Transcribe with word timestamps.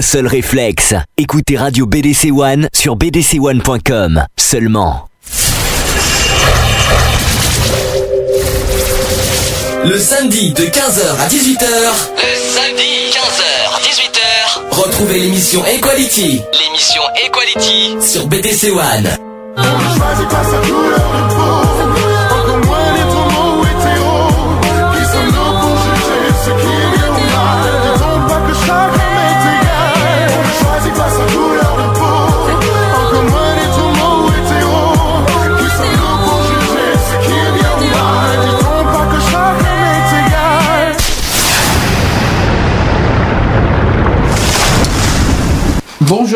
Un 0.00 0.02
seul 0.02 0.26
réflexe. 0.26 0.94
Écoutez 1.18 1.58
Radio 1.58 1.84
BDC 1.84 2.30
One 2.32 2.70
sur 2.72 2.96
bdc1.com 2.96 4.24
seulement. 4.38 5.10
Le 9.84 9.98
samedi 9.98 10.54
de 10.54 10.62
15h 10.62 11.20
à 11.20 11.28
18h. 11.28 11.66
Le 12.16 12.32
samedi 12.48 13.10
15h 13.12 13.44
18h. 13.82 14.70
Retrouvez 14.70 15.18
l'émission 15.18 15.62
Equality. 15.66 16.40
L'émission 16.54 17.02
Equality 17.22 18.00
sur 18.00 18.26
BDC 18.26 18.70
One. 18.70 19.06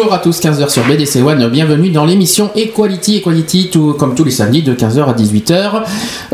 Bonjour 0.05 0.17
à 0.17 0.23
tous, 0.23 0.39
15h 0.39 0.69
sur 0.69 0.85
BDC 0.85 1.23
One, 1.23 1.49
bienvenue 1.49 1.89
dans 1.89 2.05
l'émission 2.05 2.51
Equality, 2.55 3.17
Equality, 3.17 3.71
tout, 3.73 3.95
comme 3.99 4.15
tous 4.15 4.25
les 4.25 4.31
samedis 4.31 4.63
de 4.63 4.75
15h 4.75 5.03
à 5.03 5.15
18h. 5.15 5.83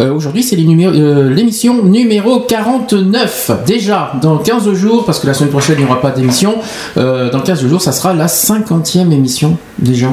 Euh, 0.00 0.12
Aujourd'hui 0.12 0.42
c'est 0.42 0.56
euh, 0.58 1.30
l'émission 1.30 1.84
numéro 1.84 2.40
49. 2.40 3.52
Déjà, 3.64 4.12
dans 4.20 4.38
15 4.38 4.72
jours, 4.72 5.04
parce 5.04 5.20
que 5.20 5.28
la 5.28 5.34
semaine 5.34 5.50
prochaine 5.50 5.76
il 5.78 5.84
n'y 5.84 5.88
aura 5.88 6.00
pas 6.00 6.10
d'émission, 6.10 6.56
euh, 6.96 7.30
dans 7.30 7.38
15 7.38 7.64
jours 7.64 7.80
ça 7.80 7.92
sera 7.92 8.12
la 8.12 8.26
50e 8.26 9.12
émission 9.12 9.56
déjà. 9.78 10.08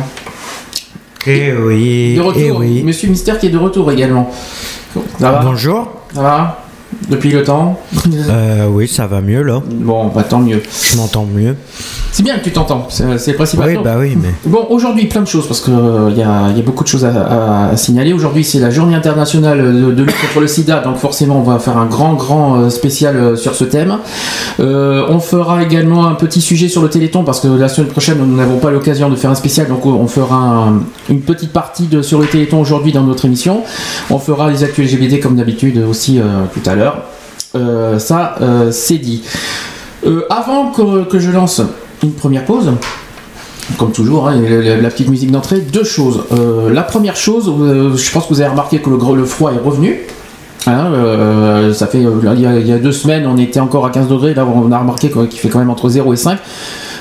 Eh 1.25 1.51
oui, 1.53 2.13
De 2.15 2.21
retour, 2.21 2.41
eh 2.43 2.51
oui. 2.51 2.83
Monsieur 2.83 3.09
Mystère 3.09 3.39
qui 3.39 3.47
est 3.47 3.49
de 3.49 3.57
retour 3.57 3.91
également. 3.91 4.29
Ça 5.19 5.31
va 5.31 5.41
Bonjour. 5.43 5.91
Ça 6.13 6.21
va 6.21 6.63
Depuis 7.09 7.31
le 7.31 7.43
temps 7.43 7.79
oui, 8.69 8.87
ça 8.87 9.07
va 9.07 9.21
mieux 9.21 9.41
là. 9.41 9.63
Bon, 9.65 10.09
bah 10.09 10.21
tant 10.21 10.39
mieux. 10.41 10.61
Je 10.91 10.97
m'entends 10.97 11.25
mieux. 11.25 11.55
C'est 12.17 12.23
bien 12.23 12.39
que 12.39 12.43
tu 12.45 12.51
t'entends, 12.51 12.87
c'est 12.89 13.19
c'est 13.19 13.29
le 13.33 13.37
principal. 13.37 13.67
Oui, 13.69 13.77
bah 13.83 13.93
oui, 13.99 14.17
mais. 14.19 14.33
Bon, 14.47 14.65
aujourd'hui, 14.71 15.05
plein 15.05 15.21
de 15.21 15.27
choses, 15.27 15.45
parce 15.45 15.61
qu'il 15.61 15.71
y, 16.17 16.23
a, 16.23 16.49
y 16.49 16.59
a 16.59 16.63
beaucoup 16.65 16.83
de 16.83 16.89
choses 16.89 17.05
à, 17.05 17.77
signaler. 17.77 18.11
Aujourd'hui, 18.11 18.43
c'est 18.43 18.57
la 18.57 18.71
journée 18.71 18.95
internationale 18.95 19.59
de, 19.61 19.91
de 19.91 20.01
lutte 20.03 20.19
contre 20.19 20.39
le 20.39 20.47
sida, 20.47 20.79
donc 20.79 20.97
forcément, 20.97 21.37
on 21.37 21.43
va 21.43 21.59
faire 21.59 21.77
un 21.77 21.85
grand, 21.85 22.15
grand 22.15 22.55
euh, 22.59 22.69
spécial 22.71 23.17
euh, 23.17 23.35
sur 23.35 23.53
ce 23.53 23.65
thème. 23.65 23.99
Euh, 24.59 25.05
on 25.09 25.19
fera 25.19 25.61
également 25.61 26.07
un 26.07 26.15
petit 26.15 26.41
sujet 26.41 26.69
sur 26.69 26.81
le 26.81 26.89
Téléthon, 26.89 27.23
parce 27.23 27.39
que 27.39 27.49
la 27.49 27.69
semaine 27.69 27.91
prochaine, 27.91 28.17
nous 28.17 28.35
n'avons 28.35 28.57
pas 28.57 28.71
l'occasion 28.71 29.09
de 29.09 29.15
faire 29.15 29.29
un 29.29 29.35
spécial, 29.35 29.67
donc 29.67 29.85
on 29.85 30.07
fera 30.07 30.37
un- 30.37 30.79
une 31.11 31.21
petite 31.21 31.53
partie 31.53 31.85
de, 31.85 32.01
sur 32.01 32.17
le 32.19 32.25
Téléthon 32.25 32.59
aujourd'hui 32.59 32.91
dans 32.93 33.03
notre 33.03 33.25
émission. 33.25 33.61
On 34.09 34.17
fera 34.17 34.49
les 34.49 34.63
actus 34.63 34.91
LGBT 34.91 35.19
comme 35.21 35.35
d'habitude 35.35 35.85
aussi 35.87 36.19
euh, 36.19 36.23
tout 36.51 36.67
à 36.67 36.73
l'heure. 36.73 37.03
Euh, 37.53 37.99
ça, 37.99 38.37
euh, 38.41 38.71
c'est 38.71 38.97
dit. 38.97 39.21
Euh, 40.07 40.23
avant 40.31 40.71
que, 40.71 41.03
que 41.03 41.19
je 41.19 41.29
lance 41.29 41.61
première 42.11 42.45
pause, 42.45 42.71
comme 43.77 43.91
toujours, 43.91 44.27
hein, 44.27 44.39
la, 44.39 44.89
petite 44.89 45.09
musique 45.09 45.31
d'entrée, 45.31 45.59
deux 45.59 45.83
choses. 45.83 46.23
Euh, 46.31 46.71
la 46.73 46.83
première 46.83 47.15
chose, 47.15 47.51
euh, 47.59 47.95
je 47.95 48.11
pense 48.11 48.25
que 48.25 48.33
vous 48.33 48.41
avez 48.41 48.49
remarqué 48.49 48.79
que 48.79 48.89
le, 48.89 49.25
froid 49.25 49.51
est 49.51 49.59
revenu. 49.59 50.01
Hein, 50.65 50.91
euh, 50.93 51.73
ça 51.73 51.87
fait, 51.87 51.99
il, 51.99 52.41
y 52.41 52.45
a, 52.45 52.59
il 52.59 52.67
y 52.67 52.73
a 52.73 52.77
deux 52.77 52.91
semaines, 52.91 53.25
on 53.25 53.37
était 53.37 53.59
encore 53.59 53.85
à 53.85 53.89
15 53.89 54.07
degrés, 54.07 54.33
là 54.33 54.45
on 54.45 54.71
a 54.71 54.77
remarqué 54.77 55.09
qu'il 55.09 55.39
fait 55.39 55.47
quand 55.47 55.59
même 55.59 55.69
entre 55.69 55.87
0 55.89 56.13
et 56.13 56.17
5. 56.17 56.39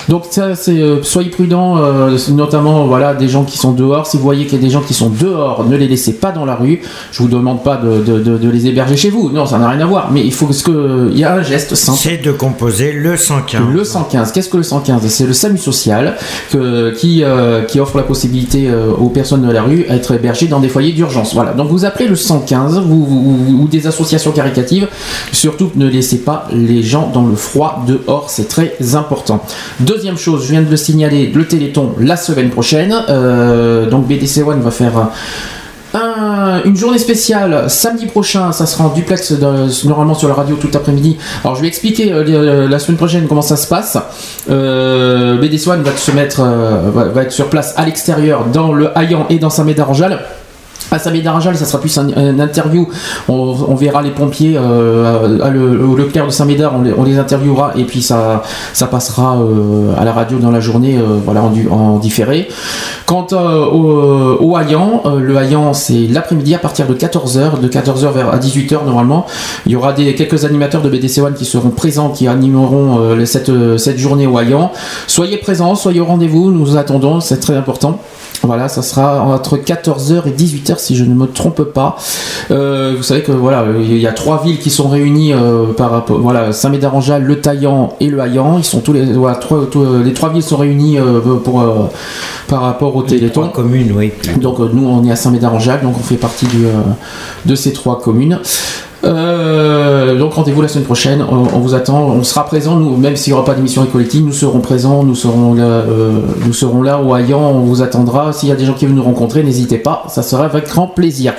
Donc 0.08 0.24
ça, 0.30 0.54
c'est 0.54 0.80
euh, 0.80 1.02
soyez 1.02 1.30
prudents, 1.30 1.78
euh, 1.78 2.16
notamment 2.30 2.86
voilà 2.86 3.14
des 3.14 3.28
gens 3.28 3.44
qui 3.44 3.58
sont 3.58 3.72
dehors. 3.72 4.06
Si 4.06 4.16
vous 4.16 4.22
voyez 4.22 4.44
qu'il 4.46 4.58
y 4.58 4.60
a 4.62 4.64
des 4.64 4.70
gens 4.70 4.80
qui 4.82 4.94
sont 4.94 5.10
dehors, 5.10 5.64
ne 5.64 5.76
les 5.76 5.88
laissez 5.88 6.12
pas 6.12 6.30
dans 6.32 6.44
la 6.44 6.54
rue. 6.54 6.80
Je 7.12 7.22
vous 7.22 7.28
demande 7.28 7.62
pas 7.64 7.76
de, 7.76 8.02
de- 8.02 8.20
de- 8.20 8.38
de 8.38 8.48
les 8.48 8.66
héberger 8.66 8.96
chez 8.96 9.10
vous, 9.10 9.30
non, 9.30 9.46
ça 9.46 9.58
n'a 9.58 9.68
rien 9.68 9.80
à 9.80 9.86
voir. 9.86 10.10
Mais 10.12 10.24
il 10.24 10.32
faut 10.32 10.46
que, 10.46 10.52
que- 10.62 11.10
il 11.12 11.18
y 11.18 11.24
a 11.24 11.34
un 11.34 11.42
geste 11.42 11.74
simple. 11.74 11.98
C'est 12.00 12.18
de 12.18 12.30
composer 12.32 12.92
le 12.92 13.16
115. 13.16 13.62
Le 13.72 13.84
115, 13.84 14.32
qu'est-ce 14.32 14.48
que 14.48 14.56
le 14.58 14.62
115 14.62 15.06
C'est 15.08 15.26
le 15.26 15.32
SAMU 15.32 15.58
social 15.58 16.16
que- 16.52 16.90
qui, 16.96 17.22
euh, 17.24 17.62
qui 17.62 17.80
offre 17.80 17.96
la 17.96 18.02
possibilité 18.04 18.68
aux 18.98 19.08
personnes 19.08 19.42
de 19.46 19.50
la 19.52 19.62
rue 19.62 19.86
d'être 19.88 20.12
hébergées 20.14 20.46
dans 20.46 20.60
des 20.60 20.68
foyers 20.68 20.92
d'urgence. 20.92 21.34
Voilà, 21.34 21.52
donc 21.52 21.68
vous 21.68 21.84
appelez 21.84 22.06
le 22.08 22.16
115 22.16 22.78
vous- 22.78 23.04
vous- 23.04 23.62
ou 23.62 23.68
des 23.68 23.86
associations 23.86 24.30
caritatives. 24.32 24.88
Surtout, 25.32 25.70
ne 25.74 25.88
laissez 25.88 26.18
pas 26.18 26.46
les 26.52 26.82
gens 26.82 27.10
dans 27.12 27.26
le 27.26 27.34
froid 27.34 27.82
dehors, 27.86 28.26
c'est 28.30 28.48
très 28.48 28.76
important. 28.94 29.42
Deuxième 29.96 30.18
chose, 30.18 30.44
je 30.44 30.50
viens 30.50 30.60
de 30.60 30.68
le 30.70 30.76
signaler, 30.76 31.32
le 31.34 31.46
Téléthon 31.48 31.94
la 31.98 32.18
semaine 32.18 32.50
prochaine. 32.50 32.94
Euh, 33.08 33.88
donc 33.88 34.06
BDC 34.06 34.42
One 34.42 34.60
va 34.60 34.70
faire. 34.70 34.92
euh, 34.98 35.02
un- 35.98 36.62
une 36.66 36.76
journée 36.76 36.98
spéciale 36.98 37.64
samedi 37.70 38.04
prochain, 38.04 38.52
ça 38.52 38.66
sera 38.66 38.84
en 38.84 38.88
duplex 38.90 39.32
de- 39.32 39.88
normalement 39.88 40.12
sur 40.12 40.28
la 40.28 40.34
radio 40.34 40.56
tout 40.56 40.68
après-midi. 40.74 41.16
Alors 41.42 41.56
je 41.56 41.62
vais 41.62 41.68
expliquer 41.68 42.12
euh, 42.12 42.24
euh, 42.28 42.68
la 42.68 42.78
semaine 42.78 42.98
prochaine 42.98 43.26
comment 43.26 43.40
ça 43.40 43.56
se 43.56 43.66
passe. 43.68 43.96
Euh, 44.50 45.38
BD 45.38 45.56
Swan 45.56 45.80
va 45.82 45.96
se 45.96 46.10
mettre, 46.10 46.40
euh, 46.44 46.90
va, 46.92 47.22
être 47.22 47.32
sur 47.32 47.48
place 47.48 47.72
à 47.78 47.86
l'extérieur 47.86 48.44
dans 48.52 48.72
le 48.72 48.90
Haillan 48.98 49.24
et 49.30 49.38
dans 49.38 49.48
Saint-Médard-en-Jalles. 49.48 50.18
À 50.90 50.98
Saint-Médard-en-Jalles, 50.98 51.56
ça 51.56 51.64
sera 51.64 51.80
plus 51.80 51.96
un, 51.98 52.08
un 52.16 52.38
interview. 52.38 52.88
On, 53.28 53.74
verra 53.74 54.02
les 54.02 54.10
pompiers 54.10 54.56
euh, 54.56 55.50
le, 55.50 55.84
au 55.84 55.96
Leclerc 55.96 56.26
de 56.26 56.30
Saint-Médard, 56.30 56.74
on 56.96 57.04
les, 57.04 57.18
interviewera 57.18 57.72
et 57.76 57.84
puis 57.84 58.02
ça, 58.02 58.42
passera 58.90 59.38
euh, 59.38 59.94
à 59.98 60.04
la 60.04 60.12
radio 60.12 60.38
dans 60.38 60.50
la 60.50 60.60
journée, 60.60 60.96
euh, 60.96 61.18
voilà, 61.24 61.42
en, 61.70 61.98
différé. 61.98 62.48
Quant 63.06 63.26
au, 63.32 63.36
au 63.36 64.56
euh, 64.56 65.20
le 65.20 65.36
Haillan 65.36 65.72
c'est 65.74 66.06
l'après-midi 66.08 66.54
à 66.54 66.58
partir 66.58 66.86
de 66.86 66.94
14h, 66.94 67.60
de 67.60 67.68
14h 67.68 68.12
vers 68.12 68.30
à 68.30 68.38
18h 68.38 68.84
normalement. 68.84 69.26
Il 69.66 69.72
y 69.72 69.76
aura 69.76 69.92
des, 69.92 70.14
quelques 70.14 70.44
animateurs 70.44 70.82
de 70.82 70.90
BDC 70.90 71.18
One 71.18 71.34
qui 71.34 71.44
seront 71.44 71.70
présents, 71.70 72.10
qui 72.10 72.28
animeront 72.28 73.24
cette, 73.24 73.50
cette 73.78 73.98
journée 73.98 74.26
au 74.26 74.38
Haillan. 74.38 74.72
Soyez 75.06 75.38
présents, 75.38 75.74
soyez 75.74 76.00
au 76.00 76.04
rendez-vous, 76.04 76.50
nous 76.50 76.76
attendons, 76.76 77.20
c'est 77.20 77.38
très 77.38 77.56
important. 77.56 78.00
Voilà, 78.42 78.68
ça 78.68 78.82
sera 78.82 79.22
entre 79.22 79.56
14h 79.56 80.26
et 80.26 80.30
18h 80.30 80.78
si 80.78 80.96
je 80.96 81.04
ne 81.04 81.14
me 81.14 81.26
trompe 81.26 81.62
pas. 81.64 81.96
Euh, 82.50 82.94
vous 82.96 83.02
savez 83.02 83.22
que 83.22 83.32
voilà, 83.32 83.64
il 83.78 83.98
y 83.98 84.06
a 84.06 84.12
trois 84.12 84.42
villes 84.42 84.58
qui 84.58 84.70
sont 84.70 84.88
réunies 84.88 85.32
euh, 85.32 85.72
par 85.72 85.90
rapport, 85.90 86.18
voilà, 86.18 86.52
Saint-Médard-en-Jalles, 86.52 87.24
Le 87.24 87.40
Taillan 87.40 87.94
et 88.00 88.08
le 88.08 88.18
Haillan. 88.20 88.58
Ils 88.58 88.64
sont 88.64 88.80
tous 88.80 88.92
les, 88.92 89.04
voilà, 89.04 89.36
trois, 89.36 89.66
tous, 89.70 89.82
euh, 89.82 90.02
les 90.04 90.12
trois 90.12 90.30
villes 90.30 90.42
sont 90.42 90.56
réunies 90.56 90.98
euh, 90.98 91.20
pour 91.42 91.60
euh, 91.60 91.90
par 92.48 92.62
rapport 92.62 92.94
au 92.94 93.02
Téléthon. 93.02 93.40
Trois 93.40 93.52
communes, 93.52 93.92
oui. 93.94 94.12
Donc 94.40 94.58
nous 94.58 94.86
on 94.86 95.04
est 95.04 95.10
à 95.10 95.16
Saint-Médard-en-Jalles, 95.16 95.82
donc 95.82 95.96
on 95.98 96.02
fait 96.02 96.16
partie 96.16 96.46
du, 96.46 96.66
euh, 96.66 96.70
de 97.44 97.54
ces 97.54 97.72
trois 97.72 98.00
communes. 98.00 98.38
Euh, 99.56 100.18
donc 100.18 100.34
rendez-vous 100.34 100.60
la 100.62 100.68
semaine 100.68 100.84
prochaine, 100.84 101.24
on, 101.28 101.36
on 101.56 101.60
vous 101.60 101.74
attend, 101.74 102.04
on 102.08 102.22
sera 102.22 102.44
présent, 102.44 102.76
nous, 102.76 102.96
même 102.96 103.16
s'il 103.16 103.32
n'y 103.32 103.38
aura 103.38 103.44
pas 103.44 103.54
d'émission 103.54 103.84
Equality, 103.84 104.20
nous 104.22 104.32
serons 104.32 104.60
présents, 104.60 105.02
nous 105.02 105.14
serons 105.14 105.54
là, 105.54 105.62
euh, 105.64 106.10
nous 106.44 106.52
serons 106.52 106.82
là 106.82 107.00
on 107.00 107.60
vous 107.64 107.82
attendra. 107.82 108.32
S'il 108.32 108.48
y 108.48 108.52
a 108.52 108.56
des 108.56 108.64
gens 108.66 108.74
qui 108.74 108.86
veulent 108.86 108.94
nous 108.94 109.02
rencontrer, 109.02 109.42
n'hésitez 109.42 109.78
pas, 109.78 110.04
ça 110.08 110.22
sera 110.22 110.44
avec 110.44 110.68
grand 110.68 110.86
plaisir. 110.88 111.32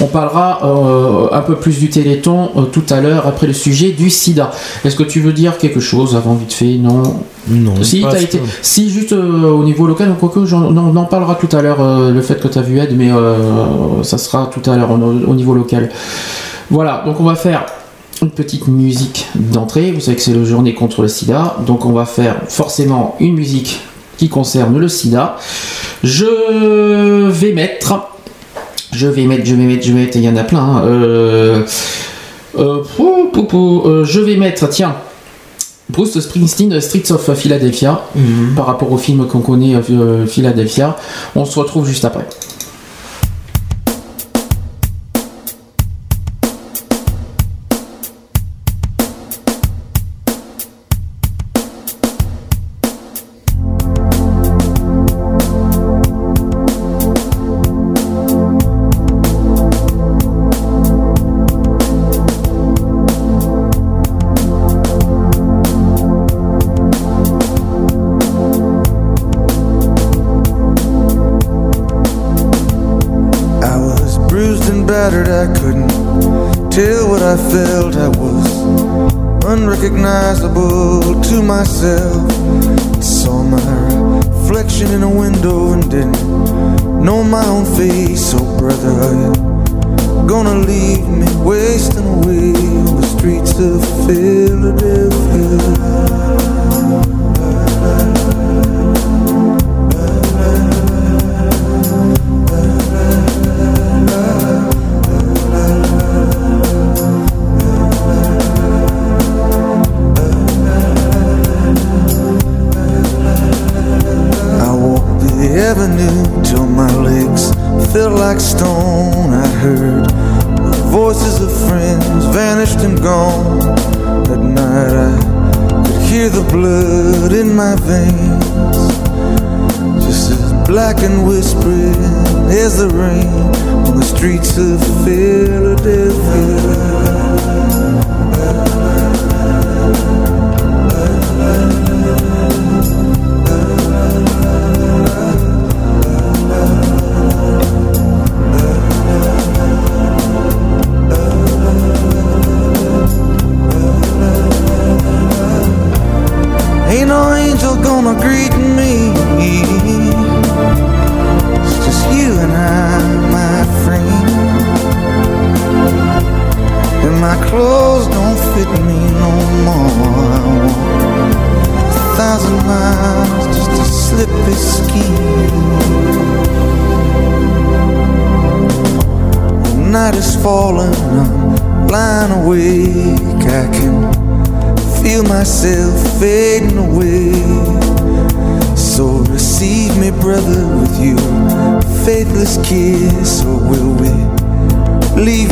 On 0.00 0.06
parlera 0.06 0.60
euh, 0.64 1.28
un 1.36 1.40
peu 1.42 1.54
plus 1.56 1.78
du 1.78 1.88
Téléthon 1.90 2.50
euh, 2.56 2.62
tout 2.62 2.82
à 2.90 3.00
l'heure 3.00 3.26
après 3.26 3.46
le 3.46 3.52
sujet 3.52 3.90
du 3.92 4.10
SIDA. 4.10 4.50
Est-ce 4.84 4.96
que 4.96 5.02
tu 5.04 5.20
veux 5.20 5.32
dire 5.32 5.56
quelque 5.58 5.80
chose 5.80 6.16
avant 6.16 6.34
vite 6.34 6.52
fait? 6.52 6.76
Non. 6.78 7.02
Non. 7.48 7.72
Si, 7.82 8.02
été, 8.24 8.40
si 8.62 8.90
juste 8.90 9.12
au 9.12 9.64
niveau 9.64 9.86
local, 9.86 10.14
j'en- 10.44 10.62
on, 10.62 10.76
en- 10.76 10.92
on 10.94 10.96
en 10.96 11.04
parlera 11.04 11.34
tout 11.36 11.54
à 11.56 11.62
l'heure, 11.62 12.10
le 12.10 12.20
fait 12.20 12.38
que 12.40 12.48
tu 12.48 12.58
as 12.58 12.62
vu 12.62 12.78
Ed, 12.78 12.94
mais 12.96 13.10
ça 14.02 14.18
sera 14.18 14.50
tout 14.52 14.68
à 14.70 14.76
l'heure 14.76 14.90
au 14.90 15.34
niveau 15.34 15.54
local. 15.54 15.90
Voilà, 16.70 17.02
donc 17.04 17.18
on 17.20 17.24
va 17.24 17.34
faire 17.34 17.66
une 18.22 18.30
petite 18.30 18.68
musique 18.68 19.26
d'entrée. 19.34 19.92
Vous 19.92 20.00
savez 20.00 20.16
que 20.16 20.22
c'est 20.22 20.32
le 20.32 20.44
journée 20.44 20.74
contre 20.74 21.02
le 21.02 21.08
sida, 21.08 21.56
donc 21.66 21.84
on 21.84 21.92
va 21.92 22.04
faire 22.04 22.36
forcément 22.48 23.16
une 23.20 23.34
musique 23.34 23.80
qui 24.18 24.28
concerne 24.28 24.78
le 24.78 24.88
sida. 24.88 25.36
Je 26.04 27.28
vais 27.28 27.52
mettre. 27.52 27.94
Je 28.92 29.06
vais 29.06 29.24
mettre, 29.24 29.44
je 29.46 29.54
vais 29.54 29.62
mettre, 29.64 29.82
je 29.84 29.92
vais 29.92 30.00
mettre, 30.00 30.16
il 30.16 30.22
y 30.24 30.28
en 30.28 30.36
a 30.36 30.42
plein. 30.44 30.58
hein. 30.60 30.82
Euh, 30.84 31.62
euh, 32.58 32.82
pou, 32.96 33.30
pou, 33.32 33.44
pou, 33.44 33.82
euh, 33.86 34.04
je 34.04 34.20
vais 34.20 34.36
mettre, 34.36 34.68
tiens, 34.68 34.94
Bruce 35.88 36.18
Springsteen, 36.18 36.80
Streets 36.80 37.10
of 37.12 37.32
Philadelphia, 37.34 38.02
Mhm. 38.14 38.54
par 38.56 38.66
rapport 38.66 38.90
au 38.92 38.98
film 38.98 39.26
qu'on 39.26 39.40
connaît, 39.40 39.74
Philadelphia. 40.26 40.96
On 41.36 41.44
se 41.44 41.58
retrouve 41.58 41.86
juste 41.86 42.04
après. 42.04 42.26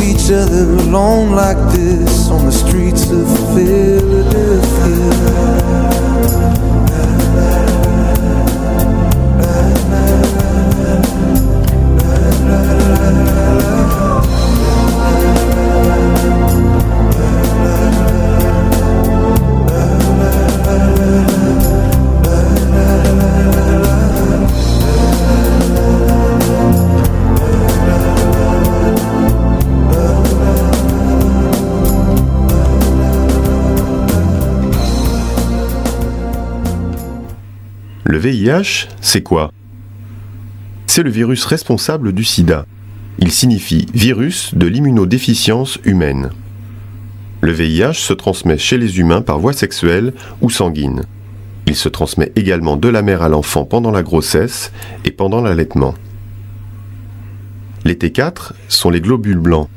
Each 0.09 0.31
other 0.31 0.63
alone 0.63 1.31
like 1.31 1.57
this 1.71 2.29
on 2.29 2.45
the 2.45 2.51
streets 2.51 3.11
of 3.11 3.27
Philadelphia? 3.53 5.18
VIH, 38.29 38.87
c'est 39.01 39.23
quoi? 39.23 39.51
C'est 40.85 41.01
le 41.01 41.09
virus 41.09 41.45
responsable 41.45 42.13
du 42.13 42.23
sida. 42.23 42.67
Il 43.17 43.31
signifie 43.31 43.87
virus 43.91 44.53
de 44.53 44.67
l'immunodéficience 44.67 45.79
humaine. 45.83 46.29
Le 47.41 47.51
VIH 47.51 47.95
se 47.95 48.13
transmet 48.13 48.59
chez 48.59 48.77
les 48.77 48.99
humains 48.99 49.23
par 49.23 49.39
voie 49.39 49.53
sexuelle 49.53 50.13
ou 50.41 50.51
sanguine. 50.51 51.05
Il 51.65 51.75
se 51.75 51.89
transmet 51.89 52.31
également 52.35 52.77
de 52.77 52.87
la 52.87 53.01
mère 53.01 53.23
à 53.23 53.29
l'enfant 53.29 53.65
pendant 53.65 53.89
la 53.89 54.03
grossesse 54.03 54.71
et 55.05 55.11
pendant 55.11 55.41
l'allaitement. 55.41 55.95
Les 57.83 57.95
T4 57.95 58.51
sont 58.67 58.91
les 58.91 59.01
globules 59.01 59.39
blancs. 59.39 59.69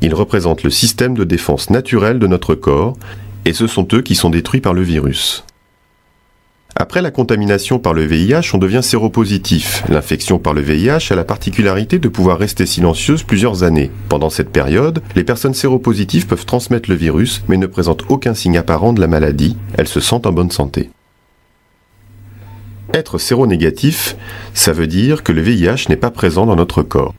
Ils 0.00 0.14
représentent 0.14 0.64
le 0.64 0.70
système 0.70 1.14
de 1.14 1.22
défense 1.22 1.70
naturel 1.70 2.18
de 2.18 2.26
notre 2.26 2.56
corps 2.56 2.96
et 3.44 3.52
ce 3.52 3.68
sont 3.68 3.86
eux 3.92 4.02
qui 4.02 4.16
sont 4.16 4.30
détruits 4.30 4.60
par 4.60 4.74
le 4.74 4.82
virus. 4.82 5.44
Après 6.74 7.02
la 7.02 7.10
contamination 7.10 7.78
par 7.78 7.92
le 7.92 8.04
VIH, 8.04 8.54
on 8.54 8.58
devient 8.58 8.82
séropositif. 8.82 9.84
L'infection 9.88 10.38
par 10.38 10.54
le 10.54 10.62
VIH 10.62 11.12
a 11.12 11.14
la 11.14 11.24
particularité 11.24 11.98
de 11.98 12.08
pouvoir 12.08 12.38
rester 12.38 12.64
silencieuse 12.64 13.22
plusieurs 13.22 13.62
années. 13.62 13.90
Pendant 14.08 14.30
cette 14.30 14.50
période, 14.50 15.02
les 15.14 15.24
personnes 15.24 15.54
séropositives 15.54 16.26
peuvent 16.26 16.46
transmettre 16.46 16.88
le 16.88 16.96
virus 16.96 17.42
mais 17.48 17.58
ne 17.58 17.66
présentent 17.66 18.04
aucun 18.08 18.34
signe 18.34 18.56
apparent 18.56 18.92
de 18.92 19.00
la 19.00 19.06
maladie. 19.06 19.56
Elles 19.76 19.88
se 19.88 20.00
sentent 20.00 20.26
en 20.26 20.32
bonne 20.32 20.50
santé. 20.50 20.90
Être 22.94 23.18
séronégatif, 23.18 24.16
ça 24.54 24.72
veut 24.72 24.86
dire 24.86 25.22
que 25.22 25.32
le 25.32 25.40
VIH 25.40 25.88
n'est 25.88 25.96
pas 25.96 26.10
présent 26.10 26.46
dans 26.46 26.56
notre 26.56 26.82
corps. 26.82 27.14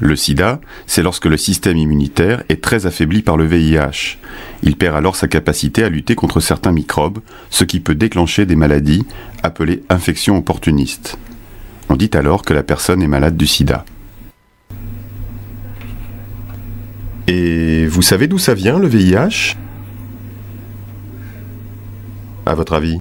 Le 0.00 0.14
sida, 0.14 0.60
c'est 0.86 1.02
lorsque 1.02 1.26
le 1.26 1.36
système 1.36 1.76
immunitaire 1.76 2.44
est 2.48 2.62
très 2.62 2.86
affaibli 2.86 3.22
par 3.22 3.36
le 3.36 3.46
VIH. 3.46 4.18
Il 4.62 4.76
perd 4.76 4.94
alors 4.94 5.16
sa 5.16 5.26
capacité 5.26 5.82
à 5.82 5.88
lutter 5.88 6.14
contre 6.14 6.38
certains 6.38 6.70
microbes, 6.70 7.18
ce 7.50 7.64
qui 7.64 7.80
peut 7.80 7.96
déclencher 7.96 8.46
des 8.46 8.54
maladies 8.54 9.04
appelées 9.42 9.82
infections 9.88 10.38
opportunistes. 10.38 11.18
On 11.88 11.96
dit 11.96 12.10
alors 12.14 12.42
que 12.42 12.54
la 12.54 12.62
personne 12.62 13.02
est 13.02 13.08
malade 13.08 13.36
du 13.36 13.46
sida. 13.46 13.84
Et 17.26 17.86
vous 17.86 18.02
savez 18.02 18.28
d'où 18.28 18.38
ça 18.38 18.54
vient 18.54 18.78
le 18.78 18.86
VIH 18.86 19.56
À 22.46 22.54
votre 22.54 22.72
avis? 22.72 23.00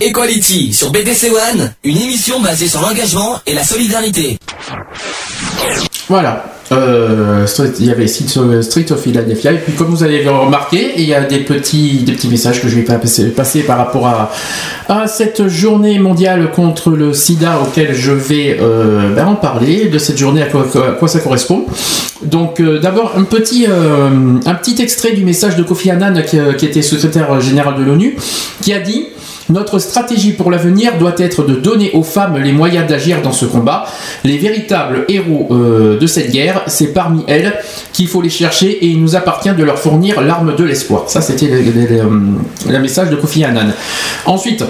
Equality 0.00 0.72
sur 0.72 0.92
BDC 0.92 1.32
One, 1.32 1.72
une 1.82 1.96
émission 1.96 2.40
basée 2.40 2.68
sur 2.68 2.80
l'engagement 2.80 3.40
et 3.46 3.54
la 3.54 3.64
solidarité. 3.64 4.38
Voilà. 6.08 6.44
Euh, 6.70 7.46
il 7.80 7.86
y 7.86 7.90
avait 7.90 8.06
Street 8.06 8.92
of 8.92 9.02
Philadelphia 9.02 9.52
et 9.52 9.56
puis 9.56 9.72
comme 9.72 9.88
vous 9.88 10.02
avez 10.04 10.28
remarqué 10.28 10.92
il 10.98 11.04
y 11.04 11.14
a 11.14 11.22
des 11.22 11.38
petits 11.38 12.04
messages 12.30 12.60
que 12.60 12.68
je 12.68 12.76
vais 12.76 12.82
pas 12.82 12.98
passer, 12.98 13.60
par 13.62 13.78
rapport 13.78 14.06
à, 14.06 15.06
cette 15.06 15.48
journée 15.48 15.98
mondiale 15.98 16.50
contre 16.50 16.90
le 16.90 17.14
sida 17.14 17.60
auquel 17.62 17.94
je 17.94 18.12
vais 18.12 18.58
euh, 18.60 19.14
ben, 19.14 19.28
en 19.28 19.34
parler 19.34 19.86
de 19.86 19.98
cette 19.98 20.18
journée 20.18 20.42
à 20.42 20.46
quoi, 20.46 21.08
ça 21.08 21.20
correspond 21.20 21.64
donc 22.22 22.60
euh, 22.60 22.78
d'abord 22.78 23.14
un 23.16 23.24
petit 23.24 23.64
extrait 24.78 25.12
du 25.12 25.24
message 25.24 25.56
de 25.56 25.62
Kofi 25.62 25.90
Annan 25.90 26.22
qui 26.22 26.66
était 26.66 26.82
secrétaire 26.82 27.40
général 27.40 27.78
de 27.78 27.82
l'ONU 27.82 28.16
qui 28.60 28.74
a 28.74 28.80
dit 28.80 29.06
notre 29.50 29.78
stratégie 29.78 30.32
pour 30.32 30.50
l'avenir 30.50 30.98
doit 30.98 31.14
être 31.18 31.42
de 31.44 31.54
donner 31.54 31.90
aux 31.92 32.02
femmes 32.02 32.36
les 32.38 32.52
moyens 32.52 32.86
d'agir 32.86 33.22
dans 33.22 33.32
ce 33.32 33.46
combat. 33.46 33.86
Les 34.24 34.38
véritables 34.38 35.04
héros 35.08 35.48
euh, 35.50 35.98
de 35.98 36.06
cette 36.06 36.30
guerre, 36.30 36.62
c'est 36.66 36.88
parmi 36.92 37.24
elles 37.28 37.54
qu'il 37.92 38.08
faut 38.08 38.20
les 38.22 38.30
chercher 38.30 38.70
et 38.70 38.86
il 38.86 39.00
nous 39.00 39.16
appartient 39.16 39.50
de 39.52 39.64
leur 39.64 39.78
fournir 39.78 40.20
l'arme 40.20 40.54
de 40.56 40.64
l'espoir. 40.64 41.04
Ça, 41.08 41.20
c'était 41.20 41.46
le, 41.46 41.60
le- 41.62 42.72
le 42.72 42.78
message 42.80 43.10
de 43.10 43.16
Kofi 43.16 43.44
Annan. 43.44 43.68
Ensuite, 44.26 44.64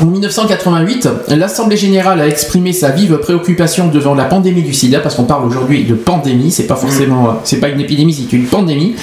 en 0.00 0.06
1988, 0.06 1.08
l'Assemblée 1.28 1.76
générale 1.76 2.20
a 2.20 2.26
exprimé 2.26 2.72
sa 2.72 2.90
vive 2.90 3.18
préoccupation 3.18 3.88
devant 3.88 4.14
la 4.14 4.24
pandémie 4.24 4.62
du 4.62 4.72
sida, 4.72 5.00
parce 5.00 5.14
qu'on 5.14 5.24
parle 5.24 5.46
aujourd'hui 5.46 5.84
de 5.84 5.94
pandémie, 5.94 6.50
c'est 6.50 6.66
pas 6.66 6.76
forcément, 6.76 7.40
c'est 7.44 7.60
pas 7.60 7.68
une 7.68 7.80
épidémie, 7.80 8.12
c'est 8.12 8.32
une 8.36 8.46
pandémie. 8.46 8.94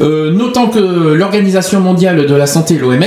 Euh, 0.00 0.32
notant 0.32 0.68
que 0.68 0.78
l'Organisation 0.78 1.80
mondiale 1.80 2.26
de 2.26 2.34
la 2.34 2.46
santé, 2.46 2.78
l'OMS, 2.78 3.02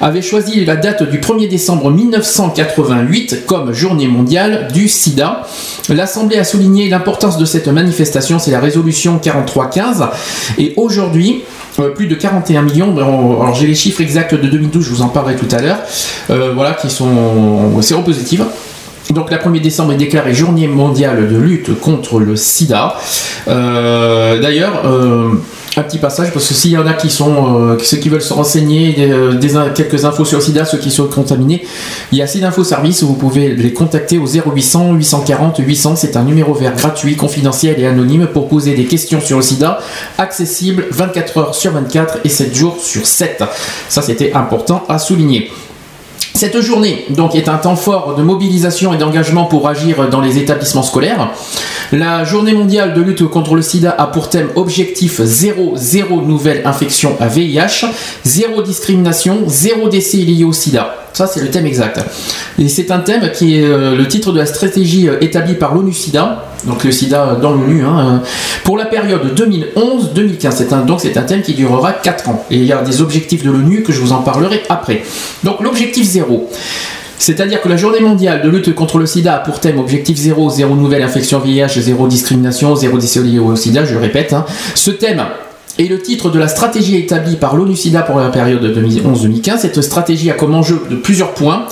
avait 0.00 0.22
choisi 0.22 0.64
la 0.64 0.76
date 0.76 1.08
du 1.08 1.18
1er 1.18 1.48
décembre 1.48 1.90
1988 1.90 3.46
comme 3.46 3.72
journée 3.72 4.08
mondiale 4.08 4.68
du 4.72 4.88
sida. 4.88 5.46
L'Assemblée 5.88 6.36
a 6.36 6.44
souligné 6.44 6.88
l'importance 6.88 7.38
de 7.38 7.44
cette 7.44 7.68
manifestation, 7.68 8.38
c'est 8.38 8.50
la 8.50 8.60
résolution 8.60 9.18
4315. 9.18 10.04
Et 10.58 10.74
aujourd'hui, 10.76 11.42
euh, 11.80 11.90
plus 11.90 12.06
de 12.06 12.14
41 12.14 12.62
millions. 12.62 12.92
Alors 12.96 13.54
j'ai 13.54 13.66
les 13.66 13.74
chiffres 13.74 14.00
exacts 14.00 14.34
de 14.34 14.46
2012, 14.48 14.84
je 14.84 14.90
vous 14.90 15.02
en 15.02 15.08
parlerai 15.08 15.36
tout 15.36 15.48
à 15.54 15.60
l'heure. 15.60 15.78
euh, 16.30 16.52
voilà, 16.54 16.72
qui 16.72 16.90
sont 16.90 17.80
séropositives. 17.82 18.44
Donc 19.10 19.30
la 19.30 19.38
1er 19.38 19.60
décembre 19.60 19.92
est 19.92 19.96
déclarée 19.96 20.34
journée 20.34 20.66
mondiale 20.68 21.28
de 21.28 21.36
lutte 21.36 21.80
contre 21.80 22.20
le 22.20 22.36
sida. 22.36 22.96
Euh, 23.48 24.40
D'ailleurs, 24.40 24.82
un 25.78 25.82
petit 25.82 25.98
passage, 25.98 26.32
parce 26.32 26.46
que 26.46 26.54
s'il 26.54 26.72
y 26.72 26.76
en 26.76 26.86
a 26.86 26.92
qui 26.92 27.10
sont, 27.10 27.56
euh, 27.56 27.78
ceux 27.78 27.98
qui 27.98 28.08
veulent 28.08 28.22
se 28.22 28.32
renseigner, 28.32 28.92
des, 28.92 29.10
euh, 29.10 29.70
quelques 29.74 30.04
infos 30.04 30.24
sur 30.24 30.38
le 30.38 30.44
sida, 30.44 30.64
ceux 30.64 30.78
qui 30.78 30.90
sont 30.90 31.06
contaminés, 31.06 31.64
il 32.12 32.18
y 32.18 32.22
a 32.22 32.26
SIDA 32.26 32.50
Service 32.50 33.02
où 33.02 33.08
vous 33.08 33.14
pouvez 33.14 33.54
les 33.54 33.72
contacter 33.72 34.18
au 34.18 34.26
0800 34.26 34.94
840 34.94 35.58
800. 35.58 35.96
C'est 35.96 36.16
un 36.16 36.24
numéro 36.24 36.52
vert 36.54 36.74
gratuit, 36.74 37.16
confidentiel 37.16 37.78
et 37.78 37.86
anonyme 37.86 38.26
pour 38.26 38.48
poser 38.48 38.74
des 38.74 38.84
questions 38.84 39.20
sur 39.20 39.36
le 39.36 39.42
sida, 39.42 39.78
accessible 40.18 40.86
24 40.90 41.38
heures 41.38 41.54
sur 41.54 41.72
24 41.72 42.18
et 42.24 42.28
7 42.28 42.54
jours 42.54 42.78
sur 42.82 43.06
7. 43.06 43.44
Ça, 43.88 44.02
c'était 44.02 44.32
important 44.32 44.84
à 44.88 44.98
souligner. 44.98 45.50
Cette 46.38 46.60
journée 46.60 47.04
donc 47.10 47.34
est 47.34 47.48
un 47.48 47.56
temps 47.56 47.74
fort 47.74 48.14
de 48.14 48.22
mobilisation 48.22 48.94
et 48.94 48.96
d'engagement 48.96 49.46
pour 49.46 49.68
agir 49.68 50.08
dans 50.08 50.20
les 50.20 50.38
établissements 50.38 50.84
scolaires. 50.84 51.32
La 51.90 52.22
journée 52.22 52.52
mondiale 52.52 52.94
de 52.94 53.00
lutte 53.00 53.24
contre 53.24 53.56
le 53.56 53.62
sida 53.62 53.90
a 53.90 54.06
pour 54.06 54.28
thème 54.28 54.46
objectif 54.54 55.20
0, 55.20 55.72
0 55.74 56.22
nouvelle 56.22 56.62
infection 56.64 57.16
à 57.18 57.26
VIH, 57.26 57.86
0 58.22 58.62
discrimination, 58.62 59.38
0 59.48 59.88
décès 59.88 60.18
liés 60.18 60.44
au 60.44 60.52
sida. 60.52 60.94
Ça, 61.12 61.26
c'est 61.26 61.40
le 61.40 61.50
thème 61.50 61.66
exact. 61.66 61.98
Et 62.60 62.68
c'est 62.68 62.92
un 62.92 63.00
thème 63.00 63.32
qui 63.32 63.58
est 63.58 63.64
euh, 63.64 63.96
le 63.96 64.06
titre 64.06 64.30
de 64.30 64.38
la 64.38 64.46
stratégie 64.46 65.08
euh, 65.08 65.18
établie 65.20 65.54
par 65.54 65.74
l'ONU 65.74 65.92
SIDA, 65.92 66.47
donc 66.64 66.84
le 66.84 66.92
sida 66.92 67.38
dans 67.40 67.52
l'ONU, 67.52 67.84
hein, 67.84 68.22
pour 68.64 68.76
la 68.76 68.86
période 68.86 69.34
2011-2015. 69.34 70.50
C'est 70.50 70.72
un, 70.72 70.80
donc 70.80 71.00
c'est 71.00 71.16
un 71.16 71.22
thème 71.22 71.42
qui 71.42 71.54
durera 71.54 71.92
4 71.92 72.28
ans. 72.28 72.44
Et 72.50 72.56
il 72.56 72.64
y 72.64 72.72
a 72.72 72.82
des 72.82 73.00
objectifs 73.00 73.44
de 73.44 73.50
l'ONU 73.50 73.82
que 73.82 73.92
je 73.92 74.00
vous 74.00 74.12
en 74.12 74.22
parlerai 74.22 74.62
après. 74.68 75.02
Donc 75.44 75.60
l'objectif 75.60 76.04
0. 76.04 76.48
C'est-à-dire 77.20 77.60
que 77.60 77.68
la 77.68 77.76
journée 77.76 78.00
mondiale 78.00 78.42
de 78.42 78.48
lutte 78.48 78.74
contre 78.74 78.98
le 78.98 79.06
sida 79.06 79.34
a 79.34 79.38
pour 79.40 79.60
thème 79.60 79.78
objectif 79.78 80.16
0, 80.16 80.50
0 80.50 80.74
nouvelle 80.76 81.02
infection 81.02 81.40
VIH, 81.40 81.80
0 81.80 82.06
discrimination, 82.06 82.76
0 82.76 82.98
décès 82.98 83.20
au 83.20 83.56
sida, 83.56 83.84
je 83.84 83.94
le 83.94 84.00
répète. 84.00 84.32
hein. 84.32 84.44
Ce 84.74 84.90
thème 84.92 85.22
est 85.78 85.86
le 85.86 86.00
titre 86.00 86.30
de 86.30 86.38
la 86.38 86.48
stratégie 86.48 86.96
établie 86.96 87.36
par 87.36 87.54
l'ONU 87.54 87.76
SIDA 87.76 88.02
pour 88.02 88.18
la 88.18 88.28
période 88.30 88.64
2011-2015. 88.64 89.58
Cette 89.58 89.80
stratégie 89.80 90.30
a 90.30 90.34
comme 90.34 90.54
enjeu 90.54 90.82
de 90.90 90.96
plusieurs 90.96 91.34
points. 91.34 91.66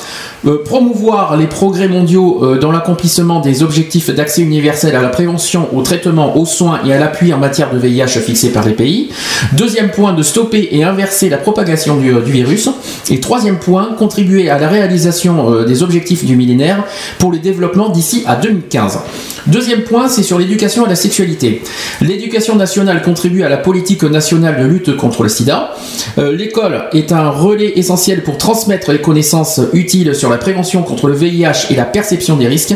Euh, 0.47 0.63
promouvoir 0.63 1.37
les 1.37 1.47
progrès 1.47 1.89
mondiaux 1.89 2.45
euh, 2.45 2.59
dans 2.59 2.71
l'accomplissement 2.71 3.41
des 3.41 3.65
objectifs 3.65 4.11
d'accès 4.11 4.43
universel 4.43 4.95
à 4.95 5.03
la 5.03 5.09
prévention, 5.09 5.69
au 5.75 5.83
traitement, 5.83 6.37
aux 6.37 6.47
soins 6.47 6.81
et 6.87 6.93
à 6.93 6.99
l'appui 6.99 7.33
en 7.33 7.39
matière 7.39 7.73
de 7.73 7.79
VIH 7.79 8.21
fixés 8.21 8.51
par 8.51 8.65
les 8.65 8.75
pays. 8.75 9.11
Deuxième 9.55 9.91
point, 9.91 10.13
de 10.13 10.23
stopper 10.23 10.69
et 10.71 10.85
inverser 10.85 11.29
la 11.29 11.39
propagation 11.39 11.97
du, 11.97 12.13
du 12.13 12.31
virus. 12.31 12.69
Et 13.11 13.19
troisième 13.19 13.59
point, 13.59 13.95
contribuer 13.99 14.49
à 14.49 14.59
la 14.59 14.69
réalisation 14.69 15.53
euh, 15.53 15.65
des 15.65 15.83
objectifs 15.83 16.25
du 16.25 16.37
millénaire 16.37 16.85
pour 17.19 17.33
le 17.33 17.39
développement 17.39 17.89
d'ici 17.89 18.23
à 18.27 18.37
2015. 18.37 19.01
Deuxième 19.47 19.83
point, 19.83 20.09
c'est 20.09 20.23
sur 20.23 20.39
l'éducation 20.39 20.87
et 20.87 20.89
la 20.89 20.97
sexualité. 20.97 21.63
L'éducation 22.01 22.57
nationale 22.57 23.03
contribue 23.03 23.43
à 23.43 23.49
la 23.49 23.57
politique 23.57 23.96
nationale 24.05 24.61
de 24.61 24.67
lutte 24.67 24.97
contre 24.97 25.23
le 25.23 25.29
sida. 25.29 25.75
Euh, 26.19 26.33
L'école 26.33 26.85
est 26.93 27.12
un 27.12 27.31
relais 27.31 27.73
essentiel 27.76 28.23
pour 28.23 28.38
transmettre 28.38 28.93
les 28.93 29.00
connaissances 29.00 29.61
utiles 29.73 30.15
sur 30.15 30.31
la 30.31 30.38
prévention 30.38 30.83
contre 30.83 31.09
le 31.09 31.15
VIH 31.15 31.71
et 31.71 31.75
la 31.76 31.85
perception 31.85 32.37
des 32.37 32.47
risques. 32.47 32.75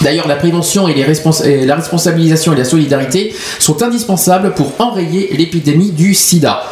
D'ailleurs, 0.00 0.28
la 0.28 0.36
prévention 0.36 0.88
et, 0.88 0.94
la 0.94 1.74
responsabilisation 1.74 2.52
et 2.52 2.56
la 2.56 2.64
solidarité 2.64 3.34
sont 3.58 3.82
indispensables 3.82 4.54
pour 4.54 4.72
enrayer 4.78 5.28
l'épidémie 5.36 5.90
du 5.90 6.14
sida. 6.14 6.62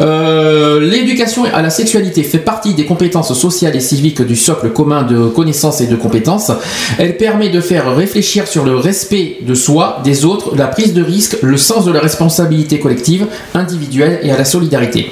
Euh, 0.00 0.80
L'éducation 0.80 1.44
à 1.52 1.62
la 1.62 1.70
sexualité 1.70 2.22
fait 2.22 2.38
partie 2.38 2.74
des 2.74 2.84
compétences 2.84 3.32
sociales 3.34 3.74
et 3.74 3.80
civiques 3.80 4.22
du 4.22 4.36
socle 4.36 4.70
commun 4.70 5.02
de 5.02 5.28
connaissances 5.28 5.80
et 5.80 5.86
de 5.86 5.96
compétences. 5.96 6.52
Elle 6.98 7.16
permet 7.16 7.48
de 7.48 7.60
faire 7.60 7.94
réfléchir 7.94 8.46
sur 8.46 8.64
le 8.64 8.76
respect 8.76 9.38
de 9.42 9.54
soi, 9.54 10.00
des 10.04 10.24
autres, 10.24 10.54
la 10.56 10.66
prise 10.66 10.94
de 10.94 11.02
risque, 11.02 11.38
le 11.42 11.56
sens 11.56 11.84
de 11.84 11.92
la 11.92 12.00
responsabilité 12.00 12.78
collective, 12.78 13.26
individuelle 13.54 14.20
et 14.22 14.30
à 14.30 14.38
la 14.38 14.44
solidarité. 14.44 15.10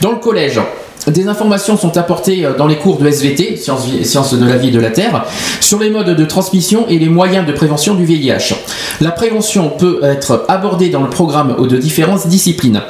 Dans 0.00 0.12
le 0.12 0.18
collège, 0.18 0.60
des 1.06 1.28
informations 1.28 1.76
sont 1.76 1.96
apportées 1.96 2.44
euh, 2.44 2.56
dans 2.56 2.66
les 2.66 2.76
cours 2.76 2.98
de 2.98 3.06
SVT, 3.06 3.56
sciences, 3.56 4.34
de 4.34 4.46
la 4.46 4.56
vie 4.56 4.68
et 4.68 4.72
de 4.72 4.80
la 4.80 4.90
Terre, 4.90 5.24
sur 5.60 5.78
les 5.78 5.90
modes 5.90 6.14
de 6.14 6.24
transmission 6.24 6.86
et 6.88 6.98
les 6.98 7.08
moyens 7.08 7.46
de 7.46 7.52
prévention 7.52 7.94
du 7.94 8.04
VIH. 8.04 8.54
La 9.00 9.10
prévention 9.10 9.70
peut 9.70 10.00
être 10.02 10.44
abordée 10.48 10.88
dans 10.90 11.02
le 11.02 11.10
programme 11.10 11.56
de 11.66 11.76
différentes 11.76 12.26
disciplines. 12.26 12.82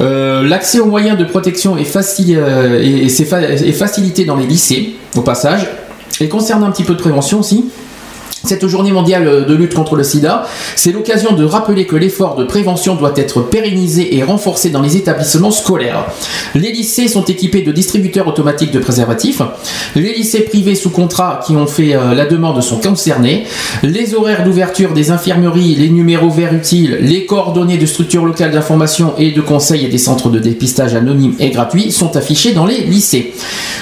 Euh, 0.00 0.42
L'accès 0.42 0.80
aux 0.80 0.86
moyens 0.86 1.18
de 1.18 1.24
protection 1.24 1.76
est, 1.76 1.96
euh, 2.30 2.80
est 2.80 3.72
facilité 3.72 4.24
dans 4.24 4.36
les 4.36 4.46
lycées, 4.46 4.96
au 5.16 5.20
passage. 5.20 5.68
Et 6.20 6.28
concernant 6.28 6.66
un 6.66 6.70
petit 6.70 6.84
peu 6.84 6.94
de 6.94 7.00
prévention 7.00 7.40
aussi, 7.40 7.70
cette 8.44 8.66
journée 8.66 8.92
mondiale 8.92 9.46
de 9.46 9.54
lutte 9.54 9.74
contre 9.74 9.96
le 9.96 10.02
sida, 10.02 10.46
c'est 10.76 10.92
l'occasion 10.92 11.32
de 11.32 11.44
rappeler 11.44 11.86
que 11.86 11.96
l'effort 11.96 12.36
de 12.36 12.44
prévention 12.44 12.94
doit 12.94 13.12
être 13.16 13.42
pérennisé 13.42 14.16
et 14.16 14.22
renforcé 14.22 14.70
dans 14.70 14.82
les 14.82 14.96
établissements 14.96 15.50
scolaires. 15.50 16.06
Les 16.54 16.72
lycées 16.72 17.08
sont 17.08 17.24
équipés 17.24 17.62
de 17.62 17.72
distributeurs 17.72 18.26
automatiques 18.26 18.72
de 18.72 18.78
préservatifs. 18.78 19.42
Les 19.94 20.14
lycées 20.14 20.40
privés 20.40 20.74
sous 20.74 20.90
contrat 20.90 21.40
qui 21.46 21.56
ont 21.56 21.66
fait 21.66 21.94
euh, 21.94 22.14
la 22.14 22.26
demande 22.26 22.62
sont 22.62 22.78
concernés. 22.78 23.44
Les 23.82 24.14
horaires 24.14 24.44
d'ouverture 24.44 24.92
des 24.92 25.10
infirmeries, 25.10 25.74
les 25.74 25.90
numéros 25.90 26.30
verts 26.30 26.54
utiles, 26.54 26.98
les 27.00 27.26
coordonnées 27.26 27.78
de 27.78 27.86
structures 27.86 28.24
locales 28.24 28.52
d'information 28.52 29.14
et 29.18 29.32
de 29.32 29.40
conseil 29.40 29.84
et 29.84 29.88
des 29.88 29.98
centres 29.98 30.30
de 30.30 30.38
dépistage 30.38 30.94
anonymes 30.94 31.34
et 31.38 31.50
gratuits 31.50 31.92
sont 31.92 32.16
affichés 32.16 32.52
dans 32.52 32.66
les 32.66 32.80
lycées. 32.80 33.32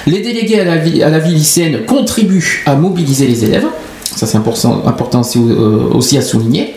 Les 0.07 0.21
délégués 0.21 0.59
à 0.59 0.65
la 0.65 0.77
vie, 0.77 1.03
à 1.03 1.09
la 1.09 1.19
vie 1.19 1.33
lycéenne 1.33 1.85
contribuent 1.85 2.63
à 2.65 2.75
mobiliser 2.75 3.27
les 3.27 3.45
élèves. 3.45 3.65
Ça, 4.19 4.27
c'est 4.27 4.37
important, 4.37 4.83
euh, 5.37 5.79
aussi 5.93 6.17
à 6.17 6.21
souligner. 6.21 6.75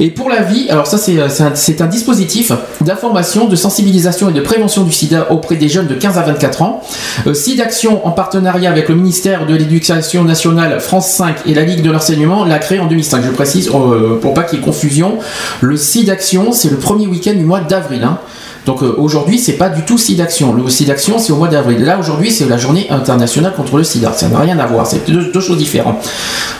Et 0.00 0.08
pour 0.10 0.30
la 0.30 0.40
vie, 0.40 0.70
alors 0.70 0.86
ça, 0.86 0.96
c'est 0.96 1.18
euh, 1.18 1.28
c'est 1.54 1.82
un 1.82 1.86
dispositif 1.86 2.50
d'information, 2.80 3.46
de 3.46 3.56
sensibilisation 3.56 4.30
et 4.30 4.32
de 4.32 4.40
prévention 4.40 4.84
du 4.84 4.92
sida 4.92 5.26
auprès 5.30 5.56
des 5.56 5.68
jeunes 5.68 5.86
de 5.86 5.94
15 5.94 6.16
à 6.16 6.22
24 6.22 6.62
ans. 6.62 6.80
Euh, 7.26 7.34
SIDAction, 7.34 8.06
en 8.06 8.12
partenariat 8.12 8.70
avec 8.70 8.88
le 8.88 8.94
ministère 8.94 9.44
de 9.44 9.54
l'Éducation 9.54 10.24
nationale, 10.24 10.80
France 10.80 11.10
5 11.10 11.36
et 11.44 11.52
la 11.52 11.64
Ligue 11.64 11.82
de 11.82 11.90
l'enseignement, 11.90 12.46
l'a 12.46 12.58
créé 12.58 12.78
en 12.80 12.86
2005. 12.86 13.22
Je 13.26 13.32
précise, 13.32 13.68
euh, 13.74 14.18
pour 14.18 14.32
pas 14.32 14.44
qu'il 14.44 14.58
y 14.58 14.62
ait 14.62 14.64
confusion, 14.64 15.18
le 15.60 15.76
SIDAction, 15.76 16.52
c'est 16.52 16.70
le 16.70 16.78
premier 16.78 17.06
week-end 17.06 17.34
du 17.34 17.44
mois 17.44 17.60
d'avril. 17.60 18.02
hein. 18.02 18.18
Donc 18.66 18.82
euh, 18.82 18.94
aujourd'hui, 18.98 19.38
c'est 19.38 19.54
pas 19.54 19.68
du 19.68 19.82
tout 19.82 19.98
SIDAction. 19.98 20.52
Le 20.52 20.68
SIDAction, 20.68 21.18
c'est 21.18 21.32
au 21.32 21.36
mois 21.36 21.48
d'avril. 21.48 21.84
Là, 21.84 21.98
aujourd'hui, 21.98 22.30
c'est 22.30 22.48
la 22.48 22.58
journée 22.58 22.86
internationale 22.90 23.54
contre 23.54 23.76
le 23.76 23.84
sida. 23.84 24.12
Ça 24.12 24.28
n'a 24.28 24.38
rien 24.38 24.58
à 24.58 24.66
voir. 24.66 24.86
C'est 24.86 25.10
deux, 25.10 25.40
choses 25.40 25.58
différentes. 25.58 26.06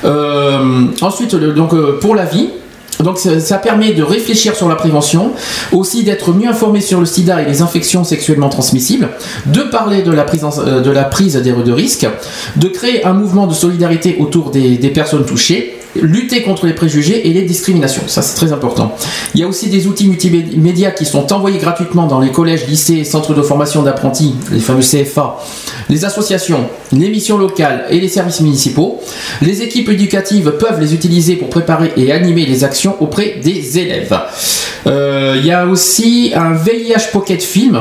Euh, 0.04 0.86
ensuite, 1.00 1.34
euh, 1.34 1.98
pour 2.00 2.14
la 2.14 2.24
vie. 2.24 2.48
Donc 3.00 3.16
ça, 3.18 3.58
permet 3.58 3.92
de 3.92 4.02
réfléchir 4.02 4.56
sur 4.56 4.68
la 4.68 4.74
prévention, 4.74 5.30
aussi 5.70 6.02
d'être 6.02 6.32
mieux 6.32 6.48
informé 6.48 6.80
sur 6.80 6.98
le 6.98 7.06
sida 7.06 7.40
et 7.42 7.44
les 7.44 7.62
infections 7.62 8.02
sexuellement 8.02 8.48
transmissibles, 8.48 9.10
de 9.46 9.60
parler 9.60 10.02
de 10.02 10.10
la 10.10 10.24
prise, 10.24 10.44
euh, 10.66 10.80
de 10.80 10.90
la 10.90 11.04
de 11.04 11.72
risques, 11.72 12.08
de 12.56 12.66
créer 12.66 13.04
un 13.04 13.12
mouvement 13.12 13.46
de 13.46 13.54
solidarité 13.54 14.16
autour 14.18 14.50
des 14.50 14.90
personnes 14.92 15.24
touchées, 15.24 15.77
lutter 16.02 16.42
contre 16.42 16.66
les 16.66 16.72
préjugés 16.72 17.28
et 17.28 17.32
les 17.32 17.42
discriminations. 17.42 18.02
Ça 18.06 18.22
c'est 18.22 18.34
très 18.34 18.52
important. 18.52 18.96
Il 19.34 19.40
y 19.40 19.44
a 19.44 19.48
aussi 19.48 19.68
des 19.68 19.86
outils 19.86 20.08
multimédia 20.08 20.90
qui 20.90 21.04
sont 21.04 21.32
envoyés 21.32 21.58
gratuitement 21.58 22.06
dans 22.06 22.20
les 22.20 22.30
collèges, 22.30 22.66
lycées, 22.66 23.04
centres 23.04 23.34
de 23.34 23.42
formation 23.42 23.82
d'apprentis, 23.82 24.34
les 24.52 24.60
fameux 24.60 24.82
CFA, 24.82 25.38
les 25.88 26.04
associations, 26.04 26.68
les 26.92 27.08
missions 27.08 27.38
locales 27.38 27.86
et 27.90 28.00
les 28.00 28.08
services 28.08 28.40
municipaux. 28.40 29.00
Les 29.42 29.62
équipes 29.62 29.88
éducatives 29.88 30.52
peuvent 30.58 30.80
les 30.80 30.94
utiliser 30.94 31.36
pour 31.36 31.48
préparer 31.48 31.92
et 31.96 32.12
animer 32.12 32.46
les 32.46 32.64
actions 32.64 32.96
auprès 33.00 33.40
des 33.42 33.78
élèves. 33.78 34.18
Euh, 34.86 35.36
il 35.38 35.46
y 35.46 35.52
a 35.52 35.66
aussi 35.66 36.32
un 36.34 36.52
VIH 36.52 37.10
Pocket 37.12 37.42
Film. 37.42 37.80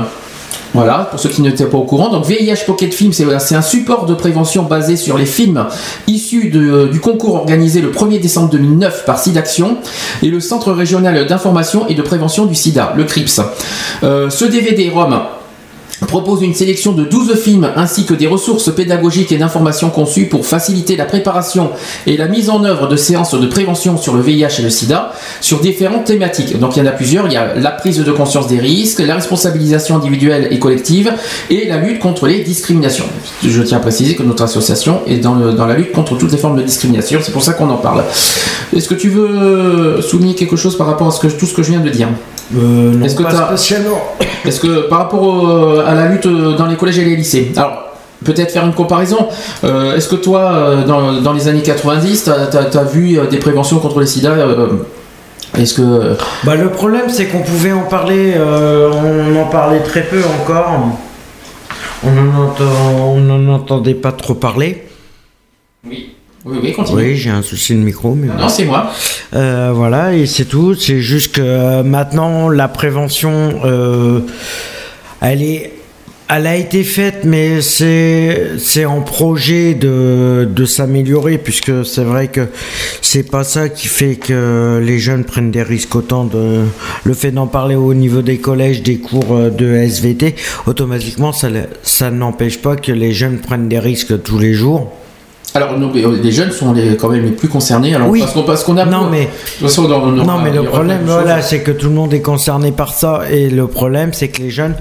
Voilà, 0.74 1.08
pour 1.10 1.20
ceux 1.20 1.30
qui 1.30 1.42
n'étaient 1.42 1.66
pas 1.66 1.78
au 1.78 1.84
courant. 1.84 2.10
Donc 2.10 2.26
VIH 2.26 2.66
Pocket 2.66 2.94
Film, 2.94 3.12
c'est 3.14 3.56
un 3.56 3.62
support 3.62 4.06
de 4.06 4.14
prévention 4.14 4.64
basé 4.64 4.96
sur 4.96 5.18
les 5.18 5.26
films 5.26 5.66
issus 6.08 6.50
de- 6.50 6.88
du 6.92 7.00
concours 7.00 7.36
organisé 7.36 7.82
le 7.82 7.90
1er 7.92 8.20
décembre 8.20 8.50
2009 8.52 9.06
par 9.06 9.18
SIDAction 9.20 9.78
et 10.22 10.28
le 10.28 10.40
Centre 10.40 10.72
régional 10.72 11.26
d'information 11.26 11.88
et 11.88 11.94
de 11.96 12.02
prévention 12.02 12.46
du 12.46 12.56
sida, 12.56 12.94
le 12.96 13.04
CRIPS. 13.06 13.42
Euh, 14.04 14.30
ce 14.30 14.46
DVD 14.46 14.90
ROM 14.94 15.18
propose 16.06 16.44
une 16.44 16.54
sélection 16.54 16.92
de 16.92 17.04
12 17.06 17.36
films 17.40 17.70
ainsi 17.76 18.06
que 18.06 18.14
des 18.14 18.28
ressources 18.28 18.74
pédagogiques 18.74 19.32
et 19.32 19.38
d'information 19.38 19.90
conçues 19.90 20.26
pour 20.28 20.46
faciliter 20.46 20.96
la 20.96 21.06
préparation 21.06 21.72
et 22.06 22.18
la 22.18 22.28
mise 22.28 22.50
en 22.52 22.64
œuvre 22.64 22.88
de 22.88 22.96
séances 22.96 23.34
de 23.34 23.48
prévention 23.48 23.98
sur 23.98 24.14
le 24.14 24.22
VIH 24.22 24.60
et 24.60 24.62
le 24.62 24.70
sida 24.70 25.14
sur 25.42 25.60
différentes 25.60 26.06
thématiques. 26.06 26.60
Donc 26.60 26.76
il 26.76 26.80
y 26.80 26.82
en 26.84 26.86
a 26.86 26.92
plusieurs, 26.92 27.26
il 27.26 27.34
y 27.34 27.38
a 27.38 27.56
la 27.56 27.72
prise 27.72 27.98
de 28.04 28.12
conscience 28.12 28.48
des 28.48 28.60
risques, 28.60 29.00
la 29.00 29.16
responsabilisation 29.16 29.96
individuelle 29.96 30.48
et 30.52 30.60
collective 30.60 31.12
et 31.50 31.66
la 31.68 31.78
lutte 31.78 32.00
contre 32.00 32.28
les 32.28 32.42
discriminations. 32.44 33.06
Je 33.44 33.62
tiens 33.64 33.78
à 33.78 33.82
préciser 33.82 34.16
que 34.16 34.24
notre 34.24 34.44
association 34.44 35.02
est 35.08 35.18
dans, 35.18 35.34
le- 35.34 35.54
dans 35.54 35.66
la 35.66 35.76
lutte 35.76 35.94
contre 35.94 36.16
toutes 36.18 36.32
les 36.32 36.38
formes 36.38 36.58
de 36.58 36.64
discrimination, 36.64 37.20
c'est 37.24 37.32
pour 37.32 37.44
ça 37.44 37.54
qu'on 37.54 37.70
en 37.70 37.78
parle. 37.78 38.04
Est-ce 38.76 38.88
que 38.88 38.94
tu 38.96 39.10
veux 39.10 40.00
souligner 40.02 40.36
quelque 40.36 40.56
chose 40.56 40.78
par 40.78 40.86
rapport 40.88 41.08
à 41.08 41.12
ce 41.12 41.20
que, 41.20 41.28
tout 41.28 41.46
ce 41.48 41.54
que 41.56 41.64
je 41.64 41.72
viens 41.72 41.80
de 41.82 41.90
dire? 41.90 42.10
Euh, 42.56 43.02
Est-ce 43.04 43.16
que 43.16 43.24
est-ce 44.46 44.60
que 44.62 44.88
par 44.88 45.00
rapport 45.00 45.22
au- 45.22 45.80
à 45.88 45.96
la 45.96 46.08
lutte 46.08 46.26
euh, 46.26 46.56
dans 46.58 46.68
les 46.68 46.76
collèges 46.76 47.00
et 47.00 47.06
les 47.06 47.16
lycées, 47.16 47.52
alors 47.56 47.84
peut-être 48.24 48.52
faire 48.52 48.66
une 48.66 48.74
comparaison, 48.74 49.28
euh, 49.64 49.96
est-ce 49.96 50.10
que 50.10 50.16
toi, 50.16 50.52
euh, 50.52 50.84
dans, 50.86 51.22
dans 51.22 51.34
les 51.34 51.48
années 51.48 51.62
90, 51.62 52.24
tu 52.52 52.78
as, 52.78 52.84
vu 52.84 53.20
des 53.30 53.38
préventions 53.38 53.80
contre 53.80 54.00
le 54.00 54.06
sida 54.06 54.32
euh, 54.32 54.68
Est-ce 55.58 55.76
que. 55.76 56.18
Bah, 56.44 56.56
le 56.56 56.70
problème, 56.70 57.10
c'est 57.10 57.28
qu'on 57.28 57.42
pouvait 57.42 57.72
en 57.72 57.84
parler, 57.84 58.34
on 58.38 59.36
en 59.42 59.46
parlait 59.46 59.82
très 59.82 60.02
peu 60.04 60.22
encore. 60.42 60.90
On 62.04 62.10
en 62.10 62.44
entend- 62.44 63.16
n'en 63.18 63.54
entendait 63.54 63.96
pas 63.96 64.12
trop 64.12 64.36
parler. 64.36 64.84
Oui, 65.88 66.14
oui, 66.46 66.58
oui, 66.62 66.74
continue. 66.74 66.98
Oui, 67.02 67.16
j'ai 67.16 67.32
un 67.32 67.42
souci 67.42 67.74
de 67.74 67.80
micro, 67.80 68.14
mais 68.14 68.28
Non, 68.28 68.50
c'est 68.50 68.66
moi. 68.66 68.92
Voilà, 69.32 70.14
et 70.14 70.26
c'est 70.26 70.46
tout. 70.46 70.76
C'est 70.76 71.02
juste 71.02 71.36
que 71.36 71.82
maintenant, 71.82 72.50
la 72.50 72.68
prévention, 72.68 73.54
elle 75.22 75.42
est. 75.42 75.77
Elle 76.30 76.46
a 76.46 76.58
été 76.58 76.84
faite, 76.84 77.20
mais 77.24 77.62
c'est 77.62 78.86
en 78.86 79.00
projet 79.00 79.76
de, 79.76 80.46
de 80.54 80.66
s'améliorer, 80.66 81.38
puisque 81.38 81.86
c'est 81.86 82.04
vrai 82.04 82.28
que 82.28 82.48
c'est 83.02 83.24
pas 83.32 83.46
ça 83.46 83.70
qui 83.70 83.88
fait 83.88 84.16
que 84.16 84.82
les 84.84 85.00
jeunes 85.00 85.24
prennent 85.24 85.52
des 85.52 85.64
risques 85.64 85.96
autant 85.96 86.26
de 86.26 86.64
le 87.06 87.14
fait 87.14 87.32
d'en 87.32 87.48
parler 87.48 87.76
au 87.76 87.94
niveau 87.94 88.22
des 88.22 88.40
collèges, 88.40 88.84
des 88.84 88.98
cours 88.98 89.24
euh, 89.32 89.50
de 89.50 89.68
SVT, 89.74 90.36
automatiquement 90.66 91.32
ça 91.32 91.48
ça 91.84 92.12
n'empêche 92.12 92.62
pas 92.62 92.76
que 92.76 92.92
les 92.92 93.14
jeunes 93.14 93.38
prennent 93.38 93.70
des 93.70 93.80
risques 93.80 94.22
tous 94.22 94.38
les 94.38 94.54
jours. 94.54 94.92
Alors, 95.54 95.80
nous, 95.80 95.90
euh, 95.96 96.20
les 96.22 96.32
jeunes 96.34 96.52
sont 96.52 96.74
les, 96.74 96.98
quand 96.98 97.08
même 97.08 97.24
les 97.24 97.32
plus 97.32 97.48
concernés. 97.48 97.96
Alors, 97.96 98.10
Oui. 98.10 98.20
parce 98.20 98.34
qu'on 98.34 98.44
parce 98.44 98.64
qu'on 98.66 98.76
a. 98.78 98.86
Non, 98.86 99.10
mais- 99.10 99.22
De 99.22 99.28
toute 99.60 99.68
façon, 99.70 99.86
on- 99.90 99.94
on 99.94 100.12
Non, 100.26 100.40
mais 100.44 100.52
le 100.52 100.64
problème, 100.64 101.04
voilà, 101.06 101.42
c'est 101.42 101.62
que 101.62 101.72
tout 101.72 101.88
le 101.88 101.96
monde 101.96 102.14
est 102.14 102.22
concerné 102.22 102.74
par 102.74 102.94
ça. 102.94 103.22
Et 103.32 103.50
le 103.50 103.66
problème, 103.66 104.12
c'est 104.14 104.28
que 104.28 104.42
les 104.42 104.52
jeunes, 104.52 104.76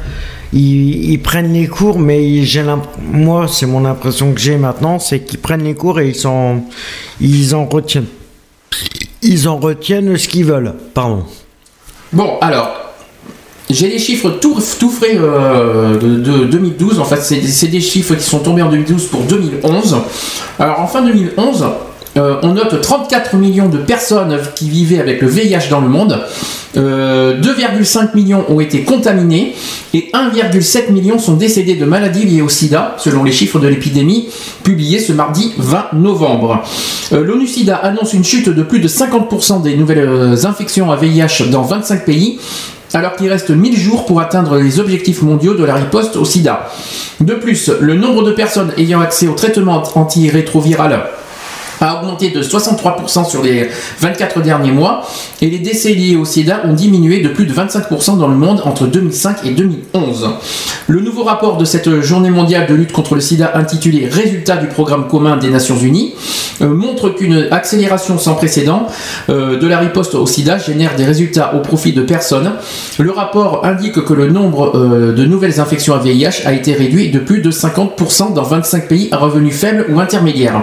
ils, 0.59 1.19
prennent 1.19 1.53
les 1.53 1.67
cours, 1.67 1.99
mais 1.99 2.43
j'ai 2.45 2.65
moi, 3.13 3.47
c'est 3.49 3.67
mon 3.67 3.85
impression 3.85 4.33
que 4.33 4.41
j'ai 4.41 4.57
maintenant, 4.57 4.99
c'est 4.99 5.21
qu'ils 5.21 5.39
prennent 5.39 5.65
les 5.65 5.75
cours 5.75 6.01
et 6.01 6.09
ils 6.09 6.15
s'en, 6.15 6.65
ils 7.21 7.55
en 7.55 7.67
retiennent. 7.67 8.07
Ils 9.23 9.49
en 9.49 9.59
retiennent 9.59 10.17
ce 10.17 10.29
qu'ils 10.29 10.45
veulent. 10.45 10.75
Pardon. 10.95 11.25
Bon, 12.13 12.39
alors, 12.41 12.71
j'ai 13.69 13.89
les 13.89 13.99
chiffres 13.99 14.31
tout, 14.41 14.61
frais 14.61 15.17
euh, 15.17 15.99
de, 15.99 16.17
de 16.17 16.45
2012. 16.45 17.01
En 17.01 17.05
fait, 17.05 17.21
c'est 17.21 17.69
des 17.69 17.81
chiffres 17.81 18.15
qui 18.15 18.25
sont 18.25 18.39
tombés 18.39 18.63
en 18.63 18.71
2012 18.71 19.07
pour 19.07 19.23
2011. 19.23 19.97
Alors, 20.59 20.81
en 20.81 20.87
fin 20.87 21.03
2011, 21.03 21.65
euh, 22.17 22.37
on 22.43 22.55
note 22.55 22.81
34 22.81 23.37
millions 23.37 23.69
de 23.69 23.79
personnes 23.79 24.39
qui 24.55 24.69
vivaient 24.69 25.01
avec 25.01 25.21
le 25.21 25.29
VIH 25.29 25.69
dans 25.71 25.81
le 25.81 25.89
monde. 25.89 26.25
Euh, 26.77 27.41
2,5 27.41 28.15
millions 28.15 28.45
ont 28.49 28.61
été 28.61 28.83
contaminés 28.83 29.55
et 29.95 30.11
1,7 30.13 30.93
million 30.93 31.19
sont 31.19 31.35
décédés 31.35 31.75
de 31.75 31.87
maladies 31.87 32.25
liées 32.27 32.43
au 32.43 32.51
sida, 32.51 32.97
selon 32.99 33.25
les 33.25 33.33
chiffres 33.33 33.59
de 33.59 33.67
l'épidémie 33.67 34.29
publiés 34.63 34.99
ce 34.99 35.13
mardi 35.13 35.53
20 35.57 35.95
novembre. 35.95 36.63
Euh, 37.13 37.25
L'ONU 37.25 37.47
SIDA 37.47 37.77
annonce 37.77 38.13
une 38.13 38.25
chute 38.25 38.51
de 38.51 38.63
plus 38.63 38.81
de 38.81 38.89
50% 38.89 39.63
des 39.63 39.77
nouvelles 39.77 40.01
euh, 40.01 40.45
infections 40.45 40.91
à 40.91 40.97
VIH 40.97 41.49
dans 41.51 41.63
25 41.63 42.05
pays 42.05 42.39
alors 42.93 43.17
qu'il 43.17 43.29
reste 43.29 43.51
1000 43.51 43.77
jours 43.77 44.05
pour 44.07 44.21
atteindre 44.21 44.59
les 44.59 44.79
objectifs 44.79 45.23
mondiaux 45.23 45.55
de 45.55 45.65
la 45.65 45.75
riposte 45.75 46.17
au 46.17 46.25
sida. 46.25 46.69
De 47.21 47.35
plus, 47.35 47.71
le 47.81 47.95
nombre 47.95 48.23
de 48.23 48.33
personnes 48.33 48.73
ayant 48.77 49.01
accès 49.01 49.29
au 49.29 49.35
traitement 49.35 49.83
antirétroviral 49.95 51.07
a 51.81 52.01
augmenté 52.01 52.31
de 52.31 52.43
63% 52.43 53.29
sur 53.29 53.43
les 53.43 53.69
24 54.01 54.41
derniers 54.41 54.73
mois 54.73 55.07
et 55.41 55.51
les 55.51 55.59
décès 55.59 55.93
liés 55.93 56.17
au 56.17 56.25
sida 56.25 56.63
ont 56.65 56.73
diminué 56.73 57.21
de 57.21 57.29
plus 57.29 57.47
de 57.47 57.53
25% 57.53 58.19
dans 58.19 58.29
le 58.29 58.37
monde 58.37 58.63
entre 58.65 58.87
2005 58.87 59.45
et 59.45 59.51
2011. 59.51 60.31
Le 60.89 61.01
nouveau 61.01 61.25
rapport 61.25 61.57
de 61.57 61.65
cette 61.65 62.01
journée 62.01 62.31
mondiale 62.31 62.67
de 62.67 62.75
lutte 62.75 62.93
contre 62.93 63.15
le 63.15 63.21
sida 63.21 63.53
intitulé 63.55 64.09
Résultats 64.09 64.57
du 64.57 64.67
programme 64.67 65.09
commun 65.09 65.37
des 65.37 65.51
Nations 65.51 65.77
Unies 65.79 66.15
euh, 66.63 66.75
montre 66.75 67.11
qu'une 67.11 67.49
accélération 67.51 68.19
sans 68.19 68.35
précédent 68.35 68.87
euh, 69.29 69.59
de 69.59 69.67
la 69.67 69.79
riposte 69.79 70.15
au 70.15 70.27
sida 70.27 70.59
génère 70.59 70.97
des 70.97 71.05
résultats 71.05 71.55
au 71.55 71.61
profit 71.61 71.93
de 71.93 72.03
personnes. 72.03 72.53
Le 72.99 73.11
rapport 73.11 73.65
indique 73.65 74.05
que 74.05 74.15
le 74.15 74.29
nombre 74.29 74.77
euh, 74.77 75.13
de 75.13 75.25
nouvelles 75.25 75.61
infections 75.61 75.95
à 75.95 75.99
VIH 75.99 76.47
a 76.47 76.53
été 76.53 76.73
réduit 76.73 77.11
de 77.11 77.19
plus 77.19 77.41
de 77.41 77.51
50% 77.51 78.33
dans 78.33 78.43
25 78.43 78.89
pays 78.89 79.09
à 79.13 79.19
revenus 79.19 79.55
faibles 79.55 79.87
ou 79.91 80.01
intermédiaires. 80.01 80.63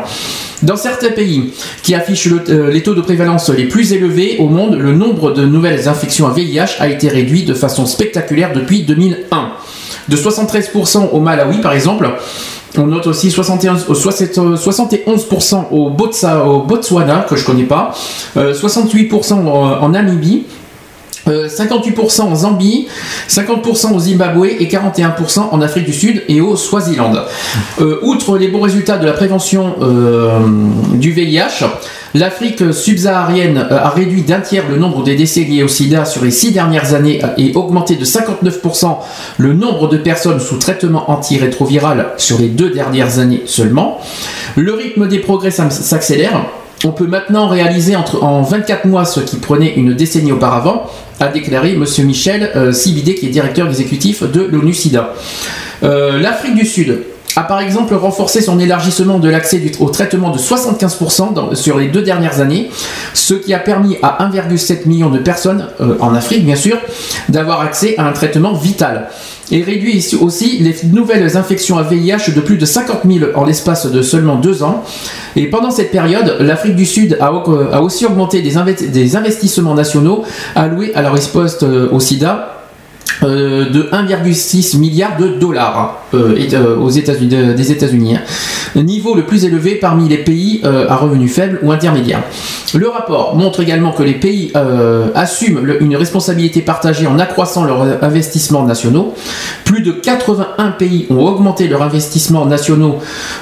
Dans 0.64 0.78
certains 0.78 1.03
pays 1.10 1.52
qui 1.82 1.96
affichent 1.96 2.28
euh, 2.28 2.72
les 2.72 2.84
taux 2.84 2.96
de 2.96 3.02
prévalence 3.02 3.50
les 3.50 3.66
plus 3.66 3.94
élevés 3.94 4.38
au 4.40 4.48
monde, 4.48 4.78
le 4.78 4.94
nombre 4.94 5.32
de 5.32 5.46
nouvelles 5.46 5.88
infections 5.88 6.28
à 6.28 6.34
VIH 6.34 6.80
a 6.80 6.88
été 6.88 7.08
réduit 7.08 7.44
de 7.44 7.54
façon 7.54 7.86
spectaculaire 7.86 8.54
depuis 8.54 8.84
2001. 8.84 9.52
De 10.10 10.18
73% 10.18 11.10
au 11.12 11.20
Malawi, 11.20 11.60
par 11.60 11.74
exemple, 11.74 12.10
on 12.78 12.88
note 12.88 13.08
aussi 13.08 13.30
71, 13.32 13.86
euh, 13.90 13.94
60, 13.94 14.38
euh, 14.38 14.56
71% 14.56 15.66
au, 15.72 15.90
Botswana, 15.90 17.26
que 17.30 17.36
je 17.36 17.46
connais 17.46 17.64
pas, 17.64 17.94
euh, 18.38 18.54
68% 18.54 19.34
en, 19.34 19.48
en 19.48 19.90
Namibie, 19.90 20.44
euh, 21.28 21.48
58% 21.48 22.22
en 22.22 22.36
Zambie, 22.36 22.88
50% 23.30 23.94
au 23.94 24.00
Zimbabwe 24.00 24.46
et 24.60 24.68
41% 24.68 25.50
en 25.52 25.62
Afrique 25.62 25.86
du 25.86 25.94
Sud 25.94 26.24
et 26.28 26.42
au 26.42 26.56
Swaziland. 26.56 27.14
Euh, 27.80 28.00
outre 28.02 28.38
les 28.38 28.48
bons 28.48 28.62
résultats 28.62 28.98
de 28.98 29.06
la 29.06 29.14
prévention 29.14 29.76
euh, 29.82 30.40
du 30.94 31.12
VIH, 31.12 31.66
l'Afrique 32.16 32.74
subsaharienne 32.74 33.58
euh, 33.58 33.80
a 33.80 33.90
réduit 33.90 34.22
d'un 34.22 34.40
tiers 34.40 34.66
le 34.70 34.78
nombre 34.78 35.04
des 35.04 35.16
décès 35.16 35.42
liés 35.42 35.64
au 35.64 35.68
sida 35.68 36.06
sur 36.06 36.24
les 36.24 36.32
six 36.32 36.52
dernières 36.52 36.94
années 36.94 37.22
et 37.38 37.56
augmenté 37.56 37.96
de 37.96 38.06
59% 38.06 38.98
le 39.38 39.54
nombre 39.54 39.88
de 39.88 39.98
personnes 39.98 40.40
sous 40.40 40.58
traitement 40.58 41.10
antirétroviral 41.10 42.12
sur 42.18 42.40
les 42.40 42.50
deux 42.50 42.70
dernières 42.70 43.20
années 43.20 43.44
seulement. 43.46 44.00
Le 44.56 44.74
rythme 44.74 45.08
des 45.08 45.20
progrès 45.20 45.52
s'accélère. 45.52 46.46
On 46.86 46.92
peut 46.92 47.08
maintenant 47.08 47.48
réaliser 47.48 47.96
entre, 47.96 48.24
en 48.24 48.42
24 48.42 48.86
mois 48.86 49.06
ce 49.06 49.22
qui 49.22 49.38
prenait 49.38 49.74
une 49.76 49.94
décennie 49.94 50.34
auparavant, 50.34 50.84
a 51.24 51.28
déclaré 51.30 51.74
M. 51.74 51.86
Michel 52.06 52.52
euh, 52.56 52.72
qui 53.16 53.26
est 53.26 53.30
directeur 53.30 53.68
exécutif 53.68 54.24
de 54.24 54.42
l'ONU 54.42 54.74
SIDA. 54.74 55.14
Euh, 55.84 56.20
L'Afrique 56.20 56.56
du 56.56 56.66
Sud 56.66 57.00
a 57.36 57.42
par 57.44 57.62
exemple 57.62 57.96
renforcé 57.96 58.42
son 58.42 58.60
élargissement 58.60 59.18
de 59.18 59.28
l'accès 59.28 59.60
au 59.80 59.90
traitement 59.90 60.30
de 60.30 60.38
75% 60.38 61.34
dans- 61.34 61.56
sur 61.56 61.78
les 61.80 61.88
deux 61.88 62.04
dernières 62.04 62.42
années, 62.42 62.70
ce 63.16 63.34
qui 63.34 63.54
a 63.56 63.60
permis 63.60 63.98
à 64.04 64.24
1,7 64.24 64.86
million 64.86 65.10
de 65.10 65.18
personnes, 65.18 65.68
euh, 65.82 65.96
en 66.00 66.14
Afrique 66.14 66.46
bien 66.46 66.56
sûr, 66.56 66.78
d'avoir 67.30 67.62
accès 67.62 67.96
à 67.98 68.06
un 68.08 68.12
traitement 68.12 68.54
vital. 68.54 69.10
Et 69.54 69.62
réduit 69.62 70.04
aussi 70.20 70.58
les 70.58 70.76
nouvelles 70.92 71.38
infections 71.38 71.78
à 71.78 71.84
VIH 71.84 72.32
de 72.36 72.42
plus 72.42 72.58
de 72.58 72.66
50 72.66 73.02
000 73.08 73.26
en 73.36 73.46
l'espace 73.46 73.86
de 73.90 74.02
seulement 74.02 74.36
deux 74.36 74.64
ans. 74.64 74.84
Et 75.36 75.48
pendant 75.50 75.70
cette 75.72 75.92
période, 75.92 76.38
l'Afrique 76.40 76.76
du 76.76 76.86
Sud 76.86 77.18
a, 77.22 77.32
au- 77.32 77.62
a 77.72 77.82
aussi 77.82 78.06
augmenté 78.06 78.42
des, 78.42 78.58
inve- 78.58 78.90
des 78.92 79.16
investissements 79.16 79.76
nationaux 79.76 80.24
alloués 80.56 80.92
à 80.96 81.02
la 81.04 81.12
riposte 81.12 81.64
euh, 81.64 81.88
au 81.92 82.00
sida 82.00 82.53
euh, 83.24 83.70
de 83.70 83.84
1,6 83.92 84.78
milliard 84.78 85.18
de 85.18 85.28
dollars 85.28 86.04
euh, 86.14 86.36
euh, 86.54 86.78
aux 86.78 86.90
États-Unis, 86.90 87.28
de- 87.28 87.54
des 87.54 87.72
États-Unis. 87.72 88.16
Niveau 88.76 89.16
le 89.16 89.24
plus 89.26 89.46
élevé 89.46 89.76
parmi 89.76 90.10
les 90.10 90.18
pays 90.18 90.62
à 90.64 90.96
revenus 90.96 91.32
faibles 91.32 91.60
ou 91.62 91.72
intermédiaires. 91.72 92.24
Le 92.74 92.88
rapport 92.90 93.36
montre 93.36 93.60
également 93.62 93.92
que 93.92 94.02
les 94.02 94.16
pays 94.16 94.52
assument 95.14 95.60
une 95.80 95.96
responsabilité 95.96 96.62
partagée 96.62 97.06
en 97.06 97.20
accroissant 97.20 97.66
leurs 97.66 98.04
investissements 98.04 98.64
nationaux. 98.64 99.14
Plus 99.64 99.82
de 99.84 99.92
81 99.92 100.72
pays 100.72 101.06
ont 101.12 101.20
augmenté 101.24 101.68
leurs 101.68 101.84
investissements 101.84 102.48
nationaux 102.48 102.96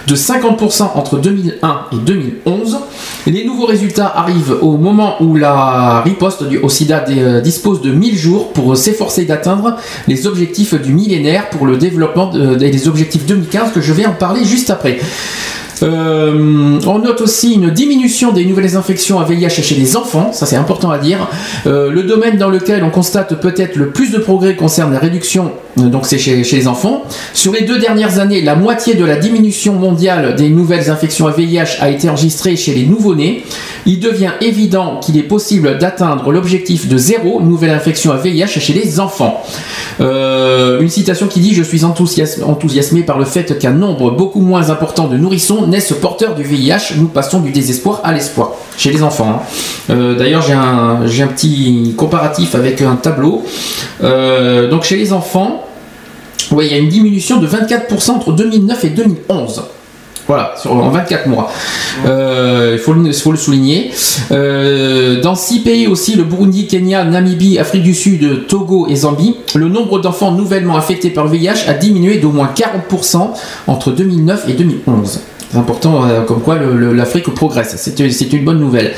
de 0.08 0.16
50% 0.16 0.84
entre 0.96 1.18
2001 1.18 1.80
et 1.94 1.96
2011. 1.96 2.80
Les 3.28 3.46
nouveaux 3.46 3.68
résultats 3.68 4.12
arrivent 4.14 4.56
au 4.62 4.76
moment 4.78 5.22
où 5.24 5.36
la 5.38 6.02
riposte 6.02 6.44
du, 6.44 6.58
au 6.58 6.68
sida 6.68 7.06
dispose 7.42 7.82
de 7.82 7.92
1000 7.92 8.18
jours 8.18 8.52
pour 8.52 8.76
s'efforcer 8.76 9.24
d'atteindre 9.24 9.71
les 10.08 10.28
objectifs 10.28 10.74
du 10.76 10.94
millénaire 10.94 11.50
pour 11.50 11.66
le 11.66 11.78
développement 11.78 12.28
de- 12.32 12.56
des 12.56 12.88
objectifs 12.88 13.26
2015 13.26 13.72
que 13.74 13.82
je 13.82 13.94
vais 13.94 14.06
en 14.06 14.14
parler 14.14 14.44
juste 14.46 14.70
après. 14.70 15.00
Euh, 15.84 16.80
on 16.86 17.00
note 17.00 17.22
aussi 17.22 17.54
une 17.54 17.72
diminution 17.72 18.32
des 18.32 18.46
nouvelles 18.46 18.76
infections 18.76 19.20
à 19.20 19.24
VIH 19.26 19.50
chez 19.50 19.74
les 19.76 19.98
enfants, 19.98 20.32
ça 20.32 20.46
c'est 20.46 20.56
important 20.56 20.92
à 20.92 21.00
dire. 21.00 21.28
Euh, 21.66 21.90
le 21.92 22.04
domaine 22.04 22.38
dans 22.38 22.50
lequel 22.50 22.84
on 22.84 22.92
constate 22.92 23.40
peut-être 23.42 23.76
le 23.78 23.90
plus 23.90 24.12
de 24.12 24.20
progrès 24.20 24.56
concerne 24.56 24.94
la 24.94 25.00
réduction, 25.00 25.46
euh, 25.46 25.71
donc 25.78 26.06
c'est 26.06 26.18
chez, 26.18 26.36
les 26.44 26.68
enfants. 26.68 27.04
Sur 27.34 27.54
les 27.54 27.62
deux 27.62 27.80
dernières 27.80 28.20
années, 28.20 28.42
la 28.42 28.56
moitié 28.56 28.96
de 28.96 29.06
la 29.06 29.16
diminution 29.16 29.74
mondiale 29.74 30.36
des 30.36 30.50
nouvelles 30.50 30.90
infections 30.90 31.28
à 31.28 31.32
VIH 31.32 31.78
a 31.80 31.90
été 31.90 32.10
enregistrée 32.10 32.56
chez 32.56 32.74
les 32.74 32.86
nouveau-nés. 32.86 33.44
Il 33.86 34.00
devient 34.00 34.32
évident 34.42 35.00
qu'il 35.00 35.18
est 35.18 35.24
possible 35.24 35.78
d'atteindre 35.78 36.32
l'objectif 36.32 36.88
de 36.88 36.98
zéro 36.98 37.42
nouvelle 37.42 37.72
infection 37.72 38.12
à 38.12 38.18
VIH 38.18 38.60
chez 38.60 38.74
les 38.74 39.00
enfants. 39.00 39.42
Euh, 40.00 40.82
une 40.82 40.90
citation 40.90 41.28
qui 41.28 41.40
dit 41.40 41.54
Je 41.54 41.64
suis 41.64 41.84
enthousiasmé, 41.84 43.04
par 43.04 43.18
le 43.18 43.26
fait 43.26 43.58
qu'un 43.58 43.72
nombre 43.72 44.12
beaucoup 44.12 44.42
moins 44.42 44.70
important 44.70 45.08
de 45.08 45.18
nourrissons 45.18 45.68
naissent 45.68 45.94
porteurs 45.94 46.36
du 46.36 46.44
VIH. 46.44 46.96
Nous 46.98 47.08
passons 47.08 47.40
du 47.40 47.52
désespoir 47.52 48.02
à 48.04 48.14
l'espoir 48.14 48.52
chez 48.78 48.92
les 48.92 49.04
enfants. 49.04 49.42
hein. 49.42 49.42
Euh, 49.90 50.16
D'ailleurs, 50.16 50.42
j'ai 50.42 50.54
un, 50.54 51.06
j'ai 51.08 51.24
un 51.24 51.28
petit 51.28 51.94
comparatif 51.98 52.56
avec 52.56 52.82
un 52.82 52.96
tableau. 52.96 53.44
Euh, 54.04 54.70
donc, 54.70 54.84
chez 54.84 54.98
les 54.98 55.14
enfants, 55.14 55.61
ouais, 56.52 56.68
il 56.68 56.72
y 56.72 56.76
a 56.76 56.80
une 56.80 56.90
diminution 56.90 57.40
de 57.40 57.48
24% 57.48 58.12
entre 58.12 58.32
2009 58.34 58.86
et 58.86 58.90
2011. 58.90 59.64
Voilà, 60.28 60.54
sur, 60.56 60.72
en 60.74 60.90
24 60.92 61.28
mois. 61.28 61.52
Euh, 62.06 62.78
Il 62.78 62.80
faut, 62.80 62.94
le- 62.94 63.36
souligner. 63.38 63.92
Euh, 64.32 65.20
dans 65.20 65.36
six 65.36 65.60
pays 65.60 65.88
aussi, 65.88 66.16
le 66.16 66.24
Burundi, 66.24 66.68
Kenya, 66.68 67.04
Namibie, 67.04 67.58
Afrique 67.60 67.84
du 67.84 67.94
Sud, 67.94 68.48
Togo 68.48 68.88
et 68.88 68.96
Zambie, 68.96 69.36
le 69.56 69.68
nombre 69.68 70.00
d'enfants 70.00 70.32
nouvellement 70.32 70.78
infectés 70.78 71.10
par 71.10 71.26
le 71.26 71.32
VIH 71.32 71.68
a 71.68 71.74
diminué 71.74 72.18
d'au 72.18 72.30
moins 72.30 72.50
40% 72.56 73.30
entre 73.68 73.92
2009 73.92 74.46
et 74.48 74.54
2011. 74.54 75.20
C'est 75.52 75.58
important, 75.58 76.06
euh, 76.06 76.22
comme 76.22 76.42
quoi 76.42 76.58
l'Afrique 76.58 77.34
progresse. 77.34 77.76
C'est 77.78 78.12
c'est 78.12 78.34
une 78.34 78.46
bonne 78.46 78.60
nouvelle. 78.60 78.94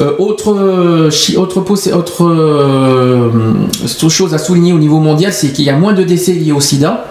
Euh, 0.00 0.16
autre, 0.18 0.52
euh, 0.52 1.10
autre, 1.36 1.58
autre, 1.92 2.24
euh, 2.24 3.30
chose 4.08 4.34
à 4.34 4.38
souligner 4.38 4.72
au 4.72 4.78
niveau 4.78 4.98
mondial, 4.98 5.32
c'est 5.32 5.52
qu'il 5.52 5.64
y 5.64 5.70
a 5.70 5.76
moins 5.76 5.92
de 5.92 6.02
décès 6.02 6.32
liés 6.32 6.52
au 6.52 6.60
sida. 6.60 7.06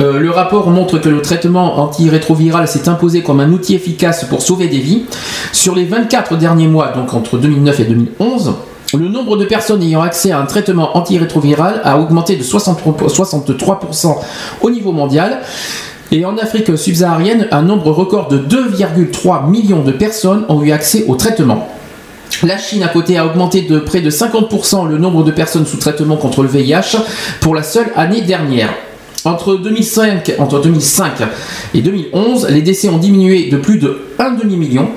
Euh, 0.00 0.20
le 0.20 0.30
rapport 0.30 0.68
montre 0.70 0.98
que 0.98 1.08
le 1.08 1.22
traitement 1.22 1.80
antirétroviral 1.80 2.68
s'est 2.68 2.88
imposé 2.88 3.22
comme 3.22 3.40
un 3.40 3.50
outil 3.50 3.74
efficace 3.74 4.24
pour 4.24 4.42
sauver 4.42 4.68
des 4.68 4.78
vies. 4.78 5.04
Sur 5.52 5.74
les 5.74 5.84
24 5.84 6.36
derniers 6.36 6.68
mois, 6.68 6.92
donc 6.94 7.14
entre 7.14 7.38
2009 7.38 7.80
et 7.80 7.84
2011, 7.84 8.52
le 8.94 9.08
nombre 9.08 9.36
de 9.36 9.44
personnes 9.44 9.82
ayant 9.82 10.02
accès 10.02 10.30
à 10.30 10.38
un 10.38 10.46
traitement 10.46 10.96
antirétroviral 10.96 11.80
a 11.84 11.98
augmenté 11.98 12.36
de 12.36 12.42
63%, 12.42 13.08
63% 13.08 14.16
au 14.60 14.70
niveau 14.70 14.92
mondial. 14.92 15.40
Et 16.10 16.24
en 16.24 16.38
Afrique 16.38 16.76
subsaharienne, 16.78 17.48
un 17.50 17.62
nombre 17.62 17.90
record 17.90 18.28
de 18.28 18.38
2,3 18.38 19.50
millions 19.50 19.82
de 19.82 19.92
personnes 19.92 20.44
ont 20.48 20.62
eu 20.62 20.72
accès 20.72 21.04
au 21.06 21.16
traitement. 21.16 21.68
La 22.42 22.56
Chine, 22.56 22.82
à 22.82 22.88
côté, 22.88 23.18
a 23.18 23.26
augmenté 23.26 23.62
de 23.62 23.78
près 23.78 24.00
de 24.00 24.10
50% 24.10 24.88
le 24.88 24.96
nombre 24.96 25.22
de 25.22 25.30
personnes 25.30 25.66
sous 25.66 25.76
traitement 25.76 26.16
contre 26.16 26.42
le 26.42 26.48
VIH 26.48 26.96
pour 27.40 27.54
la 27.54 27.62
seule 27.62 27.90
année 27.94 28.22
dernière. 28.22 28.70
Entre 29.28 29.56
2005, 29.56 30.36
entre 30.38 30.58
2005 30.62 31.12
et 31.74 31.82
2011, 31.82 32.48
les 32.48 32.62
décès 32.62 32.88
ont 32.88 32.96
diminué 32.96 33.50
de 33.50 33.58
plus 33.58 33.76
de 33.76 33.98
1 34.18 34.30
demi-million. 34.36 34.88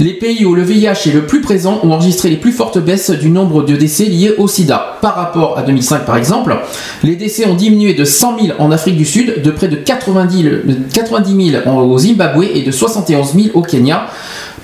Les 0.00 0.14
pays 0.14 0.44
où 0.44 0.56
le 0.56 0.62
VIH 0.62 1.08
est 1.08 1.12
le 1.14 1.26
plus 1.26 1.40
présent 1.40 1.78
ont 1.84 1.92
enregistré 1.92 2.28
les 2.28 2.38
plus 2.38 2.50
fortes 2.50 2.78
baisses 2.78 3.10
du 3.10 3.30
nombre 3.30 3.62
de 3.62 3.76
décès 3.76 4.06
liés 4.06 4.34
au 4.36 4.48
sida. 4.48 4.98
Par 5.00 5.14
rapport 5.14 5.56
à 5.58 5.62
2005 5.62 6.06
par 6.06 6.16
exemple, 6.16 6.56
les 7.04 7.14
décès 7.14 7.46
ont 7.46 7.54
diminué 7.54 7.94
de 7.94 8.04
100 8.04 8.38
000 8.46 8.56
en 8.58 8.72
Afrique 8.72 8.96
du 8.96 9.04
Sud, 9.04 9.42
de 9.42 9.50
près 9.52 9.68
de 9.68 9.76
90 9.76 10.42
000, 10.42 10.54
90 10.92 11.50
000 11.52 11.78
au 11.78 11.98
Zimbabwe 11.98 12.46
et 12.52 12.62
de 12.62 12.72
71 12.72 13.34
000 13.34 13.46
au 13.54 13.62
Kenya, 13.62 14.08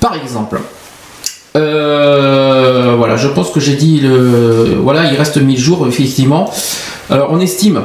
par 0.00 0.16
exemple. 0.16 0.60
Euh, 1.56 2.94
voilà, 2.96 3.14
je 3.14 3.28
pense 3.28 3.52
que 3.52 3.60
j'ai 3.60 3.76
dit 3.76 4.00
le. 4.00 4.74
Voilà, 4.82 5.04
il 5.12 5.16
reste 5.16 5.36
1000 5.36 5.56
jours, 5.56 5.86
effectivement. 5.86 6.50
Alors, 7.10 7.28
on 7.30 7.38
estime. 7.38 7.80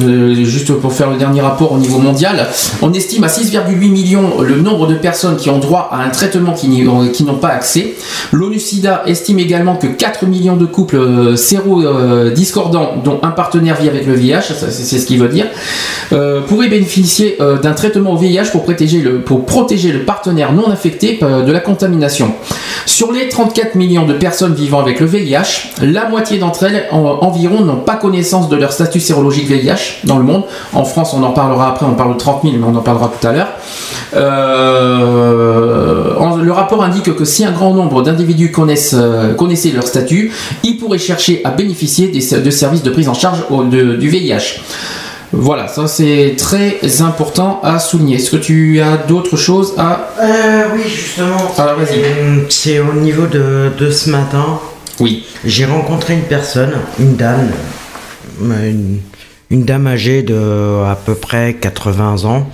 Euh, 0.00 0.34
juste 0.44 0.72
pour 0.72 0.92
faire 0.92 1.10
le 1.10 1.16
dernier 1.16 1.40
rapport 1.40 1.72
au 1.72 1.78
niveau 1.78 1.98
mondial, 1.98 2.48
on 2.80 2.92
estime 2.92 3.24
à 3.24 3.28
6,8 3.28 3.76
millions 3.90 4.40
le 4.40 4.56
nombre 4.56 4.86
de 4.86 4.94
personnes 4.94 5.36
qui 5.36 5.50
ont 5.50 5.58
droit 5.58 5.88
à 5.92 6.02
un 6.02 6.08
traitement 6.08 6.52
qui 6.52 6.68
n'ont 6.68 7.34
pas 7.40 7.48
accès. 7.48 7.94
L'ONU-SIDA 8.32 9.02
estime 9.06 9.38
également 9.38 9.76
que 9.76 9.86
4 9.86 10.26
millions 10.26 10.56
de 10.56 10.64
couples 10.66 10.96
euh, 10.96 11.36
séro-discordants, 11.36 12.94
dont 13.04 13.20
un 13.22 13.30
partenaire 13.30 13.76
vit 13.80 13.88
avec 13.88 14.06
le 14.06 14.14
VIH, 14.14 14.52
c'est 14.70 14.98
ce 14.98 15.06
qu'il 15.06 15.20
veut 15.20 15.28
dire, 15.28 15.46
euh, 16.12 16.40
pourraient 16.40 16.68
bénéficier 16.68 17.36
euh, 17.40 17.58
d'un 17.58 17.72
traitement 17.72 18.12
au 18.12 18.16
VIH 18.16 18.50
pour 18.50 18.64
protéger, 18.64 19.92
le, 19.92 20.04
partenaire 20.04 20.52
non 20.52 20.70
affecté 20.70 21.18
euh, 21.22 21.42
de 21.42 21.52
la 21.52 21.60
contamination. 21.60 22.32
Sur 22.86 23.12
les 23.12 23.28
34 23.28 23.74
millions 23.74 24.06
de 24.06 24.14
personnes 24.14 24.54
vivant 24.54 24.80
avec 24.80 25.00
le 25.00 25.06
VIH, 25.06 25.72
la 25.82 26.08
moitié 26.08 26.38
d'entre 26.38 26.64
elles 26.64 26.86
en- 26.90 27.18
environ 27.20 27.60
n'ont 27.60 27.76
pas 27.76 27.96
connaissance 27.96 28.48
de 28.48 28.56
leur 28.56 28.72
statut 28.72 29.00
sérologique 29.00 29.48
VIH 29.48 29.81
dans 30.04 30.18
le 30.18 30.24
monde. 30.24 30.44
En 30.72 30.84
France, 30.84 31.14
on 31.14 31.22
en 31.22 31.30
parlera 31.32 31.68
après, 31.70 31.86
on 31.86 31.94
parle 31.94 32.14
de 32.14 32.18
30 32.18 32.42
000, 32.42 32.54
mais 32.58 32.66
on 32.66 32.76
en 32.76 32.82
parlera 32.82 33.10
tout 33.20 33.26
à 33.26 33.32
l'heure. 33.32 33.48
Euh, 34.14 36.14
le 36.42 36.52
rapport 36.52 36.82
indique 36.82 37.14
que 37.14 37.24
si 37.24 37.44
un 37.44 37.52
grand 37.52 37.74
nombre 37.74 38.02
d'individus 38.02 38.50
connaissent, 38.50 38.94
euh, 38.98 39.34
connaissaient 39.34 39.70
leur 39.70 39.86
statut, 39.86 40.32
ils 40.64 40.76
pourraient 40.76 40.98
chercher 40.98 41.40
à 41.44 41.50
bénéficier 41.50 42.08
des, 42.08 42.40
de 42.40 42.50
services 42.50 42.82
de 42.82 42.90
prise 42.90 43.08
en 43.08 43.14
charge 43.14 43.44
au- 43.50 43.64
de- 43.64 43.94
du 43.96 44.08
VIH. 44.08 44.60
Voilà, 45.34 45.66
ça 45.66 45.86
c'est 45.86 46.34
très 46.36 46.78
important 47.00 47.60
à 47.62 47.78
souligner. 47.78 48.16
Est-ce 48.16 48.30
que 48.30 48.36
tu 48.36 48.80
as 48.82 48.98
d'autres 48.98 49.36
choses 49.36 49.72
à... 49.78 50.08
Euh, 50.20 50.64
oui, 50.74 50.82
justement. 50.86 51.36
Alors, 51.56 51.76
vas-y. 51.76 52.02
C'est 52.50 52.80
au 52.80 52.92
niveau 52.92 53.26
de, 53.26 53.70
de 53.78 53.90
ce 53.90 54.10
matin. 54.10 54.58
Oui. 55.00 55.24
J'ai 55.44 55.64
rencontré 55.64 56.14
une 56.14 56.24
personne, 56.24 56.72
une 57.00 57.16
dame, 57.16 57.50
une, 58.42 58.98
une 59.52 59.64
dame 59.64 59.86
âgée 59.86 60.22
de 60.22 60.82
à 60.90 60.96
peu 60.96 61.14
près 61.14 61.54
80 61.54 62.24
ans. 62.24 62.48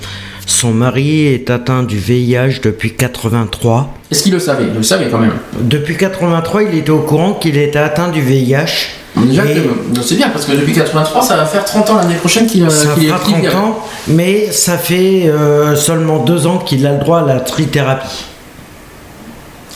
Son 0.47 0.73
mari 0.73 1.27
est 1.27 1.49
atteint 1.51 1.83
du 1.85 1.97
VIH 1.99 2.61
depuis 2.63 2.95
83. 2.95 3.95
Est-ce 4.11 4.23
qu'il 4.23 4.33
le 4.33 4.39
savait? 4.41 4.65
Il 4.69 4.75
le 4.75 4.83
savait 4.83 5.09
quand 5.11 5.19
même. 5.19 5.35
Depuis 5.61 5.97
83, 5.97 6.63
il 6.65 6.79
était 6.79 6.91
au 6.91 7.01
courant 7.01 7.35
qu'il 7.35 7.57
était 7.57 7.79
atteint 7.79 8.09
du 8.09 8.21
VIH. 8.21 8.89
Et- 9.17 9.37
que- 9.37 10.01
c'est 10.03 10.17
bien 10.17 10.29
parce 10.31 10.45
que 10.47 10.53
depuis 10.53 10.73
83, 10.73 11.23
ça 11.23 11.37
va 11.37 11.45
faire 11.45 11.65
30 11.65 11.91
ans 11.91 11.97
l'année 11.97 12.15
prochaine 12.15 12.47
qu'il 12.47 12.63
euh, 12.65 12.69
Ça 12.71 12.95
qu'il 12.95 13.05
est 13.05 13.09
fera 13.09 13.19
qu'il 13.21 13.35
30 13.35 13.45
est- 13.45 13.55
ans, 13.55 13.79
mais 14.09 14.51
ça 14.53 14.77
fait 14.79 15.25
euh, 15.27 15.77
seulement 15.77 16.19
deux 16.25 16.47
ans 16.47 16.59
qu'il 16.59 16.87
a 16.87 16.93
le 16.93 16.99
droit 16.99 17.21
à 17.21 17.27
la 17.27 17.41
trithérapie. 17.41 18.25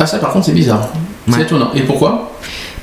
Ah, 0.00 0.06
ça 0.06 0.18
par 0.18 0.32
contre, 0.32 0.46
c'est 0.46 0.52
bizarre. 0.52 0.88
Ouais. 1.28 1.35
C'est 1.37 1.42
étonnant. 1.42 1.70
Et 1.74 1.82
pourquoi? 1.82 2.32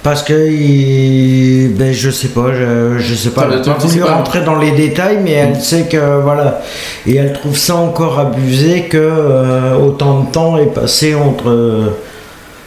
Parce 0.01 0.23
que 0.23 0.47
il... 0.49 1.73
ben, 1.75 1.91
je 1.93 2.09
sais 2.09 2.29
pas, 2.29 2.53
je, 2.53 2.97
je 2.99 3.15
sais 3.15 3.31
pas. 3.31 3.47
Elle 3.51 3.57
pas 3.73 3.79
voulu 3.79 3.99
rentrer 4.17 4.41
dans 4.45 4.55
les 4.57 4.71
détails, 4.71 5.19
mais 5.23 5.31
elle 5.31 5.59
sait 5.59 5.87
que 5.91 6.21
voilà, 6.21 6.61
et 7.05 7.15
elle 7.17 7.33
trouve 7.33 7.57
ça 7.57 7.75
encore 7.75 8.17
abusé 8.19 8.83
que 8.83 8.97
euh, 8.97 9.75
autant 9.75 10.21
de 10.21 10.31
temps 10.31 10.57
est 10.57 10.73
passé 10.73 11.15
entre. 11.15 11.49
euh, 11.49 11.89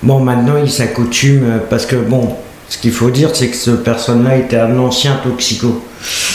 Bon, 0.03 0.19
maintenant 0.19 0.55
il 0.63 0.69
s'accoutume 0.71 1.45
euh, 1.45 1.59
parce 1.71 1.87
que 1.87 1.95
bon, 1.95 2.31
ce 2.69 2.77
qu'il 2.77 2.91
faut 2.91 3.09
dire, 3.11 3.31
c'est 3.35 3.47
que 3.49 3.57
ce 3.57 3.71
personne-là 3.71 4.37
était 4.37 4.57
un 4.59 4.77
ancien 4.79 5.13
toxico. 5.23 5.81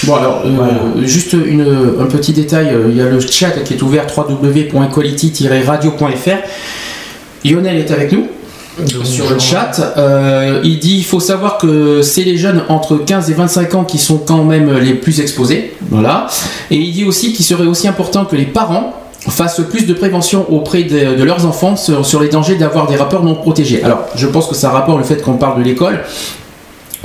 Bon, 0.06 0.16
alors, 0.16 0.44
euh, 0.46 1.02
juste 1.06 1.34
une- 1.34 1.98
un 2.00 2.06
petit 2.06 2.32
détail 2.32 2.70
il 2.90 2.96
y 2.96 3.02
a 3.02 3.10
le 3.10 3.20
chat 3.20 3.50
qui 3.66 3.74
est 3.74 3.82
ouvert 3.82 4.06
www.equality-radio.fr. 4.16 6.38
Lionel 7.46 7.78
est 7.78 7.92
avec 7.92 8.12
nous. 8.14 8.28
Sur 9.04 9.30
le 9.30 9.40
chat. 9.40 9.94
Euh, 9.98 10.62
il 10.64 10.80
dit 10.80 10.98
il 10.98 11.06
faut 11.06 11.20
savoir 11.20 11.58
que 11.58 12.02
c'est 12.02 12.24
les 12.24 12.38
jeunes 12.38 12.64
entre 12.70 12.98
15 12.98 13.30
et 13.30 13.34
25 13.34 13.76
ans 13.76 13.84
qui 13.84 13.98
sont 13.98 14.18
quand 14.18 14.44
même 14.44 14.78
les 14.78 14.94
plus 14.94 15.20
exposés. 15.20 15.74
Voilà. 15.90 16.28
Et 16.72 16.76
il 16.76 16.92
dit 16.92 17.06
aussi 17.06 17.34
qu'il 17.34 17.46
serait 17.46 17.68
aussi 17.68 17.88
important 17.88 18.26
que 18.26 18.36
les 18.36 18.46
parents 18.46 18.94
fassent 19.30 19.62
plus 19.70 19.86
de 19.86 19.94
prévention 19.94 20.46
auprès 20.50 20.84
de, 20.84 21.16
de 21.16 21.24
leurs 21.24 21.46
enfants 21.46 21.76
sur, 21.76 22.06
sur 22.06 22.22
les 22.22 22.30
dangers 22.30 22.56
d'avoir 22.56 22.88
des 22.88 22.96
rapports 22.96 23.24
non 23.24 23.36
protégés. 23.36 23.84
Alors, 23.84 24.06
je 24.16 24.28
pense 24.28 24.48
que 24.48 24.56
ça 24.56 24.70
rapporte 24.70 25.00
le 25.00 25.04
fait 25.04 25.22
qu'on 25.22 25.34
parle 25.34 25.60
de 25.60 25.64
l'école. 25.64 26.00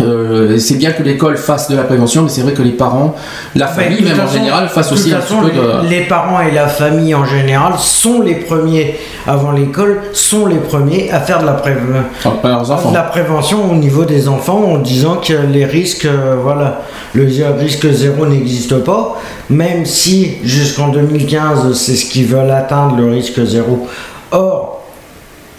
Euh, 0.02 0.58
c'est 0.58 0.76
bien 0.76 0.92
que 0.92 1.02
l'école 1.02 1.36
fasse 1.36 1.70
de 1.70 1.76
la 1.76 1.82
prévention, 1.84 2.22
mais 2.22 2.28
c'est 2.28 2.42
vrai 2.42 2.52
que 2.52 2.62
les 2.62 2.72
parents, 2.72 3.14
la 3.54 3.66
famille 3.66 4.02
même 4.02 4.20
en 4.20 4.28
général, 4.28 4.68
fassent 4.68 4.92
aussi 4.92 5.12
un 5.12 5.20
façon, 5.20 5.40
petit 5.42 5.50
peu 5.56 5.62
de... 5.84 5.88
les, 5.88 6.00
parents 6.02 6.40
et 6.40 6.50
la 6.50 6.66
famille 6.68 7.14
en 7.14 7.24
général 7.24 7.74
sont 7.78 8.20
les 8.22 8.34
premiers 8.36 8.96
avant 9.26 9.52
l'école, 9.52 10.00
sont 10.12 10.46
les 10.46 10.56
premiers 10.58 11.10
à 11.10 11.20
faire 11.20 11.40
de 11.40 11.46
la, 11.46 11.52
pré- 11.52 11.74
de 12.90 12.94
la 12.94 13.02
prévention 13.02 13.70
au 13.70 13.74
niveau 13.74 14.04
des 14.04 14.28
enfants 14.28 14.62
en 14.64 14.78
disant 14.78 15.16
que 15.16 15.32
les 15.52 15.64
risques, 15.64 16.06
euh, 16.06 16.36
voilà, 16.42 16.82
le 17.14 17.26
risque 17.58 17.90
zéro 17.90 18.26
n'existe 18.26 18.78
pas, 18.84 19.20
même 19.50 19.84
si 19.86 20.38
jusqu'en 20.44 20.88
2015 20.88 21.72
c'est 21.74 21.94
ce 21.96 22.06
qu'ils 22.06 22.26
veulent 22.26 22.50
atteindre 22.50 22.96
le 22.96 23.10
risque 23.10 23.44
zéro. 23.44 23.86
Or, 24.30 24.71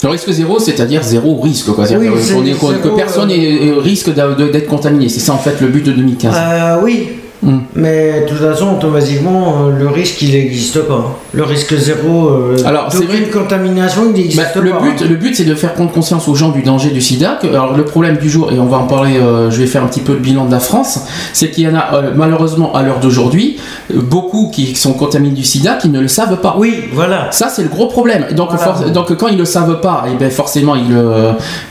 Le 0.04 0.10
risque 0.10 0.30
zéro, 0.32 0.60
c'est-à-dire 0.60 1.02
zéro 1.02 1.40
risque, 1.40 1.72
quoi. 1.72 1.86
Oui, 1.98 2.08
est- 2.46 2.82
que 2.82 2.90
personne 2.90 3.32
euh, 3.32 3.80
risque 3.80 4.10
d'être 4.14 4.68
contaminé. 4.68 5.08
C'est 5.10 5.22
ça 5.22 5.34
en 5.34 5.38
fait 5.38 5.60
le 5.62 5.68
but 5.68 5.86
de 5.86 5.94
2015. 5.94 6.36
euh, 6.36 6.82
oui, 6.84 7.08
Hmm. 7.44 7.60
Mais 7.76 8.22
de 8.22 8.28
toute 8.30 8.38
façon, 8.38 8.76
automatiquement, 8.78 9.66
euh, 9.68 9.78
le 9.78 9.88
risque, 9.90 10.22
il 10.22 10.32
n'existe 10.32 10.80
pas. 10.88 11.20
Le 11.34 11.44
risque 11.44 11.76
zéro, 11.76 12.30
euh, 12.30 12.56
Alors, 12.66 12.88
d'aucune 12.90 13.28
contamination, 13.30 14.04
il 14.08 14.14
n'existe 14.14 14.38
Bah, 14.38 14.50
pas. 14.54 14.60
le 14.62 14.72
but, 14.72 15.02
hein. 15.02 15.06
le 15.10 15.16
but, 15.16 15.36
c'est 15.36 15.44
de 15.44 15.54
faire 15.54 15.74
prendre 15.74 15.92
conscience 15.92 16.30
aux 16.30 16.36
gens 16.36 16.50
du 16.52 16.62
danger 16.62 16.92
du 16.92 17.02
SIDA. 17.02 17.38
Que, 17.42 17.48
alors 17.48 17.76
le 17.76 17.84
problème 17.84 18.16
du 18.16 18.30
jour, 18.30 18.50
et 18.54 18.60
on 18.60 18.68
va 18.68 18.78
en 18.78 18.88
parler, 18.88 19.18
euh, 19.18 19.52
je 19.52 19.58
vais 19.60 19.66
faire 19.68 19.84
un 19.84 19.88
petit 19.88 20.00
peu 20.00 20.14
le 20.14 20.20
bilan 20.20 20.46
de 20.46 20.52
la 20.52 20.62
France, 20.62 21.02
c'est 21.34 21.50
qu'il 21.52 21.66
y 21.66 21.68
en 21.68 21.76
a 21.76 21.96
euh, 21.96 22.12
malheureusement 22.16 22.74
à 22.74 22.82
l'heure 22.84 23.00
d'aujourd'hui 23.02 23.58
beaucoup 23.94 24.50
qui 24.54 24.74
sont 24.76 24.94
contaminés 24.94 25.34
du 25.36 25.44
SIDA 25.44 25.74
qui 25.74 25.90
ne 25.90 26.00
le 26.00 26.08
savent 26.08 26.38
pas. 26.40 26.56
Oui, 26.58 26.86
voilà. 26.94 27.28
Ça, 27.32 27.50
c'est 27.50 27.64
le 27.64 27.70
gros 27.70 27.88
problème. 27.88 28.26
Donc, 28.32 28.52
Voilà. 28.54 28.90
donc 28.90 29.14
quand 29.18 29.28
ils 29.28 29.38
le 29.38 29.46
savent 29.46 29.82
pas, 29.82 30.06
et 30.10 30.16
ben 30.18 30.32
forcément, 30.32 30.76
ils, 30.76 30.96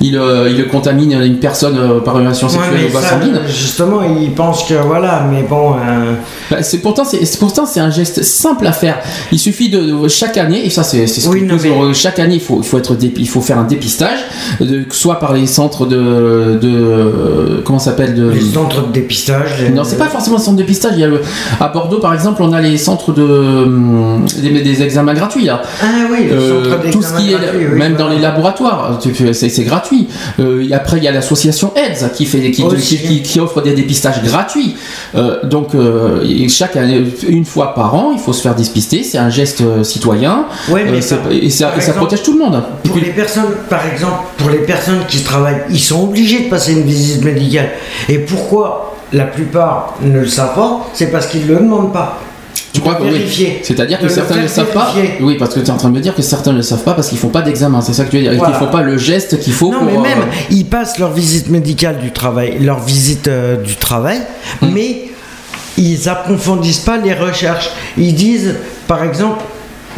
ils, 0.02 0.20
ils 0.50 0.58
le 0.58 0.64
contaminent 0.70 1.22
une 1.22 1.38
personne 1.38 1.78
par 2.04 2.18
une 2.18 2.24
relation 2.26 2.48
Ouais, 2.48 2.52
sexuelle 2.54 2.90
mais 2.92 2.98
ou 2.98 3.00
sanguine. 3.02 3.40
justement, 3.48 4.00
ils 4.02 4.32
pensent 4.32 4.64
que 4.64 4.74
voilà, 4.74 5.26
mais 5.30 5.42
bon. 5.48 5.61
Euh, 5.76 6.14
Bah, 6.50 6.62
c'est 6.62 6.78
pourtant 6.78 7.04
c'est 7.04 7.38
pourtant 7.38 7.66
c'est 7.66 7.80
un 7.80 7.90
geste 7.90 8.22
simple 8.22 8.66
à 8.66 8.72
faire. 8.72 8.98
Il 9.32 9.38
suffit 9.38 9.68
de, 9.68 9.80
de- 9.80 10.08
chaque 10.08 10.36
année 10.36 10.64
et 10.66 10.70
ça 10.70 10.82
c'est 10.82 11.06
ce 11.06 11.28
Oui, 11.28 11.38
qu'il 11.40 11.48
non, 11.48 11.58
faut- 11.58 11.64
mais- 11.64 11.90
euh, 11.90 11.94
chaque 11.94 12.18
année 12.18 12.34
il 12.36 12.40
faut 12.40 12.58
il 12.62 12.64
faut 12.66 12.78
être 12.78 12.96
il 13.16 13.28
faut 13.28 13.40
faire 13.40 13.58
un 13.58 13.64
dépistage 13.64 14.18
de, 14.60 14.84
soit 14.90 15.18
par 15.18 15.32
les 15.32 15.46
centres 15.46 15.86
de 15.86 16.58
de 16.60 17.62
comment 17.64 17.78
ça 17.78 17.90
s'appelle 17.92 18.14
de 18.14 18.28
les 18.28 18.40
centres 18.40 18.86
de 18.88 18.92
dépistage. 18.92 19.62
les- 19.62 19.70
non, 19.70 19.84
c'est 19.84 19.96
pas 19.98 20.06
forcément 20.08 20.36
le 20.36 20.42
centre 20.42 20.56
de 20.56 20.62
dépistage. 20.62 20.92
Il 20.94 21.00
y 21.00 21.04
a 21.04 21.08
le- 21.08 21.20
à 21.60 21.68
Bordeaux, 21.68 21.98
par 21.98 22.14
exemple, 22.14 22.42
on 22.42 22.52
a 22.52 22.60
les 22.60 22.76
centres 22.78 23.12
de 23.12 23.22
hum, 23.22 24.24
des, 24.40 24.60
des 24.62 24.82
examens 24.82 25.14
gratuits 25.14 25.44
là. 25.44 25.62
Ah 25.82 25.86
oui, 26.10 26.26
les 26.28 26.32
Euh, 26.32 26.64
centres 26.70 26.90
tout 26.90 27.02
ce 27.02 27.12
qui 27.14 27.28
est 27.28 27.38
d'examen 27.38 27.42
gratuits, 27.42 27.66
oui, 27.72 27.78
même 27.78 27.94
dans 27.96 28.08
les 28.08 28.18
laboratoires, 28.18 28.98
c'est 29.32 29.64
gratuit. 29.64 30.08
Euh, 30.40 30.64
après, 30.72 30.98
il 30.98 31.04
y 31.04 31.08
a 31.08 31.12
l'association 31.12 31.72
AIDS 31.76 32.10
qui 32.16 32.24
fait 32.26 32.50
qui, 32.50 32.62
Aussi. 32.62 32.98
qui, 32.98 33.06
qui- 33.06 33.22
qui 33.22 33.40
offre 33.40 33.62
des 33.62 33.72
dépistages 33.74 34.22
gratuits. 34.22 34.74
Euh, 35.14 35.36
donc 35.52 35.74
euh, 35.74 36.24
chaque 36.48 36.76
année, 36.76 37.04
une 37.28 37.44
fois 37.44 37.74
par 37.74 37.94
an, 37.94 38.10
il 38.12 38.18
faut 38.18 38.32
se 38.32 38.42
faire 38.42 38.54
dépister. 38.56 39.04
C'est 39.04 39.18
un 39.18 39.30
geste 39.30 39.60
euh, 39.60 39.84
citoyen. 39.84 40.46
Ouais, 40.70 40.84
mais 40.84 40.98
Euh, 41.12 41.30
et 41.30 41.50
ça, 41.50 41.72
et 41.76 41.80
ça 41.80 41.92
protège 41.92 42.22
tout 42.22 42.32
le 42.32 42.38
monde. 42.44 42.62
Pour 42.82 42.96
puis- 42.96 43.04
les 43.04 43.12
personnes, 43.12 43.52
par 43.68 43.86
exemple, 43.86 44.24
pour 44.38 44.48
les 44.50 44.58
personnes 44.72 45.00
qui 45.08 45.22
travaillent, 45.22 45.62
ils 45.70 45.78
sont 45.78 46.02
obligés 46.04 46.40
de 46.44 46.48
passer 46.48 46.72
une 46.72 46.82
visite 46.82 47.22
médicale. 47.24 47.68
Et 48.08 48.18
pourquoi 48.18 48.96
la 49.12 49.24
plupart 49.24 49.94
ne 50.02 50.18
le 50.20 50.26
savent 50.26 50.54
pas 50.54 50.86
C'est 50.94 51.12
parce 51.12 51.26
qu'ils 51.26 51.46
ne 51.46 51.52
le 51.52 51.56
demandent 51.60 51.92
pas. 51.92 52.18
tu 52.72 52.80
crois 52.80 52.94
que 52.94 53.02
oui. 53.02 53.10
vérifier. 53.10 53.60
C'est-à-dire 53.62 53.98
que 54.00 54.08
certains 54.08 54.36
ne 54.36 54.42
le 54.42 54.48
savent 54.48 54.72
pas. 54.72 54.90
Oui, 55.20 55.36
parce 55.38 55.52
que 55.54 55.60
tu 55.60 55.66
es 55.66 55.70
en 55.70 55.76
train 55.76 55.90
de 55.90 55.94
me 55.94 56.00
dire 56.00 56.14
que 56.14 56.22
certains 56.22 56.52
ne 56.52 56.56
le 56.56 56.62
savent 56.62 56.82
pas 56.84 56.94
parce 56.94 57.08
qu'ils 57.10 57.18
font 57.18 57.28
pas 57.28 57.42
d'examen. 57.42 57.82
C'est 57.82 57.92
ça 57.92 58.04
que 58.04 58.10
tu 58.10 58.16
veux 58.16 58.22
dire. 58.22 58.32
Voilà. 58.38 58.56
qu'ils 58.56 58.64
font 58.66 58.72
pas 58.72 58.80
le 58.82 58.96
geste 58.96 59.38
qu'il 59.40 59.52
faut 59.52 59.70
Non, 59.70 59.80
pour. 59.80 59.86
mais 59.86 59.98
même, 60.08 60.20
euh, 60.22 60.48
ils 60.50 60.64
passent 60.64 60.98
leur 60.98 61.12
visite 61.12 61.50
médicale 61.50 61.98
du 61.98 62.10
travail, 62.12 62.56
leur 62.60 62.80
visite 62.80 63.28
euh, 63.28 63.56
du 63.62 63.76
travail, 63.76 64.20
Hmm. 64.62 64.68
mais 64.72 65.02
ils 65.78 66.08
approfondissent 66.08 66.80
pas 66.80 66.98
les 66.98 67.14
recherches. 67.14 67.70
Ils 67.96 68.14
disent, 68.14 68.56
par 68.86 69.02
exemple, 69.04 69.42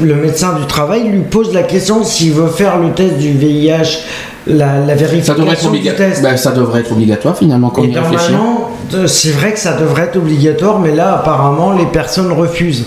le 0.00 0.14
médecin 0.14 0.54
du 0.58 0.66
travail 0.66 1.08
lui 1.08 1.20
pose 1.20 1.52
la 1.52 1.62
question 1.62 2.04
s'il 2.04 2.32
veut 2.32 2.48
faire 2.48 2.78
le 2.78 2.92
test 2.92 3.16
du 3.18 3.32
VIH, 3.32 3.98
la, 4.46 4.80
la 4.80 4.96
ça 4.98 5.34
devrait, 5.34 5.54
être 5.54 5.62
vérification 5.68 5.70
du 5.70 5.82
test. 5.82 6.22
ben, 6.22 6.36
ça 6.36 6.52
devrait 6.52 6.80
être 6.80 6.92
obligatoire 6.92 7.36
finalement 7.36 7.70
quand 7.70 7.82
Et 7.82 7.92
on 7.96 9.06
c'est 9.06 9.30
vrai 9.30 9.52
que 9.52 9.58
ça 9.58 9.74
devrait 9.74 10.04
être 10.04 10.16
obligatoire, 10.16 10.80
mais 10.80 10.94
là, 10.94 11.14
apparemment, 11.14 11.72
les 11.72 11.86
personnes 11.86 12.32
refusent. 12.32 12.86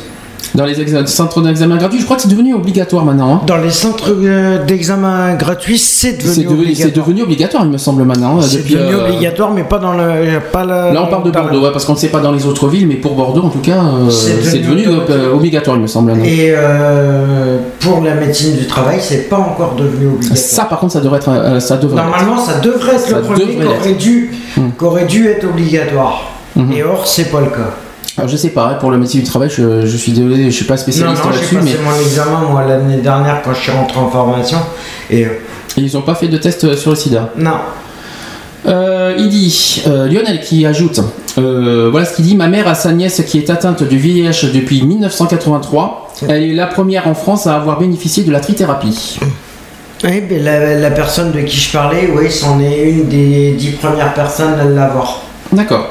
Dans 0.55 0.65
les 0.65 0.75
centres 1.07 1.41
d'examen 1.41 1.77
gratuits, 1.77 1.99
je 1.99 2.05
crois 2.05 2.15
que 2.15 2.23
c'est 2.23 2.27
devenu 2.29 2.53
obligatoire 2.53 3.03
maintenant. 3.05 3.33
hein. 3.35 3.41
Dans 3.45 3.57
les 3.57 3.69
centres 3.69 4.11
euh, 4.11 4.63
d'examen 4.65 5.35
gratuits, 5.35 5.77
c'est 5.77 6.13
devenu, 6.17 6.33
C'est 6.33 6.41
devenu, 6.43 6.57
c'est 6.57 6.61
obligatoire. 6.71 7.05
devenu 7.07 7.21
obligatoire, 7.23 7.63
il 7.65 7.71
me 7.71 7.77
semble 7.77 8.03
maintenant. 8.05 8.41
C'est 8.41 8.57
depuis, 8.59 8.75
devenu 8.75 8.95
euh, 8.95 9.05
obligatoire, 9.07 9.51
mais 9.51 9.63
pas 9.63 9.77
dans 9.77 9.93
le. 9.93 10.39
Pas 10.51 10.63
la- 10.65 10.93
Là, 10.93 11.03
on 11.03 11.07
parle 11.07 11.23
de 11.25 11.31
Bordeaux, 11.31 11.61
ouais, 11.63 11.71
parce 11.71 11.85
qu'on 11.85 11.93
ne 11.93 11.97
sait 11.97 12.07
pas 12.09 12.19
dans 12.21 12.31
les 12.31 12.45
autres 12.45 12.67
villes, 12.69 12.87
mais 12.87 12.95
pour 12.95 13.13
Bordeaux, 13.15 13.43
en 13.43 13.49
tout 13.49 13.59
cas, 13.59 13.77
euh, 13.83 14.09
C'est 14.09 14.41
c'est 14.43 14.59
devenu 14.59 14.85
euh, 14.87 15.33
obligatoire, 15.33 15.75
il 15.75 15.81
me 15.81 15.87
semble. 15.87 16.11
maintenant. 16.11 16.25
Et 16.25 16.53
euh, 16.55 17.57
pour 17.79 18.01
la 18.01 18.15
médecine 18.15 18.55
du 18.55 18.65
travail, 18.67 18.97
c'est 19.01 19.29
pas 19.29 19.37
encore 19.37 19.75
devenu 19.75 20.07
obligatoire. 20.07 20.37
Ça, 20.37 20.63
par 20.65 20.79
contre, 20.79 20.93
ça 20.93 21.01
devrait 21.01 21.17
être. 21.19 21.29
euh, 21.29 21.59
ça 21.59 21.77
devrait 21.77 21.99
être. 22.01 22.09
Normalement, 22.09 22.43
ça 22.43 22.59
devrait 22.59 22.95
être 22.95 23.01
Ça 23.07 23.17
le 23.17 23.21
premier 23.23 23.45
qui 23.55 23.63
aurait, 23.65 23.93
dû, 23.93 24.31
Hmm. 24.55 24.69
qui 24.77 24.85
aurait 24.85 25.05
dû 25.05 25.27
être 25.27 25.45
obligatoire. 25.45 26.31
Mhm. 26.55 26.71
Et 26.71 26.83
or, 26.83 27.05
c'est 27.05 27.29
pas 27.31 27.41
le 27.41 27.47
cas. 27.47 27.69
Alors, 28.17 28.29
je 28.29 28.35
sais 28.35 28.49
pas, 28.49 28.73
pour 28.75 28.89
le 28.91 28.97
métier 28.97 29.19
du 29.21 29.25
travail, 29.27 29.49
je, 29.49 29.85
je 29.85 29.97
suis 29.97 30.11
désolé, 30.11 30.45
je 30.45 30.55
suis 30.55 30.65
pas 30.65 30.73
Non, 30.75 30.79
spécialiste 30.81 31.23
non, 31.23 31.31
j'ai 31.31 31.37
là-dessus, 31.39 31.55
passé 31.55 31.77
mais 31.77 31.83
mon 31.89 31.99
examen 31.99 32.39
moi 32.49 32.65
l'année 32.67 32.97
dernière 32.97 33.41
quand 33.43 33.53
je 33.53 33.61
suis 33.61 33.71
rentré 33.71 33.99
en 33.99 34.09
formation. 34.09 34.57
Et 35.11 35.25
euh, 35.25 35.29
ils 35.77 35.93
n'ont 35.93 36.01
pas 36.01 36.15
fait 36.15 36.27
de 36.27 36.37
test 36.37 36.63
euh, 36.63 36.75
sur 36.75 36.89
le 36.91 36.95
sida. 36.95 37.29
non, 37.37 37.51
Euh, 38.65 39.13
il 39.19 39.29
dit, 39.29 39.83
euh, 39.87 40.07
Lionel 40.07 40.41
qui 40.41 40.65
ajoute, 40.65 40.99
euh, 41.37 41.89
voilà 41.91 42.05
ce 42.07 42.15
qu'il 42.15 42.25
dit, 42.25 42.35
ma 42.35 42.47
mère 42.47 42.67
a 42.67 42.73
sa 42.75 42.91
nièce 42.91 43.21
qui 43.25 43.37
est 43.37 43.49
atteinte 43.51 43.83
du 43.83 43.97
VIH 43.97 44.51
depuis 44.53 44.81
1983. 44.81 46.11
Elle 46.27 46.43
est 46.43 46.53
la 46.53 46.65
première 46.67 47.07
en 47.07 47.13
France 47.13 47.45
à 47.45 47.55
avoir 47.55 47.79
bénéficié 47.79 48.23
de 48.23 48.31
la 48.31 48.39
trithérapie. 48.39 49.19
Oui, 50.03 50.23
la, 50.41 50.75
la 50.75 50.91
personne 50.91 51.31
de 51.31 51.41
qui 51.41 51.57
je 51.57 51.71
parlais, 51.71 52.09
oui, 52.15 52.29
c'en 52.31 52.59
est 52.59 52.89
une 52.89 53.07
des 53.07 53.51
dix 53.51 53.71
premières 53.71 54.13
personnes 54.15 54.59
à 54.59 54.65
l'avoir. 54.65 55.21
D'accord. 55.51 55.89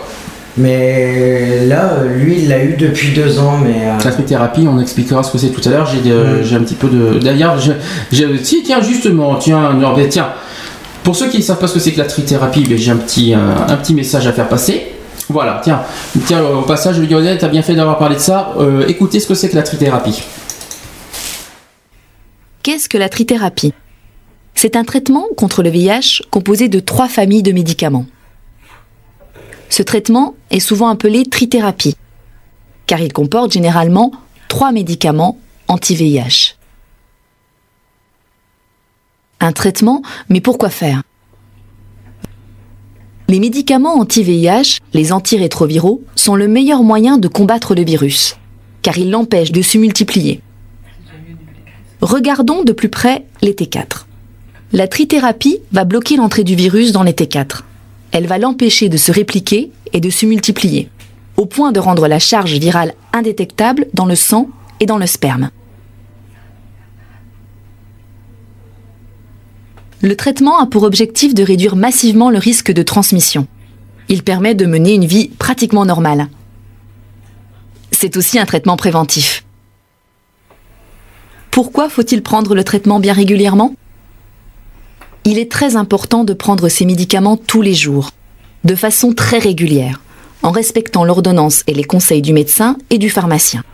Mais 0.58 1.66
là, 1.66 2.02
lui, 2.04 2.38
il 2.42 2.48
l'a 2.48 2.64
eu 2.64 2.76
depuis 2.76 3.12
deux 3.12 3.38
ans, 3.38 3.58
mais 3.62 3.74
euh, 3.84 3.98
La 4.04 4.10
trithérapie, 4.10 4.66
on 4.66 4.80
expliquera 4.80 5.22
ce 5.22 5.30
que 5.30 5.38
c'est 5.38 5.50
tout 5.50 5.66
à 5.68 5.70
l'heure. 5.70 5.86
J'ai 5.86 6.10
euh, 6.10 6.42
Mm. 6.42 6.54
un 6.54 6.60
petit 6.60 6.74
peu 6.74 6.88
de. 6.88 7.18
D'ailleurs, 7.18 7.56
si, 8.42 8.62
tiens, 8.62 8.80
justement, 8.80 9.36
tiens, 9.36 9.72
non, 9.74 9.94
mais 9.96 10.08
tiens. 10.08 10.28
Pour 11.02 11.14
ceux 11.14 11.28
qui 11.28 11.38
ne 11.38 11.42
savent 11.42 11.58
pas 11.58 11.68
ce 11.68 11.74
que 11.74 11.78
c'est 11.80 11.92
que 11.92 11.98
la 11.98 12.06
trithérapie, 12.06 12.64
ben, 12.68 12.76
j'ai 12.78 12.90
un 12.90 12.96
petit, 12.96 13.34
euh, 13.34 13.38
un 13.68 13.76
petit 13.76 13.94
message 13.94 14.26
à 14.26 14.32
faire 14.32 14.48
passer. 14.48 14.86
Voilà, 15.28 15.60
tiens, 15.62 15.82
tiens 16.26 16.42
au 16.42 16.62
passage, 16.62 17.00
Lionel, 17.00 17.38
tu 17.38 17.44
as 17.44 17.48
bien 17.48 17.62
fait 17.62 17.74
d'avoir 17.74 17.98
parlé 17.98 18.16
de 18.16 18.20
ça. 18.20 18.54
Euh, 18.58 18.86
écoutez 18.88 19.20
ce 19.20 19.26
que 19.26 19.34
c'est 19.34 19.48
que 19.48 19.56
la 19.56 19.62
trithérapie. 19.62 20.22
Qu'est-ce 22.62 22.88
que 22.88 22.98
la 22.98 23.08
trithérapie? 23.08 23.72
C'est 24.54 24.74
un 24.76 24.84
traitement 24.84 25.26
contre 25.36 25.62
le 25.62 25.70
VIH 25.70 26.22
composé 26.30 26.68
de 26.68 26.80
trois 26.80 27.08
familles 27.08 27.42
de 27.42 27.52
médicaments. 27.52 28.06
Ce 29.68 29.82
traitement 29.82 30.34
est 30.50 30.60
souvent 30.60 30.88
appelé 30.88 31.24
trithérapie, 31.24 31.96
car 32.86 33.00
il 33.00 33.12
comporte 33.12 33.52
généralement 33.52 34.12
trois 34.48 34.72
médicaments 34.72 35.38
anti-VIH. 35.68 36.54
Un 39.40 39.52
traitement, 39.52 40.02
mais 40.28 40.40
pourquoi 40.40 40.70
faire? 40.70 41.02
Les 43.28 43.40
médicaments 43.40 43.98
anti-VIH, 43.98 44.78
les 44.94 45.12
antirétroviraux, 45.12 46.02
sont 46.14 46.36
le 46.36 46.46
meilleur 46.46 46.82
moyen 46.82 47.18
de 47.18 47.26
combattre 47.28 47.74
le 47.74 47.84
virus, 47.84 48.36
car 48.82 48.96
ils 48.98 49.10
l'empêchent 49.10 49.52
de 49.52 49.62
se 49.62 49.78
multiplier. 49.78 50.40
Regardons 52.00 52.62
de 52.62 52.72
plus 52.72 52.88
près 52.88 53.26
les 53.42 53.52
T4. 53.52 54.04
La 54.72 54.86
trithérapie 54.86 55.58
va 55.72 55.84
bloquer 55.84 56.16
l'entrée 56.16 56.44
du 56.44 56.54
virus 56.54 56.92
dans 56.92 57.02
les 57.02 57.12
T4. 57.12 57.62
Elle 58.16 58.26
va 58.26 58.38
l'empêcher 58.38 58.88
de 58.88 58.96
se 58.96 59.12
répliquer 59.12 59.70
et 59.92 60.00
de 60.00 60.08
se 60.08 60.24
multiplier, 60.24 60.88
au 61.36 61.44
point 61.44 61.70
de 61.70 61.78
rendre 61.78 62.08
la 62.08 62.18
charge 62.18 62.54
virale 62.54 62.94
indétectable 63.12 63.88
dans 63.92 64.06
le 64.06 64.14
sang 64.14 64.48
et 64.80 64.86
dans 64.86 64.96
le 64.96 65.06
sperme. 65.06 65.50
Le 70.00 70.16
traitement 70.16 70.58
a 70.58 70.66
pour 70.66 70.84
objectif 70.84 71.34
de 71.34 71.42
réduire 71.42 71.76
massivement 71.76 72.30
le 72.30 72.38
risque 72.38 72.72
de 72.72 72.82
transmission. 72.82 73.46
Il 74.08 74.22
permet 74.22 74.54
de 74.54 74.64
mener 74.64 74.94
une 74.94 75.04
vie 75.04 75.28
pratiquement 75.28 75.84
normale. 75.84 76.28
C'est 77.90 78.16
aussi 78.16 78.38
un 78.38 78.46
traitement 78.46 78.78
préventif. 78.78 79.44
Pourquoi 81.50 81.90
faut-il 81.90 82.22
prendre 82.22 82.54
le 82.54 82.64
traitement 82.64 82.98
bien 82.98 83.12
régulièrement? 83.12 83.74
Il 85.28 85.40
est 85.40 85.50
très 85.50 85.74
important 85.74 86.22
de 86.22 86.32
prendre 86.34 86.68
ces 86.68 86.86
médicaments 86.86 87.36
tous 87.36 87.60
les 87.60 87.74
jours, 87.74 88.12
de 88.62 88.76
façon 88.76 89.12
très 89.12 89.38
régulière, 89.38 90.00
en 90.44 90.52
respectant 90.52 91.04
l'ordonnance 91.04 91.64
et 91.66 91.74
les 91.74 91.82
conseils 91.82 92.22
du 92.22 92.32
médecin 92.32 92.76
et 92.90 92.98
du 92.98 93.10
pharmacien. 93.10 93.64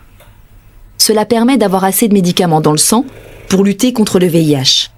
Cela 0.97 1.25
permet 1.25 1.57
d'avoir 1.57 1.83
assez 1.83 2.07
de 2.07 2.13
médicaments 2.15 2.59
dans 2.59 2.71
le 2.71 2.79
sang 2.79 3.05
pour 3.49 3.63
lutter 3.63 3.93
contre 3.93 4.17
le 4.17 4.25
VIH. 4.25 4.89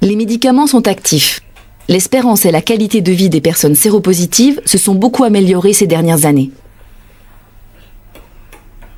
Les 0.00 0.16
médicaments 0.16 0.66
sont 0.66 0.88
actifs. 0.88 1.42
L'espérance 1.88 2.46
et 2.46 2.50
la 2.50 2.62
qualité 2.62 3.02
de 3.02 3.12
vie 3.12 3.28
des 3.28 3.42
personnes 3.42 3.74
séropositives 3.74 4.62
se 4.64 4.78
sont 4.78 4.94
beaucoup 4.94 5.24
améliorées 5.24 5.74
ces 5.74 5.86
dernières 5.86 6.24
années. 6.24 6.52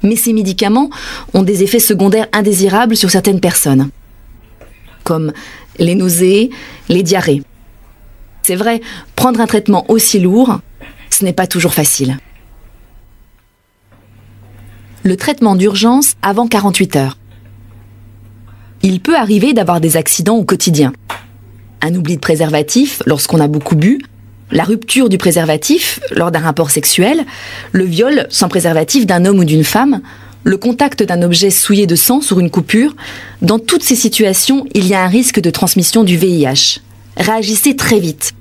Mais 0.04 0.14
ces 0.14 0.33
médicaments 0.33 0.90
ont 1.35 1.42
des 1.42 1.64
effets 1.64 1.80
secondaires 1.80 2.28
indésirables 2.33 2.96
sur 2.96 3.11
certaines 3.11 3.40
personnes, 3.40 3.90
comme 5.11 5.33
les 5.81 5.96
nausées, 5.96 6.51
les 6.88 7.03
diarrhées. 7.03 7.42
C'est 8.42 8.55
vrai, 8.55 8.81
prendre 9.16 9.40
un 9.40 9.46
traitement 9.46 9.85
aussi 9.90 10.20
lourd, 10.20 10.61
ce 11.11 11.25
n'est 11.25 11.33
pas 11.33 11.49
toujours 11.49 11.75
facile. 11.75 12.16
Le 15.03 15.16
traitement 15.16 15.57
d'urgence 15.57 16.14
avant 16.23 16.46
48 16.46 16.94
heures. 16.94 17.18
Il 18.85 19.01
peut 19.01 19.16
arriver 19.16 19.53
d'avoir 19.53 19.81
des 19.81 19.96
accidents 19.96 20.37
au 20.37 20.44
quotidien. 20.44 20.92
Un 21.83 21.92
oubli 21.96 22.14
de 22.14 22.20
préservatif 22.20 23.03
lorsqu'on 23.05 23.40
a 23.40 23.49
beaucoup 23.49 23.75
bu, 23.75 24.01
la 24.53 24.62
rupture 24.62 25.09
du 25.09 25.18
préservatif 25.18 25.99
lors 26.12 26.31
d'un 26.31 26.38
rapport 26.38 26.70
sexuel, 26.70 27.27
le 27.73 27.85
viol 27.85 28.29
sans 28.31 28.49
préservatif 28.49 29.07
d'un 29.07 29.25
homme 29.25 29.40
ou 29.40 29.44
d'une 29.44 29.64
femme, 29.64 30.03
le 30.44 30.57
contact 30.57 31.03
d'un 31.03 31.22
objet 31.22 31.50
souillé 31.50 31.87
de 31.87 31.96
sang 31.96 32.20
sur 32.20 32.40
une 32.40 32.50
coupure, 32.50 32.94
dans 33.42 33.59
toutes 33.59 33.83
ces 33.83 33.96
situations, 33.96 34.66
il 34.74 34.87
y 34.87 34.94
a 34.94 35.03
un 35.03 35.09
risque 35.09 35.40
de 35.40 35.50
transmission 35.50 36.05
du 36.05 36.16
VIH. 36.16 36.81
Réagissez 37.16 37.76
très 37.76 38.00
vite, 38.00 38.33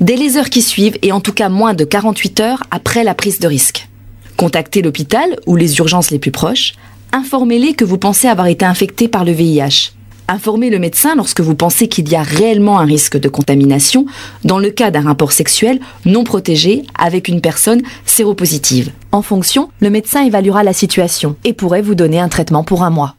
dès 0.00 0.16
les 0.16 0.36
heures 0.36 0.50
qui 0.50 0.62
suivent 0.62 0.98
et 1.02 1.12
en 1.12 1.20
tout 1.20 1.32
cas 1.32 1.48
moins 1.48 1.74
de 1.74 1.84
48 1.84 2.40
heures 2.40 2.62
après 2.70 3.04
la 3.04 3.14
prise 3.14 3.40
de 3.40 3.48
risque. 3.48 3.88
Contactez 4.36 4.82
l'hôpital 4.82 5.36
ou 5.46 5.56
les 5.56 5.78
urgences 5.78 6.10
les 6.10 6.20
plus 6.20 6.30
proches, 6.30 6.74
informez-les 7.12 7.74
que 7.74 7.84
vous 7.84 7.98
pensez 7.98 8.28
avoir 8.28 8.46
été 8.46 8.64
infecté 8.64 9.08
par 9.08 9.24
le 9.24 9.32
VIH. 9.32 9.97
Informez 10.30 10.68
le 10.68 10.78
médecin 10.78 11.14
lorsque 11.16 11.40
vous 11.40 11.54
pensez 11.54 11.88
qu'il 11.88 12.06
y 12.10 12.14
a 12.14 12.22
réellement 12.22 12.78
un 12.78 12.84
risque 12.84 13.18
de 13.18 13.30
contamination 13.30 14.04
dans 14.44 14.58
le 14.58 14.68
cas 14.68 14.90
d'un 14.90 15.00
rapport 15.00 15.32
sexuel 15.32 15.80
non 16.04 16.22
protégé 16.22 16.82
avec 16.98 17.28
une 17.28 17.40
personne 17.40 17.80
séropositive. 18.04 18.90
En 19.10 19.22
fonction, 19.22 19.70
le 19.80 19.88
médecin 19.88 20.22
évaluera 20.22 20.64
la 20.64 20.74
situation 20.74 21.36
et 21.44 21.54
pourrait 21.54 21.80
vous 21.80 21.94
donner 21.94 22.20
un 22.20 22.28
traitement 22.28 22.62
pour 22.62 22.82
un 22.82 22.90
mois. 22.90 23.14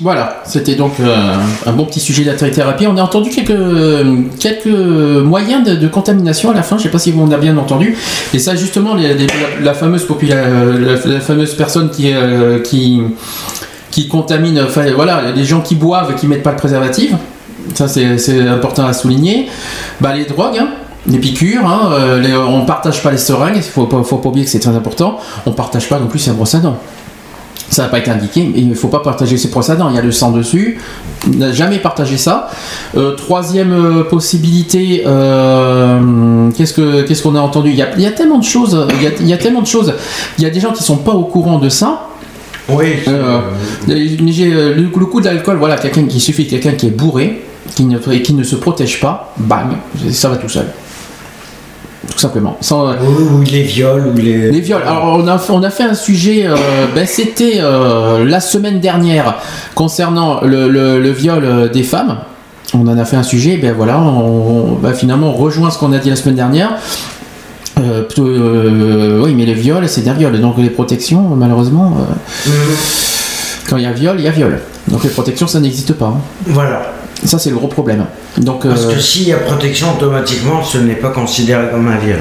Voilà, 0.00 0.42
c'était 0.44 0.74
donc 0.74 1.00
euh, 1.00 1.36
un 1.64 1.72
bon 1.72 1.86
petit 1.86 2.00
sujet 2.00 2.24
de 2.24 2.32
thérapie. 2.50 2.86
On 2.86 2.98
a 2.98 3.02
entendu 3.02 3.30
quelques, 3.30 4.68
moyens 4.68 5.64
de, 5.64 5.88
contamination 5.88 6.50
à 6.50 6.54
la 6.54 6.62
fin, 6.62 6.76
je 6.76 6.82
ne 6.82 6.88
sais 6.88 6.92
pas 6.92 6.98
si 6.98 7.10
vous 7.10 7.22
en 7.22 7.30
avez 7.30 7.40
bien 7.40 7.56
entendu. 7.56 7.96
Et 8.34 8.38
ça, 8.38 8.54
justement, 8.54 8.94
la, 8.94 9.72
fameuse 9.72 10.06
la, 10.28 11.56
personne 11.56 11.90
qui, 11.90 12.12
euh, 12.12 12.60
qui, 12.60 13.00
qui 13.94 14.08
contamine, 14.08 14.60
enfin 14.66 14.86
voilà, 14.94 15.30
les 15.30 15.44
gens 15.44 15.60
qui 15.60 15.76
boivent 15.76 16.10
et 16.10 16.14
qui 16.16 16.26
mettent 16.26 16.42
pas 16.42 16.50
le 16.50 16.56
préservatif, 16.56 17.12
ça 17.74 17.86
c'est 17.86 18.40
important 18.48 18.84
à 18.86 18.92
souligner. 18.92 19.48
Bah, 20.00 20.12
les 20.16 20.24
drogues, 20.24 20.58
hein, 20.58 20.68
les 21.06 21.18
piqûres, 21.18 21.64
hein, 21.64 21.90
euh, 21.92 22.20
les- 22.20 22.34
on 22.36 22.66
partage 22.66 23.00
pas 23.04 23.12
les 23.12 23.18
seringues, 23.18 23.56
il 23.56 23.62
faut 23.62 23.86
faut 24.02 24.16
pas 24.18 24.28
oublier 24.28 24.44
que 24.44 24.50
c'est 24.50 24.58
très 24.58 24.74
important. 24.74 25.18
On 25.46 25.52
partage 25.52 25.88
pas 25.88 26.00
non 26.00 26.06
plus 26.08 26.18
ses 26.18 26.32
brosses 26.32 26.56
à 26.56 26.58
dents. 26.58 26.76
Ça 27.70 27.82
n'a 27.84 27.88
pas 27.88 27.98
été 28.00 28.10
indiqué, 28.10 28.50
mais 28.52 28.58
il 28.60 28.68
ne 28.68 28.74
faut 28.74 28.88
pas 28.88 28.98
partager 28.98 29.36
à 29.36 29.74
dents. 29.76 29.88
Il 29.90 29.96
y 29.96 29.98
a 29.98 30.02
le 30.02 30.12
sang 30.12 30.32
dessus. 30.32 30.78
N'a 31.32 31.52
jamais 31.52 31.78
partagé 31.78 32.16
ça. 32.18 32.50
Euh, 32.96 33.14
troisième 33.14 33.72
euh, 33.72 34.02
possibilité, 34.04 35.04
euh, 35.06 36.50
qu'est-ce 36.56 36.74
que 36.74 37.02
qu'est-ce 37.02 37.22
qu'on 37.22 37.36
a 37.36 37.40
entendu? 37.40 37.70
Il 37.70 37.76
y, 37.76 37.82
a, 37.82 37.88
il 37.96 38.02
y 38.02 38.06
a 38.06 38.10
tellement 38.12 38.38
de 38.38 38.44
choses. 38.44 38.76
Il 38.96 39.02
y 39.02 39.06
a, 39.06 39.10
il 39.20 39.28
y 39.28 39.32
a 39.32 39.38
tellement 39.38 39.62
de 39.62 39.66
choses. 39.66 39.94
Il 40.38 40.44
y 40.44 40.46
a 40.46 40.50
des 40.50 40.60
gens 40.60 40.72
qui 40.72 40.82
sont 40.82 40.98
pas 40.98 41.12
au 41.12 41.24
courant 41.24 41.58
de 41.58 41.68
ça. 41.68 42.08
Oui. 42.68 42.86
Euh, 43.08 43.40
j'ai, 43.88 44.52
euh, 44.52 44.74
le, 44.74 44.82
le 44.84 45.06
coup 45.06 45.20
de 45.20 45.26
l'alcool, 45.26 45.56
voilà, 45.58 45.76
quelqu'un 45.76 46.04
qui 46.06 46.20
suffit 46.20 46.46
quelqu'un 46.46 46.72
qui 46.72 46.86
est 46.86 46.90
bourré, 46.96 47.42
qui 47.74 47.84
ne, 47.84 47.98
qui 47.98 48.32
ne 48.34 48.42
se 48.42 48.56
protège 48.56 49.00
pas, 49.00 49.32
bang, 49.36 49.72
ça 50.10 50.28
va 50.30 50.36
tout 50.36 50.48
seul. 50.48 50.66
Tout 52.10 52.18
simplement. 52.18 52.56
Sans, 52.60 52.90
Ou, 52.92 53.38
ou 53.38 53.42
les 53.42 53.62
viols, 53.62 54.06
ou 54.14 54.16
les. 54.16 54.50
les 54.50 54.60
viols. 54.60 54.82
Alors 54.82 55.18
on 55.18 55.26
a 55.26 55.38
fait, 55.38 55.52
on 55.52 55.62
a 55.62 55.70
fait 55.70 55.84
un 55.84 55.94
sujet, 55.94 56.46
euh, 56.46 56.54
ben, 56.94 57.06
c'était 57.06 57.58
euh, 57.60 58.24
la 58.24 58.40
semaine 58.40 58.78
dernière 58.80 59.36
concernant 59.74 60.42
le, 60.42 60.68
le- 60.68 61.00
le 61.00 61.10
viol 61.10 61.42
euh, 61.44 61.68
des 61.68 61.82
femmes. 61.82 62.18
On 62.74 62.86
en 62.88 62.98
a 62.98 63.04
fait 63.04 63.16
un 63.16 63.22
sujet, 63.22 63.56
ben 63.56 63.72
voilà, 63.74 63.98
on, 64.00 64.72
on- 64.72 64.72
ben, 64.74 64.92
finalement 64.92 65.28
on 65.30 65.32
rejoint 65.32 65.70
ce 65.70 65.78
qu'on 65.78 65.92
a 65.92 65.98
dit 65.98 66.10
la 66.10 66.16
semaine 66.16 66.34
dernière. 66.36 66.72
Euh, 67.80 68.02
plutôt, 68.02 68.26
euh, 68.26 69.20
oui, 69.24 69.34
mais 69.34 69.46
les 69.46 69.54
viols, 69.54 69.88
c'est 69.88 70.02
des 70.02 70.12
viols. 70.12 70.40
Donc 70.40 70.58
les 70.58 70.70
protections, 70.70 71.22
malheureusement, 71.34 71.96
euh, 71.98 72.50
quand 73.68 73.76
il 73.78 73.82
y 73.82 73.86
a 73.86 73.92
viol, 73.92 74.16
il 74.18 74.24
y 74.24 74.28
a 74.28 74.30
viol. 74.30 74.60
Donc 74.88 75.02
les 75.02 75.10
protections, 75.10 75.46
ça 75.46 75.60
n'existe 75.60 75.92
pas. 75.94 76.06
hein. 76.06 76.20
Voilà. 76.46 76.92
Ça, 77.24 77.38
c'est 77.38 77.50
le 77.50 77.56
gros 77.56 77.68
problème. 77.68 78.04
Donc, 78.38 78.66
Parce 78.66 78.84
euh, 78.84 78.94
que 78.94 79.00
s'il 79.00 79.26
y 79.28 79.32
a 79.32 79.38
protection, 79.38 79.88
automatiquement, 79.96 80.62
ce 80.62 80.78
n'est 80.78 80.94
pas 80.96 81.08
considéré 81.08 81.68
comme 81.70 81.88
un 81.88 81.96
viol. 81.96 82.18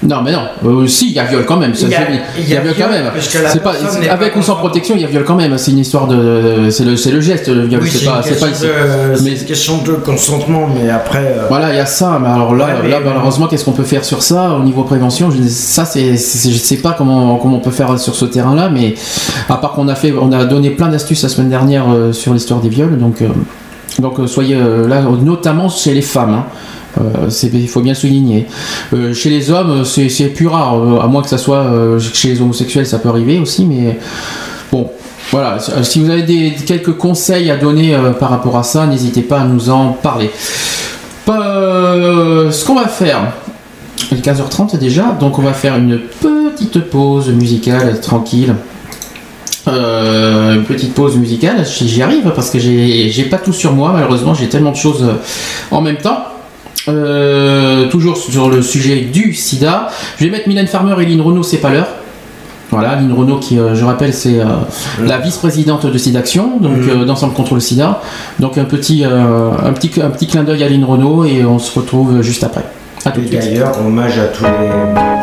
Non, 0.00 0.22
mais 0.22 0.30
non. 0.30 0.42
Euh, 0.64 0.86
si, 0.86 1.08
il 1.08 1.12
y 1.14 1.18
a 1.18 1.24
viol 1.24 1.44
quand 1.44 1.56
même. 1.56 1.74
Ça, 1.74 1.86
Il 1.86 1.90
y 1.92 1.94
a- 1.96 2.06
il 2.38 2.48
y 2.48 2.56
a 2.56 2.60
viol 2.60 2.74
quand 2.78 2.88
même. 2.88 3.06
C'est 3.18 3.62
pas, 3.62 3.72
avec 4.10 4.36
ou 4.36 4.42
sans 4.42 4.54
protection, 4.54 4.94
il 4.94 5.02
y 5.02 5.04
a 5.04 5.08
viol 5.08 5.24
quand 5.24 5.34
même. 5.34 5.58
C'est 5.58 5.72
une 5.72 5.78
histoire 5.80 6.06
de. 6.06 6.70
C'est 6.70 6.84
le, 6.84 6.96
c'est 6.96 7.10
le 7.10 7.20
geste, 7.20 7.48
le 7.48 7.62
viol. 7.66 7.80
Oui, 7.82 7.90
c'est 7.92 8.04
pas, 8.04 8.22
c'est 8.22 8.34
de- 8.66 9.22
Mais- 9.24 9.32
une 9.32 9.44
question 9.44 9.78
de 9.82 9.94
consentement, 9.94 10.68
mais 10.72 10.88
après. 10.88 11.34
euh, 11.38 11.46
Voilà, 11.48 11.72
il 11.72 11.76
y 11.76 11.80
a 11.80 11.86
ça, 11.86 12.18
mais 12.22 12.28
alors 12.28 12.54
là, 12.54 12.66
Ouais, 12.66 12.72
mais- 12.84 12.88
là 12.90 13.00
malheureusement, 13.04 13.48
qu'est-ce 13.48 13.64
qu'on 13.64 13.72
peut 13.72 13.82
faire 13.82 14.04
sur 14.04 14.22
ça 14.22 14.52
au 14.54 14.62
niveau 14.62 14.84
prévention? 14.84 15.30
Je, 15.32 15.42
Ça, 15.48 15.84
c'est, 15.84 16.12
je 16.12 16.56
sais 16.58 16.76
pas 16.76 16.94
comment, 16.96 17.36
comment 17.36 17.56
on 17.56 17.60
peut 17.60 17.70
faire 17.72 17.98
sur 17.98 18.14
ce 18.14 18.24
terrain-là, 18.24 18.70
mais 18.72 18.94
à 19.48 19.56
part 19.56 19.72
qu'on 19.72 19.88
a 19.88 19.94
fait, 19.96 20.12
on 20.20 20.30
a 20.30 20.44
donné 20.44 20.70
plein 20.70 20.88
d'astuces 20.88 21.22
la 21.24 21.28
semaine 21.28 21.50
dernière 21.50 21.86
euh, 21.90 22.12
sur 22.12 22.32
l'histoire 22.34 22.60
des 22.60 22.68
viols, 22.68 22.98
donc, 22.98 23.22
donc 23.98 24.16
soyez 24.28 24.54
là, 24.88 25.02
notamment 25.22 25.68
chez 25.68 25.92
les 25.92 26.02
femmes. 26.02 26.34
hein. 26.34 26.44
Euh, 27.00 27.28
il 27.52 27.68
faut 27.68 27.80
bien 27.80 27.94
souligner. 27.94 28.46
Euh, 28.92 29.14
chez 29.14 29.30
les 29.30 29.50
hommes, 29.50 29.84
c'est, 29.84 30.08
plus 30.28 30.46
rare, 30.46 30.76
euh, 30.78 31.00
à 31.00 31.06
moins 31.06 31.22
que 31.22 31.28
ça 31.28 31.38
soit 31.38 31.66
chez 31.98 32.28
les 32.28 32.40
homosexuels, 32.40 32.86
ça 32.86 32.98
peut 32.98 33.08
arriver 33.08 33.38
aussi, 33.38 33.64
mais 33.64 33.98
bon. 34.72 34.90
Voilà, 35.30 35.58
si 35.82 36.00
vous 36.00 36.08
avez 36.08 36.22
des, 36.22 36.54
quelques 36.66 36.96
conseils 36.96 37.50
à 37.50 37.58
donner 37.58 37.94
par 38.18 38.30
rapport 38.30 38.56
à 38.56 38.62
ça, 38.62 38.86
n'hésitez 38.86 39.20
pas 39.20 39.40
à 39.40 39.44
nous 39.44 39.68
en 39.68 39.92
parler. 39.92 40.30
Ce 41.26 42.64
qu'on 42.64 42.74
va 42.74 42.88
faire, 42.88 43.34
il 44.10 44.16
est 44.16 44.26
15h30 44.26 44.78
déjà, 44.78 45.14
donc 45.20 45.38
on 45.38 45.42
va 45.42 45.52
faire 45.52 45.76
une 45.76 45.98
petite 45.98 46.80
pause 46.88 47.28
musicale 47.28 48.00
tranquille. 48.00 48.54
Une 49.66 50.64
petite 50.66 50.94
pause 50.94 51.16
musicale, 51.16 51.66
si 51.66 51.86
j'y 51.90 52.00
arrive, 52.00 52.32
parce 52.34 52.48
que 52.48 52.58
j'ai 52.58 53.26
pas 53.30 53.36
tout 53.36 53.52
sur 53.52 53.74
moi, 53.74 53.90
malheureusement, 53.92 54.32
j'ai 54.32 54.48
tellement 54.48 54.72
de 54.72 54.76
choses 54.76 55.04
en 55.70 55.82
même 55.82 55.98
temps. 55.98 56.24
Euh, 56.88 57.88
toujours 57.88 58.16
sur 58.16 58.48
le 58.48 58.62
sujet 58.62 59.00
du 59.00 59.34
sida. 59.34 59.88
Je 60.18 60.24
vais 60.24 60.30
mettre 60.30 60.48
Mylène 60.48 60.66
Farmer 60.66 60.94
et 61.02 61.06
Lynn 61.06 61.20
Renault, 61.20 61.42
c'est 61.42 61.58
pas 61.58 61.70
l'heure. 61.70 61.88
Voilà, 62.70 62.96
Lynn 62.96 63.12
Renault 63.12 63.38
qui, 63.38 63.58
euh, 63.58 63.74
je 63.74 63.84
rappelle, 63.84 64.12
c'est 64.12 64.40
euh, 64.40 64.44
la 65.02 65.18
vice-présidente 65.18 65.86
de 65.86 65.96
SIDAction, 65.96 66.58
donc 66.60 66.76
euh, 66.88 67.04
d'Ensemble 67.04 67.32
contre 67.32 67.54
le 67.54 67.60
sida. 67.60 68.02
Donc 68.40 68.58
un 68.58 68.64
petit, 68.64 69.04
un 69.04 69.72
petit, 69.72 70.00
un 70.02 70.10
petit 70.10 70.26
clin 70.26 70.44
d'œil 70.44 70.64
à 70.64 70.68
Lynn 70.68 70.84
Renault 70.84 71.24
et 71.24 71.44
on 71.44 71.58
se 71.58 71.78
retrouve 71.78 72.20
juste 72.20 72.44
après. 72.44 72.64
À 73.04 73.10
tout 73.10 73.20
Et 73.20 73.36
d'ailleurs, 73.36 73.72
hommage 73.84 74.18
à 74.18 74.26
tous 74.26 74.44
les. 74.44 75.17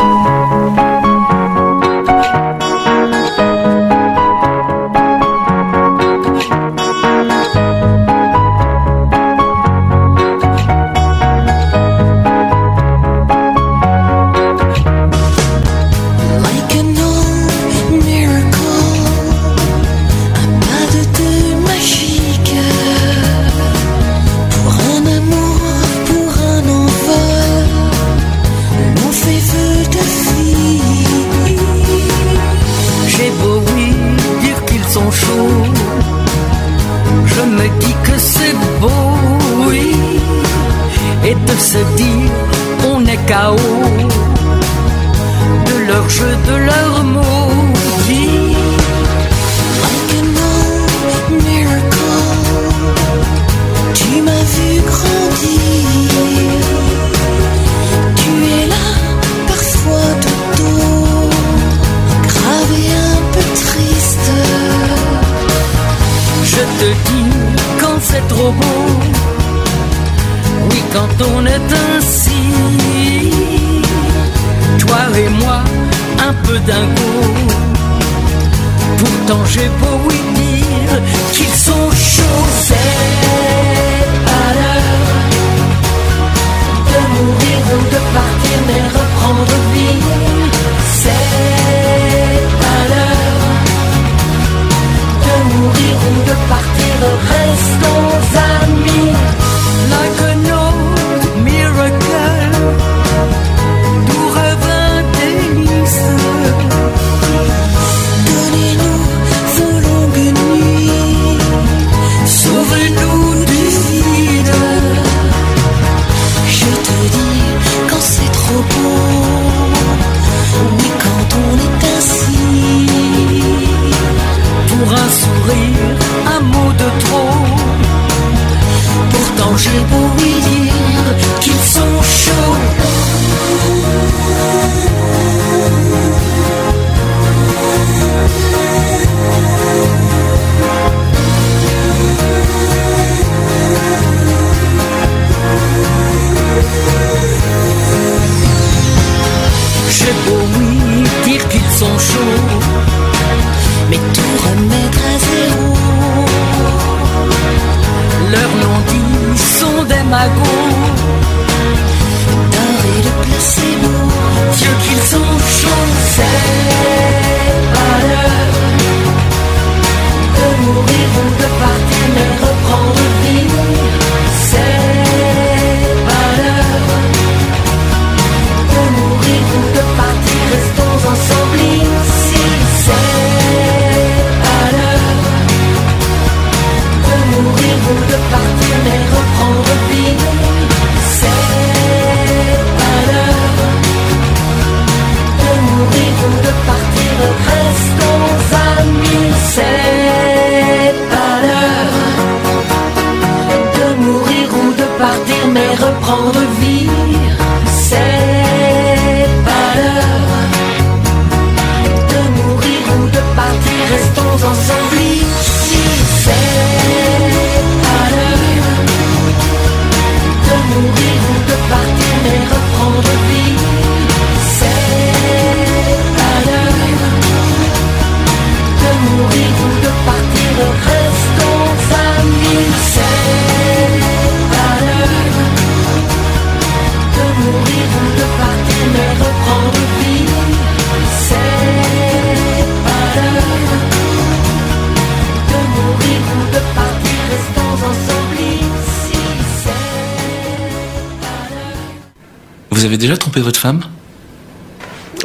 Trompé 253.35 253.45
votre 253.45 253.59
femme 253.59 253.81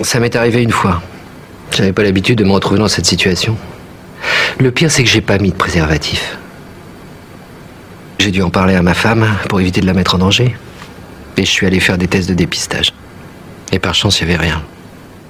Ça 0.02 0.18
m'est 0.18 0.34
arrivé 0.34 0.62
une 0.62 0.72
fois. 0.72 1.00
J'avais 1.70 1.92
pas 1.92 2.02
l'habitude 2.02 2.38
de 2.38 2.44
me 2.44 2.50
retrouver 2.50 2.80
dans 2.80 2.88
cette 2.88 3.06
situation. 3.06 3.56
Le 4.58 4.72
pire, 4.72 4.90
c'est 4.90 5.04
que 5.04 5.08
j'ai 5.08 5.20
pas 5.20 5.38
mis 5.38 5.50
de 5.50 5.56
préservatif. 5.56 6.36
J'ai 8.18 8.32
dû 8.32 8.42
en 8.42 8.50
parler 8.50 8.74
à 8.74 8.82
ma 8.82 8.94
femme 8.94 9.26
pour 9.48 9.60
éviter 9.60 9.80
de 9.80 9.86
la 9.86 9.92
mettre 9.92 10.16
en 10.16 10.18
danger. 10.18 10.56
Et 11.36 11.44
je 11.44 11.50
suis 11.50 11.66
allé 11.66 11.78
faire 11.78 11.98
des 11.98 12.08
tests 12.08 12.28
de 12.28 12.34
dépistage. 12.34 12.92
Et 13.70 13.78
par 13.78 13.94
chance, 13.94 14.20
il 14.20 14.26
n'y 14.26 14.34
avait 14.34 14.42
rien. 14.42 14.62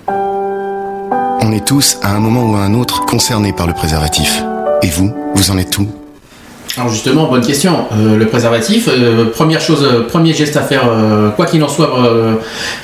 On 0.08 1.52
est 1.52 1.66
tous, 1.66 1.98
à 2.02 2.14
un 2.14 2.18
moment 2.18 2.50
ou 2.50 2.56
à 2.56 2.60
un 2.60 2.72
autre, 2.72 3.04
concernés 3.04 3.52
par 3.52 3.66
le 3.66 3.74
préservatif. 3.74 4.42
Et 4.82 4.88
vous, 4.88 5.14
vous 5.34 5.50
en 5.50 5.58
êtes 5.58 5.70
tout 5.70 5.99
Alors 6.80 6.90
justement, 6.90 7.26
bonne 7.26 7.44
question. 7.44 7.84
Euh, 7.92 8.16
le 8.16 8.26
préservatif, 8.26 8.88
euh, 8.88 9.26
première 9.26 9.60
chose, 9.60 9.82
euh, 9.84 10.06
premier 10.08 10.32
geste 10.32 10.56
à 10.56 10.62
faire, 10.62 10.84
quoi 11.36 11.44
qu'il 11.44 11.62
en 11.62 11.68
soit. 11.68 11.90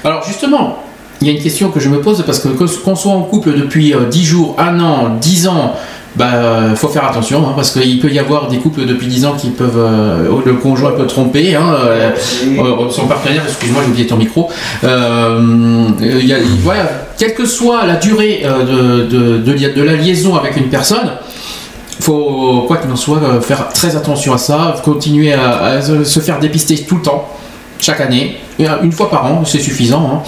Alors 0.04 0.22
justement, 0.26 0.76
il 1.22 1.28
y 1.28 1.30
a 1.30 1.32
une 1.32 1.42
question 1.42 1.70
que 1.70 1.80
je 1.80 1.88
me 1.88 2.02
pose 2.02 2.22
parce 2.26 2.40
que 2.40 2.48
qu'on 2.48 2.94
soit 2.94 3.12
en 3.12 3.22
couple 3.22 3.54
depuis 3.54 3.94
euh, 3.94 4.04
10 4.10 4.22
jours, 4.22 4.54
1 4.58 4.80
an, 4.80 5.16
10 5.18 5.48
ans, 5.48 5.76
bah 6.14 6.74
faut 6.74 6.88
faire 6.88 7.06
attention 7.06 7.46
hein, 7.46 7.52
parce 7.56 7.70
qu'il 7.70 7.98
peut 7.98 8.10
y 8.10 8.18
avoir 8.18 8.48
des 8.48 8.58
couples 8.58 8.84
depuis 8.84 9.06
10 9.06 9.24
ans 9.24 9.34
qui 9.38 9.48
peuvent 9.48 9.80
le 10.44 10.52
conjoint 10.54 10.92
peut 10.92 11.06
tromper 11.06 11.54
hein, 11.54 11.74
son 12.90 13.06
partenaire. 13.06 13.44
Excuse-moi, 13.48 13.80
j'ai 13.82 13.90
oublié 13.90 14.06
ton 14.06 14.16
micro. 14.16 14.50
Quelle 17.18 17.34
que 17.34 17.46
soit 17.46 17.86
la 17.86 17.96
durée 17.96 18.44
de 18.44 19.82
la 19.82 19.94
liaison 19.94 20.36
avec 20.36 20.58
une 20.58 20.68
personne 20.68 21.12
faut, 22.06 22.64
quoi 22.68 22.76
qu'il 22.76 22.90
en 22.90 22.96
soit, 22.96 23.18
euh, 23.18 23.40
faire 23.40 23.68
très 23.68 23.96
attention 23.96 24.32
à 24.32 24.38
ça, 24.38 24.76
continuer 24.84 25.32
à, 25.32 25.80
se 25.82 26.20
faire 26.20 26.38
dépister 26.38 26.76
tout 26.84 26.96
le 26.96 27.02
temps, 27.02 27.28
chaque 27.80 28.00
année, 28.00 28.38
une 28.58 28.92
fois 28.92 29.10
par 29.10 29.26
an, 29.26 29.42
c'est 29.44 29.58
suffisant. 29.58 30.10
hein. 30.14 30.22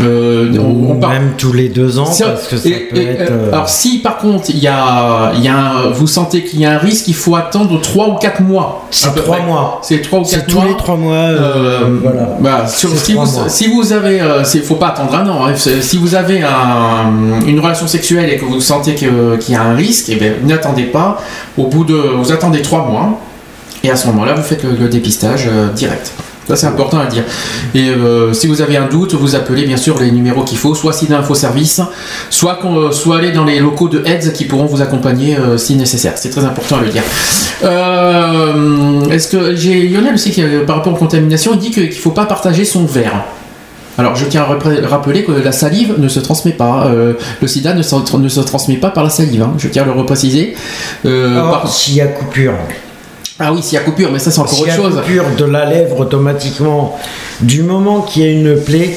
Euh, 0.00 0.48
on- 0.58 0.92
on 0.92 0.94
part- 0.96 1.10
Même 1.10 1.32
tous 1.36 1.52
les 1.52 1.68
deux 1.68 1.98
ans, 1.98 2.04
parce 2.04 2.46
que 2.46 2.56
ça 2.56 2.68
et- 2.68 2.72
peut 2.90 2.96
et, 2.96 3.04
être. 3.06 3.30
euh, 3.32 3.48
euh, 3.48 3.52
Alors 3.52 3.68
si 3.68 3.98
par 3.98 4.18
contre 4.18 4.44
il 4.50 4.58
y 4.58 4.68
a, 4.68 5.32
il 5.34 5.42
y 5.44 5.48
a 5.48 5.56
un- 5.56 5.90
vous 5.90 6.06
sentez 6.06 6.44
qu'il 6.44 6.60
y 6.60 6.64
a 6.64 6.72
un 6.72 6.78
risque, 6.78 7.08
il 7.08 7.14
faut 7.14 7.34
attendre 7.36 7.78
3 7.80 8.08
ou 8.08 8.14
4 8.14 8.40
mois. 8.40 8.86
C'est 8.90 9.08
à 9.08 9.10
peu 9.10 9.20
trois 9.22 9.36
près. 9.38 9.46
mois. 9.46 9.80
C'est 9.82 10.00
3 10.00 10.20
ou 10.20 10.22
4 10.22 10.30
C'est 10.46 10.52
mois. 10.54 10.62
tous 10.62 10.68
les 10.68 10.76
trois 10.76 10.96
mois. 10.96 11.14
euh, 11.14 11.80
Euh, 11.82 11.98
voilà. 12.02 12.28
bah, 12.40 12.66
sur- 12.68 12.90
si, 12.96 13.12
vous, 13.14 13.18
mois. 13.20 13.48
si 13.48 13.66
vous 13.68 13.92
avez, 13.92 14.20
euh, 14.20 14.44
c'est- 14.44 14.60
faut 14.60 14.76
pas 14.76 14.88
attendre 14.88 15.14
un 15.14 15.28
an. 15.28 15.46
hein. 15.46 15.54
Si 15.56 15.98
vous 15.98 16.14
avez 16.14 16.42
un- 16.42 17.44
une 17.46 17.60
relation 17.60 17.86
sexuelle 17.88 18.30
et 18.30 18.36
que 18.38 18.44
vous 18.44 18.60
sentez 18.60 18.94
qu'il 18.94 19.08
y 19.48 19.54
a 19.56 19.62
un 19.62 19.74
risque, 19.74 20.06
eh 20.08 20.16
ben, 20.16 20.34
n'attendez 20.44 20.84
pas. 20.84 21.20
Au 21.58 21.64
bout 21.66 21.84
de, 21.84 21.94
vous 21.94 22.30
attendez 22.32 22.62
trois 22.62 22.84
mois 22.86 23.18
et 23.82 23.90
à 23.90 23.96
ce 23.96 24.06
moment-là, 24.08 24.34
vous 24.34 24.42
faites 24.42 24.62
le, 24.62 24.70
le 24.76 24.88
dépistage 24.88 25.48
euh, 25.48 25.68
direct. 25.72 26.12
Ça 26.50 26.56
c'est 26.56 26.66
important 26.66 26.98
à 26.98 27.04
le 27.04 27.10
dire. 27.10 27.22
Et 27.76 27.90
euh, 27.90 28.32
si 28.32 28.48
vous 28.48 28.60
avez 28.60 28.76
un 28.76 28.86
doute, 28.88 29.14
vous 29.14 29.36
appelez 29.36 29.64
bien 29.66 29.76
sûr 29.76 30.00
les 30.00 30.10
numéros 30.10 30.42
qu'il 30.42 30.58
faut, 30.58 30.74
soit 30.74 30.92
SIDA 30.92 31.18
Info 31.18 31.34
Service, 31.36 31.80
soit, 32.28 32.56
qu'on- 32.56 32.90
soit 32.90 33.18
aller 33.18 33.30
dans 33.30 33.44
les 33.44 33.60
locaux 33.60 33.88
de 33.88 34.02
AIDS 34.04 34.32
qui 34.32 34.46
pourront 34.46 34.66
vous 34.66 34.82
accompagner 34.82 35.36
euh, 35.38 35.56
si 35.58 35.76
nécessaire. 35.76 36.14
C'est 36.16 36.30
très 36.30 36.44
important 36.44 36.78
à 36.78 36.80
le 36.82 36.88
dire. 36.88 37.04
Euh, 37.62 39.08
Est-ce 39.10 39.28
que 39.28 39.54
j'ai 39.54 39.86
Lionel 39.88 40.14
aussi 40.14 40.30
qui, 40.32 40.42
euh, 40.42 40.64
par 40.66 40.76
rapport 40.76 40.92
aux 40.92 40.96
contaminations, 40.96 41.52
il 41.54 41.60
dit 41.60 41.70
qu'il 41.70 41.86
ne 41.86 41.92
faut 41.92 42.10
pas 42.10 42.26
partager 42.26 42.64
son 42.64 42.84
verre. 42.84 43.22
Alors 43.98 44.16
je 44.16 44.24
tiens 44.24 44.42
à 44.42 44.88
rappeler 44.88 45.24
que 45.24 45.32
la 45.32 45.52
salive 45.52 45.94
ne 45.98 46.08
se 46.08 46.20
transmet 46.20 46.52
pas. 46.52 46.86
euh, 46.86 47.12
le 47.40 47.46
sida 47.48 47.74
ne 47.74 47.82
se, 47.82 48.16
ne 48.16 48.28
se 48.28 48.40
transmet 48.40 48.76
pas 48.76 48.90
par 48.90 49.04
la 49.04 49.10
salive. 49.10 49.42
hein. 49.42 49.52
Je 49.58 49.68
tiens 49.68 49.82
à 49.82 49.86
le 49.86 49.92
repréciser. 49.92 50.56
Euh, 51.06 51.34
par- 51.50 51.68
s'il 51.70 51.94
y 51.96 52.00
a 52.00 52.06
coupure. 52.06 52.54
Ah 53.40 53.52
oui, 53.52 53.62
s'il 53.62 53.74
y 53.74 53.78
a 53.78 53.84
coupure, 53.84 54.10
mais 54.12 54.18
ça 54.18 54.30
c'est 54.30 54.38
encore 54.40 54.52
S'il 54.54 54.66
y 54.66 54.70
autre 54.70 54.72
a 54.72 54.90
chose. 54.90 55.00
coupure 55.00 55.24
de 55.38 55.44
la 55.46 55.64
lèvre 55.64 55.98
automatiquement, 56.00 56.98
du 57.40 57.62
moment 57.62 58.02
qu'il 58.02 58.22
y 58.22 58.26
a 58.26 58.30
une 58.30 58.60
plaie, 58.60 58.90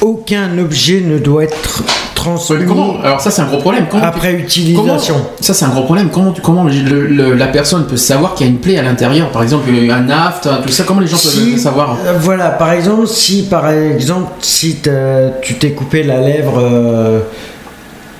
aucun 0.00 0.56
objet 0.58 1.00
ne 1.00 1.18
doit 1.18 1.44
être 1.44 1.82
transmis 2.14 2.64
Comment? 2.66 2.96
Alors 3.04 3.20
ça 3.20 3.30
c'est 3.30 3.42
un 3.42 3.46
gros 3.46 3.58
problème. 3.58 3.86
Comment 3.90 4.02
tu- 4.02 4.08
après 4.08 4.32
utilisation. 4.32 5.14
Comment- 5.14 5.30
ça 5.40 5.54
c'est 5.54 5.64
un 5.64 5.68
gros 5.68 5.82
problème. 5.84 6.08
Comment, 6.10 6.34
comment 6.42 6.64
le- 6.64 7.06
le- 7.06 7.34
la 7.34 7.46
personne 7.46 7.86
peut 7.86 7.96
savoir 7.96 8.34
qu'il 8.34 8.46
y 8.46 8.48
a 8.48 8.52
une 8.52 8.58
plaie 8.58 8.78
à 8.78 8.82
l'intérieur? 8.82 9.30
Par 9.30 9.42
exemple, 9.42 9.68
un 9.70 10.08
aft, 10.10 10.48
tout 10.66 10.72
ça. 10.72 10.84
Comment 10.84 11.00
les 11.00 11.06
gens 11.06 11.18
peuvent 11.18 11.30
Si- 11.32 11.52
le 11.52 11.58
savoir? 11.58 11.96
Euh, 12.04 12.14
Voilà, 12.18 12.50
par 12.50 12.72
exemple, 12.72 13.06
si 13.06 13.42
par 13.44 13.70
exemple, 13.70 14.30
si 14.40 14.76
tu 15.42 15.54
t'es 15.54 15.70
coupé 15.72 16.02
la 16.02 16.20
lèvre 16.20 16.58
euh, 16.58 17.20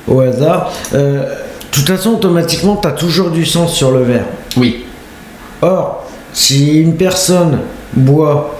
au 0.08 0.20
hasard, 0.20 0.70
euh, 0.94 1.22
de 1.22 1.26
toute 1.72 1.86
façon, 1.88 2.10
automatiquement, 2.10 2.76
tu 2.76 2.86
as 2.88 2.92
toujours 2.92 3.30
du 3.30 3.44
sang 3.44 3.66
sur 3.66 3.90
le 3.90 4.02
verre. 4.02 4.24
Oui. 4.56 4.84
Or, 5.62 6.04
si 6.32 6.78
une 6.80 6.94
personne 6.96 7.60
boit 7.94 8.58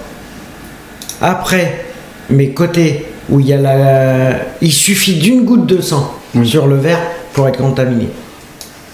après, 1.21 1.85
mais 2.29 2.49
côté 2.49 3.05
où 3.29 3.39
il 3.39 3.47
y 3.47 3.53
a 3.53 3.57
la. 3.57 4.31
Il 4.61 4.71
suffit 4.71 5.15
d'une 5.15 5.43
goutte 5.43 5.65
de 5.65 5.81
sang 5.81 6.13
sur 6.43 6.67
le 6.67 6.75
verre 6.77 6.99
pour 7.33 7.47
être 7.47 7.57
contaminé. 7.57 8.09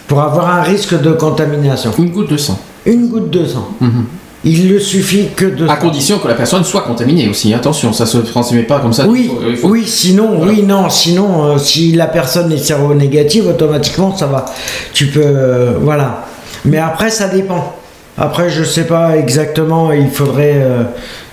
Pour 0.07 0.21
avoir 0.21 0.49
un 0.55 0.61
risque 0.61 0.99
de 1.01 1.11
contamination. 1.13 1.91
Une 1.97 2.09
goutte 2.09 2.29
de 2.31 2.37
sang. 2.37 2.59
Une 2.85 3.07
goutte 3.07 3.29
de 3.29 3.45
sang. 3.45 3.67
Mhm. 3.79 4.05
Il 4.45 4.73
ne 4.73 4.77
suffit 4.77 5.29
que 5.33 5.45
de 5.45 5.67
À 5.69 5.77
condition 5.77 6.19
que 6.19 6.27
la 6.27 6.33
personne 6.33 6.65
soit 6.65 6.81
contaminée 6.81 7.29
aussi. 7.29 7.53
Attention, 7.53 7.93
ça 7.93 8.05
se 8.05 8.17
transmet 8.17 8.63
pas 8.63 8.79
comme 8.81 8.91
ça. 8.91 9.05
Oui, 9.07 9.21
Il 9.23 9.29
faut- 9.29 9.49
il 9.51 9.57
faut- 9.57 9.67
oui, 9.69 9.83
sinon, 9.87 10.41
oui, 10.45 10.63
non, 10.63 10.89
sinon, 10.89 11.45
euh, 11.45 11.57
si 11.57 11.93
la 11.93 12.07
personne 12.07 12.51
est 12.51 12.57
séronégative, 12.57 13.47
automatiquement, 13.47 14.13
ça 14.17 14.25
va. 14.27 14.43
Tu 14.93 15.07
peux, 15.07 15.21
euh, 15.23 15.77
voilà. 15.81 16.25
Mais 16.65 16.77
après, 16.77 17.09
ça 17.09 17.29
dépend. 17.29 17.73
Après, 18.17 18.49
je 18.49 18.63
sais 18.63 18.85
pas 18.85 19.17
exactement, 19.17 19.91
il 19.91 20.09
faudrait, 20.09 20.61
euh, 20.61 20.83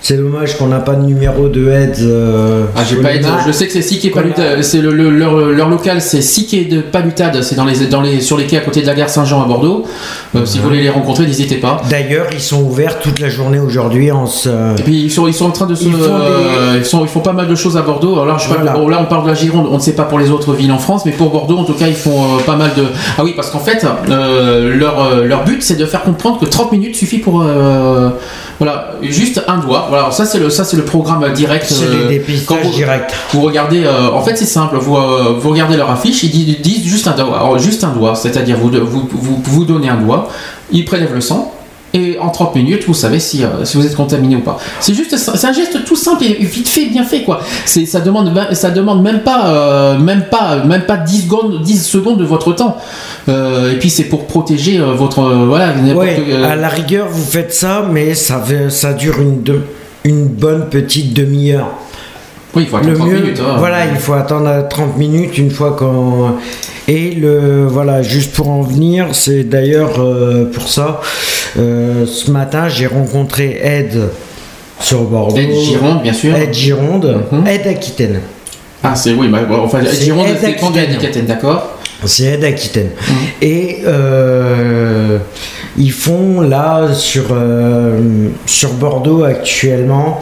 C'est 0.03 0.17
dommage 0.17 0.57
qu'on 0.57 0.65
n'a 0.65 0.79
pas 0.79 0.95
de 0.95 1.03
numéro 1.05 1.47
de 1.47 1.67
heads. 1.69 2.01
euh, 2.01 2.63
Ah, 2.75 2.81
j'ai 2.89 2.95
pas 2.95 3.13
maps. 3.13 3.43
je 3.45 3.51
sais 3.51 3.67
que 3.67 3.71
c'est 3.73 3.83
Sique 3.83 4.03
et 4.03 4.09
Palutade. 4.09 4.63
C'est 4.63 4.81
le, 4.81 4.91
le- 4.91 5.11
leur, 5.11 5.35
leur 5.35 5.69
local, 5.69 6.01
c'est 6.01 6.21
Sique 6.23 6.55
et 6.55 6.65
de 6.65 6.81
Palutade. 6.81 7.43
C'est 7.43 7.53
dans 7.55 7.65
les, 7.65 7.85
dans 7.85 8.01
les, 8.01 8.19
sur 8.19 8.35
les 8.35 8.45
quais 8.45 8.57
à 8.57 8.61
côté 8.61 8.81
de 8.81 8.87
la 8.87 8.95
gare 8.95 9.09
Saint-Jean 9.09 9.43
à 9.43 9.45
Bordeaux. 9.45 9.85
Euh, 10.35 10.43
Si 10.45 10.57
vous 10.57 10.63
voulez 10.69 10.81
les 10.81 10.89
rencontrer, 10.89 11.27
n'hésitez 11.27 11.57
pas. 11.57 11.81
D'ailleurs, 11.87 12.25
ils 12.33 12.41
sont 12.41 12.63
ouverts 12.63 12.99
toute 12.99 13.19
la 13.19 13.29
journée 13.29 13.59
aujourd'hui 13.59 14.11
en 14.11 14.25
ce. 14.25 14.49
Et 14.79 14.81
puis 14.83 15.03
ils 15.03 15.11
sont, 15.11 15.27
ils 15.27 15.35
sont 15.35 15.45
en 15.45 15.51
train 15.51 15.67
de 15.67 15.75
se, 15.75 15.83
Ils 15.83 15.91
font 15.93 15.99
euh, 16.01 16.77
ils, 16.79 16.85
sont, 16.85 17.03
ils 17.03 17.07
font 17.07 17.19
pas 17.19 17.33
mal 17.33 17.47
de 17.47 17.55
choses 17.55 17.77
à 17.77 17.83
Bordeaux. 17.83 18.19
Alors 18.19 18.39
je 18.39 18.47
Voilà. 18.47 18.71
bon, 18.73 18.87
là 18.87 18.97
on 19.01 19.05
parle 19.05 19.23
de 19.25 19.29
la 19.29 19.35
Gironde, 19.35 19.67
on 19.69 19.75
ne 19.75 19.79
sait 19.81 19.93
pas 19.93 20.03
pour 20.05 20.17
les 20.17 20.31
autres 20.31 20.53
villes 20.53 20.71
en 20.71 20.79
France, 20.79 21.03
mais 21.05 21.11
pour 21.11 21.29
Bordeaux 21.29 21.59
en 21.59 21.63
tout 21.63 21.73
cas 21.75 21.87
ils 21.87 21.93
font 21.93 22.23
euh, 22.23 22.39
pas 22.43 22.55
mal 22.55 22.71
de. 22.75 22.85
Ah 23.19 23.23
oui 23.23 23.33
parce 23.35 23.51
qu'en 23.51 23.59
fait 23.59 23.85
leur, 24.07 25.23
leur 25.23 25.43
but 25.43 25.61
c'est 25.61 25.75
de 25.75 25.85
faire 25.85 26.01
comprendre 26.01 26.39
que 26.39 26.45
30 26.45 26.71
minutes 26.71 26.95
suffit 26.95 27.19
pour 27.19 27.43
voilà 28.59 28.93
juste 29.03 29.43
un 29.47 29.57
doigt. 29.57 29.89
Voilà 29.91 30.09
ça 30.11 30.25
c'est 30.25 30.39
le 30.39 30.49
ça 30.49 30.63
c'est 30.63 30.77
le 30.77 30.85
programme 30.85 31.31
direct. 31.33 31.65
C'est 31.67 31.85
euh, 31.85 32.07
des 32.07 32.17
dépistages 32.17 32.63
vous- 32.63 32.71
directs. 32.71 33.11
Vous 33.33 33.41
regardez, 33.41 33.83
euh, 33.83 34.09
en 34.11 34.21
fait 34.21 34.35
c'est 34.37 34.45
simple, 34.45 34.77
vous, 34.77 34.95
euh, 34.97 35.35
vous 35.39 35.49
regardez 35.51 35.77
leur 35.77 35.91
affiche, 35.91 36.23
ils 36.23 36.61
disent, 36.61 36.83
juste 36.83 37.07
un 37.07 37.11
doigt, 37.11 37.35
alors, 37.37 37.59
juste 37.59 37.83
un 37.83 37.89
doigt, 37.91 38.15
c'est-à-dire 38.15 38.57
vous, 38.57 38.69
vous, 38.71 39.07
vous, 39.11 39.41
vous 39.43 39.65
donnez 39.65 39.89
un 39.89 39.97
doigt, 39.97 40.29
ils 40.71 40.85
prélèvent 40.85 41.13
le 41.13 41.21
sang. 41.21 41.53
Et 41.93 42.17
en 42.19 42.29
30 42.29 42.55
minutes, 42.55 42.83
vous 42.87 42.93
savez 42.93 43.19
si, 43.19 43.43
euh, 43.43 43.65
si 43.65 43.75
vous 43.75 43.85
êtes 43.85 43.97
contaminé 43.97 44.37
ou 44.37 44.39
pas. 44.39 44.57
C'est 44.79 44.93
juste, 44.93 45.17
c'est 45.17 45.45
un 45.45 45.51
geste 45.51 45.83
tout 45.83 45.97
simple 45.97 46.23
et 46.23 46.35
vite 46.45 46.69
fait, 46.69 46.85
bien 46.85 47.03
fait 47.03 47.23
quoi. 47.23 47.41
C'est, 47.65 47.85
ça 47.85 47.99
demande, 47.99 48.31
ça 48.53 48.69
demande 48.71 49.03
même 49.03 49.23
pas, 49.23 49.47
euh, 49.47 49.97
même 49.97 50.23
pas, 50.31 50.63
même 50.63 50.83
pas 50.83 50.95
10 50.95 51.23
secondes, 51.23 51.61
10 51.61 51.83
secondes 51.85 52.17
de 52.17 52.23
votre 52.23 52.53
temps. 52.53 52.77
Euh, 53.27 53.73
et 53.73 53.75
puis 53.75 53.89
c'est 53.89 54.05
pour 54.05 54.25
protéger 54.25 54.77
votre, 54.79 55.21
voilà, 55.45 55.73
Ouais, 55.93 56.15
à 56.45 56.55
la 56.55 56.69
rigueur, 56.69 57.07
vous 57.11 57.25
faites 57.29 57.53
ça, 57.53 57.85
mais 57.91 58.13
ça, 58.13 58.41
ça 58.69 58.93
dure 58.93 59.19
une, 59.19 59.43
de- 59.43 59.59
une 60.03 60.25
bonne 60.27 60.69
petite 60.69 61.13
demi-heure. 61.13 61.69
Oui, 62.53 62.63
il 62.63 62.67
faut 62.69 62.77
attendre 62.77 62.91
Le 62.91 62.97
30 62.97 63.07
mieux, 63.09 63.19
minutes. 63.21 63.39
hein. 63.39 63.55
voilà, 63.59 63.85
il 63.85 63.95
faut 63.97 64.13
attendre 64.13 64.47
à 64.47 64.61
30 64.63 64.97
minutes 64.97 65.37
une 65.37 65.51
fois 65.51 65.71
qu'on. 65.71 66.33
Et 66.87 67.11
le 67.11 67.65
voilà, 67.67 68.01
juste 68.01 68.33
pour 68.33 68.49
en 68.49 68.61
venir, 68.61 69.07
c'est 69.13 69.43
d'ailleurs 69.43 69.99
euh, 70.01 70.51
pour 70.51 70.67
ça. 70.67 70.99
euh, 71.57 72.05
ce 72.05 72.29
matin, 72.31 72.67
j'ai 72.67 72.87
rencontré 72.87 73.59
Ed 73.63 74.09
sur 74.79 75.03
Bordeaux. 75.03 75.37
Ed 75.37 75.51
Gironde, 75.53 76.01
bien 76.01 76.13
sûr. 76.13 76.35
Ed 76.35 76.53
Gironde, 76.53 77.21
Ed 77.47 77.67
Aquitaine. 77.67 78.19
Ah, 78.83 78.95
c'est 78.95 79.13
oui, 79.13 79.27
bah, 79.29 79.39
enfin, 79.63 79.79
Gironde, 79.85 80.27
Ed 80.27 80.37
c'est 80.41 80.55
quand 80.55 80.75
Aquitaine. 80.75 81.25
D'accord 81.25 81.77
C'est 82.03 82.23
Ed 82.33 82.43
Aquitaine. 82.43 82.89
Et 83.41 83.77
euh, 83.85 85.19
ils 85.77 85.91
font 85.91 86.41
là 86.41 86.93
sur, 86.93 87.25
euh, 87.31 87.99
sur 88.45 88.71
Bordeaux 88.73 89.23
actuellement, 89.23 90.19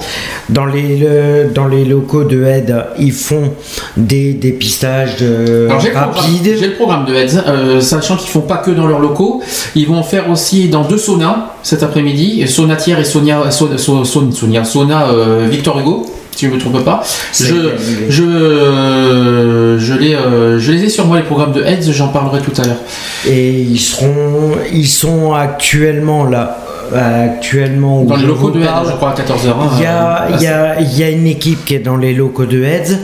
dans 0.49 0.65
les, 0.65 0.97
le- 0.97 1.49
dans 1.53 1.67
les 1.67 1.85
locaux 1.85 2.23
de 2.23 2.43
Ed, 2.43 2.75
ils 2.99 3.11
font 3.11 3.53
des 3.97 4.33
dépistages 4.33 5.17
de 5.17 5.67
programme, 5.69 6.09
rapides. 6.15 6.55
j'ai 6.59 6.67
le 6.67 6.73
programme 6.75 7.05
de 7.05 7.13
Heads, 7.15 7.41
euh, 7.47 7.81
sachant 7.81 8.15
qu'ils 8.15 8.29
font 8.29 8.41
pas 8.41 8.57
que 8.57 8.71
dans 8.71 8.87
leurs 8.87 8.99
locaux, 8.99 9.41
ils 9.75 9.87
vont 9.87 9.97
en 9.97 10.03
faire 10.03 10.29
aussi 10.29 10.69
dans 10.69 10.83
deux 10.83 10.97
saunas 10.97 11.47
cet 11.63 11.83
après-midi, 11.83 12.47
Sonatière 12.47 12.99
et 12.99 13.03
Sonia, 13.03 13.51
Son- 13.51 13.77
Son- 13.77 14.03
Son- 14.05 14.31
Sonia, 14.31 14.63
Sauna 14.63 15.09
euh, 15.11 15.47
Victor 15.49 15.79
Hugo, 15.79 16.05
je 16.47 16.53
me 16.53 16.59
trompe 16.59 16.83
pas. 16.83 17.03
Je, 17.37 18.23
euh, 18.23 19.79
je, 19.79 19.93
les, 19.93 20.15
euh, 20.15 20.59
je 20.59 20.71
les 20.71 20.83
ai 20.85 20.89
sur 20.89 21.05
moi 21.05 21.17
les 21.17 21.23
programmes 21.23 21.53
de 21.53 21.63
Heads, 21.63 21.91
j'en 21.91 22.09
parlerai 22.09 22.41
tout 22.41 22.53
à 22.61 22.65
l'heure. 22.65 22.81
Et 23.27 23.51
ils 23.51 23.79
seront, 23.79 24.57
ils 24.71 24.87
sont 24.87 25.33
actuellement 25.33 26.25
là, 26.25 26.59
actuellement 26.95 28.03
où 28.03 28.05
Dans 28.07 28.15
les 28.15 28.25
locaux 28.27 28.51
de 28.51 28.59
Heads, 28.61 28.65
parle, 28.65 28.87
je 28.89 28.95
crois 28.95 29.09
à 29.11 29.13
14h. 29.15 29.55
Il 29.77 29.83
y, 29.83 29.85
a, 29.85 30.27
il 30.35 30.41
y 30.43 30.47
a- 30.47 30.79
il 30.81 30.97
y 30.97 31.03
a 31.03 31.09
une 31.09 31.27
équipe 31.27 31.65
qui 31.65 31.75
est 31.75 31.79
dans 31.79 31.97
les 31.97 32.13
locaux 32.13 32.45
de 32.45 32.63
Heads. 32.63 32.97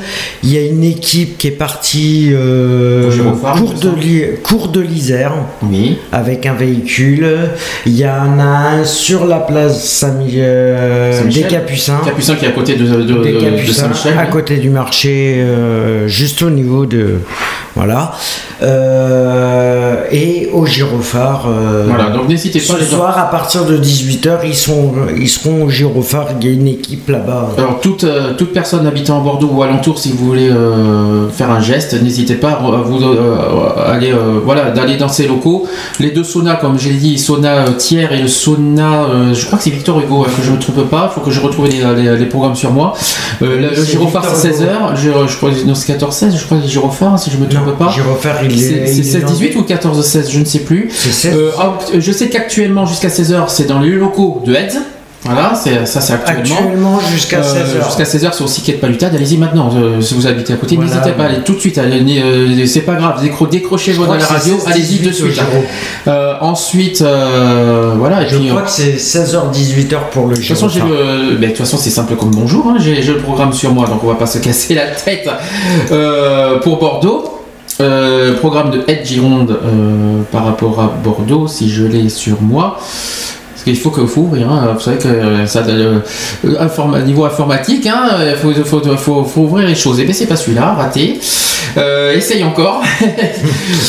Il 0.43 0.51
y 0.51 0.57
a 0.57 0.61
une 0.61 0.83
équipe 0.83 1.37
qui 1.37 1.47
est 1.47 1.51
partie 1.51 2.29
euh, 2.33 3.09
cours, 3.57 3.73
de 3.73 4.35
cours 4.43 4.67
l'Isère 4.81 5.33
Oui. 5.63 5.97
avec 6.11 6.45
un 6.45 6.53
véhicule. 6.53 7.27
Il 7.85 7.97
y 7.97 8.05
en 8.05 8.39
a 8.39 8.43
un 8.79 8.85
sur 8.85 9.25
la 9.25 9.39
place 9.39 9.83
euh, 10.37 11.23
des. 11.23 11.41
Capucins. 11.43 11.99
Capucin 12.03 12.35
qui 12.35 12.45
est 12.45 12.49
à 12.49 12.51
côté 12.51 12.75
de, 12.75 12.85
de, 12.85 13.01
de- 13.03 13.23
Des 13.23 13.33
de 13.33 13.39
Capucins, 13.39 13.73
Saint-Michel. 13.73 14.17
à 14.17 14.25
côté 14.25 14.57
du 14.57 14.69
marché, 14.69 15.35
euh, 15.39 16.07
juste 16.07 16.41
au 16.41 16.49
niveau 16.49 16.85
de. 16.85 17.15
Voilà. 17.75 18.13
Euh, 18.65 19.95
et 20.11 20.49
au 20.53 20.65
Girophare. 20.65 21.45
euh, 21.47 21.85
Voilà, 21.87 22.09
donc 22.09 22.27
n'hésitez 22.29 22.59
pas, 22.59 22.73
Ce 22.73 22.79
les 22.79 22.85
soir, 22.85 23.17
à 23.17 23.29
partir 23.29 23.65
de 23.65 23.77
18h, 23.77 24.39
ils, 24.45 24.55
sont, 24.55 24.91
ils 25.15 25.29
seront 25.29 25.65
au 25.65 25.69
Girophare. 25.69 26.27
Il 26.39 26.47
y 26.47 26.49
a 26.49 26.53
une 26.53 26.67
équipe 26.67 27.09
là-bas. 27.09 27.49
Alors 27.57 27.79
toute, 27.81 28.03
euh, 28.03 28.33
toute 28.37 28.53
personne 28.53 28.85
habitant 28.87 29.19
à 29.19 29.23
Bordeaux 29.23 29.49
ou 29.51 29.63
alentour, 29.63 29.99
si 29.99 30.11
vous 30.11 30.25
voulez 30.25 30.49
faire 31.33 31.51
un 31.51 31.61
geste, 31.61 32.01
n'hésitez 32.01 32.35
pas 32.35 32.51
à 32.51 32.81
vous 32.83 33.03
aller 33.85 34.13
voilà 34.45 34.71
d'aller 34.71 34.97
dans 34.97 35.09
ces 35.09 35.27
locaux. 35.27 35.67
Les 35.99 36.11
deux 36.11 36.23
saunas, 36.23 36.55
comme 36.55 36.77
j'ai 36.79 36.93
dit, 36.93 37.17
sauna 37.17 37.65
Thiers 37.77 38.09
et 38.11 38.21
le 38.21 38.27
sauna, 38.27 39.07
je 39.33 39.45
crois 39.45 39.57
que 39.57 39.63
c'est 39.63 39.69
Victor 39.69 39.99
Hugo, 39.99 40.23
hein, 40.27 40.31
que 40.35 40.43
je 40.43 40.51
ne 40.51 40.55
me 40.55 40.61
trompe 40.61 40.89
pas. 40.89 41.09
Il 41.11 41.13
faut 41.15 41.21
que 41.21 41.31
je 41.31 41.41
retrouve 41.41 41.67
les, 41.67 41.81
les- 42.03 42.17
les 42.17 42.25
programmes 42.25 42.55
sur 42.55 42.71
moi. 42.71 42.93
Le, 43.41 43.57
le 43.59 43.75
C'est 43.75 43.91
Girophare 43.91 44.21
Victor 44.23 44.37
c'est 44.37 44.49
Hugo. 44.49 44.63
16h, 44.63 44.95
je, 44.95 45.27
je 45.31 45.37
crois 45.37 45.49
que 45.51 45.65
non, 45.65 45.75
c'est 45.75 45.93
14-16, 45.97 46.37
je 46.37 46.45
crois 46.45 46.57
que 46.57 46.63
c'est 46.63 46.69
Girophare, 46.71 47.17
si 47.19 47.29
je 47.31 47.37
me 47.37 47.47
trompe 47.47 47.77
pas. 47.77 47.89
Girophare, 47.89 48.37
il 48.43 48.54
C'est 48.57 48.73
est. 48.73 48.87
c'est 48.87 48.95
il 48.97 49.15
est 49.17 49.19
dans- 49.21 49.27
16-18 49.27 49.55
ou 49.57 49.61
14-16, 49.63 50.31
je 50.31 50.39
ne 50.39 50.45
sais 50.45 50.59
plus. 50.59 50.89
C'est 50.93 51.11
16. 51.11 51.35
Euh, 51.35 51.51
ah, 51.59 51.77
je 51.97 52.11
sais 52.11 52.29
qu'actuellement, 52.29 52.85
jusqu'à 52.85 53.09
16h, 53.09 53.45
c'est 53.49 53.67
dans 53.67 53.79
les 53.79 53.89
locaux 53.91 54.41
de 54.45 54.53
Heads. 54.53 54.77
Voilà, 55.27 55.55
c'est, 55.55 55.87
ça 55.87 56.01
c'est 56.01 56.13
actuellement. 56.13 56.55
Actuellement, 56.55 56.99
jusqu'à 57.11 57.39
Euh, 57.39 57.41
16h. 57.41 57.85
Jusqu'à 57.87 58.03
16h 58.03 58.33
sur 58.35 58.47
Siquet 58.47 58.73
de 58.73 58.77
Palutade, 58.77 59.15
allez-y 59.15 59.37
maintenant, 59.37 59.71
euh, 59.75 59.99
si 59.99 60.13
vous 60.13 60.27
habitez 60.27 60.53
à 60.53 60.55
côté, 60.55 60.75
Voilà. 60.75 60.91
n'hésitez 60.91 61.13
pas, 61.13 61.23
allez 61.23 61.39
tout 61.43 61.55
de 61.55 61.59
suite, 61.59 61.79
euh, 61.79 62.63
c'est 62.67 62.81
pas 62.81 62.93
grave, 62.93 63.23
décro- 63.25 63.49
décrochez 63.49 63.93
votre 63.93 64.13
la 64.13 64.19
c'est 64.19 64.33
radio, 64.35 64.53
16, 64.59 64.67
allez-y 64.67 64.99
de 64.99 65.09
18 65.09 65.09
au 65.09 65.13
suite. 65.31 65.41
Euh, 66.07 66.33
ensuite, 66.41 67.01
euh, 67.01 67.95
voilà, 67.97 68.21
et 68.21 68.29
Je 68.29 68.35
puis. 68.37 68.49
crois 68.49 68.61
euh, 68.61 68.65
que 68.65 68.69
c'est 68.69 68.97
16h-18h 68.99 70.09
pour 70.11 70.27
le 70.27 70.35
de 70.35 70.41
toute 70.41 70.47
façon, 70.47 70.67
ben, 70.67 71.39
de 71.41 71.45
toute 71.47 71.57
façon, 71.57 71.77
c'est 71.77 71.89
simple 71.89 72.15
comme 72.17 72.29
bonjour. 72.29 72.67
hein, 72.67 72.75
J'ai 72.77 73.01
le 73.01 73.17
programme 73.17 73.51
sur 73.51 73.73
moi, 73.73 73.87
donc 73.87 74.03
on 74.03 74.07
va 74.07 74.13
pas 74.15 74.27
se 74.27 74.37
casser 74.37 74.75
la 74.75 74.85
tête. 74.91 75.27
Euh, 75.91 76.59
pour 76.59 76.77
Bordeaux, 76.77 77.34
euh, 77.81 78.35
programme 78.37 78.71
de 78.71 78.83
Ed 78.87 79.05
Gironde 79.05 79.51
euh, 79.51 80.21
par 80.31 80.45
rapport 80.45 80.79
à 80.79 80.87
Bordeaux, 80.87 81.47
si 81.47 81.69
je 81.69 81.83
l'ai 81.83 82.09
sur 82.09 82.41
moi. 82.41 82.79
Qu'il 83.65 83.75
faut 83.75 83.89
que 83.89 84.05
faut 84.05 84.21
ouvrir. 84.21 84.49
hein, 84.49 84.77
Vous 84.77 84.91
que 84.91 85.07
euh, 85.07 85.45
ça, 85.47 85.65
euh, 85.67 87.01
niveau 87.03 87.25
informatique, 87.25 87.87
hein, 87.87 88.09
il 88.29 88.35
faut, 88.35 88.53
faut, 88.95 89.23
faut, 89.25 89.41
ouvrir 89.41 89.67
les 89.67 89.75
choses. 89.75 89.99
Et 89.99 90.05
bien, 90.05 90.13
c'est 90.13 90.27
pas 90.27 90.35
celui-là, 90.35 90.73
raté. 90.75 91.19
Euh, 91.77 92.15
essaye 92.15 92.43
encore. 92.43 92.81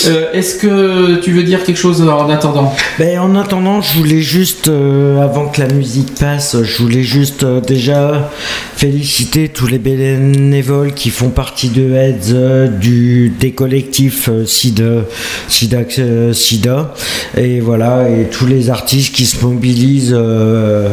Euh, 0.07 0.33
Est-ce 0.33 0.57
que 0.57 1.16
tu 1.20 1.33
veux 1.33 1.43
dire 1.43 1.64
quelque 1.64 1.77
chose 1.77 2.01
en 2.03 2.29
attendant? 2.31 2.72
Ben, 2.99 3.18
en 3.18 3.35
attendant, 3.35 3.81
je 3.83 3.99
voulais 3.99 4.20
juste, 4.20 4.68
euh, 4.68 5.20
avant 5.20 5.49
que 5.49 5.61
la 5.61 5.68
musique 5.68 6.14
passe, 6.14 6.57
je 6.62 6.83
voulais 6.83 7.03
juste 7.03 7.43
euh, 7.43 7.61
déjà 7.61 8.31
féliciter 8.77 9.49
tous 9.49 9.66
les 9.66 9.79
bénévoles 9.79 10.93
qui 10.93 11.11
font 11.11 11.31
partie 11.31 11.70
de 11.70 11.93
AIDS, 11.95 12.33
euh, 12.33 12.68
du, 12.68 13.31
des 13.41 13.53
collectifs 13.53 14.29
euh, 14.29 14.47
SIDA, 14.47 15.05
SIDA, 15.49 15.79
euh, 15.99 16.33
SIDA, 16.33 16.95
et 17.37 17.61
voilà, 17.61 18.09
et 18.09 18.29
tous 18.31 18.47
les 18.47 18.70
artistes 18.70 19.14
qui 19.14 19.27
se 19.27 19.45
mobilisent. 19.45 19.66
Euh, 20.12 20.89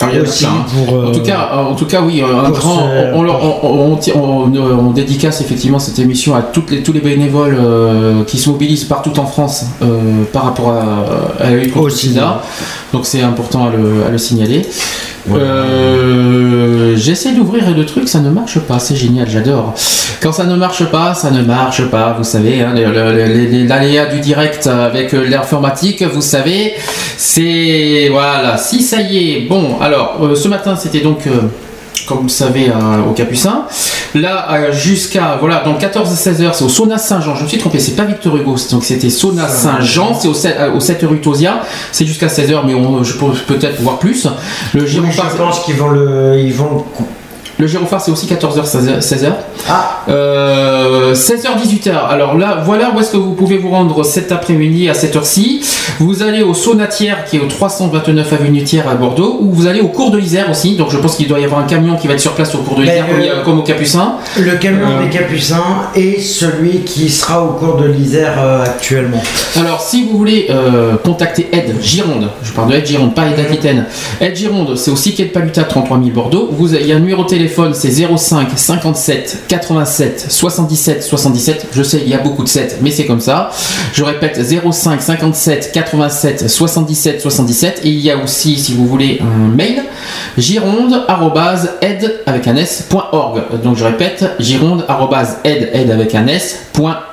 y 0.00 0.04
en 0.04 0.20
a 0.20 0.22
aussi 0.22 0.44
plein, 0.44 0.52
hein. 0.54 0.64
pour, 0.86 0.96
euh, 0.96 1.06
en 1.08 1.12
tout 1.12 1.22
cas, 1.22 1.50
en 1.70 1.74
tout 1.74 1.86
cas, 1.86 2.00
oui, 2.02 2.22
ce- 2.22 2.28
on, 4.14 4.90
dédicace 4.92 5.40
effectivement 5.40 5.78
cette 5.80 5.98
émission 5.98 6.34
à 6.36 6.42
toutes 6.42 6.70
les, 6.70 6.82
tous 6.82 6.92
les 6.92 7.00
bénévoles 7.00 7.56
euh, 7.60 8.24
qui 8.24 8.38
se 8.38 8.48
mobilisent 8.48 8.84
partout 8.84 9.18
en 9.18 9.26
France 9.26 9.66
euh, 9.82 10.22
par 10.32 10.44
rapport 10.44 10.70
à, 10.70 11.42
à 11.44 11.50
la 11.50 11.56
lutte 11.56 11.72
contre 11.72 11.86
le 11.86 11.90
sida. 11.92 12.42
Donc 12.92 13.06
c'est 13.06 13.22
important 13.22 13.66
à 13.66 13.70
le, 13.70 14.04
à 14.06 14.10
le 14.10 14.18
signaler. 14.18 14.64
Euh, 15.36 16.96
J'essaie 16.96 17.32
d'ouvrir 17.32 17.70
le 17.76 17.86
truc, 17.86 18.08
ça 18.08 18.18
ne 18.20 18.28
marche 18.30 18.58
pas, 18.60 18.78
c'est 18.78 18.96
génial, 18.96 19.28
j'adore. 19.30 19.74
Quand 20.20 20.32
ça 20.32 20.44
ne 20.44 20.56
marche 20.56 20.84
pas, 20.90 21.14
ça 21.14 21.30
ne 21.30 21.42
marche 21.42 21.88
pas, 21.90 22.14
vous 22.18 22.24
savez, 22.24 22.60
hein, 22.60 22.74
l'aléa 22.74 24.06
du 24.06 24.20
direct 24.20 24.66
avec 24.66 25.14
euh, 25.14 25.28
l'informatique, 25.28 26.02
vous 26.02 26.20
savez, 26.20 26.74
c'est... 27.16 28.08
Voilà, 28.10 28.56
si 28.58 28.82
ça 28.82 29.00
y 29.00 29.32
est, 29.32 29.40
bon, 29.48 29.78
alors, 29.80 30.18
euh, 30.22 30.34
ce 30.34 30.48
matin 30.48 30.74
c'était 30.76 31.00
donc... 31.00 31.26
euh, 31.26 31.42
comme 32.06 32.18
vous 32.18 32.22
le 32.24 32.28
savez, 32.30 32.70
au 33.08 33.12
Capucin. 33.12 33.64
Là, 34.14 34.48
euh, 34.52 34.72
jusqu'à, 34.72 35.36
voilà, 35.38 35.62
donc 35.64 35.78
14 35.78 36.10
à 36.10 36.16
16 36.16 36.42
heures, 36.42 36.54
c'est 36.54 36.64
au 36.64 36.68
Sauna 36.68 36.98
Saint-Jean. 36.98 37.34
Je 37.34 37.44
me 37.44 37.48
suis 37.48 37.58
trompé, 37.58 37.78
c'est 37.78 37.96
pas 37.96 38.04
Victor 38.04 38.36
Hugo, 38.36 38.56
donc 38.70 38.84
c'était 38.84 39.10
Sauna 39.10 39.48
Saint-Jean, 39.48 40.14
c'est 40.14 40.28
au 40.28 40.34
7, 40.34 40.56
euh, 40.58 40.72
au 40.72 40.80
7 40.80 41.02
rue 41.02 41.20
Tosia. 41.20 41.60
C'est 41.92 42.06
jusqu'à 42.06 42.28
16 42.28 42.52
heures, 42.52 42.66
mais 42.66 42.74
on, 42.74 43.02
je 43.04 43.14
peux 43.14 43.32
peut-être 43.46 43.80
voir 43.80 43.98
plus. 43.98 44.26
Le 44.74 44.82
oui, 44.82 45.10
je 45.10 45.36
pense 45.36 45.60
qu'ils 45.60 45.76
vont 45.76 45.88
le, 45.88 46.38
ils 46.38 46.54
vont 46.54 46.84
le 47.58 47.66
gyrophare, 47.66 48.00
c'est 48.00 48.10
aussi 48.10 48.26
14h, 48.26 48.64
16h. 49.00 49.32
Ah. 49.68 50.04
16h, 50.08 51.46
18h. 51.60 51.90
Alors 52.08 52.36
là, 52.36 52.62
voilà 52.64 52.92
où 52.94 53.00
est-ce 53.00 53.12
que 53.12 53.16
vous 53.16 53.32
pouvez 53.32 53.58
vous 53.58 53.70
rendre 53.70 54.04
cet 54.04 54.32
après-midi 54.32 54.88
à 54.88 54.94
cette 54.94 55.16
heure-ci. 55.16 55.62
Vous 55.98 56.22
allez 56.22 56.42
au 56.42 56.54
Sonatière, 56.54 57.24
qui 57.24 57.36
est 57.36 57.40
au 57.40 57.46
329 57.46 58.32
avenue 58.32 58.62
Thiers 58.62 58.82
à 58.88 58.94
Bordeaux, 58.94 59.38
ou 59.40 59.50
vous 59.52 59.66
allez 59.66 59.80
au 59.80 59.88
cours 59.88 60.10
de 60.10 60.18
l'Isère 60.18 60.50
aussi. 60.50 60.76
Donc 60.76 60.90
je 60.90 60.96
pense 60.98 61.16
qu'il 61.16 61.26
doit 61.28 61.40
y 61.40 61.44
avoir 61.44 61.60
un 61.60 61.66
camion 61.66 61.96
qui 61.96 62.06
va 62.06 62.14
être 62.14 62.20
sur 62.20 62.32
place 62.34 62.54
au 62.54 62.58
cours 62.58 62.76
de 62.78 62.84
Ben, 62.84 63.04
l'Isère, 63.18 63.42
comme, 63.42 63.58
euh, 63.58 63.60
au 63.60 63.64
Capucin. 63.64 64.14
Le 64.38 64.52
camion 64.56 64.86
Euh, 64.88 65.04
des 65.04 65.10
Capucins 65.10 65.62
et 65.94 66.20
celui 66.20 66.80
qui 66.80 67.08
sera 67.10 67.42
au 67.44 67.48
cours 67.54 67.76
de 67.76 67.86
l'Isère 67.86 68.34
euh, 68.38 68.64
actuellement. 68.64 69.22
Alors, 69.56 69.80
si 69.80 70.04
vous 70.04 70.16
voulez 70.16 70.46
euh, 70.50 70.96
contacter 71.04 71.48
Aide 71.52 71.74
Gironde, 71.82 72.28
je 72.42 72.52
parle 72.52 72.70
de 72.70 72.76
Aide 72.76 72.86
Gironde, 72.86 73.14
pas 73.14 73.26
Aide 73.26 73.40
Aquitaine. 73.40 73.86
Aide 74.20 74.36
Gironde, 74.36 74.76
c'est 74.76 74.90
aussi 74.90 75.14
quai 75.14 75.24
de 75.24 75.30
Paluta, 75.30 75.64
33 75.64 75.98
000 75.98 76.10
Bordeaux. 76.10 76.48
Vous, 76.52 76.74
il 76.74 76.86
y 76.86 76.92
a 76.92 76.96
un 76.96 77.00
numéro 77.00 77.24
de 77.24 77.28
téléphone, 77.28 77.47
c'est 77.74 77.90
05 77.90 78.50
57 78.56 79.44
87 79.48 80.26
77 80.28 81.02
77. 81.02 81.66
Je 81.72 81.82
sais, 81.82 82.02
il 82.04 82.08
y 82.08 82.14
a 82.14 82.18
beaucoup 82.18 82.42
de 82.42 82.48
7, 82.48 82.78
mais 82.82 82.90
c'est 82.90 83.06
comme 83.06 83.20
ça. 83.20 83.50
Je 83.92 84.02
répète, 84.04 84.40
05 84.42 85.00
57 85.00 85.72
87 85.72 86.48
77 86.48 87.20
77. 87.20 87.80
Et 87.84 87.88
il 87.88 88.00
y 88.00 88.10
a 88.10 88.18
aussi, 88.18 88.58
si 88.58 88.74
vous 88.74 88.86
voulez, 88.86 89.20
un 89.20 89.54
mail, 89.54 89.82
gironde 90.36 91.04
aide 91.80 92.20
avec 92.26 92.46
un 92.46 92.56
s.org. 92.56 93.42
Donc 93.62 93.76
je 93.76 93.84
répète, 93.84 94.24
gironde 94.38 94.84
aide 95.44 95.70
aide 95.72 95.90
avec 95.90 96.14
un 96.14 96.26
s.org. 96.26 97.07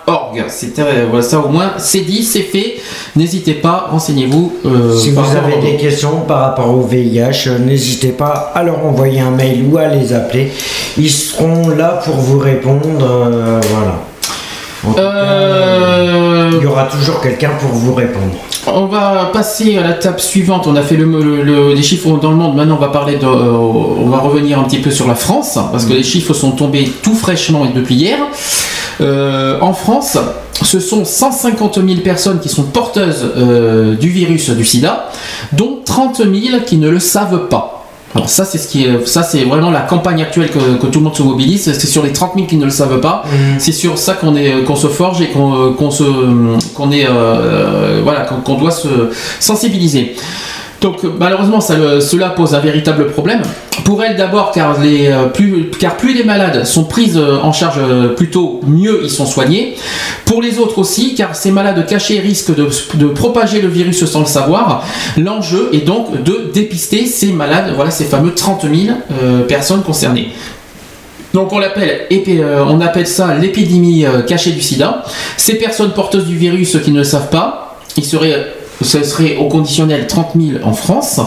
C'était 0.50 0.82
euh, 0.84 1.08
voilà 1.10 1.24
ça 1.24 1.40
au 1.40 1.48
moins, 1.50 1.72
c'est 1.78 2.02
dit, 2.02 2.24
c'est 2.24 2.42
fait. 2.42 2.76
N'hésitez 3.16 3.54
pas, 3.56 3.88
renseignez-vous. 3.92 4.54
euh, 4.66 4.96
Si 4.96 5.10
vous 5.12 5.22
avez 5.36 5.58
des 5.62 5.78
questions 5.78 6.22
par 6.28 6.40
rapport 6.42 6.70
au 6.70 6.82
VIH, 6.82 7.48
euh, 7.48 7.60
n'hésitez 7.60 8.10
pas 8.10 8.52
à 8.54 8.62
leur 8.64 8.86
envoyer 8.86 9.20
un 9.22 9.32
mail 9.32 9.66
ou 9.72 9.78
à 9.78 9.88
les 9.88 10.14
appeler. 10.14 10.52
Ils 10.98 11.10
seront 11.10 11.70
là 11.70 12.00
pour 12.04 12.16
vous 12.16 12.38
répondre. 12.40 13.00
euh, 13.02 13.60
voilà. 13.72 13.96
Cas, 14.96 15.02
Euh, 15.02 16.50
Il 16.58 16.64
y 16.64 16.68
aura 16.68 16.84
toujours 16.86 17.20
quelqu'un 17.22 17.52
pour 17.60 17.70
vous 17.72 17.94
répondre. 17.96 18.34
On 18.68 18.86
va 18.86 19.30
passer 19.34 19.78
à 19.78 19.82
la 19.82 19.94
table 19.94 20.20
suivante. 20.20 20.68
On 20.68 20.76
a 20.76 20.82
fait 20.82 20.96
le, 20.96 21.06
le- 21.06 21.42
le- 21.44 21.74
les 21.74 21.82
chiffres 21.84 22.18
dans 22.20 22.30
le 22.32 22.36
monde. 22.36 22.56
Maintenant, 22.56 22.76
on 22.78 22.82
va 22.82 22.90
parler 22.90 23.18
de, 23.18 23.26
euh, 23.26 23.52
on 24.04 24.08
va 24.10 24.18
revenir 24.20 24.60
un 24.60 24.64
petit 24.64 24.80
peu 24.80 24.92
sur 24.92 25.08
la 25.08 25.16
France 25.16 25.58
parce 25.72 25.86
que 25.86 25.94
les 25.94 26.04
chiffres 26.04 26.34
sont 26.34 26.52
tombés 26.52 26.92
tout 27.02 27.16
fraîchement 27.16 27.66
depuis 27.74 27.96
hier. 27.96 28.18
Euh, 29.02 29.60
en 29.62 29.74
France, 29.74 30.18
ce 30.64 30.80
sont 30.80 31.06
150 31.06 31.76
000 31.76 32.02
personnes 32.02 32.40
qui 32.40 32.50
sont 32.50 32.64
porteuses 32.64 33.26
euh, 33.36 33.96
du 33.96 34.10
virus 34.10 34.50
du 34.50 34.66
SIDA, 34.66 35.10
dont 35.54 35.80
30 35.84 36.18
000 36.18 36.32
qui 36.66 36.78
ne 36.78 36.90
le 36.90 37.00
savent 37.00 37.48
pas. 37.48 37.72
Alors 38.14 38.30
ça 38.30 38.46
c'est 38.46 38.58
ce 38.58 38.70
qui 38.70 38.86
est, 38.86 39.06
ça 39.06 39.24
c'est 39.24 39.44
vraiment 39.44 39.72
la 39.72 39.82
campagne 39.82 40.22
actuelle 40.22 40.50
que, 40.50 40.78
que 40.78 40.88
tout 40.88 41.00
le 41.00 41.04
monde 41.06 41.16
se 41.18 41.22
mobilise. 41.22 41.64
C'est 41.64 41.88
sur 41.88 42.02
les 42.02 42.14
30 42.14 42.32
000 42.36 42.48
qui 42.48 42.56
ne 42.56 42.64
le 42.64 42.72
savent 42.72 43.02
pas. 43.02 43.26
C'est 43.60 43.74
sur 43.74 43.98
ça 43.98 44.14
qu'on 44.14 44.38
est, 44.38 44.64
qu'on 44.64 44.78
se 44.78 44.88
forge 44.88 45.20
et 45.22 45.28
qu'on, 45.28 45.74
qu'on 45.74 45.92
se, 45.92 46.04
qu'on 46.74 46.92
est, 46.94 47.08
euh, 47.10 48.00
voilà, 48.06 48.22
qu'on, 48.22 48.36
qu'on 48.38 48.56
doit 48.56 48.72
se 48.72 48.88
sensibiliser. 49.42 50.16
Donc 50.86 51.02
malheureusement, 51.18 51.62
cela 51.62 52.30
pose 52.30 52.54
un 52.54 52.60
véritable 52.60 53.08
problème. 53.08 53.42
Pour 53.86 54.04
elle 54.04 54.18
d'abord, 54.18 54.52
car, 54.52 54.76
euh, 54.80 55.26
plus, 55.30 56.14
les 56.14 56.24
malades 56.24 56.64
sont 56.64 56.84
prises 56.84 57.18
euh, 57.18 57.40
en 57.42 57.52
charge 57.52 57.80
euh, 57.80 58.10
plus 58.10 58.30
tôt, 58.30 58.62
mieux 58.68 59.00
ils 59.02 59.10
sont 59.10 59.26
soignés. 59.26 59.74
Pour 60.26 60.44
les 60.44 60.60
autres 60.60 60.78
aussi, 60.78 61.16
car 61.16 61.36
ces 61.36 61.50
malades 61.50 61.88
cachés 61.88 62.20
risquent 62.20 62.54
de, 62.54 63.08
propager 63.08 63.64
le 63.64 63.68
virus 63.68 64.06
sans 64.06 64.20
le 64.20 64.26
savoir. 64.28 64.86
L'enjeu 65.18 65.70
est 65.74 65.86
donc 65.88 66.22
de 66.22 66.52
dépister 66.54 67.08
ces 67.08 67.32
malades, 67.32 67.74
voilà 67.76 67.90
ces 67.90 68.06
fameux 68.06 68.36
30 68.36 68.68
000 68.72 68.96
euh, 69.24 69.42
personnes 69.42 69.82
concernées. 69.82 70.34
Donc 71.34 71.52
on 71.52 71.58
l'appelle, 71.58 72.08
on 72.68 72.80
appelle 72.80 73.08
ça 73.08 73.34
l'épidémie 73.34 74.06
cachée 74.28 74.52
du 74.52 74.62
sida. 74.62 75.04
Ces 75.36 75.56
personnes 75.56 75.94
porteuses 75.94 76.28
du 76.28 76.38
virus 76.38 76.78
qui 76.84 76.92
ne 76.92 77.00
le 77.00 77.04
savent 77.04 77.30
pas, 77.30 77.76
il 77.98 78.06
serait, 78.06 78.54
ce 78.82 79.04
serait 79.04 79.38
au 79.38 79.48
conditionnel 79.48 80.08
30 80.08 80.32
000 80.36 80.64
en 80.64 80.74
France. 80.74 81.20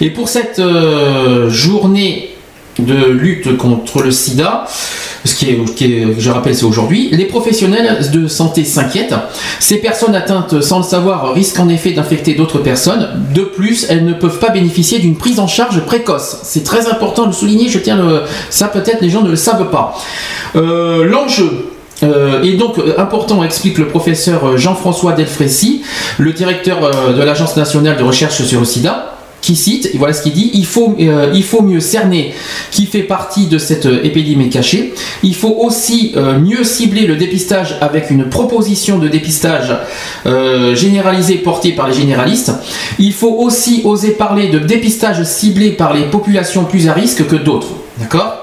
Et 0.00 0.10
pour 0.10 0.28
cette 0.28 0.58
euh, 0.58 1.48
journée 1.50 2.30
de 2.78 3.10
lutte 3.10 3.56
contre 3.56 4.02
le 4.02 4.10
sida, 4.10 4.66
ce 5.24 5.34
qui 5.34 5.50
est, 5.50 6.06
je 6.18 6.30
rappelle, 6.30 6.54
c'est 6.54 6.64
aujourd'hui, 6.64 7.10
les 7.12 7.26
professionnels 7.26 8.10
de 8.10 8.26
santé 8.26 8.64
s'inquiètent. 8.64 9.14
Ces 9.60 9.76
personnes 9.76 10.14
atteintes 10.14 10.60
sans 10.62 10.78
le 10.78 10.84
savoir 10.84 11.32
risquent 11.34 11.60
en 11.60 11.68
effet 11.68 11.92
d'infecter 11.92 12.34
d'autres 12.34 12.58
personnes. 12.58 13.08
De 13.32 13.42
plus, 13.42 13.86
elles 13.88 14.04
ne 14.04 14.14
peuvent 14.14 14.38
pas 14.38 14.50
bénéficier 14.50 14.98
d'une 14.98 15.16
prise 15.16 15.38
en 15.38 15.46
charge 15.46 15.80
précoce. 15.84 16.38
C'est 16.42 16.64
très 16.64 16.88
important 16.88 17.22
de 17.22 17.28
le 17.28 17.34
souligner, 17.34 17.68
je 17.68 17.78
tiens 17.78 17.96
le... 17.96 18.22
ça 18.50 18.66
peut-être 18.66 19.00
les 19.00 19.10
gens 19.10 19.22
ne 19.22 19.30
le 19.30 19.36
savent 19.36 19.70
pas. 19.70 19.94
Euh, 20.56 21.04
L'enjeu. 21.04 21.71
Euh, 22.02 22.42
est 22.42 22.54
donc 22.54 22.78
euh, 22.78 22.94
important, 22.98 23.44
explique 23.44 23.78
le 23.78 23.88
professeur 23.88 24.44
euh, 24.44 24.56
Jean-François 24.56 25.12
Delfrécy, 25.12 25.82
le 26.18 26.32
directeur 26.32 26.90
de 27.12 27.22
l'Agence 27.22 27.56
nationale 27.56 27.96
de 27.96 28.02
recherche 28.02 28.42
sur 28.42 28.60
le 28.60 28.66
sida 28.66 29.08
qui 29.40 29.56
cite, 29.56 29.90
et 29.92 29.98
voilà 29.98 30.14
ce 30.14 30.22
qu'il 30.22 30.34
dit, 30.34 30.52
il 30.54 30.64
faut, 30.64 30.96
il 30.98 31.42
faut 31.42 31.62
mieux 31.62 31.80
cerner 31.80 32.32
qui 32.70 32.86
fait 32.86 33.02
partie 33.02 33.46
de 33.46 33.58
cette 33.58 33.86
épidémie 33.86 34.50
cachée. 34.50 34.94
Il 35.24 35.34
faut 35.34 35.56
aussi 35.58 36.14
mieux 36.40 36.62
cibler 36.62 37.08
le 37.08 37.16
dépistage 37.16 37.76
avec 37.80 38.10
une 38.10 38.28
proposition 38.28 38.98
de 38.98 39.08
dépistage 39.08 39.76
généralisée 40.74 41.38
portée 41.38 41.72
par 41.72 41.88
les 41.88 41.94
généralistes. 41.94 42.52
Il 43.00 43.12
faut 43.12 43.34
aussi 43.40 43.82
oser 43.84 44.12
parler 44.12 44.46
de 44.46 44.60
dépistage 44.60 45.24
ciblé 45.24 45.70
par 45.70 45.92
les 45.92 46.04
populations 46.04 46.62
plus 46.62 46.86
à 46.86 46.92
risque 46.92 47.26
que 47.26 47.34
d'autres. 47.34 47.70
D'accord? 47.98 48.41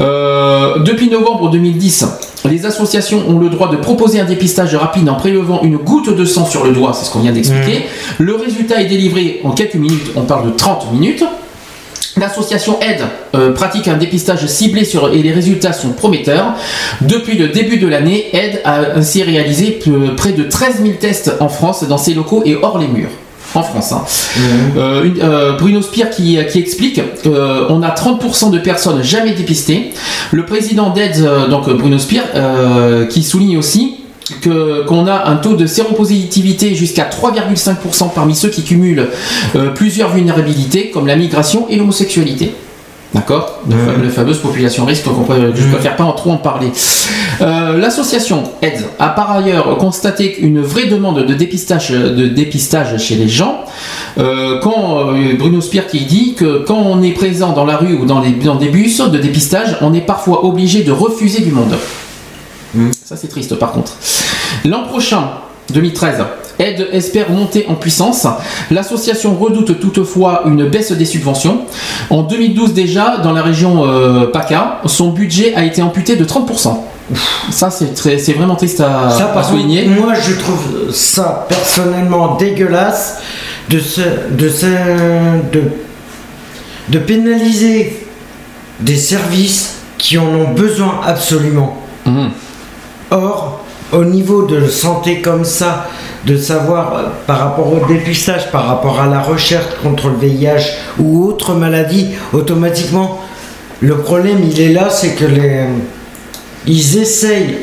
Euh, 0.00 0.78
depuis 0.80 1.10
novembre 1.10 1.50
2010, 1.50 2.06
les 2.44 2.66
associations 2.66 3.28
ont 3.28 3.38
le 3.38 3.48
droit 3.48 3.70
de 3.70 3.76
proposer 3.76 4.20
un 4.20 4.24
dépistage 4.24 4.74
rapide 4.74 5.08
en 5.08 5.14
prélevant 5.14 5.62
une 5.62 5.76
goutte 5.76 6.14
de 6.14 6.24
sang 6.24 6.46
sur 6.46 6.64
le 6.64 6.72
doigt, 6.72 6.92
c'est 6.92 7.04
ce 7.04 7.10
qu'on 7.10 7.20
vient 7.20 7.32
d'expliquer. 7.32 7.86
Le 8.18 8.34
résultat 8.34 8.80
est 8.80 8.86
délivré 8.86 9.40
en 9.44 9.50
quelques 9.50 9.74
minutes, 9.74 10.12
on 10.14 10.22
parle 10.22 10.46
de 10.46 10.56
30 10.56 10.92
minutes. 10.92 11.24
L'association 12.16 12.80
Aide 12.80 13.04
euh, 13.34 13.52
pratique 13.52 13.86
un 13.86 13.96
dépistage 13.96 14.46
ciblé 14.46 14.84
sur, 14.84 15.12
et 15.12 15.22
les 15.22 15.32
résultats 15.32 15.72
sont 15.72 15.90
prometteurs. 15.90 16.54
Depuis 17.00 17.36
le 17.36 17.48
début 17.48 17.78
de 17.78 17.86
l'année, 17.86 18.26
Aide 18.32 18.60
a 18.64 18.96
ainsi 18.96 19.22
réalisé 19.22 19.78
euh, 19.86 20.14
près 20.16 20.32
de 20.32 20.44
13 20.44 20.82
000 20.82 20.94
tests 21.00 21.32
en 21.40 21.48
France 21.48 21.84
dans 21.84 21.98
ses 21.98 22.14
locaux 22.14 22.42
et 22.44 22.56
hors 22.56 22.78
les 22.78 22.88
murs. 22.88 23.10
En 23.54 23.62
France. 23.62 23.92
hein. 23.92 24.02
Euh, 24.76 25.04
une- 25.04 25.20
euh, 25.22 25.56
Bruno 25.56 25.80
Spire 25.82 26.10
qui, 26.10 26.38
qui 26.50 26.58
explique 26.58 27.00
euh, 27.26 27.64
on 27.70 27.82
a 27.82 27.88
30% 27.90 28.50
de 28.50 28.58
personnes 28.58 29.02
jamais 29.02 29.32
dépistées. 29.32 29.90
Le 30.32 30.44
président 30.44 30.90
d'Aide, 30.90 31.22
euh, 31.24 31.48
donc 31.48 31.68
Bruno 31.70 31.98
Spire, 31.98 32.24
euh, 32.34 33.06
qui 33.06 33.22
souligne 33.22 33.56
aussi 33.56 33.96
que- 34.42 34.84
qu'on 34.86 35.06
a 35.06 35.26
un 35.28 35.36
taux 35.36 35.54
de 35.56 35.66
séropositivité 35.66 36.74
jusqu'à 36.74 37.04
3,5% 37.04 38.08
parmi 38.14 38.34
ceux 38.34 38.50
qui 38.50 38.62
cumulent 38.62 39.08
euh, 39.56 39.70
plusieurs 39.70 40.10
vulnérabilités 40.10 40.90
comme 40.90 41.06
la 41.06 41.16
migration 41.16 41.66
et 41.70 41.76
l'homosexualité. 41.76 42.54
D'accord 43.14 43.60
fa- 43.70 44.02
La 44.02 44.10
fameuse 44.10 44.38
population 44.38 44.84
risque, 44.84 45.06
donc 45.06 45.20
on 45.20 45.22
peut- 45.24 45.52
je 45.54 45.66
préfère 45.72 45.96
pas 45.96 46.04
en 46.04 46.12
trop 46.12 46.30
en 46.30 46.36
parler. 46.36 46.70
Euh, 47.40 47.78
L'association 47.78 48.42
AIDS 48.60 48.84
a 48.98 49.08
par 49.08 49.30
ailleurs 49.32 49.78
constaté 49.78 50.40
une 50.40 50.60
vraie 50.60 50.86
demande 50.86 51.24
de 51.24 51.32
dépistage, 51.34 51.90
de 51.90 52.26
dépistage 52.28 53.00
chez 53.02 53.14
les 53.14 53.28
gens. 53.28 53.64
Euh, 54.18 54.60
quand 54.60 55.12
euh, 55.14 55.34
Bruno 55.38 55.60
Spire 55.62 55.86
qui 55.86 56.00
dit 56.04 56.34
que 56.34 56.64
quand 56.66 56.76
on 56.76 57.02
est 57.02 57.12
présent 57.12 57.52
dans 57.52 57.64
la 57.64 57.78
rue 57.78 57.94
ou 57.94 58.04
dans, 58.04 58.20
les, 58.20 58.32
dans 58.32 58.56
des 58.56 58.68
bus 58.68 59.00
de 59.00 59.16
dépistage, 59.18 59.78
on 59.80 59.94
est 59.94 60.02
parfois 60.02 60.44
obligé 60.44 60.82
de 60.82 60.92
refuser 60.92 61.40
du 61.40 61.50
monde. 61.52 61.74
Ça 63.04 63.16
c'est 63.16 63.28
triste 63.28 63.54
par 63.54 63.72
contre. 63.72 63.92
L'an 64.66 64.82
prochain, 64.84 65.30
2013, 65.72 66.16
Aide 66.58 66.88
espère 66.92 67.30
monter 67.30 67.66
en 67.68 67.74
puissance. 67.74 68.26
L'association 68.70 69.34
redoute 69.36 69.78
toutefois 69.80 70.42
une 70.46 70.68
baisse 70.68 70.90
des 70.92 71.04
subventions. 71.04 71.62
En 72.10 72.22
2012 72.22 72.74
déjà, 72.74 73.18
dans 73.18 73.32
la 73.32 73.42
région 73.42 73.84
euh, 73.86 74.26
PACA, 74.26 74.80
son 74.86 75.10
budget 75.10 75.54
a 75.54 75.64
été 75.64 75.82
amputé 75.82 76.16
de 76.16 76.24
30%. 76.24 76.78
Ça 77.50 77.70
c'est 77.70 77.94
très- 77.94 78.18
c'est 78.18 78.32
vraiment 78.34 78.56
triste 78.56 78.80
à, 78.80 79.08
Ça, 79.10 79.24
à 79.26 79.28
par 79.28 79.44
souligner. 79.44 79.84
contre, 79.86 80.00
moi, 80.02 80.14
je 80.14 80.34
trouve 80.34 80.92
ça 80.92 81.46
personnellement 81.48 82.34
dégueulasse 82.36 83.18
de 83.70 83.78
de 83.78 84.48
se, 84.48 84.66
de, 85.52 85.62
de 86.88 86.98
pénaliser 86.98 88.06
des 88.80 88.96
services 88.96 89.76
qui 89.96 90.18
en 90.18 90.26
ont 90.26 90.50
besoin 90.54 91.00
absolument. 91.06 91.76
Mhm. 92.04 92.30
Or, 93.10 93.64
au 93.92 94.04
niveau 94.04 94.42
de 94.42 94.66
santé 94.68 95.20
comme 95.22 95.44
ça, 95.44 95.86
de 96.26 96.36
savoir 96.36 96.94
euh, 96.94 97.02
par 97.26 97.38
rapport 97.38 97.72
au 97.72 97.86
dépistage, 97.86 98.50
par 98.50 98.66
rapport 98.66 99.00
à 99.00 99.06
la 99.06 99.20
recherche 99.20 99.66
contre 99.82 100.08
le 100.08 100.16
VIH 100.16 100.72
ou 100.98 101.24
autres 101.24 101.54
maladies, 101.54 102.10
automatiquement, 102.32 103.20
le 103.80 103.98
problème 103.98 104.38
il 104.42 104.60
est 104.60 104.72
là, 104.72 104.88
c'est 104.90 105.14
que 105.14 105.24
les, 105.24 105.64
ils 106.66 106.98
essayent, 106.98 107.58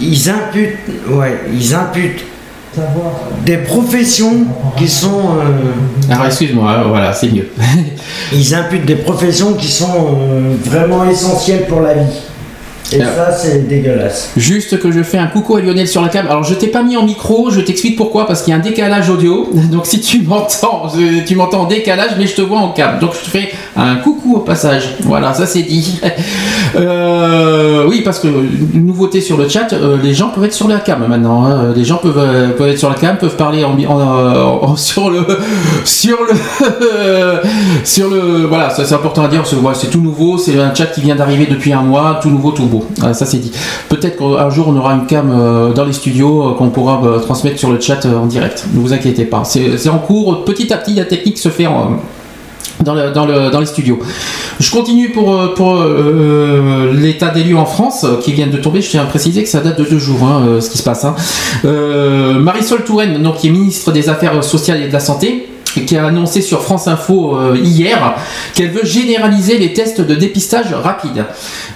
ils 0.00 0.30
imputent, 0.30 0.78
ouais, 1.10 1.40
ils 1.52 1.74
imputent 1.74 2.24
des 3.44 3.58
professions 3.58 4.46
qui 4.76 4.88
sont. 4.88 5.20
euh, 5.38 6.12
Alors 6.12 6.26
excuse-moi, 6.26 6.84
voilà, 6.88 7.12
c'est 7.12 7.28
mieux. 7.30 7.48
ils 8.32 8.54
imputent 8.54 8.86
des 8.86 8.96
professions 8.96 9.54
qui 9.54 9.70
sont 9.70 10.18
euh, 10.20 10.54
vraiment 10.64 11.08
essentielles 11.08 11.66
pour 11.68 11.80
la 11.80 11.94
vie. 11.94 12.20
Et 12.94 13.00
Alors. 13.02 13.14
ça, 13.14 13.32
c'est 13.32 13.66
dégueulasse. 13.68 14.30
Juste 14.36 14.78
que 14.78 14.90
je 14.92 15.02
fais 15.02 15.18
un 15.18 15.26
coucou 15.26 15.56
à 15.56 15.60
Lionel 15.60 15.88
sur 15.88 16.02
la 16.02 16.08
cam. 16.08 16.26
Alors 16.28 16.44
je 16.44 16.54
t'ai 16.54 16.68
pas 16.68 16.82
mis 16.82 16.96
en 16.96 17.04
micro, 17.04 17.50
je 17.50 17.60
t'explique 17.60 17.96
pourquoi, 17.96 18.26
parce 18.26 18.42
qu'il 18.42 18.50
y 18.52 18.54
a 18.54 18.58
un 18.58 18.62
décalage 18.62 19.08
audio. 19.10 19.48
Donc 19.72 19.86
si 19.86 20.00
tu 20.00 20.22
m'entends, 20.22 20.88
tu 21.26 21.34
m'entends 21.36 21.62
en 21.62 21.66
décalage, 21.66 22.12
mais 22.18 22.26
je 22.26 22.34
te 22.34 22.42
vois 22.42 22.58
en 22.58 22.68
cam. 22.70 22.98
Donc 23.00 23.12
je 23.18 23.24
te 23.24 23.30
fais 23.30 23.50
un 23.76 23.96
coucou 23.96 24.36
au 24.36 24.40
passage. 24.40 24.94
Voilà, 25.02 25.34
ça 25.34 25.46
c'est 25.46 25.62
dit. 25.62 26.00
Euh, 26.76 27.84
oui, 27.88 28.02
parce 28.04 28.18
que 28.18 28.26
nouveauté 28.74 29.20
sur 29.20 29.36
le 29.36 29.48
chat, 29.48 29.72
euh, 29.72 29.96
les 30.02 30.12
gens 30.12 30.30
peuvent 30.30 30.42
être 30.44 30.52
sur 30.54 30.66
la 30.66 30.78
cam 30.80 31.04
maintenant. 31.06 31.44
hein. 31.44 31.72
Les 31.76 31.84
gens 31.84 31.96
peuvent, 31.98 32.18
euh, 32.18 32.48
peuvent 32.50 32.68
être 32.68 32.78
sur 32.78 32.88
la 32.88 32.96
cam, 32.96 33.16
peuvent 33.16 33.36
parler 33.36 33.64
en, 33.64 33.78
en- 33.88 34.62
en- 34.70 34.76
sur 34.76 35.08
le 35.10 35.20
sur 35.84 36.18
le 36.22 37.40
sur 37.84 38.08
le 38.08 38.46
voilà, 38.46 38.70
ça 38.70 38.84
c'est 38.84 38.94
important 38.94 39.24
à 39.24 39.28
dire. 39.28 39.42
C'est 39.74 39.90
tout 39.90 40.00
nouveau, 40.00 40.36
c'est 40.36 40.58
un 40.58 40.74
chat 40.74 40.86
qui 40.86 41.00
vient 41.02 41.14
d'arriver 41.14 41.46
depuis 41.48 41.72
un 41.72 41.82
mois, 41.82 42.18
tout 42.20 42.30
nouveau, 42.30 42.50
tout 42.50 42.66
beau. 42.66 42.83
Voilà, 42.98 43.14
ça 43.14 43.26
c'est 43.26 43.38
dit. 43.38 43.52
Peut-être 43.88 44.16
qu'un 44.18 44.50
jour 44.50 44.66
on 44.68 44.76
aura 44.76 44.94
une 44.94 45.06
cam 45.06 45.30
euh, 45.30 45.72
dans 45.72 45.84
les 45.84 45.92
studios 45.92 46.48
euh, 46.50 46.54
qu'on 46.54 46.70
pourra 46.70 47.02
euh, 47.04 47.18
transmettre 47.18 47.58
sur 47.58 47.70
le 47.70 47.80
chat 47.80 48.04
en 48.06 48.26
direct. 48.26 48.66
Ne 48.74 48.80
vous 48.80 48.92
inquiétez 48.92 49.24
pas, 49.24 49.42
c'est 49.44 49.88
en 49.88 49.98
cours. 49.98 50.44
Petit 50.44 50.72
à 50.72 50.76
petit, 50.78 50.94
la 50.94 51.04
technique 51.04 51.38
se 51.38 51.48
fait 51.48 51.64
dans, 52.84 52.94
le- 52.94 53.12
dans, 53.12 53.26
le- 53.26 53.50
dans 53.50 53.60
les 53.60 53.66
studios. 53.66 53.98
Je 54.60 54.70
continue 54.70 55.10
pour, 55.10 55.36
l'état 56.92 57.30
des 57.30 57.42
lieux 57.44 57.56
en 57.56 57.66
France 57.66 58.06
qui 58.22 58.32
vient 58.32 58.46
de 58.46 58.56
tomber. 58.56 58.80
Je 58.82 58.90
tiens 58.90 59.02
à 59.02 59.06
préciser 59.06 59.42
que 59.42 59.48
ça 59.48 59.60
date 59.60 59.78
de 59.78 59.84
deux 59.84 59.98
jours, 59.98 60.22
hein, 60.24 60.60
ce 60.60 60.70
qui 60.70 60.78
se 60.78 60.82
passe. 60.82 61.04
hein. 61.04 61.14
Marisol 62.38 62.84
Touraine, 62.84 63.22
donc, 63.22 63.38
qui 63.38 63.48
est 63.48 63.50
ministre 63.50 63.90
des 63.92 64.08
Affaires 64.08 64.42
sociales 64.44 64.82
et 64.82 64.88
de 64.88 64.92
la 64.92 65.00
Santé, 65.00 65.48
qui 65.82 65.96
a 65.96 66.06
annoncé 66.06 66.40
sur 66.40 66.62
France 66.62 66.88
Info 66.88 67.36
euh, 67.36 67.56
hier 67.56 68.16
qu'elle 68.54 68.70
veut 68.70 68.84
généraliser 68.84 69.58
les 69.58 69.72
tests 69.72 70.00
de 70.00 70.14
dépistage 70.14 70.72
rapide. 70.72 71.24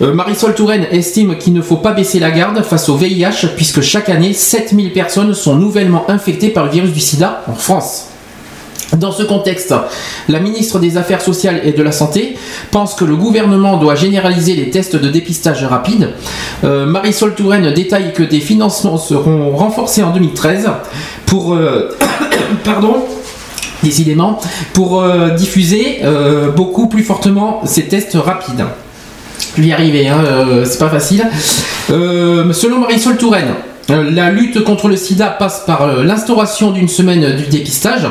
Euh, 0.02 0.14
Marisol 0.14 0.54
Touraine 0.54 0.86
estime 0.90 1.36
qu'il 1.36 1.52
ne 1.52 1.62
faut 1.62 1.76
pas 1.76 1.92
baisser 1.92 2.18
la 2.20 2.30
garde 2.30 2.62
face 2.62 2.88
au 2.88 2.96
VIH 2.96 3.48
puisque 3.56 3.80
chaque 3.80 4.08
année 4.08 4.32
7000 4.32 4.92
personnes 4.92 5.34
sont 5.34 5.56
nouvellement 5.56 6.08
infectées 6.10 6.50
par 6.50 6.64
le 6.64 6.70
virus 6.70 6.92
du 6.92 7.00
sida 7.00 7.42
en 7.48 7.54
France. 7.54 8.08
Dans 8.96 9.12
ce 9.12 9.22
contexte, 9.22 9.74
la 10.28 10.40
ministre 10.40 10.78
des 10.78 10.96
Affaires 10.96 11.20
sociales 11.20 11.60
et 11.62 11.72
de 11.72 11.82
la 11.82 11.92
Santé 11.92 12.38
pense 12.70 12.94
que 12.94 13.04
le 13.04 13.16
gouvernement 13.16 13.76
doit 13.76 13.94
généraliser 13.94 14.54
les 14.54 14.70
tests 14.70 14.96
de 14.96 15.08
dépistage 15.10 15.62
rapide. 15.64 16.14
Euh, 16.64 16.86
Marisol 16.86 17.34
Touraine 17.34 17.70
détaille 17.74 18.14
que 18.14 18.22
des 18.22 18.40
financements 18.40 18.96
seront 18.96 19.54
renforcés 19.54 20.02
en 20.02 20.12
2013 20.12 20.70
pour... 21.26 21.54
euh, 21.54 21.94
pardon 22.64 23.04
Décidément, 23.82 24.40
pour 24.72 25.00
euh, 25.00 25.30
diffuser 25.30 26.00
euh, 26.02 26.50
beaucoup 26.50 26.88
plus 26.88 27.04
fortement 27.04 27.60
ces 27.64 27.84
tests 27.84 28.16
rapides. 28.16 28.64
Je 29.56 29.62
vais 29.62 29.68
y 29.68 29.72
arriver, 29.72 30.08
hein, 30.08 30.18
euh, 30.24 30.64
c'est 30.64 30.78
pas 30.78 30.88
facile. 30.88 31.24
Selon 31.88 32.80
Marisol 32.80 33.16
Touraine, 33.16 33.54
la 33.88 34.30
lutte 34.30 34.62
contre 34.64 34.88
le 34.88 34.96
sida 34.96 35.28
passe 35.28 35.62
par 35.64 36.02
l'instauration 36.02 36.72
d'une 36.72 36.88
semaine 36.88 37.36
du 37.36 37.44
dépistage. 37.44 38.06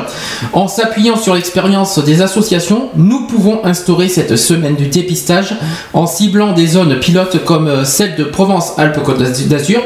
En 0.52 0.66
s'appuyant 0.66 1.16
sur 1.16 1.34
l'expérience 1.34 2.02
des 2.02 2.22
associations, 2.22 2.88
nous 2.96 3.26
pouvons 3.26 3.64
instaurer 3.64 4.08
cette 4.08 4.36
semaine 4.36 4.74
du 4.74 4.88
dépistage 4.88 5.54
en 5.92 6.06
ciblant 6.06 6.52
des 6.54 6.66
zones 6.66 6.98
pilotes 6.98 7.44
comme 7.44 7.84
celle 7.84 8.16
de 8.16 8.24
Provence-Alpes-Côte 8.24 9.18
d'Azur, 9.48 9.82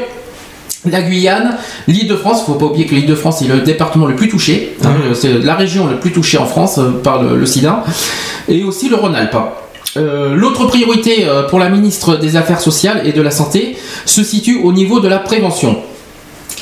la 0.85 1.01
Guyane, 1.01 1.57
l'Île-de-France, 1.87 2.45
faut 2.45 2.55
pas 2.55 2.65
oublier 2.65 2.85
que 2.85 2.95
l'Île-de-France 2.95 3.41
est 3.41 3.47
le 3.47 3.61
département 3.61 4.05
le 4.05 4.15
plus 4.15 4.27
touché, 4.27 4.75
hein, 4.83 4.93
c'est 5.13 5.39
la 5.39 5.55
région 5.55 5.87
le 5.87 5.97
plus 5.97 6.11
touchée 6.11 6.37
en 6.37 6.45
France 6.45 6.77
euh, 6.77 6.91
par 7.03 7.21
le, 7.21 7.37
le 7.37 7.45
sida, 7.45 7.83
et 8.47 8.63
aussi 8.63 8.89
le 8.89 8.95
Rhône-Alpes. 8.95 9.37
Euh, 9.95 10.35
L'autre 10.35 10.65
priorité 10.65 11.25
euh, 11.27 11.43
pour 11.43 11.59
la 11.59 11.69
ministre 11.69 12.17
des 12.17 12.35
Affaires 12.35 12.59
sociales 12.59 13.03
et 13.05 13.11
de 13.11 13.21
la 13.21 13.31
Santé 13.31 13.77
se 14.05 14.23
situe 14.23 14.59
au 14.63 14.73
niveau 14.73 14.99
de 14.99 15.07
la 15.07 15.19
prévention. 15.19 15.77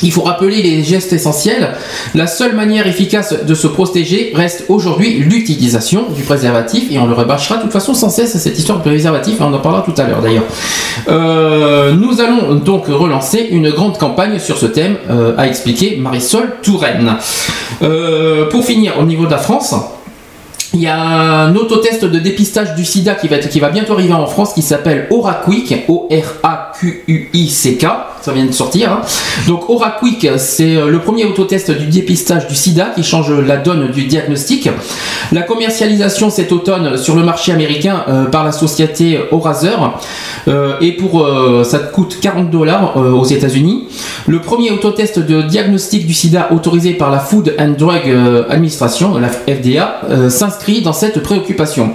Il 0.04 0.12
faut 0.12 0.22
rappeler 0.22 0.62
les 0.62 0.84
gestes 0.84 1.14
essentiels. 1.14 1.76
La 2.16 2.28
seule 2.28 2.56
manière 2.56 2.88
efficace 2.88 3.46
de 3.46 3.54
se 3.54 3.68
protéger 3.68 4.32
reste 4.36 4.66
aujourd'hui 4.70 5.14
l'utilisation 5.20 6.06
du 6.16 6.24
préservatif 6.24 6.92
et 6.92 6.98
on 7.00 7.06
le 7.06 7.14
rebâchera 7.14 7.58
de 7.58 7.64
toute 7.64 7.72
façon 7.72 7.94
sans 7.94 8.10
cesse 8.10 8.38
cette 8.38 8.58
histoire 8.58 8.80
de 8.80 8.84
préservatif 8.84 9.40
on 9.40 9.54
en 9.54 9.60
parlera 9.60 9.84
tout 9.84 9.94
à 9.98 10.08
l'heure 10.08 10.22
d'ailleurs. 10.22 10.44
Euh, 11.08 11.94
nous 11.94 12.22
allons 12.22 12.56
donc 12.56 12.88
relancer 12.88 13.48
une 13.52 13.70
grande 13.70 13.98
campagne 13.98 14.40
sur 14.40 14.58
ce 14.58 14.66
thème, 14.66 14.96
euh, 15.10 15.34
a 15.38 15.48
expliqué 15.48 15.98
Marisol 15.98 16.56
Touraine. 16.62 17.16
Euh, 17.82 18.50
pour 18.50 18.64
finir, 18.64 18.94
au 19.00 19.04
niveau 19.04 19.26
de 19.26 19.32
la 19.32 19.38
France, 19.38 19.74
il 20.74 20.80
y 20.82 20.88
a 20.88 20.98
un 20.98 21.54
autotest 21.56 22.06
de 22.06 22.18
dépistage 22.20 22.76
du 22.76 22.86
sida 22.86 23.16
qui 23.16 23.28
va, 23.28 23.70
bientôt 23.70 23.92
arriver 23.94 24.14
en 24.14 24.26
France 24.26 24.54
qui 24.54 24.62
s'appelle 24.62 25.08
OraQuick, 25.10 25.86
O-R-A-Q-U-I-C-K, 25.90 27.86
ça 28.22 28.32
vient 28.32 28.46
de 28.46 28.52
sortir. 28.52 28.94
hein. 28.94 29.02
Donc 29.48 29.70
OraQuick, 29.70 30.30
c'est 30.38 30.78
euh, 30.78 30.90
le 30.90 31.00
premier 31.00 31.26
autotest 31.26 31.72
du 31.72 31.88
dépistage 31.88 32.48
du 32.48 32.56
sida 32.56 32.92
qui 32.96 33.04
change 33.04 33.32
la 33.32 33.58
donne 33.58 33.92
du 33.92 34.06
diagnostic. 34.06 34.70
La 35.34 35.42
commercialisation 35.42 36.30
cet 36.30 36.54
automne 36.54 36.96
sur 36.98 37.16
le 37.16 37.24
marché 37.24 37.52
américain 37.52 38.06
euh, 38.08 38.26
par 38.26 38.46
la 38.46 38.52
société 38.54 39.20
Orazer 39.32 40.00
euh, 40.48 40.76
et 40.80 40.94
pour 40.94 41.28
ça 41.64 41.80
coûte 41.80 42.20
40 42.22 42.50
dollars 42.50 42.96
aux 42.98 43.26
États-Unis. 43.26 43.88
Le 44.28 44.40
premier 44.40 44.72
autotest 44.72 45.20
de 45.20 45.42
diagnostic 45.42 46.06
du 46.08 46.14
sida 46.14 46.50
autorisé 46.52 46.94
par 46.94 47.12
la 47.12 47.20
Food 47.20 47.56
and 47.60 47.76
Drug 47.78 48.04
Administration, 48.50 49.18
la 49.18 49.30
FDA, 49.30 50.02
euh, 50.10 50.30
dans 50.84 50.94
cette 50.94 51.22
préoccupation. 51.24 51.92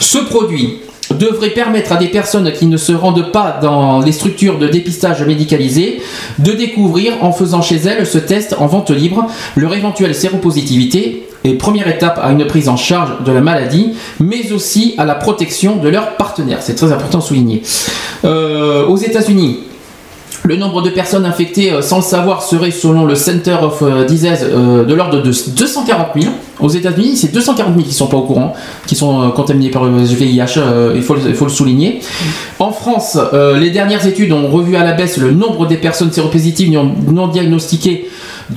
Ce 0.00 0.18
produit 0.18 0.78
devrait 1.14 1.50
permettre 1.50 1.92
à 1.92 1.96
des 1.96 2.08
personnes 2.08 2.50
qui 2.52 2.66
ne 2.66 2.76
se 2.76 2.92
rendent 2.92 3.30
pas 3.30 3.58
dans 3.62 4.00
les 4.00 4.12
structures 4.12 4.58
de 4.58 4.66
dépistage 4.66 5.22
médicalisées 5.24 6.00
de 6.38 6.52
découvrir 6.52 7.22
en 7.22 7.32
faisant 7.32 7.62
chez 7.62 7.76
elles 7.76 8.06
ce 8.06 8.18
test 8.18 8.56
en 8.58 8.66
vente 8.66 8.90
libre 8.90 9.26
leur 9.54 9.72
éventuelle 9.74 10.14
séropositivité 10.14 11.28
et 11.44 11.54
première 11.54 11.86
étape 11.86 12.18
à 12.20 12.32
une 12.32 12.44
prise 12.46 12.68
en 12.68 12.76
charge 12.76 13.22
de 13.24 13.30
la 13.30 13.40
maladie 13.40 13.92
mais 14.18 14.50
aussi 14.50 14.94
à 14.98 15.04
la 15.04 15.14
protection 15.14 15.76
de 15.76 15.88
leurs 15.88 16.16
partenaires. 16.16 16.58
C'est 16.60 16.74
très 16.74 16.90
important 16.90 17.18
à 17.18 17.22
souligner. 17.22 17.62
Euh, 18.24 18.86
aux 18.86 18.96
États-Unis, 18.96 19.60
le 20.46 20.56
nombre 20.56 20.82
de 20.82 20.90
personnes 20.90 21.24
infectées 21.24 21.72
euh, 21.72 21.82
sans 21.82 21.96
le 21.96 22.02
savoir 22.02 22.42
serait, 22.42 22.70
selon 22.70 23.04
le 23.04 23.14
Center 23.14 23.56
of 23.60 23.82
euh, 23.82 24.04
Disease, 24.04 24.46
euh, 24.48 24.84
de 24.84 24.94
l'ordre 24.94 25.20
de 25.22 25.30
240 25.30 26.08
000. 26.18 26.32
Aux 26.58 26.68
États-Unis, 26.68 27.16
c'est 27.16 27.32
240 27.32 27.74
000 27.74 27.86
qui 27.86 27.92
sont 27.92 28.06
pas 28.06 28.16
au 28.16 28.22
courant, 28.22 28.54
qui 28.86 28.94
sont 28.96 29.30
contaminés 29.32 29.68
par 29.68 29.84
le 29.84 29.90
VIH. 30.02 30.58
il, 30.94 31.02
faut 31.02 31.14
le, 31.14 31.50
souligner. 31.50 32.00
En 32.58 32.72
France, 32.72 33.18
les 33.60 33.68
dernières 33.68 34.06
études 34.06 34.32
ont 34.32 34.48
revu 34.48 34.74
à 34.74 34.82
la 34.82 34.94
baisse 34.94 35.18
le 35.18 35.32
nombre 35.32 35.66
des 35.66 35.76
personnes 35.76 36.10
séropositives 36.12 36.72
non 36.72 37.28
diagnostiquées 37.28 38.08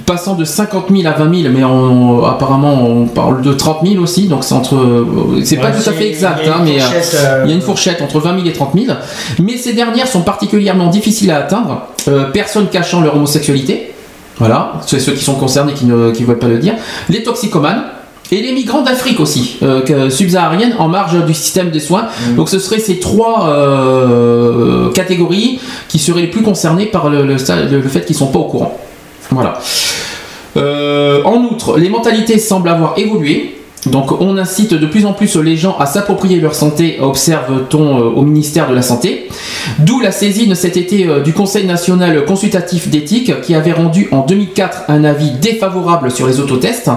passant 0.06 0.36
de 0.36 0.46
50 0.46 0.86
000 0.96 1.08
à 1.08 1.12
20 1.18 1.42
000, 1.44 1.54
mais 1.54 1.64
on- 1.64 2.24
apparemment 2.26 2.84
on 2.86 3.06
parle 3.06 3.42
de 3.42 3.54
30 3.54 3.80
000 3.86 4.04
aussi, 4.04 4.28
donc 4.28 4.44
c'est 4.44 4.54
entre, 4.54 4.76
euh, 4.76 5.42
c'est 5.44 5.58
pas 5.58 5.72
tout 5.72 5.90
à 5.90 5.94
fait 5.94 6.08
exact, 6.10 6.42
hein, 6.48 6.62
mais 6.64 6.80
euh, 6.82 6.86
euh, 7.16 7.42
il 7.46 7.50
y 7.50 7.54
a 7.54 7.56
une 7.56 7.62
fourchette 7.62 8.02
entre 8.02 8.20
20 8.20 8.36
000 8.36 8.48
et 8.48 8.54
30 8.54 8.72
000, 8.76 8.98
mais 9.42 9.58
ces 9.58 9.74
dernières 9.74 10.08
sont 10.08 10.22
particulièrement 10.22 10.88
difficiles 10.88 11.32
à 11.32 11.38
atteindre, 11.38 11.88
euh, 12.08 12.26
personnes 12.32 12.68
cachant 12.72 13.02
leur 13.02 13.16
homosexualité, 13.16 13.94
voilà, 14.38 14.74
c'est 14.86 15.00
ceux 15.00 15.14
qui 15.14 15.24
sont 15.24 15.36
concernés 15.36 15.74
qui 15.74 15.86
ne 15.86 16.12
qui 16.12 16.24
veulent 16.24 16.40
pas 16.40 16.48
le 16.48 16.60
dire, 16.60 16.74
les 17.10 17.24
toxicomanes. 17.24 17.84
Et 18.32 18.44
les 18.44 18.52
migrants 18.52 18.84
d'Afrique 18.84 19.20
aussi, 19.20 19.58
euh, 19.64 20.10
subsaharienne, 20.12 20.76
en 20.78 20.88
marge 20.88 21.26
du 21.26 21.34
système 21.34 21.72
des 21.72 21.80
soins. 21.80 22.06
Donc 22.36 22.48
ce 22.48 22.60
seraient 22.60 22.78
ces 22.78 23.00
trois 23.00 23.50
euh, 23.50 24.92
catégories 24.92 25.60
qui 25.88 25.98
seraient 25.98 26.22
les 26.22 26.28
plus 26.28 26.44
concernées 26.44 26.86
par 26.86 27.10
le, 27.10 27.26
le- 27.26 27.38
fait 27.90 28.06
qu'ils 28.06 28.16
sont 28.16 28.28
pas 28.28 28.38
au 28.38 28.44
courant. 28.44 28.78
Voilà. 29.32 29.60
Euh, 30.58 31.24
en 31.24 31.44
outre, 31.44 31.78
les 31.78 31.90
mentalités 31.90 32.40
semblent 32.40 32.70
avoir 32.70 32.98
évolué. 32.98 33.59
Donc 33.92 34.22
on 34.22 34.38
incite 34.38 34.74
de 34.74 34.86
plus 34.86 35.06
en 35.06 35.14
plus 35.14 35.36
les 35.38 35.56
gens 35.56 35.76
à 35.80 35.86
s'approprier 35.86 36.40
leur 36.40 36.54
santé, 36.56 36.98
observe-t-on 37.02 37.98
euh, 38.00 38.04
au 38.16 38.22
ministère 38.24 38.70
de 38.70 38.76
la 38.76 38.82
Santé. 38.82 39.28
D'où 39.80 40.00
la 40.00 40.12
saisine 40.12 40.56
cet 40.56 40.78
été 40.78 41.08
euh, 41.08 41.22
du 41.22 41.34
Conseil 41.34 41.66
national 41.66 42.26
consultatif 42.26 42.90
d'éthique 42.90 43.42
qui 43.42 43.56
avait 43.56 43.72
rendu 43.72 44.08
en 44.12 44.26
2004 44.26 44.84
un 44.90 45.04
avis 45.04 45.32
défavorable 45.32 46.12
sur 46.12 46.28
les 46.28 46.40
autotests. 46.40 46.90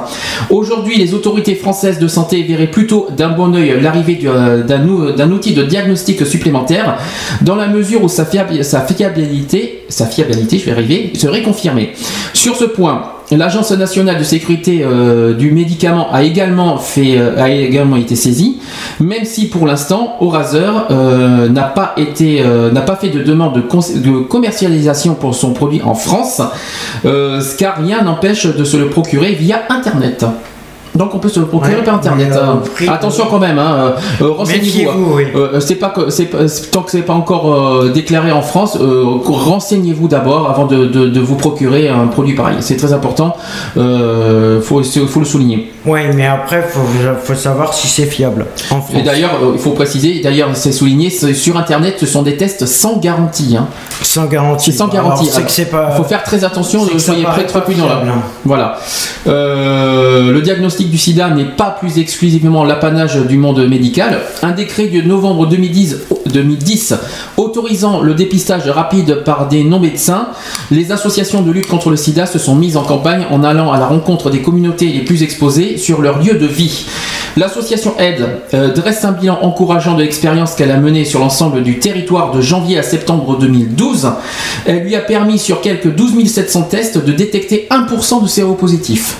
Aujourd'hui, 0.50 0.98
les 0.98 1.14
autorités 1.14 1.54
françaises 1.54 1.98
de 1.98 2.08
santé 2.08 2.42
verraient 2.42 2.66
plutôt 2.70 3.06
d'un 3.16 3.30
bon 3.30 3.54
oeil 3.54 3.78
l'arrivée 3.80 4.18
euh, 4.24 4.62
d'un 4.62 4.86
ou- 4.86 5.12
d'un 5.12 5.30
outil 5.30 5.54
de 5.54 5.62
diagnostic 5.62 6.26
supplémentaire 6.26 6.98
dans 7.42 7.56
la 7.56 7.68
mesure 7.68 8.02
où 8.02 8.08
sa, 8.08 8.24
fiab- 8.24 8.62
sa 8.62 8.80
fiabilité, 8.82 9.84
sa 9.88 10.06
serait 11.14 11.42
confirmée. 11.42 11.92
Sur 12.34 12.56
ce 12.56 12.64
point, 12.64 13.11
l'Agence 13.30 13.70
nationale 13.72 14.18
de 14.18 14.24
sécurité 14.24 14.82
euh, 14.82 15.34
du 15.34 15.52
médicament 15.52 16.12
a 16.12 16.22
également, 16.22 16.76
fait, 16.78 17.18
euh, 17.18 17.42
a 17.42 17.50
également 17.50 17.96
été 17.96 18.16
saisie, 18.16 18.58
même 19.00 19.24
si 19.24 19.48
pour 19.48 19.66
l'instant, 19.66 20.16
Orazer 20.20 20.86
euh, 20.90 21.48
n'a 21.48 21.62
pas, 21.62 21.94
euh, 21.98 22.70
fait 23.00 23.08
de 23.08 23.22
demande 23.22 23.54
de, 23.54 23.98
de 24.00 24.18
commercialisation 24.20 25.14
pour 25.14 25.34
son 25.34 25.52
produit 25.52 25.82
en 25.82 25.94
France, 25.94 26.42
car 27.58 27.78
rien 27.78 28.02
n'empêche 28.02 28.46
de 28.46 28.64
se 28.64 28.76
le 28.76 28.88
procurer 28.88 29.32
via 29.32 29.62
Internet. 29.70 30.24
Donc 30.94 31.14
on 31.14 31.18
peut 31.18 31.28
se 31.30 31.40
le 31.40 31.46
procurer 31.46 31.76
Ouais, 31.76 31.82
par 31.84 31.94
internet. 31.94 32.32
euh, 32.32 32.44
hein. 32.54 32.92
Attention 32.92 33.24
quand 33.30 33.38
même, 33.38 33.58
hein, 33.58 33.94
euh, 34.20 34.30
renseignez-vous. 34.30 34.64
Méfiez-vous, 34.66 35.14
oui. 35.16 35.24
Euh, 35.34 35.58
c'est 35.60 35.76
pas 35.76 35.88
que 35.88 36.10
c'est 36.10 36.28
tant 36.70 36.82
que 36.82 36.90
c'est 36.90 37.00
pas 37.02 37.14
encore 37.14 37.84
déclaré 37.90 38.30
en 38.30 38.42
France, 38.42 38.76
renseignez-vous 38.78 40.08
d'abord 40.08 40.50
avant 40.50 40.66
de, 40.66 40.84
de- 40.86 41.08
de 41.08 41.20
vous 41.20 41.36
procurer 41.36 41.88
un 41.88 42.06
produit 42.08 42.34
pareil. 42.34 42.56
C'est 42.60 42.76
très 42.76 42.92
important. 42.92 43.36
Faut 43.74 44.82
faut 44.82 45.20
le 45.20 45.24
souligner. 45.26 45.72
Ouais, 45.86 46.12
mais 46.14 46.26
après, 46.26 46.62
faut, 46.62 46.80
faut 47.24 47.34
savoir 47.34 47.74
si 47.74 47.88
c'est 47.88 48.04
fiable. 48.06 48.46
En 48.70 48.80
France. 48.80 48.96
Et 48.96 49.02
d'ailleurs, 49.02 49.32
il 49.52 49.58
faut 49.58 49.70
préciser, 49.72 50.20
d'ailleurs, 50.22 50.50
c'est 50.54 50.70
souligné, 50.72 51.10
sur 51.10 51.56
Internet, 51.56 51.96
ce 51.98 52.06
sont 52.06 52.22
des 52.22 52.36
tests 52.36 52.66
sans 52.66 52.98
garantie. 52.98 53.56
hein. 53.58 53.66
Sans 54.02 54.26
garantie. 54.26 54.72
Sans 54.72 54.88
Alors, 54.90 54.94
garantie. 55.14 55.30
que 55.30 55.70
pas- 55.70 55.90
faut 55.92 56.04
faire 56.04 56.22
très 56.22 56.44
attention, 56.44 56.86
soyez 56.98 57.24
prêts, 57.24 57.44
très 57.46 57.60
pas 57.60 57.64
prudents 57.64 57.88
là. 57.88 58.02
hein. 58.06 58.20
Voilà. 58.44 58.78
Le 59.26 60.40
diagnostic 60.40 60.81
du 60.90 60.98
sida 60.98 61.30
n'est 61.30 61.44
pas 61.44 61.76
plus 61.78 61.98
exclusivement 61.98 62.64
l'apanage 62.64 63.16
du 63.26 63.36
monde 63.36 63.66
médical. 63.68 64.20
Un 64.42 64.52
décret 64.52 64.86
de 64.86 65.02
novembre 65.02 65.46
2010, 65.46 65.98
2010 66.32 66.94
autorisant 67.36 68.00
le 68.00 68.14
dépistage 68.14 68.68
rapide 68.68 69.22
par 69.24 69.48
des 69.48 69.64
non-médecins, 69.64 70.28
les 70.70 70.92
associations 70.92 71.42
de 71.42 71.50
lutte 71.50 71.68
contre 71.68 71.90
le 71.90 71.96
sida 71.96 72.26
se 72.26 72.38
sont 72.38 72.54
mises 72.54 72.76
en 72.76 72.82
campagne 72.82 73.24
en 73.30 73.44
allant 73.44 73.72
à 73.72 73.78
la 73.78 73.86
rencontre 73.86 74.30
des 74.30 74.42
communautés 74.42 74.86
les 74.86 75.04
plus 75.04 75.22
exposées 75.22 75.76
sur 75.76 76.00
leur 76.00 76.18
lieu 76.18 76.34
de 76.34 76.46
vie. 76.46 76.86
L'association 77.36 77.94
Aide 77.98 78.28
euh, 78.52 78.72
dresse 78.72 79.04
un 79.04 79.12
bilan 79.12 79.38
encourageant 79.40 79.94
de 79.94 80.02
l'expérience 80.02 80.54
qu'elle 80.54 80.70
a 80.70 80.76
menée 80.76 81.04
sur 81.04 81.20
l'ensemble 81.20 81.62
du 81.62 81.78
territoire 81.78 82.32
de 82.32 82.40
janvier 82.42 82.78
à 82.78 82.82
septembre 82.82 83.38
2012. 83.38 84.10
Elle 84.66 84.84
lui 84.84 84.96
a 84.96 85.00
permis 85.00 85.38
sur 85.38 85.60
quelques 85.62 85.94
12 85.94 86.26
700 86.26 86.62
tests 86.64 86.98
de 87.04 87.12
détecter 87.12 87.68
1% 87.70 88.22
de 88.22 88.28
séropositifs. 88.28 89.16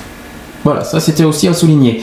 Voilà, 0.64 0.84
ça 0.84 1.00
c'était 1.00 1.24
aussi 1.24 1.48
à 1.48 1.54
souligner. 1.54 2.02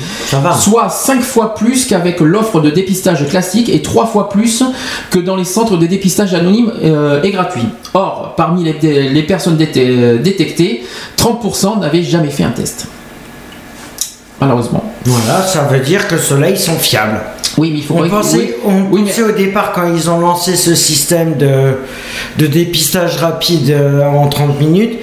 Soit 0.59 0.89
5 0.89 1.21
fois 1.21 1.55
plus 1.55 1.85
qu'avec 1.85 2.19
l'offre 2.19 2.59
de 2.59 2.69
dépistage 2.69 3.25
classique 3.29 3.69
et 3.69 3.81
3 3.81 4.07
fois 4.07 4.27
plus 4.29 4.63
que 5.09 5.19
dans 5.19 5.35
les 5.37 5.45
centres 5.45 5.77
de 5.77 5.85
dépistage 5.85 6.33
anonymes 6.33 6.71
euh, 6.83 7.21
et 7.23 7.31
gratuits. 7.31 7.67
Or, 7.93 8.33
parmi 8.35 8.63
les, 8.65 9.09
les 9.09 9.23
personnes 9.23 9.55
déte- 9.57 10.21
détectées, 10.21 10.83
30% 11.17 11.79
n'avaient 11.79 12.03
jamais 12.03 12.29
fait 12.31 12.43
un 12.43 12.51
test. 12.51 12.87
Malheureusement. 14.41 14.83
Voilà, 15.05 15.41
ça 15.41 15.63
veut 15.63 15.79
dire 15.79 16.07
que 16.07 16.17
ceux-là, 16.17 16.49
ils 16.49 16.59
sont 16.59 16.77
fiables. 16.77 17.19
Oui, 17.57 17.71
mais 17.73 17.79
il 17.79 17.83
faut 17.83 17.95
On 17.97 18.07
pensait, 18.07 18.57
oui. 18.65 18.73
on 18.91 19.03
pensait 19.05 19.23
au 19.23 19.31
départ, 19.31 19.73
quand 19.73 19.93
ils 19.93 20.09
ont 20.09 20.19
lancé 20.19 20.55
ce 20.55 20.75
système 20.75 21.35
de, 21.35 21.73
de 22.37 22.47
dépistage 22.47 23.17
rapide 23.17 23.69
euh, 23.71 24.03
en 24.05 24.27
30 24.27 24.59
minutes, 24.59 24.97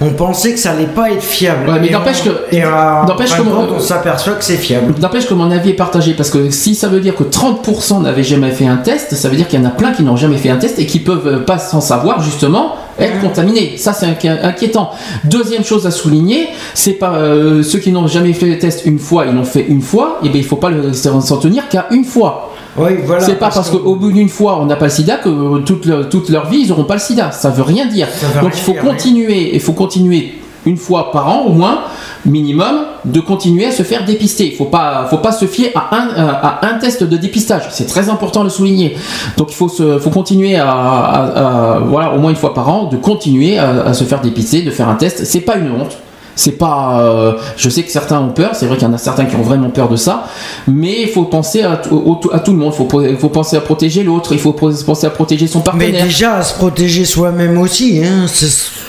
on 0.00 0.10
pensait 0.10 0.52
que 0.52 0.58
ça 0.58 0.72
allait 0.72 0.84
pas 0.86 1.10
être 1.10 1.22
fiable. 1.22 1.68
Ouais, 1.70 1.78
mais 1.80 1.90
n'empêche 1.90 2.22
que- 2.22 2.54
Et 2.54 2.60
n'empêche 2.60 3.34
que 3.34 3.42
compte, 3.42 3.68
on 3.76 3.80
s'aperçoit 3.80 4.34
que 4.34 4.44
c'est 4.44 4.56
fiable. 4.56 4.94
N'empêche 5.00 5.26
que 5.26 5.34
mon 5.34 5.50
avis 5.50 5.70
est 5.70 5.74
partagé 5.74 6.12
parce 6.12 6.30
que 6.30 6.50
si 6.50 6.74
ça 6.74 6.88
veut 6.88 7.00
dire 7.00 7.14
que 7.14 7.24
30% 7.24 8.00
n'avaient 8.00 8.22
jamais 8.24 8.50
fait 8.50 8.66
un 8.66 8.76
test, 8.76 9.14
ça 9.14 9.28
veut 9.28 9.36
dire 9.36 9.48
qu'il 9.48 9.58
y 9.60 9.62
en 9.62 9.66
a 9.66 9.70
plein 9.70 9.92
qui 9.92 10.02
n'ont 10.02 10.16
jamais 10.16 10.36
fait 10.36 10.50
un 10.50 10.56
test 10.56 10.78
et 10.78 10.86
qui 10.86 10.98
peuvent 11.00 11.26
euh, 11.26 11.38
pas 11.38 11.58
sans 11.58 11.80
savoir 11.80 12.20
justement 12.22 12.74
être 12.98 13.20
contaminés. 13.20 13.74
Ça 13.78 13.92
c'est 13.92 14.06
inqui- 14.06 14.28
inquiétant. 14.42 14.90
Deuxième 15.24 15.64
chose 15.64 15.86
à 15.86 15.90
souligner, 15.90 16.48
c'est 16.74 16.92
pas 16.94 17.14
euh, 17.14 17.62
ceux 17.62 17.78
qui 17.78 17.90
n'ont 17.92 18.06
jamais 18.06 18.32
fait 18.32 18.46
le 18.46 18.58
test 18.58 18.82
une 18.86 18.98
fois, 18.98 19.24
ils 19.26 19.34
l'ont 19.34 19.44
fait 19.44 19.64
une 19.68 19.82
fois, 19.82 20.18
et 20.22 20.28
bien 20.28 20.40
il 20.40 20.46
faut 20.46 20.56
pas 20.56 20.70
s'en 20.92 21.36
tenir 21.38 21.68
qu'à 21.68 21.86
une 21.90 22.04
fois. 22.04 22.52
Oui, 22.78 22.90
voilà. 23.04 23.22
c'est 23.24 23.36
pas 23.38 23.50
parce 23.50 23.70
qu'au 23.70 23.94
bout 23.96 24.12
d'une 24.12 24.28
fois 24.28 24.58
on 24.60 24.66
n'a 24.66 24.76
pas 24.76 24.86
le 24.86 24.90
sida 24.90 25.16
que 25.16 25.28
euh, 25.28 25.58
toute, 25.60 25.86
leur, 25.86 26.08
toute 26.08 26.28
leur 26.28 26.46
vie 26.48 26.58
ils 26.62 26.68
n'auront 26.68 26.84
pas 26.84 26.94
le 26.94 27.00
sida. 27.00 27.30
Ça 27.32 27.50
veut 27.50 27.62
rien 27.62 27.86
dire. 27.86 28.06
veut 28.34 28.40
Donc 28.42 28.52
rien 28.52 28.60
il 28.60 28.60
faut 28.64 28.72
dire, 28.72 28.82
oui. 28.84 28.88
continuer, 28.90 29.54
il 29.54 29.60
faut 29.60 29.72
continuer 29.72 30.34
une 30.66 30.76
fois 30.76 31.12
par 31.12 31.28
an 31.28 31.44
au 31.46 31.52
moins 31.52 31.78
minimum 32.24 32.74
de 33.04 33.20
continuer 33.20 33.66
à 33.66 33.70
se 33.70 33.84
faire 33.84 34.04
dépister. 34.04 34.46
Il 34.48 34.56
faut 34.56 34.64
pas, 34.64 35.06
faut 35.08 35.18
pas 35.18 35.30
se 35.30 35.44
fier 35.46 35.70
à 35.76 35.94
un, 35.94 36.08
à 36.18 36.66
un 36.66 36.74
test 36.78 37.04
de 37.04 37.16
dépistage. 37.16 37.68
C'est 37.70 37.86
très 37.86 38.08
important 38.08 38.40
de 38.40 38.46
le 38.46 38.50
souligner. 38.50 38.96
Donc 39.36 39.52
il 39.52 39.54
faut 39.54 39.68
se, 39.68 39.98
faut 40.00 40.10
continuer 40.10 40.56
à, 40.56 40.68
à- 40.68 41.76
à- 41.76 41.78
voilà 41.78 42.12
au 42.14 42.18
moins 42.18 42.30
une 42.30 42.36
fois 42.36 42.52
par 42.52 42.68
an 42.68 42.88
de 42.90 42.96
continuer 42.96 43.58
à, 43.58 43.84
à 43.86 43.94
se 43.94 44.02
faire 44.02 44.20
dépister, 44.20 44.62
de 44.62 44.72
faire 44.72 44.88
un 44.88 44.96
test. 44.96 45.24
C'est 45.24 45.40
pas 45.40 45.56
une 45.56 45.70
honte. 45.70 45.98
C'est 46.36 46.52
pas. 46.52 47.00
euh, 47.00 47.32
je 47.56 47.68
sais 47.70 47.82
que 47.82 47.90
certains 47.90 48.20
ont 48.20 48.28
peur. 48.28 48.50
C'est 48.52 48.66
vrai 48.66 48.76
qu'il 48.76 48.86
y 48.86 48.90
en 48.90 48.94
a 48.94 48.98
certains 48.98 49.24
qui 49.24 49.34
ont 49.36 49.42
vraiment 49.42 49.70
peur 49.70 49.88
de 49.88 49.96
ça. 49.96 50.28
Mais 50.68 51.02
il 51.02 51.08
faut 51.08 51.24
penser 51.24 51.62
à, 51.62 51.76
tout- 51.78 51.96
au- 51.96 52.20
à 52.32 52.38
tout 52.40 52.52
le 52.52 52.58
monde. 52.58 52.72
Il 53.10 53.16
faut, 53.16 53.28
penser 53.30 53.56
à 53.56 53.60
protéger 53.60 54.04
l'autre. 54.04 54.32
Il 54.32 54.38
faut 54.38 54.52
penser 54.52 55.06
à 55.06 55.10
protéger 55.10 55.46
son 55.46 55.58
Mais 55.60 55.64
partenaire. 55.64 56.04
déjà, 56.04 56.34
à 56.36 56.42
se 56.42 56.54
protéger 56.54 57.04
soi-même 57.06 57.58
aussi. 57.58 58.02
Hein, 58.04 58.26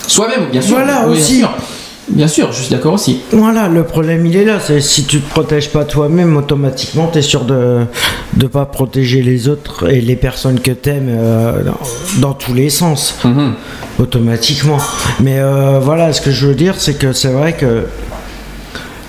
Soi-même, 0.06 0.50
bien 0.50 0.60
sûr. 0.60 0.76
Voilà, 0.76 1.06
Oui, 1.06 1.14
bien 1.14 1.22
aussi. 1.22 1.38
sûr. 1.40 1.50
Bien 2.10 2.26
sûr, 2.28 2.52
je 2.52 2.62
suis 2.62 2.70
d'accord 2.70 2.94
aussi. 2.94 3.20
Voilà, 3.32 3.68
le 3.68 3.84
problème 3.84 4.24
il 4.24 4.34
est 4.36 4.44
là, 4.44 4.58
c'est 4.64 4.80
si 4.80 5.04
tu 5.04 5.20
te 5.20 5.28
protèges 5.30 5.68
pas 5.68 5.84
toi-même, 5.84 6.36
automatiquement 6.36 7.08
tu 7.12 7.18
es 7.18 7.22
sûr 7.22 7.44
de 7.44 7.80
ne 8.38 8.46
pas 8.46 8.64
protéger 8.64 9.20
les 9.22 9.46
autres 9.48 9.90
et 9.90 10.00
les 10.00 10.16
personnes 10.16 10.58
que 10.60 10.70
tu 10.70 10.88
aimes 10.88 11.14
dans, 11.66 12.28
dans 12.28 12.32
tous 12.34 12.54
les 12.54 12.70
sens, 12.70 13.16
Mhm. 13.24 13.52
automatiquement. 13.98 14.78
Mais 15.20 15.38
euh, 15.38 15.80
voilà, 15.80 16.12
ce 16.14 16.22
que 16.22 16.30
je 16.30 16.46
veux 16.46 16.54
dire, 16.54 16.74
c'est 16.78 16.94
que 16.98 17.12
c'est 17.12 17.28
vrai 17.32 17.52
que 17.52 17.84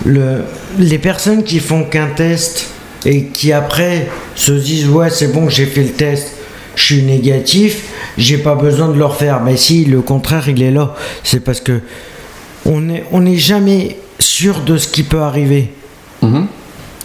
le, 0.06 0.42
les 0.78 0.98
personnes 0.98 1.44
qui 1.44 1.60
font 1.60 1.84
qu'un 1.84 2.08
test 2.08 2.68
et 3.06 3.26
qui 3.28 3.54
après 3.54 4.08
se 4.36 4.52
disent 4.52 4.88
ouais 4.90 5.10
c'est 5.10 5.32
bon 5.32 5.48
j'ai 5.50 5.66
fait 5.66 5.84
le 5.84 5.92
test, 5.92 6.34
je 6.76 6.84
suis 6.84 7.02
négatif, 7.04 7.86
j'ai 8.18 8.38
pas 8.38 8.56
besoin 8.56 8.90
de 8.90 8.98
le 8.98 9.06
refaire. 9.06 9.42
Mais 9.44 9.56
si 9.56 9.86
le 9.86 10.02
contraire 10.02 10.50
il 10.50 10.62
est 10.62 10.72
là, 10.72 10.96
c'est 11.24 11.40
parce 11.44 11.62
que 11.62 11.80
on 12.70 12.82
n'est 12.82 13.04
on 13.12 13.26
jamais 13.36 13.98
sûr 14.20 14.62
de 14.62 14.78
ce 14.78 14.88
qui 14.88 15.04
peut 15.04 15.22
arriver. 15.22 15.72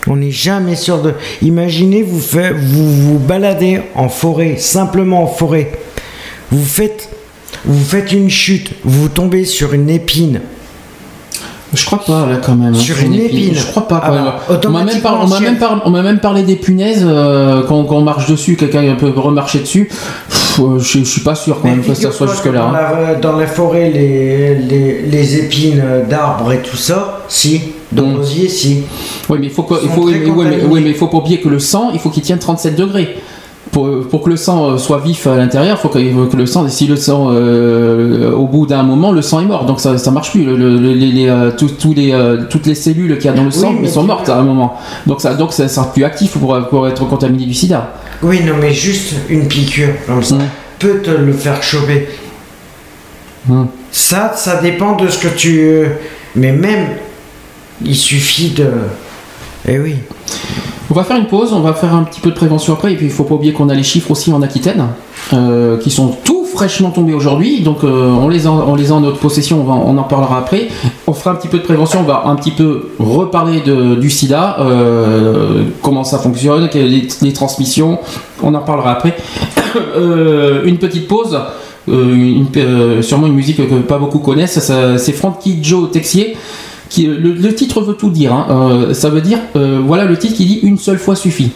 On 0.07 0.17
n'est 0.17 0.31
jamais 0.31 0.77
sûr 0.77 1.01
de. 1.01 1.15
Imaginez, 1.41 2.03
vous, 2.03 2.21
fait, 2.21 2.53
vous 2.53 2.95
vous 2.95 3.19
baladez 3.19 3.81
en 3.95 4.11
forêt, 4.11 4.57
simplement 4.59 5.23
en 5.23 5.27
forêt. 5.27 5.73
Vous 6.51 6.65
faites, 6.65 7.09
vous 7.65 7.83
faites 7.83 8.13
une 8.13 8.29
chute, 8.29 8.73
vous 8.85 9.09
tombez 9.09 9.47
sur 9.47 9.73
une 9.73 9.89
épine. 9.89 10.43
Je 11.75 11.85
crois 11.87 12.03
pas 12.05 12.27
là 12.27 12.37
quand 12.45 12.55
même. 12.55 12.75
hein, 12.75 12.79
Sur 12.79 12.99
une 13.01 13.15
épine. 13.15 13.55
Je 13.55 13.67
crois 13.67 13.87
pas. 13.89 14.01
Ah 14.03 14.09
quand 14.09 14.15
bah, 14.15 14.39
même. 14.49 14.61
on 14.67 14.71
m'a 14.71 14.85
même, 14.85 15.59
par- 15.59 15.83
par- 15.83 16.21
parlé 16.21 16.43
des 16.43 16.57
punaises 16.57 17.05
euh, 17.07 17.63
quand, 17.69 17.85
quand 17.85 17.97
on 17.97 18.03
marche 18.03 18.29
dessus, 18.29 18.57
quelqu'un 18.57 18.95
peut 18.97 19.13
remarcher 19.17 19.61
dessus. 19.61 19.89
Pff, 20.29 20.61
euh, 20.61 20.79
je, 20.79 20.99
je 21.01 21.05
suis 21.05 21.21
pas 21.23 21.35
sûr 21.35 21.61
quand 21.61 21.69
même 21.69 21.83
que 21.83 21.95
ça 21.95 22.11
soit 22.13 22.27
Figure-toi 22.27 22.29
jusque 22.29 22.45
que 22.45 22.49
là. 22.51 22.61
Dans, 22.61 22.73
la, 22.73 23.15
dans 23.17 23.37
la 23.37 23.47
forêt, 23.47 23.91
les, 23.91 24.55
les, 24.57 25.03
les 25.03 25.37
épines 25.39 25.83
d'arbres 26.09 26.53
et 26.53 26.63
tout 26.63 26.77
ça, 26.77 27.21
si. 27.29 27.61
De 27.93 28.03
rosier, 28.03 28.49
si. 28.49 28.83
Oui, 29.29 29.39
mais 29.41 29.47
il 29.47 29.53
faut 29.53 29.63
que, 29.63 29.75
il 29.81 29.89
faut, 29.89 30.03
oui, 30.03 30.21
mais, 30.49 30.63
oui, 30.69 30.95
faut 30.95 31.07
pas 31.07 31.19
oublier 31.19 31.41
que 31.41 31.49
le 31.49 31.61
sang, 31.61 31.91
il 31.93 32.01
faut 32.01 32.11
qu'il 32.11 32.23
tienne 32.25 32.41
37 32.41 32.75
degrés. 32.75 33.17
Pour, 33.75 33.91
pour 34.09 34.23
que 34.23 34.31
le 34.31 34.37
sang 34.37 34.71
euh, 34.71 34.79
soit 34.79 35.01
vif 35.01 35.27
à 35.27 35.35
l'intérieur, 35.37 35.77
il 35.79 35.83
faut 35.83 35.89
que, 35.89 36.37
le 36.37 36.47
sang, 36.47 36.67
si 36.69 36.87
le 36.87 36.95
sang, 36.97 37.31
euh, 37.33 38.33
au 38.33 38.47
bout 38.47 38.67
d'un 38.67 38.85
moment, 38.85 39.11
le 39.11 39.21
sang 39.21 39.41
est 39.41 39.47
mort, 39.47 39.65
donc 39.67 39.81
ça, 39.81 39.99
ça 39.99 40.11
marche 40.13 40.31
plus. 40.31 40.45
Le- 40.45 40.57
le- 40.57 40.79
les, 40.95 41.11
les, 41.11 41.29
euh, 41.29 41.51
tous- 41.51 41.73
tous 41.77 41.93
les, 41.93 42.15
toutes 42.49 42.67
les 42.67 42.77
cellules 42.77 43.17
qu'il 43.19 43.27
y 43.27 43.29
a 43.29 43.33
dans 43.37 43.43
le 43.43 43.49
Oui, 43.49 43.53
sang, 43.53 43.73
mais 43.73 43.89
elles 43.89 43.93
sont 43.93 44.05
mortes 44.05 44.29
à 44.29 44.37
un 44.39 44.43
moment. 44.45 44.77
Donc 45.07 45.21
ça, 45.21 45.35
donc 45.35 45.53
ça 45.53 45.67
sera 45.69 45.93
plus 45.93 46.05
actif 46.05 46.39
pour, 46.39 46.57
pour 46.71 46.87
être 46.87 47.05
contaminé 47.09 47.47
du 47.47 47.55
sida. 47.55 47.95
Oui, 48.23 48.41
non, 48.47 48.55
mais 48.61 48.73
juste 48.73 49.15
une 49.29 49.49
piqûre 49.49 49.89
comme 50.07 50.23
ça 50.23 50.37
peut 50.79 51.01
te 51.03 51.11
le 51.11 51.33
faire 51.33 51.61
choper. 51.63 52.07
Ça, 53.91 54.33
ça 54.37 54.61
dépend 54.63 54.97
de 54.97 55.09
ce 55.09 55.19
que 55.19 55.29
tu. 55.37 55.85
Mais 56.37 56.53
même, 56.53 56.91
il 57.85 57.97
suffit 57.97 58.51
de. 58.51 58.69
Eh 59.69 59.79
oui. 59.79 59.97
On 60.91 60.95
va 60.95 61.03
faire 61.03 61.17
une 61.17 61.27
pause, 61.27 61.53
on 61.53 61.61
va 61.61 61.73
faire 61.73 61.95
un 61.95 62.03
petit 62.03 62.21
peu 62.21 62.31
de 62.31 62.35
prévention 62.35 62.75
après, 62.75 62.93
et 62.93 62.97
puis 62.97 63.07
il 63.07 63.13
faut 63.13 63.25
pas 63.25 63.35
oublier 63.35 63.55
qu'on 63.55 63.71
a 63.71 63.75
les 63.75 63.83
chiffres 63.83 64.11
aussi 64.11 64.31
en 64.33 64.43
Aquitaine, 64.43 64.85
euh, 65.33 65.79
qui 65.79 65.91
sont 65.91 66.15
tout 66.25 66.45
fraîchement 66.45 66.91
tombés 66.91 67.15
aujourd'hui, 67.15 67.63
donc 67.63 67.83
euh, 67.85 68.11
on, 68.11 68.29
les 68.29 68.47
a, 68.47 68.51
en 68.51 69.01
notre 69.01 69.19
possession, 69.19 69.67
on, 69.67 69.97
en 69.97 70.03
parlera 70.03 70.39
après. 70.39 70.69
On 71.07 71.15
fera 71.15 71.31
un 71.31 71.35
petit 71.37 71.49
peu 71.49 71.59
de 71.59 71.63
prévention, 71.63 72.01
on 72.01 72.05
va 72.05 72.25
un 72.27 72.37
petit 72.37 72.51
peu 72.51 72.91
reparler 72.99 73.63
du 73.99 74.11
sida, 74.11 74.57
euh, 74.61 75.65
comment 75.81 76.05
ça 76.05 76.19
fonctionne, 76.19 76.69
les, 76.75 77.09
les 77.23 77.33
transmissions, 77.33 77.99
on 78.43 78.55
en 78.55 78.61
parlera 78.61 78.93
après. 78.93 79.17
Une 80.65 80.79
petite 80.79 81.09
pause. 81.09 81.39
sûrement 81.87 83.27
une 83.27 83.35
musique 83.35 83.57
que 83.57 83.75
pas 83.81 83.99
beaucoup 83.99 84.19
connaissent, 84.19 84.59
c'est 84.99 85.13
Frankie 85.13 85.59
Joe 85.63 85.91
Texier 85.91 86.37
qui, 86.95 87.07
le, 87.07 87.33
le 87.33 87.55
titre 87.55 87.81
veut 87.81 87.95
tout 87.95 88.11
dire. 88.11 88.33
hein. 88.33 88.47
Euh, 88.51 88.95
ça 88.95 89.09
veut 89.11 89.21
dire, 89.21 89.39
euh, 89.57 89.81
voilà 89.85 90.05
le 90.05 90.17
titre 90.17 90.35
qui 90.37 90.47
dit 90.47 90.61
une 90.63 90.79
seule 90.79 90.99
fois 90.99 91.17
suffit. 91.17 91.51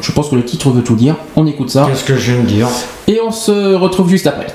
Je 0.00 0.12
pense 0.12 0.30
que 0.30 0.36
le 0.36 0.44
titre 0.44 0.70
veut 0.70 0.82
tout 0.82 0.94
dire. 0.94 1.16
On 1.36 1.46
écoute 1.46 1.70
ça. 1.70 1.86
Qu'est-ce 1.90 2.04
que 2.04 2.16
je 2.16 2.32
viens 2.32 2.42
de 2.42 2.46
dire? 2.48 2.68
Et 3.06 3.20
on 3.26 3.30
se 3.30 3.74
retrouve 3.74 4.08
juste 4.08 4.26
après. 4.26 4.46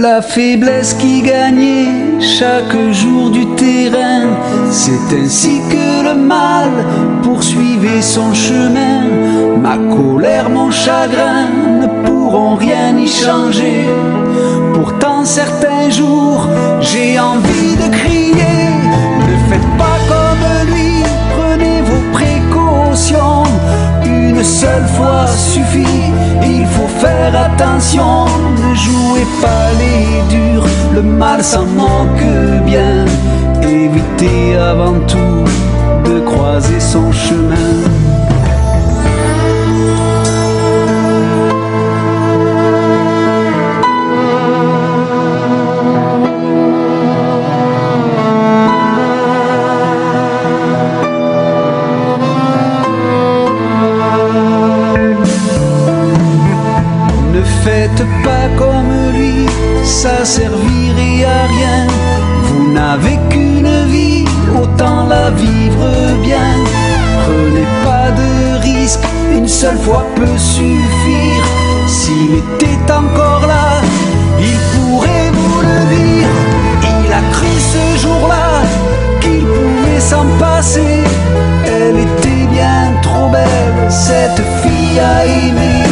La 0.00 0.22
faiblesse 0.22 0.94
qui 0.94 1.20
gagnait 1.20 2.18
chaque 2.20 2.74
jour 2.90 3.28
du 3.28 3.44
terrain, 3.48 4.28
c'est 4.70 5.14
ainsi 5.14 5.60
que 5.68 6.08
le 6.08 6.14
mal 6.14 6.70
poursuivait 7.22 8.00
son 8.00 8.32
chemin. 8.32 9.02
Ma 9.60 9.76
colère, 9.94 10.48
mon 10.48 10.70
chagrin 10.70 11.48
ne 11.82 11.86
pourront 12.06 12.54
rien 12.54 12.96
y 12.96 13.06
changer. 13.06 13.84
Pourtant 14.72 15.26
certains 15.26 15.90
jours, 15.90 16.48
j'ai 16.80 17.20
envie 17.20 17.76
de 17.76 17.94
crier. 17.94 18.70
Ne 19.28 19.36
faites 19.50 19.70
pas 19.76 19.98
comme 20.08 20.74
lui, 20.74 21.02
prenez 21.36 21.82
vos 21.82 22.04
précautions. 22.10 23.42
Une 24.06 24.42
seule 24.42 24.88
fois 24.96 25.26
suffit, 25.26 26.10
faire 27.00 27.34
attention. 27.48 28.26
Ne 28.62 28.74
jouez 28.74 29.26
pas 29.40 29.66
les 29.82 30.22
durs, 30.34 30.66
le 30.94 31.02
mal 31.02 31.42
s'en 31.42 31.66
manque 31.66 32.30
bien. 32.64 33.04
Évitez 33.62 34.56
avant 34.56 34.98
tout 35.06 35.44
de 36.04 36.20
croiser 36.20 36.80
son 36.80 37.10
chemin. 37.12 37.89
Ne 57.92 57.96
faites 57.96 58.22
pas 58.22 58.48
comme 58.56 59.12
lui, 59.14 59.46
ça 59.84 60.24
servirait 60.24 61.24
à 61.24 61.46
rien. 61.46 61.86
Vous 62.44 62.72
n'avez 62.72 63.18
qu'une 63.28 63.86
vie, 63.88 64.24
autant 64.60 65.06
la 65.06 65.30
vivre 65.30 65.88
bien. 66.22 66.52
Prenez 67.24 67.66
pas 67.84 68.10
de 68.10 68.62
risque, 68.62 69.04
une 69.36 69.48
seule 69.48 69.78
fois 69.78 70.04
peut 70.14 70.38
suffire. 70.38 71.44
S'il 71.86 72.36
était 72.36 72.92
encore 72.92 73.46
là, 73.46 73.80
il 74.38 74.58
pourrait 74.72 75.30
vous 75.32 75.60
le 75.60 75.78
dire. 75.96 76.28
Il 76.82 77.12
a 77.12 77.22
cru 77.32 77.52
ce 77.74 78.02
jour-là 78.02 78.62
qu'il 79.20 79.44
pouvait 79.44 80.00
s'en 80.00 80.26
passer. 80.38 81.04
Elle 81.64 81.98
était 81.98 82.46
bien 82.50 82.92
trop 83.02 83.28
belle, 83.28 83.90
cette 83.90 84.42
fille 84.62 84.98
à 85.00 85.26
aimer. 85.26 85.89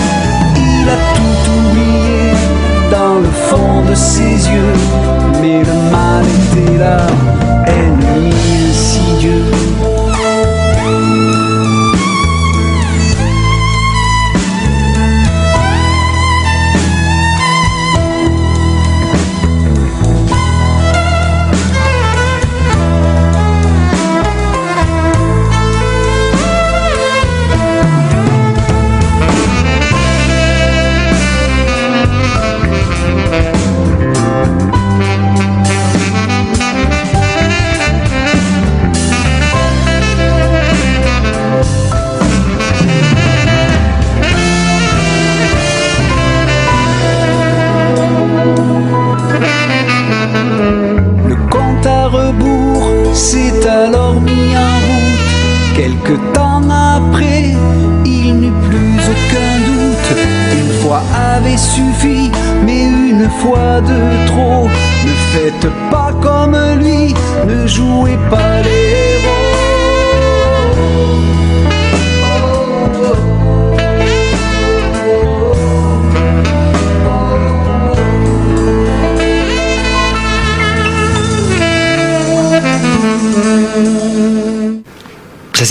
Dans 2.91 3.19
le 3.21 3.31
fond 3.49 3.83
de 3.89 3.95
ses 3.95 4.49
yeux. 4.51 4.75
Mais 5.41 5.61
le 5.61 5.75
mal 5.91 6.25
était 6.25 6.79
là, 6.79 7.07
ennemi 7.66 8.33
insidieux. 8.71 9.68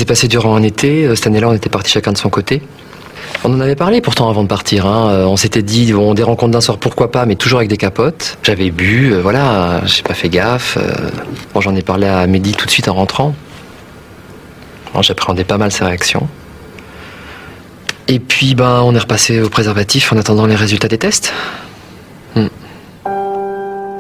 Passé 0.08 0.28
durant 0.28 0.56
un 0.56 0.64
été. 0.64 1.06
Euh, 1.06 1.16
Cette 1.16 1.28
année-là, 1.28 1.50
on 1.50 1.54
était 1.54 1.70
partis 1.70 1.92
chacun 1.92 2.12
de 2.12 2.18
son 2.18 2.30
côté. 2.30 2.64
On 3.44 3.54
en 3.54 3.60
avait 3.60 3.76
parlé 3.76 4.02
pourtant 4.02 4.30
avant 4.30 4.42
de 4.42 4.48
partir. 4.48 4.88
hein. 4.88 5.10
Euh, 5.10 5.26
On 5.26 5.38
s'était 5.38 5.62
dit, 5.62 5.94
bon, 5.94 6.16
des 6.16 6.24
rencontres 6.24 6.52
d'un 6.54 6.62
soir, 6.62 6.78
pourquoi 6.80 7.12
pas, 7.12 7.26
mais 7.28 7.36
toujours 7.36 7.60
avec 7.60 7.70
des 7.70 7.78
capotes. 7.78 8.38
J'avais 8.42 8.72
bu, 8.72 9.12
euh, 9.14 9.22
voilà, 9.22 9.82
j'ai 9.86 10.02
pas 10.02 10.16
fait 10.16 10.30
gaffe. 10.30 10.78
Bon, 11.54 11.62
j'en 11.62 11.76
ai 11.76 11.84
parlé 11.84 12.08
à 12.08 12.26
Mehdi 12.26 12.54
tout 12.54 12.66
de 12.66 12.72
suite 12.72 12.88
en 12.88 12.94
rentrant. 12.96 13.36
J'appréhendais 15.02 15.44
pas 15.44 15.60
mal 15.60 15.72
ses 15.72 15.86
réactions. 15.86 16.28
Et 18.08 18.20
puis, 18.20 18.56
ben, 18.56 18.82
on 18.84 18.96
est 18.96 19.00
repassé 19.00 19.42
au 19.44 19.50
préservatif 19.50 20.12
en 20.12 20.18
attendant 20.18 20.48
les 20.48 20.56
résultats 20.56 20.88
des 20.88 20.98
tests. 20.98 21.32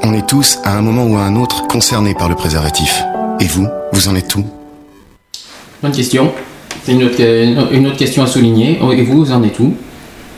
On 0.03 0.14
est 0.14 0.26
tous, 0.26 0.58
à 0.64 0.72
un 0.78 0.82
moment 0.82 1.05
ou 1.05 1.18
à 1.18 1.22
un 1.22 1.36
autre, 1.36 1.68
concernés 1.68 2.16
par 2.16 2.30
le 2.30 2.36
préservatif. 2.36 3.03
Et 3.39 3.45
vous, 3.45 3.68
vous 3.91 4.08
en 4.08 4.16
êtes 4.16 4.30
tout 4.30 4.45
Bonne 5.88 5.95
question. 5.95 6.31
C'est 6.83 6.91
une 6.91 7.03
autre, 7.05 7.71
une 7.71 7.88
autre 7.88 7.95
question 7.95 8.21
à 8.21 8.27
souligner. 8.27 8.77
Et 8.91 9.01
vous, 9.03 9.23
vous 9.23 9.31
en 9.31 9.41
êtes 9.41 9.57
où? 9.59 9.73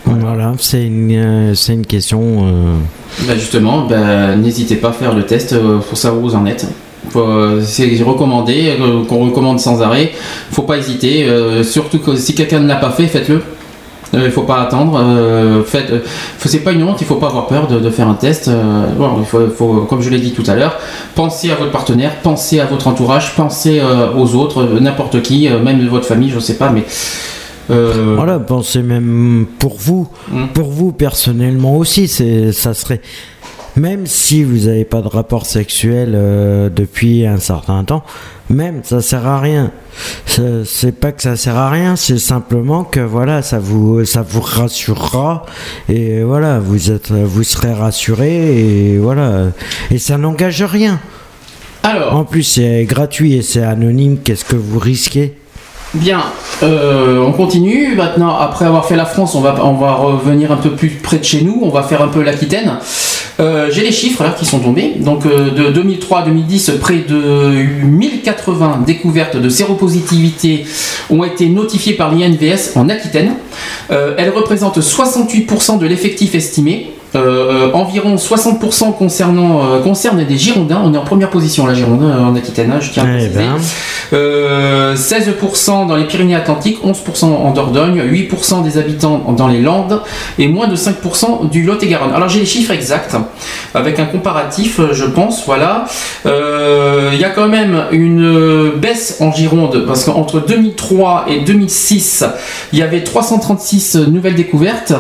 Voilà, 0.06 0.54
c'est 0.60 0.86
une, 0.86 1.12
euh, 1.12 1.56
c'est 1.56 1.74
une 1.74 1.88
question. 1.88 2.22
euh, 2.44 2.76
Bah 3.28 3.34
justement, 3.34 3.88
bah, 3.88 4.36
n'hésitez 4.36 4.76
pas 4.76 4.90
à 4.90 4.92
faire 4.92 5.16
le 5.16 5.26
test 5.26 5.54
euh, 5.54 5.80
pour 5.80 5.98
savoir 5.98 6.22
où 6.24 6.30
vous 6.30 6.36
en 6.36 6.46
êtes. 6.46 6.68
Faut, 7.10 7.26
C'est 7.66 7.90
recommandé, 8.04 8.76
qu'on 9.08 9.26
recommande 9.26 9.60
sans 9.60 9.82
arrêt. 9.82 10.12
Faut 10.52 10.62
pas 10.62 10.78
hésiter. 10.78 11.24
euh, 11.28 11.64
surtout 11.64 11.98
que 11.98 12.16
si 12.16 12.36
quelqu'un 12.36 12.60
ne 12.60 12.68
l'a 12.68 12.76
pas 12.76 12.92
fait, 12.92 13.08
faites-le. 13.08 13.42
Euh, 14.14 14.22
Il 14.26 14.32
faut 14.32 14.42
pas 14.44 14.62
attendre. 14.62 15.00
euh, 15.00 15.64
faites, 15.64 15.92
euh, 15.92 16.00
c'est 16.40 16.60
pas 16.64 16.72
une 16.72 16.84
honte. 16.84 16.98
Il 17.02 17.06
faut 17.08 17.16
pas 17.16 17.28
avoir 17.28 17.48
peur 17.48 17.68
de, 17.68 17.80
de 17.80 17.90
faire 17.90 18.08
un 18.08 18.16
test. 18.16 18.48
euh, 18.48 18.86
bon, 18.98 19.18
il 19.20 19.26
faut, 19.26 19.48
faut- 19.50 19.86
comme 19.90 20.02
je 20.02 20.10
l'ai 20.10 20.20
dit 20.20 20.32
tout 20.32 20.44
à 20.48 20.56
l'heure, 20.56 20.78
pensez 21.16 21.52
à 21.52 21.56
votre 21.56 21.72
partenaire, 21.72 22.16
pensez 22.24 22.60
à 22.60 22.66
votre 22.66 22.88
entourage, 22.88 23.36
pensez 23.36 23.80
euh, 23.80 24.14
aux 24.16 24.36
autres, 24.36 24.64
n'importe 24.80 25.22
qui, 25.22 25.48
même 25.50 25.80
de 25.84 25.88
votre 25.90 26.06
famille, 26.06 26.30
je 26.32 26.40
sais 26.40 26.56
pas, 26.58 26.70
mais. 26.70 26.84
Voilà, 28.16 28.40
pensez 28.40 28.82
même 28.82 29.46
pour 29.60 29.76
vous, 29.78 30.08
pour 30.56 30.70
vous 30.72 30.92
personnellement 30.92 31.78
aussi, 31.78 32.08
c'est, 32.08 32.52
ça 32.52 32.74
serait, 32.74 33.00
même 33.76 34.08
si 34.08 34.44
vous 34.44 34.66
n'avez 34.68 34.86
pas 34.86 35.02
de 35.04 35.08
rapport 35.08 35.46
sexuel 35.46 36.18
depuis 36.76 37.28
un 37.28 37.38
certain 37.38 37.84
temps, 37.84 38.04
même 38.50 38.82
ça 38.84 39.02
sert 39.02 39.28
à 39.28 39.40
rien. 39.40 39.72
C'est, 40.26 40.98
pas 41.00 41.12
que 41.12 41.22
ça 41.22 41.36
sert 41.36 41.58
à 41.58 41.70
rien, 41.70 41.96
c'est 41.96 42.20
simplement 42.20 42.84
que 42.84 43.00
voilà, 43.00 43.42
ça 43.42 43.60
vous, 43.60 44.06
ça 44.06 44.24
vous 44.28 44.42
rassurera 44.42 45.46
et 45.90 46.24
voilà, 46.24 46.60
vous 46.60 46.92
êtes, 46.92 47.12
vous 47.12 47.44
serez 47.44 47.74
rassuré 47.74 48.94
et 48.94 48.98
voilà, 48.98 49.48
et 49.92 49.98
ça 49.98 50.18
n'engage 50.18 50.64
rien. 50.64 51.00
Alors. 51.84 52.16
En 52.16 52.26
plus, 52.26 52.44
c'est 52.44 52.84
gratuit 52.86 53.36
et 53.36 53.42
c'est 53.42 53.64
anonyme. 53.64 54.18
Qu'est-ce 54.24 54.46
que 54.46 54.56
vous 54.56 54.80
risquez? 54.80 55.36
Bien, 55.94 56.22
euh, 56.62 57.20
on 57.20 57.32
continue. 57.32 57.96
Maintenant, 57.96 58.38
après 58.38 58.66
avoir 58.66 58.86
fait 58.86 58.96
la 58.96 59.06
France, 59.06 59.34
on 59.34 59.42
va, 59.42 59.56
on 59.64 59.74
va 59.74 59.94
revenir 59.94 60.52
un 60.52 60.58
peu 60.58 60.72
plus 60.72 60.90
près 60.90 61.18
de 61.18 61.24
chez 61.24 61.42
nous. 61.42 61.60
On 61.64 61.70
va 61.70 61.84
faire 61.84 62.02
un 62.02 62.10
peu 62.10 62.22
l'Aquitaine. 62.22 62.78
Euh, 63.40 63.70
J'ai 63.72 63.84
les 63.84 63.92
chiffres 63.92 64.24
là 64.24 64.36
qui 64.38 64.46
sont 64.46 64.60
tombés. 64.60 64.96
Donc 65.00 65.26
euh, 65.26 65.52
de 65.52 65.72
2003 65.72 66.20
à 66.20 66.26
2010, 66.26 66.72
près 66.82 66.98
de 66.98 67.86
1080 67.86 68.84
découvertes 68.86 69.38
de 69.38 69.50
séropositivité 69.50 70.66
ont 71.10 71.24
été 71.24 71.48
notifiées 71.48 71.94
par 71.94 72.14
l'INVS 72.14 72.76
en 72.76 72.90
Aquitaine. 72.90 73.34
Euh, 73.92 74.16
elles 74.18 74.30
représentent 74.30 74.80
68% 74.80 75.80
de 75.80 75.86
l'effectif 75.86 76.36
estimé. 76.36 76.92
Euh, 77.16 77.72
environ 77.74 78.16
60% 78.18 78.94
concernant, 78.94 79.62
euh, 79.64 79.80
concerne 79.80 80.24
des 80.24 80.38
Girondins. 80.38 80.80
On 80.86 80.94
est 80.94 80.98
en 80.98 81.04
première 81.04 81.32
position, 81.32 81.66
la 81.66 81.74
Gironde, 81.74 82.04
euh, 82.04 82.20
en 82.24 82.36
Aquitaine, 82.36 82.72
hein, 82.72 82.80
je 82.80 82.92
tiens 82.92 83.04
à 83.04 83.08
Eh 83.08 83.12
préciser. 83.18 83.40
ben. 83.40 83.58
Euh, 84.14 84.96
16% 84.96 85.88
dans 85.88 85.96
les 85.96 86.06
Pyrénées-Atlantiques, 86.06 86.80
11% 86.84 87.26
en 87.26 87.52
Dordogne, 87.52 88.00
8% 88.02 88.62
des 88.64 88.78
habitants 88.78 89.34
dans 89.36 89.48
les 89.48 89.60
Landes 89.62 90.02
et 90.38 90.48
moins 90.48 90.68
de 90.68 90.76
5% 90.76 91.50
du 91.50 91.64
Lot-et-Garonne. 91.64 92.14
Alors 92.14 92.30
j'ai 92.30 92.42
les 92.42 92.46
chiffres 92.46 92.74
exacts 92.74 93.16
avec 93.74 94.00
un 94.00 94.06
comparatif, 94.06 94.80
je 94.92 95.06
pense. 95.06 95.46
Voilà, 95.46 95.86
il 96.26 97.20
y 97.20 97.24
a 97.24 97.30
quand 97.30 97.48
même 97.48 97.86
une 97.92 98.72
baisse 98.78 99.18
en 99.20 99.32
Gironde 99.32 99.86
parce 99.88 100.06
qu'entre 100.06 100.40
2003 100.40 101.26
et 101.30 101.42
2006, 101.42 102.26
il 102.74 102.80
y 102.80 102.82
avait 102.82 103.04
336 103.04 103.96
nouvelles 104.12 104.36
découvertes 104.36 104.94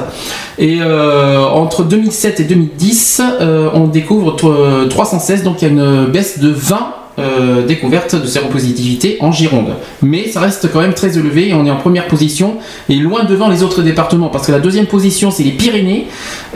et 0.60 0.80
entre 0.84 1.84
2007 1.99 2.39
et 2.39 2.43
2010, 2.45 3.21
euh, 3.41 3.69
on 3.73 3.87
découvre 3.87 4.37
euh, 4.45 4.87
316, 4.87 5.43
donc 5.43 5.61
il 5.61 5.67
y 5.67 5.67
a 5.67 5.71
une 5.71 6.05
baisse 6.11 6.39
de 6.39 6.49
20 6.49 6.95
euh, 7.20 7.65
découvertes 7.65 8.15
de 8.15 8.26
séropositivité 8.26 9.17
en 9.20 9.32
Gironde. 9.32 9.74
Mais 10.01 10.28
ça 10.30 10.39
reste 10.39 10.72
quand 10.72 10.80
même 10.82 10.93
très 10.93 11.17
élevé 11.17 11.49
et 11.49 11.53
on 11.53 11.65
est 11.65 11.72
en 11.72 11.78
première 11.78 12.07
position 12.07 12.55
et 12.89 12.95
loin 12.95 13.24
devant 13.26 13.49
les 13.49 13.63
autres 13.63 13.82
départements 13.82 14.30
parce 14.30 14.47
que 14.47 14.51
la 14.51 14.59
deuxième 14.59 14.86
position 14.88 15.32
c'est 15.32 15.43
les 15.43 15.51
Pyrénées, 15.51 16.07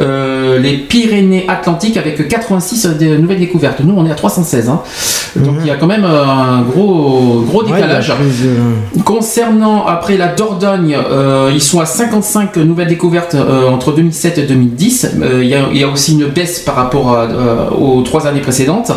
euh, 0.01 0.59
les 0.59 0.78
Pyrénées-Atlantiques 0.78 1.97
avec 1.97 2.28
86 2.28 2.88
de 2.99 3.18
nouvelles 3.18 3.39
découvertes. 3.39 3.80
Nous 3.84 3.93
on 3.97 4.05
est 4.05 4.11
à 4.11 4.16
316. 4.16 4.70
hein. 4.70 4.82
Donc 5.36 5.55
il 5.61 5.68
y 5.68 5.72
a 5.72 5.76
quand 5.76 5.88
même 5.88 6.05
euh, 6.05 6.24
un 6.26 6.61
gros, 6.61 7.43
gros 7.47 7.64
décalage. 7.64 8.11
Concernant 9.05 9.86
après 9.86 10.18
la 10.18 10.28
Dordogne, 10.28 10.95
euh, 10.95 11.51
ils 11.53 11.61
sont 11.61 11.80
à 11.80 11.86
55 11.86 12.55
nouvelles 12.57 12.88
découvertes 12.88 13.36
euh, 13.36 13.68
entre 13.70 13.91
2007 13.93 14.38
et 14.38 14.43
2010. 14.43 15.11
Euh, 15.22 15.43
Il 15.43 15.47
y, 15.76 15.80
y 15.80 15.84
a 15.84 15.88
aussi 15.88 16.14
une 16.14 16.26
baisse 16.28 16.59
par 16.59 16.76
rapport 16.76 17.14
à, 17.18 17.24
euh, 17.24 17.70
aux 17.72 18.01
trois 18.03 18.28
années 18.28 18.41
précédentes. 18.41 18.91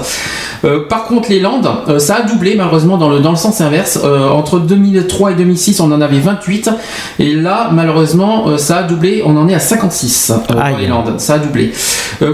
Euh, 0.65 0.81
par 0.89 1.05
contre, 1.05 1.31
les 1.31 1.41
Landes, 1.41 1.56
euh, 1.89 1.99
ça 1.99 2.17
a 2.17 2.23
doublé 2.23 2.55
malheureusement 2.57 2.97
dans 2.99 3.09
le, 3.09 3.21
dans 3.21 3.31
le 3.31 3.37
sens 3.37 3.61
inverse. 3.61 3.99
Euh, 4.05 4.29
entre 4.29 4.59
2003 4.59 5.33
et 5.33 5.35
2006, 5.35 5.81
on 5.81 5.93
en 5.93 6.01
avait 6.01 6.21
28. 6.21 6.71
Et 7.19 7.35
là, 7.35 7.71
malheureusement, 7.73 8.49
euh, 8.49 8.59
ça 8.59 8.79
a 8.79 8.83
doublé. 8.83 9.23
On 9.25 9.37
en 9.37 9.49
est 9.49 9.55
à 9.55 9.61
56 9.61 10.31
euh, 10.31 10.55
dans 10.55 10.77
les 10.79 10.87
Landes. 10.87 11.15
Ça 11.19 11.35
a 11.35 11.39
doublé. 11.39 11.73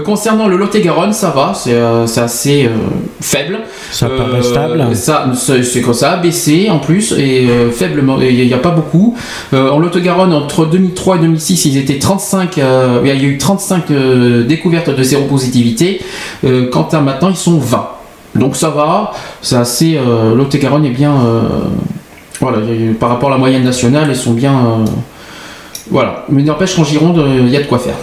Concernant 0.05 0.47
le 0.47 0.57
Lot-et-Garonne, 0.57 1.13
ça 1.13 1.29
va. 1.31 1.53
C'est 1.53 2.21
assez 2.21 2.69
faible. 3.21 3.59
Ça 3.91 4.07
paraît 4.07 4.41
stable. 4.41 4.95
ça, 4.95 5.31
c'est 5.35 5.81
que 5.81 5.93
ça 5.93 6.11
a 6.13 6.17
baissé 6.17 6.69
en 6.69 6.79
plus 6.79 7.11
et 7.13 7.47
faiblement. 7.71 8.17
Il 8.21 8.45
n'y 8.45 8.53
a 8.53 8.57
pas 8.59 8.71
beaucoup. 8.71 9.15
En 9.51 9.77
Lot-et-Garonne, 9.79 10.33
entre 10.33 10.65
2003 10.65 11.17
et 11.17 11.19
2006, 11.19 11.65
ils 11.65 11.77
étaient 11.77 11.99
35. 11.99 12.57
euh, 12.73 13.01
il 13.03 13.21
y 13.21 13.25
a 13.25 13.29
eu 13.29 13.37
35 13.37 13.91
euh, 13.91 14.43
découvertes 14.43 14.89
de 14.89 15.03
séropositivité. 15.03 16.01
Quant 16.71 16.87
à 16.91 16.99
maintenant, 16.99 17.29
ils 17.29 17.35
sont 17.35 17.57
20. 17.57 17.87
Donc 18.35 18.55
ça 18.55 18.69
va. 18.69 19.11
C'est 19.41 19.55
assez. 19.55 19.97
Euh, 19.97 20.35
est 20.39 20.89
bien. 20.89 21.11
euh, 21.11 21.41
voilà, 22.39 22.57
par 22.99 23.09
rapport 23.09 23.29
à 23.29 23.33
la 23.33 23.37
moyenne 23.37 23.63
nationale, 23.63 24.07
ils 24.09 24.15
sont 24.15 24.33
bien. 24.33 24.53
euh, 24.53 24.85
voilà. 25.91 26.25
Mais 26.29 26.43
n'empêche 26.43 26.75
qu'en 26.75 26.83
Gironde, 26.83 27.23
il 27.39 27.49
y 27.49 27.57
a 27.57 27.61
de 27.61 27.67
quoi 27.67 27.79
faire. 27.79 27.95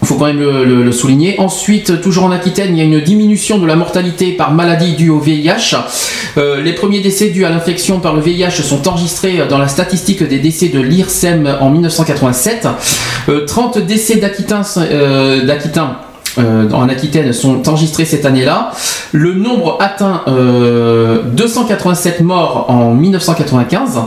Il 0.00 0.06
faut 0.06 0.14
quand 0.14 0.26
même 0.26 0.38
le, 0.38 0.92
souligner. 0.92 1.40
Ensuite, 1.40 2.00
toujours 2.00 2.24
en 2.24 2.30
Aquitaine, 2.30 2.76
il 2.76 2.78
y 2.78 2.80
a 2.80 2.84
une 2.84 3.00
diminution 3.00 3.58
de 3.58 3.66
la 3.66 3.74
mortalité 3.74 4.32
par 4.32 4.52
maladie 4.52 4.94
due 4.94 5.10
au 5.10 5.18
VIH. 5.18 5.76
Les 6.36 6.72
premiers 6.72 7.00
décès 7.00 7.30
dus 7.30 7.44
à 7.44 7.50
l'infection 7.50 7.98
par 7.98 8.14
le 8.14 8.20
VIH 8.20 8.62
sont 8.62 8.86
enregistrés 8.86 9.40
dans 9.50 9.58
la 9.58 9.66
statistique 9.66 10.22
des 10.22 10.38
décès 10.38 10.68
de 10.68 10.80
l'IRSEM 10.80 11.58
en 11.60 11.70
1987. 11.70 12.68
Euh, 13.28 13.44
30 13.44 13.78
décès 13.78 14.16
d'Aquitains, 14.16 14.62
euh, 16.38 16.70
en 16.72 16.88
Aquitaine 16.88 17.32
sont 17.32 17.68
enregistrés 17.68 18.04
cette 18.04 18.24
année-là. 18.26 18.70
Le 19.12 19.34
nombre 19.34 19.78
atteint 19.80 20.22
euh, 20.28 21.22
287 21.32 22.20
morts 22.20 22.66
en 22.68 22.94
1995 22.94 23.98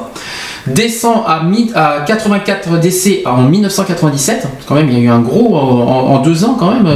descend 0.68 1.24
à, 1.28 1.42
mi- 1.44 1.72
à 1.74 2.02
84 2.06 2.80
décès 2.80 3.24
en 3.26 3.42
1997. 3.44 4.48
Quand 4.68 4.76
même, 4.76 4.90
il 4.90 4.94
y 4.94 5.02
a 5.02 5.04
eu 5.06 5.10
un 5.10 5.20
gros 5.20 5.56
en, 5.56 6.14
en 6.16 6.20
deux 6.20 6.46
ans 6.46 6.56
quand 6.60 6.72
même. 6.72 6.88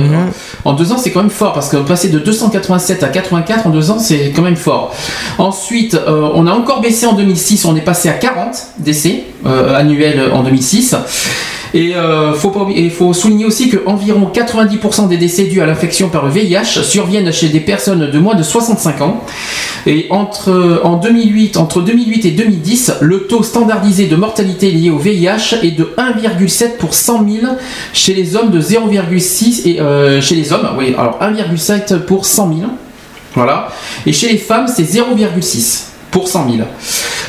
En 0.65 0.73
deux 0.73 0.91
ans, 0.91 0.97
c'est 0.99 1.11
quand 1.11 1.21
même 1.21 1.31
fort 1.31 1.53
parce 1.53 1.69
que 1.69 1.77
passer 1.77 2.09
de 2.09 2.19
287 2.19 3.01
à 3.03 3.07
84 3.07 3.65
en 3.65 3.69
deux 3.71 3.89
ans, 3.89 3.97
c'est 3.99 4.31
quand 4.35 4.43
même 4.43 4.55
fort. 4.55 4.93
Ensuite, 5.39 5.95
euh, 5.95 6.29
on 6.35 6.45
a 6.45 6.51
encore 6.51 6.81
baissé 6.81 7.07
en 7.07 7.13
2006. 7.13 7.65
On 7.65 7.75
est 7.75 7.81
passé 7.81 8.07
à 8.07 8.13
40 8.13 8.55
décès 8.77 9.23
euh, 9.47 9.75
annuels 9.75 10.21
en 10.31 10.43
2006. 10.43 10.95
Et 11.75 11.93
euh, 11.93 12.31
il 12.73 12.89
faut 12.89 13.13
souligner 13.13 13.43
aussi 13.43 13.67
que 13.69 13.77
environ 13.85 14.31
90% 14.33 15.09
des 15.09 15.17
décès 15.17 15.43
dus 15.43 15.59
à 15.59 15.65
l'infection 15.65 16.07
par 16.07 16.25
le 16.25 16.31
VIH 16.31 16.83
surviennent 16.83 17.33
chez 17.33 17.49
des 17.49 17.59
personnes 17.59 18.09
de 18.09 18.17
moins 18.17 18.35
de 18.35 18.43
65 18.43 19.01
ans. 19.01 19.21
Et 19.85 20.07
entre, 20.09 20.79
en 20.85 20.95
2008, 20.95 21.57
entre 21.57 21.81
2008 21.81 22.25
et 22.25 22.31
2010, 22.31 22.93
le 23.01 23.27
taux 23.27 23.43
standardisé 23.43 24.07
de 24.07 24.15
mortalité 24.15 24.71
lié 24.71 24.89
au 24.89 24.97
VIH 24.97 25.57
est 25.63 25.77
de 25.77 25.93
1,7 25.97 26.77
pour 26.77 26.93
100 26.93 27.27
000 27.41 27.53
chez 27.91 28.13
les 28.13 28.37
hommes 28.37 28.51
de 28.51 28.61
0,6 28.61 29.67
et 29.67 29.81
euh, 29.81 30.21
chez 30.21 30.35
les 30.35 30.53
hommes, 30.53 30.69
oui, 30.77 30.95
alors 30.97 31.19
1,7 31.21 31.99
pour 31.99 32.25
100 32.25 32.53
000. 32.57 32.69
Voilà. 33.33 33.67
Et 34.05 34.13
chez 34.13 34.29
les 34.29 34.37
femmes, 34.37 34.69
c'est 34.73 34.83
0,6 34.83 35.94
pour 36.15 36.29
100 36.29 36.49
000. 36.49 36.65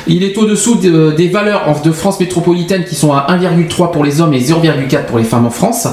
Il 0.07 0.23
est 0.23 0.39
au-dessous 0.39 0.77
de- 0.77 1.13
des 1.17 1.27
valeurs 1.27 1.81
de 1.85 1.91
France 1.91 2.21
métropolitaine 2.21 2.85
qui 2.85 2.95
sont 2.95 3.13
à 3.13 3.27
1,3 3.29 3.91
pour 3.91 4.05
les 4.05 4.21
hommes 4.21 4.33
et 4.33 4.39
0,4 4.41 5.07
pour 5.07 5.19
les 5.19 5.25
femmes 5.25 5.45
en 5.45 5.51
France. 5.51 5.89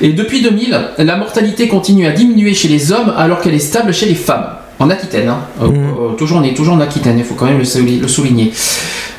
Et 0.00 0.14
depuis 0.14 0.40
2000, 0.40 0.80
la 0.96 1.16
mortalité 1.16 1.68
continue 1.68 2.06
à 2.06 2.12
diminuer 2.12 2.54
chez 2.54 2.68
les 2.68 2.90
hommes 2.90 3.12
alors 3.18 3.40
qu'elle 3.42 3.52
est 3.54 3.58
stable 3.58 3.92
chez 3.92 4.06
les 4.06 4.14
femmes. 4.14 4.46
En 4.78 4.88
Aquitaine, 4.88 5.28
hein. 5.28 5.40
Euh, 5.60 5.66
euh, 5.66 6.12
toujours, 6.16 6.38
on 6.38 6.44
est 6.44 6.54
toujours 6.54 6.74
en 6.76 6.80
Aquitaine, 6.80 7.18
il 7.18 7.24
faut 7.24 7.34
quand 7.34 7.46
même 7.46 7.58
le 7.58 8.08
souligner. 8.08 8.52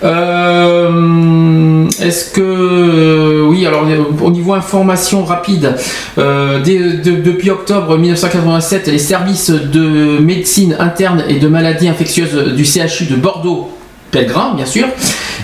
Euh, 0.04 1.88
Est-ce 2.02 2.32
que 2.32 2.42
euh, 2.42 3.46
oui 3.50 3.66
alors 3.66 3.86
euh, 3.88 4.04
au 4.24 4.32
niveau 4.32 4.54
information 4.54 5.26
rapide 5.26 5.76
depuis 6.18 7.50
octobre 7.50 7.98
1987 7.98 8.88
les 8.88 8.98
services 8.98 9.50
de 9.52 10.20
médecine 10.20 10.76
interne 10.80 11.24
et 11.28 11.36
de 11.40 11.48
maladies 11.48 11.90
infectieuses 11.90 12.54
du 12.56 12.64
CHU 12.64 13.06
de 13.06 13.16
Bordeaux 13.16 13.70
Pellegrin 14.12 14.54
bien 14.56 14.66
sûr 14.66 14.88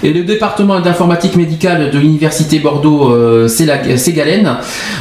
et 0.04 0.12
le 0.14 0.24
département 0.24 0.80
d'informatique 0.80 1.36
médicale 1.36 1.92
de 1.92 1.98
l'université 2.00 2.60
Bordeaux 2.60 3.12
euh, 3.12 3.48
Sélag- 3.48 3.98
Ségalène 3.98 4.58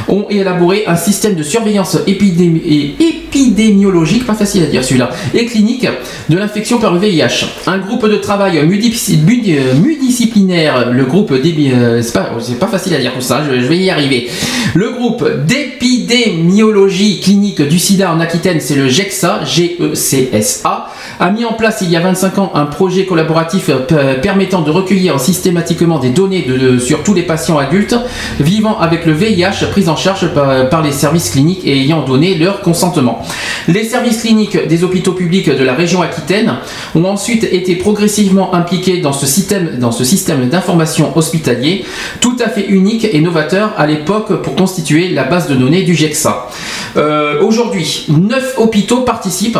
ont 0.07 0.25
élaboré 0.29 0.83
un 0.87 0.95
système 0.95 1.35
de 1.35 1.43
surveillance 1.43 1.97
épidémi- 2.07 2.61
et 2.65 2.95
épidémiologique, 3.35 4.25
pas 4.25 4.33
facile 4.33 4.63
à 4.63 4.67
dire 4.67 4.83
celui-là, 4.83 5.09
et 5.33 5.45
clinique 5.45 5.87
de 6.29 6.37
l'infection 6.37 6.79
par 6.79 6.93
le 6.93 6.99
VIH. 6.99 7.45
Un 7.67 7.79
groupe 7.79 8.07
de 8.07 8.15
travail 8.15 8.65
multidisciplinaire, 8.65 10.91
le 10.91 11.05
groupe 11.05 11.31
euh, 11.31 12.01
c'est 12.01 12.13
pas, 12.13 12.31
pas 12.59 12.67
facile 12.67 12.95
à 12.95 12.99
dire 12.99 13.13
tout 13.13 13.21
ça, 13.21 13.43
je, 13.45 13.67
vais 13.67 13.77
y 13.77 13.89
arriver. 13.89 14.29
Le 14.73 14.91
groupe 14.91 15.27
d'épidémiologie 15.45 17.19
clinique 17.19 17.61
du 17.61 17.79
sida 17.79 18.13
en 18.13 18.19
Aquitaine, 18.19 18.59
c'est 18.59 18.75
le 18.75 18.87
GECSA, 18.87 19.43
G-E-C-S-A, 19.43 20.91
a 21.19 21.31
mis 21.31 21.45
en 21.45 21.53
place 21.53 21.79
il 21.81 21.89
y 21.89 21.95
a 21.95 21.99
25 21.99 22.37
ans 22.39 22.51
un 22.55 22.65
projet 22.65 23.05
collaboratif 23.05 23.69
euh, 23.69 24.15
permettant 24.21 24.61
de 24.61 24.71
recueillir 24.71 25.19
systématiquement 25.19 25.99
des 25.99 26.09
données 26.09 26.45
sur 26.79 27.03
tous 27.03 27.13
les 27.13 27.23
patients 27.23 27.57
adultes 27.57 27.95
vivant 28.39 28.79
avec 28.79 29.05
le 29.05 29.13
VIH 29.13 29.65
pris 29.71 29.89
en 29.89 29.95
charge 29.95 30.33
par, 30.33 30.69
par 30.69 30.81
les 30.81 30.91
services 30.91 31.31
cliniques 31.31 31.65
et 31.65 31.81
ayant 31.81 32.03
donné 32.03 32.35
leur 32.35 32.61
consentement. 32.61 33.24
Les 33.67 33.83
services 33.83 34.21
cliniques 34.21 34.67
des 34.67 34.83
hôpitaux 34.83 35.13
publics 35.13 35.49
de 35.49 35.63
la 35.63 35.73
région 35.73 36.01
Aquitaine 36.01 36.55
ont 36.93 37.05
ensuite 37.05 37.43
été 37.43 37.75
progressivement 37.75 38.53
impliqués 38.53 38.97
dans 38.97 39.13
ce 39.13 39.25
système, 39.25 40.49
d'information 40.49 41.17
hospitalier 41.17 41.85
tout 42.19 42.35
à 42.43 42.49
fait 42.49 42.65
unique 42.67 43.07
et 43.11 43.21
novateur 43.21 43.73
à 43.77 43.87
l'époque 43.87 44.41
pour 44.41 44.55
constituer 44.55 45.09
la 45.09 45.23
base 45.23 45.47
de 45.47 45.55
données 45.55 45.83
du 45.83 45.95
GEXA. 45.95 46.47
Euh, 46.97 47.41
Aujourd'hui, 47.41 48.05
9 48.09 48.55
hôpitaux 48.57 49.01
participent. 49.01 49.57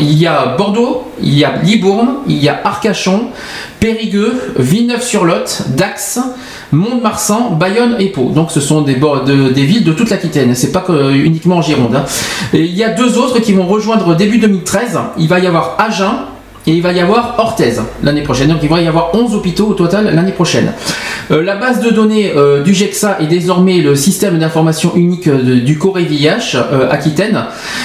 Il 0.00 0.18
y 0.18 0.26
a 0.26 0.54
Bordeaux, 0.56 1.04
il 1.22 1.34
y 1.34 1.44
a 1.44 1.56
Libourne, 1.62 2.16
il 2.26 2.42
y 2.42 2.48
a 2.48 2.60
Arcachon, 2.64 3.28
Périgueux, 3.80 4.54
Villeneuve-sur-Lot, 4.56 5.62
Dax, 5.76 6.18
Mont-de-Marsan, 6.74 7.56
Bayonne 7.58 7.96
et 7.98 8.08
Pau. 8.10 8.30
Donc 8.34 8.50
ce 8.50 8.60
sont 8.60 8.82
des, 8.82 8.96
des 8.96 9.64
villes 9.64 9.84
de 9.84 9.92
toute 9.92 10.10
l'Aquitaine, 10.10 10.54
c'est 10.54 10.72
pas 10.72 10.80
que- 10.80 11.12
uniquement 11.14 11.56
en 11.56 11.62
Gironde. 11.62 11.94
hein. 11.96 12.04
Et 12.52 12.64
il 12.64 12.74
y 12.74 12.84
a 12.84 12.90
deux 12.90 13.16
autres 13.18 13.38
qui 13.38 13.52
vont 13.52 13.66
rejoindre 13.66 14.14
début 14.16 14.38
2013. 14.38 14.98
Il 15.18 15.28
va 15.28 15.38
y 15.38 15.46
avoir 15.46 15.76
Agen 15.78 16.12
et 16.66 16.72
il 16.72 16.82
va 16.82 16.92
y 16.92 17.00
avoir 17.00 17.34
Orthez 17.38 17.74
l'année 18.02 18.22
prochaine. 18.22 18.48
Donc 18.48 18.58
il 18.62 18.68
va 18.68 18.80
y 18.80 18.86
avoir 18.86 19.14
11 19.14 19.34
hôpitaux 19.34 19.66
au 19.66 19.74
total 19.74 20.14
l'année 20.14 20.32
prochaine. 20.32 20.72
Euh, 21.30 21.42
la 21.42 21.56
base 21.56 21.80
de 21.80 21.90
données 21.90 22.32
euh, 22.36 22.62
du 22.62 22.74
GEXA 22.74 23.18
est 23.20 23.26
désormais 23.26 23.78
le 23.78 23.94
système 23.94 24.38
d'information 24.38 24.94
unique 24.94 25.28
euh, 25.28 25.60
du 25.60 25.78
Corée 25.78 26.04
VIH 26.04 26.56
Aquitaine, 26.90 27.44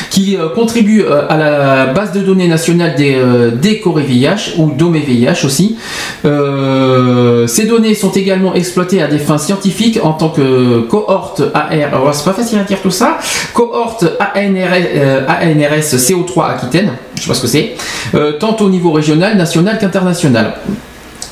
qui 0.09 0.37
contribue 0.55 1.03
à 1.05 1.37
la 1.37 1.85
base 1.87 2.11
de 2.11 2.21
données 2.21 2.47
nationale 2.47 2.95
des, 2.95 3.17
des 3.61 3.79
Corée 3.79 4.03
VIH 4.03 4.55
ou 4.57 4.71
Domé 4.71 4.99
VIH 4.99 5.45
aussi. 5.45 5.77
Ces 6.23 7.65
données 7.65 7.95
sont 7.95 8.11
également 8.11 8.53
exploitées 8.53 9.01
à 9.01 9.07
des 9.07 9.19
fins 9.19 9.37
scientifiques 9.37 9.99
en 10.01 10.13
tant 10.13 10.29
que 10.29 10.81
cohorte 10.81 11.41
AR. 11.53 11.69
Alors 11.71 12.13
c'est 12.13 12.25
pas 12.25 12.33
facile 12.33 12.59
à 12.59 12.63
dire 12.63 12.81
tout 12.81 12.91
ça. 12.91 13.17
Cohorte 13.53 14.05
ANRS 14.19 15.95
CO3 15.95 16.51
Aquitaine. 16.51 16.91
Je 17.19 17.23
sais 17.23 17.27
pas 17.27 17.33
ce 17.35 17.41
que 17.41 17.47
c'est. 17.47 17.75
Euh, 18.15 18.31
tant 18.33 18.55
au 18.61 18.69
niveau 18.69 18.91
régional, 18.91 19.37
national 19.37 19.77
qu'international. 19.77 20.53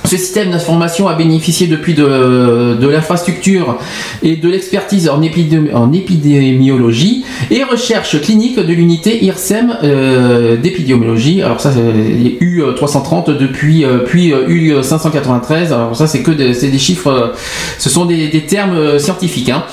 Ce 0.05 0.15
système 0.15 0.51
d'information 0.51 1.09
a 1.09 1.15
bénéficié 1.15 1.67
depuis 1.67 1.93
de, 1.93 2.87
l'infrastructure 2.89 3.77
et 4.23 4.37
de 4.37 4.47
l'expertise 4.47 5.09
en, 5.09 5.19
épidémi- 5.21 5.73
en 5.73 5.91
épidémiologie 5.91 7.25
et 7.51 7.63
recherche 7.65 8.21
clinique 8.21 8.57
de 8.57 8.71
l'unité 8.73 9.21
IRSEM 9.25 9.75
euh, 9.83 10.55
d'épidémiologie. 10.55 11.41
Alors 11.41 11.59
ça, 11.59 11.73
c'est 11.73 12.45
U330 12.45 13.37
depuis 13.37 13.83
euh, 13.83 13.97
puis 13.97 14.31
euh, 14.31 14.47
U593. 14.47 15.73
Alors 15.73 15.93
ça, 15.93 16.07
c'est 16.07 16.21
que 16.21 16.31
des, 16.31 16.53
des 16.53 16.79
chiffres, 16.79 17.33
ce 17.77 17.89
sont 17.89 18.05
des, 18.05 18.29
termes 18.47 18.99
scientifiques. 18.99 19.49
hein. 19.49 19.65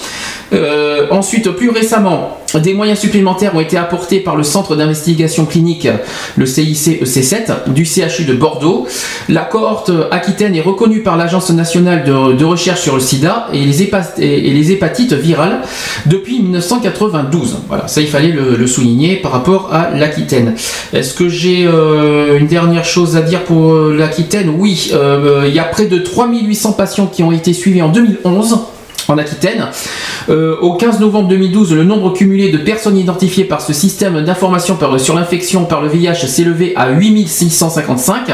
Euh, 0.53 1.07
ensuite, 1.11 1.51
plus 1.51 1.71
récemment, 1.71 2.39
des 2.61 2.75
moyens 2.75 2.99
supplémentaires 2.99 3.55
ont 3.55 3.61
été 3.61 3.77
apportés 3.77 4.21
par 4.21 4.37
le 4.37 4.43
Centre 4.43 4.77
d'investigation 4.77 5.45
clinique, 5.47 5.89
le 6.37 6.47
CIC 6.47 7.03
EC7, 7.03 7.73
du 7.73 7.85
CHU 7.85 8.25
de 8.25 8.35
Bordeaux. 8.35 8.87
La 9.29 9.43
cohorte 9.43 9.91
Aquitaine 10.11 10.55
est 10.55 10.61
reconnue 10.61 11.01
par 11.01 11.17
l'Agence 11.17 11.51
nationale 11.51 12.05
de, 12.05 12.45
recherche 12.45 12.83
sur 12.83 12.95
le 12.95 13.01
sida 13.01 13.49
et 13.53 13.65
les, 13.65 13.83
hépatites 14.73 15.13
virales 15.13 15.63
depuis 16.07 16.41
1992. 16.41 17.59
Voilà, 17.69 17.89
ça 17.89 18.01
il 18.01 18.09
fallait 18.09 18.33
le, 18.33 18.67
souligner 18.67 19.17
par 19.17 19.33
rapport 19.33 19.71
à 19.73 19.91
l'Aquitaine. 19.91 20.55
Est-ce 20.93 21.15
que 21.15 21.29
j'ai 21.29 21.67
euh, 21.67 22.39
une 22.39 22.47
dernière 22.47 22.85
chose 22.85 23.17
à 23.17 23.23
dire 23.23 23.45
pour 23.45 23.73
euh, 23.73 23.97
l'Aquitaine? 23.97 24.53
Oui, 24.57 24.91
euh, 24.95 25.45
il 25.47 25.55
y 25.55 25.59
a 25.59 25.65
près 25.65 25.87
de 25.87 25.99
3800 25.99 26.73
patients 26.73 27.07
qui 27.07 27.23
ont 27.23 27.33
été 27.33 27.53
suivis 27.53 27.83
en 27.83 27.89
2011 27.89 28.59
en 29.09 29.19
Aquitaine. 29.19 29.67
Euh, 30.29 30.57
au 30.61 30.75
15 30.75 31.01
novembre 31.01 31.29
2012, 31.29 31.75
le 31.75 31.85
nombre 31.85 32.13
cumulé 32.13 32.51
de 32.51 32.59
personnes 32.59 32.97
identifiées 32.97 33.45
par 33.45 33.61
ce 33.61 33.73
système 33.73 34.25
d'information 34.25 34.79
sur 34.99 35.15
l'infection 35.15 35.65
par 35.65 35.83
le 35.83 35.89
VIH 35.89 36.27
s'est 36.27 36.43
élevé 36.43 36.73
à 36.77 36.91
8655. 36.91 38.27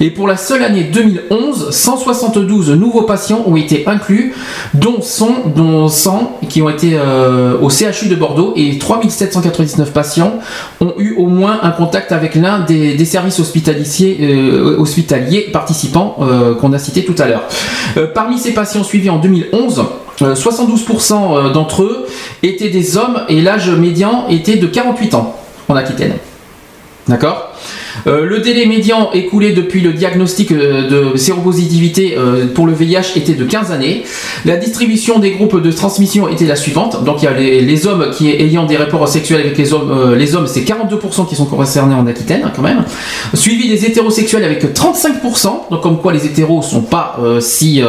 Et 0.00 0.10
pour 0.10 0.26
la 0.26 0.36
seule 0.36 0.62
année 0.62 0.84
2011, 0.84 1.70
172 1.70 2.70
nouveaux 2.70 3.02
patients 3.02 3.44
ont 3.46 3.56
été 3.56 3.84
inclus, 3.86 4.34
dont 4.74 5.00
100, 5.00 5.52
dont 5.54 5.88
100 5.88 6.38
qui 6.48 6.62
ont 6.62 6.68
été 6.68 6.92
euh, 6.94 7.58
au 7.60 7.70
CHU 7.70 8.08
de 8.08 8.14
Bordeaux 8.14 8.52
et 8.56 8.78
3799 8.78 9.92
patients 9.92 10.34
ont 10.80 10.94
eu 10.98 11.14
au 11.16 11.26
moins 11.26 11.60
un 11.62 11.70
contact 11.70 12.12
avec 12.12 12.34
l'un 12.34 12.60
des, 12.60 13.02
services 13.04 13.40
hospitaliers, 13.40 14.18
euh, 14.20 14.76
hospitaliers 14.78 15.48
participants 15.52 16.16
qu'on 16.60 16.72
a 16.72 16.78
cité 16.78 17.04
tout 17.04 17.14
à 17.18 17.26
l'heure. 17.26 17.44
Parmi 18.14 18.38
ces 18.38 18.52
patients 18.52 18.84
suivis 18.84 19.10
en 19.10 19.18
2011, 19.18 19.62
euh, 19.80 19.82
72% 20.20 21.52
d'entre 21.52 21.82
eux 21.82 22.06
étaient 22.42 22.68
des 22.68 22.96
hommes 22.96 23.22
et 23.28 23.40
l'âge 23.40 23.70
médian 23.70 24.26
était 24.28 24.56
de 24.56 24.66
48 24.66 25.14
ans 25.14 25.36
en 25.68 25.76
Aquitaine. 25.76 26.14
D'accord? 27.08 27.52
Euh, 28.06 28.24
le 28.24 28.38
délai 28.38 28.66
médian 28.66 29.10
écoulé 29.12 29.52
depuis 29.52 29.80
le 29.80 29.92
diagnostic 29.92 30.50
euh, 30.52 30.88
de 31.12 31.16
séropositivité 31.16 32.16
euh, 32.16 32.46
pour 32.52 32.66
le 32.66 32.72
VIH 32.72 33.16
était 33.16 33.34
de 33.34 33.44
15 33.44 33.70
années. 33.70 34.04
La 34.44 34.56
distribution 34.56 35.18
des 35.18 35.32
groupes 35.32 35.60
de 35.60 35.70
transmission 35.72 36.28
était 36.28 36.46
la 36.46 36.56
suivante. 36.56 37.04
Donc 37.04 37.22
il 37.22 37.24
y 37.24 37.28
a 37.28 37.32
les, 37.32 37.86
hommes 37.86 38.10
qui 38.12 38.30
ayant 38.30 38.66
des 38.66 38.76
rapports 38.76 39.06
sexuels 39.08 39.40
avec 39.40 39.58
les 39.58 39.72
hommes, 39.72 39.90
euh, 39.90 40.16
les 40.16 40.34
hommes 40.34 40.46
c'est 40.46 40.60
42% 40.60 41.28
qui 41.28 41.34
sont 41.34 41.46
concernés 41.46 41.94
en 41.94 42.06
Aquitaine 42.06 42.42
hein, 42.44 42.52
quand 42.54 42.62
même. 42.62 42.84
Suivi 43.34 43.68
des 43.68 43.84
hétérosexuels 43.84 44.44
avec 44.44 44.64
35%. 44.64 45.70
Donc 45.70 45.80
comme 45.82 45.98
quoi 45.98 46.12
les 46.12 46.24
hétéros 46.24 46.62
sont 46.62 46.82
pas 46.82 47.18
euh, 47.20 47.40
si 47.40 47.82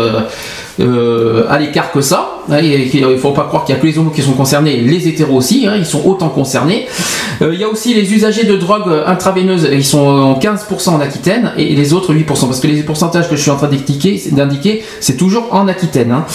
euh, 0.79 1.45
à 1.49 1.59
l'écart 1.59 1.91
que 1.91 2.01
ça. 2.01 2.32
Il 2.49 3.01
ne 3.07 3.17
faut 3.17 3.31
pas 3.31 3.43
croire 3.43 3.65
qu'il 3.65 3.73
n'y 3.75 3.79
a 3.79 3.81
que 3.81 3.87
les 3.87 3.97
homos 3.97 4.11
qui 4.11 4.21
sont 4.21 4.33
concernés, 4.33 4.77
les 4.77 5.07
hétéros 5.07 5.37
aussi, 5.37 5.65
hein, 5.67 5.73
ils 5.77 5.85
sont 5.85 6.05
autant 6.05 6.29
concernés. 6.29 6.87
Euh, 7.41 7.51
Il 7.53 7.59
y 7.59 7.63
a 7.63 7.69
aussi 7.69 7.93
les 7.93 8.13
usagers 8.13 8.43
de 8.45 8.55
drogue 8.55 8.89
intraveineuses, 9.05 9.67
ils 9.71 9.85
sont 9.85 9.99
en 10.07 10.39
15% 10.39 10.89
en 10.91 10.99
Aquitaine 11.01 11.51
et 11.57 11.73
les 11.75 11.93
autres 11.93 12.13
8%, 12.13 12.25
parce 12.47 12.59
que 12.59 12.67
les 12.67 12.83
pourcentages 12.83 13.29
que 13.29 13.35
je 13.35 13.41
suis 13.41 13.51
en 13.51 13.55
train 13.55 13.69
d'indiquer, 14.31 14.83
c'est 14.99 15.17
toujours 15.17 15.47
en 15.51 15.67
Aquitaine. 15.67 16.11
hein. 16.11 16.25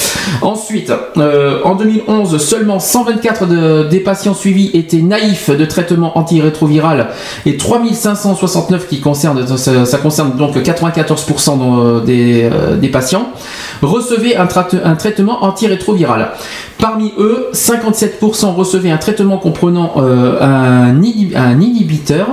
Ensuite, 0.43 0.93
euh, 1.17 1.61
en 1.65 1.75
2011, 1.75 2.39
seulement 2.39 2.79
124 2.81 3.47
de- 3.47 3.85
des 3.89 4.01
patients 4.01 4.35
suivis 4.35 4.71
étaient 4.75 5.03
naïfs 5.03 5.51
de 5.51 5.65
traitement 5.65 6.17
antirétroviral 6.19 7.09
et 7.47 7.57
3569 7.57 8.89
qui 8.89 9.01
concernent, 9.01 9.47
ça, 9.57 9.99
concerne 9.99 10.37
donc 10.37 10.57
94% 10.63 11.57
dans- 11.57 11.99
des, 12.01 12.45
euh, 12.45 12.77
patients, 12.89 13.29
recevaient 13.83 14.37
un, 14.37 14.49
un 14.85 14.95
traitement 14.95 15.45
antirétroviral. 15.45 15.98
Parmi 16.79 17.13
eux, 17.19 17.49
57% 17.53 18.55
recevaient 18.55 18.91
un 18.91 18.99
traitement 18.99 19.39
comprenant 19.39 19.95
euh, 19.97 20.39
un, 20.41 20.95
inhib- 21.01 21.37
un 21.37 21.61
inhibiteur 21.61 22.29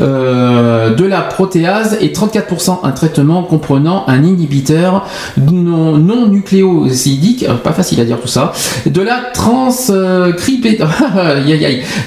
euh, 0.00 0.94
de 0.94 1.04
la 1.04 1.22
protéase 1.22 1.98
et 2.00 2.12
34% 2.12 2.78
un 2.84 2.90
traitement 2.92 3.42
comprenant 3.42 4.04
un 4.06 4.22
inhibiteur 4.22 5.06
non, 5.38 6.28
nucléosidique, 6.28 7.44
euh, 7.48 7.54
pas 7.54 7.72
facile 7.72 8.00
à 8.00 8.04
dire 8.04 8.20
tout 8.20 8.28
ça, 8.28 8.52
de 8.86 9.02
la 9.02 9.16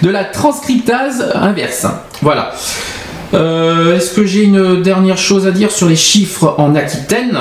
de 0.02 0.10
la 0.10 0.24
transcriptase 0.24 1.32
inverse. 1.36 1.86
Voilà. 2.22 2.52
Est-ce 3.34 4.14
que 4.14 4.26
j'ai 4.26 4.44
une 4.44 4.82
dernière 4.84 5.18
chose 5.18 5.48
à 5.48 5.52
dire 5.52 5.72
sur 5.72 5.90
les 5.90 5.96
chiffres 5.96 6.54
en 6.60 6.76
Aquitaine? 6.76 7.36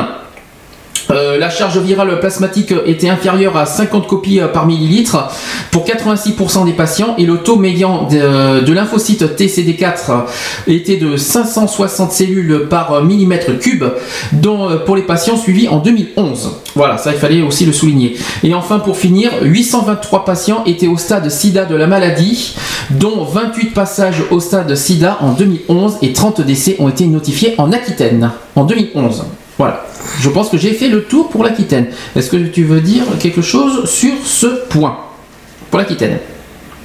Euh, 1.12 1.38
la 1.38 1.50
charge 1.50 1.78
virale 1.78 2.18
plasmatique 2.20 2.74
était 2.86 3.08
inférieure 3.08 3.56
à 3.56 3.66
50 3.66 4.06
copies 4.06 4.40
euh, 4.40 4.48
par 4.48 4.66
millilitre 4.66 5.28
pour 5.70 5.84
86% 5.84 6.64
des 6.64 6.72
patients 6.72 7.14
et 7.18 7.24
le 7.24 7.38
taux 7.38 7.56
médian 7.56 8.08
de, 8.08 8.60
de 8.60 8.72
lymphocyte 8.72 9.36
TCD4 9.38 10.24
était 10.66 10.96
de 10.96 11.16
560 11.16 12.12
cellules 12.12 12.66
par 12.68 12.92
euh, 12.92 13.02
millimètre 13.02 13.58
cube 13.58 13.84
euh, 13.84 14.78
pour 14.84 14.96
les 14.96 15.02
patients 15.02 15.36
suivis 15.36 15.68
en 15.68 15.78
2011. 15.78 16.60
Voilà, 16.74 16.98
ça 16.98 17.12
il 17.12 17.18
fallait 17.18 17.42
aussi 17.42 17.64
le 17.64 17.72
souligner. 17.72 18.16
Et 18.42 18.54
enfin 18.54 18.78
pour 18.78 18.96
finir, 18.96 19.30
823 19.42 20.24
patients 20.24 20.62
étaient 20.66 20.88
au 20.88 20.96
stade 20.96 21.28
sida 21.30 21.64
de 21.64 21.74
la 21.74 21.86
maladie, 21.86 22.54
dont 22.90 23.24
28 23.24 23.72
passages 23.72 24.22
au 24.30 24.40
stade 24.40 24.74
sida 24.74 25.18
en 25.20 25.32
2011 25.32 25.98
et 26.02 26.12
30 26.12 26.40
décès 26.42 26.76
ont 26.78 26.88
été 26.88 27.06
notifiés 27.06 27.54
en 27.58 27.72
Aquitaine 27.72 28.30
en 28.56 28.64
2011. 28.64 29.24
Voilà. 29.58 29.86
Je 30.20 30.28
pense 30.30 30.48
que 30.48 30.56
j'ai 30.58 30.72
fait 30.72 30.88
le 30.88 31.04
tour 31.04 31.28
pour 31.28 31.44
l'Aquitaine. 31.44 31.86
Est-ce 32.16 32.30
que 32.30 32.36
tu 32.36 32.64
veux 32.64 32.80
dire 32.80 33.04
quelque 33.20 33.42
chose 33.42 33.88
sur 33.88 34.12
ce 34.24 34.46
point 34.68 34.96
Pour 35.70 35.78
l'Aquitaine? 35.78 36.18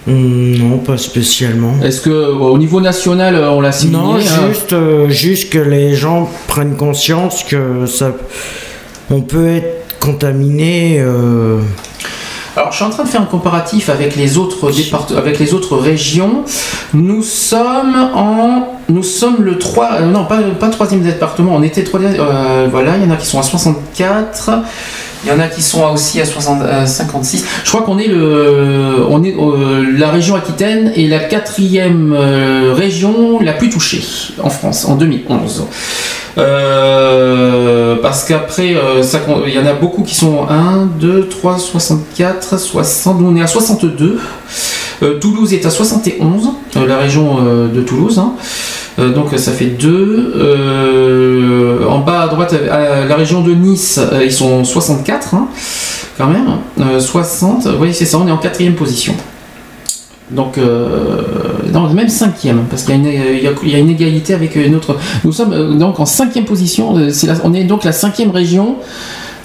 Hmm, 0.06 0.56
Non, 0.57 0.77
pas 0.77 0.98
spécialement. 0.98 1.73
Est-ce 1.84 2.02
que 2.02 2.10
au 2.10 2.57
niveau 2.57 2.80
national, 2.80 3.35
euh, 3.35 3.49
on 3.52 3.60
l'a 3.61 3.72
signé 3.72 3.94
Non, 3.94 4.15
hein? 4.15 4.19
juste, 4.49 4.73
euh, 4.73 5.10
juste 5.10 5.49
que 5.52 5.60
les 5.60 5.95
gens 5.95 6.30
prennent 6.48 6.76
conscience 6.77 7.44
que 7.44 7.85
ça, 7.88 8.14
on 9.10 9.22
peut 9.22 9.48
être 9.48 9.98
contaminé. 9.99 10.98
euh, 10.99 11.60
Alors, 12.58 12.72
je 12.72 12.78
suis 12.78 12.86
en 12.86 12.90
train 12.90 13.04
de 13.04 13.08
faire 13.08 13.22
un 13.22 13.26
comparatif 13.26 13.88
avec 13.88 14.16
les 14.16 14.40
autres 14.40 14.72
avec 15.16 15.38
les 15.38 15.54
autres 15.54 15.78
régions. 15.78 16.44
Nous 16.96 17.22
sommes 17.22 18.10
en, 18.16 18.80
nous 18.90 19.04
sommes 19.04 19.44
le 19.44 19.60
3, 19.60 19.90
euh, 19.92 20.06
non 20.08 20.26
pas 20.26 20.40
pas 20.60 20.70
troisième 20.70 21.02
département. 21.02 21.52
On 21.54 21.62
était 21.62 21.84
troisième. 21.84 22.16
euh, 22.20 22.68
voilà, 22.72 22.98
il 22.98 23.04
y 23.04 23.06
en 23.06 23.12
a 23.12 23.16
qui 23.16 23.28
sont 23.28 23.40
à 23.40 23.44
64. 23.44 24.50
Il 25.23 25.30
y 25.30 25.31
en 25.34 25.39
a 25.39 25.48
qui 25.48 25.61
sont 25.61 25.84
aussi 25.94 26.22
à 26.22 26.26
60, 26.26 26.61
euh, 26.61 26.85
56. 26.85 27.44
Je 27.64 27.69
crois 27.69 27.81
qu'on 27.81 27.98
est 27.98 28.07
le, 28.07 28.18
euh, 28.22 29.98
la 29.98 30.10
région 30.11 30.35
Aquitaine 30.35 30.91
est 30.95 31.07
la 31.07 31.19
quatrième 31.19 32.14
euh, 32.18 32.73
région 32.76 33.39
la 33.39 33.53
plus 33.53 33.69
touchée 33.69 34.03
en 34.41 34.49
France 34.49 34.85
en 34.85 34.95
2011. 34.95 35.65
Euh, 36.38 37.95
parce 38.02 38.23
qu'après, 38.26 38.76
il 39.48 39.53
y 39.53 39.60
en 39.60 39.65
a 39.65 39.73
beaucoup 39.73 40.03
qui 40.03 40.15
sont 40.15 40.48
1, 40.48 40.88
2, 40.99 41.27
3, 41.30 41.57
64, 41.57 42.60
60. 42.60 43.19
Nous, 43.19 43.27
on 43.30 43.35
est 43.35 43.41
à 43.41 43.48
62. 43.48 44.19
Euh, 45.03 45.19
Toulouse 45.19 45.53
est 45.53 45.65
à 45.65 45.69
71, 45.69 46.49
euh, 46.76 46.88
la 46.88 46.98
région 46.98 47.38
de 47.73 47.81
Toulouse. 47.81 48.19
hein. 48.19 48.34
Euh, 48.99 49.14
donc 49.14 49.28
ça 49.38 49.52
fait 49.52 49.65
2. 49.65 50.34
Euh, 50.36 51.86
en 51.88 51.99
bas 51.99 52.22
à 52.24 52.28
droite, 52.28 52.56
la 52.68 53.15
région 53.15 53.41
de 53.41 53.53
Nice, 53.53 53.99
euh, 53.99 54.24
ils 54.24 54.32
sont 54.32 54.64
64 54.64 55.36
hein, 55.36 55.48
quand 56.18 56.28
même. 56.28 56.48
Euh, 56.80 56.99
60, 56.99 57.68
oui 57.80 57.94
c'est 57.94 58.06
ça, 58.06 58.18
on 58.18 58.28
est 58.28 58.32
en 58.32 58.38
quatrième 58.38 58.74
position. 58.74 59.14
Donc, 60.30 60.57
euh, 60.57 61.22
non, 61.72 61.88
même 61.94 62.10
cinquième, 62.10 62.65
parce 62.69 62.84
qu'il 62.84 62.95
y, 62.95 62.98
a 62.98 62.99
une- 62.99 63.53
il 63.64 63.69
y 63.72 63.76
a- 63.76 63.80
une 63.80 63.90
égalité 63.90 64.34
avec 64.34 64.57
une 64.57 64.76
autre. 64.76 64.98
Nous 65.24 65.32
sommes 65.32 65.78
donc 65.80 66.02
en 66.02 66.06
cinquième 66.06 66.44
position. 66.44 66.94
on 67.45 67.53
est 67.53 67.64
donc 67.64 67.86
la 67.86 67.94
cinquième 67.94 68.32
région 68.32 68.76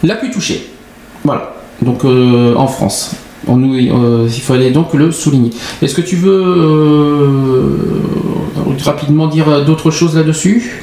la 0.02 0.16
plus 0.16 0.30
touchée. 0.32 0.68
Voilà. 1.24 1.54
Donc 1.82 2.04
en 2.04 2.66
France. 2.66 3.12
On 3.46 3.60
il 3.74 4.30
fallait 4.40 4.70
donc 4.72 4.92
le 4.94 5.12
souligner. 5.12 5.50
Est-ce 5.82 5.94
que 5.94 6.00
tu 6.00 6.16
veux 6.16 6.42
rapidement 8.80 9.26
dire 9.26 9.48
euh, 9.48 9.64
d'autres 9.64 9.90
choses 9.90 10.16
là-dessus 10.16 10.82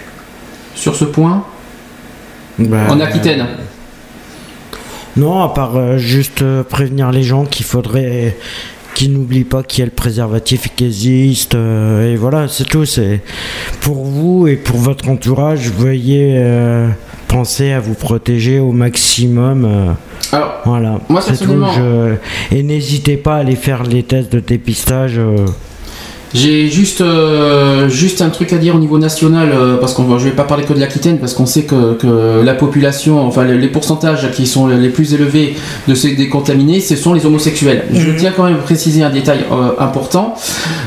Sur 0.76 0.96
ce 0.96 1.06
point 1.06 1.44
Bah, 2.58 2.88
En 2.90 3.00
Aquitaine? 3.00 3.46
Non, 5.18 5.42
à 5.44 5.50
part 5.50 5.76
euh, 5.76 5.98
juste 5.98 6.42
euh, 6.44 6.64
prévenir 6.64 7.12
les 7.12 7.24
gens 7.24 7.46
qu'il 7.46 7.66
faudrait 7.66 8.38
qu'ils 8.96 9.14
n'oublient 9.14 9.44
pas 9.44 9.64
qu'il 9.64 9.80
y 9.80 9.82
a 9.84 9.86
le 9.86 9.92
préservatif 9.92 10.68
qui 10.76 10.86
existe. 10.86 11.56
et 11.56 12.16
voilà, 12.18 12.48
c'est 12.48 12.66
tout. 12.66 12.86
C'est 12.86 13.22
pour 13.82 14.04
vous 14.04 14.48
et 14.48 14.56
pour 14.56 14.78
votre 14.78 15.08
entourage, 15.10 15.70
veuillez 15.70 16.44
penser 17.30 17.72
à 17.72 17.80
vous 17.80 17.94
protéger 17.94 18.60
au 18.60 18.72
maximum. 18.74 19.96
Alors, 20.34 20.54
voilà. 20.66 21.00
moi, 21.08 21.22
c'est 21.22 21.32
tout. 21.38 21.38
personnellement- 21.54 21.72
Je- 22.52 22.56
Et 22.58 22.64
n'hésitez 22.64 23.16
pas 23.16 23.36
à 23.36 23.40
aller 23.40 23.56
faire 23.56 23.84
les 23.84 24.04
tests 24.04 24.34
de 24.34 24.40
dépistage. 24.42 25.18
J'ai 26.34 26.70
juste, 26.70 27.02
euh, 27.02 27.90
juste 27.90 28.22
un 28.22 28.30
truc 28.30 28.54
à 28.54 28.58
dire 28.58 28.76
au 28.76 28.80
niveau 28.80 29.00
national, 29.00 29.50
euh, 29.52 29.78
parce 29.78 29.94
qu'on 29.94 30.20
je 30.20 30.26
vais 30.26 30.36
pas 30.36 30.44
parler 30.44 30.64
que 30.64 30.74
de 30.74 30.80
l'Aquitaine, 30.80 31.18
parce 31.18 31.34
qu'on 31.34 31.46
sait 31.48 31.64
que, 31.64 31.94
que 31.96 32.42
la 32.44 32.54
population, 32.54 33.26
enfin 33.26 33.44
les, 33.46 33.58
les 33.58 33.68
pourcentages 33.68 34.30
qui 34.32 34.46
sont 34.46 34.68
les 34.68 34.90
plus 34.90 35.14
élevés 35.14 35.56
de 35.88 35.96
ces 35.96 36.16
décontaminés, 36.16 36.82
ce 36.82 36.96
sont 36.96 37.14
les 37.14 37.26
homosexuels. 37.26 37.86
Je 37.92 38.12
tiens 38.12 38.32
quand 38.36 38.44
même 38.44 38.56
à 38.56 38.60
préciser 38.60 39.02
un 39.04 39.10
détail 39.10 39.40
euh, 39.52 39.72
important. 39.80 40.36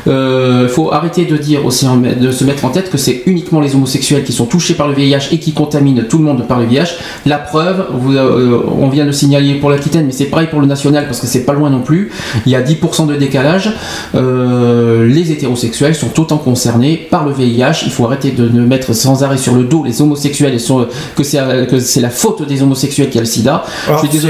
Il 0.06 0.68
faut 0.68 0.92
arrêter 0.92 1.24
de 1.24 1.36
dire 1.36 1.64
aussi, 1.66 1.86
de 2.20 2.30
se 2.30 2.44
mettre 2.44 2.64
en 2.64 2.70
tête 2.70 2.90
que 2.90 2.98
c'est 2.98 3.22
uniquement 3.26 3.60
les 3.60 3.74
homosexuels 3.74 4.24
qui 4.24 4.32
sont 4.32 4.46
touchés 4.46 4.74
par 4.74 4.88
le 4.88 4.94
VIH 4.94 5.32
et 5.32 5.38
qui 5.38 5.52
contaminent 5.52 6.04
tout 6.08 6.18
le 6.18 6.24
monde 6.24 6.46
par 6.46 6.60
le 6.60 6.66
VIH. 6.66 6.96
La 7.26 7.38
preuve, 7.38 7.86
vous, 7.92 8.16
on 8.16 8.88
vient 8.88 9.06
de 9.06 9.12
signaler 9.12 9.54
pour 9.54 9.70
l'Aquitaine, 9.70 10.06
mais 10.06 10.12
c'est 10.12 10.26
pareil 10.26 10.48
pour 10.50 10.60
le 10.60 10.66
national, 10.66 11.06
parce 11.06 11.20
que 11.20 11.26
c'est 11.26 11.44
pas 11.44 11.52
loin 11.52 11.70
non 11.70 11.80
plus. 11.80 12.10
Il 12.46 12.52
y 12.52 12.56
a 12.56 12.62
10% 12.62 13.06
de 13.06 13.16
décalage. 13.16 13.72
Euh, 14.14 15.06
les 15.32 15.38
hétérosexuels 15.38 15.94
sont 15.94 16.18
autant 16.20 16.38
concernés 16.38 16.96
par 17.10 17.24
le 17.24 17.32
VIH. 17.32 17.82
Il 17.86 17.90
faut 17.92 18.04
arrêter 18.04 18.30
de 18.30 18.48
ne 18.48 18.64
mettre 18.64 18.92
sans 18.94 19.22
arrêt 19.24 19.38
sur 19.38 19.54
le 19.54 19.64
dos 19.64 19.82
les 19.84 20.00
homosexuels 20.02 20.54
et 20.54 20.58
sur- 20.58 20.88
que 21.16 21.22
c'est 21.24 22.00
la 22.00 22.10
faute 22.10 22.46
des 22.46 22.62
homosexuels 22.62 23.08
qui 23.10 23.18
a 23.18 23.20
le 23.22 23.26
sida. 23.26 23.64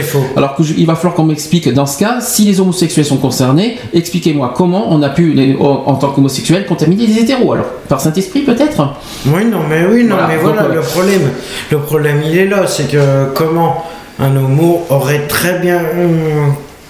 Faux. 0.02 0.24
Alors 0.36 0.54
que 0.56 0.62
je- 0.62 0.74
il 0.76 0.86
va 0.86 0.94
falloir 0.94 1.14
qu'on 1.14 1.24
m'explique 1.24 1.72
dans 1.72 1.86
ce 1.86 1.98
cas, 1.98 2.20
si 2.20 2.44
les 2.44 2.60
homosexuels 2.60 3.04
sont 3.04 3.16
concernés, 3.18 3.78
expliquez-moi 3.92 4.52
comment 4.56 4.86
on 4.92 5.02
a 5.02 5.08
pu, 5.10 5.32
les- 5.32 5.56
en 5.60 5.94
tant 5.96 6.08
qu'homosexuels, 6.10 6.66
contaminer 6.66 7.06
les 7.06 7.18
hétéros 7.20 7.52
alors 7.52 7.66
Par 7.88 8.00
Saint-Esprit 8.00 8.40
peut-être? 8.42 8.94
Oui, 9.26 9.44
non, 9.50 9.58
mais 9.68 9.84
oui, 9.90 10.04
non, 10.04 10.16
Voilà, 10.16 10.28
mais 10.28 10.36
voilà, 10.38 10.68
le 10.68 10.80
problème, 10.80 11.30
le 11.70 11.78
problème, 11.78 12.22
il 12.26 12.38
est 12.38 12.46
là, 12.46 12.66
c'est 12.66 12.88
que 12.90 13.26
comment 13.34 13.84
un 14.18 14.34
homo 14.36 14.82
aurait 14.90 15.26
très 15.26 15.58
bien, 15.58 15.80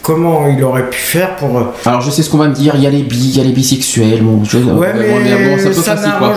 comment 0.03 0.47
il 0.49 0.63
aurait 0.65 0.91
pu 0.91 0.99
faire 0.99 1.37
pour. 1.37 1.59
euh, 1.59 1.63
Alors 1.87 2.01
je 2.01 2.11
sais 2.11 2.23
ce 2.23 2.31
qu'on 2.31 2.39
va 2.39 2.49
me 2.49 2.55
dire, 2.55 2.73
il 2.77 2.83
y 2.83 2.87
a 2.87 2.91
les 2.91 3.03
bi, 3.03 3.17
il 3.19 3.37
y 3.39 3.41
a 3.41 3.45
les 3.45 3.53
bisexuels, 3.53 4.21
bon, 4.23 4.43
je- 4.45 4.59
Ouais, 4.59 4.89
mais 4.95 5.09
bon, 5.09 5.57
c'est 5.59 5.67
un 5.67 5.69
peu 5.69 5.73
ça 5.75 5.97
facile, 5.97 6.13
quoi. 6.19 6.35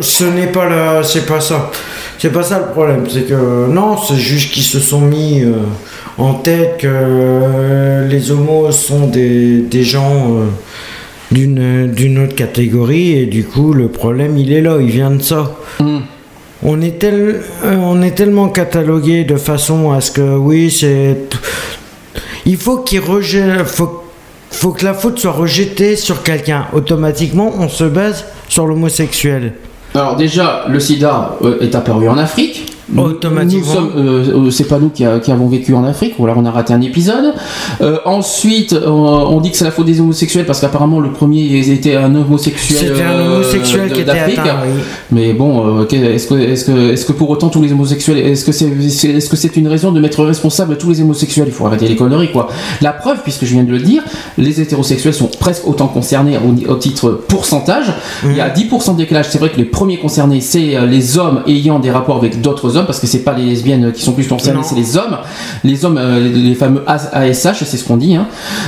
ce 0.00 0.24
n'est 0.24 0.46
pas 0.46 1.02
c'est 1.02 1.26
pas 1.26 1.40
ça, 1.40 1.70
c'est 2.18 2.32
pas 2.32 2.42
ça 2.42 2.58
le 2.58 2.72
problème, 2.72 3.04
c'est 3.08 3.22
que 3.28 3.66
non, 3.68 3.96
c'est 3.96 4.16
juste 4.16 4.52
qu'ils 4.52 4.62
se 4.62 4.80
sont 4.80 5.00
mis 5.00 5.42
euh, 5.42 5.52
en 6.18 6.34
tête 6.34 6.78
que 6.78 6.86
euh, 6.90 8.06
les 8.08 8.30
homos 8.30 8.70
sont 8.72 9.06
des, 9.08 9.60
des 9.62 9.84
gens 9.84 10.32
euh, 10.38 10.44
d'une 11.30 11.90
d'une 11.92 12.18
autre 12.24 12.34
catégorie 12.34 13.12
et 13.18 13.26
du 13.26 13.44
coup 13.44 13.72
le 13.74 13.88
problème 13.88 14.38
il 14.38 14.52
est 14.52 14.62
là, 14.62 14.78
il 14.80 14.90
vient 14.90 15.10
de 15.10 15.22
ça. 15.22 15.52
Hmm. 15.80 15.98
On 16.64 16.80
est, 16.80 16.98
tel- 16.98 17.40
on 17.64 18.02
est 18.02 18.16
tellement 18.16 18.48
catalogué 18.48 19.22
de 19.22 19.36
façon 19.36 19.92
à 19.92 20.00
ce 20.00 20.10
que 20.10 20.36
oui 20.36 20.72
c'est 20.72 21.16
il 22.48 22.56
faut 22.56 22.78
qu'il 22.78 23.00
rejette 23.00 23.66
que 24.72 24.84
la 24.84 24.94
faute 24.94 25.18
soit 25.18 25.32
rejetée 25.32 25.96
sur 25.96 26.22
quelqu'un. 26.22 26.66
Automatiquement, 26.72 27.52
on 27.58 27.68
se 27.68 27.84
base 27.84 28.24
sur 28.48 28.66
l'homosexuel. 28.66 29.52
Alors 29.94 30.16
déjà, 30.16 30.64
le 30.66 30.80
sida 30.80 31.36
euh, 31.42 31.60
est 31.60 31.74
apparu 31.74 32.08
en 32.08 32.16
Afrique. 32.16 32.67
Automatiquement. 32.96 33.88
euh, 33.96 34.46
euh, 34.46 34.50
c'est 34.50 34.64
pas 34.68 34.78
nous 34.78 34.88
qui, 34.88 35.04
a- 35.04 35.18
qui 35.18 35.30
avons 35.30 35.46
vécu 35.48 35.74
en 35.74 35.84
Afrique, 35.84 36.14
ou 36.18 36.24
alors 36.24 36.38
on 36.38 36.44
a 36.46 36.50
raté 36.50 36.72
un 36.72 36.80
épisode. 36.80 37.34
Euh, 37.80 37.98
ensuite, 38.04 38.72
euh, 38.72 38.86
on 38.88 39.40
dit 39.40 39.50
que 39.50 39.56
c'est 39.56 39.64
la 39.64 39.70
faute 39.70 39.86
des 39.86 40.00
homosexuels 40.00 40.46
parce 40.46 40.60
qu'apparemment 40.60 41.00
le 41.00 41.10
premier 41.10 41.58
était 41.70 41.96
un 41.96 42.14
homosexuel. 42.14 42.78
C'était 42.88 43.02
un 43.02 43.10
euh, 43.12 43.34
homosexuel 43.36 43.88
de- 43.88 43.94
qui 43.94 44.00
était 44.00 44.12
d'Afrique. 44.12 44.38
atteint, 44.38 44.56
oui. 44.64 44.82
Mais 45.12 45.32
bon, 45.32 45.80
euh, 45.80 45.86
est-ce 45.88 47.04
que, 47.04 47.12
pour 47.12 47.30
autant 47.30 47.48
tous 47.48 47.62
les 47.62 47.72
homosexuels, 47.72 48.18
est-ce 48.18 48.44
que 48.44 48.52
c'est, 49.36 49.56
une 49.56 49.68
raison 49.68 49.92
de 49.92 50.00
mettre 50.00 50.24
responsable 50.24 50.76
tous 50.78 50.90
les 50.90 51.00
homosexuels? 51.02 51.48
Il 51.48 51.52
faut 51.52 51.66
arrêter 51.66 51.88
les 51.88 51.96
conneries, 51.96 52.30
quoi. 52.32 52.48
La 52.80 52.92
preuve, 52.92 53.18
puisque 53.22 53.44
je 53.44 53.52
viens 53.52 53.64
de 53.64 53.70
le 53.70 53.78
dire, 53.80 54.02
les 54.38 54.60
hétérosexuels 54.60 55.14
sont 55.14 55.30
presque 55.40 55.66
autant 55.66 55.88
concernés 55.88 56.36
au, 56.38 56.72
au 56.72 56.76
titre 56.76 57.10
pourcentage. 57.28 57.92
Il 58.24 58.36
y 58.36 58.40
a 58.40 58.48
10% 58.48 58.92
de 58.92 58.98
décalage. 58.98 59.26
C'est 59.30 59.38
vrai 59.38 59.50
que 59.50 59.56
les 59.58 59.64
premiers 59.64 59.98
concernés, 59.98 60.40
c'est 60.40 60.76
euh, 60.76 60.86
les 60.86 61.18
hommes 61.18 61.42
ayant 61.46 61.78
des 61.80 61.90
rapports 61.90 62.16
avec 62.16 62.40
d'autres 62.40 62.76
hommes, 62.76 62.77
parce 62.84 63.00
que 63.00 63.06
c'est 63.06 63.20
pas 63.24 63.32
les 63.32 63.44
lesbiennes 63.44 63.92
qui 63.92 64.02
sont 64.02 64.12
plus 64.12 64.26
concernées, 64.28 64.62
c'est 64.62 64.74
les 64.74 64.96
hommes. 64.96 65.18
Les 65.64 65.84
hommes, 65.84 65.98
euh, 65.98 66.20
les 66.20 66.54
fameux 66.54 66.82
ASH, 66.86 67.64
c'est 67.64 67.76
ce 67.76 67.84
qu'on 67.84 67.96
dit. 67.96 68.16
hein. 68.16 68.26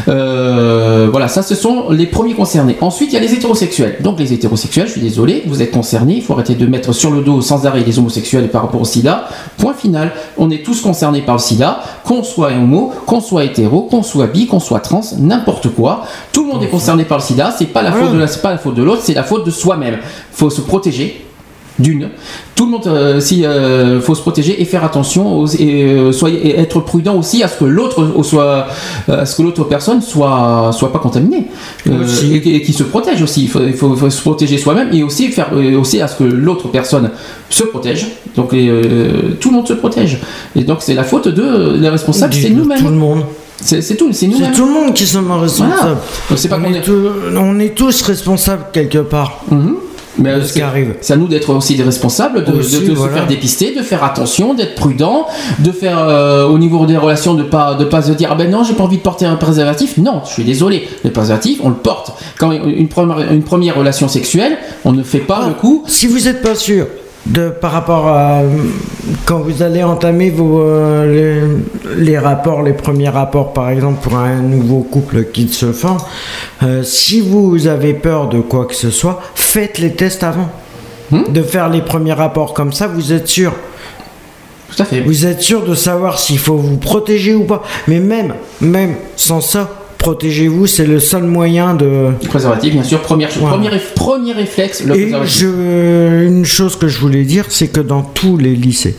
Euh, 0.08 1.08
voilà, 1.10 1.28
ça, 1.28 1.42
ce 1.42 1.54
sont 1.54 1.90
les 1.90 2.06
premiers 2.06 2.34
concernés. 2.34 2.76
Ensuite, 2.80 3.10
il 3.12 3.14
y 3.14 3.18
a 3.18 3.20
les 3.20 3.32
hétérosexuels. 3.34 3.96
Donc, 4.00 4.18
les 4.18 4.32
hétérosexuels, 4.32 4.86
je 4.86 4.92
suis 4.92 5.00
désolé, 5.00 5.42
vous 5.46 5.62
êtes 5.62 5.70
concernés. 5.70 6.14
Il 6.16 6.22
faut 6.22 6.34
arrêter 6.34 6.54
de 6.54 6.66
mettre 6.66 6.92
sur 6.92 7.10
le 7.10 7.22
dos 7.22 7.40
sans 7.40 7.66
arrêt 7.66 7.82
les 7.86 7.98
homosexuels 7.98 8.48
par 8.48 8.62
rapport 8.62 8.80
au 8.80 8.84
sida. 8.84 9.28
Point 9.58 9.74
final. 9.74 10.12
On 10.38 10.50
est 10.50 10.64
tous 10.64 10.80
concernés 10.80 11.22
par 11.22 11.36
le 11.36 11.40
sida, 11.40 11.80
qu'on 12.04 12.22
soit 12.22 12.50
homo, 12.52 12.92
qu'on 13.06 13.20
soit 13.20 13.44
hétéro, 13.44 13.82
qu'on 13.82 14.02
soit 14.02 14.26
bi, 14.26 14.46
qu'on 14.46 14.60
soit 14.60 14.80
trans, 14.80 15.02
n'importe 15.18 15.68
quoi. 15.74 16.02
Tout 16.32 16.44
le 16.46 16.52
monde 16.52 16.62
est 16.62 16.68
concerné 16.68 17.04
par 17.04 17.18
le 17.18 17.22
sida. 17.24 17.54
C'est 17.56 17.66
pas 17.66 17.82
la 17.82 17.92
faute 17.92 18.12
de 18.12 18.18
la, 18.18 18.26
pas 18.26 18.50
la 18.50 18.58
faute 18.58 18.74
de 18.74 18.82
l'autre, 18.82 19.02
c'est 19.04 19.14
la 19.14 19.22
faute 19.24 19.44
de 19.46 19.50
soi-même. 19.50 19.98
Faut 20.32 20.50
se 20.50 20.60
protéger. 20.60 21.26
D'une, 21.80 22.08
tout 22.54 22.66
le 22.66 22.70
monde, 22.72 22.86
euh, 22.86 23.20
si 23.20 23.44
euh, 23.44 24.00
faut 24.00 24.14
se 24.14 24.20
protéger 24.20 24.60
et 24.60 24.64
faire 24.64 24.84
attention, 24.84 25.38
aux- 25.38 25.46
et, 25.46 25.84
euh, 25.84 26.12
soyez, 26.12 26.38
et 26.48 26.58
être 26.60 26.80
prudent 26.80 27.16
aussi 27.16 27.42
à 27.42 27.48
ce 27.48 27.58
que 27.58 27.64
l'autre 27.64 28.02
euh, 28.02 28.22
soit, 28.22 28.66
à 29.08 29.24
ce 29.26 29.36
que 29.36 29.42
l'autre 29.42 29.64
personne 29.64 30.00
soit, 30.02 30.70
soit 30.72 30.92
pas 30.92 30.98
contaminée 30.98 31.46
Euh, 31.88 32.04
et, 32.32 32.56
et 32.56 32.62
qui 32.62 32.72
se 32.72 32.82
protège 32.82 33.22
aussi. 33.22 33.42
Il 33.44 33.48
faut, 33.48 33.60
il 33.66 33.72
faut- 33.74 33.96
faut 33.96 34.10
se 34.10 34.20
protéger 34.20 34.58
soi-même 34.58 34.88
et 34.92 35.02
aussi 35.02 35.28
faire 35.28 35.48
euh, 35.54 35.78
aussi 35.80 36.00
à 36.00 36.08
ce 36.08 36.16
que 36.16 36.24
l'autre 36.24 36.68
personne 36.68 37.10
se 37.48 37.64
protège. 37.64 38.06
Donc 38.36 38.52
euh, 38.52 39.12
tout 39.40 39.48
le 39.50 39.56
monde 39.56 39.66
se 39.68 39.72
protège. 39.74 40.18
Et 40.54 40.62
donc 40.64 40.78
c'est 40.80 40.94
la 40.94 41.04
faute 41.04 41.28
de 41.28 41.76
les 41.80 41.88
responsables, 41.88 42.34
c'est 42.34 42.50
nous-mêmes. 42.50 42.78
Tout 42.78 42.88
le 42.88 42.96
monde. 43.06 43.22
C'est 43.62 43.82
c'est 43.82 43.96
tout, 43.96 44.08
c'est 44.12 44.20
C'est 44.20 44.26
nous-mêmes. 44.28 44.52
tout 44.52 44.64
le 44.66 44.72
monde 44.72 44.94
qui 44.94 45.06
sommes 45.06 45.30
responsables. 45.32 45.78
Voilà. 45.80 45.94
Donc, 46.28 46.38
c'est 46.38 46.48
pas 46.48 46.58
on, 46.58 46.62
qu'on 46.62 46.74
est 46.74 47.36
on 47.36 47.58
est 47.58 47.74
tous 47.74 48.00
responsables 48.02 48.64
quelque 48.72 48.98
part. 48.98 49.40
Euh, 49.52 49.56
de 50.22 50.40
ce 50.42 50.46
c'est- 50.48 50.52
qui 50.54 50.62
arrive. 50.62 50.94
C'est 51.00 51.12
à 51.12 51.16
nous 51.16 51.26
d'être 51.28 51.50
aussi 51.54 51.76
des 51.76 51.82
responsables, 51.82 52.44
de, 52.44 52.52
de- 52.52 52.58
Aussi, 52.58 52.80
de 52.86 52.92
voilà. 52.92 53.12
se 53.12 53.18
faire 53.18 53.26
dépister, 53.26 53.74
de 53.74 53.82
faire 53.82 54.04
attention, 54.04 54.54
d'être 54.54 54.74
prudent, 54.74 55.26
de 55.58 55.72
faire 55.72 55.98
euh, 55.98 56.46
au 56.46 56.58
niveau 56.58 56.84
des 56.86 56.96
relations 56.96 57.34
de 57.34 57.42
pas 57.42 57.74
de 57.74 57.84
pas 57.84 58.02
se 58.02 58.12
dire 58.12 58.28
ah 58.32 58.34
ben 58.34 58.50
non 58.50 58.62
j'ai 58.64 58.74
pas 58.74 58.84
envie 58.84 58.98
de 58.98 59.02
porter 59.02 59.26
un 59.26 59.36
préservatif. 59.36 59.96
Non, 59.98 60.22
je 60.26 60.30
suis 60.32 60.44
désolé, 60.44 60.88
le 61.04 61.10
préservatif 61.10 61.58
on 61.62 61.68
le 61.68 61.74
porte. 61.76 62.12
Quand 62.38 62.52
une 62.52 62.88
première 62.88 63.32
une 63.32 63.42
première 63.42 63.76
relation 63.76 64.08
sexuelle, 64.08 64.56
on 64.84 64.92
ne 64.92 65.02
fait 65.02 65.18
pas 65.18 65.46
le 65.48 65.54
coup. 65.54 65.84
Si 65.86 66.06
vous 66.06 66.20
n'êtes 66.20 66.42
pas 66.42 66.54
sûr 66.54 66.86
de 67.26 67.50
par 67.50 67.72
rapport 67.72 68.08
à 68.08 68.42
quand 69.26 69.40
vous 69.40 69.62
allez 69.62 69.82
entamer 69.82 70.30
vos 70.30 70.62
euh, 70.62 71.50
les, 71.96 72.04
les 72.04 72.18
rapports, 72.18 72.62
les 72.62 72.72
premiers 72.72 73.08
rapports 73.08 73.52
par 73.52 73.70
exemple 73.70 74.00
pour 74.02 74.16
un 74.16 74.40
nouveau 74.40 74.80
couple 74.80 75.24
qui 75.24 75.48
se 75.48 75.72
forme, 75.72 75.98
euh, 76.62 76.82
si 76.82 77.20
vous 77.20 77.66
avez 77.66 77.94
peur 77.94 78.28
de 78.28 78.40
quoi 78.40 78.66
que 78.66 78.74
ce 78.74 78.90
soit, 78.90 79.20
faites 79.34 79.78
les 79.78 79.94
tests 79.94 80.22
avant. 80.22 80.48
De 81.10 81.42
faire 81.42 81.68
les 81.68 81.82
premiers 81.82 82.12
rapports 82.12 82.54
comme 82.54 82.72
ça, 82.72 82.86
vous 82.86 83.12
êtes 83.12 83.26
sûr. 83.26 83.52
Tout 84.68 84.80
à 84.80 84.84
fait. 84.84 85.00
Vous 85.00 85.26
êtes 85.26 85.42
sûr 85.42 85.64
de 85.64 85.74
savoir 85.74 86.20
s'il 86.20 86.38
faut 86.38 86.56
vous 86.56 86.76
protéger 86.76 87.34
ou 87.34 87.42
pas. 87.42 87.64
Mais 87.88 87.98
même, 87.98 88.34
même 88.60 88.94
sans 89.16 89.40
ça, 89.40 89.79
protégez-vous, 90.00 90.66
c'est 90.66 90.86
le 90.86 90.98
seul 90.98 91.22
moyen 91.22 91.74
de. 91.74 92.08
Préservatif, 92.28 92.72
bien 92.72 92.82
sûr, 92.82 93.00
première, 93.00 93.28
Voilà. 93.38 93.54
premier, 93.56 93.68
réf- 93.68 93.94
premier 93.94 94.32
réflexe, 94.32 94.82
le 94.84 94.96
Et 94.96 95.12
je, 95.26 96.24
une 96.26 96.44
chose 96.44 96.74
que 96.76 96.88
je 96.88 96.98
voulais 96.98 97.22
dire, 97.24 97.44
c'est 97.50 97.68
que 97.68 97.80
dans 97.80 98.02
tous 98.02 98.36
les 98.36 98.56
lycées, 98.56 98.96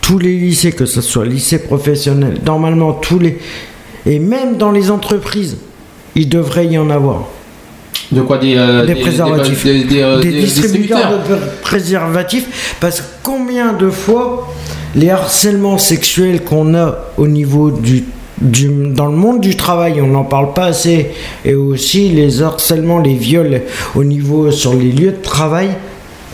tous 0.00 0.18
les 0.18 0.36
lycées, 0.36 0.72
que 0.72 0.86
ce 0.86 1.00
soit 1.00 1.24
lycée 1.24 1.58
professionnel, 1.58 2.34
normalement 2.46 2.92
tous 2.92 3.18
les. 3.18 3.38
Et 4.06 4.18
même 4.18 4.56
dans 4.56 4.70
les 4.70 4.90
entreprises, 4.90 5.56
il 6.14 6.28
devrait 6.28 6.66
y 6.66 6.78
en 6.78 6.90
avoir. 6.90 7.24
De 8.10 8.20
quoi 8.20 8.36
des, 8.36 8.56
euh, 8.58 8.84
des, 8.84 8.94
préservatifs. 8.96 9.64
des, 9.64 9.84
des, 9.84 10.02
euh, 10.02 10.20
distributeurs 10.20 11.12
de 11.12 11.34
pr- 11.34 11.38
préservatifs. 11.62 12.76
Parce 12.78 13.00
que 13.00 13.06
combien 13.22 13.72
de 13.72 13.88
fois 13.88 14.52
les 14.94 15.08
harcèlements 15.08 15.78
sexuels 15.78 16.42
qu'on 16.42 16.74
a 16.74 16.98
au 17.16 17.26
niveau 17.26 17.70
du 17.70 18.04
du, 18.40 18.68
dans 18.68 19.06
le 19.06 19.16
monde 19.16 19.40
du 19.40 19.56
travail, 19.56 20.00
on 20.02 20.08
n'en 20.08 20.24
parle 20.24 20.52
pas 20.52 20.64
assez, 20.66 21.10
et 21.44 21.54
aussi 21.54 22.08
les 22.08 22.42
harcèlements, 22.42 22.98
les 22.98 23.14
viols 23.14 23.62
au 23.94 24.04
niveau 24.04 24.50
sur 24.50 24.74
les 24.74 24.90
lieux 24.90 25.12
de 25.12 25.22
travail. 25.22 25.68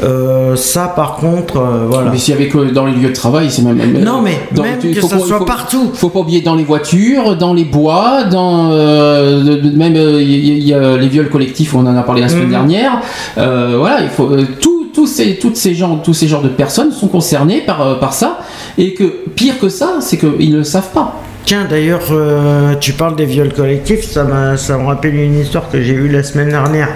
euh, 0.01 0.55
ça, 0.55 0.93
par 0.95 1.17
contre, 1.17 1.57
euh, 1.57 1.87
voilà. 1.91 2.13
Mais 2.13 2.19
s'il 2.19 2.33
y 2.33 2.37
avait 2.37 2.47
que 2.47 2.71
dans 2.71 2.87
les 2.87 2.93
lieux 2.93 3.09
de 3.09 3.15
travail, 3.15 3.51
c'est 3.51 3.63
même. 3.63 3.79
Non, 4.05 4.23
mais 4.23 4.39
dans- 4.55 4.63
même 4.63 4.79
il 4.85 4.95
que 4.95 5.01
faut 5.01 5.09
ça 5.09 5.17
pas- 5.17 5.23
soit 5.25 5.39
faut- 5.39 5.45
partout. 5.45 5.91
Faut 5.93 6.09
pas 6.09 6.21
oublier 6.21 6.41
dans 6.41 6.55
les 6.55 6.63
voitures, 6.63 7.35
dans 7.37 7.53
les 7.53 7.65
bois, 7.65 8.23
dans 8.31 8.71
euh, 8.71 9.61
même 9.75 9.97
euh, 9.97 10.23
il 10.23 10.31
y, 10.31 10.51
a- 10.53 10.55
il 10.55 10.69
y 10.69 10.73
a 10.73 10.97
les 10.97 11.09
viols 11.09 11.29
collectifs, 11.31 11.75
on 11.75 11.81
en 11.85 11.97
a 11.97 12.03
parlé 12.05 12.21
la 12.21 12.29
semaine 12.29 12.45
Mhm. 12.45 12.51
dernière. 12.51 13.01
Euh, 13.39 13.75
voilà, 13.77 14.03
il 14.03 14.09
faut 14.09 14.31
euh, 14.31 14.47
tout- 14.61 14.87
tous 14.95 15.09
ces 15.09 15.35
toutes 15.37 15.57
ces 15.57 15.75
gens, 15.75 15.97
tous 15.97 16.15
ces 16.15 16.29
genres 16.29 16.43
de 16.43 16.49
personnes 16.49 16.93
sont 16.93 17.09
concernés 17.09 17.61
par 17.63 17.83
euh, 17.83 17.95
par 17.97 18.13
ça, 18.13 18.39
et 18.79 18.95
que 18.95 19.03
pire 19.35 19.59
que 19.59 19.69
ça, 19.69 19.97
c'est 19.99 20.17
qu'ils 20.17 20.53
ne 20.53 20.59
le 20.59 20.65
savent 20.65 20.93
pas. 20.95 21.17
Tiens, 21.49 21.65
d'ailleurs, 21.67 22.03
euh, 22.11 22.75
tu 22.79 22.93
parles 22.93 23.17
des 23.17 23.25
viols 23.25 23.55
collectifs, 23.55 24.05
ça, 24.05 24.23
m'a- 24.25 24.59
ça 24.59 24.77
me 24.77 24.85
rappelle 24.85 25.15
une 25.15 25.41
histoire 25.41 25.71
que 25.71 25.81
j'ai 25.81 25.95
eue 25.95 26.09
la 26.09 26.23
semaine 26.23 26.51
dernière. 26.51 26.89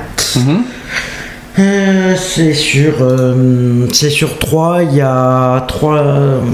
Euh, 1.59 2.15
c'est 2.19 2.53
sur, 2.53 2.93
euh, 3.01 3.87
c'est 3.95 4.11
sur 4.11 4.39
3, 4.39 4.83
il 4.83 4.95
y 4.97 5.01
a 5.01 5.65
3... 5.67 6.03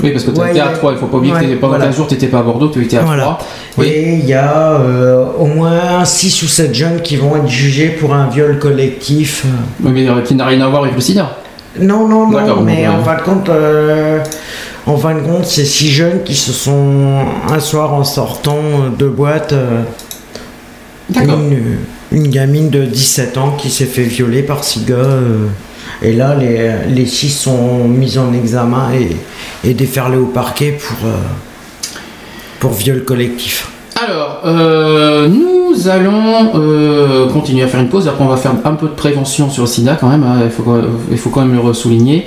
Oui, 0.01 0.11
parce 0.13 0.23
que 0.23 0.31
tu 0.31 0.41
étais 0.49 0.61
à 0.61 0.69
3, 0.69 0.93
il 0.93 0.99
faut 0.99 1.07
pas 1.07 1.17
oublier 1.17 1.35
que 1.35 1.41
t'étais- 1.41 1.57
pendant 1.57 1.77
15 1.77 1.97
jours, 1.97 2.07
tu 2.07 2.15
n'étais 2.15 2.29
pas 2.29 2.39
à 2.39 2.43
Bordeaux, 2.43 2.69
tu 2.69 2.81
étais 2.85 2.99
à 2.99 3.03
Voilà. 3.03 3.37
3. 3.73 3.85
Et 3.85 4.13
il 4.13 4.27
y 4.27 4.35
a 4.35 4.79
au 5.37 5.47
moins 5.47 6.05
6 6.05 6.41
ou 6.45 6.47
7 6.47 6.73
jeunes 6.73 7.03
qui 7.03 7.17
vont 7.17 7.35
être 7.35 7.49
jugés 7.49 7.89
pour 7.89 8.15
un 8.15 8.29
viol 8.29 8.61
collectif. 8.61 9.45
Oui, 9.83 9.91
mais 9.93 10.23
qui 10.23 10.37
n'a 10.37 10.47
rien 10.47 10.61
à 10.61 10.69
voir 10.69 10.83
avec 10.85 10.95
le 10.95 11.01
sida. 11.01 11.37
Non, 11.81 12.07
non, 12.07 12.29
non, 12.29 12.41
mais 12.63 12.85
bon, 12.87 12.93
en 12.93 12.99
ouais. 12.99 13.05
fin 13.05 13.17
de 13.17 13.23
compte, 13.23 13.51
en 14.89 14.97
fin 14.97 15.15
de 15.15 15.21
compte, 15.21 15.45
c'est 15.45 15.65
six 15.65 15.91
jeunes 15.91 16.23
qui 16.25 16.35
se 16.35 16.53
sont 16.53 17.25
un 17.51 17.61
soir 17.61 17.93
en 17.95 18.05
sortant 18.05 18.89
de 18.99 19.07
boîte, 19.07 19.53
euh, 19.53 19.83
une, 21.15 21.79
une 22.11 22.29
gamine 22.29 22.71
de 22.71 22.85
17 22.85 23.37
ans 23.39 23.53
qui 23.59 23.71
s'est 23.71 23.85
fait 23.87 24.03
violer 24.05 24.43
par 24.43 24.65
six 24.65 24.85
gars. 24.85 24.95
euh, 24.97 25.47
et 26.03 26.13
là, 26.13 26.35
les, 26.35 26.71
les 26.89 27.07
six 27.07 27.31
sont 27.31 27.85
mis 27.89 28.19
en 28.19 28.33
examen 28.33 28.91
et, 28.93 29.17
et 29.69 29.75
déferlés 29.75 30.17
au 30.19 30.27
parquet 30.27 30.73
pour, 30.73 31.07
euh, 31.07 31.17
pour 32.61 32.73
viol 32.73 33.05
collectif. 33.05 33.71
Alors, 34.01 34.43
euh, 34.45 35.27
nous 35.29 35.58
allons 35.87 36.51
euh, 36.57 37.29
continuer 37.29 37.63
à 37.63 37.69
faire 37.69 37.79
une 37.81 37.89
pause. 37.89 38.09
Après, 38.09 38.25
on 38.25 38.29
va 38.29 38.37
faire 38.37 38.53
un 38.65 38.75
peu 38.75 38.87
de 38.87 38.93
prévention 38.95 39.49
sur 39.51 39.63
le 39.65 39.69
sida 39.69 39.97
quand 40.01 40.09
même. 40.09 40.25
hein. 40.25 40.39
Il, 40.45 40.51
faut, 40.51 41.31
quand- 41.31 41.43
même 41.43 41.61
le 41.65 41.73
souligner. 41.75 42.25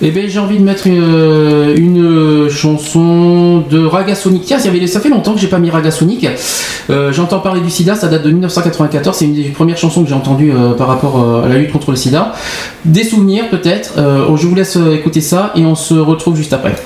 Et 0.00 0.10
bien, 0.12 0.22
j'ai 0.28 0.38
envie 0.38 0.58
de 0.58 0.62
mettre 0.64 0.86
une, 0.86 1.74
une 1.76 2.48
chanson 2.48 3.64
de 3.68 3.84
Raga 3.84 4.14
Sonic. 4.14 4.44
Tiens, 4.46 4.58
ça 4.60 4.70
fait- 5.00 5.08
longtemps 5.08 5.34
que 5.34 5.40
j'ai 5.40 5.48
pas 5.48 5.58
mis 5.58 5.70
Raga 5.70 5.90
Sonic. 5.90 6.26
Euh, 6.90 7.12
J'entends 7.12 7.40
parler 7.40 7.60
du 7.60 7.68
sida, 7.70 7.94
ça 7.96 8.06
date 8.08 8.22
de 8.22 8.30
1994. 8.30 9.16
C'est 9.16 9.24
une 9.26 9.34
des 9.34 9.42
premières 9.50 9.76
chansons 9.76 10.02
que 10.04 10.08
j'ai 10.08 10.14
entendues 10.14 10.52
euh, 10.56 10.72
par 10.72 10.86
rapport 10.86 11.20
euh, 11.20 11.44
à 11.44 11.48
la 11.48 11.56
lutte 11.58 11.72
contre 11.72 11.90
le 11.90 11.96
sida. 11.96 12.32
Des 12.84 13.04
souvenirs 13.04 13.48
peut-être. 13.50 13.94
Euh, 13.98 14.36
je 14.36 14.46
vous 14.46 14.54
laisse 14.54 14.76
euh, 14.76 14.94
écouter 14.94 15.20
ça 15.20 15.52
et 15.56 15.66
on 15.66 15.74
se 15.74 15.94
retrouve 15.94 16.36
juste 16.36 16.52
après. 16.52 16.76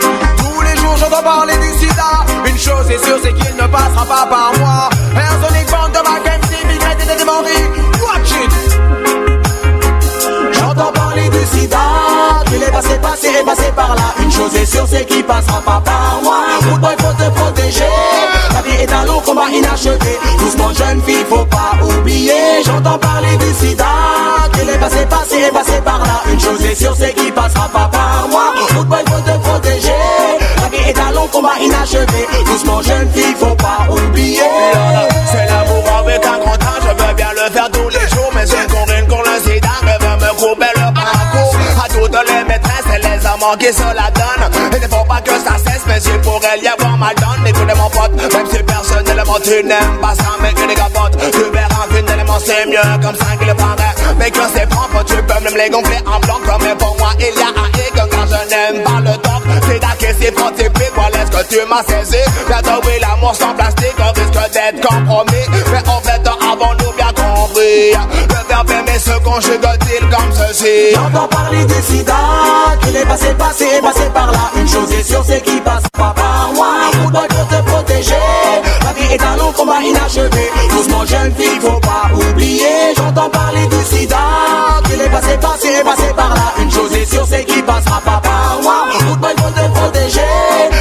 Jours 0.00 0.17
j'entends 0.98 1.22
parler 1.22 1.54
du 1.58 1.78
sida. 1.78 2.24
Une 2.44 2.58
chose 2.58 2.90
est 2.90 3.04
sûre 3.04 3.18
c'est 3.22 3.32
qu'il 3.32 3.54
ne 3.56 3.66
passera 3.66 4.04
pas 4.04 4.26
par 4.26 4.52
moi. 4.58 4.88
Un 5.14 5.46
sonic 5.46 5.70
band 5.70 5.88
de 5.88 6.00
Mackenzie 6.08 6.66
Migrate 6.66 7.02
et 7.02 7.06
des 7.06 7.24
Watch 8.02 8.30
it. 8.42 8.52
J'entends 10.52 10.92
parler 10.92 11.28
du 11.28 11.58
sida. 11.58 11.78
Qu'il 12.46 12.62
est 12.62 12.70
passé, 12.70 12.98
passé 13.00 13.28
et 13.40 13.44
passé 13.44 13.72
par 13.74 13.94
là. 13.94 14.14
Une 14.22 14.30
chose 14.30 14.54
est 14.56 14.66
sûre 14.66 14.86
c'est 14.88 15.04
qu'il 15.04 15.24
passera 15.24 15.60
pas 15.60 15.82
par 15.84 16.20
moi. 16.22 16.38
Good 16.62 16.80
boy 16.80 16.96
faut 16.98 17.12
te 17.12 17.30
protéger. 17.30 17.84
La 18.54 18.62
vie 18.62 18.82
est 18.82 18.92
un 18.92 19.04
long 19.04 19.20
combat 19.20 19.48
inachevé 19.52 20.18
Doucement 20.38 20.72
jeune 20.72 21.02
fille 21.02 21.24
faut 21.28 21.44
pas 21.44 21.72
oublier. 21.82 22.62
J'entends 22.64 22.98
parler 22.98 23.36
du 23.36 23.52
sida. 23.54 23.84
Qu'il 24.52 24.68
est 24.68 24.78
passé, 24.78 25.06
passé 25.06 25.44
et 25.48 25.52
passé 25.52 25.80
par 25.84 25.98
là. 25.98 26.22
Une 26.32 26.40
chose 26.40 26.64
est 26.64 26.74
sûre 26.74 26.94
c'est 26.98 27.14
qu'il 27.14 27.32
passera 27.32 27.68
pas 27.68 27.88
par 27.92 28.26
moi. 28.30 28.54
Good 28.74 28.86
boy 28.86 28.98
faut 29.06 29.20
te 29.20 29.38
protéger 29.38 30.17
La 31.18 31.24
vie 31.24 31.26
est 31.26 31.26
un 31.26 31.26
long 31.26 31.28
combat 31.28 31.58
inachevé. 31.60 32.26
Doucement 32.46 32.82
jeune 32.82 33.08
fille 33.12 33.34
faut 33.36 33.54
pas 33.56 33.88
oublier. 33.90 34.40
C'est 35.26 35.46
l'amour 35.46 35.77
et 43.38 43.58
qui 43.58 43.72
se 43.72 43.82
la 43.82 44.10
donnent. 44.10 44.50
Il 44.72 44.80
ne 44.80 44.88
faut 44.88 45.04
pas 45.04 45.20
que 45.20 45.30
ça 45.30 45.56
cesse, 45.64 45.82
mais 45.86 46.00
il 46.02 46.20
pourrait 46.20 46.58
y 46.62 46.68
avoir 46.68 46.96
mal 46.98 47.14
donne. 47.16 47.46
Écoutez 47.46 47.74
mon 47.74 47.90
pote, 47.90 48.12
même 48.14 48.46
si 48.50 48.62
personnellement 48.62 49.38
tu 49.42 49.64
n'aimes 49.64 49.98
pas 50.00 50.14
ça, 50.14 50.36
mais 50.40 50.52
que 50.52 50.74
capotes, 50.74 51.16
tu 51.32 51.44
verras 51.52 51.86
finalement 51.90 52.38
c'est 52.44 52.66
mieux 52.66 53.02
comme 53.02 53.16
ça 53.16 53.36
qu'il 53.38 53.54
paraît. 53.54 53.94
Mais 54.18 54.30
que 54.30 54.40
c'est 54.54 54.68
propre, 54.68 55.04
tu 55.04 55.14
peux 55.14 55.40
même 55.44 55.56
les 55.56 55.70
gonfler 55.70 55.98
en 56.06 56.18
blanc, 56.20 56.40
comme 56.46 56.76
pour 56.78 56.96
moi 56.98 57.10
il 57.18 57.38
y 57.38 57.42
a 57.42 57.48
un 57.48 57.68
hic, 57.78 57.94
car 57.94 58.26
je 58.26 58.48
n'aime 58.50 58.82
pas 58.84 59.00
le 59.00 59.16
temps. 59.18 59.40
C'est 59.66 59.78
d'accord, 59.80 60.16
c'est 60.20 60.32
prototypique, 60.32 60.92
voilà 60.94 61.26
ce 61.26 61.30
que 61.30 61.48
tu 61.48 61.66
m'as 61.68 61.82
saisi. 61.82 62.22
Bientôt 62.48 62.80
oui, 62.86 62.92
l'amour 63.00 63.34
sans 63.34 63.54
plastique, 63.54 63.94
on 63.98 64.12
risque 64.18 64.52
d'être 64.52 64.86
compromis. 64.86 65.44
Mais 65.72 65.88
en 65.88 66.00
fait, 66.00 66.22
avons-nous 66.26 66.92
bien 66.96 67.12
compris 67.14 67.92
Le 67.92 68.48
verbe 68.48 68.70
aimer 68.70 68.98
se 68.98 69.18
conjugue-t-il 69.20 70.08
comme 70.08 70.32
ceci? 70.32 70.94
J'entends 70.94 71.28
parler 71.28 71.64
du 71.64 71.82
sida 71.82 72.14
Qu'il 72.82 72.96
est 72.96 73.06
passé, 73.06 73.27
passé 73.34 73.66
passé 73.82 74.08
par 74.14 74.30
là. 74.30 74.50
Une 74.56 74.68
chose 74.68 74.90
est 74.92 75.02
sûre 75.02 75.22
c'est 75.26 75.42
qu'il 75.42 75.62
passe 75.62 75.84
pas 75.92 76.14
par 76.14 76.50
moi. 76.54 76.74
Pour 77.02 77.48
te 77.48 77.70
protéger. 77.70 78.14
La 78.84 78.92
vie 78.92 79.12
est 79.14 79.22
un 79.22 79.36
long 79.36 79.52
combat 79.52 79.82
inachevé. 79.82 80.50
Doucement 80.70 81.04
jeune 81.04 81.32
fille 81.34 81.60
faut 81.60 81.80
pas 81.80 82.10
oublier. 82.14 82.94
J'entends 82.96 83.30
parler 83.30 83.66
du 83.66 83.84
sida. 83.84 84.16
Qu'il 84.84 85.00
est 85.00 85.10
passé, 85.10 85.36
passé 85.40 85.68
passé 85.84 86.12
par 86.16 86.34
là. 86.34 86.52
Une 86.60 86.70
chose 86.70 86.92
est 86.94 87.06
sûre 87.06 87.26
c'est 87.28 87.44
qu'il 87.44 87.64
passera 87.64 88.00
pas 88.00 88.20
par 88.22 88.58
moi. 88.62 88.86
Pour 89.36 89.52
te 89.52 89.68
protéger. 89.78 90.20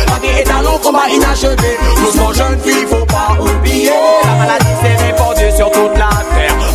La 0.07 0.19
vie 0.19 0.39
est 0.39 0.49
un 0.49 0.61
long 0.61 0.77
combat 0.79 1.09
inachevé. 1.09 1.77
Doucement 1.97 2.33
jeune 2.33 2.59
fille 2.59 2.85
faut 2.89 3.05
pas 3.05 3.37
oublier. 3.39 3.91
La 4.23 4.35
maladie 4.35 4.66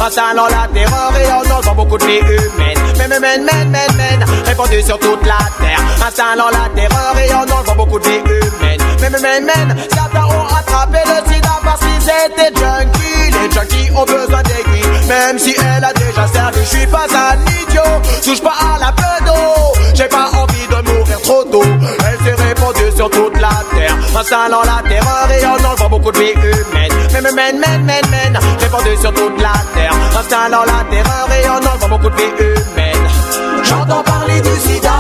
Installant 0.05 0.49
la 0.49 0.67
terreur 0.75 1.13
et 1.17 1.33
en 1.33 1.57
enlevant 1.57 1.75
beaucoup 1.77 1.97
de 1.97 2.05
vies 2.05 2.19
humaines. 2.19 2.79
Men, 2.99 3.09
men, 3.09 3.21
men, 3.21 3.71
men, 3.71 3.71
men, 3.71 4.25
Répandue 4.45 4.83
sur 4.83 4.99
toute 4.99 5.25
la 5.25 5.39
terre. 5.61 5.79
Installant 6.05 6.51
la 6.51 6.69
terreur 6.75 7.17
et 7.19 7.33
en 7.33 7.43
enlevant 7.43 7.77
beaucoup 7.77 8.01
de 8.01 8.09
vies 8.09 8.19
humaines. 8.19 8.81
Men, 9.01 9.13
men, 9.13 9.45
men 9.45 9.77
Certains 9.95 10.25
ont 10.25 10.47
attrapé 10.59 10.99
le 11.07 11.33
sida 11.33 11.51
parce 11.63 11.81
qu'ils 11.81 12.11
étaient 12.27 12.53
junkies. 12.59 13.31
Les 13.31 13.51
junkies 13.53 13.91
ont 13.95 14.05
besoin 14.05 14.43
d'aiguilles. 14.43 15.07
Même 15.07 15.39
si 15.39 15.55
elle 15.57 15.85
a 15.85 15.93
déjà 15.93 16.27
servi 16.27 16.59
Je 16.65 16.79
suis 16.79 16.87
pas 16.89 17.07
un 17.07 17.37
idiot. 17.63 17.83
Touche 18.25 18.43
pas 18.43 18.55
à 18.59 18.79
la 18.81 18.93
pedo. 18.93 19.39
J'ai 19.95 20.09
pas 20.09 20.31
envie 20.33 20.67
de 20.67 20.91
mourir 20.91 21.23
trop 21.23 21.45
tôt. 21.45 21.63
Elle 21.63 22.27
s'est 22.27 22.43
répandue 22.43 22.97
sur 22.97 23.09
toute 23.09 23.41
la 23.41 23.51
terre 23.73 23.82
Installant 24.15 24.63
la 24.63 24.89
terreur 24.89 25.29
et 25.31 25.47
en 25.47 25.55
enlevant 25.55 25.89
beaucoup 25.89 26.13
de 26.13 26.19
vies 26.19 26.33
humaines 26.33 26.93
Men, 27.13 27.23
men, 27.23 27.35
men, 27.35 27.59
men, 27.59 27.87
men, 27.87 28.03
men 28.11 28.39
Répandue 28.61 28.97
sur 29.01 29.13
toute 29.15 29.41
la 29.41 29.53
terre. 29.75 29.93
Installant 30.19 30.65
la 30.65 30.85
terreur 30.91 31.29
et 31.33 31.49
en 31.49 31.57
enlevant 31.57 31.89
beaucoup 31.89 32.11
de 32.11 32.17
vies 32.17 32.33
humaines 32.39 33.09
J'entends 33.65 34.03
parler 34.03 34.41
du 34.41 34.61
sida 34.61 34.91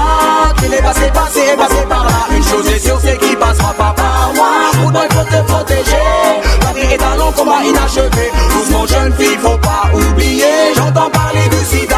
Qu'il 0.58 0.72
est 0.72 0.82
passé, 0.82 1.10
passé 1.12 1.56
passé 1.56 1.86
par 1.88 2.04
là. 2.04 2.34
Une 2.34 2.42
chose 2.42 2.68
est 2.68 2.78
sûre 2.78 2.98
c'est 3.02 3.18
qu'il 3.18 3.36
passera 3.36 3.72
pas 3.74 3.94
par 3.96 4.32
moi. 4.34 4.48
Good 4.82 4.92
boy 4.92 5.08
faut 5.10 5.24
te 5.24 5.42
protéger. 5.42 6.08
La 6.62 6.72
vie 6.72 6.92
est 6.94 7.02
un 7.02 7.16
long 7.16 7.32
combat 7.32 7.62
inachevé. 7.64 8.30
Doucement 8.50 8.86
jeune 8.86 9.12
fille 9.14 9.36
faut 9.42 9.58
pas 9.58 9.90
oublier. 9.92 10.74
J'entends 10.74 11.10
parler 11.10 11.48
du 11.50 11.64
sida 11.64 11.96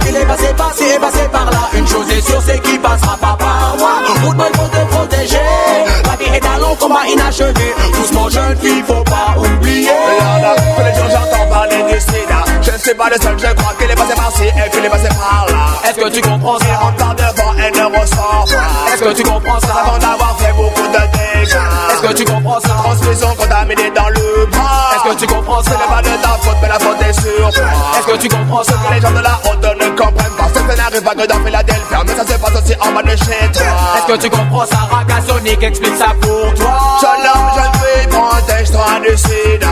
Qu'il 0.00 0.16
est 0.16 0.26
passé, 0.26 0.48
passé 0.56 0.98
passé 0.98 1.28
par 1.30 1.50
là. 1.50 1.68
Une 1.74 1.86
chose 1.86 2.10
est 2.10 2.20
sûre 2.20 2.42
c'est 2.44 2.60
qu'il 2.62 2.80
passera 2.80 3.16
pas 3.16 3.36
par 3.38 3.76
moi. 3.78 3.90
Good 4.22 4.36
boy 4.36 4.48
faut 4.54 4.68
te 4.68 4.94
protéger 4.94 5.97
Un 6.44 6.58
long 6.60 6.74
combat 6.76 7.06
inachevé. 7.06 7.74
Doucement 7.94 8.28
jeune 8.28 8.56
fille 8.58 8.82
faut 8.86 9.02
pas 9.04 9.34
oublier. 9.38 9.90
Regarde, 9.90 10.56
tous 10.76 10.82
les 10.84 10.94
jours 10.94 11.10
j'entends 11.10 11.46
parler 11.50 11.82
du 11.90 12.00
sida 12.00 12.44
Je 12.62 12.70
ne 12.72 12.78
suis 12.78 12.94
pas 12.94 13.08
le 13.10 13.16
seul, 13.20 13.38
je 13.38 13.54
crois 13.54 13.74
qu'il 13.78 13.90
est 13.90 13.94
passé 13.94 14.14
par-ci 14.14 14.44
et 14.44 14.70
qu'il 14.70 14.84
est 14.84 14.88
passé 14.88 15.08
par 15.08 15.46
là. 15.48 15.88
Est-ce 15.88 15.96
que 15.98 16.08
tu 16.10 16.20
comprends 16.20 16.58
ça? 16.58 16.66
Il 16.68 16.76
rentre 16.76 16.96
par 16.96 17.14
devant 17.14 17.52
et 17.54 17.70
ne 17.70 18.00
ressort. 18.00 18.44
Pas 18.48 18.92
Est-ce 18.94 19.02
que 19.02 19.12
tu 19.14 19.22
comprends 19.22 19.60
ça? 19.60 19.74
Avant 19.84 19.98
d'avoir 19.98 20.38
fait 20.38 20.52
beaucoup 20.52 20.86
de 20.86 20.98
dégâts. 21.12 21.56
Est-ce 21.92 22.02
que 22.02 22.12
tu 22.14 22.24
comprends 22.24 22.60
ça? 22.60 22.68
Transmission 22.82 23.34
contaminée 23.34 23.90
dans 23.94 24.08
le 24.08 24.46
bras. 24.46 24.90
que 24.94 24.97
tu 25.18 25.26
comprends 25.26 25.62
Ce 25.62 25.70
de 25.70 26.22
ta 26.22 26.28
faute 26.38 26.56
la 26.62 26.76
Est-ce 27.08 28.06
que 28.06 28.16
tu 28.16 28.28
comprends 28.28 28.62
ça 28.62 28.72
que 28.72 28.94
les 28.94 29.00
gens 29.00 29.10
de 29.10 29.20
la 29.20 29.38
honte 29.44 29.62
ne 29.62 29.88
comprennent 29.96 30.36
pas? 30.38 30.48
Ce 30.54 30.60
qui 30.60 30.78
n'arrive 30.78 31.02
pas 31.02 31.14
que 31.14 31.26
dans 31.26 31.44
Philadelphie 31.44 31.94
Mais 32.06 32.14
ça 32.14 32.26
se 32.26 32.38
passe 32.38 32.62
aussi 32.62 32.74
en 32.80 32.92
bas 32.92 33.02
de 33.02 33.16
chez 33.16 33.44
Est-ce 33.44 34.06
que 34.06 34.16
tu 34.16 34.30
comprends 34.30 34.66
ça 34.66 34.88
Sonic 35.26 35.62
explique 35.62 35.96
ça 35.96 36.14
pour 36.20 36.54
toi? 36.54 36.78
Jeune 37.00 37.26
homme, 37.34 37.50
jeune 37.56 37.72
fille, 37.82 38.08
protège-toi 38.08 38.86
du 39.06 39.16
sida. 39.16 39.68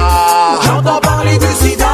J'entends 0.65 1.01
parler 1.01 1.39
du 1.39 1.47
sida 1.47 1.87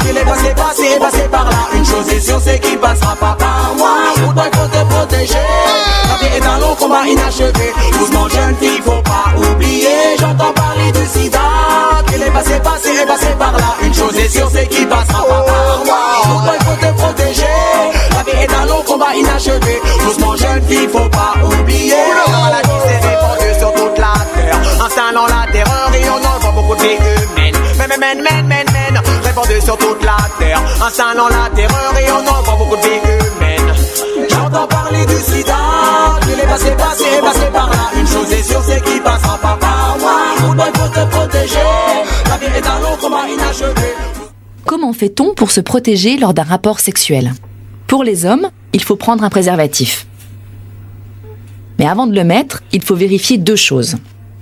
Qu'il 0.00 0.16
est 0.16 0.24
passé, 0.24 0.54
passé, 0.54 0.98
passé 1.00 1.28
par 1.30 1.44
là. 1.44 1.56
Une 1.74 1.84
chose 1.84 2.08
est 2.10 2.20
sûre 2.20 2.40
c'est 2.44 2.58
qu'il 2.58 2.78
passera 2.78 3.16
pas 3.16 3.36
par 3.38 3.74
moi. 3.76 4.12
Good 4.16 4.34
boy 4.34 4.50
faut 4.52 4.68
te 4.68 4.84
protéger. 4.92 5.34
La 6.08 6.28
vie 6.28 6.36
est 6.36 6.46
un 6.46 6.58
long 6.58 6.74
combat 6.74 7.06
inachevé. 7.06 7.72
Doucement, 7.92 8.28
jeune 8.28 8.56
fille, 8.56 8.82
faut 8.84 9.02
pas 9.02 9.32
oublier. 9.36 10.16
J'entends 10.20 10.52
parler 10.52 10.92
du 10.92 11.06
sida. 11.06 11.51
Qu'il 12.42 12.52
est 12.52 12.60
passé, 12.60 12.60
passé, 12.60 13.02
est 13.02 13.06
passé 13.06 13.26
par 13.38 13.52
là. 13.52 13.74
Une 13.82 13.94
chose 13.94 14.18
est 14.18 14.28
sûre, 14.28 14.48
c'est 14.52 14.66
qu'il 14.66 14.88
passera 14.88 15.22
pas 15.22 15.42
par 15.42 15.84
moi. 15.84 15.98
Pourquoi 16.24 16.52
il 16.58 16.64
faut 16.64 16.86
te 16.86 16.92
protéger? 17.00 17.44
La 18.10 18.22
vie 18.24 18.38
est 18.42 18.52
un 18.52 18.66
long 18.66 18.82
combat 18.82 19.14
inachevé. 19.14 19.80
Doucement, 20.04 20.36
jeune 20.36 20.62
fille, 20.68 20.88
faut 20.88 21.08
pas 21.08 21.34
oublier. 21.44 21.94
La 22.26 22.38
maladie 22.38 22.68
s'est 22.68 23.08
répandue 23.08 23.58
sur 23.58 23.72
toute 23.74 23.98
la 23.98 24.14
terre. 24.34 24.58
Installant 24.84 25.26
la 25.26 25.52
terreur 25.52 25.90
et 25.94 26.08
on 26.10 26.36
envoie 26.36 26.52
beaucoup 26.52 26.74
de 26.74 26.82
vies 26.82 26.96
humaines. 26.96 27.56
Men, 27.78 27.88
men, 27.98 28.22
men, 28.22 28.46
men, 28.46 28.66
men. 28.72 29.02
Répandue 29.24 29.60
sur 29.60 29.78
toute 29.78 30.02
la 30.02 30.16
terre. 30.38 30.60
Installant 30.84 31.28
la 31.28 31.48
terreur 31.54 31.94
et 32.00 32.10
on 32.10 32.28
envoie 32.28 32.56
beaucoup 32.56 32.76
de 32.76 32.82
vies 32.82 33.00
humaines. 33.36 33.74
J'entends 34.28 34.66
parler 34.66 35.06
du 35.06 35.16
sida. 35.16 35.56
Qu'il 36.22 36.40
est 36.40 36.46
passé, 36.46 36.70
passé, 36.72 37.04
passé 37.22 37.46
par 37.52 37.70
là. 37.70 37.90
Une 37.96 38.06
chose 38.06 38.32
est 38.32 38.42
sûre, 38.42 38.62
c'est 38.66 38.82
qu'il 38.82 39.00
passera 39.00 39.38
pas 39.38 39.56
par 39.60 39.96
moi. 40.00 40.01
Comment 44.64 44.92
fait-on 44.92 45.34
pour 45.34 45.50
se 45.50 45.60
protéger 45.60 46.18
lors 46.18 46.34
d'un 46.34 46.42
rapport 46.42 46.80
sexuel? 46.80 47.32
Pour 47.86 48.04
les 48.04 48.26
hommes, 48.26 48.50
il 48.72 48.82
faut 48.82 48.96
prendre 48.96 49.24
un 49.24 49.30
préservatif. 49.30 50.06
Mais 51.78 51.86
avant 51.86 52.06
de 52.06 52.14
le 52.14 52.24
mettre, 52.24 52.62
il 52.72 52.82
faut 52.82 52.94
vérifier 52.94 53.38
deux 53.38 53.56
choses. 53.56 53.96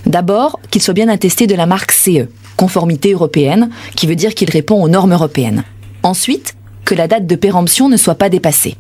D'abord, 0.07 0.59
qu'il 0.71 0.83
soit 0.83 0.95
bien 0.95 1.09
attesté 1.09 1.47
de 1.47 1.55
la 1.55 1.67
marque 1.67 1.93
CE, 1.93 2.29
conformité 2.57 3.13
européenne, 3.13 3.71
qui 3.95 4.07
veut 4.07 4.17
dire 4.17 4.35
qu'il 4.35 4.51
répond 4.51 4.83
aux 4.83 4.89
normes 4.89 5.13
européennes. 5.13 5.65
Ensuite, 6.03 6.55
que 6.85 6.95
la 6.95 7.07
date 7.07 7.27
de 7.27 7.37
péremption 7.37 7.89
ne 7.89 7.97
soit 7.97 8.17
pas 8.17 8.29
dépassée. 8.29 8.77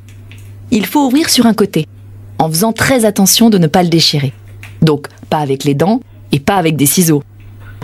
Il 0.70 0.86
faut 0.86 1.06
ouvrir 1.06 1.30
sur 1.30 1.46
un 1.46 1.54
côté, 1.54 1.86
en 2.38 2.48
faisant 2.48 2.72
très 2.72 3.04
attention 3.04 3.50
de 3.50 3.58
ne 3.58 3.66
pas 3.66 3.82
le 3.82 3.88
déchirer. 3.88 4.32
Donc, 4.82 5.06
pas 5.28 5.38
avec 5.38 5.64
les 5.64 5.74
dents 5.74 6.00
et 6.32 6.40
pas 6.40 6.56
avec 6.56 6.76
des 6.76 6.86
ciseaux. 6.86 7.22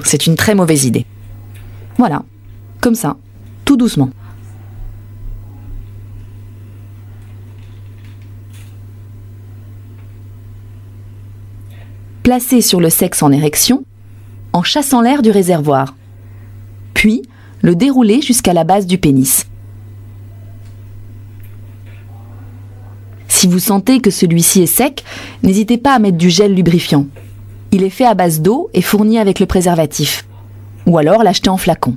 C'est 0.05 0.27
une 0.27 0.36
très 0.36 0.55
mauvaise 0.55 0.85
idée. 0.85 1.06
Voilà, 1.98 2.23
comme 2.81 2.94
ça, 2.94 3.16
tout 3.64 3.77
doucement. 3.77 4.10
Placez 12.23 12.60
sur 12.60 12.81
le 12.81 12.90
sexe 12.90 13.23
en 13.23 13.31
érection 13.31 13.85
en 14.52 14.62
chassant 14.62 15.01
l'air 15.01 15.23
du 15.23 15.31
réservoir. 15.31 15.94
Puis, 16.93 17.23
le 17.62 17.74
dérouler 17.74 18.20
jusqu'à 18.20 18.52
la 18.52 18.64
base 18.64 18.86
du 18.86 18.98
pénis. 18.98 19.47
Si 23.28 23.47
vous 23.47 23.59
sentez 23.59 24.01
que 24.01 24.10
celui-ci 24.10 24.62
est 24.62 24.66
sec, 24.66 25.05
n'hésitez 25.43 25.78
pas 25.78 25.94
à 25.94 25.98
mettre 25.98 26.16
du 26.16 26.31
gel 26.31 26.55
lubrifiant. 26.55 27.06
Il 27.77 27.82
est 27.82 27.90
fait 27.90 28.07
à 28.07 28.15
base 28.15 28.40
d'eau 28.40 28.70
et 28.73 28.81
fourni 28.81 29.19
avec 29.19 29.39
le 29.39 29.44
préservatif. 29.44 30.27
Ou 30.86 30.97
alors 30.97 31.23
l'acheter 31.23 31.51
en 31.51 31.59
flacon. 31.59 31.94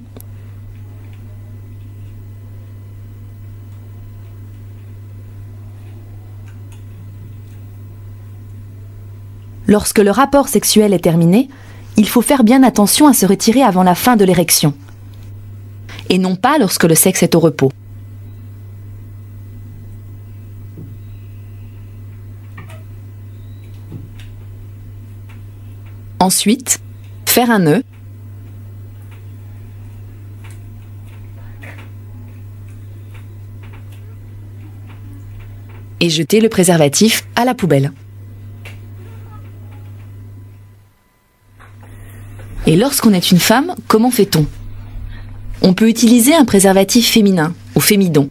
Lorsque 9.67 9.99
le 9.99 10.11
rapport 10.11 10.49
sexuel 10.49 10.93
est 10.93 10.99
terminé, 10.99 11.47
il 11.95 12.09
faut 12.09 12.21
faire 12.21 12.43
bien 12.43 12.61
attention 12.61 13.07
à 13.07 13.13
se 13.13 13.25
retirer 13.25 13.63
avant 13.63 13.83
la 13.83 13.95
fin 13.95 14.17
de 14.17 14.25
l'érection. 14.25 14.73
Et 16.09 16.17
non 16.17 16.35
pas 16.35 16.57
lorsque 16.57 16.83
le 16.83 16.95
sexe 16.95 17.23
est 17.23 17.35
au 17.35 17.39
repos. 17.39 17.71
Ensuite, 26.19 26.79
faire 27.25 27.49
un 27.49 27.59
nœud. 27.59 27.83
Et 36.01 36.09
jeter 36.09 36.39
le 36.39 36.49
préservatif 36.49 37.25
à 37.35 37.45
la 37.45 37.53
poubelle. 37.53 37.91
Et 42.65 42.75
lorsqu'on 42.75 43.13
est 43.13 43.31
une 43.31 43.39
femme, 43.39 43.73
comment 43.87 44.11
fait-on? 44.11 44.45
On 45.61 45.73
peut 45.73 45.89
utiliser 45.89 46.35
un 46.35 46.45
préservatif 46.45 47.09
féminin 47.09 47.53
ou 47.75 47.79
fémidon. 47.79 48.29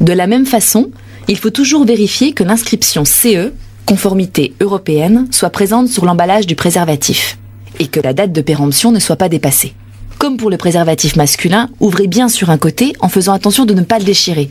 De 0.00 0.12
la 0.12 0.26
même 0.26 0.46
façon, 0.46 0.90
il 1.28 1.36
faut 1.36 1.50
toujours 1.50 1.84
vérifier 1.84 2.32
que 2.32 2.44
l'inscription 2.44 3.04
CE, 3.04 3.52
conformité 3.90 4.54
européenne, 4.60 5.26
soit 5.32 5.50
présente 5.50 5.88
sur 5.88 6.04
l'emballage 6.04 6.46
du 6.46 6.54
préservatif 6.54 7.38
et 7.80 7.88
que 7.88 7.98
la 7.98 8.12
date 8.12 8.30
de 8.30 8.40
péremption 8.40 8.92
ne 8.92 9.00
soit 9.00 9.16
pas 9.16 9.28
dépassée. 9.28 9.74
Comme 10.16 10.36
pour 10.36 10.48
le 10.48 10.56
préservatif 10.56 11.16
masculin, 11.16 11.68
ouvrez 11.80 12.06
bien 12.06 12.28
sur 12.28 12.50
un 12.50 12.56
côté 12.56 12.92
en 13.00 13.08
faisant 13.08 13.32
attention 13.32 13.64
de 13.64 13.74
ne 13.74 13.82
pas 13.82 13.98
le 13.98 14.04
déchirer. 14.04 14.48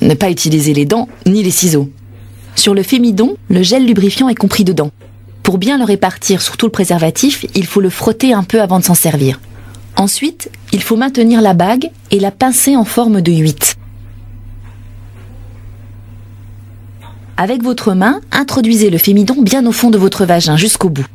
Ne 0.00 0.14
pas 0.14 0.30
utiliser 0.30 0.74
les 0.74 0.84
dents 0.84 1.08
ni 1.26 1.42
les 1.42 1.50
ciseaux. 1.50 1.90
Sur 2.54 2.72
le 2.72 2.84
fémidon, 2.84 3.36
le 3.48 3.64
gel 3.64 3.84
lubrifiant 3.84 4.28
est 4.28 4.36
compris 4.36 4.62
dedans. 4.62 4.92
Pour 5.42 5.58
bien 5.58 5.76
le 5.76 5.84
répartir 5.84 6.40
sur 6.40 6.56
tout 6.56 6.66
le 6.66 6.70
préservatif, 6.70 7.46
il 7.56 7.66
faut 7.66 7.80
le 7.80 7.90
frotter 7.90 8.32
un 8.32 8.44
peu 8.44 8.62
avant 8.62 8.78
de 8.78 8.84
s'en 8.84 8.94
servir. 8.94 9.40
Ensuite, 9.96 10.52
il 10.72 10.84
faut 10.84 10.96
maintenir 10.96 11.40
la 11.40 11.54
bague 11.54 11.90
et 12.12 12.20
la 12.20 12.30
pincer 12.30 12.76
en 12.76 12.84
forme 12.84 13.22
de 13.22 13.32
8. 13.32 13.77
Avec 17.40 17.62
votre 17.62 17.94
main, 17.94 18.20
introduisez 18.32 18.90
le 18.90 18.98
fémidon 18.98 19.36
bien 19.40 19.64
au 19.64 19.70
fond 19.70 19.90
de 19.90 19.96
votre 19.96 20.26
vagin 20.26 20.56
jusqu'au 20.56 20.88
bout. 20.88 21.06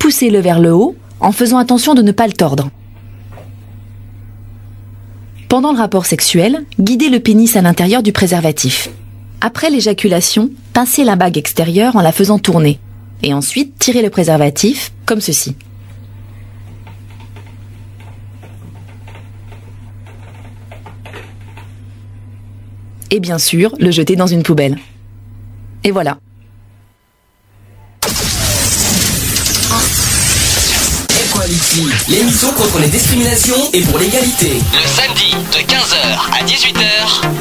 Poussez-le 0.00 0.40
vers 0.40 0.58
le 0.58 0.74
haut 0.74 0.96
en 1.20 1.30
faisant 1.30 1.58
attention 1.58 1.94
de 1.94 2.02
ne 2.02 2.10
pas 2.10 2.26
le 2.26 2.32
tordre. 2.32 2.68
Pendant 5.48 5.70
le 5.70 5.78
rapport 5.78 6.04
sexuel, 6.04 6.64
guidez 6.80 7.10
le 7.10 7.20
pénis 7.20 7.54
à 7.54 7.62
l'intérieur 7.62 8.02
du 8.02 8.10
préservatif. 8.10 8.90
Après 9.40 9.70
l'éjaculation, 9.70 10.50
pincez 10.72 11.04
la 11.04 11.14
bague 11.14 11.38
extérieure 11.38 11.94
en 11.94 12.02
la 12.02 12.10
faisant 12.10 12.40
tourner. 12.40 12.80
Et 13.22 13.32
ensuite, 13.32 13.78
tirez 13.78 14.02
le 14.02 14.10
préservatif, 14.10 14.92
comme 15.06 15.20
ceci. 15.20 15.54
Et 23.14 23.20
bien 23.20 23.36
sûr, 23.36 23.74
le 23.78 23.90
jeter 23.90 24.16
dans 24.16 24.26
une 24.26 24.42
poubelle. 24.42 24.78
Et 25.84 25.90
voilà. 25.90 26.16
Equality, 31.10 31.84
l'émission 32.08 32.48
contre 32.52 32.78
les 32.80 32.88
discriminations 32.88 33.70
et 33.74 33.82
pour 33.82 33.98
l'égalité. 33.98 34.52
Le 34.72 34.88
samedi 34.88 35.34
de 35.52 35.58
15h 35.58 36.30
à 36.32 36.42
18h. 36.42 36.86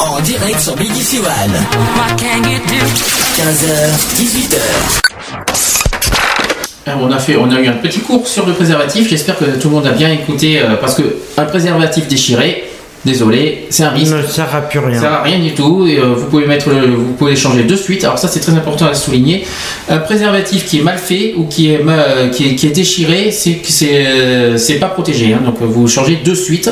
En 0.02 0.20
direct 0.20 0.60
sur 0.60 0.76
BBC 0.76 1.20
One. 1.20 1.56
15h, 3.38 3.74
18h. 4.18 4.58
Alors, 6.86 7.02
On 7.04 7.12
a, 7.14 7.20
fait, 7.20 7.38
on 7.38 7.50
a 7.50 7.62
eu 7.62 7.68
un 7.68 7.78
petit 7.78 8.02
cours 8.02 8.28
sur 8.28 8.46
le 8.46 8.52
préservatif. 8.54 9.08
J'espère 9.08 9.38
que 9.40 9.46
tout 9.46 9.70
le 9.70 9.76
monde 9.76 9.88
a 9.88 9.92
bien 9.92 10.12
écouté 10.12 10.60
euh, 10.60 10.76
parce 10.76 10.96
que 10.96 11.04
un 11.38 11.46
préservatif 11.46 12.10
déchiré, 12.10 12.71
désolé, 13.06 13.66
c'est 13.70 13.84
un 13.84 13.90
risque. 13.90 14.14
Ne 14.16 14.22
sert 14.24 14.54
à 14.56 14.62
plus 14.62 14.80
rien. 14.80 14.96
Ça 14.96 15.02
sert 15.02 15.14
à 15.14 15.22
rien 15.24 15.40
du 15.40 15.54
tout. 15.54 15.86
Et, 15.88 15.98
euh, 16.00 16.14
vous 16.16 16.26
pouvez 16.28 16.46
mettre, 16.46 16.70
le- 16.70 16.96
vous 16.96 17.14
pouvez 17.14 17.32
les 17.32 17.38
changer 17.38 17.64
de 17.64 17.76
suite. 17.76 18.04
Alors 18.04 18.18
ça 18.20 18.28
c'est 18.28 18.40
très 18.40 18.54
important 18.54 18.86
à 18.86 18.94
souligner. 18.94 19.44
Un 19.90 19.98
préservatif 20.00 20.66
qui 20.66 20.80
est 20.80 20.84
mal 20.84 20.98
fait 20.98 21.34
ou 21.38 21.46
qui 21.46 21.72
est 21.72 21.84
mal- 21.84 22.30
qui 22.32 22.48
est, 22.50 22.56
qui 22.56 22.68
est 22.68 22.72
déchiré, 22.72 23.32
c'est 23.32 23.60
c'est 23.64 24.06
euh, 24.06 24.58
c'est 24.58 24.76
pas 24.76 24.88
protégé. 24.88 25.34
hein. 25.34 25.42
Donc 25.46 25.56
vous 25.62 25.88
changez 25.88 26.20
de 26.24 26.34
suite. 26.34 26.70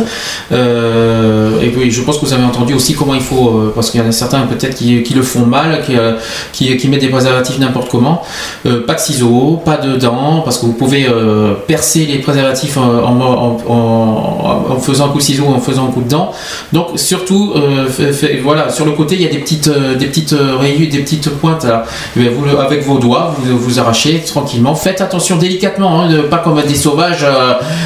Euh, 0.51 1.61
et 1.61 1.67
puis 1.67 1.91
je 1.91 2.01
pense 2.01 2.17
que 2.19 2.25
vous 2.25 2.33
avez 2.33 2.43
entendu 2.43 2.73
aussi 2.73 2.93
comment 2.95 3.13
il 3.15 3.21
faut 3.21 3.49
euh, 3.49 3.71
parce 3.73 3.89
qu'il 3.91 3.99
y 4.01 4.03
en 4.03 4.07
a 4.07 4.11
certains 4.11 4.41
peut-être 4.41 4.75
qui, 4.75 5.03
qui 5.03 5.13
le 5.13 5.21
font 5.21 5.45
mal, 5.45 5.81
qui, 5.85 5.93
qui, 6.51 6.75
qui 6.77 6.87
mettent 6.89 7.01
des 7.01 7.09
préservatifs 7.09 7.59
n'importe 7.59 7.89
comment. 7.89 8.21
Pas 8.87 8.93
de 8.95 8.99
ciseaux, 8.99 9.61
pas 9.63 9.77
de 9.77 9.95
dents 9.97 10.41
parce 10.43 10.57
que 10.57 10.65
vous 10.65 10.73
pouvez 10.73 11.07
percer 11.67 12.05
les 12.05 12.19
préservatifs 12.19 12.77
en, 12.77 12.81
en, 12.83 13.19
en- 13.21 13.57
en- 13.67 14.73
en 14.73 14.79
faisant 14.79 15.05
un 15.07 15.09
coup 15.09 15.17
de 15.19 15.23
ciseau 15.23 15.43
ou 15.47 15.53
en 15.53 15.59
faisant 15.59 15.87
un 15.87 15.91
coup 15.91 16.01
de 16.01 16.09
dent. 16.09 16.18
Donc 16.73 16.87
surtout, 16.95 17.53
euh, 17.55 17.87
voilà, 18.43 18.69
sur 18.69 18.85
le 18.85 18.91
côté 18.91 19.15
il 19.15 19.21
y 19.21 19.25
a 19.25 19.29
des 19.29 19.39
petites, 19.39 19.67
euh, 19.67 19.95
des 19.95 20.07
petites 20.07 20.33
euh, 20.33 20.57
rayures, 20.57 20.89
des 20.89 20.99
petites 20.99 21.29
pointes. 21.29 21.65
Eh 22.15 22.29
vous, 22.29 22.45
avec 22.59 22.83
vos 22.83 22.99
doigts, 22.99 23.35
vous 23.37 23.57
vous 23.57 23.79
arrachez 23.79 24.21
tranquillement. 24.25 24.75
Faites 24.75 25.01
attention 25.01 25.37
délicatement, 25.37 26.01
hein, 26.01 26.09
pas 26.29 26.37
comme 26.37 26.61
des 26.61 26.75
sauvages 26.75 27.25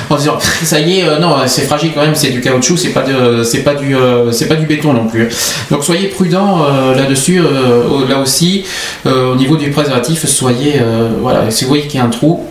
en 0.09 0.15
disant 0.15 0.37
ça 0.63 0.79
y 0.79 0.99
est, 0.99 1.19
non, 1.19 1.35
c'est 1.45 1.63
fragile 1.63 1.91
quand 1.93 2.01
même, 2.01 2.15
c'est 2.15 2.29
du 2.29 2.41
caoutchouc, 2.41 2.77
c'est 2.77 2.89
pas 2.89 3.03
c'est 3.43 3.63
pas 3.63 3.75
du, 3.75 3.95
c'est 4.31 4.47
pas 4.47 4.55
du 4.55 4.65
béton 4.65 4.93
non 4.93 5.07
plus. 5.07 5.29
Donc 5.71 5.83
soyez 5.83 6.07
prudents 6.07 6.65
euh, 6.65 6.95
là-dessus, 6.95 7.41
là 8.09 8.19
aussi, 8.19 8.63
au 9.05 9.35
niveau 9.35 9.57
du 9.57 9.69
préservatif, 9.71 10.25
soyez, 10.25 10.81
voilà, 11.21 11.49
si 11.51 11.63
vous 11.63 11.69
voyez 11.69 11.87
qu'il 11.87 11.99
y 11.99 12.03
a 12.03 12.05
un 12.05 12.09
trou. 12.09 12.45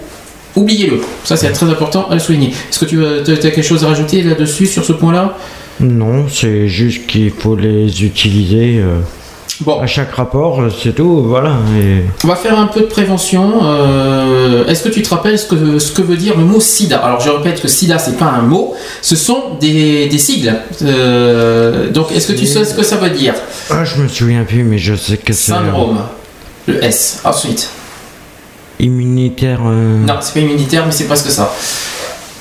Oubliez-le, 0.55 1.01
ça 1.25 1.37
c'est 1.37 1.51
très 1.53 1.67
important 1.67 2.09
à 2.11 2.15
le 2.15 2.21
souligner. 2.21 2.49
Est-ce 2.49 2.81
que 2.81 2.85
tu 2.85 3.03
as 3.07 3.51
quelque 3.51 3.63
chose 3.63 3.85
à 3.85 3.89
rajouter 3.89 4.23
là-dessus 4.23 4.67
sur 4.67 4.85
ce 4.85 4.93
point-là? 4.93 5.37
Non, 5.81 6.27
c'est 6.29 6.69
juste 6.69 7.07
qu'il 7.07 7.31
faut 7.31 7.57
les 7.57 8.05
utiliser 8.05 8.79
euh, 8.81 9.01
à 9.81 9.87
chaque 9.87 10.15
rapport, 10.15 10.61
euh, 10.61 10.71
c'est 10.71 10.95
tout, 10.95 11.23
voilà. 11.25 11.55
et- 11.79 12.03
On 12.25 12.29
va 12.29 12.37
faire 12.37 12.59
un 12.59 12.67
peu 12.67 12.81
de 12.81 12.87
prévention. 12.87 13.61
Euh, 13.65 14.67
Est-ce 14.67 14.83
que 14.85 14.89
tu 14.91 15.03
te 15.03 15.11
rappelles 15.11 15.39
ce 15.39 15.47
que, 15.47 15.79
ce 15.79 15.93
que 15.93 16.03
veut 16.03 16.17
dire 16.17 16.37
le 16.37 16.45
mot 16.45 16.61
sida? 16.61 16.99
Alors 16.99 17.21
je 17.21 17.31
répète 17.31 17.61
que 17.61 17.69
sida 17.69 17.99
c'est 17.99 18.17
pas 18.19 18.27
un 18.27 18.43
mot, 18.43 18.75
ce 19.03 19.17
sont 19.17 19.55
des, 19.61 20.07
des 20.09 20.19
sigles. 20.19 20.55
Euh, 20.83 21.91
donc 21.91 22.13
est-ce 22.13 22.29
que 22.33 22.39
tu 22.39 22.47
sais 22.47 22.65
ce 22.65 22.75
que 22.75 22.83
ça 22.83 22.97
veut 22.97 23.11
dire? 23.11 23.35
Ah, 23.71 23.85
je 23.85 24.01
me 24.03 24.09
souviens 24.09 24.45
plus, 24.45 24.63
mais 24.65 24.79
je 24.79 24.95
sais 24.95 25.17
que 25.17 25.33
c'est... 25.33 25.53
Syndrome. 25.53 25.99
Le 26.67 26.83
S. 26.85 27.21
Ensuite. 27.25 27.71
Immunitaire... 28.79 29.61
Non, 29.63 30.15
c'est 30.21 30.35
pas 30.35 30.41
immunitaire, 30.41 30.85
mais 30.87 30.93
c'est 30.93 31.07
presque 31.07 31.29
ça. 31.31 31.53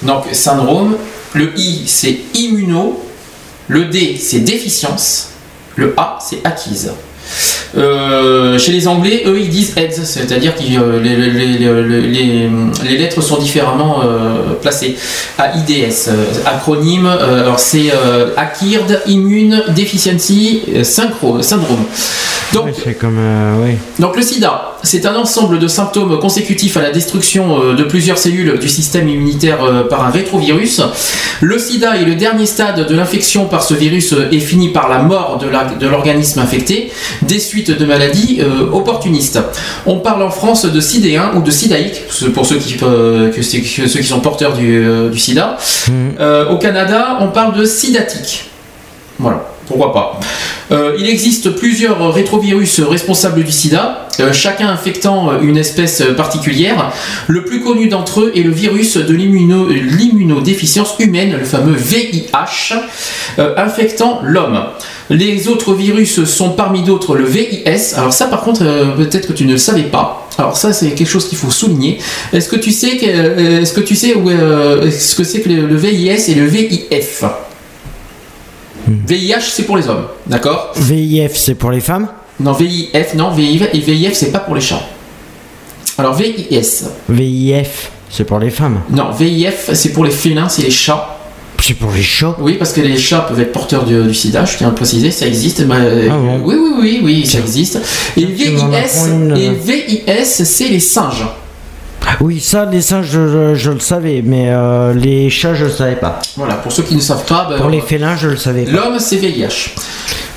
Donc 0.03 0.23
syndrome. 0.31 0.95
Le 1.33 1.57
I 1.57 1.83
c'est 1.87 2.17
immuno. 2.35 2.99
Le 3.67 3.85
D 3.85 4.17
c'est 4.17 4.39
déficience. 4.39 5.29
Le 5.75 5.93
A 5.97 6.19
c'est 6.21 6.45
acquise. 6.45 6.91
Euh, 7.77 8.57
chez 8.59 8.71
les 8.73 8.87
Anglais, 8.87 9.23
eux, 9.25 9.39
ils 9.39 9.49
disent 9.49 9.73
AIDS, 9.77 10.03
c'est-à-dire 10.03 10.55
que 10.55 10.61
les, 10.61 11.15
les- 11.15 11.29
les- 11.29 11.57
les- 11.57 12.01
les- 12.01 12.49
les 12.83 12.97
lettres 12.97 13.21
sont 13.21 13.37
différemment 13.37 14.01
euh, 14.03 14.53
placées. 14.61 14.97
AIDS, 15.39 16.09
euh, 16.09 16.25
acronyme, 16.45 17.05
euh, 17.07 17.43
alors 17.43 17.59
c'est 17.59 17.91
euh, 17.93 18.31
Acquired 18.35 19.01
Immune 19.07 19.63
Deficiency 19.69 20.63
euh, 20.75 20.83
Syndrome. 20.83 21.41
Donc, 22.53 22.67
comme... 22.99 23.17
euh, 23.17 23.55
oui. 23.65 23.75
donc 23.99 24.17
le 24.17 24.21
sida, 24.21 24.73
c'est 24.83 25.05
un 25.05 25.15
ensemble 25.15 25.57
de 25.57 25.69
symptômes 25.69 26.19
consécutifs 26.19 26.75
à 26.75 26.81
la 26.81 26.91
destruction 26.91 27.61
euh, 27.63 27.75
de 27.75 27.83
plusieurs 27.83 28.17
cellules 28.17 28.59
du 28.59 28.67
système 28.67 29.07
immunitaire 29.07 29.63
euh, 29.63 29.87
par 29.87 30.05
un 30.05 30.09
rétrovirus. 30.11 30.81
Le 31.39 31.57
sida 31.57 31.95
est 31.95 32.03
le 32.03 32.15
dernier 32.15 32.45
stade 32.45 32.85
de 32.85 32.93
l'infection 32.93 33.45
par 33.45 33.63
ce 33.63 33.73
virus 33.73 34.11
euh, 34.11 34.27
et 34.33 34.41
finit 34.41 34.67
par 34.67 34.89
la 34.89 34.97
mort 34.99 35.39
de 35.79 35.87
l'organisme 35.87 36.39
infecté 36.41 36.91
des 37.21 37.39
suites 37.39 37.71
de 37.77 37.85
maladies 37.85 38.39
euh, 38.41 38.69
opportunistes. 38.71 39.39
On 39.85 39.99
parle 39.99 40.23
en 40.23 40.29
France 40.31 40.65
de 40.65 40.79
sidéen 40.79 41.31
ou 41.35 41.41
de 41.41 41.51
sidaïque, 41.51 42.01
pour 42.33 42.45
ceux 42.45 42.57
qui, 42.57 42.77
euh, 42.83 43.29
que 43.31 43.41
c'est- 43.41 43.61
que 43.61 43.87
ceux 43.87 43.99
qui 43.99 44.07
sont 44.07 44.19
porteurs 44.19 44.53
du, 44.53 44.77
euh, 44.85 45.09
du 45.09 45.19
sida. 45.19 45.57
Euh, 46.19 46.49
au 46.49 46.57
Canada, 46.57 47.17
on 47.21 47.27
parle 47.27 47.57
de 47.57 47.65
sidatique. 47.65 48.45
Voilà, 49.19 49.45
pourquoi 49.67 49.93
pas. 49.93 50.19
Euh, 50.71 50.95
il 50.97 51.07
existe 51.09 51.49
plusieurs 51.51 52.13
rétrovirus 52.13 52.79
responsables 52.79 53.43
du 53.43 53.51
sida, 53.51 54.07
euh, 54.19 54.31
chacun 54.33 54.69
infectant 54.69 55.39
une 55.41 55.57
espèce 55.57 56.01
particulière. 56.17 56.91
Le 57.27 57.43
plus 57.43 57.61
connu 57.61 57.87
d'entre 57.87 58.21
eux 58.21 58.31
est 58.35 58.41
le 58.41 58.51
virus 58.51 58.95
de 58.97 59.13
l'immuno- 59.13 59.67
l'immunodéficience 59.69 60.95
humaine, 60.99 61.35
le 61.37 61.43
fameux 61.45 61.75
VIH, 61.75 62.73
euh, 63.39 63.53
infectant 63.57 64.21
l'homme. 64.23 64.59
Les 65.11 65.47
autres 65.49 65.73
virus 65.73 66.23
sont 66.23 66.51
parmi 66.51 66.83
d'autres 66.83 67.15
le 67.15 67.25
VIS. 67.25 67.95
Alors 67.97 68.13
ça 68.13 68.27
par 68.27 68.41
contre, 68.41 68.61
euh, 68.63 68.95
peut-être 68.95 69.27
que 69.27 69.33
tu 69.33 69.45
ne 69.45 69.51
le 69.51 69.57
savais 69.57 69.83
pas. 69.83 70.27
Alors 70.37 70.55
ça 70.55 70.71
c'est 70.71 70.91
quelque 70.91 71.09
chose 71.09 71.27
qu'il 71.27 71.37
faut 71.37 71.51
souligner. 71.51 71.99
Est-ce 72.31 72.47
que 72.47 72.55
tu 72.55 72.71
sais 72.71 72.97
que, 72.97 73.05
euh, 73.05 73.61
est-ce 73.61 73.73
que 73.73 73.81
tu 73.81 73.95
sais 73.95 74.15
où, 74.15 74.29
euh, 74.29 74.89
ce 74.89 75.15
que 75.15 75.23
c'est 75.23 75.41
que 75.41 75.49
le, 75.49 75.67
le 75.67 75.75
VIS 75.75 76.31
et 76.31 76.35
le 76.35 76.45
VIF 76.45 77.23
VIH 78.87 79.41
c'est 79.41 79.63
pour 79.63 79.77
les 79.77 79.87
hommes, 79.87 80.07
d'accord 80.27 80.71
VIF, 80.75 81.35
c'est 81.35 81.55
pour 81.55 81.71
les 81.71 81.79
femmes 81.81 82.07
Non, 82.39 82.53
VIF, 82.53 83.13
non, 83.15 83.31
VIF, 83.31 83.69
et 83.73 83.79
VIF, 83.79 84.13
c'est 84.13 84.31
pas 84.31 84.39
pour 84.39 84.55
les 84.55 84.61
chats. 84.61 84.81
Alors, 85.97 86.15
VIS. 86.15 86.85
VIF, 87.09 87.91
c'est 88.09 88.23
pour 88.23 88.39
les 88.39 88.49
femmes. 88.49 88.81
Non, 88.89 89.11
VIF, 89.11 89.69
c'est 89.73 89.93
pour 89.93 90.03
les 90.03 90.11
félins, 90.11 90.49
c'est 90.49 90.63
les 90.63 90.71
chats. 90.71 91.20
C'est 91.61 91.75
pour 91.75 91.91
les 91.91 92.01
chats 92.01 92.35
Oui, 92.39 92.55
parce 92.57 92.73
que 92.73 92.81
les 92.81 92.97
chats 92.97 93.19
peuvent 93.27 93.39
être 93.39 93.51
porteurs 93.51 93.85
du, 93.85 94.01
du 94.03 94.13
sida, 94.13 94.45
je 94.45 94.57
tiens 94.57 94.67
à 94.67 94.69
le 94.71 94.75
préciser, 94.75 95.11
ça 95.11 95.27
existe. 95.27 95.63
bah, 95.65 95.75
Ah 95.79 96.17
bon 96.17 96.41
Oui, 96.43 96.55
oui, 96.57 96.71
oui, 96.81 97.01
oui, 97.03 97.25
ça 97.25 97.37
existe. 97.39 97.79
Et 98.17 98.25
VIS, 98.25 98.55
apprends 98.57 99.05
une, 99.07 99.37
et 99.37 99.47
là. 99.47 99.53
VIS, 99.63 100.25
c'est 100.45 100.67
les 100.69 100.79
singes. 100.79 101.25
Oui, 102.19 102.39
ça, 102.39 102.65
les 102.65 102.81
singes, 102.81 103.05
je, 103.11 103.27
je- 103.27 103.55
je 103.55 103.71
le 103.71 103.79
savais, 103.79 104.23
mais 104.25 104.45
euh, 104.49 104.93
les 104.93 105.29
chats, 105.29 105.53
je 105.53 105.65
le 105.65 105.71
savais 105.71 105.95
pas. 105.95 106.19
Voilà, 106.35 106.55
pour 106.55 106.71
ceux 106.71 106.81
qui 106.83 106.95
ne 106.95 106.99
savent 106.99 107.25
pas, 107.25 107.45
bah, 107.47 107.57
Pour 107.57 107.69
les 107.69 107.79
félins, 107.81 108.15
je 108.17 108.29
le 108.29 108.37
savais 108.37 108.63
pas. 108.63 108.71
l'homme, 108.71 108.97
c'est 108.99 109.17
VIH. 109.17 109.75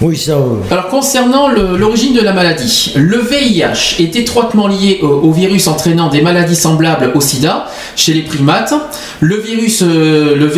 Oui, 0.00 0.16
ça. 0.16 0.38
oui. 0.38 0.58
Alors 0.70 0.88
concernant 0.88 1.48
l'origine 1.48 2.14
de 2.14 2.20
la 2.20 2.32
maladie, 2.32 2.92
le 2.96 3.18
VIH 3.18 4.00
est 4.00 4.16
étroitement 4.16 4.66
lié 4.66 5.00
au, 5.02 5.30
virus 5.32 5.66
entraînant 5.66 6.08
des 6.08 6.20
maladies 6.20 6.56
semblables 6.56 7.12
au 7.14 7.20
sida 7.20 7.66
chez 7.96 8.12
les 8.12 8.22
primates. 8.22 8.74
Le 9.20 9.36
virus, 9.36 9.82
euh, 9.82 10.34
le, 10.36 10.52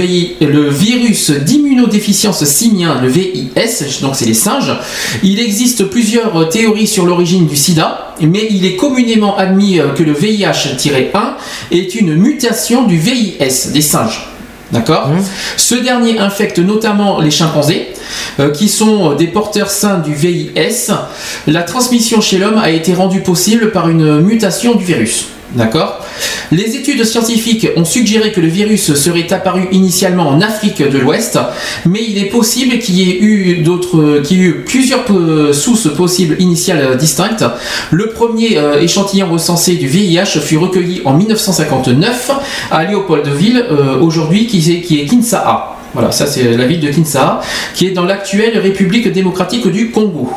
le 0.47 0.69
virus 0.69 1.31
d'immunodéficience 1.31 2.45
simien, 2.45 3.01
le 3.01 3.09
VIS, 3.09 4.01
donc 4.01 4.17
c'est 4.17 4.25
les 4.25 4.35
singes. 4.35 4.73
Il 5.23 5.39
existe 5.39 5.85
plusieurs 5.85 6.37
euh, 6.37 6.45
théories 6.47 6.87
sur 6.87 7.05
l'origine 7.05 7.47
du 7.47 7.57
sida, 7.57 8.15
mais 8.21 8.49
il 8.51 8.65
est 8.65 8.77
communément 8.77 9.37
admis 9.37 9.79
euh, 9.79 9.91
que 9.91 10.03
le 10.03 10.13
VIH-1 10.13 11.11
est 11.71 11.95
une 11.95 12.15
mutation 12.15 12.85
du 12.85 12.97
VIS 12.97 13.73
des 13.73 13.83
singes. 13.83 14.36
D'accord 14.73 15.11
Ce 15.57 15.75
dernier 15.77 16.19
infecte 16.19 16.59
notamment 16.59 17.21
les 17.21 17.31
chimpanzés, 17.31 17.89
euh, 18.41 18.51
qui 18.51 18.69
sont 18.69 19.13
euh, 19.13 19.15
des 19.15 19.29
porteurs 19.29 19.71
sains 19.71 19.99
du 19.99 20.13
VIS. 20.15 20.91
La 21.47 21.63
transmission 21.63 22.21
chez 22.21 22.39
l'homme 22.39 22.59
a 22.59 22.71
été 22.71 22.93
rendue 22.93 23.21
possible 23.21 23.71
par 23.71 23.89
une 23.89 24.21
mutation 24.21 24.75
du 24.75 24.85
virus. 24.85 25.27
D'accord 25.55 26.05
Les 26.51 26.77
études 26.77 27.05
scientifiques 27.05 27.69
ont 27.77 27.85
suggéré 27.85 28.33
que 28.33 28.41
le 28.41 28.49
virus 28.49 28.95
serait 28.95 29.33
apparu 29.33 29.69
initialement 29.71 30.29
en 30.29 30.41
Afrique 30.41 30.83
de 30.83 30.99
l'Ouest, 30.99 31.39
mais 31.87 32.01
il 32.07 32.19
est 32.19 32.27
possible 32.27 32.79
qu'il 32.79 32.97
y 32.97 33.11
ait 33.11 33.19
eu 33.21 33.63
d'autres, 33.63 34.21
qu'il 34.23 34.39
y 34.39 34.41
ait 34.41 34.47
eu 34.49 34.65
plusieurs 34.65 35.05
sources 35.53 35.93
possibles 35.95 36.37
initiales 36.41 36.97
distinctes. 36.97 37.45
Le 37.91 38.09
premier 38.09 38.59
euh, 38.59 38.81
échantillon 38.81 39.31
recensé 39.31 39.77
du 39.77 39.87
VIH 39.87 40.41
fut 40.41 40.59
recueilli 40.59 41.03
en 41.05 41.15
1959 41.15 42.31
à 42.71 42.85
Léopoldville, 42.85 43.65
euh, 43.71 44.01
aujourd'hui 44.01 44.47
qui 44.47 44.59
est, 44.73 44.81
qui 44.81 45.01
est 45.01 45.07
Kinshasa. 45.07 45.76
Voilà, 45.95 46.13
ça 46.13 46.27
c'est 46.27 46.43
la 46.57 46.67
ville 46.67 46.81
de 46.81 46.89
Kinshasa, 46.91 47.41
qui 47.75 47.87
est 47.87 47.91
dans 47.93 48.05
l'actuelle 48.05 48.59
République 48.59 49.11
démocratique 49.13 49.67
du 49.69 49.91
Congo. 49.91 50.31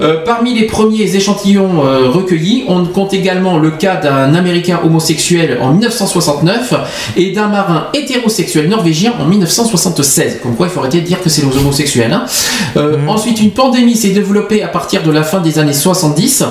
Euh, 0.00 0.24
parmi 0.24 0.54
les 0.58 0.66
premiers 0.66 1.14
échantillons 1.14 1.84
euh, 1.84 2.08
recueillis, 2.08 2.64
on 2.68 2.84
compte 2.84 3.14
également 3.14 3.58
le 3.58 3.70
cas 3.70 3.96
d'un 3.96 4.34
Américain 4.34 4.80
homosexuel 4.84 5.58
en 5.60 5.72
1969 5.72 6.74
et 7.16 7.30
d'un 7.32 7.48
marin 7.48 7.88
hétérosexuel 7.94 8.68
norvégien 8.68 9.12
en 9.20 9.24
1976. 9.26 10.38
Comme 10.42 10.56
quoi, 10.56 10.66
il 10.66 10.70
faut 10.70 10.80
arrêter 10.80 11.00
de 11.00 11.06
dire 11.06 11.22
que 11.22 11.28
c'est 11.28 11.42
les 11.42 11.56
homosexuels. 11.56 12.12
hein. 12.12 12.24
Euh, 12.76 12.96
Ensuite, 13.06 13.40
une 13.40 13.52
pandémie 13.52 13.96
s'est 13.96 14.10
développée 14.10 14.62
à 14.62 14.68
partir 14.68 15.02
de 15.02 15.10
la 15.10 15.22
fin 15.22 15.40
des 15.40 15.58
années 15.58 15.72
70, 15.72 16.44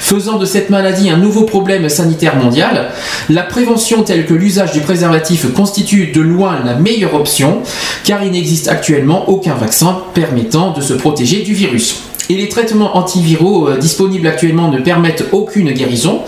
faisant 0.00 0.38
de 0.38 0.44
cette 0.44 0.70
maladie 0.70 1.10
un 1.10 1.16
nouveau 1.16 1.42
problème 1.42 1.88
sanitaire 1.88 2.36
mondial. 2.36 2.90
La 3.30 3.42
prévention 3.42 4.02
telle 4.02 4.26
que 4.26 4.34
l'usage 4.34 4.72
du 4.72 4.80
préservatif 4.80 5.52
constitue 5.54 6.08
de 6.08 6.20
loin 6.20 6.58
la 6.64 6.74
meilleure 6.74 7.14
option, 7.14 7.62
car 8.02 8.24
il 8.24 8.32
n'existe 8.32 8.68
actuellement 8.68 9.28
aucun 9.28 9.54
vaccin 9.54 10.02
permettant 10.14 10.72
de 10.72 10.80
se 10.80 10.94
protéger 10.94 11.42
du 11.42 11.54
virus. 11.54 12.02
Et 12.30 12.36
les 12.36 12.48
traitements 12.48 12.96
antiviraux 12.96 13.68
euh, 13.68 13.76
disponibles 13.76 14.26
actuellement 14.26 14.68
ne 14.68 14.78
permettent 14.78 15.26
aucune 15.32 15.72
guérison. 15.72 16.22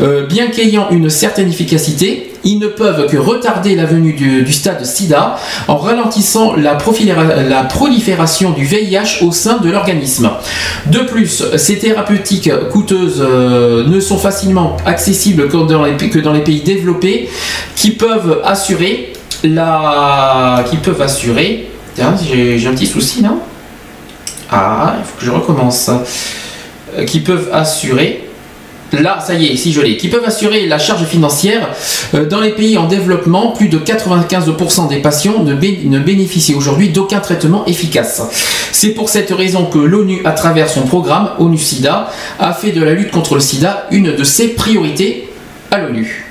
Euh, 0.00 0.26
bien 0.26 0.48
qu'ayant 0.48 0.88
une 0.90 1.10
certaine 1.10 1.48
efficacité, 1.48 2.32
ils 2.44 2.58
ne 2.58 2.66
peuvent 2.66 3.06
que 3.06 3.16
retarder 3.16 3.74
la 3.74 3.86
venue 3.86 4.12
du, 4.12 4.52
stade 4.52 4.84
sida 4.84 5.36
en 5.68 5.76
ralentissant 5.76 6.54
la, 6.56 6.74
prolifération 7.64 8.50
du 8.50 8.64
VIH 8.64 9.22
au 9.22 9.32
sein 9.32 9.58
de 9.58 9.70
l'organisme. 9.70 10.30
De 10.86 11.00
plus, 11.00 11.44
ces 11.56 11.78
thérapeutiques 11.78 12.50
coûteuses 12.70 13.24
euh, 13.26 13.86
ne 13.86 14.00
sont 14.00 14.18
facilement 14.18 14.76
accessibles 14.84 15.48
que 15.48 16.20
dans 16.20 16.32
les 16.32 16.42
pays 16.42 16.60
développés 16.60 17.28
qui 17.76 17.90
peuvent 17.90 18.40
assurer 18.44 19.12
la... 19.44 20.64
qui 20.68 20.76
peuvent 20.76 21.00
assurer... 21.00 21.70
Tiens, 21.94 22.16
j'ai 22.20 22.66
un 22.66 22.72
petit 22.72 22.88
souci 22.88 23.22
là. 23.22 23.34
Ah, 24.50 24.96
il 24.98 25.04
faut 25.04 25.18
que 25.18 25.24
je 25.24 25.30
recommence. 25.30 25.90
Euh, 26.98 27.04
qui 27.04 27.20
peuvent 27.20 27.50
assurer. 27.52 28.28
Là, 28.92 29.18
ça 29.20 29.34
y 29.34 29.46
est, 29.46 29.56
si 29.56 29.72
je 29.72 29.80
l'ai. 29.80 29.96
Qui 29.96 30.08
peuvent 30.08 30.24
assurer 30.24 30.66
la 30.66 30.78
charge 30.78 31.04
financière. 31.04 31.68
Euh, 32.14 32.26
Dans 32.26 32.40
les 32.40 32.50
pays 32.50 32.78
en 32.78 32.86
développement, 32.86 33.52
plus 33.52 33.68
de 33.68 33.78
95% 33.78 34.88
des 34.88 34.98
patients 34.98 35.42
ne 35.42 35.98
bénéficient 35.98 36.54
aujourd'hui 36.54 36.90
d'aucun 36.90 37.20
traitement 37.20 37.64
efficace. 37.66 38.22
C'est 38.72 38.90
pour 38.90 39.08
cette 39.08 39.30
raison 39.30 39.66
que 39.66 39.78
l'ONU, 39.78 40.20
à 40.24 40.32
travers 40.32 40.68
son 40.68 40.82
programme 40.82 41.30
ONU-SIDA, 41.38 42.10
a 42.38 42.52
fait 42.52 42.72
de 42.72 42.82
la 42.82 42.92
lutte 42.92 43.10
contre 43.10 43.34
le 43.34 43.40
sida 43.40 43.86
une 43.90 44.14
de 44.14 44.24
ses 44.24 44.48
priorités 44.48 45.28
à 45.70 45.78
l'ONU. 45.78 46.26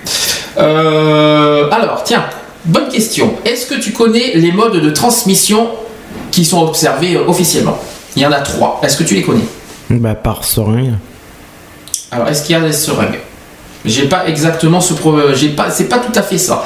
Euh, 0.58 1.70
alors, 1.72 2.04
tiens, 2.04 2.24
bonne 2.66 2.90
question. 2.90 3.34
Est-ce 3.46 3.66
que 3.68 3.76
tu 3.76 3.92
connais 3.92 4.34
les 4.36 4.52
modes 4.52 4.82
de 4.82 4.90
transmission 4.90 5.70
qui 6.32 6.46
sont 6.46 6.62
observés 6.64 7.16
euh, 7.16 7.28
officiellement? 7.28 7.78
Il 8.16 8.22
y 8.22 8.26
en 8.26 8.32
a 8.32 8.40
trois. 8.42 8.80
Est-ce 8.84 8.98
que 8.98 9.04
tu 9.04 9.16
les 9.16 9.22
connais? 9.24 9.44
Bah, 9.90 10.16
par 10.16 10.44
seringue. 10.44 10.94
Alors, 12.12 12.28
est-ce 12.28 12.44
qu'il 12.44 12.56
y 12.56 12.60
a 12.60 12.62
des 12.62 12.72
seringues? 12.72 13.20
J'ai 13.86 14.06
pas 14.08 14.28
exactement 14.28 14.80
ce 14.80 14.94
pro- 14.94 15.34
j'ai 15.34 15.50
pas 15.50 15.70
c'est 15.70 15.90
pas 15.90 15.98
tout 15.98 16.18
à 16.18 16.22
fait 16.22 16.38
ça. 16.38 16.64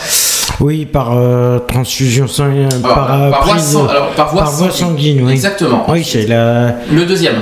Oui, 0.60 0.86
par 0.86 1.18
euh, 1.18 1.58
transfusion 1.60 2.28
sanguine, 2.28 2.70
Alors, 2.84 2.96
par, 2.96 3.14
euh, 3.22 3.30
par 3.32 3.44
voie 3.46 3.54
prise- 3.56 3.76
alors, 3.90 4.10
par 4.16 4.32
voie 4.34 4.46
sanguine. 4.46 4.72
sanguine, 4.72 5.22
oui. 5.26 5.32
Exactement. 5.32 5.86
Oui, 5.88 6.04
c'est 6.06 6.28
la. 6.28 6.76
Le 6.92 7.06
deuxième. 7.06 7.42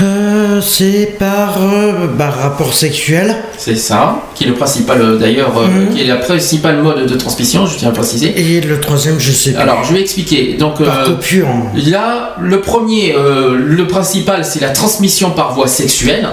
Euh, 0.00 0.60
c'est 0.60 1.16
par 1.18 1.54
euh, 1.60 2.06
bah, 2.06 2.30
rapport 2.30 2.72
sexuel. 2.72 3.36
C'est 3.64 3.76
ça, 3.76 4.24
qui 4.34 4.42
est 4.42 4.48
le 4.48 4.54
principal 4.54 5.00
euh, 5.00 5.16
d'ailleurs, 5.18 5.56
euh, 5.56 5.94
qui 5.94 6.02
est 6.02 6.06
la 6.06 6.16
principale 6.16 6.82
mode 6.82 7.06
de 7.06 7.14
transmission, 7.14 7.64
je 7.64 7.78
tiens 7.78 7.90
à 7.90 7.92
préciser. 7.92 8.34
Et 8.36 8.60
le 8.60 8.80
troisième, 8.80 9.20
je 9.20 9.30
sais 9.30 9.52
pas. 9.52 9.60
Alors, 9.60 9.84
je 9.84 9.94
vais 9.94 10.00
expliquer. 10.00 10.54
Donc, 10.54 10.82
Par 10.82 11.06
euh. 11.08 11.16
Là, 11.86 12.34
le 12.40 12.60
premier, 12.60 13.14
euh, 13.14 13.56
le 13.56 13.86
principal, 13.86 14.44
c'est 14.44 14.58
la 14.58 14.70
transmission 14.70 15.30
par 15.30 15.54
voie 15.54 15.68
sexuelle. 15.68 16.30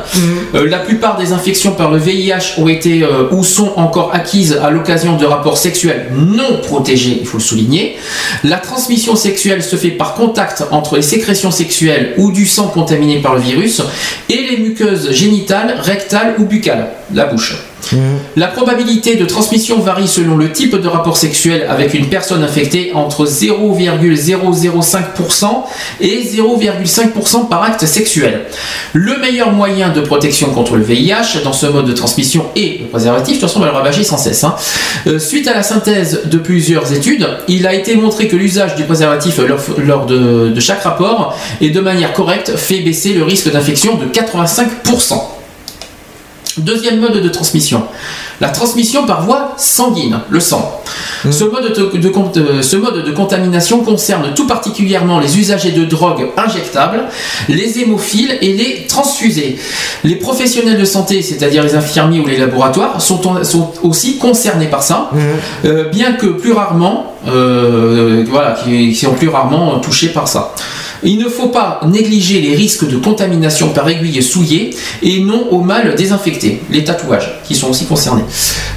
Euh, 0.55 0.67
la 0.67 0.79
plupart 0.79 1.17
des 1.17 1.31
infections 1.31 1.73
par 1.73 1.91
le 1.91 1.99
VIH 1.99 2.57
ont 2.57 2.67
été 2.67 3.05
ou 3.31 3.43
sont 3.43 3.73
encore 3.75 4.09
acquises 4.15 4.59
à 4.63 4.71
l'occasion 4.71 5.15
de 5.15 5.25
rapports 5.27 5.59
sexuels 5.59 6.07
non 6.15 6.61
protégés, 6.63 7.17
il 7.19 7.27
faut 7.27 7.37
le 7.37 7.43
souligner. 7.43 7.97
La 8.43 8.57
transmission 8.57 9.15
sexuelle 9.15 9.61
se 9.61 9.75
fait 9.75 9.91
par 9.91 10.15
contact 10.15 10.63
entre 10.71 10.95
les 10.95 11.03
sécrétions 11.03 11.51
sexuelles 11.51 12.15
ou 12.17 12.31
du 12.31 12.47
sang 12.47 12.69
contaminé 12.69 13.19
par 13.19 13.35
le 13.35 13.41
virus 13.41 13.83
et 14.29 14.47
les 14.49 14.57
muqueuses 14.57 15.11
génitales, 15.11 15.75
rectales 15.79 16.35
ou 16.39 16.45
buccales, 16.45 16.89
la 17.13 17.25
bouche. 17.25 17.57
La 18.35 18.47
probabilité 18.47 19.15
de 19.15 19.25
transmission 19.25 19.79
varie 19.79 20.07
selon 20.07 20.35
le 20.37 20.51
type 20.51 20.75
de 20.79 20.87
rapport 20.87 21.17
sexuel 21.17 21.65
avec 21.69 21.93
une 21.93 22.07
personne 22.07 22.43
infectée 22.43 22.91
entre 22.93 23.25
0,005% 23.25 25.45
et 26.01 26.21
0,5% 26.23 27.47
par 27.47 27.63
acte 27.63 27.85
sexuel. 27.85 28.41
Le 28.93 29.17
meilleur 29.17 29.51
moyen 29.51 29.89
de 29.89 30.01
protection 30.01 30.49
contre 30.51 30.75
le 30.75 30.83
VIH 30.83 31.41
dans 31.43 31.53
ce 31.53 31.65
mode 31.65 31.87
de 31.87 31.93
transmission 31.93 32.45
est 32.55 32.81
le 32.81 32.87
préservatif. 32.87 33.35
De 33.35 33.39
toute 33.39 33.49
façon, 33.49 33.59
on 33.59 33.63
va 33.63 33.69
le 33.71 33.77
ravager 33.77 34.03
sans 34.03 34.17
cesse. 34.17 34.43
hein. 34.43 34.55
Euh, 35.07 35.17
suite 35.17 35.47
à 35.47 35.53
la 35.53 35.63
synthèse 35.63 36.21
de 36.25 36.37
plusieurs 36.37 36.91
études, 36.93 37.27
il 37.47 37.65
a 37.65 37.73
été 37.73 37.95
montré 37.95 38.27
que 38.27 38.35
l'usage 38.35 38.75
du 38.75 38.83
préservatif 38.83 39.39
lors, 39.39 39.59
lors 39.79 40.05
de, 40.05 40.49
de 40.49 40.59
chaque 40.59 40.83
rapport 40.83 41.35
et 41.61 41.69
de 41.69 41.79
manière 41.79 42.13
correcte 42.13 42.55
fait 42.55 42.81
baisser 42.81 43.13
le 43.13 43.23
risque 43.23 43.51
d'infection 43.51 43.95
de 43.95 44.05
85%. 44.05 45.38
Deuxième 46.59 46.99
mode 46.99 47.21
de 47.21 47.29
transmission, 47.29 47.83
la 48.41 48.49
transmission 48.49 49.05
par 49.05 49.23
voie 49.23 49.53
sanguine, 49.57 50.19
le 50.29 50.39
sang. 50.39 50.81
Ce, 51.31 51.43
mode 51.43 51.73
de, 51.73 52.61
ce 52.61 52.75
mode 52.77 53.03
de 53.03 53.11
contamination 53.11 53.79
concerne 53.81 54.33
tout 54.33 54.47
particulièrement 54.47 55.19
les 55.19 55.37
usagers 55.37 55.71
de 55.71 55.83
drogues 55.85 56.27
injectables, 56.37 57.01
les 57.49 57.79
hémophiles 57.79 58.37
et 58.41 58.53
les 58.53 58.87
transfusés. 58.87 59.57
Les 60.03 60.15
professionnels 60.15 60.79
de 60.79 60.85
santé, 60.85 61.21
c'est-à-dire 61.21 61.63
les 61.63 61.75
infirmiers 61.75 62.19
ou 62.19 62.25
les 62.27 62.37
laboratoires, 62.37 63.01
sont, 63.01 63.27
en- 63.27 63.43
sont 63.43 63.71
aussi 63.83 64.17
concernés 64.17 64.67
par 64.67 64.81
ça, 64.83 65.09
euh, 65.65 65.89
bien 65.89 66.13
que 66.13 66.27
plus 66.27 66.53
rarement, 66.53 67.13
euh, 67.27 68.23
voilà, 68.29 68.51
qui, 68.63 68.89
qui 68.89 68.95
sont 69.05 69.13
plus 69.13 69.27
rarement 69.29 69.79
touchés 69.79 70.09
par 70.09 70.27
ça. 70.27 70.53
Il 71.03 71.17
ne 71.17 71.29
faut 71.29 71.47
pas 71.47 71.79
négliger 71.85 72.41
les 72.41 72.55
risques 72.55 72.87
de 72.87 72.97
contamination 72.97 73.69
par 73.69 73.87
aiguille 73.87 74.21
souillée 74.21 74.75
et 75.01 75.19
non 75.19 75.47
au 75.51 75.61
mal 75.61 75.95
désinfecté, 75.95 76.61
les 76.69 76.83
tatouages 76.83 77.39
qui 77.45 77.55
sont 77.55 77.69
aussi 77.69 77.85
concernés. 77.85 78.23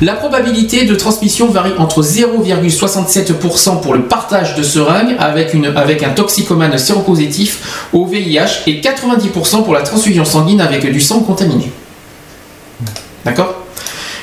La 0.01 0.15
probabilité 0.15 0.85
de 0.85 0.95
transmission 0.95 1.49
varie 1.49 1.73
entre 1.79 2.03
0,67% 2.03 3.81
pour 3.81 3.95
le 3.95 4.03
partage 4.03 4.55
de 4.57 4.63
seringues 4.63 5.17
avec, 5.19 5.55
avec 5.77 6.03
un 6.03 6.11
toxicomane 6.11 6.79
séropositif 6.79 7.89
au 7.93 8.07
VIH 8.07 8.63
et 8.67 8.81
90% 8.81 9.65
pour 9.65 9.75
la 9.75 9.83
transfusion 9.83 10.25
sanguine 10.25 10.61
avec 10.61 10.91
du 10.91 11.01
sang 11.01 11.21
contaminé. 11.21 11.71
D'accord? 13.25 13.62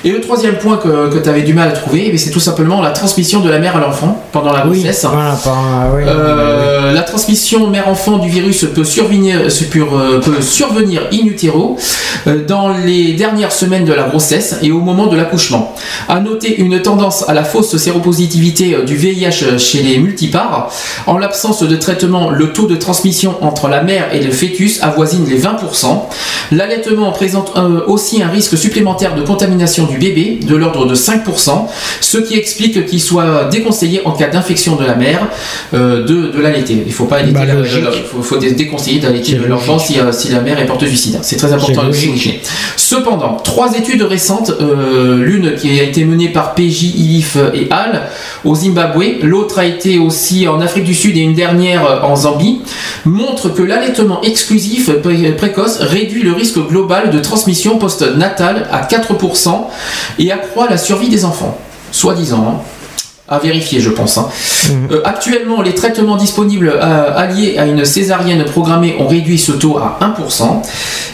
Et 0.05 0.11
le 0.11 0.21
troisième 0.21 0.55
point 0.57 0.77
que, 0.77 1.17
tu 1.21 1.27
avais 1.29 1.41
du 1.41 1.53
mal 1.53 1.67
à 1.69 1.71
trouver, 1.71 2.09
eh 2.13 2.17
c'est 2.17 2.31
tout 2.31 2.39
simplement 2.39 2.81
la 2.81 2.91
transmission 2.91 3.39
de 3.41 3.49
la 3.49 3.59
mère 3.59 3.75
à 3.75 3.79
l'enfant 3.79 4.23
pendant 4.31 4.53
la 4.53 4.65
Oui, 4.67 4.79
grossesse. 4.81 5.05
voilà, 5.11 5.37
par- 5.43 5.93
oui, 5.95 6.03
Euh, 6.07 6.93
La 6.93 7.01
transmission 7.03 7.67
mère-enfant 7.67 8.17
du 8.17 8.29
virus 8.29 8.65
peut 8.73 8.83
survenir, 8.83 9.41
peut, 9.71 9.79
euh, 9.93 10.19
peut 10.19 10.41
survenir 10.41 11.03
in 11.13 11.25
utero 11.27 11.77
euh, 12.27 12.45
dans 12.45 12.69
les 12.69 13.13
dernières 13.13 13.51
semaines 13.51 13.85
de 13.85 13.93
la 13.93 14.03
grossesse 14.03 14.57
et 14.63 14.71
au 14.71 14.79
moment 14.79 15.07
de 15.07 15.15
l'accouchement. 15.15 15.73
À 16.07 16.19
noter 16.19 16.59
une 16.59 16.81
tendance 16.81 17.27
à 17.29 17.33
la 17.33 17.43
fausse 17.43 17.75
séropositivité 17.77 18.77
du 18.85 18.95
VIH 18.95 19.57
chez 19.57 19.81
les 19.81 19.97
multipares. 19.99 20.71
En 21.07 21.17
l'absence 21.17 21.61
de 21.63 21.75
traitement, 21.75 22.29
le 22.31 22.51
taux 22.53 22.67
de 22.67 22.75
transmission 22.75 23.35
entre 23.41 23.67
la 23.67 23.83
mère 23.83 24.13
et 24.13 24.19
le 24.21 24.31
fœtus 24.31 24.81
avoisine 24.81 25.25
les 25.27 25.37
20%. 25.39 26.09
L'allaitement 26.51 27.11
présente 27.11 27.53
aussi 27.87 28.21
un 28.23 28.29
risque 28.29 28.57
supplémentaire 28.57 29.15
de 29.15 29.21
contamination 29.21 29.85
du 29.89 29.97
bébé 29.97 30.39
de 30.41 30.55
l'ordre 30.55 30.85
de 30.85 30.95
5%, 30.95 31.67
ce 32.01 32.17
qui 32.17 32.35
explique 32.37 32.85
qu'il 32.85 33.01
soit 33.01 33.45
déconseillé 33.51 34.01
en 34.05 34.11
cas 34.11 34.27
d'infection 34.27 34.75
de 34.75 34.85
la 34.85 34.95
mère 34.95 35.27
euh, 35.73 36.03
de, 36.05 36.31
de 36.35 36.41
l'allaiter. 36.41 36.73
Il 36.73 36.87
ne 36.87 36.91
faut 36.91 37.05
pas 37.05 37.17
allaiter, 37.17 37.33
Bah, 37.33 37.45
la- 37.45 37.55
la- 37.81 37.91
faut, 37.91 38.21
faut 38.21 38.37
dé- 38.37 38.51
déconseiller 38.51 38.99
d'allaiter 38.99 39.35
l'enfant 39.47 39.79
si, 39.79 39.99
euh, 39.99 40.11
si 40.11 40.29
la 40.29 40.39
mère 40.41 40.59
est 40.59 40.65
porteuse 40.65 40.89
du 40.89 40.97
sida. 40.97 41.19
C'est 41.21 41.35
très 41.37 41.51
important 41.53 41.81
souligner. 41.93 42.41
Cependant, 42.77 43.37
trois 43.43 43.75
études 43.77 44.01
récentes, 44.03 44.51
euh, 44.61 45.17
l'une 45.23 45.55
qui 45.55 45.79
a 45.79 45.83
été 45.83 46.05
menée 46.05 46.29
par 46.29 46.55
PJ, 46.55 46.83
ILIF 46.95 47.37
et 47.53 47.67
HAL 47.71 48.03
au 48.45 48.55
Zimbabwe, 48.55 49.19
l'autre 49.23 49.59
a 49.59 49.65
été 49.65 49.99
aussi 49.99 50.47
en 50.47 50.61
Afrique 50.61 50.85
du 50.85 50.95
Sud 50.95 51.17
et 51.17 51.21
une 51.21 51.33
dernière 51.33 52.01
en 52.03 52.15
Zambie, 52.15 52.61
montrent 53.05 53.49
que 53.49 53.61
l'allaitement 53.61 54.21
exclusif 54.21 54.89
pré- 55.01 55.31
précoce 55.33 55.77
réduit 55.79 56.23
le 56.23 56.33
risque 56.33 56.59
global 56.67 57.09
de 57.11 57.19
transmission 57.19 57.77
post-natale 57.77 58.67
à 58.71 58.81
4% 58.81 59.67
et 60.17 60.31
accroît 60.31 60.69
la 60.69 60.77
survie 60.77 61.09
des 61.09 61.25
enfants. 61.25 61.57
Soi-disant. 61.91 62.63
À 63.31 63.37
vérifier, 63.37 63.79
je 63.79 63.89
pense. 63.91 64.17
hein. 64.17 64.27
Euh, 64.91 65.01
actuellement, 65.05 65.61
les 65.61 65.75
traitements 65.75 66.15
disponibles 66.17 66.73
euh, 66.75 67.15
alliés 67.15 67.57
à 67.59 67.65
une 67.67 67.85
césarienne 67.85 68.43
programmée 68.45 68.95
ont 68.99 69.07
réduit 69.07 69.37
ce 69.37 69.51
taux 69.51 69.77
à 69.77 69.99
1%. 70.01 70.61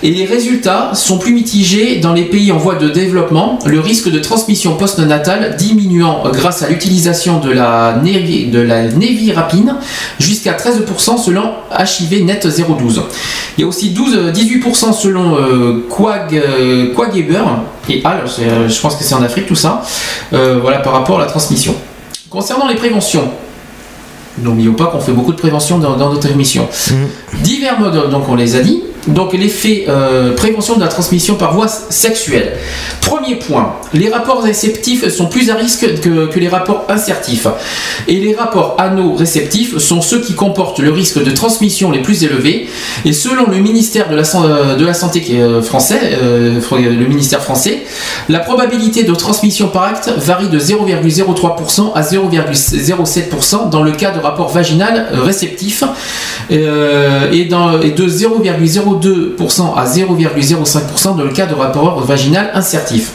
Et 0.03 0.11
les 0.11 0.25
résultats 0.25 0.91
sont 0.93 1.17
plus 1.17 1.33
mitigés 1.33 1.97
dans 1.97 2.13
les 2.13 2.23
pays 2.23 2.51
en 2.53 2.57
voie 2.57 2.75
de 2.75 2.87
développement, 2.89 3.59
le 3.65 3.79
risque 3.79 4.09
de 4.09 4.19
transmission 4.19 4.75
postnatale 4.75 5.55
diminuant 5.57 6.23
euh, 6.25 6.31
grâce 6.31 6.63
à 6.63 6.69
l'utilisation 6.69 7.39
de 7.39 7.51
la, 7.51 7.99
névi- 8.01 8.49
de 8.49 8.59
la 8.61 8.83
névirapine 8.87 9.75
jusqu'à 10.19 10.53
13% 10.53 11.17
selon 11.21 11.51
HIV 11.77 12.23
Net 12.25 12.47
012. 12.47 13.01
Il 13.57 13.61
y 13.61 13.63
a 13.65 13.67
aussi 13.67 13.89
12, 13.89 14.15
euh, 14.15 14.31
18% 14.31 14.93
selon 14.93 15.35
euh, 15.37 15.85
Quag, 15.89 16.33
et 16.33 18.01
euh, 18.41 18.69
je 18.69 18.79
pense 18.81 18.95
que 18.95 19.03
c'est 19.03 19.13
en 19.15 19.21
Afrique 19.23 19.47
tout 19.47 19.55
ça, 19.55 19.81
voilà 20.31 20.79
par 20.79 20.93
rapport 20.93 21.19
à 21.19 21.21
la 21.21 21.27
transmission. 21.29 21.75
Concernant 22.36 22.68
les 22.68 22.76
préventions, 22.76 23.30
n'oublions 24.40 24.74
pas 24.74 24.88
qu'on 24.88 24.99
fait 24.99 25.14
beaucoup 25.14 25.32
de 25.32 25.38
prévention 25.38 25.80
dans, 25.80 25.95
dans 25.95 26.12
notre 26.12 26.30
émission. 26.30 26.68
Divers 27.41 27.80
modes, 27.80 28.10
donc 28.12 28.28
on 28.28 28.36
les 28.36 28.57
a 28.57 28.60
dit. 28.60 28.84
Donc 29.07 29.34
l'effet 29.34 29.86
euh, 29.88 30.34
prévention 30.34 30.76
de 30.76 30.82
la 30.82 30.88
transmission 30.88 31.36
par 31.36 31.53
voie 31.53 31.68
sexuelle. 31.68 32.53
Premier 33.02 33.36
point, 33.36 33.76
les 33.94 34.10
rapports 34.10 34.41
réceptifs 34.41 35.07
sont 35.10 35.27
plus 35.27 35.49
à 35.49 35.56
risque 35.56 35.99
que, 36.02 36.40
les 36.40 36.48
rapports 36.48 36.86
insertifs. 36.90 37.48
Et 38.07 38.19
les 38.19 38.36
rapports 38.36 38.76
anneaux-réceptifs 38.80 39.77
sont 39.77 40.02
ceux 40.02 40.22
qui 40.22 40.34
comportent 40.34 40.80
le 40.80 40.91
risque 40.91 41.23
de 41.23 41.32
transmission 41.32 41.91
les 41.91 42.02
plus 42.02 42.23
élevés. 42.23 42.68
Et 43.06 43.14
selon 43.14 43.49
le 43.49 43.57
ministère 43.57 44.10
de 44.10 44.15
la, 44.15 44.94
Santé 44.94 45.22
français, 45.64 46.18
le 46.22 47.06
ministère 47.07 47.41
français, 47.41 47.84
la 48.27 48.40
probabilité 48.40 49.03
de 49.03 49.14
transmission 49.14 49.68
par 49.68 49.84
acte 49.84 50.10
varie 50.18 50.49
de 50.49 50.60
0,03% 50.60 51.94
à 51.94 52.02
0,07% 52.02 53.69
dans 53.69 53.84
le 53.84 53.91
cas 53.91 54.11
de 54.11 54.19
rapport 54.19 54.49
vaginal 54.49 55.07
euh, 55.14 55.22
réceptif 55.22 55.84
euh, 56.52 57.32
et 57.32 57.45
de 57.45 58.07
0,02% 58.07 58.94
à 59.76 59.85
0,05% 59.85 61.17
dans 61.17 61.23
le 61.23 61.31
cas 61.31 61.45
de 61.45 61.53
rapport 61.53 62.01
vaginal 62.01 62.51
insertif. 62.53 63.11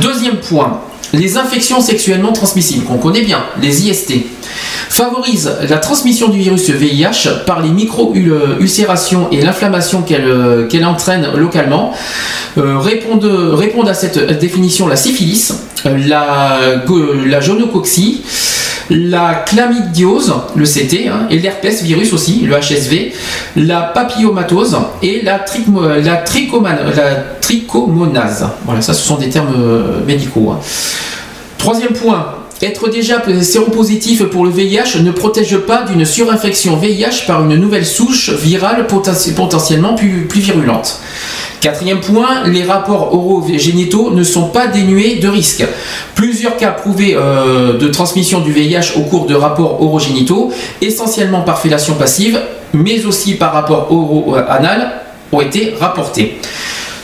Deuxième 0.00 0.36
point, 0.36 0.80
les 1.12 1.36
infections 1.36 1.80
sexuellement 1.80 2.32
transmissibles, 2.32 2.84
qu'on 2.84 2.98
connaît 2.98 3.22
bien, 3.22 3.44
les 3.60 3.86
IST, 3.86 4.14
favorisent 4.88 5.52
la 5.68 5.78
transmission 5.78 6.28
du 6.28 6.38
virus 6.38 6.68
VIH 6.70 7.44
par 7.46 7.60
les 7.60 7.70
micro-ulcérations 7.70 9.28
et 9.30 9.42
l'inflammation 9.42 10.02
qu'elle 10.02 10.26
euh, 10.26 10.84
entraîne 10.84 11.28
localement. 11.36 11.92
Euh, 12.58 12.78
répondent, 12.78 13.88
à 13.88 13.94
cette 13.94 14.38
définition 14.38 14.86
la 14.86 14.96
syphilis, 14.96 15.52
euh, 15.86 15.96
la, 16.06 16.58
la 17.26 17.40
la 18.94 19.44
chlamydiose, 19.46 20.32
le 20.54 20.64
CT, 20.64 21.08
hein, 21.08 21.26
et 21.30 21.38
l'herpès 21.38 21.82
virus 21.82 22.12
aussi, 22.12 22.40
le 22.40 22.54
HSV, 22.56 23.12
la 23.56 23.80
papillomatose 23.82 24.76
et 25.02 25.22
la, 25.22 25.38
trichmo- 25.38 26.00
trichomane- 26.24 26.78
trichomonase. 27.40 28.46
Voilà, 28.64 28.80
ça 28.80 28.94
ce 28.94 29.02
sont 29.06 29.16
des 29.16 29.28
termes 29.28 29.54
euh, 29.56 30.04
médicaux. 30.06 30.50
hein. 30.52 30.60
Troisième 31.58 31.92
point, 31.92 32.26
être 32.60 32.88
déjà 32.90 33.22
séropositif 33.42 34.24
pour 34.24 34.44
le 34.44 34.50
VIH 34.50 35.00
ne 35.00 35.10
protège 35.10 35.56
pas 35.58 35.82
d'une 35.82 36.04
surinfection 36.04 36.76
VIH 36.76 37.24
par 37.26 37.42
une 37.44 37.56
nouvelle 37.56 37.86
souche 37.86 38.30
virale 38.30 38.86
poten- 38.88 39.34
potentiellement 39.34 39.94
plus 39.94 40.40
virulente. 40.40 41.00
Quatrième 41.62 42.00
point, 42.00 42.42
les 42.48 42.64
rapports 42.64 43.14
oraux-génitaux 43.14 44.10
ne 44.10 44.24
sont 44.24 44.48
pas 44.48 44.66
dénués 44.66 45.20
de 45.20 45.28
risques. 45.28 45.64
Plusieurs 46.16 46.56
cas 46.56 46.72
prouvés 46.72 47.14
euh, 47.14 47.78
de 47.78 47.86
transmission 47.86 48.40
du 48.40 48.50
VIH 48.50 48.96
au 48.96 49.02
cours 49.02 49.26
de 49.26 49.36
rapports 49.36 49.80
orogénitaux, 49.80 50.50
essentiellement 50.80 51.42
par 51.42 51.60
fellation 51.60 51.94
passive, 51.94 52.40
mais 52.72 53.06
aussi 53.06 53.36
par 53.36 53.52
rapport 53.52 53.92
oro-anal, 53.92 55.02
ont 55.30 55.40
été 55.40 55.74
rapportés. 55.78 56.40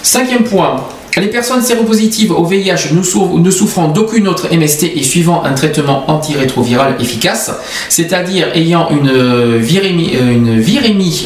Cinquième 0.02 0.42
point, 0.42 0.82
les 1.20 1.28
personnes 1.28 1.62
séropositives 1.62 2.32
au 2.32 2.44
VIH 2.44 2.92
ne, 2.92 3.02
sou- 3.02 3.38
ne 3.38 3.50
souffrant 3.50 3.88
d'aucune 3.88 4.28
autre 4.28 4.48
MST 4.52 4.92
et 4.94 5.02
suivant 5.02 5.42
un 5.44 5.52
traitement 5.54 6.10
antirétroviral 6.10 6.96
efficace, 7.00 7.50
c'est-à-dire 7.88 8.48
ayant 8.54 8.88
une 8.90 9.08
euh, 9.10 9.58
virémie, 9.58 10.12
euh, 10.16 10.60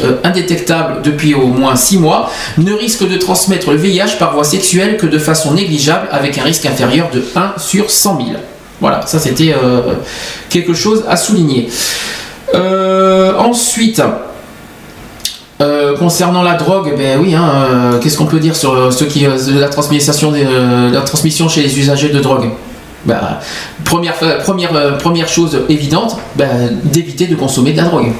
euh, 0.04 0.16
indétectable 0.24 1.02
depuis 1.02 1.34
au 1.34 1.46
moins 1.46 1.76
6 1.76 1.98
mois, 1.98 2.30
ne 2.58 2.72
risquent 2.72 3.08
de 3.08 3.16
transmettre 3.16 3.70
le 3.70 3.76
VIH 3.76 4.16
par 4.18 4.34
voie 4.34 4.44
sexuelle 4.44 4.96
que 4.96 5.06
de 5.06 5.18
façon 5.18 5.52
négligeable 5.54 6.08
avec 6.10 6.38
un 6.38 6.42
risque 6.44 6.66
inférieur 6.66 7.10
de 7.12 7.24
1 7.34 7.54
sur 7.58 7.90
100 7.90 8.16
000. 8.16 8.28
Voilà, 8.80 9.06
ça 9.06 9.18
c'était 9.18 9.54
quelque 10.48 10.74
chose 10.74 11.04
à 11.08 11.16
souligner. 11.16 11.68
Ensuite, 13.38 14.02
euh, 15.62 15.96
concernant 15.96 16.42
la 16.42 16.54
drogue, 16.54 16.92
ben 16.96 17.18
oui, 17.20 17.34
hein, 17.34 17.44
euh, 17.54 17.98
qu'est-ce 18.00 18.18
qu'on 18.18 18.26
peut 18.26 18.40
dire 18.40 18.56
sur 18.56 18.72
euh, 18.74 18.90
ce 18.90 19.04
qui, 19.04 19.26
la 19.54 19.68
transmission, 19.68 20.32
des, 20.32 20.44
la 20.92 21.02
transmission 21.02 21.48
chez 21.48 21.62
les 21.62 21.78
usagers 21.78 22.08
de 22.08 22.18
drogue? 22.18 22.48
Ben, 23.04 23.20
première, 23.84 24.14
première, 24.42 24.98
première 24.98 25.28
chose 25.28 25.60
évidente, 25.68 26.16
ben, 26.36 26.78
d'éviter 26.84 27.26
de 27.26 27.36
consommer 27.36 27.72
de 27.72 27.76
la 27.76 27.84
drogue. 27.84 28.12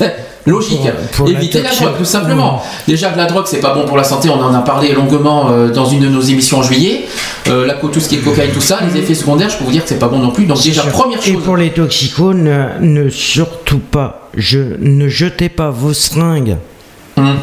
Logique. 0.46 0.88
pour 1.16 1.26
la 1.26 1.32
Éviter 1.32 1.58
la 1.60 1.70
toxine. 1.70 1.86
drogue, 1.86 1.98
tout 1.98 2.04
simplement. 2.04 2.62
Déjà 2.86 3.10
que 3.10 3.18
la 3.18 3.26
drogue, 3.26 3.46
c'est 3.46 3.58
pas 3.58 3.74
bon 3.74 3.84
pour 3.84 3.96
la 3.96 4.04
santé, 4.04 4.30
on 4.30 4.40
en 4.40 4.54
a 4.54 4.60
parlé 4.60 4.92
longuement 4.92 5.50
dans 5.74 5.86
une 5.86 6.00
de 6.02 6.08
nos 6.08 6.20
émissions 6.20 6.58
en 6.58 6.62
juillet. 6.62 7.04
La, 7.46 7.74
tout 7.74 7.98
ce 7.98 8.08
qui 8.08 8.14
est 8.14 8.18
cocaïne, 8.18 8.52
tout 8.52 8.60
ça, 8.60 8.78
les 8.88 9.00
effets 9.00 9.16
secondaires, 9.16 9.50
je 9.50 9.58
peux 9.58 9.64
vous 9.64 9.72
dire 9.72 9.82
que 9.82 9.88
c'est 9.88 9.98
pas 9.98 10.06
bon 10.06 10.20
non 10.20 10.30
plus. 10.30 10.46
Donc 10.46 10.62
déjà, 10.62 10.82
Sûr. 10.82 10.92
première 10.92 11.18
Et 11.18 11.32
chose. 11.32 11.42
pour 11.42 11.56
les 11.56 11.70
toxicos, 11.70 12.32
ne, 12.32 12.78
ne 12.80 13.08
surtout 13.10 13.80
pas, 13.80 14.28
je, 14.36 14.60
ne 14.78 15.08
jetez 15.08 15.48
pas 15.48 15.70
vos 15.70 15.92
seringues 15.92 16.58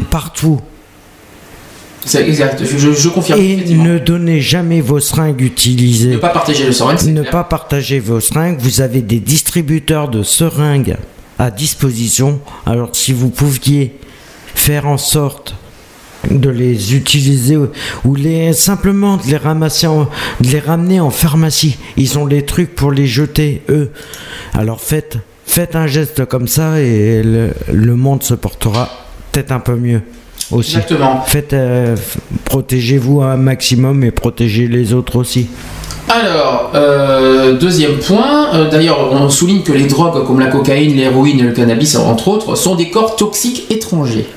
partout. 0.09 0.59
C'est 2.05 2.27
exact, 2.27 2.61
je, 2.65 2.77
je- 2.77 2.91
je 2.91 3.09
confirme. 3.09 3.39
Et 3.39 3.55
ne 3.75 3.97
donnez 3.97 4.41
jamais 4.41 4.81
vos 4.81 4.99
seringues 4.99 5.39
utilisées. 5.41 6.09
Ne 6.11 6.17
pas 6.17 6.29
partager 6.29 6.65
le 6.65 6.73
seringue, 6.73 7.01
Ne 7.07 7.21
clair. 7.21 7.31
pas 7.31 7.43
partager 7.45 7.99
vos 7.99 8.19
seringues. 8.19 8.57
Vous 8.59 8.81
avez 8.81 9.01
des 9.01 9.19
distributeurs 9.21 10.09
de 10.09 10.21
seringues 10.21 10.97
à 11.39 11.49
disposition. 11.49 12.41
Alors 12.65 12.89
si 12.93 13.13
vous 13.13 13.29
pouviez 13.29 13.97
faire 14.53 14.85
en 14.87 14.97
sorte 14.97 15.55
de 16.29 16.49
les 16.49 16.93
utiliser 16.95 17.55
ou- 17.57 17.69
ou 18.05 18.15
les 18.15 18.51
simplement 18.53 19.15
de 19.17 19.23
les 19.27 19.37
ramasser 19.37 19.87
en- 19.87 20.03
de 20.41 20.47
les 20.49 20.59
ramener 20.59 20.99
en 21.01 21.09
pharmacie 21.09 21.75
ils 21.97 22.17
ont 22.17 22.25
les 22.25 22.45
trucs 22.45 22.73
pour 22.75 22.91
les 22.93 23.07
jeter 23.07 23.61
eux 23.67 23.91
alors 24.53 24.79
faites 24.79 25.17
faites 25.45 25.75
un 25.75 25.85
geste 25.85 26.23
comme 26.23 26.47
ça 26.47 26.79
et 26.79 27.23
le, 27.23 27.49
le 27.73 27.95
monde 27.97 28.23
se 28.23 28.35
portera 28.35 28.89
peut-être 29.33 29.51
un 29.51 29.59
peu 29.59 29.75
mieux 29.75 30.01
aussi 30.51 30.77
Exactement. 30.77 31.23
faites 31.25 31.53
euh, 31.53 31.95
protégez-vous 32.45 33.21
un 33.21 33.35
maximum 33.37 34.03
et 34.03 34.11
protégez 34.11 34.67
les 34.67 34.93
autres 34.93 35.17
aussi 35.17 35.47
Alors, 36.09 36.71
euh, 36.75 37.53
deuxième 37.57 37.97
point, 37.97 38.53
euh, 38.53 38.69
d'ailleurs, 38.69 39.11
on 39.13 39.29
souligne 39.29 39.63
que 39.63 39.71
les 39.71 39.85
drogues 39.85 40.25
comme 40.27 40.39
la 40.39 40.47
cocaïne, 40.47 40.95
l'héroïne 40.95 41.39
et 41.39 41.43
le 41.43 41.53
cannabis, 41.53 41.95
entre 41.95 42.27
autres, 42.27 42.55
sont 42.55 42.75
des 42.75 42.89
corps 42.89 43.15
toxiques 43.15 43.65
étrangers. 43.71 44.27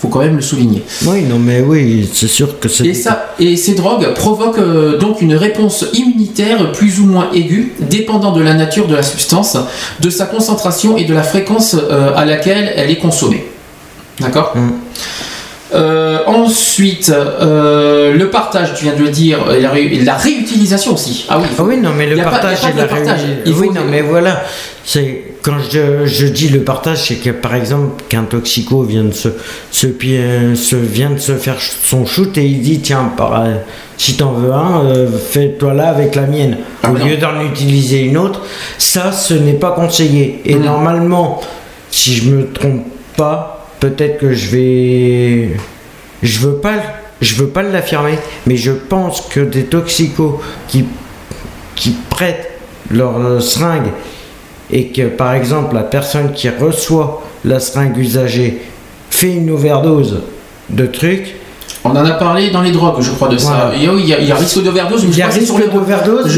faut 0.00 0.08
quand 0.08 0.18
même 0.18 0.36
le 0.36 0.42
souligner. 0.42 0.82
oui 1.06 1.22
non 1.22 1.38
mais 1.38 1.60
oui 1.62 2.08
c'est 2.12 2.28
sûr 2.28 2.58
que 2.58 2.68
c'est 2.68 2.86
Et, 2.86 2.94
ça, 2.94 3.34
et 3.38 3.56
ces 3.56 3.74
drogues 3.74 4.12
provoquent 4.14 4.58
euh, 4.58 4.98
donc 4.98 5.22
une 5.22 5.34
réponse 5.34 5.86
immunitaire 5.94 6.72
plus 6.72 7.00
ou 7.00 7.06
moins 7.06 7.28
aiguë, 7.32 7.72
dépendant 7.80 8.32
de 8.32 8.42
la 8.42 8.54
nature 8.54 8.86
de 8.86 8.94
la 8.94 9.02
substance, 9.02 9.56
de 10.00 10.10
sa 10.10 10.26
concentration 10.26 10.96
et 10.98 11.04
de 11.04 11.14
la 11.14 11.22
fréquence 11.22 11.76
à 12.16 12.24
laquelle 12.24 12.72
elle 12.76 12.90
est 12.90 12.98
consommée. 12.98 13.44
D'accord 14.20 14.54
Euh, 15.74 16.18
ensuite, 16.26 17.08
euh, 17.10 18.14
le 18.14 18.30
partage, 18.30 18.74
tu 18.74 18.84
viens 18.84 18.94
de 18.94 19.02
le 19.02 19.08
dire, 19.08 19.38
et 19.50 19.60
la, 19.60 19.70
ré- 19.70 19.90
et 19.92 20.04
la 20.04 20.14
réutilisation 20.14 20.94
aussi. 20.94 21.26
Ah 21.28 21.38
oui, 21.40 21.46
Ah 21.58 21.62
oui, 21.64 21.78
non, 21.78 21.90
mais 21.96 22.06
le 22.06 22.16
partage 22.22 22.58
et 22.64 22.76
la 22.76 22.86
Il 23.44 23.52
Oui, 23.54 23.70
non, 23.70 23.80
mais 23.90 24.02
voilà. 24.02 24.44
C'est 24.84 25.24
quand 25.42 25.56
je, 25.72 26.06
je 26.06 26.26
dis 26.26 26.48
le 26.50 26.60
partage, 26.60 27.08
c'est 27.08 27.16
que 27.16 27.30
par 27.30 27.54
exemple, 27.56 28.04
qu'un 28.08 28.22
toxico 28.24 28.82
vient 28.82 29.02
de 29.04 29.12
se, 29.12 29.30
se, 29.72 29.86
se 29.88 30.76
vient 30.76 31.10
de 31.10 31.18
se 31.18 31.32
faire 31.32 31.56
son 31.60 32.06
shoot 32.06 32.36
et 32.38 32.44
il 32.44 32.60
dit 32.60 32.78
tiens, 32.80 33.10
par, 33.16 33.40
euh, 33.42 33.54
si 33.96 34.16
t'en 34.16 34.32
veux 34.32 34.52
un, 34.52 34.84
euh, 34.84 35.08
fais-toi 35.30 35.74
là 35.74 35.88
avec 35.88 36.14
la 36.14 36.26
mienne. 36.26 36.58
Ah 36.82 36.92
Au 36.92 36.94
lieu 36.94 37.16
d'en 37.16 37.40
utiliser 37.40 38.02
une 38.02 38.18
autre, 38.18 38.42
ça, 38.78 39.10
ce 39.10 39.34
n'est 39.34 39.54
pas 39.54 39.72
conseillé. 39.72 40.40
Mm. 40.44 40.50
Et 40.50 40.54
normalement, 40.56 41.40
si 41.90 42.14
je 42.14 42.30
me 42.30 42.46
trompe 42.52 42.84
pas, 43.16 43.63
peut-être 43.84 44.16
que 44.16 44.32
je 44.32 44.48
vais, 44.48 45.50
je 46.22 46.38
veux 46.38 46.54
pas, 46.54 46.76
veux 47.20 47.48
pas 47.48 47.62
l'affirmer, 47.62 48.18
mais 48.46 48.56
je 48.56 48.70
pense 48.70 49.20
que 49.20 49.40
des 49.40 49.64
toxicos 49.64 50.40
qui 50.68 50.86
qui 51.74 51.90
prêtent 52.08 52.50
leur 52.90 53.42
seringue 53.42 53.90
et 54.70 54.86
que 54.86 55.08
par 55.08 55.34
exemple 55.34 55.74
la 55.74 55.82
personne 55.82 56.32
qui 56.32 56.48
reçoit 56.48 57.22
la 57.44 57.60
seringue 57.60 57.98
usagée 57.98 58.62
fait 59.10 59.34
une 59.34 59.50
overdose 59.50 60.22
de 60.70 60.86
trucs. 60.86 61.34
On 61.86 61.90
en 61.90 62.04
a 62.04 62.12
parlé 62.12 62.50
dans 62.50 62.62
les 62.62 62.72
drogues, 62.72 63.00
je 63.00 63.10
crois, 63.10 63.28
de 63.28 63.36
ça. 63.36 63.70
Voilà. 63.72 63.72
Il 63.76 64.04
y, 64.06 64.08
y 64.26 64.32
a 64.32 64.36
risque 64.36 64.62
d'overdose, 64.62 65.02
mais 65.04 65.08
Il 65.10 65.12
je 65.12 65.18
y 65.18 65.22
a 65.22 65.26
crois 65.26 65.34
que 65.34 65.40
c'est 65.40 65.46
sur 65.46 65.58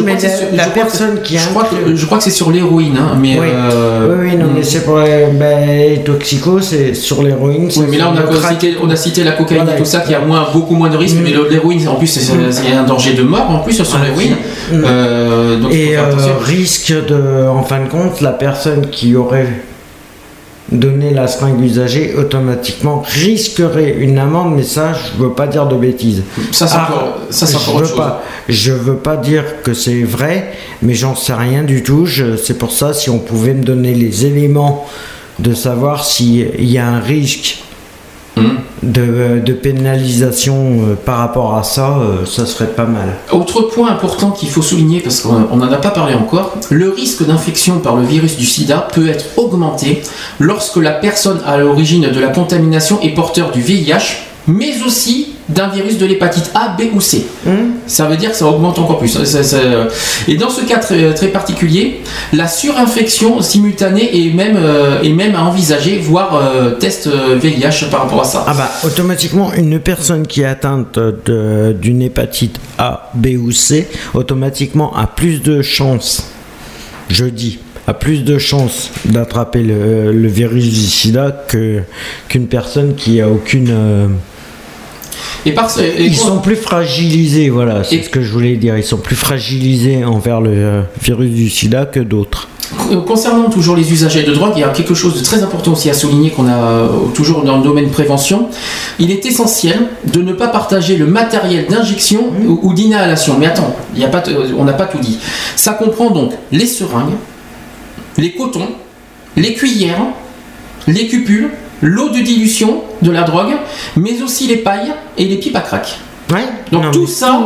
crois 0.01 0.15
mais 0.15 0.21
la- 0.29 0.37
sur- 0.37 0.47
la 0.53 0.65
je 0.65 0.69
personne 0.71 1.23
qui 1.23 1.37
a 1.37 1.41
je 1.41 1.49
crois, 1.51 1.65
que, 1.65 1.95
je 1.95 2.07
crois 2.07 2.19
que 2.19 2.25
c'est 2.25 2.31
sur 2.31 2.51
l'héroïne, 2.51 2.97
hein, 2.99 3.17
mais. 3.21 3.39
Oui. 3.39 3.47
euh, 3.55 4.09
oui, 4.19 4.29
oui, 4.31 4.37
non, 4.37 4.47
mais 4.55 4.63
c'est 4.65 4.85
pour 4.85 4.99
les 4.99 5.27
ben, 5.33 6.03
toxicos, 6.05 6.63
c'est 6.63 6.95
sur 6.95 7.23
l'héroïne. 7.23 7.69
Oui, 7.77 7.85
mais 7.89 7.97
là 7.99 8.13
on 8.13 8.17
a, 8.19 8.49
cité, 8.51 8.77
on 8.83 8.91
a 8.91 8.97
cité 8.97 9.23
la 9.23 9.33
cocaïne 9.33 9.63
Voilà. 9.63 9.79
et 9.79 9.83
tout 9.83 9.89
ça 9.89 10.01
qui 10.01 10.15
a 10.15 10.21
moins, 10.21 10.47
beaucoup 10.53 10.75
moins 10.75 10.89
de 10.91 10.97
risques, 10.97 11.17
Mm. 11.17 11.23
mais 11.23 11.31
le- 11.31 11.49
l'héroïne 11.49 11.87
en 11.89 11.95
plus 11.95 12.09
c'est 12.09 12.33
Mm. 12.35 12.51
c'est 12.51 12.73
un 12.73 12.83
danger 12.85 13.15
de 13.15 13.23
mort 13.23 13.49
en 13.49 13.61
plus 13.61 13.73
sur 13.75 13.87
Ah, 13.95 14.05
l'héroïne. 14.05 14.37
Mm. 14.73 14.83
Euh, 14.85 15.59
Et 15.71 15.97
euh, 15.97 16.03
risque 16.45 16.93
de, 17.09 17.47
en 17.49 17.63
fin 17.63 17.81
de 17.85 17.89
compte, 17.89 18.21
la 18.21 18.33
personne 18.33 18.89
qui 18.91 19.15
aurait 19.15 19.47
donné 20.73 21.13
la 21.13 21.29
seringue 21.29 21.61
usagée 21.63 22.15
automatiquement 22.17 23.03
risquerait 23.07 23.97
une 23.99 24.19
amende, 24.19 24.55
mais 24.57 24.65
ça, 24.65 24.93
je 24.93 25.23
veux 25.23 25.31
pas 25.33 25.47
dire 25.47 25.67
de 25.67 25.77
bêtises. 25.77 26.23
Ça, 26.53 26.67
c'est 26.67 26.77
encore- 26.77 27.19
ça, 27.31 27.47
c'est 27.47 27.53
je 27.53 27.59
encore 27.59 27.75
veux 27.75 27.81
autre 27.83 27.89
chose. 27.91 27.97
Pas, 27.97 28.23
je 28.49 28.73
veux 28.73 28.97
pas 28.97 29.17
dire 29.17 29.45
que 29.63 29.75
c'est 29.75 30.03
vrai, 30.03 30.53
mais 30.83 30.95
j'en 30.95 31.15
sais 31.15 31.35
rien 31.35 31.63
du 31.63 31.83
tout. 31.83 32.07
C'est 32.43 32.59
pour 32.59 32.73
ça, 32.73 32.95
si 32.95 33.11
on 33.11 33.19
pouvait 33.19 33.55
me 33.55 33.63
donner 33.63 33.95
les 33.95 34.27
éléments 34.27 34.87
de 35.39 35.55
savoir 35.55 36.05
s'il 36.05 36.65
y 36.65 36.79
a 36.79 36.87
un 36.89 37.01
risque 37.01 37.59
Hmm. 38.39 38.57
De, 38.87 39.53
pénalisation 39.53 40.81
euh, 40.81 40.95
par 40.95 41.19
rapport 41.19 41.57
à 41.57 41.63
ça, 41.63 41.99
euh, 41.99 42.25
ça 42.27 42.47
serait 42.47 42.69
pas 42.69 42.85
mal. 42.85 43.17
Autre 43.33 43.63
point 43.63 43.91
important 43.91 44.31
qu'il 44.31 44.49
faut 44.49 44.63
souligner, 44.63 45.01
parce 45.01 45.21
qu'on 45.21 45.57
n'en 45.57 45.73
a 45.73 45.77
pas 45.77 45.91
parlé 45.91 46.15
encore, 46.15 46.55
le 46.71 46.91
risque 46.91 47.27
d'infection 47.27 47.79
par 47.79 47.97
le 47.97 48.05
virus 48.05 48.37
du 48.37 48.45
sida 48.45 48.87
peut 48.93 49.09
être 49.09 49.25
augmenté 49.37 50.03
lorsque 50.39 50.77
la 50.77 50.93
personne 50.93 51.41
à 51.47 51.57
l'origine 51.57 52.11
de 52.11 52.21
la 52.21 52.29
contamination 52.29 53.01
est 53.03 53.15
porteur 53.15 53.51
du 53.51 53.61
VIH, 53.61 54.19
mais 54.47 54.83
aussi 54.85 55.36
d'un 55.49 55.69
virus 55.69 55.99
de 55.99 56.07
l'hépatite 56.07 56.51
A, 56.55 56.75
B 56.77 56.85
ou 56.95 57.01
C. 57.01 57.27
Ça 57.87 58.07
veut 58.07 58.17
dire 58.17 58.31
que 58.33 58.37
ça 58.37 58.47
augmente 58.47 58.79
encore 58.81 58.99
plus. 58.99 59.09
Ça- 59.25 59.43
ça- 59.45 59.59
Et 60.27 60.37
dans 60.37 60.51
ce 60.51 60.63
cas 60.65 60.79
très, 60.79 61.15
très 61.15 61.29
particulier, 61.29 62.01
la 62.33 62.49
surinfection 62.49 63.41
simultanée 63.43 64.27
est 64.27 64.33
même, 64.35 64.57
euh, 64.57 65.03
est 65.03 65.13
même 65.13 65.35
à 65.37 65.45
envisager, 65.45 65.99
voire 65.99 66.35
euh, 66.35 66.73
test 66.73 67.07
euh, 67.07 67.37
VIH 67.41 67.87
par 67.91 68.03
rapport 68.03 68.23
à 68.23 68.25
ça. 68.25 68.45
Ah 68.49 68.55
bah 68.55 68.71
automatiquement 68.85 69.53
une 69.55 69.79
personne 69.79 70.27
qui 70.27 70.41
est 70.43 70.47
atteinte 70.47 70.99
d'une 71.29 72.03
hépatite 72.03 72.59
A, 72.79 73.11
B 73.15 73.29
ou 73.39 73.53
C, 73.53 73.87
automatiquement 74.15 74.97
a 74.97 75.07
plus 75.07 75.41
de 75.43 75.63
chances, 75.63 76.25
je 77.09 77.25
dis, 77.27 77.61
a 77.87 77.95
plus 77.95 78.25
de 78.25 78.37
chances 78.39 78.91
d'attraper 79.05 79.63
le, 79.63 80.11
le 80.11 80.29
virus 80.29 80.65
du 80.65 80.87
sida 80.87 81.45
qu'une 81.49 82.47
personne 82.49 82.97
qui 82.97 83.21
a 83.21 83.29
aucune. 83.29 83.69
euh, 83.71 84.07
Et 85.47 85.53
par 85.53 85.71
ce- 85.71 85.81
et 85.81 86.05
Ils 86.07 86.17
sont 86.17 86.39
plus 86.41 86.57
fragilisés, 86.57 87.49
voilà, 87.51 87.85
c'est 87.85 88.03
ce 88.03 88.09
que 88.11 88.23
je 88.23 88.33
voulais 88.33 88.57
dire. 88.57 88.77
Ils 88.77 88.85
sont 88.85 88.99
plus 88.99 89.17
fragilisés 89.17 90.05
envers 90.05 90.41
le 90.41 90.51
euh, 90.53 90.83
virus 91.03 91.31
du 91.31 91.49
sida 91.49 91.87
que 91.87 92.01
d'autres. 92.01 92.49
Euh, 92.91 93.01
Concernant 93.03 93.49
toujours 93.49 93.77
les 93.77 93.93
usagers 93.93 94.25
de 94.25 94.33
drogue, 94.35 94.53
il 94.57 94.61
y 94.61 94.65
a 94.65 94.69
quelque 94.71 94.95
chose 94.95 95.17
de 95.17 95.23
très 95.25 95.43
important 95.45 95.73
aussi 95.73 95.89
à 95.89 95.95
souligner 95.95 96.31
qu'on 96.31 96.49
a 96.49 96.57
euh, 96.57 96.89
toujours 97.15 97.45
dans 97.45 97.59
le 97.59 97.63
domaine 97.63 97.89
prévention. 97.91 98.49
Il 98.99 99.11
est 99.13 99.25
essentiel 99.25 99.79
de 100.13 100.21
ne 100.21 100.33
pas 100.33 100.49
partager 100.49 100.97
le 100.97 101.07
matériel 101.07 101.67
d'injection 101.69 102.25
ou, 102.47 102.59
ou 102.63 102.75
d'inhalation. 102.75 103.37
Mais 103.39 103.47
attends, 103.47 103.75
il 103.95 104.01
y 104.01 104.05
a 104.05 104.09
pas 104.09 104.23
on 104.59 104.65
n'a 104.65 104.73
pas 104.73 104.87
tout 104.87 104.99
dit. 104.99 105.19
Ça 105.55 105.75
comprend 105.75 106.11
donc 106.11 106.33
les 106.51 106.67
seringues, 106.67 107.15
les 108.19 108.33
cotons, 108.33 108.69
les 109.37 109.55
cuillères, 109.55 110.03
les 110.89 111.07
cupules, 111.07 111.51
l'eau 111.83 112.09
de 112.09 112.21
dilution 112.21 112.83
de 113.03 113.11
la 113.11 113.23
drogue, 113.23 113.53
mais 113.97 114.23
aussi 114.23 114.47
les 114.47 114.57
pailles 114.57 114.93
et 115.19 115.25
les 115.27 115.37
pipes 115.37 115.57
à 115.57 115.61
crack. 115.61 115.99
Donc 116.73 116.91
tout 116.93 117.07
ça, 117.07 117.41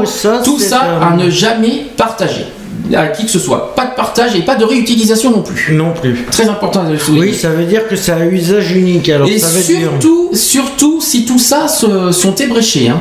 tout 0.45 0.59
ça 0.59 0.83
à 1.03 1.15
ne 1.17 1.29
jamais 1.29 1.87
partager 1.97 2.47
à 2.95 3.09
qui 3.09 3.25
que 3.27 3.31
ce 3.31 3.39
soit. 3.39 3.75
Pas 3.77 3.87
de 3.87 3.95
partage 3.95 4.35
et 4.35 4.41
pas 4.41 4.57
de 4.57 4.65
réutilisation 4.65 5.31
non 5.31 5.43
plus. 5.43 5.73
Non 5.75 5.93
plus. 5.93 6.25
Très 6.31 6.49
important 6.49 6.85
de 6.85 6.93
le 6.93 6.99
souligner. 6.99 7.27
Oui, 7.29 7.35
ça 7.35 7.51
veut 7.51 7.65
dire 7.65 7.87
que 7.87 7.95
c'est 7.95 8.11
à 8.13 8.25
usage 8.25 8.73
unique. 8.73 9.09
Alors 9.11 9.29
Et 9.29 9.39
ça 9.39 9.49
veut 9.49 9.63
dire. 9.63 9.91
surtout, 9.91 10.31
surtout 10.33 11.01
si 11.01 11.25
tout 11.27 11.39
ça 11.39 11.69
se- 11.69 12.11
sont 12.11 12.35
ébréchés. 12.35 12.89
Hein. 12.89 13.01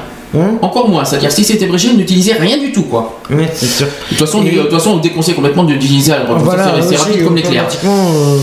Encore 0.62 0.88
moins, 0.90 1.04
c'est-à-dire 1.06 1.32
si 1.32 1.44
c'est 1.44 1.60
ébréché, 1.62 1.94
n'utilisez 1.94 2.34
rien 2.34 2.58
du 2.58 2.72
tout 2.72 2.84
quoi. 2.84 3.20
Oui, 3.32 3.46
c'est 3.54 3.66
sûr. 3.66 3.88
De 3.88 3.92
toute 4.10 4.20
façon, 4.20 4.44
Et- 4.46 4.52
de 4.52 4.62
toute 4.62 4.72
façon, 4.72 4.92
on 4.92 4.98
déconseille 4.98 5.34
complètement 5.36 5.64
d'utiliser 5.64 6.12
la 6.12 6.20
drogue. 6.20 6.40
Voilà, 6.44 6.76
c'est 6.82 6.96
rapide 6.98 7.24
comme 7.24 7.36
l'éclair. 7.36 7.66
euh, 7.86 8.38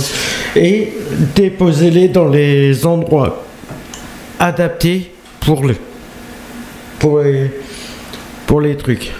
et 0.56 0.92
déposez-les 1.36 2.08
dans 2.08 2.28
les 2.28 2.84
endroits 2.86 3.44
adaptés 4.40 5.12
pour 5.40 5.62
le 5.64 5.76
pour 6.98 7.20
les 7.20 7.50
pour 8.46 8.60
les 8.60 8.76
trucs. 8.76 9.12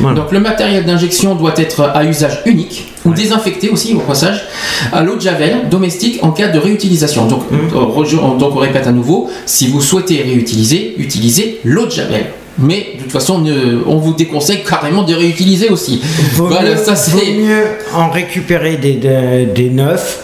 Voilà. 0.00 0.20
Donc 0.20 0.32
le 0.32 0.40
matériel 0.40 0.84
d'injection 0.84 1.34
doit 1.34 1.54
être 1.56 1.82
à 1.94 2.04
usage 2.04 2.42
unique 2.46 2.92
ou 3.04 3.12
désinfecté 3.12 3.68
aussi 3.68 3.94
au 3.94 4.00
passage 4.00 4.44
à 4.92 5.02
l'eau 5.02 5.16
de 5.16 5.20
javel 5.20 5.68
domestique 5.70 6.18
en 6.22 6.30
cas 6.30 6.48
de 6.48 6.58
réutilisation. 6.58 7.26
Donc, 7.26 7.50
Mmh. 7.50 7.56
euh, 7.76 8.38
donc 8.38 8.56
on 8.56 8.58
répète 8.58 8.86
à 8.86 8.92
nouveau, 8.92 9.28
si 9.46 9.68
vous 9.68 9.80
souhaitez 9.80 10.22
réutiliser, 10.22 10.94
utilisez 10.98 11.60
l'eau 11.64 11.86
de 11.86 11.90
javel. 11.90 12.26
Mais 12.58 12.92
de 12.96 13.02
toute 13.02 13.12
façon, 13.12 13.44
on 13.86 13.96
vous 13.96 14.14
déconseille 14.14 14.62
carrément 14.62 15.02
de 15.02 15.12
réutiliser 15.12 15.68
aussi. 15.70 16.00
Vaut 16.34 16.46
voilà, 16.46 16.70
mieux, 16.70 16.76
ça 16.76 16.92
vaut 16.94 17.18
c'est. 17.18 17.32
mieux 17.32 17.64
en 17.94 18.10
récupérer 18.10 18.76
des, 18.76 18.92
des, 18.94 19.46
des 19.52 19.70
neufs. 19.70 20.20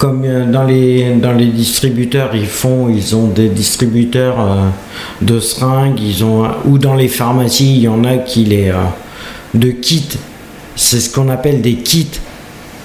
Comme 0.00 0.24
euh, 0.24 0.50
dans 0.50 0.62
les, 0.64 1.12
dans 1.16 1.32
les 1.32 1.48
distributeurs, 1.48 2.34
ils 2.34 2.46
font, 2.46 2.88
ils 2.88 3.14
ont 3.14 3.26
des 3.26 3.50
distributeurs 3.50 4.40
euh, 4.40 4.68
de 5.20 5.38
seringues, 5.40 6.00
ils 6.00 6.24
ont, 6.24 6.48
ou 6.64 6.78
dans 6.78 6.94
les 6.94 7.06
pharmacies, 7.06 7.76
il 7.76 7.82
y 7.82 7.88
en 7.88 8.02
a 8.04 8.16
qui 8.16 8.44
les. 8.46 8.70
euh, 8.70 8.76
de 9.52 9.70
kits. 9.70 10.16
C'est 10.74 11.00
ce 11.00 11.10
qu'on 11.10 11.28
appelle 11.28 11.60
des 11.60 11.74
kits 11.74 12.18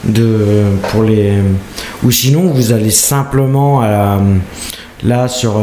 de, 0.04 0.64
pour 0.90 1.04
les. 1.04 1.36
Ou 2.04 2.12
sinon, 2.12 2.48
vous 2.48 2.74
allez 2.74 2.92
simplement 2.92 3.82
là 5.04 5.28
sur, 5.30 5.62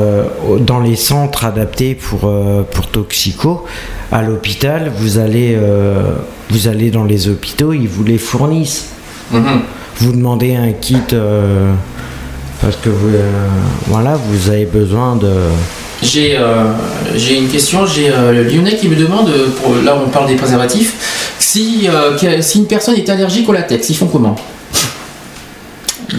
dans 0.60 0.80
les 0.80 0.96
centres 0.96 1.44
adaptés 1.44 1.94
pour, 1.96 2.32
pour 2.70 2.86
toxico, 2.86 3.66
à 4.12 4.22
l'hôpital, 4.22 4.92
vous 4.96 5.18
allez, 5.18 5.58
vous 6.48 6.68
allez 6.68 6.92
dans 6.92 7.04
les 7.04 7.28
hôpitaux, 7.28 7.72
ils 7.72 7.88
vous 7.88 8.04
les 8.04 8.18
fournissent. 8.18 8.90
Vous 9.96 10.12
demandez 10.12 10.54
un 10.54 10.72
kit 10.72 10.96
euh, 11.12 11.72
parce 12.60 12.76
que 12.76 12.88
vous, 12.88 13.14
euh, 13.14 13.48
voilà, 13.86 14.16
vous 14.16 14.50
avez 14.50 14.64
besoin 14.64 15.16
de. 15.16 15.30
J'ai 16.02 16.36
euh, 16.36 16.72
j'ai 17.14 17.38
une 17.38 17.48
question, 17.48 17.86
j'ai 17.86 18.08
Lyonnais 18.10 18.76
qui 18.76 18.88
me 18.88 18.96
demande, 18.96 19.30
là 19.84 19.96
on 20.04 20.08
parle 20.08 20.26
des 20.26 20.34
préservatifs, 20.34 21.34
si, 21.38 21.86
si 22.40 22.58
une 22.58 22.66
personne 22.66 22.96
est 22.96 23.08
allergique 23.08 23.48
au 23.48 23.52
latex, 23.52 23.88
ils 23.90 23.96
font 23.96 24.06
comment? 24.06 24.34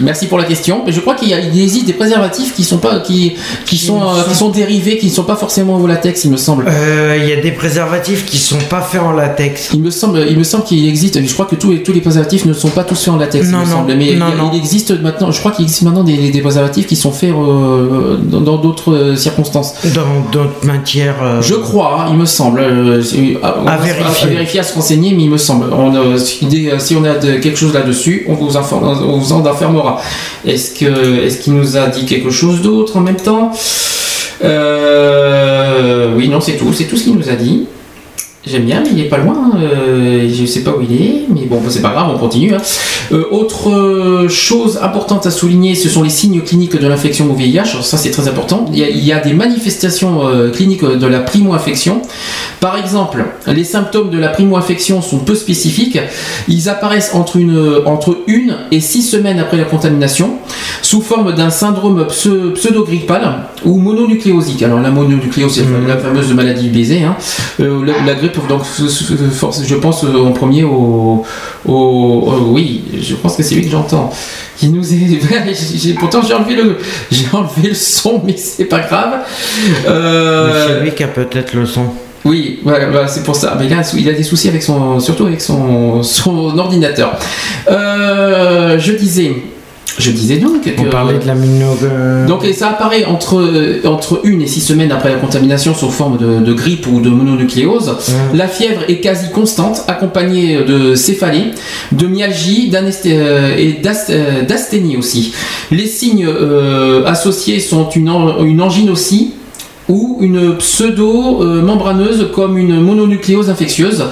Merci 0.04 0.26
pour 0.26 0.38
la 0.38 0.44
question. 0.44 0.82
Mais 0.86 0.92
je 0.92 1.00
crois 1.00 1.14
qu'il 1.14 1.32
existe 1.32 1.86
des 1.86 1.92
préservatifs 1.92 2.54
qui 2.54 2.62
sont 2.64 2.78
pas 2.78 3.00
qui, 3.00 3.34
qui 3.66 3.76
sont 3.78 4.00
euh, 4.02 4.22
qui 4.28 4.34
sont 4.34 4.50
dérivés, 4.50 4.98
qui 4.98 5.06
ne 5.06 5.12
sont 5.12 5.24
pas 5.24 5.36
forcément 5.36 5.76
au 5.76 5.86
latex, 5.86 6.24
il 6.24 6.30
me 6.30 6.36
semble. 6.36 6.66
Euh, 6.68 7.16
Il 7.20 7.28
y 7.28 7.32
a 7.32 7.40
des 7.40 7.52
préservatifs 7.52 8.24
qui 8.26 8.38
sont 8.38 8.58
pas 8.68 8.80
faits 8.82 9.00
en 9.00 9.12
latex. 9.12 9.70
Il 9.74 9.80
me 9.80 9.90
semble, 9.90 10.24
il 10.28 10.36
me 10.38 10.44
semble 10.44 10.64
qu'il 10.64 10.86
existe. 10.88 11.20
Je 11.24 11.32
crois 11.32 11.46
que 11.46 11.56
tous 11.56 11.70
les, 11.72 11.82
tous 11.82 11.92
les 11.92 12.00
préservatifs 12.00 12.44
ne 12.44 12.52
sont 12.52 12.68
pas 12.68 12.84
tous 12.84 13.02
faits 13.02 13.14
en 13.14 13.16
latex, 13.16 13.48
Non, 13.48 13.58
il 13.60 13.64
me 13.66 13.70
non, 13.70 13.76
semble. 13.78 13.94
Mais 13.96 14.12
il 14.12 14.18
non, 14.18 14.52
existe 14.52 14.90
maintenant. 15.00 15.30
Je 15.30 15.38
crois 15.40 15.52
qu'il 15.52 15.64
existe 15.64 15.82
maintenant 15.82 16.04
des, 16.04 16.30
des 16.30 16.40
préservatifs 16.40 16.86
qui 16.86 16.96
sont 16.96 17.12
faits 17.12 17.30
euh, 17.32 18.16
dans 18.18 18.56
d'autres 18.58 18.92
euh, 18.92 19.16
circonstances. 19.16 19.74
Dans 19.94 20.30
d'autres 20.32 20.64
matières. 20.64 21.40
Je 21.40 21.54
crois, 21.54 22.02
hein, 22.02 22.06
il 22.10 22.16
me 22.18 22.26
semble. 22.26 22.60
à, 22.60 23.48
À 23.72 23.76
vérifier. 23.78 24.28
à 24.28 24.30
vérifier, 24.30 24.60
à 24.60 24.62
se 24.62 24.74
renseigner, 24.74 25.12
mais 25.14 25.24
il 25.24 25.30
me 25.30 25.38
semble. 25.38 25.66
On, 25.72 26.16
si, 26.18 26.96
on 26.96 27.04
a 27.04 27.14
de- 27.14 27.36
quelque 27.38 27.56
chose 27.58 27.72
là-dessus, 27.72 28.24
on 28.28 28.34
vous, 28.34 28.56
informe, 28.56 28.84
on 28.88 29.18
vous 29.18 29.32
en 29.32 29.44
informera. 29.46 29.93
Est-ce 30.44 30.72
qu'il 30.74 31.54
nous 31.54 31.76
a 31.76 31.86
dit 31.88 32.06
quelque 32.06 32.30
chose 32.30 32.62
d'autre 32.62 32.96
en 32.96 33.00
même 33.00 33.16
temps? 33.16 33.52
Euh, 34.42 36.14
Oui, 36.14 36.28
non, 36.28 36.40
c'est 36.40 36.56
tout. 36.56 36.72
C'est 36.72 36.84
tout 36.84 36.96
ce 36.96 37.04
qu'il 37.04 37.14
nous 37.16 37.28
a 37.28 37.34
dit. 37.34 37.66
J'aime 38.46 38.64
bien, 38.64 38.82
mais 38.82 38.90
il 38.92 39.00
est 39.00 39.08
pas 39.08 39.16
loin. 39.16 39.52
euh, 39.56 40.28
je 40.30 40.44
sais 40.44 40.62
pas 40.62 40.72
où 40.72 40.82
il 40.82 40.94
est, 40.94 41.24
mais 41.34 41.46
bon, 41.46 41.62
c'est 41.68 41.80
pas 41.80 41.92
grave, 41.92 42.10
on 42.14 42.18
continue. 42.18 42.52
hein. 42.54 42.58
Euh, 43.12 43.24
autre 43.30 43.70
euh, 43.70 44.28
chose 44.28 44.78
importante 44.82 45.26
à 45.26 45.30
souligner, 45.30 45.74
ce 45.74 45.88
sont 45.88 46.02
les 46.02 46.10
signes 46.10 46.40
cliniques 46.42 46.78
de 46.78 46.86
l'infection 46.86 47.30
au 47.30 47.34
VIH. 47.34 47.60
Alors 47.72 47.84
ça, 47.84 47.96
c'est 47.96 48.10
très 48.10 48.28
important. 48.28 48.66
Il 48.72 48.78
y 48.78 48.84
a, 48.84 48.88
il 48.90 49.02
y 49.04 49.12
a 49.12 49.20
des 49.20 49.32
manifestations 49.32 50.26
euh, 50.26 50.50
cliniques 50.50 50.84
de 50.84 51.06
la 51.06 51.20
primo-infection. 51.20 52.02
Par 52.60 52.76
exemple, 52.78 53.24
les 53.46 53.64
symptômes 53.64 54.10
de 54.10 54.18
la 54.18 54.28
primo-infection 54.28 55.00
sont 55.00 55.18
peu 55.18 55.34
spécifiques. 55.34 55.98
Ils 56.48 56.68
apparaissent 56.68 57.14
entre 57.14 57.36
une, 57.36 57.80
entre 57.86 58.18
une 58.26 58.56
et 58.70 58.80
six 58.80 59.02
semaines 59.02 59.38
après 59.38 59.56
la 59.56 59.64
contamination, 59.64 60.34
sous 60.82 61.00
forme 61.00 61.34
d'un 61.34 61.50
syndrome 61.50 62.04
pse- 62.08 62.52
pseudo-grippal 62.52 63.46
ou 63.64 63.78
mononucléosique. 63.78 64.62
Alors 64.62 64.80
la 64.80 64.90
mononucléose, 64.90 65.54
c'est 65.54 65.88
la 65.88 65.96
fameuse 65.96 66.32
maladie 66.34 66.68
du 66.68 66.70
baiser. 66.78 67.02
hein. 67.04 67.16
La, 67.58 67.92
la 68.04 68.14
grippe, 68.14 68.33
donc 68.48 68.62
force- 68.64 69.62
je 69.64 69.74
pense 69.76 70.04
euh, 70.04 70.18
en 70.24 70.32
premier 70.32 70.64
au, 70.64 71.24
au- 71.66 71.72
au- 71.72 72.46
oui, 72.52 72.82
je 73.00 73.14
pense 73.14 73.36
que 73.36 73.42
c'est 73.42 73.54
lui 73.54 73.64
que 73.64 73.70
j'entends. 73.70 74.10
Qui 74.56 74.68
nous 74.68 74.84
est, 74.94 75.20
pourtant 75.98 76.22
j'ai 76.22 76.34
enlevé 76.34 76.54
le, 76.56 76.78
j'ai 77.10 77.26
enlevé 77.32 77.68
le 77.68 77.74
son, 77.74 78.22
mais 78.24 78.36
c'est 78.36 78.66
pas 78.66 78.80
grave. 78.80 79.14
Euh, 79.88 80.66
C'est 80.68 80.80
lui 80.84 80.92
qui 80.94 81.02
a 81.04 81.08
peut-être 81.08 81.54
le 81.54 81.66
son. 81.66 81.86
oui, 82.24 82.60
voilà, 82.62 83.06
c'est 83.08 83.22
pour 83.24 83.36
ça. 83.36 83.56
Mais 83.58 83.66
il 83.66 83.72
a, 83.74 83.82
il 83.96 84.08
a 84.08 84.12
des 84.12 84.22
soucis 84.22 84.48
avec 84.48 84.62
son, 84.62 85.00
surtout 85.00 85.26
avec 85.26 85.40
son, 85.40 86.02
son 86.02 86.56
ordinateur. 86.58 87.18
Euh, 87.70 88.78
je 88.78 88.92
disais, 88.92 89.34
je 89.98 90.10
disais 90.10 90.38
donc 90.38 90.62
que. 90.62 90.70
On 90.78 90.90
parlait 90.90 91.18
de 91.18 91.26
la. 91.26 91.34
Donc 92.26 92.44
et 92.44 92.52
ça 92.52 92.70
apparaît 92.70 93.04
entre, 93.04 93.38
euh, 93.38 93.80
entre 93.84 94.20
une 94.24 94.42
et 94.42 94.46
six 94.46 94.60
semaines 94.60 94.92
après 94.92 95.10
la 95.10 95.16
contamination 95.16 95.74
sous 95.74 95.90
forme 95.90 96.18
de, 96.18 96.40
de 96.40 96.52
grippe 96.52 96.86
ou 96.86 97.00
de 97.00 97.10
mononucléose. 97.10 97.96
La 98.34 98.48
fièvre 98.48 98.82
est 98.88 99.00
quasi 99.00 99.30
constante, 99.30 99.82
accompagnée 99.86 100.64
de 100.64 100.94
céphalée, 100.94 101.52
de 101.92 102.06
myalgie 102.06 102.70
euh, 102.74 103.56
et 103.56 103.80
euh, 104.10 104.42
d'asthénie 104.42 104.96
aussi. 104.96 105.32
Les 105.70 105.86
signes 105.86 106.26
euh, 106.26 107.04
associés 107.04 107.60
sont 107.60 107.88
une 107.90 108.08
angine 108.08 108.90
aussi 108.90 109.32
ou 109.88 110.18
une 110.20 110.56
pseudo-membraneuse 110.56 112.30
comme 112.34 112.56
une 112.56 112.80
mononucléose 112.80 113.50
infectieuse 113.50 114.04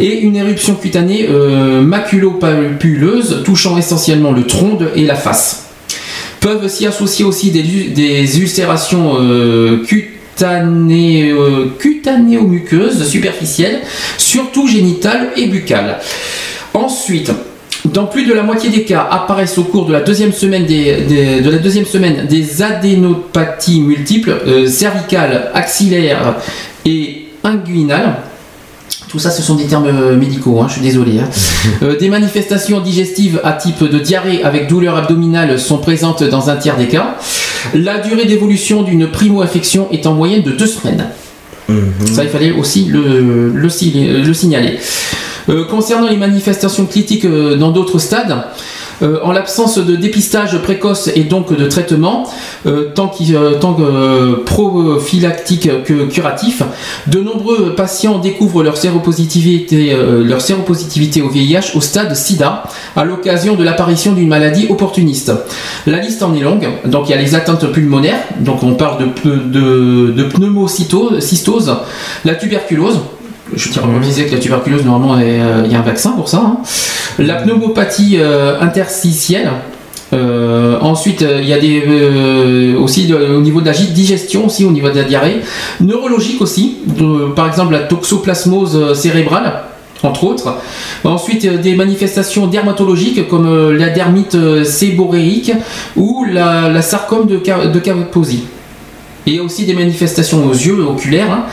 et 0.00 0.20
une 0.20 0.36
éruption 0.36 0.74
cutanée 0.74 1.26
euh, 1.30 1.80
maculopapuleuse 1.82 3.42
touchant 3.44 3.78
essentiellement 3.78 4.32
le 4.32 4.44
tronc 4.44 4.78
et 4.94 5.04
la 5.04 5.14
face 5.14 5.64
peuvent 6.44 6.68
s'y 6.68 6.86
associer 6.86 7.24
aussi 7.24 7.50
des, 7.50 8.38
ulcérations 8.38 9.14
euh, 9.18 9.82
cutanées, 9.86 11.30
euh, 11.30 11.68
cutanéo-muqueuses 11.78 13.08
superficielles, 13.08 13.80
surtout 14.18 14.68
génitales 14.68 15.30
et 15.38 15.46
buccales. 15.46 16.00
Ensuite, 16.74 17.32
dans 17.92 18.06
plus 18.06 18.24
de 18.26 18.32
la 18.32 18.42
moitié 18.42 18.70
des 18.70 18.84
cas, 18.84 19.06
apparaissent 19.10 19.58
au 19.58 19.64
cours 19.64 19.86
de 19.86 19.92
la 19.92 20.00
deuxième 20.00 20.32
semaine 20.32 20.64
des, 20.64 21.02
des- 21.02 21.40
de 21.42 21.50
la 21.50 21.58
deuxième 21.58 21.84
semaine 21.84 22.26
des 22.26 22.62
adénopathies 22.62 23.80
multiples, 23.80 24.34
euh, 24.46 24.66
cervicales, 24.66 25.50
axillaires 25.54 26.36
et 26.86 27.26
inguinales. 27.44 28.16
Tout 29.08 29.18
ça, 29.18 29.30
ce 29.30 29.42
sont 29.42 29.54
des 29.54 29.64
termes 29.66 29.86
euh, 29.86 30.16
médicaux, 30.16 30.60
hein, 30.60 30.66
je 30.68 30.74
suis 30.74 30.82
désolé. 30.82 31.18
hein. 31.20 31.28
Euh, 31.82 31.96
des 31.98 32.08
manifestations 32.10 32.80
digestives 32.80 33.40
à 33.42 33.52
type 33.52 33.82
de 33.82 33.98
diarrhée 33.98 34.42
avec 34.44 34.68
douleur 34.68 34.96
abdominale 34.96 35.58
sont 35.58 35.78
présentes 35.78 36.22
dans 36.22 36.50
un 36.50 36.56
tiers 36.56 36.76
des 36.76 36.88
cas. 36.88 37.16
La 37.74 37.98
durée 37.98 38.26
d'évolution 38.26 38.82
d'une 38.82 39.08
primo-infection 39.10 39.88
est 39.92 40.06
en 40.06 40.12
moyenne 40.14 40.42
de 40.42 40.50
deux 40.52 40.66
semaines. 40.66 41.06
Ça, 42.04 42.22
il 42.24 42.28
fallait 42.28 42.52
aussi 42.52 42.84
le, 42.84 43.50
le 43.50 44.34
signaler. 44.34 44.78
Euh, 45.48 45.64
concernant 45.64 46.08
les 46.08 46.16
manifestations 46.16 46.86
critiques 46.86 47.24
euh, 47.24 47.56
dans 47.56 47.70
d'autres 47.70 47.98
stades, 47.98 48.44
euh, 49.02 49.18
en 49.22 49.32
l'absence 49.32 49.78
de 49.78 49.96
dépistage 49.96 50.56
précoce 50.58 51.10
et 51.14 51.24
donc 51.24 51.54
de 51.56 51.66
traitement, 51.66 52.28
euh, 52.66 52.90
tant, 52.94 53.12
euh, 53.20 54.44
prophylactique 54.44 55.68
que 55.84 56.06
curatif, 56.06 56.62
de 57.08 57.20
nombreux 57.20 57.74
patients 57.74 58.18
découvrent 58.18 58.62
leur 58.62 58.76
séropositivité, 58.76 59.96
au 61.22 61.28
VIH 61.28 61.74
au 61.74 61.80
stade 61.80 62.14
SIDA, 62.14 62.64
à 62.94 63.04
l'occasion 63.04 63.56
de 63.56 63.64
l'apparition 63.64 64.12
d'une 64.12 64.28
maladie 64.28 64.66
opportuniste. 64.70 65.32
La 65.86 65.98
liste 65.98 66.22
en 66.22 66.34
est 66.34 66.40
longue, 66.40 66.68
donc 66.84 67.08
il 67.08 67.10
y 67.10 67.14
a 67.14 67.20
les 67.20 67.34
atteintes 67.34 67.66
pulmonaires, 67.72 68.20
donc 68.40 68.62
on 68.62 68.74
parle 68.74 68.98
de, 69.24 69.30
de, 70.14 70.24
la 72.24 72.34
tuberculose, 72.34 73.00
je 73.52 73.70
tiens 73.70 73.82
à 73.82 73.98
préciser 73.98 74.26
que 74.26 74.34
la 74.34 74.40
tuberculose, 74.40 74.84
normalement, 74.84 75.16
euh, 75.20 75.62
il 75.64 75.72
y 75.72 75.74
a 75.74 75.78
un 75.78 75.82
vaccin 75.82 76.12
pour 76.12 76.28
ça. 76.28 76.38
hein. 76.38 76.56
La 77.18 77.36
pneumopathie 77.36 78.16
euh, 78.18 78.60
interstitielle, 78.60 79.50
Euh, 80.12 80.78
ensuite, 80.80 81.22
il 81.42 81.48
y 81.48 81.52
a 81.52 81.58
des 81.58 81.82
aussi 82.78 83.12
au 83.12 83.40
niveau 83.40 83.60
de 83.60 83.66
la 83.66 83.72
digestion, 83.72 84.46
aussi 84.46 84.64
au 84.64 84.70
niveau 84.70 84.88
de 84.88 84.96
la 84.96 85.02
diarrhée, 85.02 85.40
neurologique 85.80 86.40
aussi, 86.40 86.76
par 87.34 87.48
exemple 87.48 87.72
la 87.72 87.80
toxoplasmose 87.80 88.92
cérébrale. 88.94 89.64
Entre 90.04 90.24
autres. 90.24 90.58
Ensuite, 91.02 91.46
des 91.62 91.74
manifestations 91.74 92.46
dermatologiques 92.46 93.26
comme 93.26 93.72
la 93.72 93.88
dermite 93.88 94.36
séboréique 94.64 95.52
ou 95.96 96.26
la, 96.30 96.82
sarcome 96.82 97.26
de, 97.26 97.36
de. 97.38 97.80
Et 99.26 99.40
aussi 99.40 99.64
des 99.64 99.72
manifestations 99.72 100.46
aux 100.46 100.52
yeux 100.52 100.84
oculaires, 100.84 101.32
hein. 101.32 101.44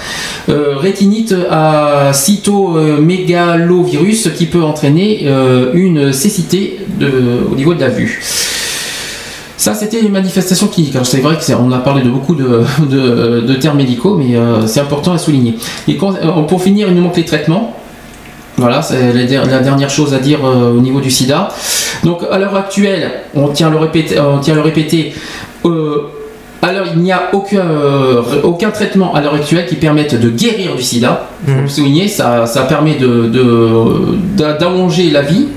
Euh, 0.50 0.76
rétinite 0.76 1.34
à 1.50 2.12
cytomégalovirus 2.14 4.30
qui 4.36 4.48
peut 4.48 4.62
entraîner 4.62 5.22
euh, 5.26 5.72
une 5.74 6.12
cécité 6.12 6.80
au 7.00 7.56
niveau 7.56 7.74
de 7.74 7.80
la 7.80 7.88
vue. 7.90 8.22
Ça, 9.56 9.74
c'était 9.76 10.02
manifestations 10.10 10.68
cliniques. 10.68 10.96
Alors, 10.96 11.06
c'est 11.06 11.22
vrai 11.22 11.38
qu'on 11.38 11.72
a 11.72 11.78
parlé 11.78 12.02
de 12.02 12.10
beaucoup 12.10 12.36
de, 12.36 13.54
termes 13.62 13.78
médicaux, 13.78 14.18
mais 14.18 14.36
euh, 14.36 14.68
c'est 14.68 14.82
important 14.82 15.14
à 15.14 15.18
souligner. 15.18 15.56
Et 15.88 15.94
pour 15.94 16.62
finir, 16.62 16.90
il 16.90 16.96
nous 16.96 17.04
manque 17.04 17.16
les 17.18 17.26
traitements. 17.26 17.78
Voilà, 18.58 18.82
c'est 18.82 19.14
la, 19.14 19.24
der- 19.24 19.46
la 19.46 19.60
dernière 19.60 19.90
chose 19.90 20.14
à 20.14 20.20
dire 20.20 20.40
au 20.44 20.82
niveau 20.82 21.00
du 21.00 21.10
sida. 21.10 21.48
Donc, 22.04 22.20
à 22.30 22.38
l'heure 22.38 22.56
actuelle, 22.56 23.12
on 23.34 23.48
tient 23.50 23.68
à 23.68 23.70
le 23.70 23.78
répéter, 23.78 24.20
on 24.20 24.40
tient 24.40 24.56
le 24.56 24.62
répéter 24.62 25.14
alors, 26.62 26.86
il 26.94 27.02
n'y 27.02 27.12
a 27.12 27.30
aucun, 27.34 27.60
euh, 27.62 28.22
aucun 28.44 28.70
traitement 28.70 29.14
à 29.16 29.22
l'heure 29.22 29.34
actuelle 29.36 29.66
qui 29.66 29.76
permette 29.76 30.20
de 30.20 30.30
guérir 30.30 30.76
du 30.76 30.84
sida. 30.84 31.28
Il 31.48 31.54
faut 31.56 31.62
le 31.62 31.68
souligner, 31.68 32.08
ça, 32.08 32.46
ça 32.46 32.62
permet 32.64 32.96
de- 32.96 33.28
de- 33.28 34.18
d'a- 34.38 34.54
d'allonger 34.54 35.10
la 35.10 35.22
vie. 35.24 35.48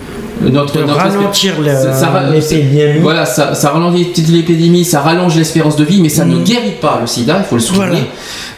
Notre, 0.43 0.75
De 0.75 0.81
notre 0.81 0.95
ralentir 1.21 1.53
l'épidémie. 1.61 2.01
Voilà, 3.01 3.25
ça, 3.25 3.55
ça 3.55 3.71
ralentit 3.71 4.23
l'épidémie, 4.31 4.85
ça 4.85 5.01
rallonge 5.01 5.37
l'espérance 5.37 5.77
de 5.77 5.85
vie, 5.85 6.01
mais 6.03 6.09
ça 6.09 6.25
ne 6.25 6.37
guérit 6.45 6.75
pas 6.81 6.99
le 7.01 7.07
sida, 7.07 7.37
il 7.39 7.45
faut 7.45 7.55
le 7.55 7.61
souligner. 7.61 8.05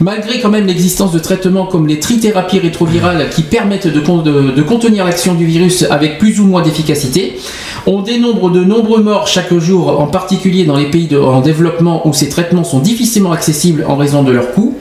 Malgré 0.01 0.41
quand 0.41 0.51
même 0.51 0.67
l'existence 0.67 1.13
de 1.13 1.19
traitements 1.19 1.65
comme 1.67 1.87
les 1.87 2.01
trithérapies 2.01 2.59
rétrovirales 2.59 3.29
qui 3.31 3.43
permettent 3.43 3.87
de, 3.87 4.01
con- 4.01 4.19
de- 4.23 4.51
de 4.51 4.63
contenir 4.63 5.05
l'action 5.05 5.35
du 5.35 5.47
virus 5.47 5.85
avec 5.89 6.19
plus 6.19 6.39
ou 6.41 6.45
moins 6.45 6.61
d'efficacité, 6.63 7.39
on 7.87 8.03
dénombre 8.03 8.51
de 8.51 8.63
nombreux 8.65 9.01
morts 9.03 9.27
chaque 9.29 9.57
jour, 9.59 10.01
en 10.01 10.07
particulier 10.07 10.65
dans 10.65 10.77
les 10.77 10.91
pays 10.91 11.07
de- 11.07 11.19
en 11.19 11.41
développement 11.41 12.07
où 12.07 12.13
ces 12.13 12.29
traitements 12.29 12.65
sont 12.65 12.81
difficilement 12.81 13.33
accessibles 13.33 13.85
en 13.89 13.97
raison 13.97 14.23
de 14.23 14.33
leur 14.33 14.53
coût, 14.53 14.77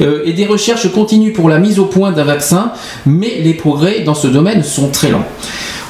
Euh, 0.00 0.22
et 0.24 0.32
des 0.32 0.44
recherches 0.44 0.90
continuent 0.92 1.32
pour 1.32 1.48
la 1.48 1.60
mise 1.60 1.78
au 1.78 1.84
point 1.84 2.10
d'un 2.10 2.24
vaccin, 2.24 2.72
mais 3.06 3.40
les 3.44 3.54
progrès 3.54 4.00
dans 4.00 4.14
ce 4.14 4.26
domaine 4.26 4.64
sont 4.64 4.88
très 4.88 5.08
lents. 5.10 5.24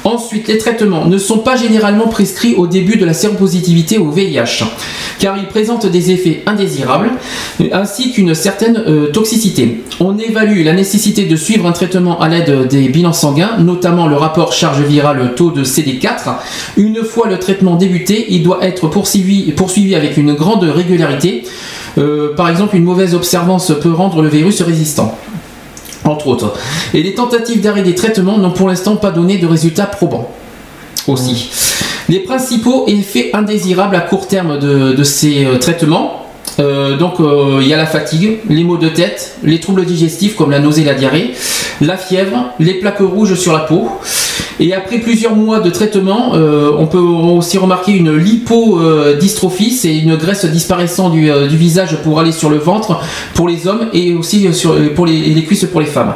Ensuite, 0.05 0.47
les 0.47 0.59
traitements 0.59 1.05
ne 1.05 1.17
sont 1.17 1.39
pas 1.39 1.55
généralement 1.55 2.07
prescrits 2.07 2.53
au 2.53 2.67
début 2.67 2.95
de 2.95 3.05
la 3.05 3.13
séropositivité 3.13 3.97
au 3.97 4.11
VIH, 4.11 4.63
car 5.17 5.35
ils 5.35 5.47
présentent 5.47 5.87
des 5.87 6.11
effets 6.11 6.43
indésirables 6.45 7.09
euh, 7.59 7.69
ainsi 7.73 8.11
qu'une 8.11 8.35
certaine 8.35 8.83
euh, 8.85 9.07
toxicité. 9.07 9.83
On 9.99 10.19
évalue 10.19 10.63
la 10.63 10.73
nécessité 10.73 11.25
de 11.25 11.35
suivre 11.35 11.65
un 11.65 11.71
traitement 11.71 12.21
à 12.21 12.29
l'aide 12.29 12.67
des 12.67 12.87
bilans 12.89 13.13
sanguins, 13.13 13.57
notamment 13.57 14.05
le 14.05 14.15
rapport 14.15 14.53
charge 14.53 14.81
virale 14.81 15.33
taux 15.35 15.49
de 15.49 15.63
CD4. 15.63 16.35
Une 16.77 17.03
fois 17.03 17.27
le 17.27 17.39
traitement 17.39 17.75
débuté, 17.75 18.27
il 18.29 18.43
doit 18.43 18.63
être 18.63 18.87
poursuivi, 18.87 19.95
avec 19.95 20.17
une 20.17 20.33
grande 20.33 20.65
régularité. 20.65 21.45
Euh, 21.97 22.35
par 22.35 22.49
exemple, 22.49 22.75
une 22.75 22.83
mauvaise 22.83 23.15
observance 23.15 23.71
peut 23.81 23.91
rendre 23.91 24.21
le 24.21 24.29
virus 24.29 24.61
résistant 24.61 25.17
entre 26.05 26.27
autres. 26.27 26.53
Et 26.93 27.03
les 27.03 27.13
tentatives 27.13 27.61
d'arrêt 27.61 27.83
des 27.83 27.95
traitements 27.95 28.37
n'ont 28.37 28.51
pour 28.51 28.67
l'instant 28.67 28.95
pas 28.95 29.11
donné 29.11 29.37
de 29.37 29.47
résultats 29.47 29.85
probants. 29.85 30.31
Aussi. 31.07 31.49
Les 32.09 32.19
principaux 32.19 32.85
effets 32.87 33.29
indésirables 33.33 33.95
à 33.95 34.01
court 34.01 34.27
terme 34.27 34.59
de, 34.59 34.93
de 34.93 35.03
ces 35.03 35.45
euh, 35.45 35.57
traitements, 35.57 36.24
euh, 36.59 36.97
donc 36.97 37.19
euh, 37.19 37.59
il 37.61 37.67
y 37.67 37.73
a 37.73 37.77
la 37.77 37.85
fatigue, 37.85 38.39
les 38.49 38.63
maux 38.63 38.77
de 38.77 38.89
tête, 38.89 39.37
les 39.43 39.59
troubles 39.59 39.85
digestifs 39.85 40.35
comme 40.35 40.51
la 40.51 40.59
nausée 40.59 40.83
et 40.83 40.85
la 40.85 40.93
diarrhée, 40.93 41.33
la 41.81 41.97
fièvre, 41.97 42.51
les 42.59 42.75
plaques 42.75 42.99
rouges 42.99 43.35
sur 43.35 43.53
la 43.53 43.59
peau. 43.59 43.89
Et 44.59 44.73
après 44.73 44.99
plusieurs 44.99 45.35
mois 45.35 45.59
de 45.59 45.69
traitement, 45.69 46.31
euh, 46.35 46.71
on 46.77 46.87
peut 46.87 46.97
aussi 46.97 47.57
remarquer 47.57 47.91
une 47.91 48.15
lipodystrophie, 48.15 49.71
c'est 49.71 49.97
une 49.97 50.15
graisse 50.15 50.45
disparaissant 50.45 51.09
du, 51.09 51.29
visage 51.49 52.01
pour 52.03 52.19
aller 52.21 52.31
sur 52.31 52.49
le 52.49 52.57
ventre 52.57 53.01
pour 53.33 53.49
les 53.49 53.67
hommes 53.67 53.89
et 53.91 54.13
aussi 54.13 54.53
sur, 54.53 54.75
pour 54.93 55.05
les 55.05 55.43
cuisses 55.43 55.65
pour 55.65 55.81
les 55.81 55.87
femmes. 55.87 56.13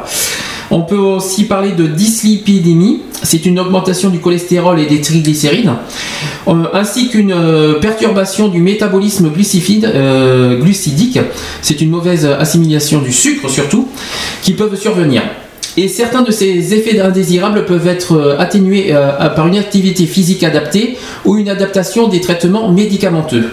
On 0.72 0.82
peut 0.82 0.96
aussi 0.96 1.44
parler 1.44 1.72
de 1.72 1.86
dyslipidémie, 1.86 3.00
c'est 3.24 3.44
une 3.44 3.58
augmentation 3.58 4.08
du 4.08 4.20
cholestérol 4.20 4.78
et 4.78 4.86
des 4.86 5.00
triglycérides, 5.00 5.72
euh, 6.46 6.52
ainsi 6.72 7.08
qu'une 7.08 7.32
euh, 7.32 7.80
perturbation 7.80 8.46
du 8.46 8.60
métabolisme 8.60 9.32
euh, 9.84 10.58
glucidique, 10.60 11.18
c'est 11.60 11.80
une 11.80 11.90
mauvaise 11.90 12.24
assimilation 12.24 13.00
du 13.00 13.12
sucre 13.12 13.50
surtout, 13.50 13.88
qui 14.42 14.52
peuvent 14.52 14.76
survenir. 14.76 15.22
Et 15.76 15.88
certains 15.88 16.22
de 16.22 16.30
ces 16.30 16.72
effets 16.74 17.00
indésirables 17.00 17.64
peuvent 17.64 17.86
être 17.86 18.36
atténués 18.40 18.92
par 19.36 19.46
une 19.46 19.56
activité 19.56 20.04
physique 20.06 20.42
adaptée 20.42 20.96
ou 21.24 21.36
une 21.36 21.48
adaptation 21.48 22.08
des 22.08 22.20
traitements 22.20 22.70
médicamenteux. 22.72 23.50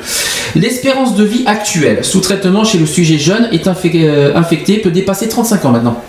L'espérance 0.56 1.15
de 1.15 1.23
vie 1.23 1.44
actuelle 1.45 2.03
sous 2.03 2.19
traitement 2.19 2.64
chez 2.64 2.80
le 2.80 2.88
sujet 2.88 3.19
jeune 3.19 3.48
est 3.52 3.68
infec- 3.68 4.34
infecté 4.35 4.77
peut 4.80 4.89
dépasser 4.89 5.30
35 5.30 5.65
ans 5.65 5.72
maintenant. 5.72 6.03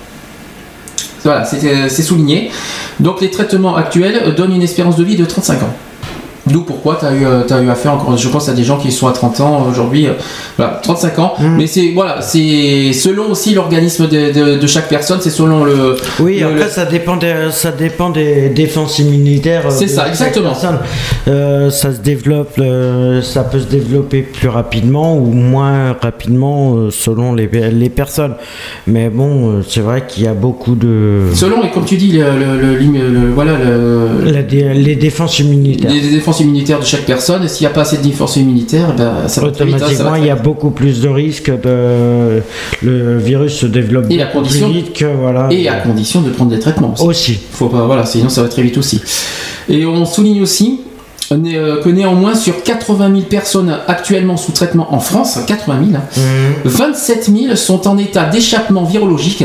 Voilà, 1.29 1.45
c'est 1.45 1.63
euh, 1.63 1.91
c'est 1.91 2.01
souligné. 2.01 2.51
Donc 3.01 3.21
les 3.21 3.31
traitements 3.31 3.77
actuels 3.77 4.35
donnent 4.35 4.55
une 4.55 4.63
espérance 4.63 4.97
de 4.97 5.05
vie 5.05 5.15
de 5.15 5.27
35 5.27 5.63
ans. 5.63 5.75
D'où 6.51 6.63
pourquoi 6.63 6.97
tu 7.01 7.07
as, 7.07 7.13
eu, 7.13 7.25
euh, 7.27 7.43
t'as 7.47 7.61
eu 7.63 7.69
affaire, 7.71 7.93
encore, 7.95 8.17
je 8.17 8.29
pense 8.29 8.49
à 8.49 8.53
des 8.55 8.65
gens 8.65 8.79
qui 8.79 8.91
sont 8.93 9.07
à 9.07 9.13
30 9.13 9.41
ans 9.41 9.67
aujourd'hui, 9.69 10.07
euh, 10.07 10.13
voilà, 10.57 10.81
35 10.83 11.19
ans. 11.19 11.35
Mais 11.57 11.67
c'est 11.67 11.91
voilà, 11.95 12.21
c'est 12.23 12.93
selon 12.93 13.31
aussi 13.31 13.55
l'organisme 13.55 14.09
de, 14.09 14.33
de- 14.33 14.59
de 14.59 14.67
chaque 14.67 14.89
personne, 14.89 15.19
c'est 15.21 15.31
selon 15.31 15.65
le. 15.65 15.97
Oui, 16.21 16.39
le- 16.41 16.47
après 16.47 16.65
le- 16.65 16.71
ça 16.71 16.85
dépend 16.85 17.17
des, 17.17 17.35
ça 17.51 17.71
dépend 17.73 18.11
des 18.11 18.49
défenses 18.51 18.99
immunitaires. 18.99 19.67
euh, 19.67 19.71
C'est 19.71 19.89
ça, 19.89 20.09
exactement. 20.09 20.53
Euh, 21.29 21.71
ça 21.71 21.93
se 21.93 22.01
développe, 22.01 22.55
euh, 22.59 23.21
ça 23.23 23.43
peut 23.45 23.61
se 23.61 23.67
développer 23.67 24.23
plus 24.23 24.49
rapidement 24.49 25.17
ou 25.17 25.27
moins 25.33 25.95
rapidement 26.01 26.91
selon 26.91 27.35
les, 27.35 27.49
les 27.73 27.89
personnes. 27.91 28.35
Mais 28.87 29.09
bon, 29.11 29.63
c'est 29.69 29.81
vrai 29.81 30.05
qu'il 30.09 30.25
y 30.25 30.27
a 30.27 30.35
beaucoup 30.35 30.75
de 30.75 31.25
Selon, 31.35 31.63
et 31.65 31.71
comme 31.71 31.85
tu 31.85 31.97
dis, 31.97 32.13
le, 32.13 33.31
voilà, 33.35 33.53
les 34.27 34.97
défenses 34.97 35.39
immunitaires. 35.41 35.91
les 35.91 36.01
défenses 36.11 36.38
immunitaires 36.41 36.81
de 36.81 36.85
chaque 36.85 37.05
personne. 37.05 37.45
Et 37.45 37.49
s'il 37.49 37.67
n'y 37.67 37.71
a 37.71 37.75
pas 37.75 37.83
assez 37.83 37.99
de 37.99 38.03
défense 38.03 38.37
immunitaire, 38.37 38.95
ben, 38.97 39.27
ça 39.29 39.41
va 39.41 39.51
très 39.51 39.65
vite, 39.65 39.77
hein, 39.77 39.79
ça 39.79 39.85
va 39.87 39.91
Automatiquement, 39.93 40.15
il 40.17 40.27
y 40.27 40.31
a 40.31 40.37
beaucoup 40.37 40.71
plus 40.71 41.01
de 41.01 41.09
risques 41.09 41.51
de 41.51 42.43
le 42.83 43.19
virus 43.19 43.55
se 43.55 43.67
développe 43.67 44.07
Et 44.11 44.21
à 44.23 44.27
beaucoup 44.27 44.39
condition- 44.39 44.71
plus 44.71 44.79
vite 44.79 44.93
que 44.93 45.05
voilà. 45.07 45.49
Et 45.51 45.69
à 45.69 45.75
condition 45.77 46.21
de 46.23 46.31
prendre 46.31 46.51
des 46.51 46.59
traitements 46.61 46.93
aussi. 46.95 47.05
Aussi. 47.05 47.39
Faut 47.53 47.69
pas, 47.69 47.85
voilà, 47.87 48.05
sinon 48.07 48.29
ça 48.29 48.43
va 48.43 48.49
très 48.49 48.63
vite 48.63 48.79
aussi. 48.79 49.01
Et 49.69 49.85
on 49.87 50.05
souligne 50.05 50.43
aussi 50.43 50.81
néanmoins 51.37 52.35
sur 52.35 52.63
80 52.63 53.11
000 53.11 53.21
personnes 53.23 53.77
actuellement 53.87 54.37
sous 54.37 54.53
traitement 54.53 54.95
en 54.95 55.01
France, 55.01 55.39
80 55.47 55.79
000, 55.91 55.99
hein, 55.99 56.23
27 56.65 57.31
000 57.31 57.57
sont 57.57 57.87
en 57.87 57.99
état 57.99 58.25
d'échappement 58.25 58.85
virologique. 58.85 59.45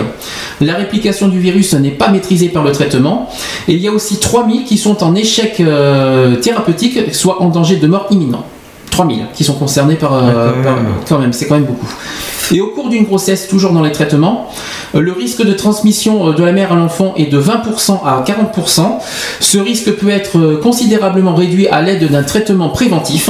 La 0.61 0.75
réplication 0.75 1.27
du 1.27 1.39
virus 1.39 1.73
n'est 1.73 1.91
pas 1.91 2.09
maîtrisée 2.09 2.49
par 2.49 2.63
le 2.63 2.71
traitement. 2.71 3.29
Et 3.67 3.73
il 3.73 3.79
y 3.79 3.87
a 3.87 3.91
aussi 3.91 4.19
3 4.19 4.47
000 4.47 4.63
qui 4.65 4.77
sont 4.77 5.03
en 5.03 5.15
échec 5.15 5.59
euh, 5.59 6.35
thérapeutique, 6.37 7.13
soit 7.13 7.41
en 7.41 7.49
danger 7.49 7.77
de 7.77 7.87
mort 7.87 8.07
imminent. 8.11 8.45
3 8.93 9.07
000 9.07 9.17
qui 9.33 9.43
sont 9.43 9.55
concernés 9.55 9.95
par, 9.95 10.13
euh, 10.13 10.51
par- 10.63 10.77
quand 11.09 11.17
même, 11.17 11.33
c'est 11.33 11.47
quand 11.47 11.55
même 11.55 11.65
beaucoup. 11.65 11.91
Et 12.53 12.61
au 12.61 12.67
cours 12.67 12.89
d'une 12.89 13.05
grossesse, 13.05 13.47
toujours 13.47 13.71
dans 13.71 13.81
les 13.81 13.91
traitements, 13.91 14.49
euh, 14.93 14.99
le 14.99 15.11
risque 15.13 15.43
de 15.43 15.53
transmission 15.53 16.27
euh, 16.29 16.33
de 16.33 16.43
la 16.43 16.51
mère 16.51 16.71
à 16.71 16.75
l'enfant 16.75 17.13
est 17.17 17.25
de 17.25 17.39
20% 17.39 18.01
à 18.05 18.23
40%. 18.23 18.99
Ce 19.39 19.57
risque 19.57 19.91
peut 19.93 20.09
être 20.09 20.59
considérablement 20.61 21.33
réduit 21.33 21.67
à 21.67 21.81
l'aide 21.81 22.11
d'un 22.11 22.21
traitement 22.21 22.69
préventif, 22.69 23.29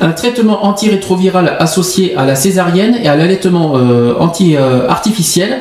un 0.00 0.10
traitement 0.10 0.64
antirétroviral 0.66 1.56
associé 1.60 2.16
à 2.16 2.24
la 2.26 2.34
césarienne 2.34 2.98
et 3.00 3.06
à 3.08 3.14
l'allaitement 3.14 3.74
euh, 3.76 4.14
anti-artificiel 4.18 5.60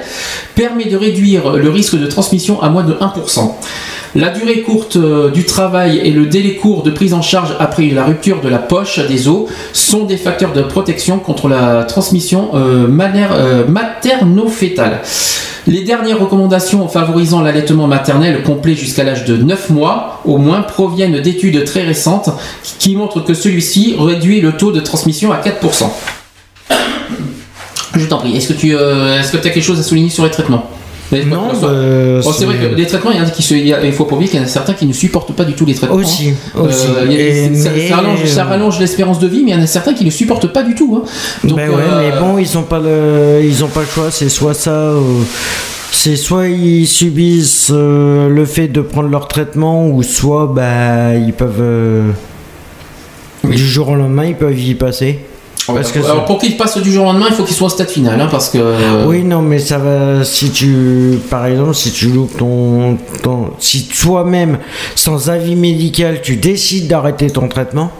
permet 0.55 0.85
de 0.85 0.97
réduire 0.97 1.51
le 1.53 1.69
risque 1.69 1.97
de 1.99 2.07
transmission 2.07 2.61
à 2.63 2.69
moins 2.69 2.83
de 2.83 2.93
1%. 2.93 3.51
La 4.15 4.29
durée 4.29 4.61
courte 4.61 4.95
euh, 4.95 5.29
du 5.29 5.43
travail 5.43 5.97
et 5.97 6.11
le 6.11 6.25
délai 6.25 6.55
court 6.55 6.83
de 6.83 6.91
prise 6.91 7.13
en 7.13 7.21
charge 7.21 7.53
après 7.59 7.89
la 7.89 8.05
rupture 8.05 8.39
de 8.39 8.47
la 8.47 8.59
poche 8.59 9.05
des 9.05 9.27
os 9.27 9.49
sont 9.73 10.05
des 10.05 10.15
facteurs 10.15 10.53
de 10.53 10.61
protection 10.61 11.19
contre 11.19 11.49
la 11.49 11.83
transmission 11.83 12.51
euh, 12.53 12.87
euh, 12.87 13.67
materno-fétale. 13.67 15.01
Les 15.67 15.83
dernières 15.83 16.17
recommandations 16.17 16.87
favorisant 16.87 17.41
l'allaitement 17.41 17.87
maternel 17.87 18.41
complet 18.43 18.73
jusqu'à 18.73 19.03
l'âge 19.03 19.25
de 19.25 19.35
9 19.35 19.71
mois 19.71 20.21
au 20.23 20.37
moins 20.37 20.61
proviennent 20.61 21.19
d'études 21.19 21.65
très 21.65 21.83
récentes 21.83 22.29
qui 22.79 22.95
montrent 22.95 23.19
que 23.19 23.33
celui-ci 23.33 23.97
réduit 23.99 24.39
le 24.39 24.53
taux 24.53 24.71
de 24.71 24.79
transmission 24.79 25.33
à 25.33 25.41
4%. 25.41 25.89
Je 27.97 28.05
t'en 28.05 28.19
prie, 28.19 28.37
est-ce 28.37 28.47
que 28.47 28.53
tu 28.53 28.77
as 28.77 29.51
quelque 29.51 29.61
chose 29.61 29.79
à 29.79 29.83
souligner 29.83 30.09
sur 30.09 30.23
les 30.23 30.31
traitements? 30.31 30.69
Non, 31.11 31.47
bah, 31.61 31.67
Bon, 32.23 32.31
c'est 32.33 32.45
vrai 32.45 32.55
que 32.57 32.75
les 32.75 32.85
traitements, 32.87 33.11
il 33.11 33.17
y 33.17 33.21
en 33.21 33.25
a 33.25 33.29
qui 33.29 33.43
se, 33.43 33.53
il 33.53 33.67
y 33.67 33.73
a- 33.73 33.83
il 33.85 33.93
faut 33.93 34.05
pas 34.05 34.15
oublier 34.15 34.29
qu'il 34.29 34.39
y 34.39 34.41
en 34.41 34.45
a 34.45 34.49
certains 34.49 34.73
qui 34.73 34.85
ne 34.87 34.93
supportent 34.93 35.33
pas 35.33 35.43
du 35.45 35.53
tout 35.53 35.65
les 35.65 35.75
traitements. 35.75 35.95
Aussi, 35.97 36.29
hein. 36.55 36.59
aussi. 36.61 36.87
Et 37.11 37.53
ça, 37.55 37.95
rallonge, 37.95 38.25
ça 38.25 38.43
rallonge 38.45 38.79
l'espérance 38.79 39.19
de 39.19 39.27
vie, 39.27 39.43
mais 39.45 39.51
il 39.51 39.57
y 39.57 39.59
en 39.59 39.63
a 39.63 39.67
certains 39.67 39.93
qui 39.93 40.03
ne 40.03 40.09
supportent 40.09 40.51
pas 40.51 40.63
du 40.63 40.73
tout. 40.75 40.99
hein. 41.03 41.07
Donc, 41.47 41.57
Ben 41.57 41.69
ouais, 41.69 41.75
euh, 41.79 42.11
mais 42.11 42.19
bon, 42.19 42.37
ils 42.39 42.57
ont 42.57 42.63
pas 42.63 42.79
le, 42.79 43.41
ils 43.43 43.63
ont 43.63 43.67
pas 43.67 43.81
le 43.81 43.85
choix. 43.87 44.09
C'est 44.11 44.29
soit 44.29 44.53
ça, 44.55 44.93
ou- 44.95 45.23
c'est 45.91 46.15
soit 46.15 46.47
ils 46.47 46.87
subissent 46.87 47.69
euh, 47.71 48.27
le 48.27 48.45
fait 48.45 48.67
de 48.67 48.81
prendre 48.81 49.09
leur 49.09 49.27
traitement, 49.27 49.87
ou 49.87 50.01
soit 50.03 50.51
bah 50.53 51.13
ils 51.15 51.33
peuvent 51.33 51.61
euh, 51.61 52.09
du 53.43 53.57
jour 53.65 53.89
au 53.89 53.95
lendemain 53.95 54.25
ils 54.25 54.35
peuvent 54.35 54.59
y 54.59 54.73
passer. 54.75 55.19
Parce 55.73 55.91
que 55.91 55.99
alors 55.99 56.25
pour 56.25 56.37
qu'il 56.37 56.57
passe 56.57 56.77
du 56.77 56.91
jour 56.91 57.03
au 57.03 57.11
lendemain, 57.11 57.27
il 57.29 57.35
faut 57.35 57.43
qu'il 57.43 57.55
soit 57.55 57.67
au 57.67 57.69
stade 57.69 57.89
final, 57.89 58.19
hein, 58.19 58.27
parce 58.29 58.49
que. 58.49 59.05
Oui, 59.05 59.23
non, 59.23 59.41
mais 59.41 59.59
ça 59.59 59.77
va. 59.77 60.23
Si 60.23 60.51
tu, 60.51 61.19
par 61.29 61.45
exemple, 61.45 61.73
si 61.73 61.91
tu 61.91 62.07
loupes 62.07 62.37
ton, 62.37 62.97
ton 63.23 63.51
si 63.59 63.87
toi-même, 63.87 64.59
sans 64.95 65.29
avis 65.29 65.55
médical, 65.55 66.21
tu 66.21 66.35
décides 66.35 66.87
d'arrêter 66.87 67.29
ton 67.29 67.47
traitement, 67.47 67.91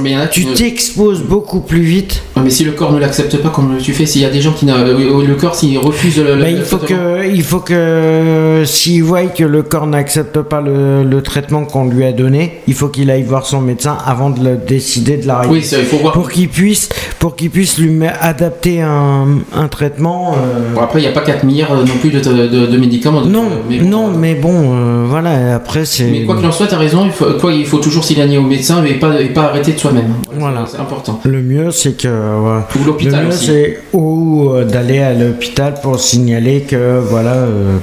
mais 0.00 0.10
il 0.10 0.12
y 0.14 0.16
en 0.16 0.20
a 0.20 0.26
qui 0.26 0.40
tu 0.42 0.46
ne- 0.46 0.54
t'exposes 0.54 1.22
beaucoup 1.22 1.60
plus 1.60 1.82
vite. 1.82 2.22
Ah, 2.36 2.40
mais 2.42 2.50
si 2.50 2.64
le 2.64 2.72
corps 2.72 2.92
ne 2.92 2.98
l'accepte 2.98 3.36
pas, 3.38 3.48
comme 3.50 3.76
tu 3.82 3.92
fais, 3.92 4.06
s'il 4.06 4.22
y 4.22 4.24
a 4.24 4.30
des 4.30 4.40
gens 4.40 4.52
qui 4.52 4.66
n'a- 4.66 4.76
euh, 4.78 5.24
le 5.26 5.34
corps 5.34 5.54
s'il 5.54 5.78
refuse 5.78 6.16
le, 6.18 6.36
le- 6.36 6.42
Bah, 6.42 6.50
il 6.50 6.58
le 6.58 6.62
faut 6.64 6.76
traitement- 6.78 6.96
que, 7.20 7.34
il 7.34 7.42
faut 7.42 7.60
que, 7.60 8.62
s'il 8.64 9.02
voit 9.04 9.22
que 9.24 9.44
le 9.44 9.62
corps 9.62 9.86
n'accepte 9.86 10.40
pas 10.42 10.60
le, 10.60 11.02
le 11.04 11.22
traitement 11.22 11.64
qu'on 11.64 11.86
lui 11.88 12.04
a 12.04 12.12
donné, 12.12 12.60
il 12.66 12.74
faut 12.74 12.88
qu'il 12.88 13.10
aille 13.10 13.22
voir 13.22 13.46
son 13.46 13.60
médecin 13.60 13.96
avant 14.04 14.30
de 14.30 14.42
le 14.44 14.56
décider 14.56 15.16
de 15.16 15.26
l'arrêter. 15.26 15.52
Oui, 15.52 15.62
ça, 15.62 15.78
il 15.78 15.84
faut 15.84 15.98
voir. 15.98 16.12
Pour 16.14 16.30
qu'il 16.30 16.48
puisse, 16.48 16.88
pour 17.18 17.36
qu'il 17.36 17.50
puisse 17.50 17.78
lui 17.78 17.90
adapter 18.20 18.80
un, 18.82 19.26
un 19.54 19.68
traitement. 19.68 20.34
euh, 20.34 20.74
Bon, 20.74 20.80
après, 20.82 20.98
il 21.00 21.02
n'y 21.02 21.08
a 21.08 21.12
pas 21.12 21.20
4 21.20 21.44
milliards 21.44 21.72
euh, 21.72 21.84
non 21.84 21.94
plus 22.00 22.10
de, 22.10 22.20
de- 22.20 22.66
de 22.66 22.76
médicaments. 22.78 23.22
Non, 23.24 23.44
euh, 23.44 23.48
mais, 23.68 23.78
non, 23.78 24.08
mais 24.08 24.34
bon, 24.34 24.74
euh, 24.74 25.04
voilà. 25.08 25.54
Après, 25.54 25.84
c'est. 25.84 26.04
mais 26.04 26.24
quoi 26.24 26.36
qu'il 26.36 26.46
en 26.46 26.52
soit, 26.52 26.66
tu 26.66 26.74
as 26.74 26.78
raison, 26.78 27.04
il 27.04 27.12
faut, 27.12 27.26
quoi, 27.40 27.52
il 27.52 27.66
faut 27.66 27.78
toujours 27.78 28.04
s'éloigner 28.04 28.38
au 28.38 28.42
médecin 28.42 28.84
et 28.84 28.94
pas, 28.94 29.20
et 29.20 29.26
pas 29.26 29.44
arrêter 29.44 29.72
de 29.72 29.78
soi-même. 29.90 30.14
Voilà. 30.38 30.64
C'est 30.70 30.78
important. 30.78 31.20
Le 31.24 31.42
mieux, 31.42 31.70
c'est 31.70 31.92
que. 31.96 32.08
voilà. 32.40 32.66
Ou 32.80 32.84
l'hôpital 32.84 33.20
Le 33.22 33.26
mieux, 33.28 33.34
aussi. 33.34 33.46
c'est 33.46 33.80
ou 33.92 34.50
euh, 34.50 34.64
d'aller 34.64 35.00
à 35.00 35.12
l'hôpital 35.14 35.74
pour 35.82 35.98
signaler 36.00 36.62
que 36.62 37.00
voilà, 37.00 37.32
euh, 37.34 37.76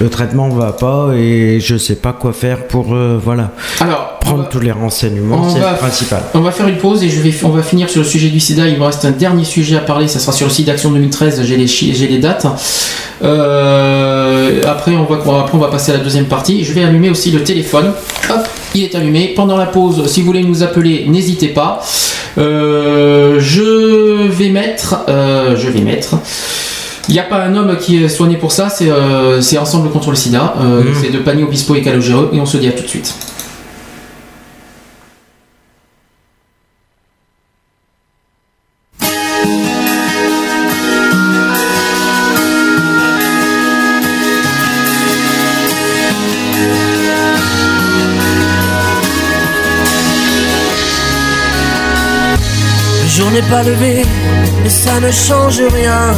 le 0.00 0.08
traitement 0.08 0.48
va 0.48 0.72
pas 0.72 1.10
et 1.14 1.58
je 1.60 1.76
sais 1.76 1.96
pas 1.96 2.12
quoi 2.12 2.32
faire 2.32 2.66
pour 2.66 2.94
euh, 2.94 3.18
voilà. 3.22 3.50
Alors, 3.80 4.18
prendre 4.20 4.48
tous 4.48 4.60
les 4.60 4.70
renseignements, 4.72 5.42
on 5.44 5.50
c'est 5.50 5.58
va- 5.60 5.72
le 5.72 5.76
principal. 5.78 6.22
On 6.34 6.40
va 6.40 6.50
faire 6.52 6.68
une 6.68 6.78
pause 6.78 7.02
et 7.02 7.08
je 7.08 7.20
vais, 7.20 7.32
on 7.44 7.48
va 7.50 7.62
finir 7.62 7.88
sur 7.90 8.00
le 8.02 8.06
sujet 8.06 8.28
du 8.28 8.40
sida. 8.40 8.68
Il 8.68 8.78
me 8.78 8.84
reste 8.84 9.04
un 9.04 9.10
dernier 9.10 9.44
sujet 9.44 9.76
à 9.76 9.80
parler, 9.80 10.08
ça 10.08 10.18
sera 10.20 10.32
sur 10.32 10.46
le 10.46 10.52
site 10.52 10.66
d'Action 10.66 10.90
2013, 10.92 11.42
j'ai 11.44 11.56
les, 11.56 11.66
chi- 11.66 11.94
j'ai 11.94 12.06
les 12.06 12.18
dates. 12.18 12.46
Euh, 13.22 14.60
après, 14.68 14.92
on 14.92 15.04
va, 15.04 15.16
après, 15.40 15.54
on 15.54 15.58
va 15.60 15.68
passer 15.68 15.92
à 15.92 15.96
la 15.98 16.02
deuxième 16.04 16.26
partie. 16.26 16.64
Je 16.64 16.72
vais 16.72 16.84
allumer 16.84 17.10
aussi 17.10 17.30
le 17.30 17.42
téléphone. 17.42 17.92
Hop, 18.30 18.48
il 18.74 18.84
est 18.84 18.94
allumé. 18.94 19.32
Pendant 19.34 19.56
la 19.56 19.66
pause, 19.66 20.06
si 20.06 20.20
vous 20.20 20.26
voulez 20.26 20.42
nous 20.42 20.62
appeler, 20.62 21.04
n'hésitez 21.08 21.48
pas. 21.48 21.82
Euh, 22.38 23.36
je 23.40 24.28
vais 24.28 24.48
mettre. 24.50 25.04
euh, 25.08 25.56
je 25.56 25.68
vais 25.68 25.80
mettre. 25.80 26.14
Il 27.08 27.14
n'y 27.14 27.20
a 27.20 27.24
pas 27.24 27.42
un 27.42 27.54
homme 27.56 27.76
qui 27.78 28.02
est 28.02 28.08
soigné 28.08 28.36
pour 28.36 28.52
ça, 28.52 28.68
c'est 28.68 28.88
euh, 28.90 29.40
Ensemble 29.60 29.90
contre 29.90 30.10
le 30.10 30.16
sida. 30.16 30.54
Euh, 30.60 30.82
C'est 31.00 31.10
de 31.10 31.18
Pani 31.18 31.42
Obispo 31.42 31.74
et 31.74 31.82
Calogero. 31.82 32.30
Et 32.32 32.40
on 32.40 32.46
se 32.46 32.56
dit 32.56 32.68
à 32.68 32.72
tout 32.72 32.82
de 32.84 32.88
suite. 32.88 33.14
Ça 54.92 55.00
ne 55.00 55.10
change 55.10 55.62
rien. 55.72 56.14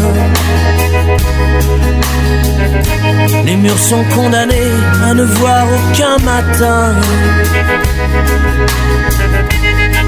Les 3.44 3.56
murs 3.56 3.78
sont 3.78 4.05
condamnés 4.14 4.72
à 5.09 5.14
ne 5.14 5.24
voir 5.24 5.64
aucun 5.76 6.16
matin. 6.24 6.94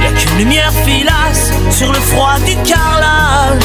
Y 0.02 0.06
a 0.06 0.12
qu'une 0.18 0.38
lumière 0.38 0.72
filasse 0.84 1.52
sur 1.70 1.92
le 1.92 2.00
froid 2.10 2.38
du 2.46 2.56
carrelage. 2.68 3.62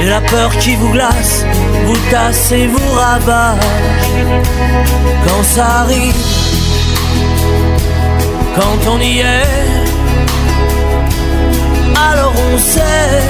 Et 0.00 0.06
la 0.06 0.20
peur 0.22 0.50
qui 0.58 0.76
vous 0.76 0.90
glace, 0.90 1.44
vous 1.86 1.98
tasse 2.10 2.52
et 2.52 2.66
vous 2.66 2.92
ravage. 2.94 3.58
Quand 5.26 5.42
ça 5.42 5.66
arrive, 5.82 6.14
quand 8.56 8.90
on 8.92 9.00
y 9.00 9.18
est, 9.18 9.89
alors 11.94 12.32
on 12.52 12.58
sait, 12.58 13.22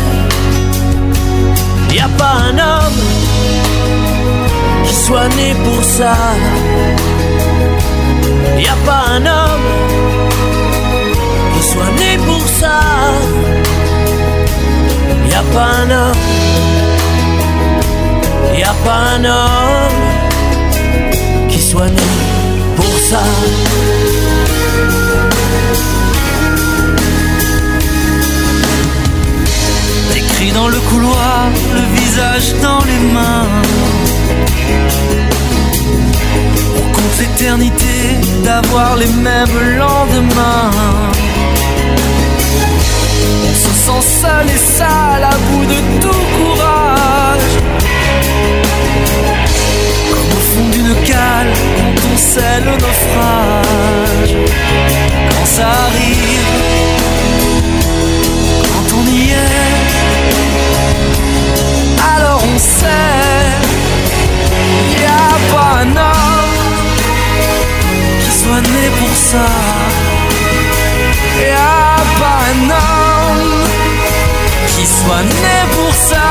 y 1.95 2.01
a 2.01 2.09
pas 2.19 2.37
un 2.51 2.59
homme 2.59 3.03
qui 4.85 4.95
soit 4.95 5.29
né 5.29 5.55
pour 5.65 5.85
ça. 5.85 6.15
Y 8.59 8.67
a 8.67 8.77
pas 8.85 9.05
un 9.17 9.25
homme 9.27 9.71
qui 11.55 11.63
soit 11.69 11.93
né 11.99 12.19
pour 12.27 12.47
ça. 12.61 12.81
Y 15.31 15.35
a 15.35 15.43
pas 15.55 15.71
un 15.83 15.91
homme, 15.91 16.25
y 18.59 18.63
a 18.63 18.75
pas 18.85 19.01
un 19.17 19.25
homme 19.25 20.01
qui 21.49 21.61
soit 21.61 21.89
né 21.89 22.11
pour 22.77 22.95
ça. 23.09 23.23
Dans 30.49 30.69
le 30.69 30.81
couloir, 30.81 31.49
le 31.73 31.83
visage 32.01 32.55
dans 32.61 32.83
les 32.85 32.99
mains. 33.15 33.47
On 36.77 36.93
compte 36.93 37.19
l'éternité 37.21 38.19
d'avoir 38.43 38.97
les 38.97 39.07
mêmes 39.07 39.77
lendemains. 39.79 40.71
On 43.49 43.55
se 43.55 43.73
sent 43.85 44.03
seul 44.23 44.47
et 44.49 44.59
sale 44.79 45.25
à 45.25 45.37
bout 45.47 45.67
de 45.67 45.79
tout 46.01 46.25
courage. 46.37 47.53
Comme 50.11 50.31
au 50.39 50.43
fond 50.51 50.69
d'une 50.73 50.95
cale 51.05 51.53
quand 51.77 51.97
on 52.13 52.17
sait 52.17 52.61
le 52.65 52.73
naufrage. 52.73 54.35
Quand 55.31 55.47
ça 55.47 55.69
arrive, 55.87 56.49
quand 58.73 58.89
on 58.99 59.05
y 59.13 59.31
est, 59.31 59.70
sait, 62.61 63.57
y 65.01 65.05
a 65.05 65.33
pas 65.53 65.73
un 65.83 65.97
homme 65.97 66.61
qui 68.23 68.31
soit 68.41 68.61
né 68.75 68.87
pour 68.99 69.15
ça. 69.31 69.49
Y 71.39 71.53
a 71.53 71.97
pas 72.21 72.41
un 72.53 72.63
homme 72.77 73.65
qui 74.73 74.85
soit 74.87 75.23
né 75.23 75.59
pour 75.75 75.95
ça. 75.95 76.29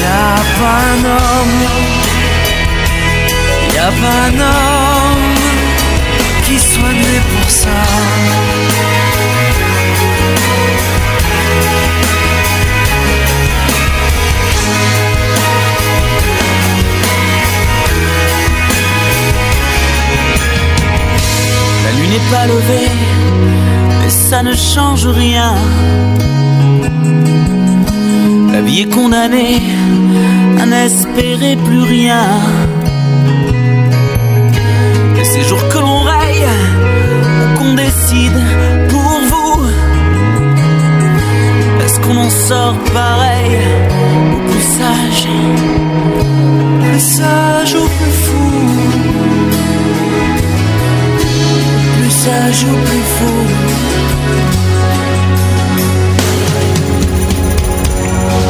Y 0.00 0.04
a 0.04 0.34
pas 0.58 0.80
un 0.92 1.04
homme, 1.16 1.62
y 3.74 3.78
a 3.78 3.90
pas 4.00 4.18
un 4.28 4.38
homme 4.40 5.34
qui 6.44 6.58
soit 6.58 6.94
né 7.04 7.16
pour 7.32 7.48
ça. 7.50 8.61
Pas 22.30 22.46
levée, 22.46 22.90
mais 24.00 24.10
ça 24.10 24.42
ne 24.42 24.54
change 24.54 25.06
rien. 25.06 25.54
La 28.52 28.60
vie 28.60 28.80
est 28.82 28.94
condamnée 28.94 29.62
à 30.60 30.66
n'espérer 30.66 31.56
plus 31.56 31.82
rien. 31.82 32.24
Et 35.20 35.24
ces 35.24 35.42
jours 35.42 35.66
que 35.68 35.78
l'on 35.78 36.00
raye, 36.00 36.48
ou 37.40 37.58
qu'on 37.58 37.74
décide 37.74 38.40
pour 38.88 39.12
vous, 39.30 39.66
est-ce 41.84 42.00
qu'on 42.00 42.16
en 42.16 42.30
sort 42.30 42.76
pareil, 42.92 43.56
ou 44.32 44.50
plus 44.50 44.66
sage, 44.78 45.28
plus 46.82 47.00
sage? 47.00 47.41
Sage 52.42 52.64
ou 52.64 52.76
plus 52.86 53.06
fou. 53.16 53.38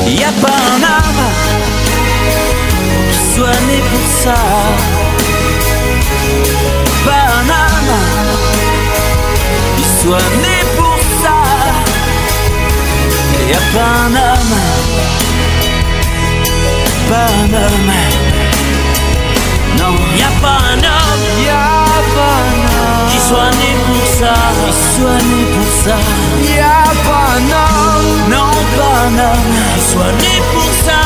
Y 0.07 0.25
a 0.25 0.33
pas 0.43 0.63
un 0.75 0.85
soit 3.35 3.61
né 3.69 3.79
pour 3.91 4.07
ça. 4.23 4.39
Pas 7.07 7.27
un 7.39 7.49
homme 7.59 7.95
qui 9.77 9.85
soit 10.01 10.29
né 10.45 10.57
pour 10.77 10.99
ça. 11.23 11.39
Y 13.49 13.53
a 13.53 13.63
pas 13.75 13.93
un 14.07 14.15
homme, 14.25 14.59
pas 17.11 17.29
un 17.41 17.53
homme. 17.61 17.95
Non, 19.79 19.95
y 20.17 20.23
a 20.23 20.33
pas 20.43 20.59
un 20.73 20.79
homme, 20.79 21.12
homme 23.33 23.51
qui 23.53 23.53
soit 23.53 23.53
né 23.61 23.71
pour 23.87 24.07
ça, 24.19 24.35
qui 24.67 24.73
soit 24.95 25.23
né 25.29 25.41
pour 25.53 25.71
ça. 25.85 25.97
Y 26.43 26.59
a 26.59 26.85
pas 27.07 27.29
un 27.37 27.49
homme, 27.59 28.31
non 28.31 28.53
pas 28.77 28.97
un 29.07 29.17
homme 29.19 29.53
qui 29.75 29.81
soit 29.91 30.13
né 30.21 30.35
pour 30.53 30.71
ça. 30.87 31.01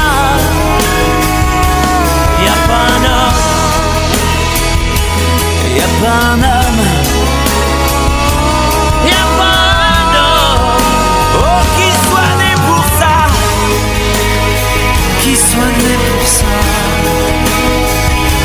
Y 2.42 2.48
a 2.48 2.56
pas 2.68 2.86
un 2.94 3.04
homme, 3.06 3.42
y 5.74 5.80
a 5.80 5.88
pas 6.00 6.20
un 6.32 6.42
homme. 6.42 6.84
Y 9.04 9.10
a 9.10 9.24
pas 9.38 9.60
un 10.00 10.12
homme, 10.18 10.82
oh 11.38 11.60
qui 11.76 11.88
soit 12.06 12.32
né 12.40 12.52
pour 12.66 12.84
ça, 13.00 13.14
qui 15.22 15.34
soit 15.36 15.72
né 15.84 15.94
pour 16.08 16.26
ça. 16.26 16.54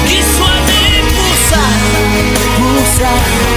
Qui 0.08 0.20
soit 0.36 0.60
né 0.68 0.84
pour 1.16 1.34
ça, 1.50 1.64
pour 2.58 2.82
ça. 2.98 3.51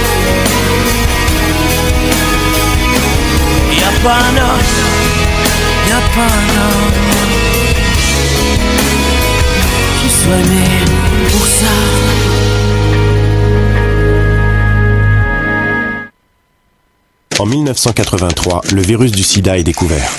En 17.39 17.45
1983, 17.47 18.61
le 18.73 18.81
virus 18.81 19.11
du 19.11 19.23
sida 19.23 19.57
est 19.57 19.63
découvert. 19.63 20.09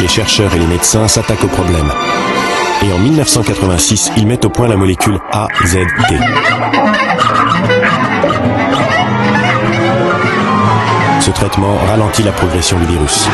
Les 0.00 0.08
chercheurs 0.08 0.54
et 0.54 0.58
les 0.58 0.66
médecins 0.66 1.08
s'attaquent 1.08 1.44
au 1.44 1.48
problème. 1.48 1.92
Et 2.82 2.92
en 2.92 2.98
1986, 2.98 4.12
ils 4.16 4.26
mettent 4.26 4.46
au 4.46 4.50
point 4.50 4.68
la 4.68 4.76
molécule 4.76 5.20
AZT. 5.32 6.73
Ce 11.24 11.30
traitement 11.30 11.78
ralentit 11.88 12.22
la 12.22 12.32
progression 12.32 12.78
du 12.78 12.84
virus. 12.84 13.26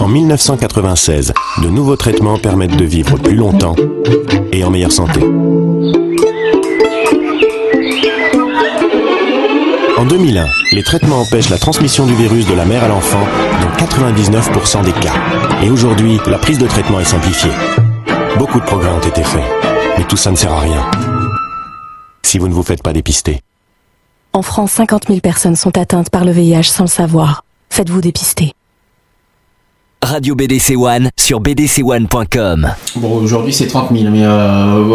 En 0.00 0.08
1996, 0.08 1.32
de 1.62 1.68
nouveaux 1.68 1.94
traitements 1.94 2.38
permettent 2.38 2.76
de 2.76 2.84
vivre 2.84 3.16
plus 3.16 3.36
longtemps 3.36 3.76
et 4.50 4.64
en 4.64 4.70
meilleure 4.70 4.90
santé. 4.90 5.20
En 9.96 10.04
2001, 10.04 10.44
les 10.72 10.82
traitements 10.82 11.20
empêchent 11.20 11.50
la 11.50 11.58
transmission 11.58 12.06
du 12.06 12.14
virus 12.16 12.48
de 12.48 12.54
la 12.54 12.64
mère 12.64 12.82
à 12.82 12.88
l'enfant 12.88 13.24
dans 13.60 13.86
99% 13.86 14.82
des 14.82 14.90
cas. 14.90 15.14
Et 15.62 15.70
aujourd'hui, 15.70 16.18
la 16.26 16.38
prise 16.38 16.58
de 16.58 16.66
traitement 16.66 16.98
est 16.98 17.04
simplifiée. 17.04 17.52
Beaucoup 18.36 18.58
de 18.58 18.64
progrès 18.64 18.90
ont 18.90 19.08
été 19.08 19.22
faits, 19.22 19.44
mais 19.96 20.02
tout 20.02 20.16
ça 20.16 20.32
ne 20.32 20.36
sert 20.36 20.52
à 20.52 20.58
rien. 20.58 21.11
Si 22.32 22.38
vous 22.38 22.48
ne 22.48 22.54
vous 22.54 22.62
faites 22.62 22.82
pas 22.82 22.94
dépister. 22.94 23.42
En 24.32 24.40
France, 24.40 24.70
50 24.70 25.08
000 25.08 25.20
personnes 25.20 25.54
sont 25.54 25.76
atteintes 25.76 26.08
par 26.08 26.24
le 26.24 26.32
VIH 26.32 26.62
sans 26.62 26.84
le 26.84 26.88
savoir. 26.88 27.44
Faites-vous 27.68 28.00
dépister. 28.00 28.54
Radio 30.00 30.34
BDC 30.34 30.74
One 30.78 31.10
sur 31.20 31.42
bdc1.com. 31.42 32.70
Bon, 32.96 33.16
aujourd'hui 33.16 33.52
c'est 33.52 33.66
30 33.66 33.94
000, 33.94 34.10
mais 34.10 34.24
euh, 34.24 34.30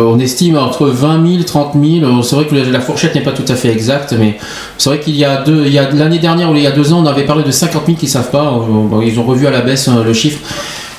on 0.07 0.17
estime 0.17 0.57
entre 0.57 0.87
20 0.87 1.31
000 1.33 1.43
30 1.43 1.73
000. 1.79 2.23
C'est 2.23 2.35
vrai 2.37 2.47
que 2.47 2.55
la, 2.55 2.81
fourchette 2.81 3.13
n'est 3.13 3.21
pas 3.21 3.33
tout 3.33 3.45
à 3.47 3.53
fait 3.53 3.69
exacte, 3.69 4.15
mais 4.17 4.39
c'est 4.79 4.89
vrai 4.89 4.99
qu'il 4.99 5.15
y 5.15 5.23
a 5.23 5.43
deux, 5.43 5.67
il 5.67 5.73
y 5.73 5.77
a 5.77 5.91
l'année 5.91 6.17
dernière 6.17 6.49
ou 6.49 6.55
il 6.55 6.63
y 6.63 6.65
a 6.65 6.71
deux 6.71 6.91
ans, 6.91 7.03
on 7.03 7.05
avait 7.05 7.25
parlé 7.25 7.43
de 7.43 7.51
50 7.51 7.85
000 7.85 7.99
qui 7.99 8.07
savent 8.07 8.31
pas. 8.31 8.49
Bon, 8.49 8.99
Ils 9.01 9.19
ont 9.19 9.23
revu 9.23 9.45
à 9.45 9.51
la 9.51 9.61
baisse 9.61 9.87
euh, 9.89 10.03
le 10.03 10.13
chiffre. 10.13 10.39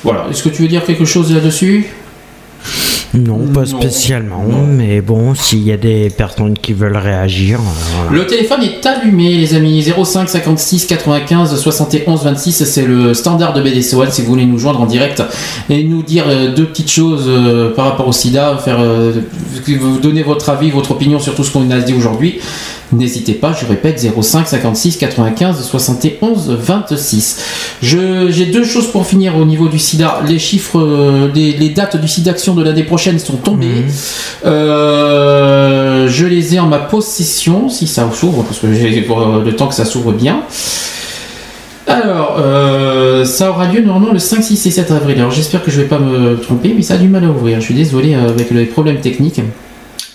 Voilà. 0.05 0.27
Est-ce 0.31 0.43
que 0.43 0.49
tu 0.49 0.61
veux 0.61 0.69
dire 0.69 0.85
quelque 0.85 1.03
chose 1.03 1.33
là-dessus? 1.33 1.89
Non, 3.15 3.39
pas 3.53 3.65
spécialement, 3.65 4.43
mais 4.67 5.01
bon, 5.01 5.33
s'il 5.33 5.63
y 5.63 5.71
a 5.71 5.77
des 5.77 6.09
personnes 6.11 6.53
qui 6.53 6.73
veulent 6.73 6.95
réagir. 6.97 7.59
euh, 7.59 7.63
voilà. 8.03 8.17
Le 8.21 8.27
téléphone 8.27 8.59
est 8.61 8.85
allumé, 8.85 9.35
les 9.35 9.55
amis. 9.55 9.83
05 9.83 10.29
56 10.29 10.85
95 10.85 11.59
71 11.59 12.23
26, 12.23 12.63
c'est 12.65 12.85
le 12.85 13.15
standard 13.15 13.53
de 13.53 13.61
BDC 13.63 13.95
One 13.95 14.11
si 14.11 14.21
vous 14.21 14.27
voulez 14.27 14.45
nous 14.45 14.59
joindre 14.59 14.81
en 14.81 14.85
direct 14.85 15.23
et 15.71 15.83
nous 15.83 16.03
dire 16.03 16.25
euh, 16.27 16.53
deux 16.53 16.65
petites 16.65 16.91
choses 16.91 17.25
euh, 17.27 17.73
par 17.73 17.85
rapport 17.85 18.07
au 18.07 18.11
sida, 18.11 18.57
faire, 18.63 18.79
vous 19.79 19.97
donner 19.99 20.21
votre 20.21 20.49
avis, 20.49 20.69
votre 20.69 20.91
opinion 20.91 21.19
sur 21.19 21.33
tout 21.33 21.43
ce 21.43 21.51
qu'on 21.51 21.69
a 21.71 21.79
dit 21.79 21.93
aujourd'hui. 21.95 22.39
N'hésitez 22.91 23.33
pas, 23.33 23.53
je 23.59 23.65
répète, 23.67 23.99
05 23.99 24.47
56 24.47 24.97
95 24.97 25.63
71 25.63 26.49
26. 26.59 27.39
Je- 27.83 28.29
J'ai 28.31 28.47
deux 28.47 28.63
choses 28.63 28.87
pour 28.91 29.05
finir 29.05 29.35
au 29.37 29.45
niveau 29.45 29.67
du 29.67 29.77
sida. 29.79 30.21
Les 30.27 30.39
chiffres, 30.39 31.29
les, 31.35 31.53
les 31.53 31.69
dates 31.69 31.99
du 32.01 32.07
sida 32.07 32.31
action 32.31 32.53
de 32.55 32.63
l'année 32.63 32.83
prochaine 32.83 32.98
sont 33.19 33.37
tombées. 33.37 33.85
Euh, 34.45 36.07
je 36.07 36.25
les 36.25 36.55
ai 36.55 36.59
en 36.59 36.67
ma 36.67 36.79
possession, 36.79 37.69
si 37.69 37.87
ça 37.87 38.09
s'ouvre, 38.11 38.43
parce 38.43 38.59
que 38.59 38.73
j'ai 38.73 39.05
euh, 39.09 39.43
le 39.43 39.55
temps 39.55 39.67
que 39.67 39.73
ça 39.73 39.85
s'ouvre 39.85 40.11
bien. 40.11 40.41
Alors, 41.87 42.37
euh, 42.39 43.25
ça 43.25 43.49
aura 43.49 43.67
lieu 43.67 43.81
normalement 43.81 44.13
le 44.13 44.19
5, 44.19 44.43
6 44.43 44.65
et 44.67 44.71
7 44.71 44.91
avril. 44.91 45.17
Alors 45.17 45.31
j'espère 45.31 45.63
que 45.63 45.71
je 45.71 45.81
vais 45.81 45.87
pas 45.87 45.97
me 45.97 46.35
tromper, 46.35 46.73
mais 46.75 46.83
ça 46.83 46.95
a 46.95 46.97
du 46.97 47.07
mal 47.07 47.23
à 47.23 47.29
ouvrir. 47.29 47.59
Je 47.59 47.65
suis 47.65 47.73
désolé 47.73 48.13
avec 48.13 48.51
les 48.51 48.65
problèmes 48.65 48.99
techniques. 48.99 49.41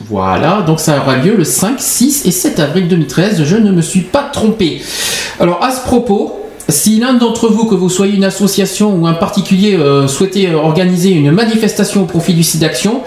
Voilà, 0.07 0.63
donc 0.67 0.81
ça 0.81 0.99
aura 0.99 1.17
lieu 1.17 1.35
le 1.37 1.45
5, 1.45 1.77
6 1.79 2.27
et 2.27 2.31
7 2.31 2.61
avril 2.61 2.89
2013. 2.89 3.43
Je 3.45 3.57
ne 3.57 3.73
me 3.73 3.83
suis 3.83 4.03
pas 4.03 4.23
trompé. 4.33 4.83
Alors 5.41 5.65
à 5.65 5.73
ce 5.73 5.83
propos, 5.83 6.44
si 6.69 6.99
l'un 6.99 7.15
d'entre 7.15 7.49
vous, 7.49 7.67
que 7.67 7.75
vous 7.75 7.91
soyez 7.91 8.15
une 8.15 8.25
association 8.25 8.95
ou 8.95 9.07
un 9.07 9.15
particulier, 9.15 9.75
euh, 9.75 10.07
souhaitez 10.09 10.55
organiser 10.55 11.11
une 11.11 11.31
manifestation 11.31 12.03
au 12.03 12.07
profit 12.07 12.35
du 12.35 12.43
SIDAction, 12.43 13.03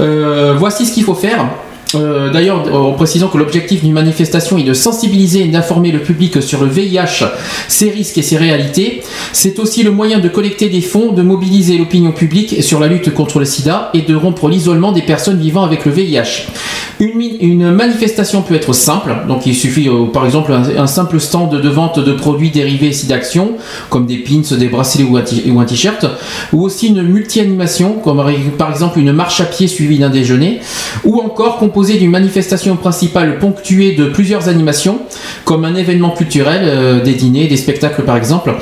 euh, 0.00 0.54
voici 0.58 0.84
ce 0.86 0.92
qu'il 0.92 1.04
faut 1.04 1.14
faire. 1.14 1.48
Euh, 1.94 2.30
D'ailleurs, 2.30 2.74
en 2.74 2.92
précisant 2.92 3.28
que 3.28 3.38
l'objectif 3.38 3.82
d'une 3.82 3.92
manifestation 3.92 4.58
est 4.58 4.62
de 4.62 4.74
sensibiliser 4.74 5.44
et 5.44 5.48
d'informer 5.48 5.90
le 5.90 6.00
public 6.00 6.42
sur 6.42 6.62
le 6.62 6.68
VIH, 6.68 7.24
ses 7.68 7.90
risques 7.90 8.18
et 8.18 8.22
ses 8.22 8.36
réalités. 8.36 9.02
C'est 9.32 9.58
aussi 9.58 9.82
le 9.82 9.90
moyen 9.90 10.18
de 10.18 10.28
collecter 10.28 10.68
des 10.68 10.82
fonds, 10.82 11.12
de 11.12 11.22
mobiliser 11.22 11.78
l'opinion 11.78 12.12
publique 12.12 12.62
sur 12.62 12.80
la 12.80 12.88
lutte 12.88 13.14
contre 13.14 13.38
le 13.38 13.44
sida 13.44 13.90
et 13.94 14.02
de 14.02 14.14
rompre 14.14 14.48
l'isolement 14.48 14.92
des 14.92 15.02
personnes 15.02 15.38
vivant 15.38 15.64
avec 15.64 15.84
le 15.86 15.92
VIH. 15.92 16.46
Une, 17.00 17.70
manifestation 17.70 18.42
peut 18.42 18.54
être 18.54 18.72
simple, 18.72 19.14
donc 19.28 19.46
il 19.46 19.54
suffit 19.54 19.88
euh, 19.88 20.06
par 20.06 20.24
exemple 20.24 20.52
un, 20.52 20.86
simple 20.88 21.20
stand 21.20 21.50
de 21.60 21.68
vente 21.68 22.00
de 22.00 22.12
produits 22.12 22.50
dérivés 22.50 22.92
SIDAction, 22.92 23.52
comme 23.88 24.06
des 24.06 24.18
pins, 24.18 24.56
des 24.56 24.66
bracelets 24.66 25.04
ou 25.04 25.60
un 25.60 25.64
t-shirt, 25.64 26.04
ou 26.52 26.64
aussi 26.64 26.88
une 26.88 27.02
multi-animation, 27.02 27.94
comme 28.02 28.20
par 28.58 28.70
exemple 28.70 28.98
une 28.98 29.12
marche 29.12 29.40
à 29.40 29.44
pied 29.44 29.68
suivie 29.68 29.98
d'un 29.98 30.10
déjeuner, 30.10 30.60
ou 31.04 31.20
encore 31.20 31.58
d'une 31.86 32.10
manifestation 32.10 32.76
principale 32.76 33.38
ponctuée 33.38 33.94
de 33.94 34.06
plusieurs 34.06 34.48
animations, 34.48 34.98
comme 35.44 35.64
un 35.64 35.74
événement 35.74 36.10
culturel, 36.10 36.62
euh, 36.64 37.00
des 37.02 37.14
dîners, 37.14 37.46
des 37.46 37.56
spectacles 37.56 38.02
par 38.02 38.16
exemple. 38.16 38.54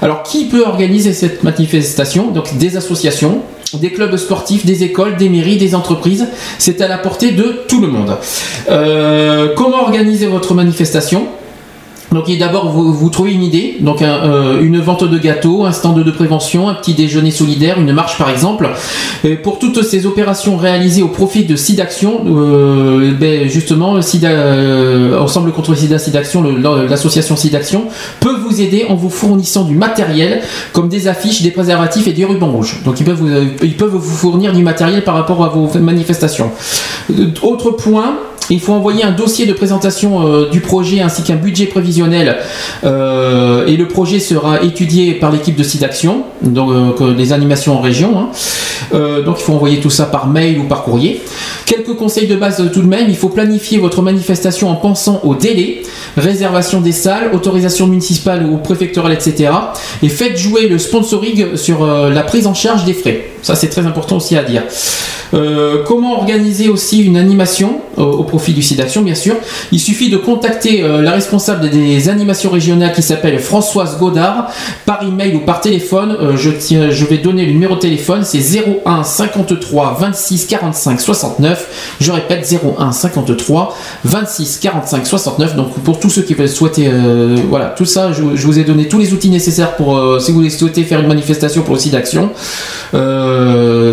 Alors 0.00 0.22
qui 0.22 0.46
peut 0.46 0.64
organiser 0.64 1.12
cette 1.12 1.44
manifestation? 1.44 2.30
Donc 2.30 2.56
des 2.56 2.76
associations, 2.76 3.42
des 3.74 3.92
clubs 3.92 4.16
sportifs, 4.16 4.64
des 4.64 4.82
écoles, 4.82 5.16
des 5.16 5.28
mairies, 5.28 5.56
des 5.56 5.74
entreprises. 5.74 6.26
C'est 6.58 6.80
à 6.80 6.88
la 6.88 6.98
portée 6.98 7.32
de 7.32 7.64
tout 7.68 7.80
le 7.80 7.88
monde. 7.88 8.16
Euh, 8.70 9.48
comment 9.56 9.82
organiser 9.82 10.26
votre 10.26 10.54
manifestation? 10.54 11.26
Donc 12.14 12.30
d'abord 12.38 12.70
vous, 12.70 13.10
trouvez 13.10 13.32
une 13.32 13.42
idée, 13.42 13.76
donc 13.80 14.00
euh, 14.00 14.62
une 14.62 14.80
vente 14.80 15.04
de 15.04 15.18
gâteaux, 15.18 15.64
un 15.64 15.72
stand 15.72 16.02
de 16.02 16.10
prévention, 16.10 16.68
un 16.68 16.74
petit 16.74 16.94
déjeuner 16.94 17.30
solidaire, 17.30 17.80
une 17.80 17.92
marche 17.92 18.16
par 18.16 18.30
exemple. 18.30 18.70
Et 19.24 19.34
pour 19.34 19.58
toutes 19.58 19.82
ces 19.82 20.06
opérations 20.06 20.56
réalisées 20.56 21.02
au 21.02 21.08
profit 21.08 21.44
de 21.44 21.56
SIDAction, 21.56 22.24
euh, 22.26 23.12
ben 23.18 23.48
justement 23.48 23.96
euh, 24.24 25.18
Ensemble 25.18 25.52
contre 25.52 25.70
le 25.72 25.76
SIDA 25.76 25.98
SIDAction, 25.98 26.42
l'association 26.88 27.36
SIDAction 27.36 27.86
peut 28.20 28.36
vous 28.36 28.60
aider 28.60 28.86
en 28.88 28.94
vous 28.94 29.10
fournissant 29.10 29.64
du 29.64 29.74
matériel 29.74 30.40
comme 30.72 30.88
des 30.88 31.08
affiches, 31.08 31.42
des 31.42 31.50
préservatifs 31.50 32.06
et 32.06 32.12
des 32.12 32.24
rubans 32.24 32.52
rouges. 32.52 32.82
Donc 32.84 33.00
ils 33.00 33.04
peuvent 33.04 33.90
vous, 33.90 34.00
fournir 34.00 34.52
du 34.52 34.62
matériel 34.62 35.02
par 35.02 35.14
rapport 35.14 35.44
à 35.44 35.48
vos 35.48 35.68
manifestations. 35.80 36.52
Autre 37.42 37.72
point, 37.72 38.16
Il 38.50 38.60
faut 38.60 38.72
envoyer 38.72 39.04
un 39.04 39.12
dossier 39.12 39.46
de 39.46 39.52
présentation 39.52 40.26
euh, 40.26 40.50
du 40.50 40.60
projet 40.60 41.00
ainsi 41.00 41.22
qu'un 41.22 41.36
budget 41.36 41.66
prévisionnel 41.66 42.36
euh, 42.84 43.66
et 43.66 43.76
le 43.76 43.88
projet 43.88 44.18
sera 44.18 44.62
étudié 44.62 45.14
par 45.14 45.32
l'équipe 45.32 45.56
de 45.56 45.62
SIDAction, 45.62 46.24
donc 46.42 46.70
euh, 46.70 46.90
que 46.92 47.04
les 47.04 47.32
animations 47.32 47.76
en 47.78 47.80
région. 47.80 48.18
hein. 48.18 48.28
Euh, 48.92 49.22
donc 49.22 49.36
il 49.40 49.44
faut 49.44 49.54
envoyer 49.54 49.80
tout 49.80 49.90
ça 49.90 50.04
par 50.04 50.26
mail 50.26 50.58
ou 50.58 50.64
par 50.64 50.82
courrier. 50.84 51.22
Quelques 51.64 51.94
conseils 51.94 52.26
de 52.26 52.36
base 52.36 52.60
euh, 52.60 52.68
tout 52.72 52.82
de 52.82 52.86
même, 52.86 53.06
il 53.08 53.16
faut 53.16 53.30
planifier 53.30 53.78
votre 53.78 54.02
manifestation 54.02 54.68
en 54.68 54.76
pensant 54.76 55.20
au 55.24 55.34
délai, 55.34 55.82
réservation 56.16 56.80
des 56.80 56.92
salles, 56.92 57.30
autorisation 57.32 57.86
municipale 57.86 58.44
ou 58.46 58.58
préfectorale, 58.58 59.12
etc. 59.12 59.50
Et 60.02 60.08
faites 60.08 60.36
jouer 60.36 60.68
le 60.68 60.78
sponsoring 60.78 61.56
sur 61.56 61.82
euh, 61.82 62.10
la 62.10 62.22
prise 62.22 62.46
en 62.46 62.54
charge 62.54 62.84
des 62.84 62.94
frais. 62.94 63.30
Ça 63.44 63.54
c'est 63.54 63.68
très 63.68 63.86
important 63.86 64.16
aussi 64.16 64.36
à 64.36 64.42
dire. 64.42 64.62
Euh, 65.34 65.82
comment 65.86 66.16
organiser 66.16 66.68
aussi 66.68 67.02
une 67.02 67.16
animation 67.16 67.80
euh, 67.98 68.02
au 68.02 68.24
profit 68.24 68.52
du 68.52 68.62
site 68.62 68.78
d'action, 68.78 69.02
bien 69.02 69.14
sûr. 69.14 69.34
Il 69.72 69.80
suffit 69.80 70.08
de 70.08 70.16
contacter 70.16 70.82
euh, 70.82 71.02
la 71.02 71.12
responsable 71.12 71.70
des 71.70 72.08
animations 72.08 72.50
régionales 72.50 72.92
qui 72.92 73.02
s'appelle 73.02 73.38
Françoise 73.40 73.98
Godard 73.98 74.50
par 74.86 75.02
email 75.02 75.34
ou 75.34 75.40
par 75.40 75.60
téléphone. 75.60 76.16
Je, 76.36 77.04
vais 77.04 77.18
donner 77.18 77.46
le 77.46 77.52
numéro 77.52 77.74
de 77.74 77.80
téléphone, 77.80 78.22
c'est 78.24 78.40
01 78.84 79.02
53 79.02 79.96
26 80.00 80.46
45 80.46 81.00
69. 81.00 81.96
Je 82.00 82.12
répète 82.12 82.48
01 82.78 82.92
53 82.92 83.76
26 84.04 84.58
45 84.58 85.06
69. 85.06 85.56
Donc 85.56 85.74
pour 85.80 85.98
tous 85.98 86.10
ceux 86.10 86.22
qui 86.22 86.34
veulent 86.34 86.48
souhaiter, 86.48 86.90
voilà, 87.48 87.66
tout 87.66 87.84
ça, 87.84 88.12
je, 88.12 88.22
vous 88.22 88.58
ai 88.58 88.64
donné 88.64 88.88
tous 88.88 88.98
les 88.98 89.12
outils 89.12 89.30
nécessaires 89.30 89.76
pour 89.76 90.20
si 90.20 90.30
vous 90.30 90.38
voulez 90.38 90.50
souhaiter 90.50 90.84
faire 90.84 91.00
une 91.00 91.08
manifestation 91.08 91.62
pour 91.62 91.74
le 91.74 91.80
site 91.80 91.92
d'action. 91.92 92.30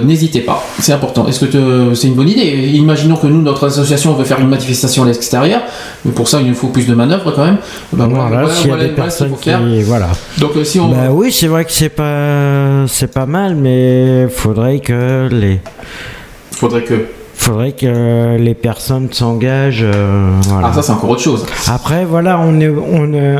N'hésitez 0.04 0.42
pas, 0.42 0.64
c'est 0.80 0.94
important. 0.94 1.28
Est-ce 1.28 1.46
que 1.46 1.94
c'est 1.96 2.08
une 2.08 2.16
bonne 2.16 2.30
idée? 2.30 2.42
Imaginons 2.74 3.16
que 3.16 3.28
nous, 3.28 3.42
notre 3.42 3.68
association, 3.68 4.14
veut 4.14 4.24
faire 4.26 4.40
une 4.40 4.48
manifestation 4.50 5.04
à 5.04 5.08
l'extérieur, 5.08 5.62
mais 6.06 6.12
pour 6.12 6.28
ça, 6.28 6.40
il 6.42 6.48
nous 6.48 6.56
faut 6.56 6.68
plus 6.68 6.88
de 6.88 6.94
manœuvres 6.96 7.32
quand 7.32 7.46
même. 7.46 7.58
Ben 7.94 8.08
voilà, 8.08 8.28
Voilà, 8.28 8.42
voilà, 8.44 8.56
s'il 8.56 8.68
y 8.68 8.72
a 8.72 8.76
voilà, 8.76 8.84
des 8.84 8.90
voilà 8.96 9.04
personnes 9.04 9.34
qui. 9.40 9.52
Voilà. 9.84 10.08
Donc 10.40 10.52
euh, 10.56 10.64
si 10.64 10.80
on, 10.80 10.90
Bah 10.90 11.10
oui, 11.12 11.32
c'est 11.32 11.48
vrai 11.48 11.66
que 11.66 11.72
c'est 11.72 11.90
pas, 11.90 12.86
c'est 12.88 13.12
pas 13.14 13.26
mal, 13.26 13.56
mais 13.56 14.28
faudrait 14.30 14.80
que 14.80 15.28
les. 15.32 15.60
Faudrait 16.52 16.84
que. 16.84 17.06
Faudrait 17.36 17.72
que 17.72 18.38
les 18.38 18.54
personnes 18.54 19.08
s'engagent. 19.12 19.82
euh, 19.84 20.30
voilà. 20.48 20.68
Ah 20.70 20.74
ça 20.76 20.84
c'est 20.84 20.92
encore 20.92 21.10
autre 21.10 21.22
chose. 21.24 21.44
Après, 21.68 22.06
voilà, 22.06 22.40
on 22.40 22.60
est, 22.60 22.70
on 22.70 23.12
est- 23.14 23.38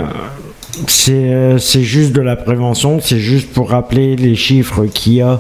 c'est, 0.88 1.12
euh, 1.12 1.58
c'est 1.58 1.84
juste 1.84 2.14
de 2.14 2.22
la 2.22 2.36
prévention, 2.36 3.00
c'est 3.02 3.20
juste 3.20 3.52
pour 3.52 3.70
rappeler 3.70 4.16
les 4.16 4.36
chiffres 4.36 4.86
qu'il 4.86 5.14
y 5.14 5.22
a 5.22 5.40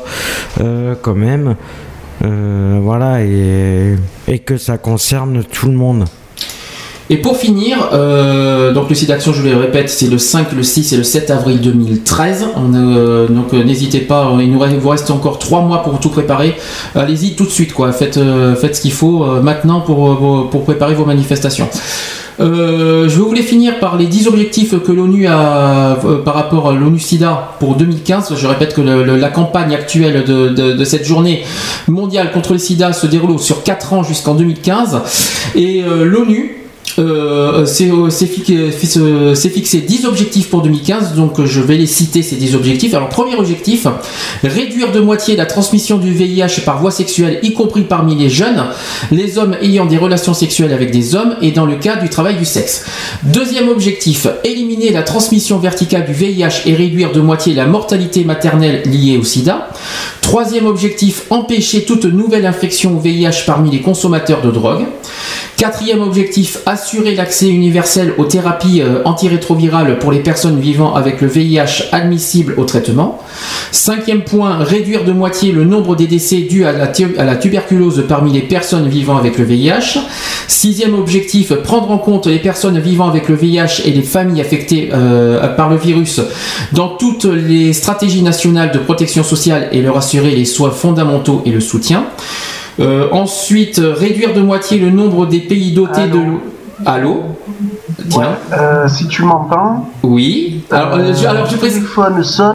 euh, 0.59 0.95
quand 1.01 1.15
même, 1.15 1.55
Euh, 2.23 2.79
voilà, 2.83 3.23
et, 3.23 3.95
et 4.27 4.37
que 4.37 4.57
ça 4.57 4.77
concerne 4.77 5.43
tout 5.43 5.65
le 5.65 5.73
monde. 5.73 6.05
Et 7.09 7.17
pour 7.17 7.35
finir, 7.35 7.89
donc 8.75 8.89
le 8.89 8.95
site 8.95 9.09
d'action, 9.09 9.33
je 9.33 9.41
le 9.41 9.57
répète, 9.57 9.89
c'est 9.89 10.07
le 10.07 10.19
5, 10.19 10.51
le 10.53 10.61
6 10.61 10.93
et 10.93 10.97
le 10.97 11.03
7 11.03 11.31
avril 11.31 11.59
2013. 11.59 12.45
On, 12.55 12.73
euh, 12.75 13.27
donc 13.27 13.53
n'hésitez 13.53 14.01
pas, 14.01 14.31
il 14.39 14.51
nous 14.51 14.59
reste, 14.59 14.75
vous 14.75 14.89
reste 14.89 15.09
encore 15.09 15.39
3 15.39 15.61
mois 15.61 15.81
pour 15.81 15.99
tout 15.99 16.09
préparer. 16.09 16.55
Allez-y 16.93 17.35
tout 17.35 17.45
de 17.45 17.49
suite, 17.49 17.73
quoi. 17.73 17.91
Faites, 17.91 18.19
faites 18.61 18.75
ce 18.75 18.81
qu'il 18.81 18.93
faut 18.93 19.25
maintenant 19.41 19.81
pour, 19.81 20.49
pour 20.51 20.63
préparer 20.63 20.93
vos 20.93 21.05
manifestations. 21.05 21.67
Euh, 22.39 23.07
je 23.09 23.19
voulais 23.19 23.41
finir 23.41 23.79
par 23.79 23.97
les 23.97 24.05
10 24.07 24.27
objectifs 24.27 24.79
que 24.81 24.91
l'ONU 24.91 25.27
a 25.27 25.97
euh, 26.05 26.23
par 26.23 26.33
rapport 26.35 26.69
à 26.69 26.73
l'ONU 26.73 26.99
SIDA 26.99 27.55
pour 27.59 27.75
2015. 27.75 28.33
Je 28.35 28.47
répète 28.47 28.73
que 28.73 28.81
la 28.81 29.29
campagne 29.29 29.73
actuelle 29.75 30.23
de, 30.25 30.49
de- 30.49 30.73
de 30.73 30.83
cette 30.85 31.05
journée 31.05 31.43
mondiale 31.87 32.31
contre 32.31 32.53
le 32.53 32.59
SIDA 32.59 32.93
se 32.93 33.05
déroule 33.07 33.37
sur 33.39 33.63
4 33.63 33.93
ans 33.93 34.03
jusqu'en 34.03 34.33
2015. 34.35 35.01
Et 35.55 35.83
euh, 35.83 36.05
l'ONU 36.05 36.57
euh, 36.99 37.65
euh, 37.65 37.65
euh, 38.97 39.35
s'est 39.35 39.49
fixé 39.49 39.81
10 39.81 40.05
objectifs 40.05 40.49
pour 40.49 40.61
2015, 40.61 41.15
donc 41.15 41.39
euh, 41.39 41.45
je 41.45 41.61
vais 41.61 41.77
les 41.77 41.85
citer 41.85 42.21
ces 42.21 42.35
10 42.35 42.55
objectifs. 42.55 42.93
Alors, 42.93 43.09
premier 43.09 43.35
objectif, 43.35 43.87
réduire 44.43 44.91
de 44.91 44.99
moitié 44.99 45.35
la 45.35 45.45
transmission 45.45 45.97
du 45.97 46.11
VIH 46.11 46.61
par 46.65 46.79
voie 46.79 46.91
sexuelle, 46.91 47.39
y 47.43 47.53
compris 47.53 47.83
parmi 47.83 48.15
les 48.15 48.29
jeunes, 48.29 48.63
les 49.11 49.37
hommes 49.37 49.55
ayant 49.61 49.85
des 49.85 49.97
relations 49.97 50.33
sexuelles 50.33 50.73
avec 50.73 50.91
des 50.91 51.15
hommes 51.15 51.35
et 51.41 51.51
dans 51.51 51.65
le 51.65 51.75
cadre 51.75 52.01
du 52.01 52.09
travail 52.09 52.35
du 52.35 52.45
sexe. 52.45 52.85
Deuxième 53.23 53.69
objectif, 53.69 54.27
éliminer 54.43 54.91
la 54.91 55.03
transmission 55.03 55.57
verticale 55.59 56.05
du 56.05 56.13
VIH 56.13 56.63
et 56.65 56.75
réduire 56.75 57.11
de 57.11 57.21
moitié 57.21 57.53
la 57.53 57.65
mortalité 57.65 58.23
maternelle 58.23 58.83
liée 58.85 59.17
au 59.17 59.23
sida. 59.23 59.69
Troisième 60.21 60.65
objectif, 60.65 61.23
empêcher 61.29 61.83
toute 61.83 62.05
nouvelle 62.05 62.45
infection 62.45 62.95
au 62.95 62.99
VIH 62.99 63.43
parmi 63.45 63.69
les 63.69 63.81
consommateurs 63.81 64.41
de 64.41 64.51
drogue. 64.51 64.85
Quatrième 65.57 66.01
objectif, 66.01 66.57
assurer 66.65 66.80
l'accès 67.15 67.49
universel 67.49 68.13
aux 68.17 68.25
thérapies 68.25 68.81
euh, 68.81 69.01
antirétrovirales 69.05 69.99
pour 69.99 70.11
les 70.11 70.19
personnes 70.19 70.59
vivant 70.59 70.93
avec 70.93 71.21
le 71.21 71.27
VIH 71.27 71.89
admissibles 71.91 72.55
au 72.57 72.63
traitement. 72.65 73.19
Cinquième 73.71 74.23
point, 74.23 74.57
réduire 74.57 75.03
de 75.03 75.11
moitié 75.11 75.51
le 75.51 75.63
nombre 75.63 75.95
des 75.95 76.07
décès 76.07 76.41
dus 76.41 76.65
à 76.65 76.71
la, 76.71 77.35
tuberculose 77.35 78.05
parmi 78.07 78.31
les 78.33 78.41
personnes 78.41 78.87
vivant 78.87 79.17
avec 79.17 79.37
le 79.37 79.45
VIH. 79.45 79.99
Sixième 80.47 80.95
objectif, 80.95 81.53
prendre 81.53 81.91
en 81.91 81.97
compte 81.97 82.27
les 82.27 82.39
personnes 82.39 82.79
vivant 82.79 83.07
avec 83.07 83.29
le 83.29 83.35
VIH 83.35 83.83
et 83.85 83.91
les 83.91 84.01
familles 84.01 84.41
affectées 84.41 84.89
euh, 84.93 85.47
par 85.55 85.69
le 85.69 85.77
virus 85.77 86.21
dans 86.73 86.89
toutes 86.89 87.25
les 87.25 87.73
stratégies 87.73 88.23
nationales 88.23 88.71
de 88.71 88.79
protection 88.79 89.23
sociale 89.23 89.69
et 89.71 89.81
leur 89.81 89.97
assurer 89.97 90.31
les 90.31 90.45
soins 90.45 90.71
fondamentaux 90.71 91.41
et 91.45 91.51
le 91.51 91.61
soutien. 91.61 92.05
Euh, 92.79 93.07
ensuite, 93.11 93.81
réduire 93.83 94.33
de 94.33 94.41
moitié 94.41 94.79
le 94.79 94.89
nombre 94.89 95.25
des 95.25 95.39
pays 95.39 95.71
dotés 95.71 96.07
de. 96.07 96.19
Allô 96.85 97.23
Tiens. 98.09 98.37
Euh, 98.53 98.87
si 98.87 99.07
tu 99.07 99.23
m'entends. 99.23 99.89
Oui. 100.03 100.63
Alors, 100.71 100.95
euh, 100.95 101.13
je, 101.13 101.27
alors, 101.27 101.45
je 101.45 101.57
précise. 101.57 101.79
téléphone 101.79 102.23
sonne, 102.23 102.53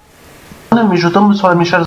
mais 0.90 0.96
je 0.96 1.08
tombe 1.08 1.34
sur 1.34 1.48
la 1.48 1.54
messagerie. 1.54 1.86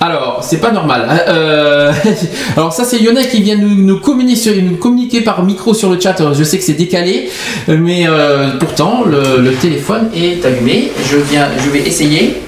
Alors, 0.00 0.40
c'est 0.42 0.58
pas 0.58 0.72
normal. 0.72 1.08
Euh, 1.28 1.92
alors 2.56 2.72
ça, 2.72 2.84
c'est 2.84 2.98
Lionel 2.98 3.28
qui 3.28 3.42
vient 3.42 3.56
nous, 3.56 3.74
nous 3.74 3.98
communiquer, 4.00 4.60
nous 4.60 4.76
communiquer 4.76 5.22
par 5.22 5.42
micro 5.42 5.72
sur 5.72 5.90
le 5.90 5.98
chat. 5.98 6.16
Je 6.34 6.44
sais 6.44 6.58
que 6.58 6.64
c'est 6.64 6.74
décalé, 6.74 7.30
mais 7.68 8.06
euh, 8.06 8.58
pourtant, 8.58 9.04
le, 9.04 9.40
le 9.40 9.54
téléphone 9.54 10.10
est 10.14 10.44
allumé. 10.44 10.92
Je 11.10 11.16
viens, 11.16 11.48
je 11.64 11.70
vais 11.70 11.80
essayer. 11.80 12.42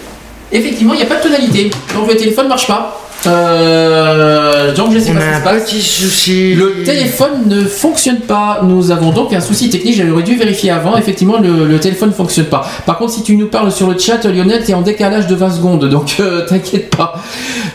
Effectivement, 0.52 0.94
il 0.94 0.98
n'y 0.98 1.02
a 1.02 1.06
pas 1.06 1.16
de 1.16 1.22
tonalité. 1.22 1.70
Donc 1.94 2.08
le 2.08 2.16
téléphone 2.16 2.44
ne 2.44 2.50
marche 2.50 2.66
pas. 2.66 3.07
Euh, 3.28 4.74
donc 4.74 4.92
je 4.92 4.98
sais 4.98 5.12
pas 5.12 5.20
ce 5.20 5.26
qui 5.26 5.36
se 5.36 5.44
passe. 5.44 5.64
Petit 5.64 5.82
souci. 5.82 6.54
Le 6.54 6.82
téléphone 6.84 7.46
ne 7.46 7.62
fonctionne 7.64 8.20
pas. 8.20 8.60
Nous 8.62 8.90
avons 8.90 9.10
donc 9.10 9.32
un 9.32 9.40
souci 9.40 9.70
technique. 9.70 9.96
J'aurais 9.96 10.22
dû 10.22 10.36
vérifier 10.36 10.70
avant. 10.70 10.96
Effectivement, 10.96 11.38
le, 11.38 11.66
le 11.66 11.80
téléphone 11.80 12.10
ne 12.10 12.14
fonctionne 12.14 12.46
pas. 12.46 12.66
Par 12.86 12.98
contre, 12.98 13.12
si 13.12 13.22
tu 13.22 13.36
nous 13.36 13.46
parles 13.46 13.72
sur 13.72 13.88
le 13.88 13.98
chat, 13.98 14.24
Lionel, 14.24 14.62
tu 14.64 14.70
es 14.70 14.74
en 14.74 14.82
décalage 14.82 15.26
de 15.26 15.34
20 15.34 15.50
secondes. 15.50 15.88
Donc, 15.88 16.16
euh, 16.20 16.46
t'inquiète 16.48 16.94
pas. 16.94 17.20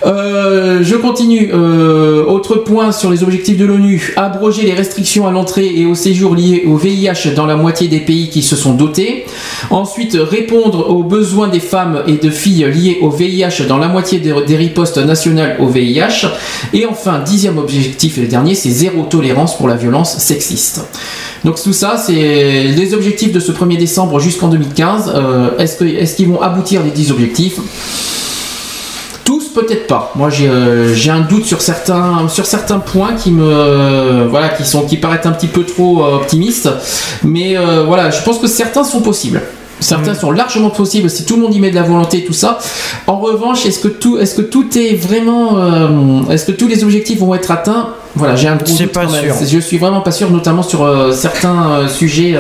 Euh, 0.06 0.80
je 0.82 0.96
continue. 0.96 1.52
Euh, 1.54 2.26
autre 2.26 2.56
point 2.56 2.92
sur 2.92 3.12
les 3.12 3.24
objectifs 3.24 3.58
de 3.58 3.66
l'ONU. 3.66 4.14
Abroger 4.16 4.64
les 4.64 4.74
restrictions 4.74 5.28
à 5.28 5.32
l'entrée 5.32 5.72
et 5.76 5.86
au 5.86 5.96
séjour 5.96 6.36
liées 6.36 6.64
au 6.66 6.78
VIH 6.78 7.34
dans 7.36 7.46
la 7.46 7.56
moitié 7.56 7.88
des 7.88 8.00
pays 8.00 8.30
qui 8.30 8.42
se 8.42 8.56
sont 8.56 8.74
dotés. 8.74 9.26
Ensuite, 9.70 10.18
répondre 10.20 10.90
aux 10.90 11.04
besoins 11.04 11.48
des 11.48 11.60
femmes 11.60 12.04
et 12.08 12.14
de 12.14 12.30
filles 12.30 12.66
liées 12.74 12.98
au 13.02 13.10
VIH 13.10 13.66
dans 13.68 13.78
la 13.78 13.88
moitié 13.88 14.20
des, 14.20 14.34
des 14.46 14.56
ripostes 14.56 14.98
nationales 14.98 15.43
au 15.60 15.68
VIH. 15.68 16.28
Et 16.74 16.86
enfin, 16.86 17.20
dixième 17.20 17.58
objectif 17.58 18.18
et 18.18 18.22
le 18.22 18.28
dernier, 18.28 18.56
c'est 18.56 18.70
zéro 18.70 19.04
tolérance 19.04 19.58
pour 19.58 19.68
la 19.68 19.76
violence 19.76 20.18
sexiste. 20.18 20.82
Donc 21.44 21.62
tout 21.62 21.74
ça, 21.74 21.98
c'est 21.98 22.14
les 22.14 22.94
objectifs 22.94 23.32
de 23.32 23.40
ce 23.40 23.52
1er 23.52 23.78
décembre 23.78 24.20
jusqu'en 24.20 24.48
2015. 24.48 25.12
Euh, 25.14 25.58
est-ce, 25.58 25.78
que, 25.78 25.86
est-ce 25.86 26.16
qu'ils 26.16 26.30
vont 26.30 26.42
aboutir 26.42 26.84
les 26.84 26.92
10 26.92 27.12
objectifs? 27.12 27.60
Tous 29.26 29.50
peut-être 29.50 29.88
pas. 29.88 30.12
Moi 30.16 30.30
j'ai 30.30 30.48
euh, 30.48 30.94
j'ai 30.94 31.10
un 31.10 31.22
doute 31.22 31.46
sur 31.46 31.62
certains 31.62 32.28
sur 32.28 32.46
certains 32.46 32.80
points 32.80 33.14
qui 33.14 33.32
me 33.32 33.44
euh, 33.46 34.28
voilà 34.30 34.50
qui 34.50 34.66
sont 34.66 34.82
qui 34.82 34.98
paraissent 34.98 35.26
un 35.26 35.32
petit 35.32 35.48
peu 35.48 35.64
trop 35.64 36.04
optimistes, 36.04 36.70
mais 37.24 37.56
voilà 37.86 38.12
je 38.12 38.22
pense 38.22 38.40
que 38.40 38.48
certains 38.48 38.84
sont 38.84 39.02
possibles. 39.02 39.42
Certains 39.84 40.14
sont 40.16 40.32
largement 40.32 40.70
possibles 40.70 41.10
si 41.10 41.26
tout 41.26 41.36
le 41.36 41.42
monde 41.42 41.54
y 41.54 41.60
met 41.60 41.70
de 41.70 41.76
la 41.76 41.84
volonté 41.84 42.20
et 42.20 42.26
tout 42.26 42.34
ça. 42.34 42.58
En 43.08 43.18
revanche, 43.20 43.66
est-ce 43.66 43.80
que 43.80 43.88
tout, 43.88 44.18
est-ce 44.18 44.36
que 44.36 44.42
tout 44.42 44.78
est 44.78 44.96
vraiment, 44.96 45.58
euh, 45.58 46.30
est-ce 46.32 46.46
que 46.46 46.52
tous 46.52 46.68
les 46.68 46.84
objectifs 46.84 47.20
vont 47.20 47.36
être 47.36 47.52
atteints? 47.52 47.90
Voilà, 48.16 48.36
j'ai 48.36 48.48
un 48.48 48.56
gros 48.56 48.66
doute 48.78 48.92
pas 48.92 49.08
sûr. 49.08 49.36
Je 49.46 49.60
suis 49.60 49.78
vraiment 49.78 50.02
pas 50.02 50.12
sûr, 50.12 50.30
notamment 50.30 50.64
sur 50.64 50.84
euh, 50.84 51.12
certains 51.12 51.72
euh, 51.72 51.88
sujets 51.88 52.36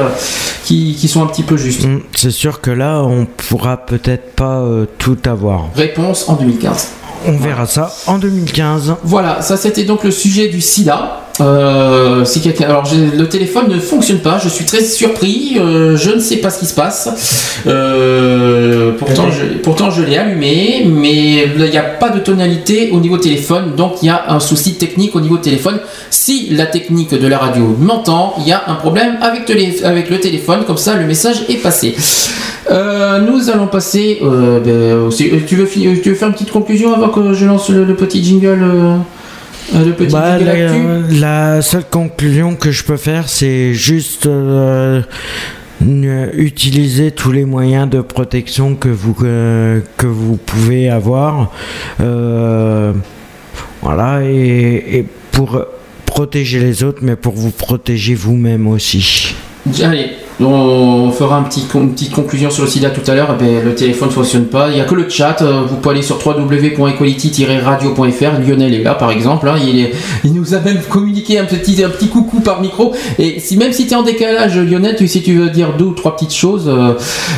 qui, 0.63 0.95
qui 0.99 1.07
sont 1.07 1.23
un 1.23 1.27
petit 1.27 1.43
peu 1.43 1.57
justes. 1.57 1.85
Mm, 1.85 2.01
C'est 2.15 2.31
sûr 2.31 2.61
que 2.61 2.71
là, 2.71 3.01
on 3.03 3.25
pourra 3.25 3.77
peut-être 3.77 4.33
pas 4.35 4.63
tout 4.97 5.17
avoir. 5.25 5.69
Réponse 5.75 6.29
en 6.29 6.33
2015. 6.33 6.89
On 7.25 7.37
verra 7.37 7.65
ça 7.65 7.93
en 8.07 8.17
2015. 8.17 8.95
Voilà, 9.03 9.41
ça 9.41 9.55
c'était 9.57 9.83
donc 9.85 10.03
le 10.03 10.11
sujet 10.11 10.49
du 10.49 10.61
sida. 10.61 11.22
Euh, 11.41 12.23
si 12.25 12.41
alors 12.63 12.83
le 13.17 13.25
téléphone 13.27 13.67
ne 13.67 13.79
fonctionne 13.79 14.19
pas. 14.19 14.37
Je 14.37 14.49
suis 14.49 14.65
très 14.65 14.83
surpris. 14.83 15.57
euh, 15.59 15.97
je 15.97 16.11
ne 16.11 16.19
sais 16.19 16.37
pas 16.37 16.49
ce 16.51 16.59
qui 16.59 16.65
se 16.67 16.75
passe. 16.75 17.09
Euh, 17.65 18.91
pourtant, 18.99 19.31
je, 19.31 19.57
pourtant 19.59 19.89
je 19.89 20.03
l'ai 20.03 20.17
allumé, 20.17 20.85
mais 20.87 21.47
il 21.57 21.63
n'y 21.71 21.77
a 21.77 21.81
pas 21.83 22.09
de 22.09 22.19
tonalité 22.19 22.89
au 22.91 22.99
niveau 22.99 23.17
téléphone, 23.17 23.73
donc 23.75 23.93
il 24.01 24.07
y 24.07 24.09
a 24.09 24.25
un 24.29 24.39
souci 24.39 24.75
technique 24.75 25.15
au 25.15 25.21
niveau 25.21 25.37
téléphone. 25.37 25.79
Si 26.11 26.49
la 26.51 26.67
technique 26.67 27.13
de 27.13 27.27
la 27.27 27.39
radio 27.39 27.75
m'entend, 27.79 28.35
il 28.39 28.47
y 28.47 28.51
a 28.51 28.61
un 28.67 28.75
problème 28.75 29.17
avec, 29.21 29.45
télé- 29.45 29.83
avec 29.83 30.09
le 30.11 30.19
téléphone. 30.19 30.65
Comme 30.67 30.77
ça, 30.77 30.95
le 30.95 31.05
message 31.05 31.43
est 31.49 31.61
passé. 31.61 31.95
Nous 32.69 33.49
allons 33.49 33.67
passer. 33.67 34.19
ben, 34.21 35.09
tu 35.47 35.55
veux, 35.55 35.65
fi- 35.65 35.99
tu 36.01 36.09
veux 36.09 36.15
faire 36.15 36.27
une 36.27 36.33
petite 36.35 36.51
conclusion 36.51 36.93
avant 36.93 37.09
que 37.09 37.33
je 37.33 37.45
lance 37.45 37.69
le, 37.69 37.85
le 37.85 37.95
petit 37.95 38.23
jingle? 38.23 38.63
Euh, 39.73 39.77
euh, 39.77 39.85
le 39.85 39.93
petit 39.93 40.11
Bah, 40.11 40.37
la, 40.39 41.61
seule 41.61 41.85
conclusion 41.85 42.55
que 42.55 42.71
je 42.71 42.83
peux 42.83 42.97
faire, 42.97 43.29
c'est 43.29 43.73
juste 43.73 44.25
euh, 44.25 45.01
utiliser 45.81 47.11
tous 47.11 47.31
les 47.31 47.45
moyens 47.45 47.89
de 47.89 48.01
protection 48.01 48.75
que 48.75 48.89
vous, 48.89 49.13
que, 49.13 49.83
que 49.97 50.07
vous 50.07 50.37
pouvez 50.37 50.89
avoir. 50.89 51.51
Euh, 52.01 52.93
voilà, 53.81 54.21
et, 54.23 54.97
et 54.97 55.05
pour 55.31 55.63
protéger 56.05 56.59
les 56.59 56.83
autres, 56.83 56.99
mais 57.01 57.15
pour 57.15 57.33
vous 57.33 57.51
protéger 57.51 58.15
vous-même 58.15 58.67
aussi. 58.67 59.35
Allez, 59.81 60.11
on 60.41 61.11
fera 61.11 61.37
un 61.37 61.43
petit, 61.43 61.63
une 61.75 61.93
petite 61.93 62.11
conclusion 62.11 62.49
sur 62.49 62.63
le 62.63 62.69
sida 62.69 62.89
tout 62.89 63.09
à 63.09 63.15
l'heure. 63.15 63.35
Eh 63.39 63.43
ben, 63.43 63.63
le 63.63 63.75
téléphone 63.75 64.09
ne 64.09 64.13
fonctionne 64.13 64.45
pas. 64.45 64.69
Il 64.69 64.75
n'y 64.75 64.81
a 64.81 64.85
que 64.85 64.95
le 64.95 65.07
chat. 65.09 65.41
Euh, 65.41 65.61
Vous 65.69 65.77
pouvez 65.77 65.95
aller 65.95 66.03
sur 66.03 66.17
www.equality-radio.fr. 66.25 68.39
Lionel 68.45 68.73
est 68.73 68.83
là, 68.83 68.95
par 68.95 69.11
exemple. 69.11 69.47
hein. 69.47 69.55
Il, 69.61 69.79
est- 69.79 69.91
il 70.23 70.33
nous 70.33 70.53
a 70.53 70.59
même 70.59 70.81
communiqué 70.89 71.39
un 71.39 71.45
petit, 71.45 71.83
un 71.83 71.89
petit 71.89 72.07
coucou 72.07 72.39
par 72.39 72.61
micro. 72.61 72.93
Et 73.19 73.39
si, 73.39 73.57
même 73.57 73.73
si 73.73 73.85
tu 73.87 73.93
es 73.93 73.95
en 73.95 74.03
décalage, 74.03 74.57
Lionel, 74.57 74.95
tu, 74.95 75.07
si 75.07 75.21
tu 75.21 75.35
veux 75.35 75.49
dire 75.49 75.73
deux 75.77 75.85
ou 75.85 75.93
trois 75.93 76.15
petites 76.15 76.33
choses. 76.33 76.67
euh, 76.67 76.93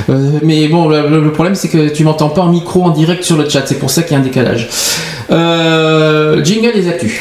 euh, 0.09 0.31
mais 0.43 0.67
bon, 0.67 0.87
le, 0.87 1.21
le 1.21 1.31
problème, 1.31 1.55
c'est 1.55 1.69
que 1.69 1.89
tu 1.89 2.03
m'entends 2.03 2.29
pas 2.29 2.41
en 2.41 2.49
micro 2.49 2.83
en 2.83 2.89
direct 2.89 3.23
sur 3.23 3.37
le 3.37 3.47
chat. 3.49 3.63
C'est 3.65 3.79
pour 3.79 3.89
ça 3.91 4.03
qu'il 4.03 4.13
y 4.13 4.15
a 4.15 4.19
un 4.19 4.23
décalage. 4.23 4.69
Euh, 5.31 6.43
jingle 6.43 6.71
les 6.75 6.87
actus. 6.87 7.13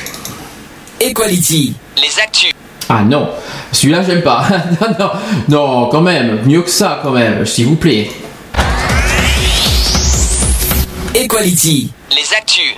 Equality. 1.01 1.75
Les 1.97 2.23
actus. 2.23 2.51
Ah 2.89 3.03
non, 3.03 3.29
celui-là 3.73 4.03
j'aime 4.03 4.23
pas. 4.23 4.45
non, 4.81 4.89
non, 4.99 5.11
non, 5.49 5.89
quand 5.91 6.01
même, 6.01 6.41
mieux 6.45 6.63
que 6.63 6.71
ça 6.71 7.01
quand 7.03 7.13
même, 7.13 7.47
s'il 7.47 7.67
vous 7.67 7.77
plaît. 7.77 8.11
Equality. 11.15 11.91
Les 12.11 12.37
actus. 12.37 12.75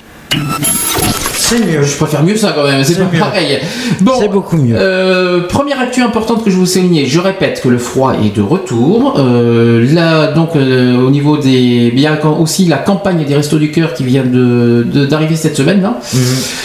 C'est 1.48 1.60
mieux. 1.64 1.82
Je 1.82 1.96
préfère 1.96 2.24
mieux 2.24 2.36
ça 2.36 2.52
quand 2.56 2.64
même, 2.64 2.82
c'est 2.82 2.96
pas 2.98 3.08
mieux. 3.12 3.20
pareil. 3.20 3.58
Bon, 4.00 4.12
C'est 4.18 4.28
beaucoup 4.28 4.56
mieux. 4.56 4.74
euh, 4.76 5.46
première 5.46 5.78
actu 5.80 6.02
importante 6.02 6.42
que 6.44 6.50
je 6.50 6.56
vous 6.56 6.66
souligner, 6.66 7.06
je 7.06 7.20
répète 7.20 7.60
que 7.62 7.68
le 7.68 7.78
froid 7.78 8.14
est 8.14 8.34
de 8.34 8.42
retour. 8.42 9.14
Euh, 9.18 9.86
là, 9.94 10.32
donc 10.32 10.56
euh, 10.56 10.96
au 10.98 11.10
niveau 11.10 11.36
des, 11.38 11.92
il 11.94 12.00
y 12.00 12.06
a 12.06 12.18
aussi 12.26 12.64
la 12.66 12.78
campagne 12.78 13.24
des 13.24 13.34
Restos 13.36 13.58
du 13.58 13.70
Cœur 13.70 13.94
qui 13.94 14.02
vient 14.02 14.24
de 14.24 14.84
de- 14.92 15.06
d'arriver 15.06 15.36
cette 15.36 15.56
semaine 15.56 15.82
là. 15.82 16.00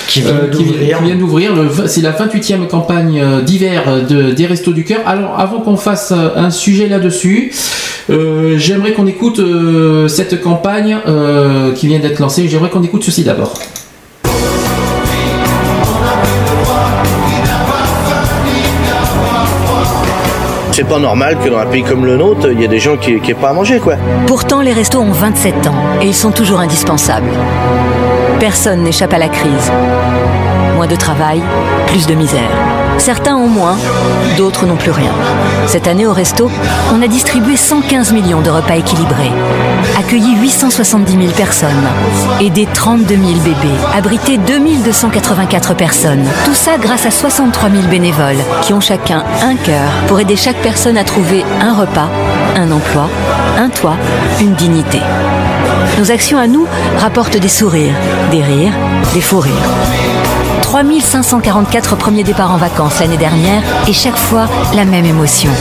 Qui 0.07 0.21
vient 0.21 0.31
Euh, 0.31 0.47
qui 0.49 0.63
vient- 0.63 1.15
d'ouvrir. 1.15 1.51
C'est 1.85 2.01
la 2.01 2.11
28e 2.11 2.65
campagne 2.67 3.21
d'hiver 3.45 3.83
de, 4.09 4.31
des 4.31 4.45
Restos 4.47 4.73
du 4.73 4.83
Cœur. 4.83 5.01
Alors, 5.05 5.39
avant 5.39 5.59
qu'on 5.61 5.77
fasse 5.77 6.11
un 6.35 6.49
sujet 6.49 6.87
là-dessus, 6.87 7.51
j'aimerais 8.57 8.93
qu'on 8.93 9.05
écoute 9.07 9.39
cette 10.07 10.41
campagne 10.41 10.97
qui 11.75 11.85
vient 11.87 11.99
d'être 11.99 12.19
lancée. 12.19 12.47
J'aimerais 12.49 12.69
qu'on 12.71 12.83
écoute 12.83 13.03
ceci 13.03 13.23
d'abord. 13.23 13.53
C'est 20.73 20.87
pas 20.87 20.99
normal 20.99 21.37
que 21.43 21.49
dans 21.49 21.59
un 21.59 21.65
pays 21.65 21.83
comme 21.83 22.05
le 22.05 22.15
nôtre, 22.15 22.49
il 22.51 22.59
y 22.59 22.63
ait 22.63 22.67
des 22.69 22.79
gens 22.79 22.95
qui 22.95 23.19
n'aient 23.19 23.33
pas 23.33 23.49
à 23.49 23.53
manger, 23.53 23.79
quoi. 23.79 23.95
Pourtant, 24.25 24.61
les 24.61 24.71
restos 24.71 24.99
ont 24.99 25.11
27 25.11 25.67
ans 25.67 25.75
et 26.01 26.07
ils 26.07 26.15
sont 26.15 26.31
toujours 26.31 26.59
indispensables. 26.61 27.29
Personne 28.39 28.83
n'échappe 28.83 29.13
à 29.13 29.17
la 29.17 29.27
crise. 29.27 29.71
Moins 30.75 30.87
de 30.87 30.95
travail, 30.95 31.41
plus 31.87 32.07
de 32.07 32.13
misère. 32.15 32.49
Certains 33.01 33.35
ont 33.35 33.47
moins, 33.47 33.77
d'autres 34.37 34.67
n'ont 34.67 34.75
plus 34.75 34.91
rien. 34.91 35.11
Cette 35.65 35.87
année 35.87 36.05
au 36.05 36.13
resto, 36.13 36.51
on 36.93 37.01
a 37.01 37.07
distribué 37.07 37.57
115 37.57 38.11
millions 38.13 38.41
de 38.41 38.51
repas 38.51 38.75
équilibrés, 38.75 39.31
accueilli 39.97 40.35
870 40.35 41.11
000 41.11 41.33
personnes, 41.35 41.87
aidé 42.39 42.67
32 42.71 43.15
000 43.15 43.39
bébés, 43.39 43.73
abrité 43.97 44.37
2284 44.37 45.73
personnes. 45.75 46.23
Tout 46.45 46.53
ça 46.53 46.77
grâce 46.79 47.07
à 47.07 47.11
63 47.11 47.71
000 47.71 47.87
bénévoles 47.87 48.37
qui 48.61 48.71
ont 48.71 48.79
chacun 48.81 49.23
un 49.41 49.55
cœur 49.55 49.89
pour 50.07 50.19
aider 50.19 50.35
chaque 50.35 50.61
personne 50.61 50.99
à 50.99 51.03
trouver 51.03 51.43
un 51.59 51.73
repas, 51.73 52.09
un 52.55 52.71
emploi, 52.71 53.09
un 53.57 53.69
toit, 53.69 53.97
une 54.39 54.53
dignité. 54.53 54.99
Nos 55.97 56.11
actions 56.11 56.37
à 56.37 56.45
nous 56.45 56.67
rapportent 56.99 57.37
des 57.37 57.47
sourires, 57.47 57.95
des 58.29 58.43
rires, 58.43 58.73
des 59.15 59.21
faux 59.21 59.39
rires. 59.39 60.00
3544 60.71 61.97
premiers 61.97 62.23
départs 62.23 62.51
en 62.51 62.55
vacances 62.55 63.01
l'année 63.01 63.17
dernière 63.17 63.61
et 63.89 63.91
chaque 63.91 64.15
fois 64.15 64.47
la 64.73 64.85
même 64.85 65.03
émotion. 65.03 65.51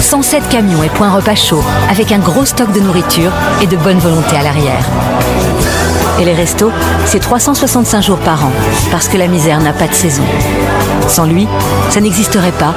107 0.00 0.48
camions 0.48 0.84
et 0.84 0.88
points 0.88 1.10
repas 1.10 1.34
chauds 1.34 1.64
avec 1.90 2.12
un 2.12 2.20
gros 2.20 2.44
stock 2.44 2.70
de 2.70 2.78
nourriture 2.78 3.32
et 3.60 3.66
de 3.66 3.76
bonne 3.76 3.98
volonté 3.98 4.36
à 4.36 4.44
l'arrière. 4.44 4.86
Et 6.20 6.24
les 6.24 6.32
restos, 6.32 6.70
c'est 7.06 7.18
365 7.18 8.00
jours 8.00 8.20
par 8.20 8.44
an 8.44 8.52
parce 8.92 9.08
que 9.08 9.16
la 9.16 9.26
misère 9.26 9.60
n'a 9.60 9.72
pas 9.72 9.88
de 9.88 9.94
saison. 9.94 10.22
Sans 11.08 11.24
lui, 11.24 11.48
ça 11.90 12.00
n'existerait 12.00 12.52
pas. 12.52 12.74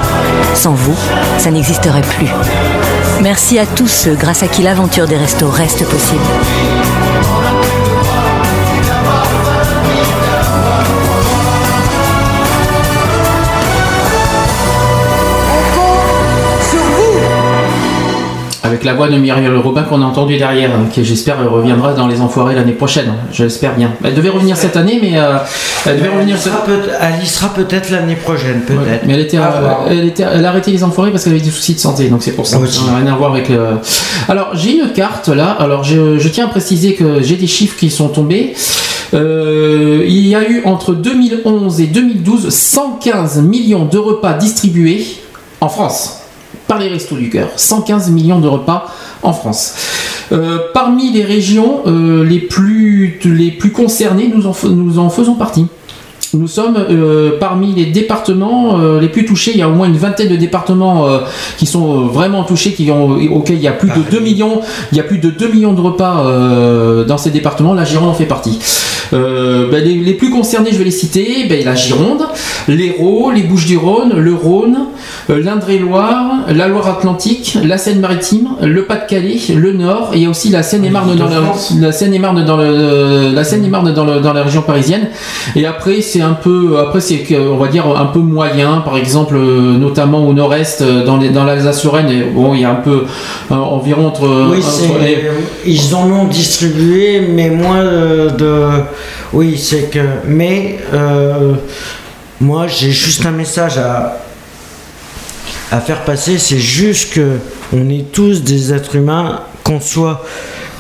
Sans 0.56 0.74
vous, 0.74 0.96
ça 1.38 1.52
n'existerait 1.52 2.02
plus. 2.02 2.30
Merci 3.22 3.60
à 3.60 3.68
tous 3.68 3.88
ceux 3.88 4.16
grâce 4.16 4.42
à 4.42 4.48
qui 4.48 4.64
l'aventure 4.64 5.06
des 5.06 5.18
restos 5.18 5.52
reste 5.52 5.88
possible. 5.88 6.24
Avec 18.80 18.92
la 18.92 18.94
voix 18.96 19.10
de 19.10 19.18
Muriel 19.18 19.54
Robin 19.58 19.84
qu'on 19.84 20.02
a 20.02 20.06
entendu 20.06 20.38
derrière, 20.38 20.70
hein, 20.72 20.86
qui 20.90 21.04
j'espère 21.04 21.36
reviendra 21.52 21.92
dans 21.94 22.08
Les 22.08 22.22
Enfoirés 22.22 22.56
l'année 22.56 22.72
prochaine. 22.72 23.12
J'espère 23.30 23.76
bien. 23.76 23.92
Elle 24.06 24.14
devait 24.14 24.30
revenir 24.30 24.56
cette 24.56 24.78
année, 24.78 25.00
mais 25.02 25.20
euh, 25.20 25.36
elle 25.86 25.98
devait 25.98 26.08
revenir 26.08 26.36
Elle, 26.38 26.42
sera 26.42 26.64
peut- 26.64 26.80
elle 27.02 27.22
y 27.22 27.28
sera 27.28 27.50
peut-être 27.54 27.90
l'année 27.92 28.16
prochaine, 28.16 28.62
peut-être. 28.66 29.04
Mais 29.06 29.16
elle 29.16 29.20
était, 29.20 29.36
À 29.36 29.52
euh, 29.52 29.74
elle 29.90 30.06
était, 30.08 30.24
elle 30.24 30.46
a 30.46 30.48
arrêté 30.48 30.72
les 30.72 30.82
enfoirés 30.86 31.12
parce 31.12 31.26
qu'elle 31.26 31.34
avait 31.34 31.42
des 31.42 31.50
soucis 31.52 31.74
de 31.74 31.80
santé, 31.80 32.08
donc 32.08 32.24
c'est 32.24 32.32
pour 32.32 32.48
ça. 32.48 32.58
Aussi. 32.58 32.82
N'a 32.86 32.96
rien 33.00 33.08
à 33.14 33.18
voir 33.18 33.34
avec. 33.34 33.50
le- 33.50 33.80
Alors 34.30 34.52
j'ai 34.54 34.78
une 34.80 34.94
carte 34.94 35.28
là. 35.28 35.58
Alors 35.60 35.84
je, 35.84 36.18
je 36.18 36.30
tiens 36.30 36.46
à 36.46 36.50
préciser 36.50 36.94
que 36.94 37.22
j'ai 37.22 37.36
des 37.36 37.48
chiffres 37.48 37.76
qui 37.78 37.90
sont 37.90 38.08
tombés. 38.08 38.54
Euh, 39.14 40.06
il 40.08 40.26
y 40.26 40.36
a 40.36 40.50
eu 40.50 40.62
entre 40.64 40.94
2011 40.94 41.82
et 41.82 41.88
2012 41.88 42.48
115 42.48 43.42
millions 43.42 43.84
de 43.84 43.98
repas 43.98 44.34
distribués 44.36 45.06
en 45.60 45.68
France 45.68 46.19
par 46.70 46.80
les 46.80 46.88
Restos 46.88 47.18
du 47.18 47.30
Cœur. 47.30 47.50
115 47.58 48.12
millions 48.12 48.40
de 48.40 48.48
repas 48.48 48.94
en 49.24 49.34
France. 49.34 49.74
Euh, 50.32 50.60
parmi 50.74 51.12
les 51.12 51.26
régions 51.26 51.82
euh, 51.88 52.24
les, 52.24 52.40
plus, 52.40 53.20
concernées, 53.74 54.32
nous 54.32 54.46
en 55.00 55.10
faisons 55.10 55.34
partie. 55.34 55.66
Nous 56.36 56.48
sommes 56.48 56.78
euh, 56.78 57.38
parmi 57.40 57.74
les 57.74 57.88
départements 57.88 58.80
euh, 58.80 59.00
les 59.00 59.10
plus 59.10 59.26
touchés. 59.26 59.52
Il 59.54 59.58
y 59.58 59.64
a 59.64 59.70
au 59.70 59.74
moins 59.74 59.88
une 59.88 59.98
vingtaine 59.98 60.28
de 60.30 60.36
départements 60.36 61.08
euh, 61.08 61.18
qui 61.58 61.66
sont 61.66 62.06
vraiment 62.06 62.44
touchés, 62.44 62.74
qui 62.74 62.92
ont, 62.92 63.18
auxquels 63.34 63.56
il 63.56 63.64
y 63.64 63.68
a 63.68 63.72
plus 63.72 63.90
de 63.90 64.04
2 64.12 64.20
millions, 64.20 64.62
il 64.92 64.98
y 64.98 65.02
a 65.02 65.04
plus 65.04 65.18
de 65.18 65.32
2 65.32 65.48
millions 65.48 65.74
de 65.74 65.82
repas 65.82 66.24
dans 67.08 67.18
ces 67.18 67.32
départements. 67.32 67.74
La 67.74 67.84
Gironde 67.84 68.10
en 68.10 68.14
fait 68.14 68.26
partie. 68.26 68.60
Ben, 69.12 69.72
les, 69.84 69.96
les 69.96 70.14
plus 70.14 70.30
concernés, 70.30 70.70
je 70.72 70.78
vais 70.78 70.84
les 70.84 70.92
citer. 70.92 71.46
Ben, 71.50 71.66
la 71.66 71.74
Gironde, 71.74 72.22
l'Hérault, 72.68 73.32
les 73.32 73.42
Bouches-du-Rhône, 73.42 74.14
le 74.16 74.34
Rhône, 74.36 74.78
l'Indre-et-Loire, 75.30 76.42
la 76.54 76.68
Loire-Atlantique, 76.68 77.58
la 77.64 77.78
Seine-Maritime, 77.80 78.50
le 78.62 78.86
Pas-de-Calais, 78.86 79.40
le 79.56 79.74
Nord. 79.74 80.12
Et 80.14 80.18
il 80.18 80.24
y 80.24 80.26
a 80.28 80.30
aussi 80.30 80.50
la 80.50 80.62
Seine-et-Marne 80.62 81.16
dans, 81.16 81.28
la, 81.28 81.42
la 81.80 81.92
Seine-et-Marne 81.92 82.46
dans, 82.46 82.58
le, 82.58 83.32
la 83.34 83.44
Seine-et-Marne 83.44 83.94
dans, 83.94 84.06
le- 84.06 84.20
dans 84.20 84.34
la 84.34 84.44
région 84.44 84.62
parisienne. 84.62 85.08
Et 85.56 85.66
après, 85.66 86.02
c'est 86.02 86.19
un 86.22 86.34
peu, 86.34 86.78
après 86.80 87.02
c'est 87.02 87.20
que, 87.20 87.36
on 87.36 87.58
va 87.58 87.68
dire 87.68 87.86
un 87.88 88.06
peu 88.08 88.20
moyen. 88.20 88.82
Par 88.82 88.98
exemple, 88.98 89.36
euh, 89.36 89.78
notamment 89.78 90.28
au 90.28 90.34
Nord-Est, 90.34 90.82
euh, 90.82 91.04
dans, 91.06 91.18
les- 91.18 91.30
dans 91.30 91.44
l'Alsace-Lorraine, 91.44 92.34
bon, 92.34 92.54
il 92.54 92.62
y 92.62 92.66
a 92.66 92.72
un 92.72 92.76
peu 92.76 93.06
euh, 93.52 93.56
environ 93.56 94.08
entre. 94.08 94.50
Oui, 94.52 94.58
entre 94.60 94.70
c'est- 94.72 95.00
les- 95.00 95.30
ils 95.66 95.96
en 95.96 96.10
ont 96.12 96.26
distribué, 96.26 97.22
mais 97.22 97.50
moins 97.50 97.84
de. 97.84 98.66
Oui, 99.34 99.58
c'est 99.58 99.90
que. 99.92 100.00
Mais 100.28 100.80
euh, 100.94 101.54
moi, 102.42 102.68
j'ai 102.68 102.92
juste 102.92 103.26
un 103.26 103.32
message 103.32 103.78
à 103.78 104.18
à 105.72 105.80
faire 105.80 106.02
passer. 106.04 106.38
C'est 106.40 106.58
juste 106.60 107.14
que 107.14 107.38
on 107.74 107.90
est 107.90 108.12
tous 108.12 108.44
des 108.44 108.74
êtres 108.74 108.96
humains, 108.96 109.42
qu'on 109.64 109.80
soit 109.80 110.24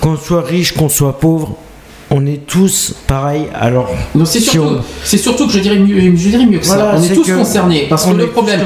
qu'on 0.02 0.16
soit 0.18 0.42
riche, 0.42 0.74
qu'on 0.76 0.90
soit 0.90 1.20
pauvre. 1.20 1.56
On 2.12 2.26
est 2.26 2.46
tous 2.48 2.94
pareils. 3.08 3.46
Alors, 3.54 3.90
c'est 4.26 4.40
si 4.40 4.50
surtout, 4.50 4.76
on- 4.78 4.82
c'est 5.04 5.18
surtout 5.18 5.46
que 5.48 5.54
je 5.54 5.60
dirais 5.60 5.78
mieux, 5.78 6.00
je 6.16 6.30
dirais 6.30 6.46
mieux 6.46 6.58
que 6.60 6.66
Voilà, 6.66 6.94
ça. 6.94 6.98
On 7.00 7.04
est 7.04 7.14
tous 7.16 7.32
concernés 7.32 7.86
parce 7.90 8.06
que 8.06 8.14
le 8.14 8.28
problème, 8.28 8.62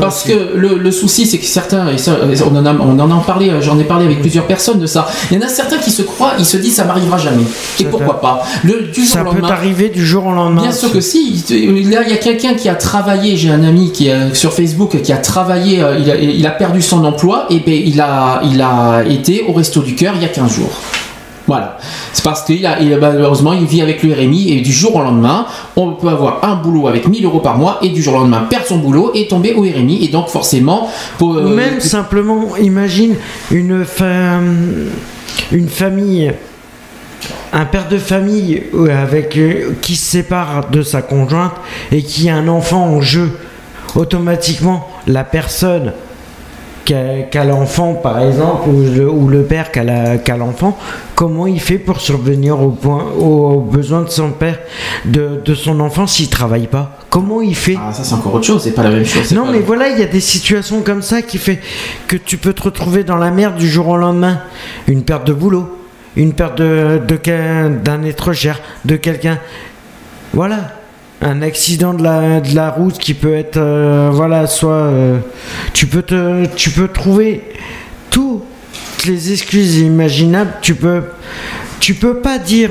parce 0.00 0.24
aussi. 0.24 0.28
que 0.34 0.56
le, 0.56 0.78
le 0.78 0.90
souci, 0.90 1.26
c'est 1.26 1.38
que 1.38 1.44
certains, 1.46 1.88
et 1.92 1.98
ça, 1.98 2.16
on 2.50 2.56
en 2.56 2.66
a, 2.66 2.74
on 2.74 2.98
en 2.98 3.10
a 3.18 3.20
parlé, 3.24 3.50
j'en 3.60 3.78
ai 3.78 3.84
parlé 3.84 4.06
avec 4.06 4.20
plusieurs 4.20 4.46
personnes 4.46 4.80
de 4.80 4.86
ça. 4.86 5.06
Il 5.30 5.38
y 5.38 5.42
en 5.42 5.46
a 5.46 5.48
certains 5.48 5.78
qui 5.78 5.90
se 5.90 6.02
croient, 6.02 6.32
ils 6.38 6.44
se 6.44 6.56
disent 6.56 6.74
ça 6.74 6.84
m'arrivera 6.84 7.18
jamais. 7.18 7.44
Et 7.80 7.84
pourquoi 7.84 8.20
pas? 8.20 8.42
Le 8.64 8.88
du 8.92 9.04
jour 9.04 9.14
ça 9.14 9.22
au 9.22 9.32
peut 9.32 9.42
arriver 9.48 9.88
du 9.90 10.04
jour 10.04 10.26
au 10.26 10.32
lendemain. 10.32 10.62
Bien 10.62 10.72
sûr 10.72 10.92
que 10.92 11.00
si. 11.00 11.44
Là, 11.90 12.00
il 12.04 12.10
y 12.10 12.14
a 12.14 12.16
quelqu'un 12.18 12.54
qui 12.54 12.68
a 12.68 12.74
travaillé. 12.74 13.36
J'ai 13.36 13.50
un 13.50 13.62
ami 13.64 13.92
qui 13.92 14.08
est 14.08 14.34
sur 14.34 14.52
Facebook 14.52 15.00
qui 15.02 15.12
a 15.12 15.18
travaillé. 15.18 15.80
euh, 15.82 15.98
Il 15.98 16.10
a, 16.10 16.16
il 16.16 16.46
a 16.46 16.50
perdu 16.50 16.82
son 16.82 17.04
emploi 17.04 17.46
et 17.50 17.60
ben, 17.60 17.74
il 17.84 18.00
a, 18.00 18.40
il 18.44 18.60
a 18.60 19.02
été 19.08 19.44
au 19.48 19.52
resto 19.52 19.80
du 19.82 19.94
cœur 19.94 20.14
il 20.16 20.22
y 20.22 20.24
a 20.24 20.28
15 20.28 20.52
jours. 20.52 20.70
Voilà. 21.48 21.78
C'est 22.12 22.22
parce 22.22 22.44
que 22.44 22.52
il 22.52 22.64
a- 22.66 22.78
il- 22.78 22.96
malheureusement, 22.98 23.54
il 23.54 23.64
vit 23.64 23.80
avec 23.82 24.02
le 24.02 24.12
RMI 24.12 24.52
et 24.52 24.60
du 24.60 24.70
jour 24.70 24.94
au 24.96 25.00
lendemain, 25.02 25.46
on 25.76 25.92
peut 25.94 26.08
avoir 26.08 26.44
un 26.44 26.56
boulot 26.56 26.86
avec 26.88 27.08
1000 27.08 27.24
euros 27.24 27.40
par 27.40 27.56
mois 27.56 27.78
et 27.82 27.88
du 27.88 28.02
jour 28.02 28.14
au 28.14 28.18
lendemain 28.18 28.42
perdre 28.50 28.66
son 28.66 28.78
boulot 28.78 29.10
et 29.14 29.26
tomber 29.28 29.54
au 29.54 29.62
RMI. 29.62 30.04
Et 30.04 30.08
donc, 30.08 30.28
forcément, 30.28 30.88
pour, 31.16 31.30
Ou 31.30 31.38
euh, 31.38 31.48
même 31.56 31.80
simplement, 31.80 32.54
imagine 32.58 33.14
une, 33.50 33.84
femme, 33.86 34.90
une 35.50 35.68
famille, 35.68 36.32
un 37.54 37.64
père 37.64 37.88
de 37.88 37.96
famille 37.96 38.64
euh, 38.74 39.02
avec, 39.02 39.36
euh, 39.38 39.72
qui 39.80 39.96
se 39.96 40.04
sépare 40.10 40.68
de 40.70 40.82
sa 40.82 41.00
conjointe 41.00 41.54
et 41.90 42.02
qui 42.02 42.28
a 42.28 42.36
un 42.36 42.46
enfant 42.48 42.84
en 42.84 43.00
jeu. 43.00 43.30
Automatiquement, 43.96 44.86
la 45.06 45.24
personne 45.24 45.92
qui 46.88 46.94
a, 46.94 47.22
qui 47.30 47.36
a 47.36 47.44
l'enfant, 47.44 47.92
par 47.92 48.18
exemple, 48.18 48.70
ou 48.70 48.80
le, 48.80 49.10
ou 49.10 49.28
le 49.28 49.42
père 49.42 49.70
qui 49.70 49.78
a, 49.78 49.84
la- 49.84 50.16
qui 50.16 50.30
a 50.30 50.38
l'enfant, 50.38 50.74
comment 51.14 51.46
il 51.46 51.60
fait 51.60 51.76
pour 51.76 52.00
survenir 52.00 52.58
au 52.62 52.70
point, 52.70 53.04
aux 53.18 53.60
besoins 53.60 54.00
de 54.00 54.08
son 54.08 54.30
père, 54.30 54.58
de, 55.04 55.42
de 55.44 55.54
son 55.54 55.80
enfant 55.80 56.06
s'il 56.06 56.30
travaille 56.30 56.66
pas? 56.66 56.96
Comment 57.10 57.42
il 57.42 57.54
fait? 57.54 57.76
Ah, 57.78 57.92
ça 57.92 58.04
c'est 58.04 58.14
encore 58.14 58.32
autre 58.36 58.46
chose, 58.46 58.62
c'est 58.62 58.70
pas 58.72 58.84
la 58.84 58.88
même 58.90 59.04
chose. 59.04 59.32
non, 59.32 59.44
mais 59.52 59.58
voilà, 59.60 59.88
il 59.90 59.98
y 59.98 60.02
a 60.02 60.06
des 60.06 60.20
situations 60.20 60.80
comme 60.80 61.02
ça 61.02 61.20
qui 61.20 61.36
fait 61.36 61.58
que 62.06 62.16
tu 62.16 62.38
peux 62.38 62.54
te 62.54 62.62
retrouver 62.62 63.04
dans 63.04 63.18
la 63.18 63.30
merde 63.30 63.56
du 63.56 63.68
jour 63.68 63.88
au 63.88 63.96
lendemain. 63.98 64.38
Une 64.86 65.02
perte 65.02 65.26
de 65.26 65.34
boulot, 65.34 65.68
une 66.16 66.32
perte 66.32 66.56
de, 66.56 67.02
de 67.06 67.18
d'un 67.84 68.02
être 68.04 68.32
cher, 68.32 68.60
de 68.86 68.96
quelqu'un. 68.96 69.38
Voilà. 70.32 70.77
Un 71.20 71.42
accident 71.42 71.94
de 71.94 72.02
la, 72.04 72.40
de 72.40 72.54
la 72.54 72.70
route 72.70 72.96
qui 72.98 73.12
peut 73.14 73.34
être. 73.34 73.56
euh, 73.56 74.08
voilà, 74.12 74.46
soit. 74.46 74.70
euh, 74.72 75.18
tu, 75.72 75.86
peux 75.86 76.02
te, 76.02 76.46
tu 76.54 76.70
peux 76.70 76.86
trouver 76.88 77.42
toutes 78.10 78.44
les 79.04 79.32
excuses 79.32 79.78
imaginables. 79.78 80.52
Tu 80.62 80.74
peux, 80.76 81.02
tu 81.80 81.94
peux 81.94 82.18
pas 82.20 82.38
dire 82.38 82.70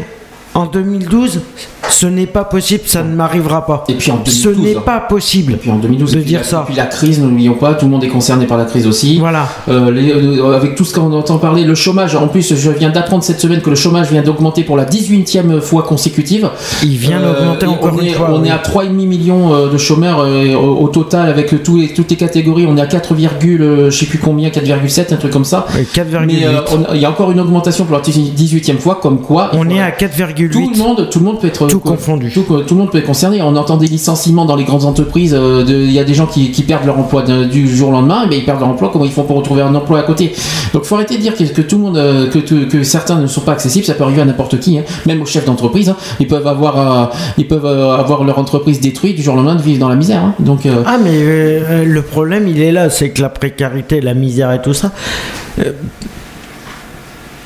en 0.57 0.65
2012 0.65 1.41
ce 1.89 2.05
n'est 2.05 2.27
pas 2.27 2.43
possible, 2.43 2.83
ça 2.85 3.01
ne 3.01 3.15
m'arrivera 3.15 3.65
pas. 3.65 3.83
Et 3.87 3.93
puis 3.93 4.11
en 4.11 4.19
ce 4.25 4.49
2012, 4.49 4.65
n'est 4.65 4.77
hein. 4.77 4.81
pas 4.85 4.99
possible 4.99 5.57
Puis 5.59 5.71
en 5.71 5.77
2012, 5.77 6.11
de 6.11 6.19
et 6.19 6.21
dire 6.21 6.39
la, 6.41 6.45
ça. 6.45 6.61
et 6.63 6.65
puis 6.67 6.75
la 6.75 6.85
crise, 6.85 7.19
n'oublions 7.21 7.53
pas, 7.53 7.73
tout 7.75 7.85
le 7.85 7.91
monde 7.91 8.03
est 8.03 8.09
concerné 8.09 8.45
par 8.45 8.57
la 8.57 8.65
crise 8.65 8.85
aussi. 8.85 9.17
Voilà. 9.19 9.47
Euh, 9.69 9.89
les- 9.89 10.11
euh, 10.11 10.53
avec 10.55 10.75
tout 10.75 10.83
ce 10.83 10.93
qu'on 10.93 11.11
entend 11.13 11.37
parler, 11.37 11.63
le 11.63 11.73
chômage, 11.75 12.15
en 12.15 12.27
plus, 12.27 12.53
je 12.55 12.69
viens 12.71 12.89
d'apprendre 12.89 13.23
cette 13.23 13.39
semaine 13.39 13.61
que 13.61 13.69
le 13.69 13.75
chômage 13.77 14.11
vient 14.11 14.21
d'augmenter 14.21 14.63
pour 14.63 14.75
la 14.77 14.85
18e 14.85 15.59
fois 15.61 15.83
consécutive. 15.83 16.49
Il 16.83 16.97
vient 16.97 17.19
d'augmenter 17.21 17.65
et 17.65 17.69
encore 17.69 17.93
on 17.95 18.01
une 18.01 18.07
est, 18.07 18.11
fois, 18.11 18.27
On 18.31 18.41
oui. 18.41 18.49
est 18.49 18.51
à 18.51 18.57
3,5 18.57 18.89
millions 19.07 19.53
euh, 19.55 19.71
de 19.71 19.77
chômeurs 19.77 20.19
euh, 20.19 20.53
au, 20.55 20.83
au 20.83 20.87
total 20.89 21.29
avec 21.29 21.63
tous 21.63 21.77
les- 21.77 21.93
toutes 21.93 22.11
les 22.11 22.17
catégories. 22.17 22.67
On 22.67 22.75
est 22.77 22.81
à 22.81 22.85
4, 22.87 23.13
euh, 23.15 23.89
je 23.89 23.97
sais 23.97 24.05
plus 24.05 24.19
combien, 24.19 24.49
4,7, 24.49 25.13
un 25.13 25.17
truc 25.17 25.31
comme 25.31 25.45
ça. 25.45 25.65
Ouais, 25.73 25.83
4,8. 25.91 26.25
Mais 26.27 26.45
euh, 26.45 26.59
il 26.93 27.01
y 27.01 27.05
a 27.05 27.09
encore 27.09 27.31
une 27.31 27.39
augmentation 27.39 27.85
pour 27.85 27.95
la 27.95 28.01
18e 28.03 28.77
fois, 28.77 28.99
comme 29.01 29.21
quoi. 29.21 29.49
On 29.53 29.67
est 29.69 29.81
à 29.81 29.89
4,8. 29.91 30.46
Tout 30.51 30.69
le 30.71 30.77
monde, 30.77 31.09
tout 31.09 31.19
le 31.19 31.25
monde 31.25 31.39
peut 31.39 31.47
être 31.47 31.67
Tout 31.67 31.79
confondu. 31.79 32.31
Tout, 32.31 32.41
tout 32.43 32.73
le 32.73 32.79
monde 32.79 32.91
peut 32.91 32.97
être 32.99 33.05
concerné. 33.05 33.41
On 33.41 33.55
entend 33.55 33.77
des 33.77 33.87
licenciements 33.87 34.45
dans 34.45 34.55
les 34.55 34.63
grandes 34.63 34.85
entreprises. 34.85 35.33
euh, 35.37 35.63
Il 35.67 35.91
y 35.91 35.99
a 35.99 36.03
des 36.03 36.13
gens 36.13 36.25
qui, 36.27 36.51
qui 36.51 36.63
perdent 36.63 36.85
leur 36.85 36.97
emploi 36.99 37.21
de- 37.23 37.43
du 37.45 37.67
jour 37.73 37.89
au 37.89 37.91
lendemain. 37.91 38.23
Et 38.25 38.27
bien, 38.27 38.37
ils 38.39 38.45
perdent 38.45 38.59
leur 38.59 38.69
emploi. 38.69 38.89
Comment 38.91 39.05
ils 39.05 39.11
font 39.11 39.23
pour 39.23 39.37
retrouver 39.37 39.61
un 39.61 39.73
emploi 39.75 39.99
à 39.99 40.03
côté? 40.03 40.33
Donc, 40.73 40.83
faut 40.83 40.95
arrêter 40.95 41.17
de 41.17 41.21
dire 41.21 41.35
que, 41.35 41.43
que 41.43 41.61
tout 41.61 41.77
le 41.77 41.81
monde, 41.83 41.97
euh, 41.97 42.27
que, 42.27 42.83
certains 42.83 43.19
ne 43.19 43.27
sont 43.27 43.41
pas 43.41 43.53
accessibles. 43.53 43.85
Ça 43.85 43.93
peut 43.93 44.03
arriver 44.03 44.21
à 44.21 44.25
n'importe 44.25 44.59
qui, 44.59 44.77
hein. 44.77 44.83
même 45.05 45.21
aux 45.21 45.25
chefs 45.25 45.45
d'entreprise. 45.45 45.89
hein. 45.89 45.95
Ils 46.19 46.27
peuvent 46.27 46.47
avoir, 46.47 47.11
euh, 47.11 47.15
ils 47.37 47.47
peuvent 47.47 47.65
avoir 47.65 48.23
leur 48.23 48.39
entreprise 48.39 48.79
détruite 48.79 49.15
du 49.15 49.23
jour 49.23 49.33
au 49.33 49.37
lendemain, 49.37 49.55
de 49.55 49.61
vivre 49.61 49.79
dans 49.79 49.89
la 49.89 49.95
misère. 49.95 50.21
hein. 50.23 50.33
Donc, 50.39 50.65
euh, 50.65 50.83
Ah, 50.85 50.97
mais 51.03 51.11
euh, 51.13 51.85
le 51.85 52.01
problème, 52.01 52.47
il 52.47 52.61
est 52.61 52.71
là, 52.71 52.89
c'est 52.89 53.09
que 53.11 53.21
la 53.21 53.29
précarité, 53.29 54.01
la 54.01 54.13
misère 54.13 54.51
et 54.51 54.61
tout 54.61 54.73
ça 54.73 54.91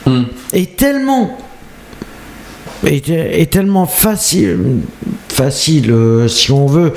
Hmm. 0.06 0.24
est 0.54 0.76
tellement. 0.76 1.38
Est, 2.86 3.52
tellement 3.52 3.86
facile, 3.86 4.82
facile 5.30 5.92
euh, 5.92 6.28
si 6.28 6.52
on 6.52 6.66
veut, 6.66 6.94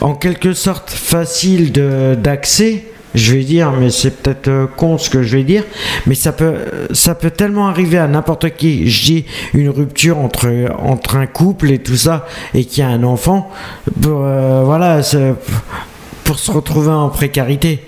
en 0.00 0.14
quelque 0.14 0.52
sorte 0.52 0.90
facile 0.90 1.72
d'accès. 1.72 2.84
Je 3.14 3.34
vais 3.34 3.44
dire, 3.44 3.70
mais 3.70 3.90
c'est 3.90 4.10
peut-être 4.10 4.48
euh, 4.48 4.66
con 4.66 4.98
ce 4.98 5.08
que 5.08 5.22
je 5.22 5.36
vais 5.36 5.44
dire, 5.44 5.62
mais 6.04 6.16
ça 6.16 6.32
peut, 6.32 6.56
ça 6.90 7.14
peut 7.14 7.30
tellement 7.30 7.68
arriver 7.68 7.96
à 7.96 8.08
n'importe 8.08 8.56
qui. 8.56 8.90
Je 8.90 9.04
dis 9.04 9.24
une 9.52 9.68
rupture 9.68 10.18
entre, 10.18 10.50
entre 10.80 11.14
un 11.14 11.26
couple 11.26 11.70
et 11.70 11.78
tout 11.78 11.94
ça, 11.94 12.26
et 12.54 12.64
qu'il 12.64 12.82
y 12.82 12.82
a 12.84 12.88
un 12.88 13.04
enfant, 13.04 13.52
pour, 14.02 14.24
euh, 14.24 14.64
voilà, 14.64 15.00
pour 16.24 16.40
se 16.40 16.50
retrouver 16.50 16.90
en 16.90 17.08
précarité, 17.08 17.84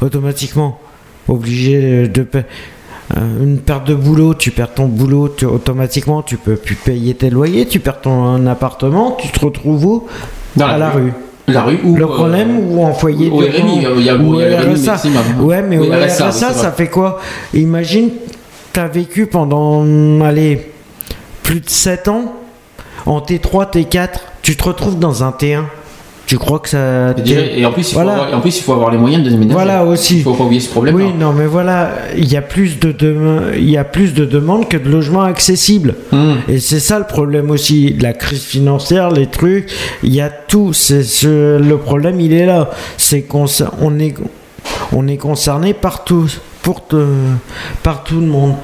automatiquement, 0.00 0.80
obligé 1.28 2.08
de 2.08 2.22
une 3.16 3.58
perte 3.58 3.86
de 3.86 3.94
boulot, 3.94 4.34
tu 4.34 4.50
perds 4.50 4.74
ton 4.74 4.86
boulot, 4.86 5.28
tu- 5.36 5.44
automatiquement, 5.46 6.22
tu 6.22 6.36
peux 6.36 6.56
plus 6.56 6.76
payer 6.76 7.14
tes 7.14 7.30
loyers, 7.30 7.66
tu 7.66 7.80
perds 7.80 8.00
ton 8.02 8.46
appartement, 8.46 9.16
tu 9.20 9.28
te 9.28 9.44
retrouves 9.44 9.84
où? 9.84 10.06
Dans 10.56 10.66
À 10.66 10.72
la 10.72 10.78
la 10.78 10.90
rue. 10.90 11.02
rue. 11.02 11.12
la 11.48 11.62
rue 11.62 11.80
ou 11.82 11.96
Le 11.96 12.04
euh, 12.04 12.06
problème, 12.06 12.70
ou 12.70 12.84
en 12.84 12.92
foyer 12.92 13.28
de 13.28 13.34
RMI, 13.34 13.76
il 13.76 13.82
y 13.82 13.86
a- 14.10 14.16
ou 14.16 14.40
il 14.40 14.48
y 14.48 14.54
a 14.54 14.60
RSA. 14.60 14.96
Ouais, 15.40 15.62
mais 15.62 15.78
au 15.78 15.84
RSA, 15.90 16.28
RSA, 16.28 16.52
ça 16.52 16.68
vrai. 16.68 16.72
fait 16.76 16.88
quoi? 16.88 17.18
Imagine, 17.54 18.10
t'as 18.72 18.86
vécu 18.86 19.26
pendant, 19.26 19.84
allez, 20.22 20.70
plus 21.42 21.60
de 21.60 21.68
7 21.68 22.06
ans, 22.08 22.32
en 23.06 23.20
T3, 23.20 23.70
T4, 23.72 24.20
tu 24.42 24.56
te 24.56 24.62
retrouves 24.64 24.98
dans 24.98 25.24
un 25.24 25.30
T1. 25.32 25.64
Tu 26.30 26.38
crois 26.38 26.60
que 26.60 26.68
ça... 26.68 27.10
Et, 27.18 27.22
déjà- 27.22 27.40
et 27.40 27.66
en 27.66 27.72
plus, 27.72 27.90
il 27.90 27.94
faut 27.94 27.98
avoir, 27.98 28.32
en 28.32 28.40
plus, 28.40 28.56
il 28.56 28.62
faut 28.62 28.72
avoir 28.72 28.92
les 28.92 28.98
moyens 28.98 29.24
de 29.24 29.30
déménager. 29.30 29.52
Voilà 29.54 29.84
aussi. 29.84 30.18
Il 30.18 30.22
faut 30.22 30.34
pas 30.34 30.44
oublier 30.44 30.60
ce 30.60 30.68
problème. 30.70 30.94
Oui, 30.94 31.06
non, 31.18 31.32
mais 31.32 31.46
voilà, 31.46 31.90
il 32.16 32.30
y 32.30 32.36
a 32.36 32.40
plus 32.42 32.78
de 32.78 32.94
il 33.56 33.68
y 33.68 33.76
a 33.76 33.82
plus 33.82 34.14
de 34.14 34.24
demandes 34.24 34.68
que 34.68 34.76
de 34.76 34.88
logements 34.88 35.22
accessibles. 35.24 35.96
Hmm. 36.12 36.34
Et 36.48 36.60
c'est 36.60 36.78
ça 36.78 37.00
le 37.00 37.04
problème 37.04 37.50
aussi, 37.50 37.96
la 38.00 38.12
crise 38.12 38.44
financière, 38.44 39.10
les 39.10 39.26
trucs, 39.26 39.72
il 40.04 40.14
y 40.14 40.20
a 40.20 40.28
tout. 40.30 40.72
C'est 40.72 41.02
ce- 41.02 41.58
le 41.58 41.76
problème, 41.78 42.20
il 42.20 42.32
est 42.32 42.46
là. 42.46 42.70
C'est 42.96 43.22
qu'on 43.22 43.46
on 43.80 43.98
est 43.98 44.14
on 44.92 45.08
est 45.08 45.16
concerné 45.16 45.74
par 45.74 46.04
tous, 46.04 46.40
pour 46.62 46.86
te- 46.86 47.06
par 47.82 48.04
tout 48.04 48.20
le 48.20 48.26
monde. 48.26 48.54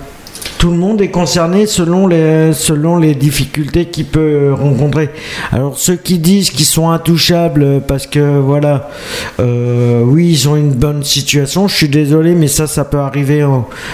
Tout 0.58 0.70
le 0.70 0.76
monde 0.76 1.00
est 1.02 1.10
concerné 1.10 1.66
selon 1.66 2.06
les, 2.06 2.52
selon 2.52 2.98
les 2.98 3.14
difficultés 3.14 3.86
qu'il 3.86 4.06
peut 4.06 4.52
rencontrer. 4.52 5.10
Alors 5.52 5.78
ceux 5.78 5.96
qui 5.96 6.18
disent 6.18 6.50
qu'ils 6.50 6.64
sont 6.64 6.90
intouchables 6.90 7.82
parce 7.86 8.06
que 8.06 8.38
voilà, 8.38 8.88
euh, 9.40 10.02
oui 10.02 10.28
ils 10.30 10.48
ont 10.48 10.56
une 10.56 10.72
bonne 10.72 11.02
situation, 11.04 11.68
je 11.68 11.76
suis 11.76 11.88
désolé 11.88 12.34
mais 12.34 12.48
ça 12.48 12.66
ça 12.66 12.84
peut 12.84 12.98
arriver 12.98 13.46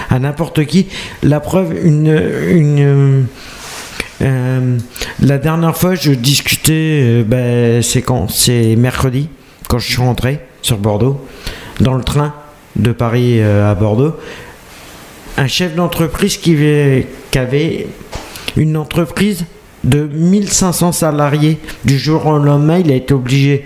à 0.09 0.19
n'importe 0.19 0.65
qui. 0.65 0.87
La 1.21 1.39
preuve, 1.39 1.73
une, 1.83 2.07
une 2.49 3.25
euh, 4.21 4.77
la 5.21 5.37
dernière 5.37 5.75
fois 5.75 5.95
je 5.95 6.11
discutais, 6.11 7.01
euh, 7.03 7.23
ben, 7.25 7.81
c'est 7.81 8.01
quand 8.01 8.29
C'est 8.29 8.75
mercredi 8.75 9.29
quand 9.67 9.79
je 9.79 9.87
suis 9.91 10.01
rentré 10.01 10.39
sur 10.61 10.77
Bordeaux 10.77 11.19
dans 11.79 11.95
le 11.95 12.03
train 12.03 12.33
de 12.75 12.91
Paris 12.91 13.39
euh, 13.39 13.69
à 13.69 13.75
Bordeaux 13.75 14.15
un 15.37 15.47
chef 15.47 15.75
d'entreprise 15.75 16.37
qui, 16.37 16.53
avait- 16.53 17.07
qui 17.31 17.37
avait 17.39 17.87
une 18.55 18.77
entreprise 18.77 19.45
de 19.83 20.07
1500 20.11 20.91
salariés. 20.91 21.57
Du 21.83 21.97
jour 21.97 22.25
au 22.27 22.37
lendemain, 22.37 22.79
il 22.79 22.91
a 22.91 22.95
été 22.95 23.13
obligé, 23.13 23.65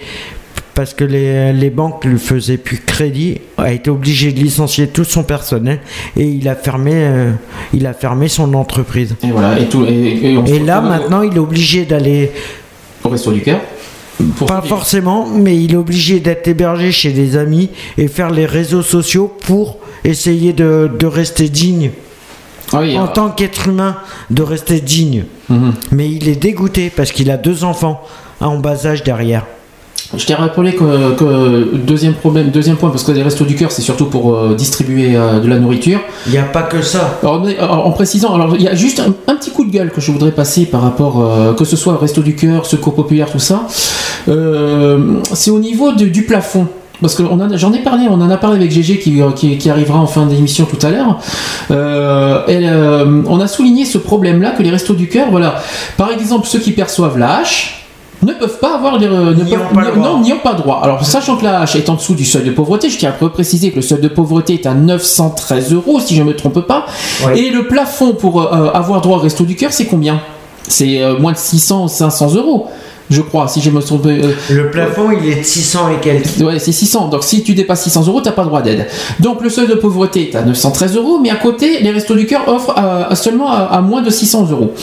parce 0.73 0.93
que 0.93 1.03
les, 1.03 1.53
les 1.53 1.69
banques 1.69 2.05
ne 2.05 2.11
lui 2.11 2.19
faisaient 2.19 2.57
plus 2.57 2.77
crédit, 2.79 3.39
a 3.57 3.71
été 3.73 3.89
obligé 3.89 4.31
de 4.31 4.39
licencier 4.39 4.87
tout 4.87 5.03
son 5.03 5.23
personnel 5.23 5.79
et 6.15 6.23
il 6.25 6.47
a 6.47 6.55
fermé, 6.55 6.91
euh, 6.95 7.31
il 7.73 7.85
a 7.85 7.93
fermé 7.93 8.27
son 8.27 8.53
entreprise. 8.53 9.15
Et 9.23 9.31
voilà. 9.31 9.59
Et, 9.59 9.65
tout, 9.65 9.85
et, 9.85 10.31
et 10.33 10.37
on 10.37 10.45
se 10.45 10.53
Et 10.53 10.59
là, 10.59 10.81
maintenant, 10.81 11.21
il 11.23 11.35
est 11.35 11.39
obligé 11.39 11.85
d'aller 11.85 12.31
Au 13.03 13.09
resto 13.09 13.31
du 13.31 13.41
cœur. 13.41 13.59
Pour 14.37 14.47
pas 14.47 14.61
forcément, 14.61 15.27
mais 15.27 15.55
il 15.57 15.73
est 15.73 15.77
obligé 15.77 16.19
d'être 16.19 16.47
hébergé 16.47 16.91
chez 16.91 17.11
des 17.11 17.37
amis 17.37 17.69
et 17.97 18.07
faire 18.07 18.31
les 18.31 18.45
réseaux 18.45 18.81
sociaux 18.81 19.31
pour 19.45 19.77
essayer 20.03 20.53
de, 20.53 20.89
de 20.97 21.05
rester 21.05 21.49
digne. 21.49 21.91
Ah 22.73 22.79
oui, 22.81 22.97
en 22.97 23.05
euh, 23.05 23.07
tant 23.07 23.29
qu'être 23.29 23.67
humain, 23.67 23.97
de 24.29 24.43
rester 24.43 24.81
digne. 24.81 25.25
Mhm. 25.49 25.73
Mais 25.91 26.09
il 26.11 26.27
est 26.27 26.35
dégoûté 26.35 26.91
parce 26.93 27.11
qu'il 27.11 27.29
a 27.31 27.37
deux 27.37 27.63
enfants 27.63 28.01
en 28.41 28.57
bas 28.57 28.85
âge 28.85 29.03
derrière. 29.03 29.45
Je 30.15 30.25
t'ai 30.25 30.35
rappelé 30.35 30.73
que, 30.73 31.15
que 31.15 31.75
deuxième 31.75 32.13
problème, 32.13 32.49
deuxième 32.49 32.77
point, 32.77 32.89
parce 32.89 33.03
que 33.03 33.11
les 33.11 33.23
restos 33.23 33.43
du 33.43 33.55
cœur, 33.55 33.71
c'est 33.71 33.81
surtout 33.81 34.05
pour 34.05 34.33
euh, 34.33 34.55
distribuer 34.55 35.15
euh, 35.15 35.41
de 35.41 35.47
la 35.49 35.59
nourriture. 35.59 35.99
Il 36.27 36.31
n'y 36.31 36.37
a 36.37 36.43
pas 36.43 36.63
que 36.63 36.81
ça. 36.81 37.19
Alors, 37.21 37.85
en 37.85 37.91
précisant, 37.91 38.33
alors 38.33 38.55
il 38.55 38.61
y 38.61 38.69
a 38.69 38.75
juste 38.75 39.01
un, 39.01 39.13
un 39.27 39.35
petit 39.35 39.51
coup 39.51 39.65
de 39.65 39.71
gueule 39.71 39.91
que 39.91 39.99
je 39.99 40.11
voudrais 40.11 40.31
passer 40.31 40.65
par 40.65 40.81
rapport, 40.81 41.21
euh, 41.21 41.53
que 41.53 41.65
ce 41.65 41.75
soit 41.75 41.97
resto 41.97 42.21
du 42.21 42.35
cœur, 42.35 42.65
secours 42.65 42.95
populaire, 42.95 43.29
tout 43.29 43.39
ça. 43.39 43.67
Euh, 44.27 45.19
c'est 45.33 45.51
au 45.51 45.59
niveau 45.59 45.91
de- 45.93 46.05
du 46.05 46.23
plafond. 46.23 46.67
Parce 46.99 47.13
que 47.13 47.21
j'en 47.57 47.73
ai 47.73 47.79
parlé, 47.83 48.07
on 48.09 48.15
en 48.15 48.29
a 48.31 48.37
parlé 48.37 48.55
avec 48.57 48.71
GG 48.71 48.97
qui, 48.97 49.21
qui, 49.35 49.57
qui 49.59 49.69
arrivera 49.69 49.99
en 49.99 50.07
fin 50.07 50.25
d'émission 50.25 50.65
tout 50.65 50.83
à 50.83 50.89
l'heure. 50.89 51.19
Euh, 51.69 52.39
euh, 52.49 53.21
on 53.27 53.39
a 53.39 53.47
souligné 53.47 53.85
ce 53.85 53.99
problème-là 53.99 54.51
que 54.51 54.63
les 54.63 54.71
restos 54.71 54.95
du 54.95 55.07
cœur, 55.07 55.27
voilà. 55.29 55.61
Par 55.95 56.09
exemple, 56.11 56.47
ceux 56.47 56.57
qui 56.57 56.71
perçoivent 56.71 57.19
la 57.19 57.37
hache 57.37 57.85
ne 58.23 58.33
peuvent 58.33 58.57
pas 58.57 58.73
avoir 58.73 58.97
les, 58.97 59.07
ne 59.07 59.11
peuvent- 59.11 59.61
ont 59.71 59.75
pas 59.75 59.81
n'y- 59.85 59.91
droit. 59.95 60.07
non, 60.09 60.21
n'y 60.21 60.33
ont 60.33 60.39
pas 60.43 60.53
droit. 60.55 60.79
Alors, 60.81 61.05
sachant 61.05 61.37
que 61.37 61.43
la 61.43 61.59
hache 61.61 61.75
est 61.75 61.87
en 61.87 61.93
dessous 61.93 62.15
du 62.15 62.25
seuil 62.25 62.43
de 62.45 62.49
pauvreté, 62.51 62.89
je 62.89 62.97
tiens 62.97 63.13
à 63.21 63.29
préciser 63.29 63.69
que 63.69 63.75
le 63.75 63.81
seuil 63.83 64.01
de 64.01 64.07
pauvreté 64.07 64.55
est 64.55 64.65
à 64.65 64.73
913 64.73 65.73
euros, 65.73 65.99
si 65.99 66.15
je 66.15 66.23
ne 66.23 66.27
me 66.29 66.35
trompe 66.35 66.61
pas. 66.61 66.87
Et 67.35 67.51
le 67.51 67.67
plafond 67.67 68.13
pour 68.13 68.41
euh, 68.41 68.71
avoir 68.73 69.01
droit 69.01 69.17
au 69.17 69.21
resto 69.21 69.43
du 69.43 69.55
cœur, 69.55 69.71
c'est 69.71 69.85
combien? 69.85 70.19
C'est 70.67 70.99
moins 71.19 71.31
de 71.33 71.37
600 71.37 71.83
ou 71.85 71.87
500 71.87 72.33
euros. 72.33 72.67
Je 73.09 73.21
crois, 73.21 73.47
si 73.47 73.61
je 73.61 73.69
me 73.69 73.81
trompe. 73.81 74.05
euh, 74.07 74.33
Le 74.49 74.69
plafond, 74.71 75.11
il 75.11 75.29
est 75.29 75.35
de 75.35 75.43
600 75.43 75.89
et 75.89 76.01
quelques. 76.01 76.39
Ouais, 76.41 76.59
c'est 76.59 76.71
600. 76.73 77.07
Donc 77.07 77.23
si 77.23 77.43
tu 77.43 77.53
dépasses 77.53 77.83
600 77.83 78.05
euros, 78.07 78.19
t'as 78.21 78.31
pas 78.31 78.43
droit 78.43 78.61
d'aide. 78.61 78.87
Donc 79.19 79.41
le 79.41 79.49
seuil 79.49 79.67
de 79.67 79.75
pauvreté 79.75 80.29
est 80.29 80.35
à 80.35 80.41
913 80.43 80.95
euros, 80.97 81.19
mais 81.21 81.29
à 81.29 81.35
côté, 81.35 81.79
les 81.79 81.91
restos 81.91 82.15
du 82.15 82.25
cœur 82.25 82.47
offrent 82.47 82.73
à- 82.77 83.07
à 83.11 83.15
seulement 83.15 83.51
à, 83.51 83.59
à 83.59 83.81
moins 83.81 84.01
de 84.01 84.09
600 84.09 84.49
euros. 84.51 84.73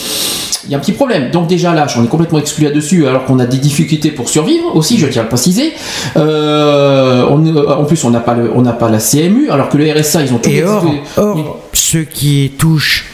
Il 0.67 0.71
y 0.71 0.75
a 0.75 0.79
un 0.79 0.81
petit 0.81 0.93
problème. 0.93 1.31
Donc 1.31 1.47
déjà 1.47 1.75
là, 1.75 1.87
j'en 1.87 2.03
ai 2.03 2.07
complètement 2.09 2.39
exclu 2.39 2.65
là-dessus, 2.65 3.07
alors 3.07 3.27
qu'on 3.27 3.39
a 3.39 3.45
des 3.45 3.59
difficultés 3.59 4.11
pour 4.11 4.31
survivre 4.31 4.75
aussi, 4.75 4.97
je 4.99 5.07
tiens 5.09 5.21
à 5.21 5.25
le 5.25 5.29
préciser. 5.29 5.75
Euh, 6.17 7.27
on- 7.31 7.45
euh, 7.47 7.75
en 7.77 7.85
plus, 7.85 8.03
on 8.05 8.11
n'a 8.11 8.21
pas 8.21 8.33
le, 8.35 8.51
on 8.55 8.63
n'a 8.63 8.73
pas 8.73 8.89
la 8.91 8.99
CMU, 8.99 9.51
alors 9.51 9.69
que 9.69 9.77
le 9.77 9.85
RSA, 9.93 10.23
ils 10.23 10.33
ont 10.33 10.39
tous 10.39 10.49
Et 10.49 10.55
les- 10.55 10.63
or, 10.65 10.85
or, 11.19 11.59
ceux 11.75 12.05
qui 12.05 12.53
touchent 12.59 13.07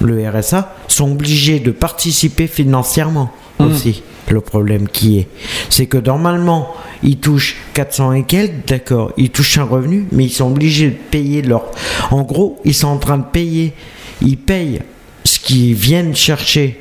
le 0.00 0.28
RSA 0.28 0.74
sont 0.86 1.10
obligés 1.10 1.60
de 1.60 1.70
participer 1.70 2.46
financièrement 2.46 3.30
Hum. 3.58 3.72
aussi. 3.72 4.02
Le 4.30 4.40
problème 4.40 4.88
qui 4.88 5.18
est, 5.18 5.28
c'est 5.70 5.86
que 5.86 5.96
normalement, 5.96 6.74
ils 7.02 7.16
touchent 7.16 7.56
400 7.74 8.12
et 8.12 8.22
quelques, 8.24 8.66
d'accord, 8.66 9.12
ils 9.16 9.30
touchent 9.30 9.58
un 9.58 9.64
revenu, 9.64 10.06
mais 10.12 10.24
ils 10.24 10.32
sont 10.32 10.50
obligés 10.50 10.90
de 10.90 10.96
payer 11.10 11.40
leur... 11.42 11.70
En 12.10 12.22
gros, 12.22 12.60
ils 12.64 12.74
sont 12.74 12.88
en 12.88 12.98
train 12.98 13.18
de 13.18 13.24
payer, 13.24 13.72
ils 14.20 14.36
payent 14.36 14.80
ce 15.24 15.38
qu'ils 15.38 15.74
viennent 15.74 16.14
chercher. 16.14 16.80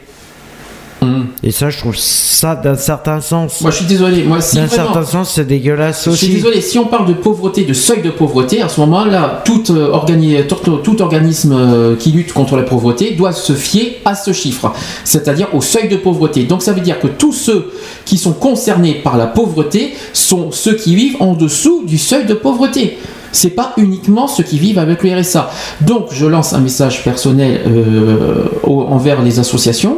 Et 1.44 1.52
ça, 1.52 1.70
je 1.70 1.78
trouve 1.78 1.96
ça 1.96 2.56
d'un 2.56 2.76
certain 2.76 3.22
sens. 3.22 3.62
Moi, 3.62 3.72
je 3.72 3.78
suis 3.78 3.86
désolé. 3.86 4.24
Moi, 4.24 4.42
si 4.42 4.56
d'un 4.56 4.66
vraiment- 4.66 4.86
certain 4.94 5.06
sens, 5.06 5.34
c'est 5.36 5.46
dégueulasse 5.46 6.06
Je 6.06 6.10
aussi. 6.10 6.26
suis 6.26 6.34
désolé, 6.36 6.60
si 6.62 6.80
on 6.80 6.86
parle 6.86 7.08
de 7.08 7.14
pauvreté, 7.14 7.64
de 7.64 7.74
seuil 7.74 8.02
de 8.02 8.10
pauvreté, 8.10 8.62
à 8.62 8.68
ce 8.70 8.80
moment-là, 8.82 9.42
tout, 9.46 9.64
euh, 9.72 9.92
organi- 9.92 10.46
tout, 10.48 10.56
tout 10.78 11.02
organisme 11.02 11.54
euh, 11.54 11.96
qui 11.96 12.12
lutte 12.12 12.34
contre 12.34 12.56
la 12.58 12.64
pauvreté 12.64 13.12
doit 13.12 13.32
se 13.32 13.54
fier 13.54 14.02
à 14.06 14.16
ce 14.16 14.34
chiffre, 14.34 14.74
c'est-à-dire 15.04 15.48
au 15.54 15.62
seuil 15.62 15.88
de 15.88 15.98
pauvreté. 15.98 16.44
Donc 16.44 16.64
ça 16.64 16.74
veut 16.74 16.82
dire 16.82 17.00
que 17.00 17.08
tous 17.08 17.34
ceux 17.34 17.72
qui 18.04 18.18
sont 18.18 18.34
concernés 18.34 18.96
par 18.96 19.18
la 19.18 19.28
pauvreté 19.28 19.94
sont 20.14 20.52
ceux 20.52 20.74
qui 20.76 20.96
vivent 20.96 21.18
en 21.22 21.34
dessous 21.34 21.84
du 21.86 21.98
seuil 21.98 22.26
de 22.26 22.34
pauvreté. 22.34 22.98
C'est 23.32 23.52
pas 23.52 23.74
uniquement 23.78 24.28
ceux 24.28 24.44
qui 24.44 24.58
vivent 24.58 24.80
avec 24.80 25.04
le 25.04 25.20
RSA. 25.20 25.52
Donc 25.82 26.08
je 26.12 26.26
lance 26.26 26.54
un 26.54 26.60
message 26.60 27.04
personnel 27.04 27.62
euh, 27.68 28.46
envers 28.64 29.22
les 29.22 29.40
associations 29.40 29.98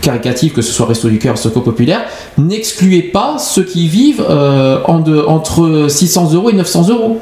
caricatives, 0.00 0.52
que 0.52 0.62
ce 0.62 0.72
soit 0.72 0.86
Resto 0.86 1.08
du 1.08 1.18
Cœur, 1.18 1.38
Secours 1.38 1.64
Populaire. 1.64 2.02
N'excluez 2.38 3.02
pas 3.02 3.38
ceux 3.38 3.64
qui 3.64 3.88
vivent 3.88 4.24
euh, 4.28 4.80
entre 4.86 5.86
600 5.88 6.32
euros 6.34 6.50
et 6.50 6.54
900 6.54 6.88
euros. 6.88 7.20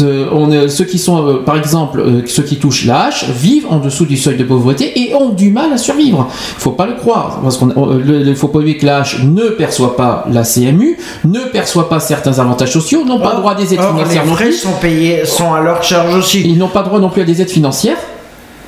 On 0.00 0.68
ceux 0.68 0.84
qui 0.84 0.98
sont, 0.98 1.26
euh, 1.26 1.42
par 1.44 1.56
exemple, 1.56 2.00
euh, 2.00 2.22
ceux 2.26 2.42
qui 2.42 2.56
touchent 2.56 2.84
la 2.86 3.04
hache, 3.06 3.28
vivent 3.30 3.66
en 3.70 3.78
dessous 3.78 4.04
du 4.06 4.16
seuil 4.16 4.36
de 4.36 4.44
pauvreté 4.44 4.92
et 5.00 5.14
ont 5.14 5.30
du 5.30 5.50
mal 5.50 5.72
à 5.72 5.78
survivre. 5.78 6.28
Il 6.30 6.60
faut 6.60 6.70
pas 6.70 6.86
le 6.86 6.94
croire, 6.94 7.40
parce 7.42 7.60
le- 7.60 8.22
le- 8.22 8.34
faut 8.34 8.48
pas 8.48 8.58
oublier 8.60 8.76
que 8.76 8.86
la 8.86 8.98
hache 8.98 9.22
ne 9.24 9.48
perçoit 9.50 9.96
pas 9.96 10.24
la 10.32 10.44
CMU, 10.44 10.96
ne 11.24 11.40
perçoit 11.40 11.88
pas 11.88 12.00
certains 12.00 12.38
avantages 12.38 12.72
sociaux, 12.72 13.04
n'ont 13.04 13.20
pas 13.20 13.34
droit 13.34 13.52
à 13.52 13.54
des 13.54 13.74
aides 13.74 13.80
Or, 13.80 13.96
financières 13.96 14.24
les 14.24 14.30
non 14.30 14.36
frais 14.36 14.44
plus. 14.46 14.54
sont 14.54 14.72
payés, 14.80 15.24
sont 15.26 15.52
à 15.52 15.60
leur 15.60 15.82
charge 15.82 16.14
aussi. 16.14 16.42
Ils 16.44 16.58
n'ont 16.58 16.68
pas 16.68 16.82
droit 16.82 16.98
non 17.00 17.08
plus 17.10 17.22
à 17.22 17.24
des 17.24 17.42
aides 17.42 17.50
financières. 17.50 17.96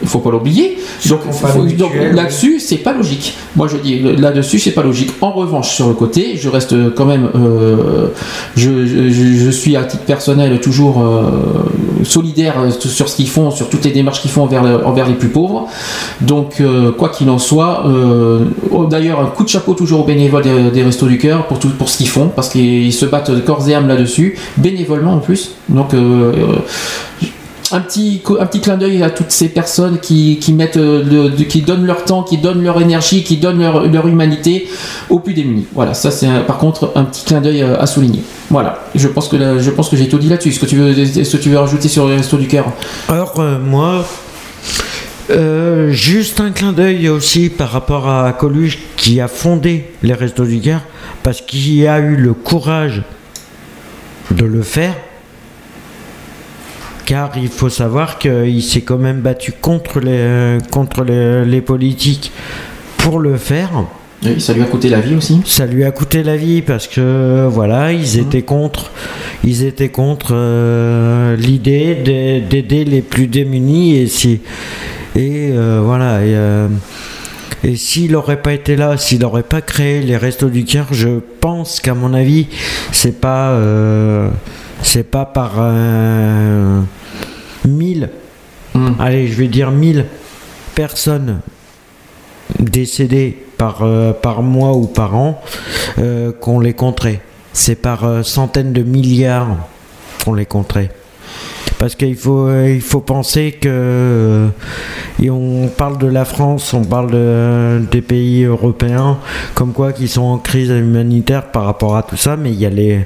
Il 0.03 0.09
faut 0.09 0.19
pas 0.19 0.31
l'oublier. 0.31 0.79
Donc, 1.77 1.91
là-dessus, 2.13 2.59
c'est 2.61 2.77
pas 2.79 2.93
logique. 2.93 3.35
Moi, 3.57 3.69
je 3.69 3.77
dis 3.77 4.01
là-dessus, 4.19 4.59
c'est 4.59 4.73
pas 4.73 4.83
logique. 4.83 5.11
En 5.21 5.31
revanche, 5.33 5.71
sur 5.71 5.89
le 5.89 5.95
côté, 5.95 6.37
je 6.37 6.49
reste 6.49 6.75
quand 6.95 7.05
même. 7.07 7.29
euh, 7.35 8.09
je, 8.57 8.85
je- 8.87 9.09
je 9.11 9.51
suis 9.51 9.77
à 9.77 9.85
titre 9.85 10.05
personnel 10.05 10.61
toujours 10.61 11.01
euh, 11.03 11.23
solidaire 12.05 12.55
euh, 12.61 12.71
sur 12.71 13.09
ce 13.09 13.17
qu'ils 13.17 13.29
font, 13.29 13.51
sur 13.51 13.69
toutes 13.69 13.85
les 13.85 13.91
démarches 13.93 14.21
qu'ils 14.23 14.31
font 14.31 14.43
envers, 14.43 14.63
le- 14.63 14.85
envers 14.87 15.07
les 15.07 15.15
plus 15.15 15.29
pauvres. 15.29 15.69
Donc, 16.21 16.61
euh, 16.61 16.91
quoi 16.93 17.09
qu'il 17.09 17.29
en 17.31 17.39
soit, 17.39 17.85
oh, 18.71 18.85
d'ailleurs, 18.87 19.21
un 19.21 19.27
coup 19.27 19.45
de 19.45 19.49
chapeau 19.49 19.75
toujours 19.75 20.01
aux 20.01 20.05
bénévoles 20.05 20.43
des, 20.43 20.71
des 20.71 20.83
Restos 20.83 21.07
du 21.07 21.19
Cœur 21.19 21.47
pour, 21.47 21.59
tout, 21.59 21.71
pour 21.71 21.89
ce 21.89 21.99
qu'ils 21.99 22.09
font, 22.09 22.29
parce 22.35 22.49
qu'ils 22.49 22.93
se 22.93 23.07
battent 23.07 23.45
corps 23.45 23.69
et 23.69 23.75
âme 23.75 23.89
là-dessus, 23.89 24.37
bénévolement 24.57 25.15
en 25.15 25.19
plus. 25.19 25.53
Donc, 25.69 25.95
un 27.73 27.81
petit, 27.81 28.23
un 28.39 28.47
petit 28.47 28.61
clin 28.61 28.77
d'œil 28.77 29.03
à 29.03 29.11
toutes 29.11 29.31
ces 29.31 29.49
personnes 29.49 29.99
qui, 30.01 30.39
qui 30.39 30.53
mettent 30.53 30.77
euh, 30.77 31.31
le- 31.31 31.45
qui 31.45 31.63
donnent 31.63 31.87
leur 31.87 32.05
temps, 32.05 32.23
qui 32.23 32.39
donnent 32.39 32.63
leur 32.63 32.81
énergie, 32.81 33.23
qui 33.25 33.37
donnent 33.39 33.61
leur, 33.61 33.87
leur 33.89 34.07
humanité 34.09 34.69
aux 35.11 35.19
plus 35.19 35.35
démunis. 35.35 35.67
Voilà, 35.75 35.95
ça 35.95 36.11
c'est 36.11 36.29
par 36.47 36.59
contre 36.59 36.93
un 36.95 37.05
petit 37.05 37.25
clin 37.25 37.41
d'œil 37.41 37.63
euh, 37.63 37.81
à 37.81 37.87
souligner. 37.87 38.23
Voilà, 38.51 38.85
je 38.95 39.09
pense 39.09 39.29
que 39.29 39.59
je 39.59 39.71
pense 39.71 39.89
que 39.89 39.97
j'ai 39.97 40.09
tout 40.09 40.19
dit 40.19 40.29
là-dessus. 40.29 40.51
Est-ce 40.51 40.61
que 40.61 40.67
tu 40.67 40.77
veux, 40.77 40.99
est-ce 40.99 41.37
que 41.37 41.43
tu 41.43 41.49
veux 41.51 41.59
rajouter 41.59 41.89
sur 41.89 42.09
les 42.09 42.17
restos 42.17 42.37
du 42.37 42.47
cœur? 42.47 42.67
Alors 43.09 43.35
euh, 43.39 43.59
moi, 43.59 44.05
juste 45.91 46.41
un 46.41 46.51
clin 46.51 46.73
d'œil 46.73 47.09
aussi 47.09 47.49
par 47.49 47.71
rapport 47.71 48.09
à 48.09 48.33
Coluche 48.33 48.79
qui 48.97 49.21
a 49.21 49.29
fondé 49.29 49.91
les 50.03 50.13
Restos 50.13 50.45
du 50.45 50.61
Cœur 50.61 50.81
parce 51.23 51.41
qu'il 51.41 51.87
a 51.89 51.99
eu 52.01 52.17
le 52.17 52.35
courage 52.35 53.03
de 54.31 54.45
le 54.45 54.63
faire. 54.63 54.95
Car 57.13 57.33
il 57.37 57.49
faut 57.49 57.69
savoir 57.69 58.19
qu'il 58.19 58.63
s'est 58.63 58.81
quand 58.81 58.97
même 58.97 59.21
battu 59.21 59.53
contre 59.53 60.01
les, 60.01 60.57
contre 60.71 61.05
les, 61.05 61.45
les 61.45 61.61
politiques 61.61 62.33
pour 62.97 63.19
le 63.19 63.37
faire. 63.37 63.69
Ça 64.39 64.55
lui 64.55 64.63
a 64.63 64.65
coûté 64.65 64.89
la 64.89 65.01
vie 65.01 65.15
aussi. 65.17 65.43
Ça 65.45 65.67
lui 65.67 65.85
a 65.85 65.91
coûté 65.91 66.23
la 66.23 66.37
vie 66.39 66.63
parce 66.63 66.87
que 66.89 67.47
voilà, 67.51 67.93
ils 67.93 68.19
étaient 68.19 68.41
contre, 68.41 68.93
ils 69.45 69.63
étaient 69.63 69.91
contre 69.91 70.31
euh, 70.33 71.37
l'idée 71.37 71.97
de- 71.97 72.49
d'aider 72.49 72.87
les 72.87 73.03
plus 73.03 73.27
démunis 73.27 73.97
et 73.99 74.07
si 74.07 74.41
et 75.15 75.51
euh, 75.53 75.81
voilà 75.85 76.25
et, 76.25 76.35
euh, 76.35 76.69
et 77.63 77.77
s'il 77.77 78.13
n'aurait 78.13 78.41
pas 78.41 78.55
été 78.55 78.75
là, 78.75 78.97
s'il 78.97 79.21
n'aurait 79.21 79.43
pas 79.43 79.61
créé 79.61 80.01
les 80.01 80.17
restos 80.17 80.49
du 80.49 80.65
cœur, 80.65 80.87
je 80.93 81.21
pense 81.43 81.81
qu'à 81.81 81.93
mon 81.93 82.15
avis, 82.15 82.47
c'est 82.91 83.21
pas 83.21 83.51
euh, 83.51 84.31
c'est 84.83 85.09
pas 85.11 85.27
par 85.27 85.53
euh, 87.67 87.69
1000 87.69 88.11
allez, 88.99 89.29
je 89.29 89.35
vais 89.35 89.49
dire 89.49 89.71
1000 89.71 90.07
personnes 90.75 91.41
décédées 92.59 93.37
par, 93.59 93.83
euh, 93.83 94.13
par 94.13 94.43
mois 94.43 94.75
ou 94.75 94.87
par 94.87 95.15
an 95.17 95.41
euh, 95.99 96.33
qu'on 96.33 96.61
les 96.61 96.75
compterait. 96.75 97.21
C'est 97.53 97.77
par 97.77 98.05
euh, 98.05 98.23
centaines 98.23 98.73
de 98.73 98.83
milliards 98.83 99.57
qu'on 100.25 100.35
les 100.35 100.47
compterait. 100.47 100.91
Parce 101.83 101.97
qu'il 101.97 102.15
faut, 102.15 102.47
euh, 102.47 102.71
il 102.77 102.81
faut 102.81 103.01
penser 103.01 103.51
que. 103.61 103.69
euh, 103.69 104.49
et 105.21 105.31
on 105.31 105.67
parle 105.67 105.99
de 105.99 106.07
la 106.07 106.25
France, 106.25 106.73
on 106.75 106.85
parle 106.85 107.11
de- 107.11 107.81
des 107.91 108.03
pays 108.03 108.45
européens, 108.45 109.19
comme 109.57 109.73
quoi 109.73 109.93
qui 109.93 110.07
sont 110.07 110.23
en 110.23 110.39
crise 110.39 110.69
humanitaire 110.71 111.51
par 111.51 111.65
rapport 111.65 111.97
à 111.97 112.05
tout 112.05 112.17
ça, 112.17 112.37
mais 112.37 112.53
il 112.53 112.61
y 112.61 112.67
a 112.67 112.71
les, 112.71 113.01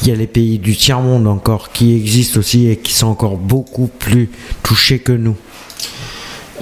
il 0.00 0.08
y 0.08 0.10
a 0.10 0.14
les 0.14 0.26
pays 0.26 0.58
du 0.58 0.74
tiers-monde 0.74 1.26
encore 1.26 1.70
qui 1.70 1.94
existent 1.94 2.40
aussi 2.40 2.70
et 2.70 2.76
qui 2.78 2.94
sont 2.94 3.08
encore 3.08 3.36
beaucoup 3.36 3.88
plus 3.98 4.30
touchés 4.62 5.00
que 5.00 5.12
nous. 5.12 5.36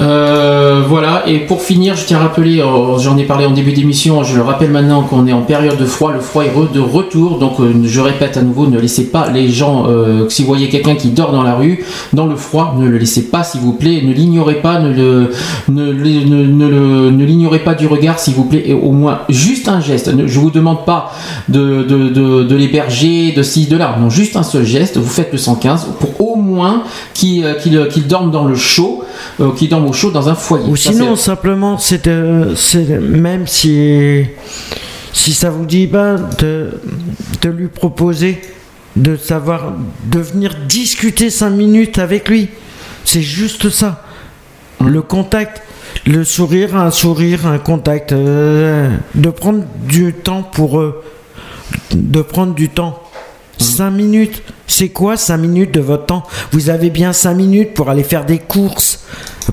Euh, 0.02 0.82
voilà, 0.89 1.22
et 1.28 1.39
pour 1.39 1.62
finir, 1.62 1.94
je 1.94 2.05
tiens 2.05 2.18
à 2.18 2.22
rappeler, 2.22 2.60
euh, 2.60 2.98
j'en 2.98 3.16
ai 3.16 3.24
parlé 3.24 3.47
en 3.47 3.52
début 3.52 3.72
d'émission, 3.72 4.24
je 4.24 4.34
le 4.36 4.42
rappelle 4.42 4.70
maintenant 4.70 5.02
qu'on 5.02 5.26
est 5.28 5.32
en 5.32 5.42
période 5.42 5.78
de 5.78 5.84
froid, 5.84 6.12
le 6.12 6.18
froid 6.20 6.42
est 6.44 6.50
de 6.74 6.81
retour, 6.81 7.39
donc 7.39 7.60
euh, 7.60 7.72
je 7.84 8.00
répète 8.00 8.36
à 8.36 8.42
nouveau, 8.42 8.66
ne 8.66 8.81
laissez 8.81 9.05
pas 9.10 9.31
les 9.31 9.48
gens, 9.48 9.86
si 10.28 10.42
vous 10.42 10.48
voyez 10.48 10.68
quelqu'un 10.68 10.97
qui 10.97 11.10
dort 11.10 11.31
dans 11.32 11.42
la 11.44 11.55
rue, 11.55 11.84
dans 12.12 12.26
le 12.26 12.34
froid, 12.36 12.74
ne 12.78 12.89
le 12.89 12.98
laissez 12.98 13.28
pas 13.28 13.44
s'il 13.44 13.60
vous 13.60 13.72
plaît, 13.74 14.02
ne 14.05 14.12
l'ignorez 14.12 14.56
pas, 14.56 14.81
ne 14.81 15.28
l'ignorez 17.24 17.60
pas 17.60 17.74
du 17.74 17.86
regard 17.86 18.18
s'il 18.18 18.34
vous 18.34 18.44
plaît, 18.44 18.64
et 18.66 18.74
au 18.74 18.90
moins 18.90 19.20
juste 19.28 19.68
un 19.68 19.81
geste, 19.81 20.12
Ne- 20.12 20.26
je 20.26 20.39
vous 20.40 20.50
demande 20.50 20.84
pas 20.84 21.12
de, 21.48 22.55
l'héberger, 22.56 23.32
de 23.32 23.42
ci, 23.42 23.66
de 23.66 23.76
là, 23.76 23.97
non, 24.00 24.10
juste 24.10 24.36
un 24.36 24.42
seul 24.42 24.64
geste, 24.64 24.97
vous 24.97 25.08
faites 25.08 25.31
le 25.32 25.39
115 25.39 25.86
pour 26.00 26.20
au 26.20 26.36
moins 26.36 26.82
qu'il 27.14 27.44
dorme 28.08 28.31
dans 28.31 28.44
le 28.47 28.55
chaud, 28.56 29.05
euh, 29.41 29.52
qu'il 29.52 29.68
dorme 29.68 29.86
au 29.86 29.92
chaud 29.92 30.10
dans 30.10 30.28
un 30.28 30.34
foyer. 30.34 30.67
Ou 30.68 30.76
Ça, 30.76 30.92
sinon, 30.92 31.17
simplement, 31.17 31.78
c'est 31.78 32.07
de- 32.09 32.55
c'est 32.57 32.84
de- 32.84 32.99
même 32.99 33.47
si, 33.47 34.25
si 35.12 35.33
ça 35.33 35.51
vous 35.51 35.67
dit 35.67 35.86
ben, 35.86 36.28
de, 36.39 36.70
de 37.42 37.49
lui 37.51 37.68
proposer 37.68 38.41
de 38.97 39.17
savoir, 39.17 39.73
de 40.05 40.18
venir 40.18 40.55
discuter 40.68 41.31
cinq 41.31 41.51
minutes 41.51 41.99
avec 41.99 42.28
lui. 42.28 42.49
C'est 43.05 43.23
juste 43.23 43.70
ça. 43.70 44.05
Le 44.84 45.01
contact, 45.02 45.62
le 46.07 46.25
sourire, 46.25 46.76
un 46.76 46.91
sourire, 46.91 47.47
un 47.47 47.59
contact. 47.59 48.12
euh, 48.12 48.91
de 49.15 49.31
prendre 49.31 49.65
du 49.89 50.12
temps 50.12 50.42
pour 50.42 50.78
eux. 50.81 51.02
De 51.94 52.20
prendre 52.23 52.55
du 52.55 52.68
temps. 52.68 53.01
5 53.62 53.91
minutes. 53.91 54.42
C'est 54.66 54.89
quoi 54.91 55.16
5 55.16 55.36
minutes 55.39 55.73
de 55.73 55.81
votre 55.81 56.07
temps? 56.07 56.23
Vous 56.52 56.70
avez 56.70 56.91
bien 56.91 57.12
5 57.12 57.34
minutes 57.34 57.74
pour 57.74 57.89
aller 57.91 58.05
faire 58.05 58.24
des 58.24 58.39
courses. 58.39 59.00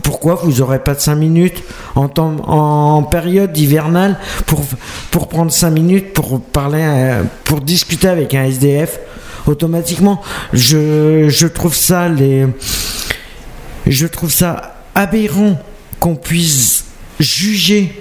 Pourquoi 0.04 0.36
vous 0.36 0.62
aurez 0.62 0.80
pas 0.80 0.94
de 0.96 1.00
5 1.00 1.16
minutes 1.16 1.64
en, 1.96 2.08
temps- 2.10 2.38
en 2.48 3.04
période 3.04 3.58
hivernale 3.58 4.18
pour, 4.46 4.62
pour 5.12 5.28
prendre 5.28 5.52
5 5.52 5.70
minutes 5.72 6.14
pour 6.14 6.40
parler, 6.42 6.84
à- 6.84 7.22
pour 7.44 7.62
discuter 7.62 8.08
avec 8.08 8.34
un 8.36 8.44
SDF 8.46 9.00
Automatiquement, 9.48 10.22
je, 10.54 11.28
je 11.28 11.48
trouve 11.48 11.74
ça 11.74 12.08
les, 12.08 12.46
je 13.88 14.06
trouve 14.06 14.32
ça 14.32 14.76
aberrant 14.94 15.58
qu'on 16.00 16.16
puisse 16.16 16.84
juger 17.20 17.92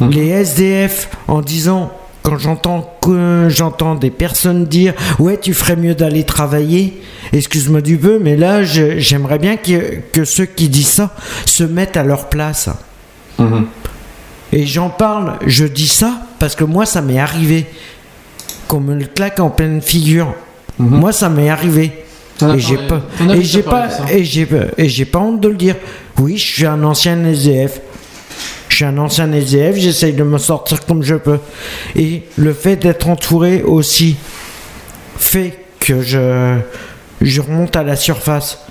les 0.00 0.28
SDF 0.28 1.08
en 1.28 1.40
disant 1.40 1.90
quand 2.22 2.38
j'entends 2.38 2.96
que 3.00 3.46
j'entends 3.48 3.94
des 3.94 4.10
personnes 4.10 4.66
dire 4.66 4.94
ouais 5.18 5.38
tu 5.38 5.54
ferais 5.54 5.76
mieux 5.76 5.94
d'aller 5.94 6.24
travailler. 6.24 7.00
Excuse-moi 7.32 7.80
du 7.80 7.96
peu 7.96 8.18
mais 8.18 8.36
là 8.36 8.62
j'aimerais 8.62 9.38
bien 9.38 9.56
que, 9.56 9.96
que 10.12 10.24
ceux 10.24 10.46
qui 10.46 10.68
disent 10.68 10.88
ça 10.88 11.14
se 11.46 11.64
mettent 11.64 11.96
à 11.96 12.04
leur 12.04 12.28
place. 12.28 12.68
Et 14.52 14.66
j'en 14.66 14.90
parle 14.90 15.34
je 15.46 15.64
dis 15.64 15.88
ça 15.88 16.20
parce 16.38 16.54
que 16.54 16.64
moi 16.64 16.86
ça 16.86 17.00
m'est 17.00 17.18
arrivé 17.18 17.66
qu'on 18.68 18.80
me 18.80 18.94
le 18.94 19.06
claque 19.06 19.40
en 19.40 19.50
pleine 19.50 19.80
figure. 19.80 20.34
Moi 20.78 21.12
ça 21.12 21.28
m'est 21.28 21.50
arrivé. 21.50 21.92
Et 22.42 22.58
j'ai 22.58 22.78
pas 22.78 23.02
et 24.10 24.24
j'ai 24.24 24.46
pas 24.46 24.62
et 24.78 24.88
j'ai 24.88 25.04
pas 25.04 25.18
honte 25.18 25.40
de 25.40 25.48
le 25.48 25.56
dire. 25.56 25.76
Oui 26.18 26.36
je 26.36 26.46
suis 26.46 26.66
un 26.66 26.82
ancien 26.84 27.22
SDF 27.24 27.80
je 28.70 28.76
suis 28.76 28.84
un 28.86 28.96
ancien 28.98 29.30
SDF, 29.32 29.76
j'essaye 29.76 30.12
de 30.14 30.22
me 30.22 30.38
sortir 30.38 30.84
comme 30.86 31.02
je 31.02 31.16
peux. 31.16 31.38
Et 31.96 32.22
le 32.36 32.52
fait 32.54 32.76
d'être 32.76 33.08
entouré 33.08 33.62
aussi 33.62 34.16
fait 35.18 35.58
que 35.80 36.00
je, 36.00 36.56
je 37.20 37.40
remonte 37.42 37.76
à 37.76 37.82
la 37.82 37.96
surface. 37.96 38.64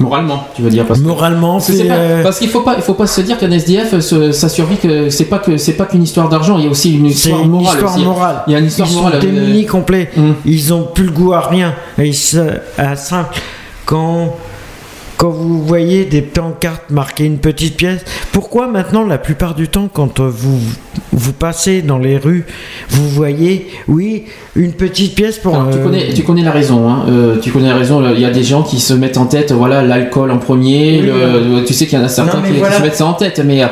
Moralement, 0.00 0.48
tu 0.56 0.62
veux 0.62 0.70
dire 0.70 0.84
parce 0.86 0.98
que- 1.00 1.04
Moralement, 1.06 1.58
que 1.58 1.64
c'est 1.64 1.84
pas- 1.84 1.94
euh, 1.94 2.22
parce 2.24 2.38
qu'il 2.40 2.48
faut 2.48 2.62
pas, 2.62 2.74
il 2.76 2.82
faut 2.82 2.94
pas 2.94 3.06
se 3.06 3.20
dire 3.20 3.38
qu'un 3.38 3.50
SDF, 3.52 4.00
ce- 4.00 4.32
sa 4.32 4.48
survie, 4.48 4.76
que 4.78 5.10
c'est 5.10 5.26
pas 5.26 5.38
que 5.38 5.56
c'est 5.58 5.74
pas 5.74 5.84
qu'une 5.84 6.02
histoire 6.02 6.28
d'argent. 6.28 6.58
Il 6.58 6.64
y 6.64 6.66
a 6.66 6.70
aussi 6.70 6.96
une 6.96 7.06
histoire 7.06 7.42
une 7.42 7.50
morale. 7.50 7.74
histoire 7.76 7.94
aussi. 7.94 8.04
morale. 8.04 8.42
Il 8.48 8.52
y 8.52 8.56
a 8.56 8.58
une 8.58 8.64
histoire 8.66 8.88
Ils 8.90 8.94
morale. 8.96 9.12
sont 9.12 9.18
euh, 9.18 9.20
démunis 9.20 9.66
complets. 9.66 10.10
Ils 10.44 10.72
ont 10.74 10.84
plus 10.92 11.04
le 11.04 11.12
goût 11.12 11.32
à 11.34 11.40
rien. 11.42 11.74
Et 11.98 12.10
à 12.78 12.96
simple. 12.96 13.36
Quand, 13.84 14.34
quand 15.22 15.30
vous 15.30 15.62
voyez 15.64 16.04
des 16.04 16.20
pancartes 16.20 16.90
marquées 16.90 17.22
une 17.26 17.38
petite 17.38 17.76
pièce, 17.76 18.00
pourquoi 18.32 18.66
maintenant, 18.66 19.06
la 19.06 19.18
plupart 19.18 19.54
du 19.54 19.68
temps, 19.68 19.88
quand 19.92 20.18
euh, 20.18 20.28
vous, 20.28 20.58
vous 21.12 21.32
passez 21.32 21.80
dans 21.80 21.98
les 21.98 22.18
rues, 22.18 22.44
vous 22.88 23.08
voyez, 23.08 23.68
oui, 23.86 24.24
une 24.56 24.72
petite 24.72 25.14
pièce 25.14 25.38
pour. 25.38 25.54
Alors, 25.54 25.70
tu, 25.70 25.78
euh, 25.78 25.84
connais, 25.84 26.12
tu 26.12 26.24
connais 26.24 26.42
la 26.42 26.50
raison. 26.50 26.90
hein. 26.90 27.04
Euh, 27.08 27.36
tu 27.40 27.52
connais 27.52 27.68
la 27.68 27.76
raison. 27.76 28.02
Il 28.12 28.20
y 28.20 28.24
a 28.24 28.32
des 28.32 28.42
gens 28.42 28.64
qui 28.64 28.80
se 28.80 28.94
mettent 28.94 29.16
en 29.16 29.26
tête, 29.26 29.52
voilà, 29.52 29.80
l'alcool 29.82 30.32
en 30.32 30.38
premier. 30.38 30.98
Oui, 31.02 31.06
le- 31.06 31.54
oui. 31.58 31.64
tu 31.68 31.72
sais 31.72 31.86
qu'il 31.86 31.96
y 32.00 32.02
en 32.02 32.04
a 32.04 32.08
certains 32.08 32.38
Non, 32.38 32.42
qui, 32.42 32.58
se 32.58 32.82
mettent 32.82 32.96
ça 32.96 33.06
en 33.06 33.12
tête, 33.14 33.40
mais, 33.46 33.62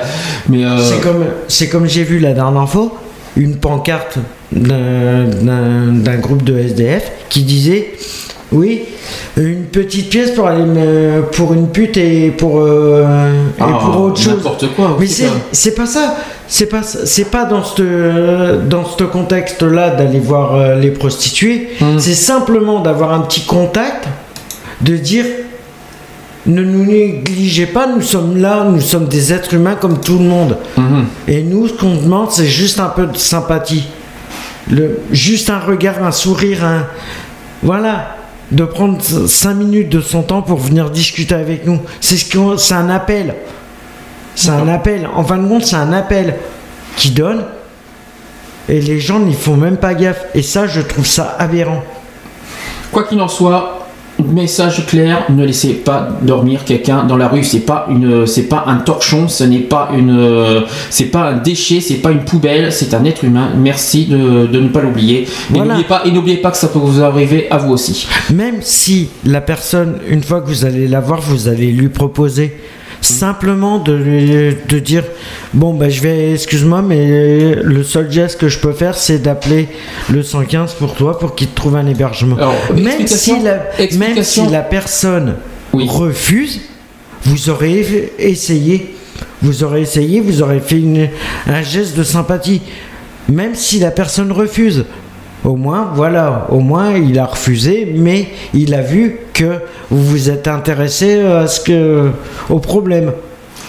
mais 0.49 0.65
euh, 0.65 0.79
C'est 0.81 1.01
comme, 1.01 1.25
c'est 1.49 1.69
comme 1.69 1.89
j'ai 1.89 2.05
vu 2.05 2.21
la 2.21 2.33
dernière 2.33 2.69
fois, 2.69 2.93
une 3.37 3.57
pancarte 3.57 4.19
d'un 4.53 6.17
groupe 6.21 6.45
de 6.45 6.57
SDF 6.57 7.11
qui 7.29 7.43
disait 7.43 7.91
Oui, 8.53 8.83
une 9.37 9.65
petite 9.67 10.11
pièce 10.11 10.33
pour 10.33 10.49
aller 10.49 10.65
me- 10.65 11.23
pour 11.33 11.53
une 11.55 11.69
pute 11.69 11.97
et 11.97 12.31
pour, 12.31 12.59
euh, 12.61 13.05
et 13.57 13.61
Ah, 13.63 13.79
pour 13.81 14.01
autre 14.03 14.21
chose. 14.21 14.35
n'importe 14.39 14.75
quoi, 14.75 14.97
Mais 14.99 15.07
c'est, 15.07 15.27
ça. 15.27 15.33
c'est 15.53 15.75
pas 15.75 15.87
ça. 15.87 16.17
C'est 16.49 16.67
pas, 16.67 16.83
c'est 16.83 17.31
pas 17.31 17.45
dans 17.45 17.63
ce 17.63 18.57
dans 18.69 18.85
ce 18.85 19.05
contexte-là 19.05 19.91
d'aller 19.91 20.19
voir 20.19 20.57
euh, 20.57 20.75
les 20.75 20.91
prostituées. 20.91 21.69
Hum. 21.81 22.01
C'est 22.01 22.15
simplement 22.15 22.81
d'avoir 22.81 23.13
un 23.13 23.21
petit 23.21 23.43
contact, 23.43 24.09
de 24.81 24.97
dire 24.97 25.27
ne 26.47 26.63
nous 26.65 26.85
négligez 26.87 27.67
pas, 27.67 27.87
nous 27.87 28.01
sommes 28.03 28.37
là, 28.39 28.65
nous 28.69 28.81
sommes 28.81 29.07
des 29.07 29.33
êtres 29.33 29.55
humains 29.55 29.77
comme 29.77 30.01
tout 30.01 30.19
le 30.19 30.25
monde. 30.25 30.57
Mhm. 30.77 31.05
Et 31.29 31.43
nous, 31.43 31.69
ce 31.69 31.75
qu'on 31.75 31.95
demande, 31.95 32.31
c'est 32.33 32.47
juste 32.47 32.81
un 32.81 32.89
peu 32.89 33.07
de 33.07 33.17
sympathie. 33.17 33.85
Le, 34.71 35.01
juste 35.13 35.51
un 35.51 35.59
regard, 35.61 36.03
un 36.03 36.11
sourire, 36.13 36.65
un. 36.65 36.87
Voilà. 37.63 38.17
De 38.51 38.65
prendre 38.65 39.01
5 39.01 39.55
minutes 39.55 39.89
de 39.91 40.01
son 40.01 40.23
temps 40.23 40.43
pour 40.43 40.59
venir 40.59 40.91
discuter 40.91 41.35
avec 41.35 41.65
nous. 41.67 41.81
C'est 42.01 42.17
ce 42.17 42.31
qu'on- 42.37 42.57
c'est 42.59 42.75
un 42.75 42.91
appel. 42.91 43.35
C'est 44.35 44.51
un 44.51 44.67
appel. 44.69 45.09
En 45.15 45.23
fin 45.25 45.39
de 45.39 45.47
compte, 45.47 45.65
c'est 45.65 45.77
un 45.77 45.93
appel 45.93 46.37
qui 46.97 47.11
donne. 47.11 47.45
Et 48.69 48.81
les 48.81 48.99
gens 49.01 49.21
n'y 49.21 49.35
font 49.35 49.57
même 49.57 49.77
pas 49.77 49.95
gaffe. 49.95 50.25
Et 50.35 50.43
ça, 50.43 50.67
je 50.67 50.81
trouve 50.81 51.07
ça 51.07 51.37
aberrant. 51.39 51.83
Quoi 52.93 53.05
qu'il 53.05 53.21
en 53.21 53.29
soit, 53.29 53.80
message 54.29 54.87
clair 54.87 55.25
ne 55.31 55.45
laissez 55.45 55.75
pas 55.75 56.09
dormir 56.23 56.65
quelqu'un 56.65 57.05
dans 57.05 57.17
la 57.17 57.29
rue. 57.29 57.45
C'est 57.45 57.61
pas 57.61 57.87
une, 57.91 58.27
c'est 58.27 58.49
pas 58.49 58.65
un 58.67 58.77
torchon, 58.77 59.29
ce 59.29 59.45
n'est 59.45 59.59
pas 59.59 59.91
une, 59.97 60.65
c'est 60.91 61.07
pas 61.07 61.31
un 61.31 61.37
déchet, 61.37 61.81
c'est 61.81 61.97
pas 61.97 62.11
une 62.11 62.25
poubelle, 62.25 62.73
c'est 62.73 62.95
un 62.95 63.05
être 63.05 63.25
humain. 63.25 63.51
Merci 63.57 64.07
de, 64.07 64.47
de 64.47 64.61
ne 64.61 64.69
pas 64.69 64.81
l'oublier. 64.81 65.27
Et 65.55 65.59
n'oubliez 65.59 65.85
pas, 65.85 66.03
et 66.05 66.11
n'oubliez 66.11 66.39
pas 66.39 66.51
que 66.51 66.57
ça 66.57 66.69
peut 66.69 66.79
vous 66.79 67.03
arriver 67.03 67.49
à 67.51 67.59
vous 67.59 67.73
aussi. 67.73 68.07
Même 68.33 68.57
si 68.61 69.09
la 69.25 69.41
personne, 69.41 69.99
une 70.09 70.23
fois 70.23 70.41
que 70.41 70.49
vous 70.49 70.65
allez 70.65 70.89
la 70.89 71.01
voir, 71.01 71.21
vous 71.21 71.49
allez 71.49 71.73
lui 71.73 71.89
proposer 71.89 72.57
simplement 73.01 73.79
de, 73.79 73.93
lui- 73.95 74.57
de 74.69 74.79
dire 74.79 75.05
bon 75.55 75.75
bah 75.75 75.89
je 75.89 76.01
vais 76.01 76.33
excuse-moi 76.33 76.83
mais 76.83 77.55
le 77.63 77.83
seul 77.83 78.11
geste 78.11 78.39
que 78.39 78.49
je 78.49 78.59
peux 78.59 78.73
faire 78.73 78.95
c'est 78.97 79.19
d'appeler 79.19 79.69
le 80.11 80.23
115 80.23 80.75
pour 80.75 80.95
toi 80.95 81.19
pour 81.19 81.35
qu'il 81.35 81.49
te 81.49 81.57
trouve 81.57 81.77
un 81.77 81.87
hébergement. 81.87 82.37
Même 82.83 82.99
si 83.17 83.31
la, 83.43 83.57
même 83.99 84.23
si 84.25 84.41
la 84.53 84.61
personne 84.63 85.35
refuse 85.89 86.61
vous 87.25 87.49
aurez 87.51 88.11
essayé 88.19 88.95
vous 89.43 89.65
aurez 89.65 89.83
essayé 89.83 90.21
vous 90.21 90.43
aurez 90.43 90.61
fait 90.61 90.79
une- 90.79 91.09
un 91.47 91.63
geste 91.63 91.97
de 91.97 92.03
sympathie. 92.03 92.61
Même 93.29 93.55
si 93.55 93.79
la 93.79 93.91
personne 93.91 94.33
refuse 94.33 94.85
au 95.45 95.57
moins, 95.57 95.89
voilà, 95.95 96.47
au 96.51 96.61
moins 96.61 96.93
il 96.97 97.19
a 97.19 97.27
refusé, 97.27 97.93
mais 97.97 98.29
il 98.55 98.75
a 98.75 98.83
vu 98.83 99.17
que 99.33 99.61
vous 99.91 100.05
vous 100.05 100.31
êtes 100.31 100.49
intéressé 100.49 101.21
à 101.21 101.47
ce 101.47 101.61
que, 101.61 102.11
au 102.49 102.59
problème. 102.59 103.13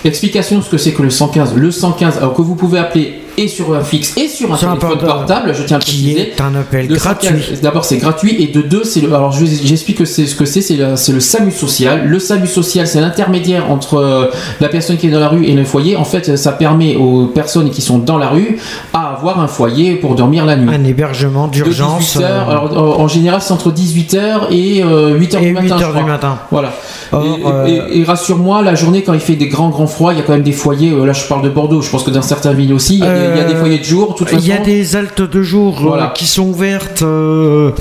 Explication 0.04 0.58
de 0.58 0.64
ce 0.64 0.70
que 0.70 0.78
c'est 0.78 0.94
que 0.94 1.04
le 1.04 1.12
115. 1.12 1.54
Le 1.56 1.70
115, 1.70 2.18
alors 2.18 2.34
que 2.34 2.42
vous 2.42 2.56
pouvez 2.56 2.80
appeler 2.80 3.20
et 3.38 3.48
sur 3.48 3.74
un 3.74 3.82
fixe 3.82 4.18
et 4.18 4.28
sur 4.28 4.52
un 4.52 4.58
téléphone 4.58 4.80
portable. 4.80 5.06
portable, 5.06 5.54
je 5.56 5.64
tiens 5.64 5.78
à 5.78 5.80
préciser. 5.80 6.20
est 6.20 6.42
un 6.42 6.54
appel 6.56 6.88
gratuit. 6.88 7.28
115, 7.30 7.62
D'abord, 7.62 7.86
c'est 7.86 7.98
gratuit 7.98 8.36
et 8.44 8.48
de 8.48 8.62
deux, 8.64 8.84
c'est 8.84 9.00
le. 9.00 9.14
Alors, 9.14 9.32
je- 9.32 9.46
j'explique 9.46 10.00
que 10.00 10.06
c'est 10.06 10.26
ce 10.26 10.36
que 10.36 10.44
c'est. 10.46 10.62
C'est 10.62 10.76
le, 10.76 10.96
c'est 10.96 11.12
le 11.14 11.20
SAMU 11.20 11.52
social. 11.52 12.08
Le 12.08 12.18
SAMU 12.20 12.48
social, 12.48 12.88
c'est 12.88 13.00
l'intermédiaire 13.00 13.70
entre 13.72 14.00
euh, 14.00 14.26
la 14.60 14.70
personne 14.70 14.98
qui 14.98 15.06
est 15.08 15.12
dans 15.12 15.20
la 15.20 15.30
rue 15.30 15.46
et 15.46 15.54
le 15.54 15.64
foyer. 15.66 15.96
En 15.96 16.04
fait, 16.04 16.36
ça 16.36 16.52
permet 16.54 16.96
aux 16.96 17.28
personnes 17.28 17.70
qui 17.70 17.82
sont 17.84 18.00
dans 18.00 18.18
la 18.18 18.30
rue 18.30 18.58
à 18.94 19.01
avoir 19.22 19.40
un 19.40 19.48
foyer 19.48 19.96
pour 19.96 20.16
dormir 20.16 20.46
la 20.46 20.56
nuit. 20.56 20.74
Un 20.74 20.84
hébergement 20.84 21.48
d'urgence. 21.48 22.14
18 22.18 22.24
heures. 22.26 22.50
euh, 22.50 22.52
Alors, 22.52 23.00
en 23.00 23.08
général, 23.08 23.42
c'est 23.42 23.54
entre 23.54 23.72
18h 23.72 24.48
et 24.52 24.82
8h 24.84 25.38
Et 25.42 25.46
du 25.48 25.54
matin. 25.54 25.62
8 25.62 25.68
je 25.68 25.74
heures 25.84 25.94
du 25.94 26.00
crois. 26.00 26.04
matin. 26.04 26.40
Voilà. 26.50 26.74
Or, 27.12 27.24
et, 27.26 27.46
euh, 27.46 27.68
et- 27.92 28.00
et 28.00 28.04
rassure-moi, 28.04 28.62
la 28.64 28.74
journée, 28.76 29.04
quand 29.04 29.14
il 29.14 29.20
fait 29.20 29.36
des 29.36 29.48
grands, 29.48 29.70
grands 29.70 29.86
froids, 29.88 30.14
il 30.14 30.18
y 30.20 30.22
a 30.22 30.24
quand 30.24 30.34
même 30.34 30.42
des 30.44 30.52
foyers. 30.52 30.92
euh, 30.92 31.06
là, 31.06 31.14
je 31.14 31.26
parle 31.28 31.44
de 31.44 31.50
Bordeaux. 31.50 31.82
Je 31.82 31.90
pense 31.90 32.04
que 32.04 32.10
dans 32.12 32.22
certaines 32.22 32.54
villes 32.56 32.74
aussi, 32.74 32.96
il 32.96 33.00
y 33.00 33.08
a, 33.08 33.14
des- 33.14 33.20
il 33.34 33.38
y 33.38 33.42
a 33.42 33.48
des 33.48 33.54
Euh, 33.54 33.60
foyers 33.60 33.78
de 33.80 33.84
jour. 33.84 34.16
Il 34.32 34.48
y 34.48 34.52
a 34.52 34.58
des 34.58 34.96
haltes 34.96 35.22
de 35.22 35.42
jour 35.44 35.78
euh, 35.80 35.88
Voilà. 35.88 36.14
qui 36.16 36.26
sont 36.26 36.48
ouvertes 36.48 37.02
euh, 37.04 37.72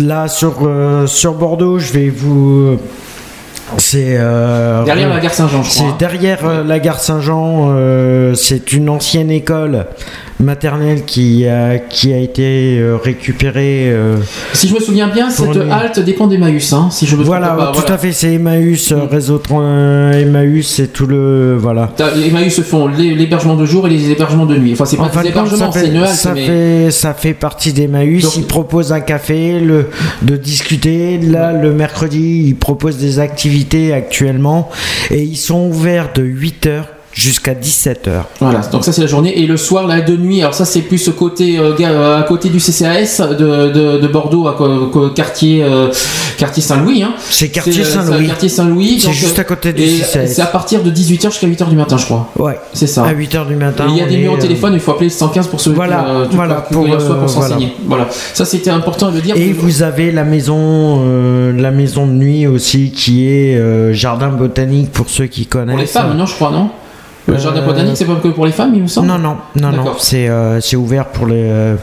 là 0.00 0.26
sur, 0.28 0.54
euh, 0.62 1.06
sur 1.06 1.34
Bordeaux. 1.34 1.78
Je 1.78 1.92
vais 1.92 2.08
vous. 2.08 2.76
C'est 3.76 4.16
euh, 4.18 4.82
Derrière 4.84 5.08
la 5.10 5.20
gare 5.20 5.32
Saint-Jean, 5.32 5.62
je 5.62 5.70
crois, 5.70 5.86
hein. 5.86 5.90
C'est 5.92 5.98
derrière 6.04 6.38
euh, 6.44 6.64
la 6.64 6.80
gare 6.80 6.98
Saint-Jean. 6.98 7.68
euh, 7.70 8.34
c'est 8.34 8.72
une 8.72 8.88
ancienne 8.88 9.30
école 9.30 9.86
maternelle 10.40 11.04
qui 11.04 11.46
a, 11.46 11.78
qui 11.78 12.12
a 12.12 12.18
été 12.18 12.78
euh, 12.78 12.96
récupérée. 12.96 13.90
euh, 13.90 14.16
Si 14.52 14.68
je 14.68 14.74
me 14.74 14.80
souviens 14.80 15.08
bien, 15.08 15.30
cette 15.30 15.54
une- 15.54 15.70
halte 15.70 16.00
dépend 16.00 16.26
d'Emmaüs, 16.26 16.72
hein, 16.72 16.88
si 16.90 17.06
je 17.06 17.16
me 17.16 17.22
voilà, 17.22 17.48
pas. 17.50 17.72
tout 17.74 17.92
à 17.92 17.98
fait. 17.98 18.12
C'est 18.12 18.34
Emmaüs, 18.34 18.92
euh, 18.92 19.04
réseau 19.10 19.38
tran- 19.38 20.10
Emmaüs, 20.12 20.66
c'est 20.66 20.92
tout 20.92 21.06
le 21.06 21.56
voilà. 21.58 21.92
Emmaüs 22.26 22.54
se 22.54 22.62
font 22.62 22.86
l'hé- 22.88 23.14
l'hébergement 23.14 23.56
de 23.56 23.64
jour 23.66 23.86
et 23.86 23.90
les 23.90 24.10
hébergements 24.10 24.46
de 24.46 24.56
nuit. 24.56 24.72
Enfin, 24.72 24.84
c'est 24.86 24.96
pas 24.96 25.04
En 25.16 25.22
des 25.22 25.28
hébergements, 25.28 25.72
ça 25.72 25.80
c'est 25.80 25.86
une 25.86 25.92
fait, 25.92 25.98
halte, 25.98 26.08
ça, 26.14 26.32
mais 26.34 26.46
fait, 26.46 26.90
ça 26.90 27.14
fait 27.14 27.34
partie 27.34 27.72
d'Emmaüs. 27.72 28.36
Ils 28.36 28.44
proposent 28.46 28.92
un 28.92 29.00
café, 29.00 29.60
le, 29.60 29.86
de 30.22 30.36
discuter. 30.36 31.18
Là, 31.18 31.52
le 31.52 31.72
mercredi, 31.72 32.44
ils 32.46 32.56
proposent 32.56 32.98
des 32.98 33.18
activités 33.18 33.92
actuellement. 33.92 34.68
Et 35.10 35.22
ils 35.22 35.36
sont 35.36 35.66
ouverts 35.68 36.10
de 36.14 36.22
8h 36.22 36.82
jusqu'à 37.12 37.54
17h. 37.54 38.22
Voilà, 38.40 38.60
donc 38.72 38.84
ça 38.84 38.92
c'est 38.92 39.00
la 39.00 39.06
journée. 39.06 39.38
Et 39.40 39.46
le 39.46 39.56
soir, 39.56 39.86
là, 39.86 40.00
de 40.00 40.16
nuit, 40.16 40.40
alors 40.40 40.54
ça 40.54 40.64
c'est 40.64 40.82
plus 40.82 41.08
côté, 41.10 41.58
euh, 41.58 42.18
à 42.18 42.22
côté 42.22 42.48
du 42.48 42.58
CCAS 42.58 43.20
de, 43.38 43.70
de, 43.72 43.98
de 43.98 44.08
Bordeaux, 44.08 44.46
à 44.46 44.56
quartier, 45.14 45.62
euh, 45.62 45.88
quartier 46.38 46.62
Saint-Louis. 46.62 47.02
Hein. 47.02 47.12
C'est 47.28 47.48
quartier 47.48 47.82
euh, 47.82 47.84
Saint-Louis. 47.84 48.26
quartier 48.26 48.48
Saint-Louis. 48.48 49.00
C'est 49.00 49.12
juste 49.12 49.38
à 49.38 49.44
côté 49.44 49.72
du 49.72 49.82
CCAS. 49.82 50.26
C'est 50.26 50.42
à 50.42 50.46
partir 50.46 50.82
de 50.82 50.90
18h 50.90 51.30
jusqu'à 51.30 51.46
8h 51.48 51.68
du 51.68 51.76
matin, 51.76 51.96
je 51.96 52.04
crois. 52.04 52.28
Ouais. 52.38 52.58
C'est 52.72 52.86
ça. 52.86 53.04
À 53.04 53.12
8h 53.12 53.46
du 53.48 53.56
matin. 53.56 53.86
Et 53.88 53.90
il 53.90 53.96
y 53.96 54.02
a 54.02 54.06
des 54.06 54.16
numéros 54.16 54.36
de 54.36 54.42
téléphone, 54.42 54.74
il 54.74 54.80
faut 54.80 54.92
appeler 54.92 55.06
le 55.06 55.12
115 55.12 55.48
pour 55.48 55.60
ceux 55.60 55.72
Voilà, 55.72 56.26
qui, 56.30 56.36
voilà, 56.36 56.54
pour, 56.56 56.86
pour 56.86 56.96
voilà. 56.96 57.28
s'enseigner. 57.28 57.74
Voilà. 57.86 58.08
Ça 58.34 58.44
c'était 58.44 58.70
important 58.70 59.10
de 59.10 59.20
dire. 59.20 59.36
Et 59.36 59.52
vous 59.52 59.82
avez 59.82 60.12
la 60.12 60.24
maison, 60.24 61.02
euh, 61.04 61.52
la 61.60 61.70
maison 61.70 62.06
de 62.06 62.12
nuit 62.12 62.46
aussi, 62.46 62.92
qui 62.92 63.26
est 63.26 63.60
jardin 63.92 64.28
botanique 64.28 64.92
pour 64.92 65.08
ceux 65.10 65.26
qui 65.26 65.46
connaissent. 65.46 65.74
Pour 65.74 65.80
les 65.80 65.86
femmes, 65.86 66.16
non, 66.16 66.26
je 66.26 66.34
crois, 66.34 66.50
non? 66.50 66.70
Le 67.26 67.38
jardin 67.38 67.64
botanique, 67.64 67.96
c'est 67.96 68.04
pas 68.06 68.16
que 68.16 68.28
pour 68.28 68.46
les 68.46 68.52
femmes, 68.52 68.72
il 68.74 68.82
me 68.82 68.86
semble 68.88 69.06
Non, 69.08 69.18
non, 69.18 69.36
non, 69.56 69.70
non. 69.72 69.84
C'est 69.98 70.28
euh, 70.28 70.60
c'est 70.60 70.76
ouvert 70.76 71.06
pour 71.06 71.26
les, 71.26 71.34
euh, 71.36 71.76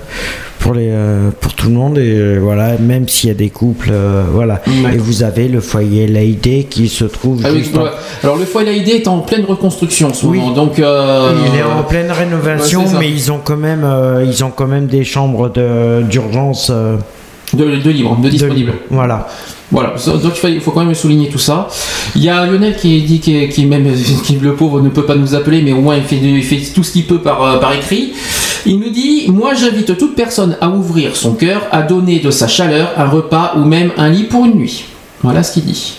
pour 0.59 0.73
les, 0.73 0.89
euh, 0.89 1.29
pour 1.39 1.53
tout 1.53 1.67
le 1.67 1.73
monde 1.75 1.97
et 1.99 2.01
euh, 2.19 2.39
voilà, 2.41 2.77
même 2.79 3.07
s'il 3.07 3.29
y 3.29 3.31
a 3.31 3.35
des 3.35 3.49
couples, 3.49 3.89
euh, 3.91 4.23
voilà. 4.31 4.61
Et 4.93 4.97
vous 4.97 5.23
avez 5.23 5.47
le 5.47 5.61
foyer 5.61 6.07
Laïdé 6.07 6.65
qui 6.69 6.89
se 6.89 7.05
trouve 7.05 7.41
Ah 7.45 7.49
oui, 7.53 7.59
juste. 7.59 7.77
en- 7.77 7.83
ouais. 7.83 7.89
Alors 8.23 8.35
le 8.35 8.45
foyer 8.45 8.67
Laïdé 8.71 8.91
est 8.93 9.07
en 9.07 9.19
pleine 9.19 9.45
reconstruction 9.45 10.09
en 10.09 10.13
ce 10.13 10.25
Oui. 10.25 10.41
donc 10.55 10.79
euh, 10.79 11.31
Il 11.53 11.57
est 11.59 11.63
en 11.63 11.83
pleine 11.83 12.11
rénovation, 12.11 12.81
Ouais, 12.81 12.91
mais 12.99 13.09
ils 13.09 13.31
ont 13.31 13.39
quand 13.43 13.57
même, 13.57 13.85
ils 14.25 14.43
ont 14.43 14.51
quand 14.51 14.67
même 14.67 14.87
des 14.87 15.03
chambres 15.05 15.49
d'urgence. 16.09 16.71
De, 17.53 17.63
de 17.77 17.89
libre, 17.89 18.17
de 18.21 18.29
disponible. 18.29 18.73
Voilà. 18.89 19.27
Voilà, 19.69 19.95
donc 20.23 20.33
il 20.45 20.61
faut- 20.61 20.71
quand 20.71 20.85
même 20.85 20.95
souligner 20.95 21.27
tout 21.27 21.37
ça. 21.39 21.67
Il 22.15 22.23
y 22.23 22.29
a 22.29 22.45
Lionel 22.45 22.77
qui 22.77 23.01
dit 23.01 23.19
qui, 23.19 23.49
qui 23.49 23.65
même 23.65 23.93
qui 24.23 24.35
le 24.37 24.55
pauvre 24.55 24.79
ne 24.79 24.87
peut 24.87 25.03
pas 25.03 25.15
nous 25.15 25.35
appeler, 25.35 25.61
mais 25.61 25.73
au 25.73 25.81
moins 25.81 25.97
il 25.97 26.03
fait, 26.03 26.15
il 26.15 26.41
fait 26.43 26.61
tout 26.73 26.83
ce 26.83 26.91
qu'il 26.93 27.05
peut 27.05 27.19
par, 27.19 27.43
euh, 27.43 27.57
par 27.59 27.73
écrit. 27.73 28.13
Il 28.65 28.79
nous 28.79 28.89
dit 28.89 29.25
Moi 29.27 29.53
j'invite 29.55 29.97
toute 29.97 30.15
personne 30.15 30.55
à 30.61 30.69
ouvrir 30.69 31.17
son 31.17 31.33
cœur, 31.33 31.63
à 31.73 31.81
donner 31.81 32.19
de 32.19 32.31
sa 32.31 32.47
chaleur, 32.47 32.91
un 32.97 33.07
repas 33.09 33.55
ou 33.57 33.65
même 33.65 33.91
un 33.97 34.07
lit 34.09 34.23
pour 34.23 34.45
une 34.45 34.53
nuit. 34.55 34.85
Voilà 35.21 35.43
ce 35.43 35.51
qu'il 35.53 35.65
dit. 35.65 35.97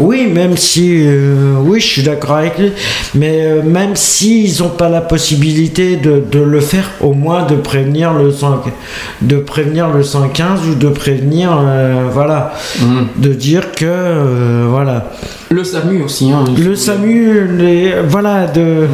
Oui, 0.00 0.26
même 0.32 0.56
si, 0.56 1.02
euh, 1.04 1.56
oui, 1.62 1.78
je 1.78 1.86
suis 1.86 2.02
d'accord 2.02 2.36
avec 2.36 2.58
lui, 2.58 2.72
mais 3.14 3.44
euh, 3.44 3.62
même 3.62 3.94
s'ils 3.96 4.62
n'ont 4.62 4.70
pas 4.70 4.88
la 4.88 5.02
possibilité 5.02 5.96
de, 5.96 6.22
de 6.30 6.38
le 6.40 6.60
faire, 6.60 6.90
au 7.02 7.12
moins 7.12 7.44
de 7.44 7.54
prévenir 7.54 8.14
le 8.14 8.32
100 8.32 8.62
de 9.20 9.36
prévenir 9.36 9.90
le 9.90 10.02
115 10.02 10.60
ou 10.70 10.74
de 10.74 10.88
prévenir, 10.88 11.50
euh, 11.62 12.08
voilà, 12.10 12.54
de 13.16 13.34
dire 13.34 13.72
que, 13.72 14.64
voilà. 14.68 15.10
Le 15.50 15.64
SAMU 15.64 16.02
aussi. 16.04 16.30
Hein, 16.30 16.44
le 16.56 16.76
SAMU, 16.76 17.48
les, 17.58 17.94
voilà, 18.08 18.46
de, 18.46 18.86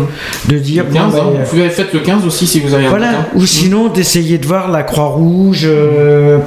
de 0.49 0.59
dire. 0.59 0.85
Le 0.89 0.94
15, 0.94 1.12
bon, 1.12 1.18
hein, 1.18 1.25
ben, 1.35 1.44
vous 1.44 1.70
faites 1.70 1.93
le 1.93 2.01
15 2.01 2.26
aussi 2.26 2.47
si 2.47 2.60
vous 2.60 2.75
avez 2.75 2.86
un 2.86 2.91
voilà, 2.91 3.10
ou 3.35 3.44
sinon 3.47 3.89
d'essayer 3.89 4.39
de 4.39 4.47
voir 4.47 4.70
la 4.70 4.83
Croix-Rouge, 4.83 5.68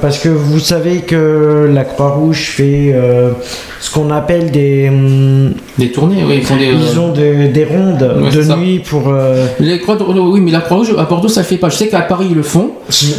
parce 0.02 0.18
que 0.18 0.28
vous 0.28 0.58
savez 0.58 0.98
que 0.98 1.70
la 1.72 1.84
Croix-Rouge 1.84 2.50
fait 2.56 2.94
ce 3.80 3.90
qu'on 3.90 4.10
appelle 4.10 4.49
des. 4.50 4.88
hum, 4.88 5.52
Des 5.78 5.90
tournées, 5.92 6.22
oui, 6.26 6.34
ils 6.38 6.44
font 6.44 6.56
des. 6.56 6.66
Ils 6.66 6.98
ont 7.00 7.12
des, 7.12 7.48
des 7.48 7.64
rondes 7.64 8.16
Ouais, 8.22 8.30
de 8.30 8.42
ça. 8.42 8.56
nuit 8.56 8.80
pour. 8.80 9.08
euh, 9.08 9.46
Les 9.60 9.78
croix 9.80 9.96
de- 9.96 10.04
oui, 10.04 10.40
mais 10.40 10.50
la 10.50 10.60
Croix-Rouge 10.60 10.94
à 10.98 11.04
Bordeaux 11.04 11.28
ça 11.28 11.40
le 11.40 11.46
fait 11.46 11.56
pas. 11.56 11.68
Je 11.70 11.76
sais 11.76 11.88
qu'à 11.88 12.00
Paris 12.00 12.26
ils 12.30 12.36
le 12.36 12.42
font. 12.42 12.70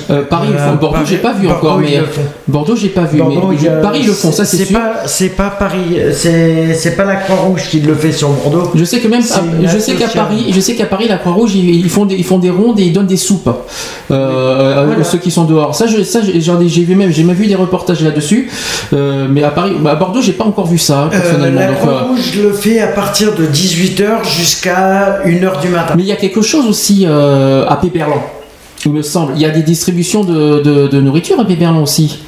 Euh, 0.09 0.23
Paris, 0.29 0.47
ils 0.49 0.53
le 0.53 0.59
font. 0.59 0.71
Euh, 0.73 0.75
Bordeaux, 0.75 0.99
j'ai 1.05 1.17
pas 1.17 1.33
vu 1.33 1.47
Bordeaux, 1.47 1.67
encore, 1.67 1.79
mais. 1.79 1.99
Bordeaux, 2.47 2.75
j'ai 2.75 2.89
pas 2.89 3.03
vu. 3.03 3.17
Bordeaux, 3.19 3.51
mais 3.59 3.67
a- 3.67 3.71
Paris 3.77 3.99
ils 4.03 4.07
le 4.07 4.13
font, 4.13 4.31
ça 4.31 4.45
c'est 4.45 4.57
sûr. 4.65 4.77
pas, 4.79 4.93
c'est 5.05 5.29
pas 5.29 5.49
Paris, 5.49 5.97
c'est 6.13 6.73
c'est 6.75 6.95
pas 6.95 7.05
la 7.05 7.15
Croix-Rouge 7.15 7.67
qui 7.69 7.79
le 7.79 7.95
fait 7.95 8.11
sur 8.11 8.29
Bordeaux. 8.29 8.69
Je 8.75 8.83
sais 8.83 8.99
que 8.99 9.07
même, 9.07 9.21
à- 9.21 9.67
je 9.67 9.77
sais 9.79 9.93
qu'à. 9.95 10.07
Paris, 10.07 10.45
je 10.53 10.59
sais 10.59 10.75
qu'à 10.75 10.85
Paris, 10.85 11.07
la 11.07 11.17
Croix-Rouge, 11.17 11.55
ils, 11.55 11.75
ils 11.85 11.89
font 11.89 12.05
des, 12.05 12.15
ils 12.15 12.23
font 12.25 12.37
des 12.37 12.49
rondes 12.49 12.79
et 12.79 12.83
ils 12.83 12.93
donnent 12.93 13.07
des 13.07 13.17
soupes 13.17 13.49
euh, 14.11 14.83
Voilà. 14.87 15.03
ceux 15.03 15.17
qui 15.17 15.31
sont 15.31 15.45
dehors. 15.45 15.73
Ça, 15.75 15.87
je, 15.87 16.03
ça, 16.03 16.19
j'ai- 16.21 16.39
j'ai 16.41 16.83
vu 16.83 16.95
même, 16.95 17.11
j'ai 17.11 17.23
même 17.23 17.35
vu 17.35 17.47
des 17.47 17.55
reportages 17.55 18.01
là-dessus. 18.03 18.49
Euh, 18.93 19.27
mais 19.29 19.43
à 19.43 19.49
Paris, 19.49 19.71
à 19.85 19.95
Bordeaux, 19.95 20.21
j'ai 20.21 20.33
pas 20.33 20.43
encore 20.43 20.67
vu 20.67 20.77
ça 20.77 21.09
Euh, 21.13 21.20
la 21.55 21.67
donc, 21.67 21.75
euh, 21.77 21.79
Croix-Rouge 21.79 22.35
le 22.41 22.51
fait 22.53 22.79
à 22.79 22.87
partir 22.87 23.33
de 23.35 23.45
18h 23.45 24.23
jusqu'à 24.37 25.21
1h 25.25 25.61
du 25.61 25.67
matin. 25.69 25.93
Mais 25.95 26.03
il 26.03 26.07
y 26.07 26.11
a 26.11 26.15
quelque 26.15 26.41
chose 26.41 26.65
aussi 26.67 27.05
euh, 27.07 27.65
à 27.67 27.75
Péperlan, 27.77 28.21
il 28.85 28.91
me 28.91 29.01
semble. 29.01 29.33
Il 29.35 29.41
y 29.41 29.45
a 29.45 29.49
des 29.49 29.63
distributions 29.63 30.23
de, 30.23 30.59
de- 30.61 30.87
de 30.87 31.01
nourriture 31.01 31.39
à 31.39 31.45
Péperlan 31.45 31.81
aussi. 31.81 32.19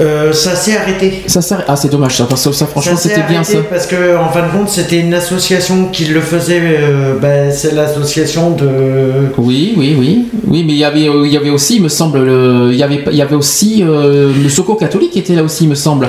Euh, 0.00 0.32
ça 0.32 0.54
s'est 0.54 0.76
arrêté. 0.76 1.24
Ça 1.26 1.42
s'est- 1.42 1.56
Ah, 1.66 1.74
c'est 1.74 1.90
dommage 1.90 2.16
ça, 2.16 2.24
parce 2.28 2.44
que 2.46 2.52
ça, 2.52 2.66
franchement, 2.66 2.94
Ça 2.96 3.02
s'est 3.02 3.08
c'était 3.08 3.26
bien 3.28 3.42
ça. 3.42 3.58
Parce 3.68 3.86
que 3.88 4.16
en 4.16 4.28
fin 4.28 4.46
de 4.46 4.52
compte, 4.52 4.68
c'était 4.68 5.00
une 5.00 5.12
association 5.12 5.86
qui 5.86 6.04
le 6.04 6.20
faisait. 6.20 6.60
euh, 6.62 7.14
ben, 7.20 7.50
c'est 7.50 7.74
l'association 7.74 8.52
de. 8.52 8.68
Oui, 9.38 9.74
oui, 9.76 9.96
oui, 9.98 10.26
oui, 10.46 10.62
mais 10.64 10.72
il 10.74 10.78
y 10.78 10.84
avait, 10.84 11.08
euh, 11.08 11.26
il 11.26 11.32
y 11.32 11.36
avait 11.36 11.50
aussi, 11.50 11.76
il 11.76 11.82
me 11.82 11.88
semble, 11.88 12.20
le- 12.24 12.68
il 12.70 12.78
y 12.78 12.82
avait, 12.84 13.02
il 13.10 13.16
y 13.16 13.22
avait 13.22 13.34
aussi 13.34 13.82
euh, 13.82 14.32
le 14.40 14.48
Secours 14.48 14.78
catholique 14.78 15.10
qui 15.10 15.18
était 15.18 15.34
là 15.34 15.42
aussi, 15.42 15.64
il 15.64 15.70
me 15.70 15.74
semble. 15.74 16.08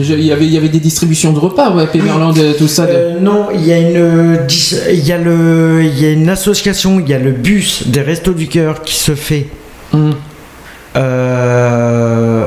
Je- 0.00 0.14
il 0.14 0.24
y 0.24 0.32
avait, 0.32 0.46
il 0.46 0.52
y 0.54 0.56
avait 0.56 0.70
des 0.70 0.80
distributions 0.80 1.32
de 1.34 1.38
repas, 1.38 1.70
ouais, 1.72 1.86
Péberland, 1.86 2.36
euh, 2.38 2.54
tout 2.56 2.66
ça. 2.68 2.86
de- 2.86 2.92
Euh, 2.92 3.20
non, 3.20 3.48
il 3.54 3.66
y 3.66 3.72
a 3.74 3.78
une 3.78 4.38
il 4.90 5.06
y 5.06 5.12
a 5.12 5.18
le 5.18 5.82
il 5.84 6.00
y 6.02 6.06
a 6.06 6.12
une 6.12 6.30
association, 6.30 6.98
il 6.98 7.08
y 7.08 7.12
a 7.12 7.18
le 7.18 7.32
bus 7.32 7.88
des 7.88 8.00
Restos 8.00 8.32
du 8.32 8.48
Cœur 8.48 8.80
qui 8.82 8.94
se 8.94 9.14
fait 9.14 9.48
Hum. 9.92 10.12
euh, 10.96 12.46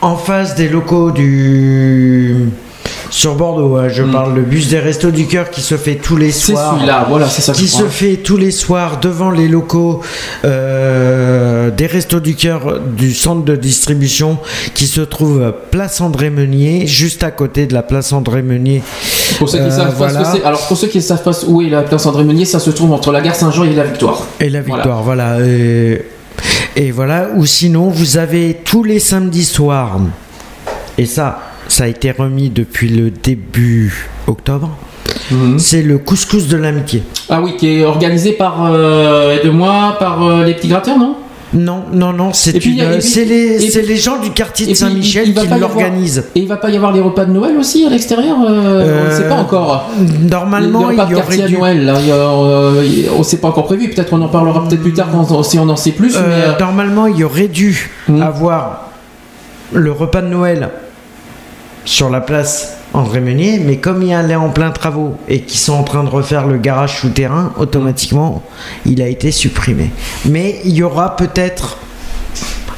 en 0.00 0.12
face 0.24 0.54
des 0.54 0.68
locaux 0.68 1.10
du 1.10 2.48
sur 3.10 3.34
Bordeaux. 3.36 3.76
hein, 3.76 3.88
je 3.88 4.02
parle 4.02 4.34
le 4.34 4.42
bus 4.42 4.68
des 4.68 4.78
Restos 4.80 5.10
du 5.12 5.26
Cœur 5.26 5.50
qui 5.50 5.60
se 5.60 5.76
fait 5.76 5.94
tous 5.96 6.16
les. 6.16 6.32
C'est 6.32 6.52
soirs. 6.52 6.74
celui-là, 6.74 7.06
voilà, 7.08 7.28
c'est 7.28 7.42
ça 7.42 7.52
Qui 7.52 7.68
se 7.68 7.78
crois. 7.78 7.88
fait 7.90 8.16
tous 8.16 8.36
les 8.36 8.50
soirs 8.50 8.98
devant 9.00 9.30
les 9.30 9.46
locaux 9.46 10.00
euh, 10.44 11.70
des 11.70 11.86
Restos 11.86 12.20
du 12.20 12.34
Cœur 12.34 12.80
du 12.80 13.12
centre 13.14 13.44
de 13.44 13.54
distribution 13.56 14.38
qui 14.74 14.86
se 14.86 15.00
trouve 15.00 15.52
place 15.70 16.00
André 16.00 16.30
Meunier, 16.30 16.86
juste 16.86 17.22
à 17.22 17.30
côté 17.30 17.66
de 17.66 17.74
la 17.74 17.82
place 17.82 18.12
André 18.12 18.42
Meunier. 18.42 18.82
Pour 19.38 19.48
ceux 19.48 19.58
qui 19.58 19.64
Euh, 19.64 19.70
savent 19.70 19.96
pas 19.98 20.08
ce 20.10 20.18
que 20.18 20.24
c'est, 20.38 20.44
alors 20.44 20.66
pour 20.66 20.76
ceux 20.76 20.86
qui 20.88 21.00
savent 21.02 21.22
pas 21.22 21.32
où 21.46 21.62
est 21.62 21.68
la 21.70 21.82
place 21.82 22.06
André 22.06 22.24
Meunier, 22.24 22.44
ça 22.44 22.58
se 22.58 22.70
trouve 22.70 22.92
entre 22.92 23.12
la 23.12 23.20
gare 23.20 23.34
Saint-Jean 23.36 23.64
et 23.64 23.72
la 23.74 23.84
Victoire. 23.84 24.26
Et 24.40 24.48
la 24.50 24.62
Voilà. 24.62 24.82
victoire, 24.82 25.02
voilà. 25.02 25.40
Et, 25.40 26.04
et 26.76 26.90
voilà. 26.90 27.28
Ou 27.34 27.46
sinon, 27.46 27.88
vous 27.88 28.16
avez 28.16 28.58
tous 28.64 28.84
les 28.84 28.98
samedis 28.98 29.44
soirs, 29.44 29.98
et 30.98 31.06
ça, 31.06 31.40
ça 31.68 31.84
a 31.84 31.86
été 31.86 32.10
remis 32.10 32.50
depuis 32.50 32.88
le 32.88 33.10
début 33.10 34.08
octobre. 34.26 34.70
C'est 35.58 35.82
le 35.82 35.98
couscous 35.98 36.48
de 36.48 36.56
l'amitié. 36.56 37.02
Ah 37.28 37.40
oui, 37.42 37.56
qui 37.56 37.78
est 37.78 37.84
organisé 37.84 38.32
par, 38.32 38.66
euh, 38.66 39.36
aide-moi, 39.36 39.96
par 39.98 40.22
euh, 40.22 40.44
les 40.44 40.54
petits 40.54 40.68
gratteurs, 40.68 40.98
non? 40.98 41.16
Non, 41.54 41.84
non, 41.92 42.12
non, 42.12 42.32
c'est 42.32 42.60
c'est 43.00 43.24
les, 43.24 43.58
les 43.58 43.96
gens 43.96 44.18
du 44.20 44.30
quartier 44.30 44.66
de 44.66 44.74
Saint-Michel 44.74 45.32
qui 45.34 45.46
l'organisent. 45.58 46.24
Et 46.34 46.40
il 46.40 46.48
va 46.48 46.56
pas 46.56 46.70
y 46.70 46.76
avoir 46.76 46.92
les 46.92 47.00
repas 47.00 47.24
de 47.24 47.32
Noël 47.32 47.56
aussi 47.56 47.86
à 47.86 47.90
l'extérieur 47.90 48.36
euh, 48.46 49.04
On 49.06 49.10
ne 49.10 49.16
sait 49.16 49.28
pas 49.28 49.36
encore. 49.36 49.88
Normalement, 50.28 50.90
les 50.90 50.96
il 50.96 51.10
y 51.10 51.14
aurait 51.14 51.36
dû- 51.46 51.56
Noël, 51.56 51.84
là, 51.84 51.94
il 52.04 52.10
euh, 52.10 52.82
on 53.16 53.22
sait 53.22 53.36
pas 53.38 53.48
encore 53.48 53.66
prévu. 53.66 53.88
Peut-être 53.90 54.12
on 54.12 54.20
en 54.22 54.28
parlera 54.28 54.66
peut-être 54.66 54.82
plus 54.82 54.92
tard 54.94 55.08
quand, 55.12 55.42
si 55.42 55.58
on 55.58 55.68
en 55.68 55.76
sait 55.76 55.92
plus. 55.92 56.16
Euh, 56.16 56.20
euh, 56.24 56.58
Normalement, 56.58 57.06
il 57.06 57.16
y 57.16 57.24
aurait 57.24 57.48
dû 57.48 57.90
avoir 58.20 58.90
le 59.72 59.92
repas 59.92 60.22
de 60.22 60.28
Noël 60.28 60.70
sur 61.84 62.10
la 62.10 62.20
place 62.20 62.76
André 62.94 63.20
Meunier, 63.20 63.58
mais 63.58 63.78
comme 63.78 64.02
il 64.02 64.14
allait 64.14 64.36
en 64.36 64.50
plein 64.50 64.70
travaux 64.70 65.16
et 65.28 65.40
qu'ils 65.40 65.58
sont 65.58 65.74
en 65.74 65.82
train 65.82 66.04
de 66.04 66.08
refaire 66.08 66.46
le 66.46 66.58
garage 66.58 67.00
souterrain, 67.00 67.52
automatiquement, 67.58 68.42
il 68.86 69.02
a 69.02 69.08
été 69.08 69.32
supprimé. 69.32 69.90
Mais 70.26 70.60
il 70.64 70.74
y 70.74 70.82
aura 70.84 71.16
peut-être 71.16 71.76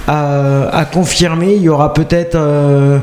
à, 0.09 0.69
à 0.71 0.85
confirmer, 0.87 1.55
il 1.55 1.63
y 1.63 1.69
aura 1.69 1.93
peut-être 1.93 2.35
euh, 2.35 2.99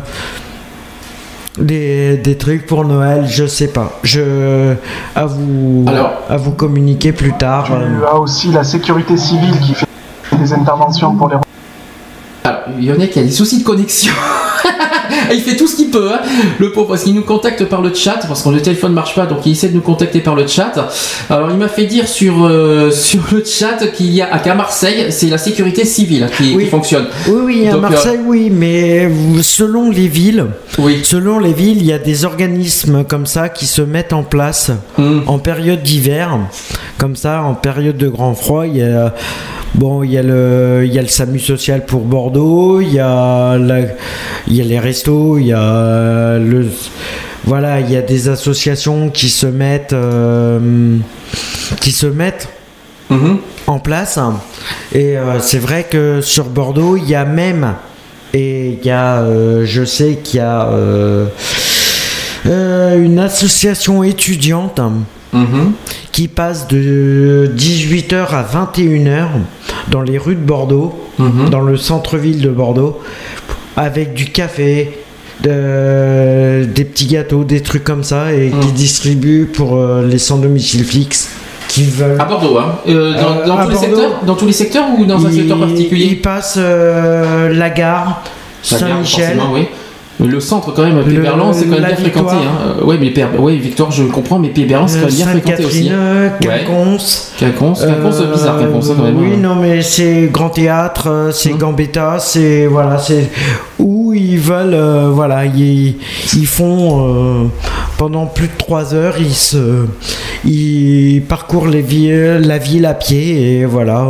des, 1.59 2.17
des 2.17 2.35
trucs 2.35 2.65
pour 2.65 2.83
Noël, 2.83 3.25
je 3.27 3.45
sais 3.45 3.67
pas. 3.67 3.99
Je 4.03 4.73
à 5.15 5.25
vous 5.25 5.85
à 6.29 6.37
vous 6.37 6.51
communiquer 6.51 7.11
plus 7.11 7.33
tard. 7.33 7.65
Tu 7.65 7.73
euh. 7.73 8.07
as 8.07 8.15
aussi 8.15 8.51
la 8.51 8.63
sécurité 8.63 9.17
civile 9.17 9.59
qui 9.59 9.75
fait 9.75 9.85
des 10.35 10.51
interventions 10.51 11.15
pour 11.15 11.29
les 11.29 11.35
Alors, 12.43 12.61
Lionel 12.79 13.09
qui 13.09 13.19
a 13.19 13.23
des 13.23 13.31
soucis 13.31 13.59
de 13.59 13.63
connexion. 13.63 14.13
il 15.33 15.41
fait 15.41 15.55
tout 15.55 15.67
ce 15.67 15.75
qu'il 15.75 15.89
peut, 15.89 16.09
hein, 16.13 16.19
le 16.59 16.71
pauvre, 16.71 16.87
parce 16.89 17.03
qu'il 17.03 17.13
nous 17.13 17.23
contacte 17.23 17.65
par 17.65 17.81
le 17.81 17.93
chat, 17.93 18.19
parce 18.27 18.41
que 18.43 18.49
le 18.49 18.61
téléphone 18.61 18.91
ne 18.91 18.95
marche 18.95 19.15
pas, 19.15 19.25
donc 19.25 19.45
il 19.45 19.51
essaie 19.53 19.69
de 19.69 19.75
nous 19.75 19.81
contacter 19.81 20.19
par 20.19 20.35
le 20.35 20.47
chat. 20.47 20.73
Alors, 21.29 21.49
il 21.51 21.57
m'a 21.57 21.67
fait 21.67 21.85
dire 21.85 22.07
sur, 22.07 22.45
euh, 22.45 22.91
sur 23.09 23.21
le 23.31 23.43
chat 23.43 23.77
qu'il 23.95 24.13
y 24.13 24.21
a 24.21 24.37
qu'à 24.39 24.55
Marseille, 24.55 25.07
c'est 25.11 25.27
la 25.29 25.37
sécurité 25.37 25.85
civile 25.85 26.29
qui, 26.37 26.57
qui 26.57 26.65
fonctionne. 26.67 27.05
Oui, 27.27 27.41
oui, 27.45 27.67
à 27.67 27.75
euh, 27.75 27.79
Marseille, 27.79 28.19
oui, 28.25 28.49
mais 28.51 29.09
selon 29.41 29.89
les 29.89 30.07
villes, 30.07 30.45
selon 31.03 31.39
les 31.39 31.53
villes, 31.53 31.77
il 31.77 31.85
y 31.85 31.93
a 31.93 31.99
des 31.99 32.25
organismes 32.25 33.03
comme 33.03 33.25
ça 33.25 33.49
qui 33.49 33.65
se 33.65 33.81
mettent 33.81 34.13
en 34.13 34.23
place 34.23 34.71
Hmm. 34.97 35.21
en 35.27 35.39
période 35.39 35.81
d'hiver, 35.81 36.37
comme 36.97 37.15
ça, 37.15 37.41
en 37.43 37.53
période 37.55 37.97
de 37.97 38.07
grand 38.07 38.33
froid. 38.35 38.65
Il 38.67 38.77
y 38.77 38.81
a, 38.83 39.13
bon, 39.75 40.03
il 40.03 40.11
y 40.11 40.17
a 40.17 40.23
le, 40.23 40.83
il 40.85 40.93
y 40.93 40.99
a 40.99 41.01
le 41.01 41.07
SAMU 41.07 41.39
social 41.39 41.85
pour 41.85 42.01
Bordeaux, 42.01 42.79
il 42.81 42.93
y 42.93 42.99
a, 42.99 43.57
la- 43.57 43.79
il 44.47 44.55
y 44.55 44.61
a 44.61 44.63
les 44.63 44.79
restos, 45.03 45.37
il 45.37 45.47
y 45.47 45.53
a 45.53 46.37
le 46.37 46.67
voilà, 47.45 47.81
il 47.81 47.91
y 47.91 47.97
a 47.97 48.01
des 48.01 48.29
associations 48.29 49.09
qui 49.09 49.29
se 49.29 49.45
mettent, 49.45 49.91
euh, 49.91 50.97
qui 51.81 51.91
se 51.91 52.07
mettent 52.07 52.47
en 53.67 53.79
place. 53.79 54.17
Et 54.93 55.17
euh, 55.17 55.39
c'est 55.39 55.59
vrai 55.59 55.85
que 55.89 56.21
sur 56.21 56.45
Bordeaux, 56.45 56.95
il 56.95 57.07
y 57.09 57.15
a 57.15 57.25
même, 57.25 57.75
et 58.33 58.79
il 58.79 58.85
y 58.85 58.91
a, 58.91 59.19
euh, 59.19 59.65
je 59.65 59.83
sais 59.83 60.19
qu'il 60.23 60.37
y 60.37 60.41
a 60.41 60.67
euh, 60.69 61.27
euh, 62.47 63.03
une 63.03 63.19
association 63.19 64.03
étudiante 64.03 64.79
qui 66.11 66.27
passe 66.27 66.67
de 66.67 67.51
18h 67.57 68.27
à 68.29 68.43
21h 68.43 69.27
dans 69.89 70.01
les 70.01 70.17
rues 70.19 70.35
de 70.35 70.45
Bordeaux, 70.45 70.93
dans 71.17 71.61
le 71.61 71.75
centre-ville 71.75 72.39
de 72.39 72.49
Bordeaux, 72.49 73.01
avec 73.77 74.13
du 74.13 74.25
café, 74.31 74.91
de- 75.43 76.65
des 76.65 76.85
petits 76.85 77.07
gâteaux, 77.07 77.43
des 77.43 77.61
trucs 77.61 77.83
comme 77.83 78.03
ça, 78.03 78.33
et 78.33 78.51
qui 78.61 78.71
distribuent 78.71 79.45
pour 79.45 79.75
euh, 79.77 80.05
les 80.07 80.17
sans 80.19 80.37
domicile 80.37 80.83
fixe 80.85 81.29
qui 81.67 81.83
veulent. 81.85 82.19
À 82.21 82.25
Bordeaux, 82.25 82.57
hein. 82.59 82.75
Euh, 82.87 83.13
dans, 83.13 83.37
Euh, 83.41 83.45
dans 83.47 83.57
à 83.57 83.65
tous 83.65 83.69
les 83.71 83.75
Bordeaux. 83.75 83.95
secteurs, 83.97 84.11
dans 84.25 84.35
tous 84.35 84.45
les 84.45 84.51
secteurs 84.53 84.85
ou 84.97 85.05
dans 85.05 85.25
un 85.25 85.29
Il- 85.31 85.35
secteur 85.39 85.59
particulier? 85.59 86.05
Il 86.11 86.21
passe 86.21 86.55
euh, 86.57 87.49
la 87.53 87.69
gare, 87.69 88.23
Saint-Michel. 88.61 89.39
oui. 89.53 89.67
Le 90.23 90.39
centre 90.39 90.73
quand 90.73 90.83
même, 90.83 91.03
Péberlan, 91.03 91.51
c'est 91.53 91.65
quand 91.65 91.71
même 91.71 91.85
bien 91.85 91.95
fréquenté. 91.95 92.35
Hein. 92.35 92.75
Euh, 92.81 92.85
ouais, 92.85 92.97
mais 92.99 93.13
ouais, 93.37 93.55
Victoire, 93.57 93.91
je 93.91 94.03
comprends, 94.03 94.39
mais 94.39 94.49
Péberlan, 94.49 94.87
c'est 94.87 94.99
quand 94.99 95.05
même 95.07 95.15
bien 95.15 95.27
fréquenté 95.27 95.65
aussi. 95.65 95.89
Hein. 95.89 96.31
Quinconce. 96.39 97.33
Ouais. 97.41 97.47
Quinconce, 97.47 97.81
Quinconce, 97.85 98.19
Euh, 98.21 98.33
bizarre, 98.33 98.59
Quinconce, 98.59 98.89
hein, 98.89 98.93
quand 98.97 99.03
même. 99.03 99.17
Oui, 99.19 99.31
hein. 99.33 99.39
non, 99.41 99.55
mais 99.55 99.81
c'est 99.81 100.29
Grand 100.31 100.49
Théâtre, 100.49 101.09
euh, 101.09 101.31
c'est 101.31 101.51
Gambetta, 101.51 102.17
c'est 102.19 102.67
voilà, 102.67 102.97
c'est 102.97 103.29
où 103.79 104.13
ils 104.13 104.37
veulent, 104.39 104.73
euh, 104.73 105.09
voilà, 105.11 105.45
ils, 105.45 105.97
ils 106.35 106.47
font 106.47 107.43
euh, 107.43 107.47
pendant 107.97 108.25
plus 108.25 108.47
de 108.47 108.53
trois 108.57 108.93
heures, 108.93 109.15
ils 109.19 109.33
se, 109.33 109.85
ils 110.45 111.21
parcourent 111.27 111.67
les 111.67 111.81
villes, 111.81 112.39
la 112.43 112.57
ville 112.59 112.85
à 112.85 112.93
pied 112.93 113.59
et 113.59 113.65
voilà, 113.65 114.07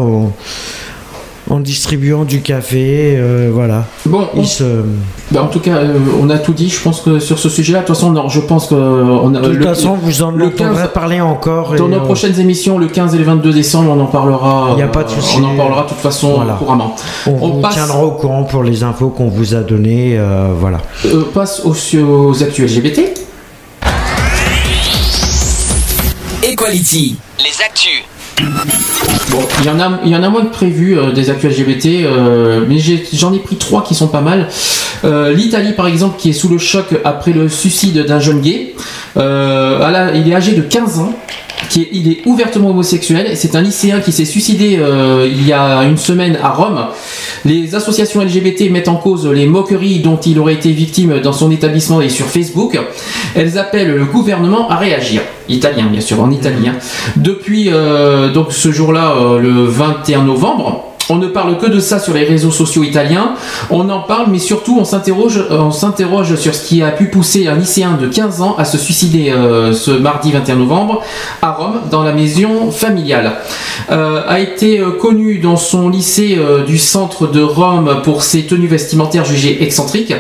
en 1.49 1.59
distribuant 1.59 2.23
du 2.23 2.41
café, 2.41 3.15
euh, 3.17 3.49
voilà. 3.53 3.85
Bon, 4.05 4.27
se, 4.45 4.63
Bah, 5.31 5.43
en 5.43 5.47
tout 5.47 5.59
cas, 5.59 5.77
euh, 5.77 5.97
on 6.22 6.30
a 6.30 6.38
tout 6.38 6.53
dit. 6.53 6.69
Je 6.69 6.80
pense 6.80 7.01
que 7.01 7.19
sur 7.19 7.38
ce 7.38 7.49
sujet-là, 7.49 7.81
de 7.81 7.85
toute 7.85 7.95
façon, 7.95 8.11
non, 8.11 8.30
je 8.30 8.39
pense 8.39 8.67
que 8.67 8.75
on 8.75 9.33
a. 9.35 9.39
de 9.41 9.47
toute 9.49 9.55
le- 9.57 9.63
façon, 9.65 9.95
vous 10.01 10.22
en 10.23 10.31
le 10.31 10.45
entendrez 10.47 10.83
15 10.83 10.89
parler 10.93 11.19
encore. 11.22 11.75
Dans 11.75 11.88
et, 11.88 11.91
nos 11.91 11.97
euh, 11.97 12.05
prochaines 12.05 12.39
émissions, 12.39 12.77
le 12.77 12.88
15 12.88 13.13
et 13.15 13.17
le 13.17 13.23
22 13.25 13.51
décembre, 13.51 13.91
on 13.91 13.99
en 13.99 14.05
parlera. 14.05 14.69
Il 14.75 14.80
y 14.80 14.83
a 14.83 14.88
pas 14.88 15.03
de 15.03 15.09
euh, 15.09 15.15
souci. 15.15 15.38
On 15.41 15.43
en 15.45 15.55
parlera 15.55 15.83
de 15.83 15.89
toute 15.89 15.97
façon 15.97 16.35
Voilà. 16.35 16.53
couramment. 16.53 16.95
On, 17.27 17.31
On 17.31 17.49
vous 17.55 17.61
passe- 17.61 17.73
tiendra 17.73 18.03
au 18.05 18.11
courant 18.11 18.43
pour 18.43 18.63
les 18.63 18.83
infos 18.83 19.09
qu'on 19.09 19.27
vous 19.27 19.53
a 19.53 19.59
données, 19.61 20.15
euh, 20.17 20.47
voilà. 20.57 20.80
Euh, 21.05 21.23
passe 21.33 21.61
aux, 21.65 21.75
aux 21.99 22.41
actus 22.43 22.72
LGBT. 22.72 23.13
Equality. 26.43 27.17
Les 27.39 27.63
actus. 27.65 28.03
Bon, 29.31 29.39
il 29.61 29.65
y 29.65 29.69
en 29.69 29.79
a, 29.79 29.99
il 30.05 30.11
y 30.11 30.15
en 30.15 30.29
moins 30.29 30.43
que 30.45 30.51
prévu 30.51 30.97
euh, 30.97 31.11
des 31.11 31.29
actus 31.29 31.57
LGBT, 31.57 31.85
euh, 32.05 32.65
mais 32.67 32.77
j'en 33.13 33.33
ai, 33.33 33.39
pris 33.39 33.55
trois 33.55 33.83
qui 33.83 33.95
sont 33.95 34.07
pas 34.07 34.21
mal. 34.21 34.47
Euh, 35.05 35.33
L'Italie, 35.33 35.73
par 35.73 35.87
exemple, 35.87 36.17
qui 36.19 36.29
est 36.29 36.33
sous 36.33 36.49
le 36.49 36.57
choc 36.57 36.85
après 37.03 37.31
le 37.33 37.49
suicide 37.49 38.05
d'un 38.05 38.19
jeune 38.19 38.41
gay. 38.41 38.73
La- 39.15 40.11
il 40.15 40.29
est 40.29 40.35
âgé 40.35 40.53
de 40.53 40.61
15 40.61 40.99
ans. 40.99 41.13
Il 41.75 42.11
est 42.11 42.25
ouvertement 42.25 42.69
homosexuel 42.69 43.03
c'est 43.35 43.56
un 43.56 43.61
lycéen 43.61 44.00
qui 44.00 44.11
s'est 44.11 44.25
suicidé 44.25 44.77
euh, 44.80 45.27
il 45.30 45.45
y 45.48 45.53
a 45.53 45.83
une 45.83 45.98
semaine 45.98 46.38
à 46.42 46.50
Rome. 46.50 46.88
Les 47.45 47.75
associations 47.75 48.22
LGBT 48.22 48.69
mettent 48.72 48.88
en 48.88 48.95
cause 48.95 49.27
les 49.27 49.48
moqueries 49.48 50.00
dont 50.00 50.17
il 50.17 50.40
aurait 50.40 50.53
été 50.53 50.72
victime 50.72 51.19
dans 51.19 51.33
son 51.33 51.51
établissement 51.51 52.01
et 52.01 52.09
sur 52.09 52.25
Facebook. 52.25 52.80
Elles 53.35 53.58
appellent 53.58 53.95
le 53.95 54.06
gouvernement 54.06 54.69
à 54.69 54.77
réagir. 54.77 55.22
Italien, 55.50 55.88
bien 55.92 56.01
sûr, 56.01 56.22
en 56.22 56.32
italien. 56.32 56.75
Depuis 57.17 57.69
euh, 57.69 58.30
ce 58.50 58.72
jour-là, 58.72 59.16
euh, 59.17 59.40
le 59.40 59.66
21 59.66 60.24
novembre, 60.24 60.92
on 61.09 61.17
ne 61.17 61.27
parle 61.27 61.57
que 61.57 61.65
de 61.65 61.80
ça 61.80 61.99
sur 61.99 62.14
les 62.14 62.23
réseaux 62.23 62.51
sociaux 62.51 62.83
italiens. 62.83 63.33
On 63.69 63.90
en 63.90 63.99
parle, 63.99 64.27
mais 64.30 64.40
surtout 64.40 64.77
on 64.80 64.85
s'interroge, 64.85 65.38
euh, 65.38 65.59
on 65.59 65.72
s'interroge 65.72 66.35
sur 66.35 66.56
ce 66.56 66.65
qui 66.65 66.82
a 66.82 66.91
pu 66.91 67.07
pousser 67.07 67.48
un 67.48 67.56
lycéen 67.56 67.98
de 67.99 68.07
15 68.07 68.41
ans 68.41 68.56
à 68.57 68.65
se 68.65 68.77
suicider 68.77 69.32
euh, 69.32 69.73
ce 69.73 69.91
mardi 69.91 70.32
21 70.32 70.56
novembre 70.56 71.01
à 71.41 71.51
Rome, 71.51 71.82
dans 71.91 72.03
la 72.03 72.14
maison 72.14 72.72
familiale. 72.72 73.33
Euh, 73.91 74.22
a 74.27 74.40
été 74.40 74.82
connu 74.99 75.40
dans 75.40 75.57
son 75.57 75.90
lycée 75.90 76.38
du 76.65 76.77
centre 76.77 77.27
de 77.27 77.41
Rome 77.41 78.01
pour 78.03 78.23
ses 78.23 78.43
tenues 78.43 78.67
vestimentaires 78.67 79.25
jugées 79.25 79.64
excentriques. 79.64 80.14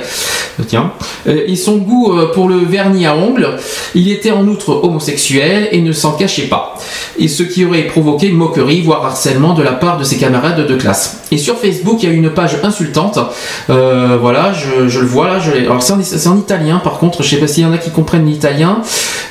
Tiens. 0.67 0.91
Et 1.25 1.55
son 1.55 1.77
goût 1.77 2.13
pour 2.33 2.47
le 2.47 2.57
vernis 2.57 3.05
à 3.05 3.15
ongles. 3.15 3.57
Il 3.95 4.11
était 4.11 4.31
en 4.31 4.47
outre 4.47 4.83
homosexuel 4.83 5.69
et 5.71 5.81
ne 5.81 5.91
s'en 5.91 6.13
cachait 6.13 6.47
pas. 6.47 6.75
Et 7.17 7.27
ce 7.27 7.43
qui 7.43 7.65
aurait 7.65 7.83
provoqué 7.83 8.31
moquerie, 8.31 8.81
voire 8.81 9.05
harcèlement 9.05 9.53
de 9.53 9.63
la 9.63 9.71
part 9.71 9.97
de 9.97 10.03
ses 10.03 10.17
camarades 10.17 10.67
de 10.67 10.72
classe. 10.77 11.17
Et 11.31 11.37
sur 11.37 11.57
Facebook, 11.57 11.97
il 12.03 12.09
y 12.09 12.11
a 12.11 12.15
une 12.15 12.29
page 12.29 12.57
insultante. 12.63 13.19
Euh, 13.69 14.17
voilà, 14.19 14.53
je, 14.53 14.87
je 14.87 14.99
le 14.99 15.05
vois 15.05 15.27
là. 15.27 15.39
Je 15.39 15.51
Alors 15.65 15.81
c'est 15.81 16.27
en, 16.27 16.37
italien, 16.37 16.79
par 16.83 16.99
contre, 16.99 17.23
je 17.23 17.29
sais 17.29 17.37
pas 17.37 17.47
s'il 17.47 17.63
y 17.63 17.65
en 17.65 17.73
a 17.73 17.77
qui 17.77 17.89
comprennent 17.91 18.25
l'italien. 18.25 18.81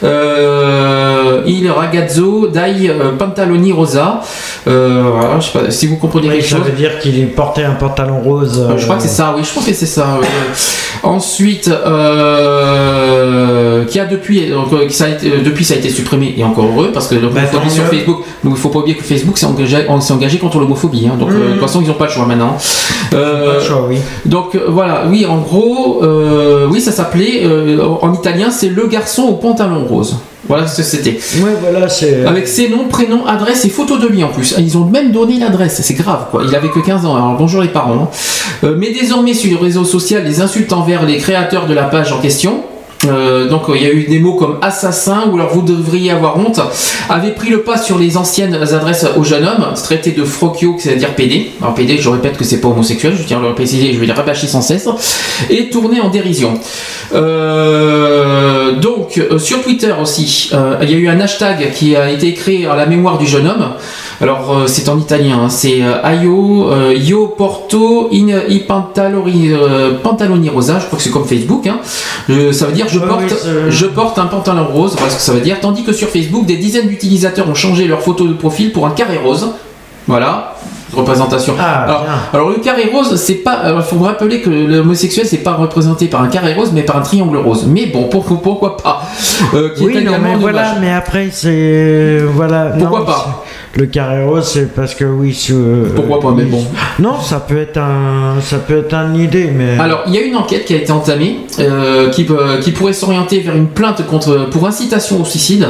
Euh, 0.02 1.42
il 1.46 1.70
ragazzo 1.70 2.48
dai 2.48 2.88
euh, 2.88 3.12
pantaloni 3.16 3.72
rosa. 3.72 4.20
Euh, 4.66 5.04
voilà, 5.14 5.40
je 5.40 5.46
sais 5.50 5.58
pas 5.58 5.70
si 5.70 5.86
vous 5.86 5.96
comprenez 5.96 6.28
Oui, 6.28 6.34
quelque 6.34 6.48
ça 6.48 6.56
chose. 6.56 6.66
veut 6.66 6.72
dire 6.72 6.98
qu'il 6.98 7.28
portait 7.30 7.64
un 7.64 7.74
pantalon 7.74 8.20
rose. 8.20 8.68
Je 8.76 8.84
crois 8.84 8.96
que 8.96 9.02
c'est 9.02 9.08
ça, 9.08 9.34
oui, 9.36 9.42
je 9.48 9.52
pense 9.52 9.64
que 9.66 9.72
c'est 9.72 9.86
ça. 9.86 10.18
Ensuite, 11.02 11.70
qui 13.88 14.00
a 14.00 14.04
depuis, 14.06 14.48
donc, 14.50 14.68
ça 14.90 15.04
a 15.04 15.08
été, 15.08 15.30
depuis 15.44 15.64
ça 15.64 15.74
a 15.74 15.76
été 15.76 15.90
supprimé 15.90 16.34
et 16.36 16.44
encore 16.44 16.66
heureux 16.66 16.90
parce 16.92 17.08
que 17.08 17.14
l'homophobie 17.14 17.50
Bah, 17.52 17.70
sur. 17.70 17.84
Facebook, 17.86 18.18
donc 18.44 18.54
il 18.56 18.60
faut 18.60 18.68
pas 18.68 18.78
oublier 18.78 18.96
que 18.96 19.02
Facebook 19.02 19.36
s'est 19.38 19.46
engagé, 19.46 19.84
on 19.88 20.00
s'est 20.00 20.12
engagé 20.12 20.38
contre 20.38 20.58
l'homophobie, 20.58 21.06
hein. 21.06 21.16
donc 21.18 21.30
euh, 21.34 21.46
de 21.48 21.52
toute 21.52 21.60
façon 21.60 21.80
ils 21.82 21.88
n'ont 21.88 21.94
pas 21.94 22.06
le 22.06 22.10
choix 22.10 22.26
maintenant. 22.26 22.56
Euh, 23.14 23.60
oui. 23.88 23.98
Donc 24.24 24.54
euh, 24.54 24.64
voilà, 24.68 25.04
oui, 25.08 25.26
en 25.26 25.38
gros, 25.38 26.00
euh, 26.02 26.66
oui, 26.70 26.80
ça 26.80 26.92
s'appelait 26.92 27.46
en 28.00 28.12
italien, 28.14 28.50
c'est 28.50 28.68
le 28.68 28.86
garçon 28.86 29.22
au 29.24 29.32
pantalon 29.34 29.84
rose. 29.86 30.16
Voilà 30.48 30.66
ce 30.66 30.78
que 30.78 30.82
c'était. 30.82 31.18
Ouais, 31.40 31.52
voilà, 31.60 31.88
c'est. 31.88 32.24
Avec 32.26 32.48
ses 32.48 32.68
noms, 32.68 32.88
prénoms, 32.88 33.24
adresse 33.26 33.64
et 33.64 33.68
photos 33.68 34.00
de 34.00 34.08
lui 34.08 34.24
en 34.24 34.28
plus. 34.28 34.54
Ils 34.58 34.76
ont 34.76 34.84
même 34.84 35.12
donné 35.12 35.38
l'adresse, 35.38 35.80
c'est 35.82 35.94
grave 35.94 36.26
quoi. 36.30 36.42
Il 36.46 36.54
avait 36.56 36.68
que 36.68 36.80
15 36.80 37.06
ans, 37.06 37.14
alors 37.14 37.36
bonjour 37.38 37.62
les 37.62 37.68
parents. 37.68 37.94
hein. 38.04 38.08
Euh, 38.64 38.74
mais 38.76 38.90
désormais 38.92 39.34
sur 39.34 39.52
le 39.52 39.58
réseau 39.64 39.84
social, 39.84 40.24
les 40.24 40.40
insultes 40.40 40.72
envers 40.72 41.04
les 41.06 41.18
créateurs 41.18 41.66
de 41.66 41.74
la 41.74 41.84
page 41.84 42.12
en 42.12 42.18
question. 42.18 42.64
Euh, 43.04 43.48
donc 43.48 43.62
il 43.74 43.82
y 43.82 43.86
a 43.86 43.92
eu 43.92 44.04
des 44.04 44.18
mots 44.18 44.34
comme 44.34 44.58
assassin 44.62 45.24
ou 45.30 45.34
alors 45.36 45.52
vous 45.52 45.62
devriez 45.62 46.10
avoir 46.10 46.36
honte 46.38 46.60
avaient 47.08 47.34
pris 47.34 47.50
le 47.50 47.62
pas 47.62 47.76
sur 47.76 47.98
les 47.98 48.16
anciennes 48.16 48.54
adresses 48.54 49.06
au 49.16 49.24
jeune 49.24 49.44
homme 49.44 49.72
traité 49.82 50.12
de 50.12 50.24
frocchio 50.24 50.76
c'est-à-dire 50.78 51.14
PD 51.14 51.50
alors 51.60 51.74
PD 51.74 51.98
je 51.98 52.08
répète 52.08 52.36
que 52.36 52.44
c'est 52.44 52.60
pas 52.60 52.68
homosexuel 52.68 53.14
je 53.16 53.24
tiens 53.24 53.38
à 53.38 53.48
le 53.48 53.54
préciser 53.54 53.92
je 53.92 53.98
vais 53.98 54.06
le 54.06 54.12
rabâcher 54.12 54.46
sans 54.46 54.62
cesse 54.62 54.88
et 55.50 55.70
tourné 55.70 56.00
en 56.00 56.08
dérision. 56.08 56.54
Euh, 57.14 58.72
donc 58.76 59.18
euh, 59.18 59.38
sur 59.38 59.62
Twitter 59.62 59.92
aussi 60.00 60.50
euh, 60.52 60.76
il 60.82 60.90
y 60.90 60.94
a 60.94 60.96
eu 60.96 61.08
un 61.08 61.20
hashtag 61.20 61.72
qui 61.72 61.94
a 61.94 62.10
été 62.10 62.32
créé 62.32 62.66
à 62.66 62.74
la 62.74 62.86
mémoire 62.86 63.18
du 63.18 63.26
jeune 63.26 63.46
homme 63.46 63.72
alors 64.22 64.56
euh, 64.56 64.66
c'est 64.66 64.88
en 64.88 64.98
italien, 64.98 65.38
hein. 65.44 65.48
c'est 65.48 65.82
euh, 65.82 66.00
Aio 66.04 66.70
euh, 66.70 66.94
Io 66.94 67.26
porto 67.36 68.08
in 68.12 68.28
i 68.48 68.60
pantaloni, 68.60 69.50
euh, 69.52 69.98
pantaloni 70.02 70.48
rosa, 70.48 70.78
je 70.78 70.86
crois 70.86 70.96
que 70.98 71.02
c'est 71.02 71.10
comme 71.10 71.24
Facebook. 71.24 71.66
hein. 71.66 71.78
Ça 72.52 72.66
veut 72.66 72.72
dire 72.72 72.86
je 72.88 72.98
porte, 73.00 73.22
oui, 73.22 73.28
c'est- 73.30 73.70
je 73.70 73.86
porte 73.86 74.18
un 74.18 74.26
pantalon 74.26 74.66
rose, 74.66 74.94
voilà 74.96 75.10
ce 75.10 75.16
que 75.16 75.22
ça 75.22 75.32
veut 75.32 75.40
dire. 75.40 75.58
Tandis 75.60 75.82
que 75.82 75.92
sur 75.92 76.08
Facebook, 76.08 76.46
des 76.46 76.56
dizaines 76.56 76.86
d'utilisateurs 76.88 77.48
ont 77.48 77.54
changé 77.54 77.86
leur 77.86 78.00
photo 78.00 78.26
de 78.26 78.32
profil 78.34 78.72
pour 78.72 78.86
un 78.86 78.90
carré 78.90 79.18
rose. 79.18 79.48
Voilà. 80.06 80.54
Représentation. 80.94 81.54
alors, 81.58 82.04
alors, 82.34 82.48
le 82.50 82.56
carré 82.56 82.90
rose, 82.92 83.16
c'est 83.16 83.36
pas. 83.36 83.62
Il 83.74 83.82
faut 83.82 83.96
vous 83.96 84.04
rappeler 84.04 84.42
que 84.42 84.50
l'homosexuel, 84.50 85.24
c'est 85.26 85.38
pas 85.38 85.54
représenté 85.54 86.06
par 86.06 86.20
un 86.22 86.28
carré 86.28 86.52
rose, 86.52 86.70
mais 86.74 86.82
par 86.82 86.98
un 86.98 87.00
triangle 87.00 87.38
rose. 87.38 87.64
Mais 87.66 87.86
bon, 87.86 88.04
pourquoi, 88.10 88.36
pourquoi 88.42 88.76
pas? 88.76 89.02
Euh, 89.54 89.70
qui 89.74 89.84
est 89.84 89.86
Oui, 89.86 90.04
non, 90.04 90.12
mais 90.22 90.34
voilà, 90.38 90.74
mais 90.80 90.92
après, 90.92 91.30
c'est. 91.32 92.18
Voilà. 92.34 92.72
Pourquoi 92.78 92.98
non, 93.00 93.04
pas? 93.06 93.42
Le 93.74 93.86
carré 93.86 94.22
rose, 94.22 94.44
c'est 94.44 94.74
parce 94.74 94.94
que 94.94 95.04
oui. 95.04 95.34
euh, 95.50 95.86
Pourquoi 95.96 96.20
pas, 96.20 96.32
mais 96.36 96.44
bon. 96.44 96.62
Non, 96.98 97.18
ça 97.20 97.40
peut 97.40 97.56
être 97.56 97.78
un. 97.78 98.38
Ça 98.42 98.58
peut 98.58 98.80
être 98.80 98.92
une 98.92 99.16
idée, 99.16 99.50
mais. 99.50 99.78
Alors, 99.78 100.02
il 100.06 100.14
y 100.14 100.18
a 100.18 100.20
une 100.20 100.36
enquête 100.36 100.66
qui 100.66 100.74
a 100.74 100.76
été 100.76 100.92
entamée 100.92 101.38
euh, 101.58 102.10
qui, 102.10 102.24
pourrait 102.72 102.92
s'orienter 102.92 103.40
vers 103.40 103.56
une 103.56 103.68
plainte 103.68 104.06
contre, 104.06 104.50
pour 104.50 104.66
incitation 104.66 105.22
au 105.22 105.24
suicide. 105.24 105.68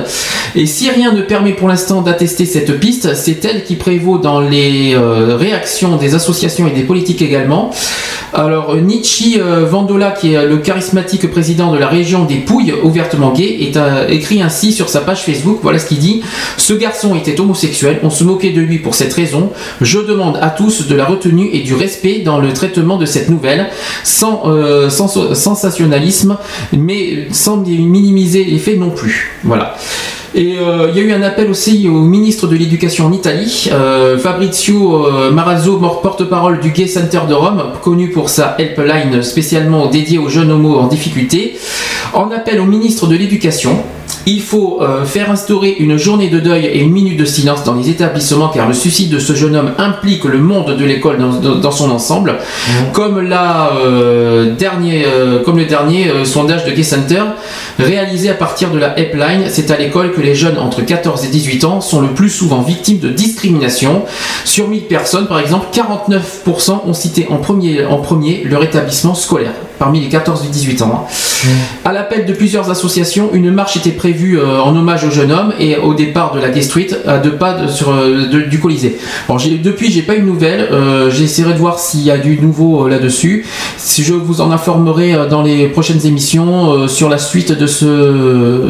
Et 0.56 0.66
si 0.66 0.90
rien 0.90 1.12
ne 1.12 1.22
permet 1.22 1.52
pour 1.52 1.68
l'instant 1.68 2.02
d'attester 2.02 2.44
cette 2.44 2.80
piste, 2.80 3.14
c'est 3.14 3.44
elle 3.44 3.62
qui 3.62 3.76
prévaut 3.76 4.18
dans 4.18 4.40
les 4.40 4.94
euh, 4.94 5.36
réactions 5.36 5.96
des 5.96 6.16
associations 6.16 6.66
et 6.66 6.72
des 6.72 6.82
politiques 6.82 7.22
également. 7.22 7.70
Alors, 8.34 8.74
Nietzsche 8.76 9.40
euh, 9.40 9.64
Vandola, 9.66 10.10
qui 10.10 10.32
est 10.32 10.46
le 10.46 10.56
charismatique 10.56 11.30
président 11.30 11.70
de 11.70 11.78
la 11.78 11.86
région 11.86 12.24
des 12.24 12.36
Pouilles, 12.36 12.74
ouvertement 12.82 13.30
gay, 13.32 13.58
est 13.60 13.78
écrit 14.10 14.42
ainsi 14.42 14.72
sur 14.72 14.88
sa 14.88 15.02
page 15.02 15.22
Facebook. 15.22 15.60
Voilà 15.62 15.78
ce 15.78 15.86
qu'il 15.86 15.98
dit. 15.98 16.22
Ce 16.56 16.72
garçon 16.72 17.14
était 17.14 17.38
homosexuel. 17.38 17.91
On 18.02 18.10
se 18.10 18.24
moquait 18.24 18.50
de 18.50 18.60
lui 18.60 18.78
pour 18.78 18.94
cette 18.94 19.12
raison. 19.12 19.50
Je 19.80 19.98
demande 19.98 20.38
à 20.40 20.50
tous 20.50 20.86
de 20.86 20.94
la 20.94 21.04
retenue 21.04 21.50
et 21.52 21.60
du 21.60 21.74
respect 21.74 22.20
dans 22.20 22.38
le 22.38 22.52
traitement 22.52 22.96
de 22.96 23.06
cette 23.06 23.28
nouvelle, 23.28 23.68
sans, 24.04 24.42
euh, 24.46 24.88
sensationnalisme, 24.88 26.36
mais 26.72 27.28
sans 27.32 27.58
minimiser 27.58 28.44
les 28.44 28.58
faits 28.58 28.78
non 28.78 28.90
plus. 28.90 29.38
Voilà. 29.44 29.76
Et 30.34 30.56
euh, 30.58 30.88
il 30.90 30.96
y 30.96 31.00
a 31.00 31.02
eu 31.02 31.12
un 31.12 31.22
appel 31.22 31.50
aussi 31.50 31.86
au 31.88 32.00
ministre 32.00 32.46
de 32.46 32.56
l'Éducation 32.56 33.06
en 33.06 33.12
Italie, 33.12 33.68
euh, 33.70 34.16
Fabrizio 34.18 35.30
Marazzo, 35.30 35.76
porte-parole 36.02 36.60
du 36.60 36.70
Gay 36.70 36.86
Center 36.86 37.20
de 37.28 37.34
Rome, 37.34 37.62
connu 37.82 38.08
pour 38.08 38.30
sa 38.30 38.56
helpline 38.58 39.22
spécialement 39.22 39.86
dédiée 39.88 40.16
aux 40.16 40.30
jeunes 40.30 40.50
homos 40.50 40.78
en 40.78 40.86
difficulté, 40.86 41.58
en 42.14 42.30
appel 42.30 42.60
au 42.60 42.64
ministre 42.64 43.06
de 43.06 43.16
l'Éducation. 43.16 43.84
Il 44.26 44.40
faut 44.40 44.78
euh, 44.82 45.04
faire 45.04 45.30
instaurer 45.30 45.74
une 45.80 45.96
journée 45.96 46.28
de 46.28 46.38
deuil 46.38 46.66
et 46.66 46.78
une 46.80 46.92
minute 46.92 47.16
de 47.18 47.24
silence 47.24 47.64
dans 47.64 47.74
les 47.74 47.90
établissements 47.90 48.48
car 48.48 48.68
le 48.68 48.74
suicide 48.74 49.10
de 49.10 49.18
ce 49.18 49.32
jeune 49.34 49.56
homme 49.56 49.72
implique 49.78 50.24
le 50.24 50.38
monde 50.38 50.76
de 50.76 50.84
l'école 50.84 51.18
dans, 51.18 51.32
dans- 51.40 51.56
dans 51.56 51.70
son 51.72 51.90
ensemble. 51.90 52.36
Comme, 52.92 53.20
la, 53.20 53.72
euh, 53.84 54.54
dernier, 54.54 55.04
euh, 55.06 55.40
comme 55.42 55.58
le 55.58 55.64
dernier 55.64 56.06
sondage 56.24 56.64
de 56.64 56.70
Gay 56.70 56.84
Center 56.84 57.22
réalisé 57.80 58.30
à 58.30 58.34
partir 58.34 58.70
de 58.70 58.78
la 58.78 58.96
Helpline, 58.98 59.44
c'est 59.48 59.70
à 59.72 59.76
l'école 59.76 60.12
que 60.12 60.20
les 60.20 60.34
jeunes 60.36 60.58
entre 60.58 60.82
14 60.82 61.24
et 61.24 61.28
18 61.28 61.64
ans 61.64 61.80
sont 61.80 62.00
le 62.00 62.08
plus 62.08 62.30
souvent 62.30 62.60
victimes 62.62 62.98
de 62.98 63.08
discrimination. 63.08 64.02
Sur 64.44 64.68
1000 64.68 64.82
personnes, 64.82 65.26
par 65.26 65.40
exemple, 65.40 65.66
49% 65.74 66.82
ont 66.86 66.92
cité 66.94 67.26
en 67.30 67.38
premier, 67.38 67.84
en 67.84 67.98
premier 67.98 68.42
leur 68.44 68.62
établissement 68.62 69.14
scolaire, 69.14 69.52
parmi 69.82 69.98
les 70.00 70.08
14 70.08 70.44
et 70.44 70.48
18 70.48 70.82
ans. 70.82 71.08
hein. 71.08 71.48
À 71.84 71.92
l'appel 71.92 72.24
de 72.24 72.32
plusieurs 72.32 72.70
associations, 72.70 73.30
une 73.32 73.50
marche 73.50 73.76
était 73.76 73.90
prévue 73.90 74.38
euh, 74.38 74.60
en 74.62 74.76
hommage 74.76 75.02
au 75.04 75.10
jeune 75.10 75.32
homme 75.32 75.52
et 75.58 75.76
au 75.76 75.92
départ 75.92 76.32
de 76.32 76.38
la 76.38 76.62
Street, 76.62 76.86
à 77.04 77.18
deux 77.18 77.32
pas 77.32 77.54
de- 77.54 77.66
sur, 77.68 77.90
euh, 77.90 78.28
de- 78.28 78.42
du 78.42 78.60
Colisée. 78.60 78.96
Depuis, 79.64 79.90
j'ai 79.90 80.02
pas 80.02 80.14
eu 80.14 80.20
de 80.20 80.26
nouvelles. 80.26 80.68
euh, 80.70 81.10
J'essaierai 81.10 81.54
de 81.54 81.58
voir 81.58 81.80
s'il 81.80 82.02
y 82.02 82.12
a 82.12 82.18
du 82.18 82.38
nouveau 82.40 82.86
là-dessus. 82.86 83.44
Si 83.76 84.04
je 84.04 84.14
vous 84.14 84.40
en 84.40 84.52
informerai 84.52 85.16
dans 85.28 85.42
les 85.42 85.66
prochaines 85.66 86.06
émissions 86.06 86.86
sur 86.86 87.08
la 87.08 87.18
suite 87.18 87.50
de 87.50 87.66
ce 87.66 87.84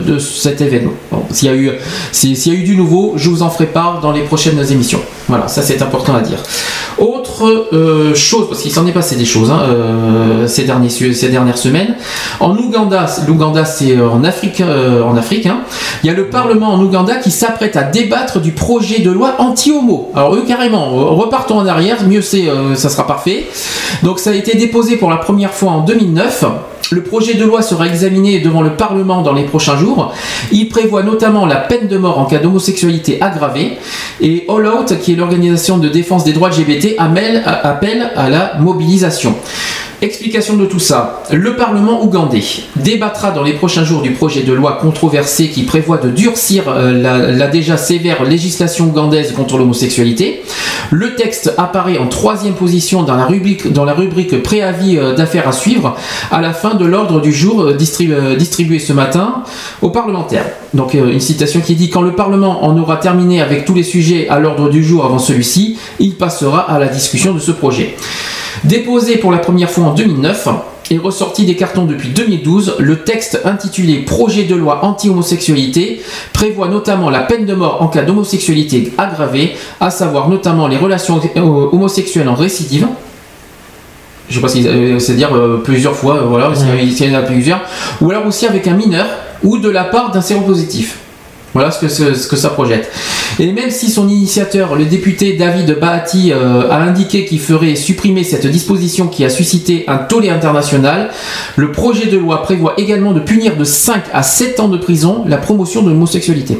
de 0.00 0.18
cet 0.18 0.62
événement. 0.62 0.92
Bon, 1.10 1.24
s'il 1.30 1.48
y 1.48 1.52
a 1.52 1.54
eu 1.54 1.72
s'il 2.12 2.34
y 2.34 2.50
a 2.50 2.58
eu 2.58 2.62
du 2.62 2.74
nouveau, 2.76 3.12
je 3.16 3.28
vous 3.28 3.42
en 3.42 3.50
ferai 3.50 3.66
part 3.66 4.00
dans 4.00 4.12
les 4.12 4.22
prochaines 4.22 4.60
émissions. 4.72 5.00
Voilà, 5.28 5.46
ça 5.48 5.60
c'est 5.60 5.82
important 5.82 6.14
à 6.14 6.20
dire. 6.20 6.38
Autre 6.98 7.66
euh, 7.72 8.14
chose, 8.14 8.46
parce 8.48 8.62
qu'il 8.62 8.70
s'en 8.72 8.86
est 8.86 8.92
passé 8.92 9.16
des 9.16 9.24
choses 9.24 9.50
hein, 9.50 9.60
euh, 9.68 10.46
ces, 10.46 10.64
derniers, 10.64 10.88
ces 11.12 11.28
dernières 11.28 11.58
semaines. 11.58 11.96
En 12.40 12.56
Ouganda, 12.56 13.06
l'Ouganda 13.26 13.64
c'est 13.64 14.00
en 14.00 14.24
Afrique, 14.24 14.60
euh, 14.60 15.02
en 15.02 15.16
Afrique 15.16 15.46
hein, 15.46 15.60
il 16.02 16.06
y 16.06 16.10
a 16.10 16.14
le 16.14 16.28
Parlement 16.28 16.68
en 16.68 16.80
Ouganda 16.82 17.16
qui 17.16 17.30
s'apprête 17.30 17.76
à 17.76 17.82
débattre 17.82 18.40
du 18.40 18.52
projet 18.52 19.00
de 19.00 19.10
loi 19.10 19.34
anti-homo. 19.38 20.10
Alors 20.14 20.34
eux 20.34 20.44
carrément, 20.46 20.92
euh, 20.92 21.04
repartons 21.10 21.58
en 21.58 21.66
arrière, 21.66 22.06
mieux 22.06 22.22
c'est, 22.22 22.48
euh, 22.48 22.74
ça 22.74 22.88
sera 22.88 23.06
parfait. 23.06 23.46
Donc 24.02 24.18
ça 24.18 24.30
a 24.30 24.34
été 24.34 24.56
déposé 24.56 24.96
pour 24.96 25.10
la 25.10 25.16
première 25.16 25.52
fois 25.52 25.72
en 25.72 25.80
2009. 25.80 26.44
Le 26.90 27.02
projet 27.02 27.34
de 27.34 27.44
loi 27.44 27.62
sera 27.62 27.86
examiné 27.86 28.40
devant 28.40 28.62
le 28.62 28.70
Parlement 28.76 29.22
dans 29.22 29.32
les 29.32 29.44
prochains 29.44 29.76
jours. 29.76 30.12
Il 30.50 30.68
prévoit 30.68 31.02
notamment 31.02 31.46
la 31.46 31.56
peine 31.56 31.88
de 31.88 31.96
mort 31.96 32.18
en 32.18 32.26
cas 32.26 32.38
d'homosexualité 32.38 33.20
aggravée. 33.22 33.78
Et 34.20 34.44
All 34.48 34.66
Out, 34.66 34.98
qui 35.00 35.12
est 35.12 35.16
l'organisation 35.16 35.78
de 35.78 35.88
défense 35.88 36.24
des 36.24 36.32
droits 36.32 36.50
LGBT, 36.50 36.96
appelle 36.98 38.10
à 38.16 38.28
la 38.28 38.58
mobilisation. 38.58 39.34
Explication 40.02 40.56
de 40.56 40.66
tout 40.66 40.80
ça. 40.80 41.22
Le 41.30 41.54
Parlement 41.54 42.02
ougandais 42.02 42.42
débattra 42.74 43.30
dans 43.30 43.44
les 43.44 43.52
prochains 43.52 43.84
jours 43.84 44.02
du 44.02 44.10
projet 44.10 44.42
de 44.42 44.52
loi 44.52 44.78
controversé 44.80 45.48
qui 45.48 45.62
prévoit 45.62 45.98
de 45.98 46.10
durcir 46.10 46.64
euh, 46.66 46.90
la, 46.90 47.18
la 47.30 47.46
déjà 47.46 47.76
sévère 47.76 48.24
législation 48.24 48.86
ougandaise 48.86 49.30
contre 49.30 49.58
l'homosexualité. 49.58 50.42
Le 50.90 51.14
texte 51.14 51.54
apparaît 51.56 51.98
en 51.98 52.08
troisième 52.08 52.54
position 52.54 53.04
dans 53.04 53.14
la 53.14 53.26
rubrique, 53.26 53.72
dans 53.72 53.84
la 53.84 53.94
rubrique 53.94 54.42
préavis 54.42 54.98
euh, 54.98 55.14
d'affaires 55.14 55.46
à 55.46 55.52
suivre 55.52 55.96
à 56.32 56.40
la 56.40 56.52
fin 56.52 56.71
de 56.74 56.84
l'ordre 56.84 57.20
du 57.20 57.32
jour 57.32 57.62
euh, 57.62 57.76
euh, 58.00 58.36
distribué 58.36 58.78
ce 58.78 58.92
matin 58.92 59.42
aux 59.80 59.90
parlementaires. 59.90 60.46
Donc 60.74 60.94
euh, 60.94 61.12
une 61.12 61.20
citation 61.20 61.60
qui 61.60 61.74
dit 61.74 61.90
quand 61.90 62.02
le 62.02 62.12
Parlement 62.12 62.64
en 62.64 62.76
aura 62.78 62.96
terminé 62.96 63.40
avec 63.40 63.64
tous 63.64 63.74
les 63.74 63.82
sujets 63.82 64.28
à 64.28 64.38
l'ordre 64.38 64.68
du 64.68 64.84
jour 64.84 65.04
avant 65.04 65.18
celui-ci, 65.18 65.78
il 66.00 66.14
passera 66.14 66.60
à 66.60 66.78
la 66.78 66.86
discussion 66.86 67.34
de 67.34 67.38
ce 67.38 67.50
projet. 67.52 67.96
Déposé 68.64 69.16
pour 69.16 69.32
la 69.32 69.38
première 69.38 69.70
fois 69.70 69.84
en 69.84 69.94
2009 69.94 70.48
et 70.90 70.98
ressorti 70.98 71.46
des 71.46 71.56
cartons 71.56 71.84
depuis 71.84 72.10
2012, 72.10 72.76
le 72.78 73.02
texte 73.02 73.40
intitulé 73.44 73.98
Projet 73.98 74.44
de 74.44 74.54
loi 74.54 74.84
anti-homosexualité 74.84 76.02
prévoit 76.32 76.68
notamment 76.68 77.08
la 77.08 77.20
peine 77.20 77.46
de 77.46 77.54
mort 77.54 77.80
en 77.80 77.88
cas 77.88 78.02
d'homosexualité 78.02 78.92
aggravée, 78.98 79.52
à 79.80 79.90
savoir 79.90 80.28
notamment 80.28 80.68
les 80.68 80.76
relations 80.76 81.20
homosexuelles 81.36 82.28
en 82.28 82.34
récidive. 82.34 82.86
Je 84.32 84.36
sais 84.36 84.40
pas 84.42 84.48
si 84.48 84.66
euh, 84.66 84.98
c'est-à-dire 84.98 85.34
euh, 85.36 85.60
plusieurs 85.62 85.94
fois, 85.94 86.16
euh, 86.16 86.20
voilà, 86.26 86.54
s'il 86.54 86.66
y 86.68 86.70
a- 86.70 86.96
s'il 86.96 87.10
y 87.12 87.14
en 87.14 87.18
a 87.18 87.22
plusieurs, 87.22 87.60
ou 88.00 88.10
alors 88.10 88.26
aussi 88.26 88.46
avec 88.46 88.66
un 88.66 88.74
mineur 88.74 89.06
ou 89.44 89.58
de 89.58 89.68
la 89.68 89.84
part 89.84 90.10
d'un 90.10 90.20
séropositif. 90.22 90.98
Voilà 91.54 91.70
ce 91.70 91.78
que, 91.80 91.88
ce, 91.88 92.14
ce 92.14 92.26
que 92.28 92.36
ça 92.36 92.48
projette. 92.48 92.90
Et 93.38 93.52
même 93.52 93.70
si 93.70 93.90
son 93.90 94.08
initiateur, 94.08 94.74
le 94.74 94.86
député 94.86 95.34
David 95.34 95.78
Bahati, 95.78 96.32
euh, 96.32 96.70
a 96.70 96.78
indiqué 96.78 97.26
qu'il 97.26 97.40
ferait 97.40 97.74
supprimer 97.76 98.24
cette 98.24 98.46
disposition 98.46 99.06
qui 99.06 99.22
a 99.22 99.28
suscité 99.28 99.84
un 99.86 99.98
tollé 99.98 100.30
international, 100.30 101.10
le 101.56 101.70
projet 101.70 102.06
de 102.06 102.16
loi 102.16 102.42
prévoit 102.42 102.72
également 102.78 103.12
de 103.12 103.20
punir 103.20 103.56
de 103.58 103.64
5 103.64 104.04
à 104.14 104.22
7 104.22 104.60
ans 104.60 104.68
de 104.68 104.78
prison 104.78 105.24
la 105.28 105.36
promotion 105.36 105.82
de 105.82 105.90
l'homosexualité. 105.90 106.56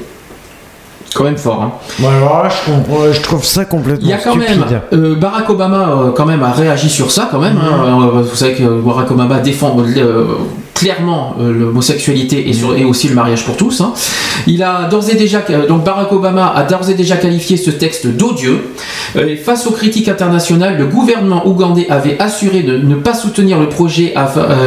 Quand 1.15 1.24
même 1.24 1.36
fort, 1.36 1.62
hein. 1.62 1.73
Bon, 1.99 2.08
alors 2.08 2.42
là, 2.44 2.49
je, 3.12 3.20
trouve 3.20 3.44
ça 3.44 3.65
complètement 3.65 4.05
Il 4.07 4.10
y 4.10 4.12
a 4.12 4.18
quand 4.18 4.32
stupide. 4.32 4.60
même 4.70 4.81
euh, 4.92 5.15
Barack 5.16 5.50
Obama 5.50 5.89
euh, 5.91 6.10
quand 6.15 6.24
même 6.26 6.42
a 6.42 6.52
réagi 6.52 6.89
sur 6.89 7.10
ça 7.10 7.28
quand 7.31 7.41
même. 7.41 7.58
hein. 7.58 7.76
Mhm. 7.86 8.02
Euh, 8.18 8.23
vous 8.23 8.34
savez 8.36 8.55
que 8.55 8.65
Barack 8.81 9.10
Obama 9.10 9.39
défend 9.41 9.76
clairement 10.82 11.36
euh, 11.40 11.52
l'homosexualité 11.52 12.48
et, 12.48 12.52
sur- 12.52 12.76
et 12.76 12.84
aussi 12.84 13.08
le 13.08 13.14
mariage 13.14 13.44
pour 13.44 13.56
tous. 13.56 13.80
hein. 13.80 13.92
Il 14.48 14.62
a 14.62 14.88
d'ores 14.88 15.08
et 15.10 15.14
déjà 15.14 15.42
euh, 15.50 15.66
donc 15.68 15.84
Barack 15.84 16.10
Obama 16.12 16.52
a 16.56 16.64
d'ores 16.64 16.90
et 16.90 16.94
déjà 16.94 17.16
qualifié 17.16 17.56
ce 17.56 17.70
texte 17.70 18.06
d'odieux. 18.08 18.58
Euh, 19.16 19.28
et 19.28 19.36
face 19.36 19.66
aux 19.66 19.70
critiques 19.72 20.08
internationales, 20.08 20.76
le 20.78 20.86
gouvernement 20.86 21.46
ougandais 21.46 21.86
avait 21.88 22.16
assuré 22.20 22.62
de 22.62 22.76
ne 22.78 22.96
pas 22.96 23.14
soutenir 23.14 23.60
le 23.60 23.68
projet, 23.68 24.14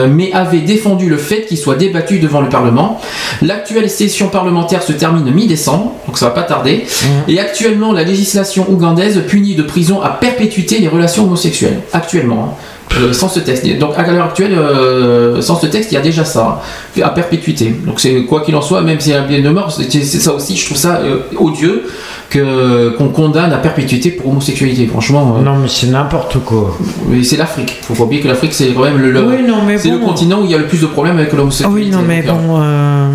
mais 0.09 0.31
avait 0.33 0.59
défendu 0.61 1.09
le 1.09 1.17
fait 1.17 1.45
qu'il 1.47 1.57
soit 1.57 1.75
débattu 1.75 2.19
devant 2.19 2.41
le 2.41 2.49
Parlement. 2.49 3.01
L'actuelle 3.41 3.89
session 3.89 4.29
parlementaire 4.29 4.83
se 4.83 4.93
termine 4.93 5.29
mi-décembre, 5.31 5.91
donc 6.07 6.17
ça 6.17 6.27
va 6.27 6.31
pas 6.31 6.43
tarder. 6.43 6.85
Et 7.27 7.39
actuellement, 7.39 7.91
la 7.91 8.03
législation 8.03 8.65
ougandaise 8.69 9.21
punit 9.27 9.55
de 9.55 9.63
prison 9.63 10.01
à 10.01 10.09
perpétuité 10.09 10.79
les 10.79 10.87
relations 10.87 11.23
homosexuelles. 11.25 11.79
Actuellement. 11.91 12.53
hein. 12.55 12.57
Euh, 12.97 13.11
sans 13.11 13.27
ce 13.27 13.39
texte. 13.41 13.65
Donc 13.77 13.93
à 13.97 14.09
l'heure 14.09 14.27
actuelle, 14.27 14.53
euh, 14.57 15.41
sans 15.41 15.59
ce 15.59 15.65
texte, 15.65 15.91
il 15.91 15.95
y 15.95 15.97
a 15.97 16.01
déjà 16.01 16.23
ça, 16.23 16.61
hein, 16.97 17.01
à 17.03 17.09
perpétuité. 17.09 17.75
Donc 17.85 17.99
c'est 17.99 18.23
quoi 18.23 18.41
qu'il 18.41 18.55
en 18.55 18.61
soit, 18.61 18.81
même 18.83 18.99
s'il 19.01 19.11
y 19.11 19.15
a 19.15 19.22
un 19.23 19.27
bien 19.27 19.41
de 19.41 19.49
mort, 19.49 19.69
c'est 19.72 20.01
ça 20.01 20.31
aussi, 20.33 20.55
je 20.55 20.65
trouve 20.65 20.77
ça 20.77 21.01
euh, 21.03 21.17
odieux 21.38 21.83
que 22.30 22.95
qu'on 22.97 23.09
condamne 23.09 23.51
à 23.51 23.57
perpétuité 23.57 24.11
pour 24.11 24.30
homosexualité. 24.31 24.88
Franchement. 24.88 25.38
euh, 25.39 25.43
Non, 25.43 25.57
mais 25.57 25.67
c'est 25.67 25.88
n'importe 25.88 26.38
quoi. 26.45 26.77
mais 27.09 27.22
c'est 27.23 27.35
l'Afrique. 27.38 27.75
Faut 27.81 27.95
pas 27.95 28.03
oublier 28.03 28.22
que 28.22 28.27
l'Afrique 28.30 28.53
c'est 28.53 28.67
quand 28.69 28.83
même 28.83 28.99
le, 29.01 29.11
le- 29.11 29.25
Oui, 29.27 29.43
non, 29.45 29.64
mais 29.65 29.77
c'est 29.77 29.89
le 29.89 29.97
bon. 29.97 30.05
continent 30.05 30.41
où 30.41 30.45
il 30.45 30.51
y 30.51 30.55
a 30.55 30.59
le 30.59 30.67
plus 30.67 30.80
de 30.81 30.85
problèmes 30.88 31.17
avec 31.17 31.33
l'homosexualité. 31.33 31.88
oui, 31.89 31.91
non, 31.91 32.01
mais 32.07 32.22
bon. 32.22 32.61
euh, 32.61 33.09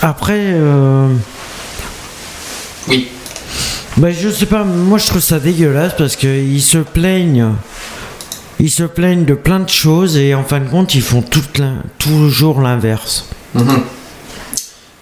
après. 0.00 0.54
Oui. 2.88 3.08
Bah, 3.98 4.08
je 4.10 4.30
sais 4.30 4.46
pas, 4.46 4.64
moi 4.64 4.98
je 4.98 5.06
trouve 5.06 5.20
ça 5.20 5.38
dégueulasse 5.38 5.92
parce 5.96 6.16
qu'ils 6.16 6.62
se 6.62 6.78
plaignent. 6.78 7.48
Ils 8.62 8.70
se 8.70 8.84
plaignent 8.84 9.24
de 9.24 9.34
plein 9.34 9.58
de 9.58 9.68
choses 9.68 10.16
et 10.16 10.36
en 10.36 10.44
fin 10.44 10.60
de 10.60 10.68
compte, 10.68 10.94
ils 10.94 11.02
font 11.02 11.24
toujours 11.98 12.60
l'inverse. 12.60 13.28
Mhm. 13.54 13.82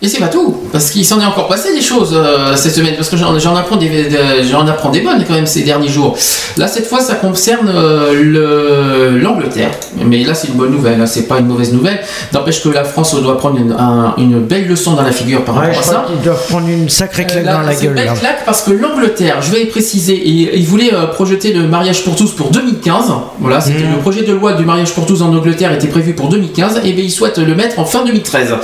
Et 0.02 0.08
c'est 0.08 0.18
pas 0.18 0.28
tout, 0.28 0.56
parce 0.72 0.88
qu'il 0.90 1.04
s'en 1.04 1.20
est 1.20 1.26
encore 1.26 1.46
passé 1.46 1.74
des 1.74 1.82
choses 1.82 2.12
euh, 2.14 2.56
cette 2.56 2.74
semaine, 2.74 2.94
parce 2.96 3.10
que 3.10 3.18
j'en 3.18 3.54
apprends 3.54 3.76
des, 3.76 3.88
des- 3.88 4.44
j'en 4.50 4.66
apprends 4.66 4.88
des 4.88 5.00
bonnes 5.02 5.22
quand 5.28 5.34
même 5.34 5.44
ces 5.46 5.60
derniers 5.62 5.88
jours. 5.90 6.16
Là, 6.56 6.68
cette 6.68 6.86
fois, 6.86 7.00
ça 7.00 7.16
concerne 7.16 7.70
euh, 7.74 8.14
le- 8.14 9.18
l'Angleterre, 9.18 9.72
mais 10.02 10.24
là, 10.24 10.32
c'est 10.32 10.48
une 10.48 10.54
bonne 10.54 10.70
nouvelle, 10.70 10.98
hein, 11.02 11.06
c'est 11.06 11.28
pas 11.28 11.38
une 11.38 11.46
mauvaise 11.48 11.72
nouvelle. 11.74 12.00
N'empêche 12.32 12.62
que 12.62 12.70
la 12.70 12.84
France 12.84 13.14
doit 13.20 13.36
prendre 13.36 13.58
une, 13.58 13.72
un- 13.72 14.14
une 14.16 14.40
belle 14.40 14.66
leçon 14.68 14.92
dans 14.94 15.02
la 15.02 15.12
figure 15.12 15.44
par 15.44 15.56
Ouais, 15.56 15.66
rapport 15.66 15.80
à 15.80 15.82
ça. 15.82 16.04
qu'ils 16.08 16.22
doivent 16.24 16.46
prendre 16.48 16.68
une 16.68 16.88
sacrée 16.88 17.26
claque 17.26 17.44
Là, 17.44 17.52
dans 17.58 17.60
la 17.60 17.74
une 17.74 17.80
gueule. 17.80 17.94
belle 17.94 18.06
là. 18.06 18.14
claque 18.14 18.44
parce 18.46 18.62
que 18.62 18.70
l'Angleterre, 18.70 19.42
je 19.42 19.50
vais 19.52 19.66
préciser, 19.66 20.18
il, 20.24 20.50
il 20.54 20.66
voulait 20.66 20.94
euh, 20.94 21.08
projeter 21.08 21.52
le 21.52 21.66
mariage 21.68 22.04
pour 22.04 22.16
tous 22.16 22.30
pour 22.32 22.50
2015. 22.50 23.04
Voilà, 23.38 23.60
c'était 23.60 23.84
Mhm. 23.84 23.96
le 23.96 23.98
projet 23.98 24.22
de 24.22 24.32
loi 24.32 24.54
du 24.54 24.64
mariage 24.64 24.94
pour 24.94 25.04
tous 25.04 25.20
en 25.20 25.28
Angleterre 25.34 25.72
était 25.74 25.88
prévu 25.88 26.14
pour 26.14 26.28
2015 26.30 26.80
et 26.84 26.92
bien 26.94 27.04
ils 27.04 27.10
souhaitent 27.10 27.36
le 27.38 27.54
mettre 27.54 27.78
en 27.78 27.84
fin 27.84 28.02
2013. 28.04 28.54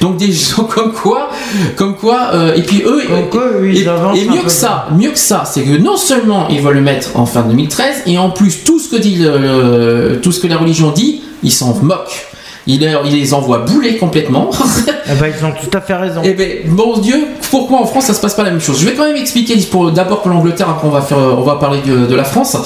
Donc 0.00 0.16
des 0.16 0.32
gens 0.32 0.64
comme 0.74 0.92
quoi, 0.92 1.28
comme 1.76 1.94
quoi, 1.96 2.30
euh, 2.34 2.54
et 2.54 2.62
puis 2.62 2.82
eux, 2.86 3.02
et, 4.14 4.24
mieux 4.24 4.42
que 4.42 4.50
ça, 4.50 4.88
mieux 4.96 5.10
que 5.10 5.18
ça, 5.18 5.44
c'est 5.44 5.62
que 5.62 5.76
non 5.78 5.96
seulement 5.96 6.48
ils 6.48 6.60
veulent 6.60 6.74
le 6.76 6.80
mettre 6.80 7.16
en 7.16 7.26
fin 7.26 7.42
2013 7.42 8.02
et 8.06 8.18
en 8.18 8.30
plus 8.30 8.64
tout 8.64 8.78
ce 8.78 8.88
que 8.88 8.96
dit 8.96 9.16
le- 9.16 9.38
le- 9.38 10.20
tout 10.22 10.32
ce 10.32 10.40
que 10.40 10.46
la 10.46 10.56
religion 10.56 10.90
dit, 10.90 11.20
ils 11.42 11.52
s'en 11.52 11.74
moquent. 11.82 12.26
Il, 12.66 12.84
leur- 12.84 13.04
il 13.06 13.12
les 13.18 13.34
envoie 13.34 13.58
bouler 13.58 13.96
complètement. 13.96 14.50
Eh 15.14 15.14
ben, 15.20 15.32
ils 15.38 15.44
ont 15.44 15.50
tout 15.50 15.76
à 15.76 15.80
fait 15.80 15.94
raison. 15.94 16.20
Eh 16.24 16.32
ben, 16.32 16.48
bon 16.68 16.96
Dieu, 16.98 17.16
pourquoi 17.50 17.80
en 17.80 17.86
France 17.86 18.04
ça 18.06 18.14
se 18.14 18.20
passe 18.20 18.34
pas 18.34 18.44
la 18.44 18.50
même 18.50 18.60
chose? 18.60 18.78
Je 18.80 18.86
vais 18.86 18.94
quand 18.94 19.04
même 19.04 19.16
expliquer 19.16 19.56
d'abord 19.92 20.22
pour 20.22 20.30
l'Angleterre, 20.30 20.70
après 20.70 20.86
on 20.86 20.90
va 20.92 21.02
faire, 21.02 21.18
on 21.18 21.42
va 21.42 21.56
parler 21.56 21.80
de, 21.84 22.06
de 22.06 22.14
la 22.14 22.22
France. 22.24 22.56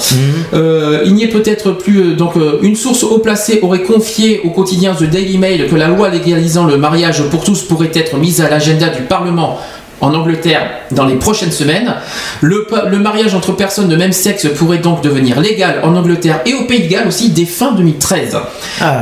Euh, 0.53 1.01
il 1.05 1.15
n'y 1.15 1.23
est 1.23 1.27
peut-être 1.29 1.71
plus 1.71 1.99
euh, 2.11 2.15
donc 2.15 2.37
euh, 2.37 2.59
une 2.61 2.75
source 2.75 3.03
haut 3.03 3.17
placée 3.17 3.59
aurait 3.63 3.81
confié 3.81 4.39
au 4.45 4.51
quotidien 4.51 4.93
The 4.93 5.03
Daily 5.05 5.37
Mail 5.39 5.67
que 5.67 5.75
la 5.75 5.87
loi 5.87 6.09
légalisant 6.09 6.65
le 6.65 6.77
mariage 6.77 7.23
pour 7.31 7.43
tous 7.43 7.63
pourrait 7.63 7.91
être 7.95 8.15
mise 8.17 8.39
à 8.39 8.49
l'agenda 8.49 8.89
du 8.89 9.01
Parlement. 9.01 9.57
En 9.99 10.13
Angleterre, 10.13 10.69
dans 10.91 11.05
les 11.05 11.15
prochaines 11.15 11.51
semaines, 11.51 11.95
le, 12.41 12.67
mariage 12.99 13.33
entre 13.33 13.51
personnes 13.53 13.87
de 13.87 13.95
même 13.95 14.11
sexe 14.11 14.47
pourrait 14.55 14.77
donc 14.77 15.01
devenir 15.01 15.39
légal 15.39 15.81
en 15.83 15.95
Angleterre 15.95 16.41
et 16.45 16.53
au 16.53 16.65
Pays 16.65 16.83
de 16.83 16.91
Galles 16.91 17.07
aussi 17.07 17.31
dès 17.31 17.45
fin 17.45 17.71
2013. 17.71 18.37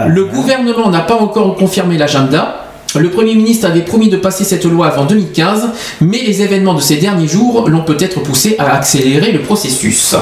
le 0.07 0.25
gouvernement 0.25 0.89
n'a 0.89 1.01
pas 1.01 1.15
encore 1.15 1.55
confirmé 1.55 1.97
l'agenda. 1.97 2.64
Le 2.97 3.09
Premier 3.09 3.35
ministre 3.35 3.67
avait 3.67 3.81
promis 3.81 4.09
de 4.09 4.17
passer 4.17 4.43
cette 4.43 4.65
loi 4.65 4.87
avant 4.87 5.05
2015, 5.05 5.69
mais 6.01 6.19
les 6.25 6.41
événements 6.41 6.73
de 6.73 6.81
ces 6.81 6.95
derniers 6.97 7.27
jours 7.27 7.67
l'ont 7.69 7.83
peut-être 7.83 8.21
poussé 8.21 8.55
à 8.57 8.75
accélérer 8.75 9.31
le 9.31 9.41
processus. 9.41 10.15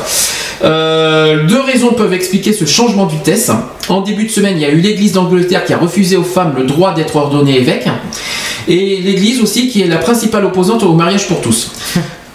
Euh, 0.63 1.45
deux 1.47 1.61
raisons 1.61 1.93
peuvent 1.93 2.13
expliquer 2.13 2.53
ce 2.53 2.65
changement 2.65 3.05
du 3.05 3.17
test. 3.17 3.51
En 3.89 4.01
début 4.01 4.25
de 4.25 4.31
semaine, 4.31 4.55
il 4.57 4.61
y 4.61 4.65
a 4.65 4.69
eu 4.69 4.79
l'Église 4.79 5.13
d'Angleterre 5.13 5.65
qui 5.65 5.73
a 5.73 5.77
refusé 5.77 6.17
aux 6.17 6.23
femmes 6.23 6.53
le 6.57 6.63
droit 6.63 6.93
d'être 6.93 7.15
ordonnées 7.15 7.57
évêques, 7.57 7.87
et 8.67 9.01
l'Église 9.01 9.41
aussi 9.41 9.67
qui 9.67 9.81
est 9.81 9.87
la 9.87 9.97
principale 9.97 10.45
opposante 10.45 10.83
au 10.83 10.93
mariage 10.93 11.27
pour 11.27 11.41
tous. 11.41 11.71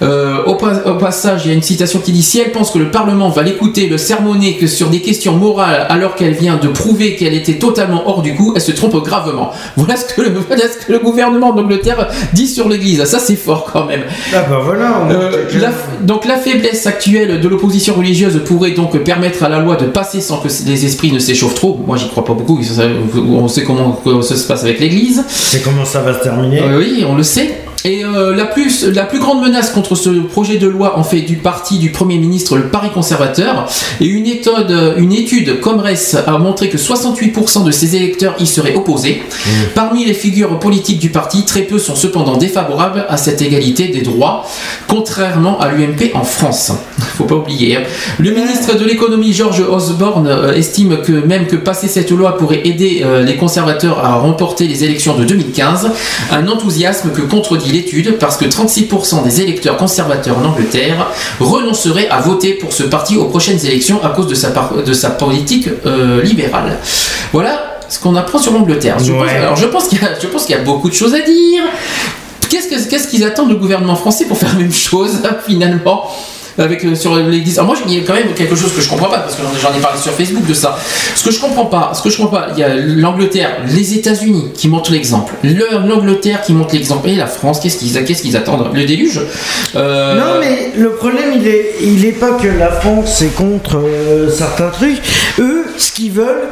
Euh, 0.00 0.44
au, 0.46 0.54
pas- 0.54 0.82
au 0.86 0.94
passage, 0.94 1.42
il 1.44 1.48
y 1.48 1.50
a 1.50 1.54
une 1.54 1.62
citation 1.62 1.98
qui 1.98 2.12
dit 2.12 2.22
Si 2.22 2.38
elle 2.38 2.52
pense 2.52 2.70
que 2.70 2.78
le 2.78 2.90
Parlement 2.90 3.30
va 3.30 3.42
l'écouter, 3.42 3.88
le 3.88 3.98
sermonner 3.98 4.56
que 4.56 4.66
sur 4.68 4.88
des 4.90 5.00
questions 5.00 5.34
morales, 5.34 5.86
alors 5.88 6.14
qu'elle 6.14 6.34
vient 6.34 6.56
de 6.56 6.68
prouver 6.68 7.16
qu'elle 7.16 7.34
était 7.34 7.54
totalement 7.58 8.08
hors 8.08 8.22
du 8.22 8.34
coup, 8.36 8.52
elle 8.54 8.62
se 8.62 8.70
trompe 8.72 8.94
gravement. 9.04 9.50
Voilà 9.76 9.96
ce 9.96 10.04
que 10.14 10.22
le, 10.22 10.30
voilà 10.46 10.62
ce 10.68 10.86
que 10.86 10.92
le 10.92 10.98
gouvernement 11.00 11.52
d'Angleterre 11.52 12.08
dit 12.32 12.46
sur 12.46 12.68
l'Église. 12.68 13.02
Ça, 13.04 13.18
c'est 13.18 13.36
fort 13.36 13.70
quand 13.72 13.86
même. 13.86 14.02
Ah 14.34 14.44
bah 14.48 14.60
voilà. 14.64 15.02
on- 15.04 15.10
Euh, 15.10 15.30
la- 15.60 15.72
donc 16.02 16.26
la 16.26 16.36
faiblesse 16.36 16.86
actuelle 16.86 17.40
de 17.40 17.48
l'opposition 17.48 17.94
religieuse 17.94 18.40
pourrait 18.46 18.72
donc 18.72 18.96
permettre 18.98 19.42
à 19.42 19.48
la 19.48 19.58
loi 19.58 19.76
de 19.76 19.86
passer 19.86 20.20
sans 20.20 20.38
que 20.38 20.48
les 20.66 20.84
esprits 20.86 21.10
ne 21.12 21.18
s'échauffent 21.18 21.54
trop. 21.56 21.78
Moi 21.86 21.96
j'y 21.96 22.08
crois 22.08 22.24
pas 22.24 22.34
beaucoup, 22.34 22.60
on 23.16 23.48
sait 23.48 23.64
comment 23.64 24.00
ça 24.22 24.36
se 24.36 24.46
passe 24.46 24.62
avec 24.62 24.78
l'Église. 24.80 25.24
C'est 25.28 25.62
comment 25.62 25.84
ça 25.84 26.00
va 26.02 26.14
se 26.16 26.22
terminer? 26.22 26.60
Euh, 26.60 26.78
oui, 26.78 27.04
on 27.08 27.16
le 27.16 27.22
sait. 27.24 27.62
Et 27.84 28.04
euh, 28.04 28.34
la, 28.34 28.44
plus, 28.44 28.84
la 28.86 29.04
plus 29.04 29.20
grande 29.20 29.40
menace 29.40 29.70
contre 29.70 29.94
ce 29.94 30.10
projet 30.10 30.56
de 30.56 30.66
loi 30.66 30.98
en 30.98 31.04
fait 31.04 31.20
du 31.20 31.36
parti 31.36 31.78
du 31.78 31.90
Premier 31.90 32.18
ministre, 32.18 32.56
le 32.56 32.64
Paris 32.64 32.90
conservateur, 32.92 33.70
et 34.00 34.06
une, 34.06 34.26
étude, 34.26 34.76
une 34.96 35.12
étude 35.12 35.60
Comres 35.60 35.86
a 36.26 36.38
montré 36.38 36.68
que 36.68 36.76
68% 36.76 37.64
de 37.64 37.70
ses 37.70 37.94
électeurs 37.96 38.34
y 38.40 38.46
seraient 38.46 38.74
opposés. 38.74 39.22
Parmi 39.74 40.04
les 40.04 40.14
figures 40.14 40.58
politiques 40.58 40.98
du 40.98 41.10
parti, 41.10 41.44
très 41.44 41.62
peu 41.62 41.78
sont 41.78 41.94
cependant 41.94 42.36
défavorables 42.36 43.06
à 43.08 43.16
cette 43.16 43.42
égalité 43.42 43.88
des 43.88 44.02
droits, 44.02 44.44
contrairement 44.88 45.60
à 45.60 45.70
l'UMP 45.70 46.10
en 46.14 46.24
France. 46.24 46.72
Faut 47.16 47.24
pas 47.24 47.36
oublier. 47.36 47.76
hein. 47.76 47.82
Le 48.18 48.30
ministre 48.32 48.76
de 48.76 48.84
l'économie 48.84 49.32
George 49.32 49.60
Osborne 49.60 50.26
euh, 50.26 50.52
estime 50.52 50.98
que 51.02 51.12
même 51.12 51.46
que 51.46 51.56
passer 51.56 51.88
cette 51.88 52.10
loi 52.10 52.36
pourrait 52.36 52.62
aider 52.66 53.02
euh, 53.04 53.22
les 53.22 53.36
conservateurs 53.36 54.04
à 54.04 54.16
remporter 54.16 54.66
les 54.66 54.84
élections 54.84 55.16
de 55.16 55.24
2015, 55.24 55.90
un 56.32 56.48
enthousiasme 56.48 57.12
que 57.12 57.22
contredit 57.22 57.67
l'étude 57.72 58.18
parce 58.18 58.36
que 58.36 58.44
36% 58.44 59.22
des 59.24 59.40
électeurs 59.40 59.76
conservateurs 59.76 60.36
en 60.38 60.44
Angleterre 60.44 61.06
renonceraient 61.40 62.08
à 62.08 62.20
voter 62.20 62.54
pour 62.54 62.72
ce 62.72 62.82
parti 62.84 63.16
aux 63.16 63.26
prochaines 63.26 63.64
élections 63.66 64.00
à 64.04 64.08
cause 64.10 64.26
de 64.26 64.34
sa, 64.34 64.50
par- 64.50 64.72
de 64.84 64.92
sa 64.92 65.10
politique 65.10 65.68
euh, 65.86 66.22
libérale. 66.22 66.76
Voilà 67.32 67.80
ce 67.88 67.98
qu'on 67.98 68.16
apprend 68.16 68.38
sur 68.38 68.52
l'Angleterre. 68.52 68.98
Je 68.98 69.12
pense- 69.12 69.28
alors 69.30 69.56
je 69.56 69.66
pense 69.66 69.88
qu'il 69.88 69.98
y, 70.00 70.04
a- 70.54 70.60
y 70.60 70.64
beaucoup 70.64 70.88
de 70.90 70.94
choses 70.94 71.14
à 71.14 71.20
dire. 71.20 71.62
Qu'est-ce 72.50 72.68
que- 72.68 72.88
qu'est-ce 72.90 73.08
qu'ils 73.08 73.24
attendent 73.24 73.48
du 73.48 73.56
gouvernement 73.56 73.96
français 73.96 74.24
pour 74.26 74.36
faire 74.38 74.50
la 74.54 74.58
même 74.60 74.72
chose 74.72 75.18
finalement? 75.46 76.10
Avec 76.58 76.84
euh, 76.84 76.94
sur 76.94 77.14
l'église. 77.16 77.58
Alors 77.58 77.68
moi 77.72 77.76
il 77.86 77.94
y 77.94 78.00
a 78.00 78.04
quand 78.04 78.14
même 78.14 78.32
quelque 78.34 78.56
chose 78.56 78.72
que 78.74 78.80
je 78.80 78.88
comprends 78.88 79.08
pas 79.08 79.18
parce 79.20 79.36
que 79.36 79.42
j'en 79.62 79.76
ai 79.76 79.80
parlé 79.80 79.98
sur 79.98 80.12
Facebook 80.12 80.46
de 80.46 80.54
ça. 80.54 80.76
Ce 81.14 81.24
que 81.24 81.30
je 81.30 81.40
comprends 81.40 81.66
pas, 81.66 81.92
ce 81.94 82.02
que 82.02 82.10
je 82.10 82.16
comprends 82.16 82.38
pas, 82.38 82.48
il 82.54 82.58
y 82.58 82.64
a 82.64 82.74
l'Angleterre, 82.74 83.58
les 83.68 83.94
États-Unis 83.94 84.48
qui 84.54 84.68
montrent 84.68 84.90
l'exemple, 84.92 85.34
Le- 85.44 85.86
l'Angleterre 85.88 86.42
qui 86.42 86.52
montre 86.52 86.74
l'exemple 86.74 87.08
et 87.08 87.14
la 87.16 87.26
France. 87.26 87.60
Qu'est-ce 87.60 87.78
qu'ils 87.78 88.04
qu'est-ce 88.04 88.22
qu'ils 88.22 88.36
attendent? 88.36 88.70
Le 88.74 88.84
déluge? 88.84 89.20
Euh, 89.76 90.14
Non 90.18 90.40
mais 90.40 90.72
le 90.76 90.90
problème 90.90 91.32
il 91.36 91.46
est 91.46 91.74
il 91.82 92.12
pas 92.14 92.32
que 92.32 92.48
la 92.48 92.70
France 92.70 93.22
est 93.22 93.34
contre 93.34 93.76
euh, 93.78 94.30
certains 94.30 94.70
trucs. 94.70 95.00
Eux 95.38 95.64
ce 95.76 95.92
qu'ils 95.92 96.12
veulent, 96.12 96.48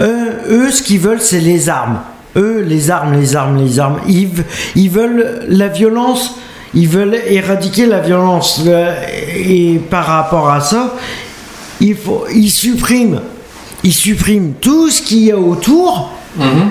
eux 0.00 0.70
ce 0.70 0.82
qu'ils 0.82 1.00
veulent 1.00 1.20
c'est 1.20 1.40
les 1.40 1.68
armes. 1.68 2.00
Eux 2.36 2.64
les 2.66 2.90
armes, 2.90 3.18
les 3.20 3.34
armes, 3.36 3.62
les 3.62 3.78
armes. 3.80 4.00
Ils, 4.08 4.28
ils 4.76 4.88
veulent 4.90 5.42
la 5.48 5.68
violence. 5.68 6.36
Ils 6.74 6.88
veulent 6.88 7.18
éradiquer 7.26 7.86
la 7.86 8.00
violence. 8.00 8.62
Et 9.36 9.80
par 9.90 10.06
rapport 10.06 10.50
à 10.50 10.60
ça, 10.60 10.94
il 11.80 11.96
faut, 11.96 12.24
ils 12.32 12.50
suppriment, 12.50 13.20
ils 13.82 13.92
suppriment 13.92 14.52
tout 14.60 14.90
ce 14.90 15.02
qu'il 15.02 15.24
y 15.24 15.32
a 15.32 15.36
autour. 15.38 16.10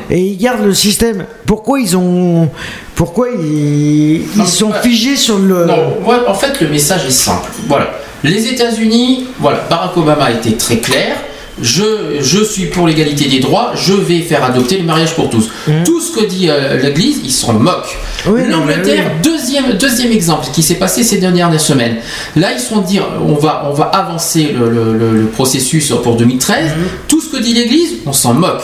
Et 0.10 0.20
ils 0.20 0.38
gardent 0.38 0.66
le 0.66 0.74
système. 0.74 1.26
Pourquoi 1.46 1.80
ils 1.82 1.96
ont, 1.98 2.50
pourquoi 2.96 3.28
ils, 3.30 4.22
ils 4.38 4.48
sont 4.48 4.72
figés 4.82 5.18
sur 5.18 5.38
le. 5.38 5.66
Non, 5.66 5.98
en 6.28 6.34
fait, 6.34 6.62
le 6.62 6.70
message 6.70 7.06
est 7.06 7.12
simple. 7.12 7.50
Voilà. 7.68 7.90
Les 8.24 8.48
États-Unis, 8.48 9.28
voilà, 9.40 9.60
Barack 9.70 9.96
Obama 9.98 10.26
a 10.26 10.32
été 10.32 10.54
très 10.54 10.78
clair. 10.78 11.16
Je, 11.62 12.18
je 12.22 12.44
suis 12.44 12.66
pour 12.68 12.88
l'égalité 12.88 13.28
des 13.28 13.40
droits, 13.40 13.72
je 13.76 13.94
vais 13.94 14.22
faire 14.22 14.44
adopter 14.44 14.78
le 14.78 14.84
mariage 14.84 15.14
pour 15.16 15.30
tous. 15.30 15.50
Tout 15.86 16.00
ce 16.02 16.12
que 16.18 16.26
dit 16.26 16.50
euh, 16.50 16.78
l'Église, 16.82 17.20
ils 17.24 17.32
s'en 17.32 17.54
moquent. 17.54 17.98
Oui, 18.28 18.42
L'Angleterre, 18.50 19.12
deuxième, 19.24 19.74
deuxième 19.74 20.12
exemple 20.12 20.48
qui 20.54 20.64
s'est 20.64 20.76
passé 20.76 21.04
ces 21.04 21.18
dernières 21.18 21.60
semaines. 21.60 21.98
Là, 22.36 22.52
ils 22.54 22.60
sont 22.60 22.80
dire, 22.82 23.06
on 23.28 23.34
va, 23.34 23.66
on 23.70 23.74
va 23.74 23.86
avancer 23.86 24.54
le, 24.58 24.70
le- 24.70 24.98
le- 24.98 25.18
le 25.22 25.26
processus 25.28 25.92
pour 26.04 26.16
2013. 26.16 26.72
Tout 27.08 27.22
ce 27.22 27.30
que 27.30 27.42
dit 27.42 27.54
l'Église, 27.54 27.96
on 28.06 28.14
s'en 28.14 28.34
moque. 28.34 28.64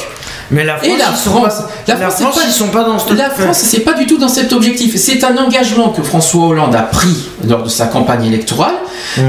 Mais 0.56 0.64
la 0.64 0.78
France, 0.78 0.88
Et 0.88 0.98
la 0.98 1.06
ils 1.12 1.18
sont 1.18 1.30
France, 1.32 2.36
pas- 2.36 2.42
c'est 2.42 2.48
ils 2.48 2.52
sont 2.54 2.68
pas 2.70 2.84
dans 2.86 2.98
ce 2.98 3.14
La 3.14 3.30
France, 3.30 3.58
c'est 3.58 3.82
pas 3.82 3.94
du 3.94 4.06
tout 4.06 4.18
dans 4.18 4.30
cet 4.30 4.54
objectif. 4.54 4.96
C'est 4.96 5.24
un 5.24 5.36
engagement 5.38 5.90
que 5.90 6.02
François 6.02 6.46
Hollande 6.48 6.74
a 6.76 6.82
pris 6.84 7.26
lors 7.48 7.62
de 7.64 7.70
sa 7.70 7.88
campagne 7.88 8.26
électorale. 8.26 8.74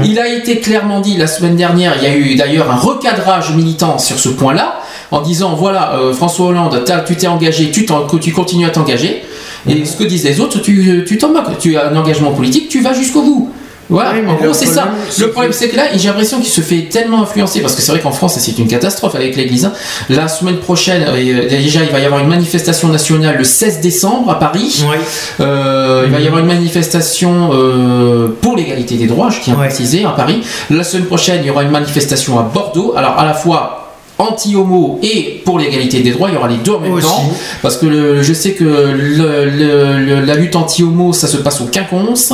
Il 0.03 0.17
a 0.19 0.27
été 0.27 0.59
clairement 0.59 1.01
dit 1.01 1.17
la 1.17 1.27
semaine 1.27 1.55
dernière. 1.55 1.93
Il 1.97 2.03
y 2.03 2.07
a 2.07 2.15
eu 2.15 2.35
d'ailleurs 2.35 2.71
un 2.71 2.75
recadrage 2.77 3.53
militant 3.53 3.97
sur 3.99 4.17
ce 4.17 4.29
point-là, 4.29 4.79
en 5.11 5.21
disant 5.21 5.55
voilà, 5.55 5.93
euh, 5.93 6.13
François 6.13 6.47
Hollande, 6.47 6.83
tu 7.05 7.15
t'es 7.15 7.27
engagé, 7.27 7.71
tu, 7.71 7.85
tu 8.21 8.31
continues 8.31 8.65
à 8.65 8.69
t'engager. 8.69 9.23
Et 9.69 9.83
ce 9.85 9.97
que 9.97 10.05
disent 10.05 10.23
les 10.23 10.39
autres, 10.39 10.59
tu 10.61 11.03
tu 11.05 11.17
t'en 11.17 11.29
moques. 11.33 11.57
Tu 11.59 11.77
as 11.77 11.87
un 11.89 11.95
engagement 11.97 12.31
politique, 12.31 12.69
tu 12.69 12.79
vas 12.81 12.93
jusqu'au 12.93 13.21
bout. 13.21 13.51
Voilà, 13.89 14.11
en 14.27 14.33
gros 14.35 14.53
c'est 14.53 14.65
ça. 14.65 14.89
Le 15.19 15.31
problème 15.31 15.53
c'est 15.53 15.69
que 15.69 15.75
là, 15.77 15.83
j'ai 15.95 16.07
l'impression 16.09 16.39
qu'il 16.39 16.49
se 16.49 16.61
fait 16.61 16.89
tellement 16.89 17.21
influencer 17.23 17.61
parce 17.61 17.73
que 17.75 17.81
c'est 17.81 17.91
vrai 17.91 18.01
qu'en 18.01 18.11
France 18.11 18.37
c'est 18.37 18.57
une 18.57 18.67
catastrophe 18.67 19.15
avec 19.15 19.35
l'Église. 19.35 19.65
hein. 19.65 19.73
La 20.09 20.27
semaine 20.27 20.57
prochaine, 20.57 21.05
euh, 21.07 21.47
déjà 21.49 21.83
il 21.83 21.89
va 21.91 21.99
y 21.99 22.05
avoir 22.05 22.21
une 22.21 22.27
manifestation 22.27 22.89
nationale 22.89 23.37
le 23.37 23.43
16 23.43 23.79
décembre 23.79 24.29
à 24.31 24.39
Paris. 24.39 24.83
Euh, 25.39 26.03
il 26.05 26.11
va 26.11 26.19
y 26.19 26.27
avoir 26.27 26.41
une 26.41 26.47
manifestation 26.47 27.51
euh, 27.53 28.27
pour 28.41 28.57
l'égalité 28.57 28.95
des 28.95 29.07
droits, 29.07 29.29
je 29.29 29.39
tiens 29.41 29.53
à 29.53 29.57
préciser, 29.65 30.03
à 30.05 30.09
Paris. 30.09 30.41
La 30.69 30.83
semaine 30.83 31.05
prochaine, 31.05 31.39
il 31.43 31.47
y 31.47 31.49
aura 31.49 31.63
une 31.63 31.71
manifestation 31.71 32.39
à 32.39 32.43
Bordeaux. 32.43 32.93
Alors 32.97 33.17
à 33.17 33.25
la 33.25 33.33
fois 33.33 33.86
anti-homo 34.19 34.99
et 35.03 35.41
pour 35.45 35.59
l'égalité 35.59 35.99
des 36.01 36.11
droits, 36.11 36.29
il 36.29 36.33
y 36.33 36.37
aura 36.37 36.47
les 36.47 36.57
deux 36.57 36.71
en 36.73 36.79
même 36.79 36.93
Aussi. 36.93 37.05
temps. 37.05 37.29
Parce 37.61 37.77
que 37.77 37.85
le- 37.85 38.23
je 38.23 38.33
sais 38.33 38.53
que 38.53 38.63
le- 38.63 39.45
le- 39.45 39.99
le- 40.05 40.21
la 40.25 40.35
lutte 40.35 40.55
anti-homo, 40.55 41.13
ça 41.13 41.27
se 41.27 41.37
passe 41.37 41.61
au 41.61 41.65
quinconce, 41.65 42.33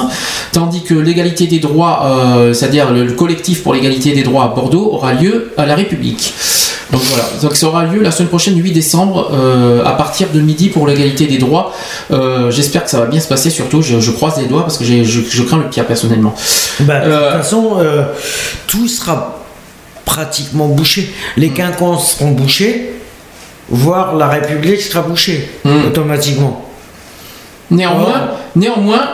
tandis 0.51 0.81
que 0.83 0.93
l'égalité 0.93 1.45
des 1.47 1.59
droits, 1.59 2.05
euh, 2.05 2.53
c'est-à-dire 2.53 2.91
le, 2.91 3.05
le 3.05 3.13
collectif 3.13 3.63
pour 3.63 3.73
l'égalité 3.73 4.13
des 4.13 4.23
droits 4.23 4.45
à 4.45 4.47
Bordeaux, 4.47 4.89
aura 4.93 5.13
lieu 5.13 5.51
à 5.57 5.65
la 5.65 5.75
République. 5.75 6.33
Donc 6.91 7.01
voilà, 7.05 7.23
donc 7.41 7.55
ça 7.55 7.67
aura 7.67 7.85
lieu 7.85 8.01
la 8.03 8.11
semaine 8.11 8.29
prochaine, 8.29 8.55
8 8.55 8.71
décembre, 8.71 9.31
euh, 9.33 9.83
à 9.83 9.93
partir 9.93 10.27
de 10.31 10.39
midi 10.39 10.69
pour 10.69 10.85
l'égalité 10.85 11.25
des 11.25 11.39
droits. 11.39 11.73
Euh, 12.11 12.51
J'espère 12.51 12.83
que 12.83 12.89
ça 12.89 12.99
va 12.99 13.07
bien 13.07 13.19
se 13.19 13.27
passer, 13.27 13.49
surtout 13.49 13.81
je, 13.81 13.99
je 13.99 14.11
croise 14.11 14.37
les 14.37 14.45
doigts 14.45 14.61
parce 14.61 14.77
que 14.77 14.83
je, 14.85 15.03
je 15.03 15.41
crains 15.41 15.57
le 15.57 15.69
pire 15.69 15.85
personnellement. 15.87 16.35
Bah, 16.81 16.99
de 16.99 17.11
toute 17.11 17.19
façon, 17.41 17.77
tout 18.67 18.87
sera 18.87 19.42
pratiquement 20.05 20.67
bouché. 20.67 21.11
Les 21.37 21.49
Mm. 21.49 21.53
quinconces 21.53 22.13
seront 22.15 22.31
bouchés, 22.31 22.91
voire 23.69 24.15
la 24.15 24.27
République 24.27 24.81
sera 24.81 25.01
bouchée 25.01 25.49
Mm. 25.63 25.85
automatiquement. 25.87 26.65
Néanmoins, 27.71 28.31
néanmoins, 28.55 29.11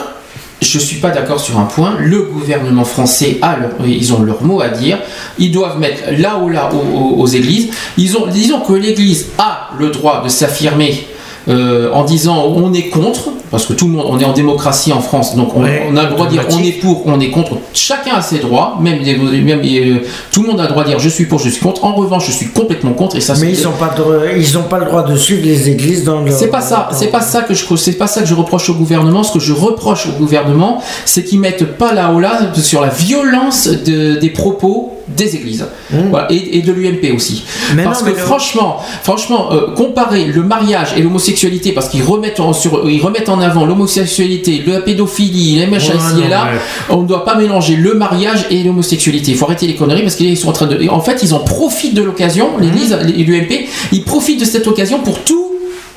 je 0.62 0.78
suis 0.80 0.98
pas 0.98 1.12
d'accord 1.12 1.40
sur 1.40 1.58
un 1.58 1.64
point. 1.66 1.96
Le 2.00 2.24
gouvernement 2.24 2.84
français 2.84 3.38
a 3.42 3.56
leur- 3.58 3.88
ils 3.88 4.12
ont 4.14 4.22
leur 4.24 4.44
mot 4.44 4.60
à 4.62 4.68
dire. 4.70 4.98
Ils 5.38 5.52
doivent 5.52 5.80
mettre 5.80 6.02
là 6.18 6.38
ou 6.38 6.50
là 6.50 6.70
aux, 6.74 6.98
aux- 6.98 7.22
aux 7.22 7.28
églises. 7.28 7.70
Ils 7.98 8.18
ont, 8.18 8.28
disons 8.28 8.60
que 8.62 8.74
l'Église 8.74 9.28
a 9.38 9.70
le 9.80 9.90
droit 9.90 10.22
de 10.24 10.28
s'affirmer 10.30 11.08
euh, 11.50 11.92
en 11.94 12.04
disant 12.04 12.46
on 12.56 12.72
est 12.74 12.90
contre. 12.90 13.30
parce 13.52 13.66
que 13.66 13.74
tout 13.74 13.88
le 13.88 13.94
monde, 13.94 14.06
on 14.08 14.20
est 14.20 14.26
en 14.26 14.34
démocratie 14.34 14.94
en 14.94 15.02
France, 15.02 15.36
donc 15.36 15.56
on, 15.56 15.64
Ouais, 15.64 15.88
on 15.92 15.98
a 15.98 16.04
le 16.04 16.10
droit 16.12 16.26
de 16.28 16.32
dire 16.32 16.44
on 16.52 16.60
est 16.64 16.74
pour, 16.74 17.04
on 17.08 17.20
est 17.20 17.30
contre. 17.32 17.54
Chacun 17.74 18.16
a 18.18 18.22
ses 18.22 18.38
droits, 18.40 18.78
même, 18.82 19.00
même, 19.02 19.62
euh, 19.64 19.96
tout 20.32 20.44
le 20.44 20.50
monde 20.50 20.60
a 20.60 20.64
le 20.64 20.70
droit 20.70 20.84
de 20.84 20.90
dire 20.90 21.00
je 21.00 21.10
suis 21.10 21.26
pour, 21.26 21.40
je 21.40 21.50
suis 21.50 21.62
contre. 21.62 21.84
En 21.86 21.94
revanche, 21.96 22.28
je 22.28 22.32
suis 22.32 22.48
complètement 22.50 22.92
contre 22.94 23.16
et 23.16 23.22
ça. 23.22 23.34
Mais 23.42 23.52
ils 23.54 23.64
n'ont 23.64 23.72
pas, 23.72 23.94
de- 23.98 24.38
ils 24.38 24.58
ont 24.58 24.64
pas 24.64 24.78
le 24.80 24.86
droit 24.86 25.04
de 25.04 25.16
suivre 25.16 25.44
les 25.44 25.70
églises 25.70 26.04
dans 26.04 26.22
leur. 26.22 26.34
c'est 26.38 26.48
pas 26.48 26.62
ça, 26.62 26.90
c'est 26.94 27.08
pas 27.08 27.22
ça 27.22 27.42
que 27.42 27.54
je, 27.56 27.66
c'est 27.76 27.94
pas 27.94 28.08
ça 28.08 28.22
que 28.22 28.28
je 28.28 28.36
reproche 28.36 28.70
au 28.70 28.76
gouvernement. 28.76 29.24
Ce 29.24 29.34
que 29.34 29.40
je 29.40 29.54
reproche 29.54 30.06
au 30.08 30.12
gouvernement, 30.20 30.82
c'est 31.06 31.24
qu'ils 31.24 31.40
mettent 31.40 31.66
pas 31.78 31.94
là 31.94 32.12
haut 32.14 32.20
là 32.20 32.40
sur 32.56 32.82
la 32.82 32.90
violence 32.90 33.68
de- 33.68 34.16
des 34.16 34.30
propos 34.30 34.94
des 35.08 35.36
églises 35.36 35.66
Voilà, 36.12 36.28
et, 36.32 36.60
et 36.60 36.62
de 36.62 36.72
l'UMP 36.72 37.16
aussi. 37.16 37.44
Mmh. 37.44 37.76
Mais 37.78 37.84
parce 37.84 38.02
non, 38.02 38.12
que 38.12 38.12
le- 38.12 38.18
franchement, 38.18 38.78
franchement, 39.02 39.52
euh, 39.52 39.74
comparer 39.76 40.26
le 40.26 40.44
mariage 40.44 40.90
et 40.96 41.02
l'homosexualité, 41.02 41.39
parce 41.74 41.90
qu'ils 41.90 42.04
remettent 42.04 42.40
en, 42.40 42.54
sur, 42.54 42.90
ils 42.90 43.02
remettent 43.02 43.30
en 43.30 43.40
avant 43.40 43.66
l'homosexualité, 43.66 44.64
la 44.66 44.82
pédophilie, 44.82 45.56
les 45.58 45.68
machins 45.68 45.94
Ouais, 45.94 46.26
et 46.26 46.28
là, 46.30 46.46
ouais. 46.46 46.60
on 46.90 47.02
ne 47.04 47.08
doit 47.08 47.26
pas 47.26 47.36
mélanger 47.36 47.76
le 47.76 47.94
mariage 47.94 48.46
et 48.50 48.64
l'homosexualité. 48.64 49.32
Il 49.32 49.38
faut 49.38 49.46
arrêter 49.46 49.68
les 49.68 49.76
conneries 49.76 50.02
parce 50.02 50.16
qu'ils 50.16 50.38
sont 50.38 50.50
en 50.50 50.54
train 50.54 50.68
de, 50.68 50.88
en 50.90 51.02
fait, 51.02 51.22
ils 51.24 51.34
en 51.34 51.40
profitent 51.40 51.94
de 51.94 52.04
l'occasion. 52.04 52.58
L'Église 52.60 52.98
et 53.18 53.24
l'UMP, 53.24 53.68
ils 53.92 54.04
profitent 54.04 54.40
de 54.40 54.46
cette 54.46 54.68
occasion 54.68 55.00
pour 55.00 55.20
tout 55.24 55.49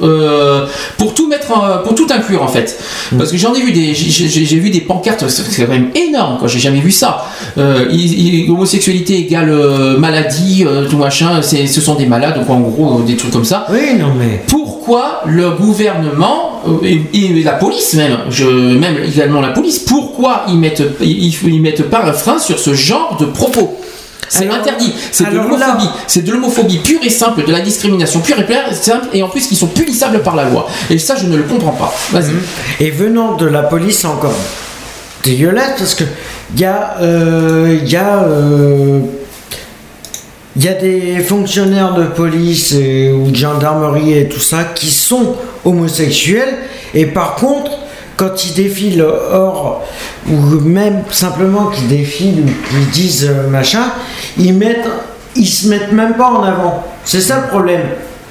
euh, 0.03 0.67
pour 0.99 1.15
tout 1.15 1.29
mettre, 1.29 1.51
en- 1.57 1.79
pour 1.85 1.95
tout 1.95 2.07
inclure 2.11 2.43
en 2.43 2.49
fait. 2.49 2.79
Parce 3.17 3.31
que 3.31 3.37
j'en 3.37 3.55
ai 3.55 3.61
vu 3.61 3.73
des, 3.73 3.95
j'ai- 3.95 4.59
vu 4.61 4.71
des 4.71 4.81
pancartes, 4.81 5.27
c'est 5.29 5.65
quand 5.67 5.73
même 5.73 5.91
énorme, 5.95 6.39
quoi. 6.39 6.49
J'ai 6.49 6.59
jamais 6.59 6.81
vu 6.81 6.91
ça. 6.91 7.25
Euh, 7.59 7.87
il- 7.91 8.45
il- 8.45 8.51
homosexualité 8.51 9.19
égale 9.19 9.51
euh, 9.51 9.99
maladie, 9.99 10.65
tout 10.91 10.97
machin. 10.99 11.41
C'est, 11.43 11.67
ce 11.67 11.81
sont 11.81 11.95
des 11.95 12.07
malades, 12.07 12.35
donc 12.39 12.49
en 12.51 12.61
gros 12.61 13.03
des 13.03 13.17
trucs 13.17 13.31
comme 13.33 13.45
ça. 13.45 13.67
Oui, 13.71 13.95
non 13.99 14.13
mais. 14.19 14.43
Pourquoi 14.47 15.23
le 15.27 15.51
gouvernement 15.51 16.61
et, 16.85 17.01
et 17.15 17.43
la 17.43 17.53
police 17.53 17.95
même, 17.95 18.19
je, 18.31 18.45
même 18.47 18.97
également 19.07 19.41
la 19.41 19.51
police, 19.51 19.79
pourquoi 19.79 20.43
ils 20.49 20.57
mettent, 20.59 20.83
ils, 21.01 21.33
ils 21.45 21.61
mettent 21.61 21.89
pas 21.89 22.03
un 22.05 22.13
frein 22.13 22.39
sur 22.39 22.59
ce 22.59 22.75
genre 22.75 23.17
de 23.21 23.27
propos? 23.27 23.79
C'est 24.35 24.49
interdit, 24.49 24.95
c'est 25.11 25.31
de 25.31 25.37
l'homophobie, 25.37 25.89
c'est 26.07 26.25
de 26.25 26.33
l'homophobie 26.33 26.79
pure 26.79 27.01
et 27.03 27.11
simple, 27.11 27.45
de 27.45 27.53
la 27.53 27.61
discrimination 27.61 28.21
pure 28.21 28.39
et 28.39 28.47
pure- 28.47 28.73
simple, 28.73 29.09
et 29.13 29.23
en 29.23 29.29
plus 29.29 29.47
qui 29.47 29.55
sont 29.57 29.67
punissables 29.67 30.21
par 30.23 30.35
la 30.37 30.45
loi. 30.49 30.67
Et 30.89 30.99
ça, 30.99 31.17
je 31.17 31.27
ne 31.27 31.37
le 31.37 31.43
comprends 31.43 31.73
pas. 31.73 31.93
Vas-y. 32.13 32.33
Et 32.81 32.91
venant 32.91 33.35
de 33.37 33.45
la 33.45 33.63
police, 33.63 34.05
encore 34.07 34.35
dégueulasse 35.23 35.75
parce 35.79 35.95
que 35.95 36.05
il 36.55 36.61
y 36.61 36.65
a, 36.65 36.97
euh, 37.03 37.79
il 37.83 37.89
y 37.91 37.97
a, 37.97 38.25
euh, 38.25 39.01
il 40.57 40.65
y 40.65 40.69
a 40.69 40.75
des 40.75 41.19
fonctionnaires 41.21 41.95
de 41.95 42.05
police 42.05 42.73
et- 42.73 43.13
ou 43.13 43.31
de 43.31 43.37
gendarmerie 43.37 44.15
et 44.19 44.29
tout 44.29 44.41
ça 44.41 44.65
qui 44.65 44.91
sont 44.91 45.35
homosexuels 45.65 46.55
et 46.95 47.07
par 47.07 47.37
contre 47.37 47.71
quand 48.17 48.45
ils 48.45 48.55
défilent 48.55 49.03
hors 49.03 49.83
ou 50.29 50.37
même 50.61 51.03
simplement 51.11 51.67
qu'ils 51.67 51.89
défilent 51.89 52.45
ou 52.45 52.69
qu'ils 52.69 52.91
disent 52.91 53.29
euh, 53.29 53.49
machin 53.49 53.85
ils 54.39 54.55
mettent 54.55 54.89
ils 55.35 55.47
se 55.47 55.69
mettent 55.69 55.93
même 55.93 56.15
pas 56.15 56.31
en 56.31 56.43
avant. 56.43 56.85
C'est 57.05 57.21
ça 57.21 57.41
le 57.41 57.49
problème 57.49 57.81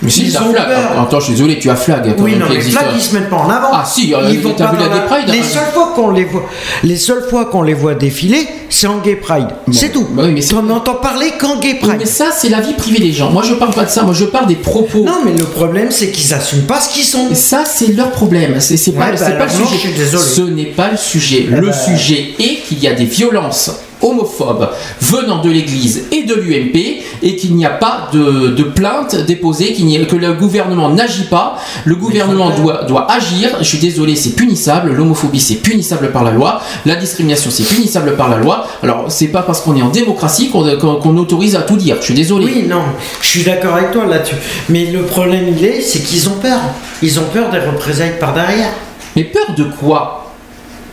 Mais 0.01 0.09
si, 0.09 0.25
ils 0.25 0.37
ont 0.37 0.51
flag. 0.51 0.67
peur 0.67 1.01
Attends, 1.03 1.19
je 1.19 1.25
suis 1.25 1.33
désolé, 1.33 1.59
tu 1.59 1.69
as 1.69 1.75
flag. 1.75 2.15
oui, 2.19 2.35
non, 2.35 2.45
mais 2.49 2.59
flag, 2.61 2.85
ils 2.95 3.01
se 3.01 3.13
mettent 3.13 3.29
pas 3.29 3.37
en 3.37 3.49
avant. 3.49 3.67
Ah, 3.71 3.83
si, 3.85 4.13
euh, 4.13 4.29
Ils 4.31 4.39
vont 4.39 4.53
pas 4.53 4.71
vu 4.71 4.77
la 4.79 4.87
Gay 4.89 5.05
Pride 5.07 5.29
Les 5.29 5.43
seules 5.43 5.71
fois 5.73 5.91
qu'on 5.95 6.11
les 6.11 6.25
voit, 6.25 6.45
les 6.83 6.95
seules 6.97 7.23
fois 7.29 7.45
qu'on 7.45 7.61
les 7.61 7.73
voit 7.73 7.93
défiler, 7.95 8.47
c'est 8.69 8.87
en 8.87 8.97
Gay 8.99 9.15
Pride. 9.15 9.47
C'est 9.71 9.91
tout. 9.91 10.07
On 10.55 10.61
n'entend 10.63 10.95
parler 10.95 11.33
qu'en 11.39 11.59
Gay 11.59 11.75
Pride. 11.75 11.97
mais 11.99 12.05
ça, 12.05 12.25
c'est 12.35 12.49
la 12.49 12.61
vie 12.61 12.73
privée 12.73 12.99
des 12.99 13.11
gens. 13.11 13.31
Moi, 13.31 13.43
je 13.43 13.53
parle 13.53 13.73
pas 13.73 13.85
de 13.85 13.89
ça. 13.89 14.03
Moi, 14.03 14.13
je 14.13 14.25
parle 14.25 14.47
des 14.47 14.55
propos. 14.55 15.03
Non, 15.03 15.19
mais 15.25 15.33
le 15.33 15.45
problème, 15.45 15.91
c'est 15.91 16.11
qu'ils 16.11 16.33
assument 16.33 16.63
pas 16.63 16.79
ce 16.79 16.89
qu'ils 16.93 17.03
sont. 17.05 17.27
Et 17.31 17.35
ça, 17.35 17.63
c'est 17.65 17.93
leur 17.93 18.11
problème. 18.11 18.59
C'est 18.59 18.91
pas, 18.93 19.11
bah 19.11 19.17
pas 19.17 19.29
le 19.29 19.37
non, 19.59 19.67
sujet. 19.67 19.69
je 19.73 19.77
suis 19.77 19.93
désolé. 19.93 20.23
Ce 20.23 20.41
n'est 20.41 20.65
pas 20.65 20.89
le 20.91 20.97
sujet. 20.97 21.45
Eh 21.47 21.51
le 21.55 21.67
ben- 21.67 21.73
sujet 21.73 22.33
est 22.39 22.61
qu'il 22.67 22.79
y 22.79 22.87
a 22.87 22.93
des 22.93 23.05
violences 23.05 23.71
homophobes 24.01 24.69
venant 25.01 25.41
de 25.41 25.49
l'Église 25.49 26.05
et 26.11 26.23
de 26.23 26.33
l'UMP 26.33 27.01
et 27.23 27.35
qu'il 27.35 27.55
n'y 27.55 27.65
a 27.65 27.69
pas 27.69 28.09
de, 28.13 28.47
de 28.49 28.63
plainte 28.63 29.15
déposée, 29.15 29.73
a- 29.75 30.05
que 30.05 30.15
le 30.15 30.33
gouvernement 30.33 30.89
n'agit 30.89 31.25
pas. 31.25 31.57
Le 31.85 31.95
gouvernement 31.95 32.49
doit, 32.51 32.83
doit 32.85 33.11
agir. 33.11 33.49
Je 33.59 33.65
suis 33.65 33.77
désolé, 33.77 34.15
c'est 34.15 34.35
punissable. 34.35 34.91
L'homophobie, 34.93 35.39
c'est 35.39 35.55
punissable 35.55 36.11
par 36.11 36.23
la 36.23 36.31
loi. 36.31 36.61
La 36.85 36.95
discrimination, 36.95 37.51
c'est 37.51 37.63
punissable 37.63 38.15
par 38.15 38.29
la 38.29 38.37
loi. 38.37 38.67
Alors, 38.83 39.05
c'est 39.11 39.27
pas 39.27 39.41
parce 39.43 39.61
qu'on 39.61 39.75
est 39.75 39.81
en 39.81 39.89
démocratie 39.89 40.49
qu'on 40.49 41.17
autorise 41.17 41.55
à 41.55 41.61
tout 41.61 41.75
dire. 41.77 41.97
Je 41.99 42.05
suis 42.05 42.13
désolé. 42.13 42.45
Oui, 42.45 42.65
non, 42.67 42.81
je 43.21 43.27
suis 43.27 43.43
d'accord 43.43 43.75
avec 43.75 43.91
toi 43.91 44.05
là-dessus. 44.05 44.35
Mais 44.69 44.85
le 44.85 45.01
problème, 45.03 45.45
il 45.55 45.63
est, 45.63 45.81
c'est 45.81 45.99
qu'ils 45.99 46.27
ont 46.29 46.37
peur. 46.41 46.59
Ils 47.01 47.19
ont 47.19 47.25
peur 47.33 47.49
des 47.49 47.59
représailles 47.59 48.17
par 48.19 48.33
derrière. 48.33 48.69
Mais 49.15 49.23
peur 49.25 49.53
de 49.57 49.65
quoi? 49.65 50.31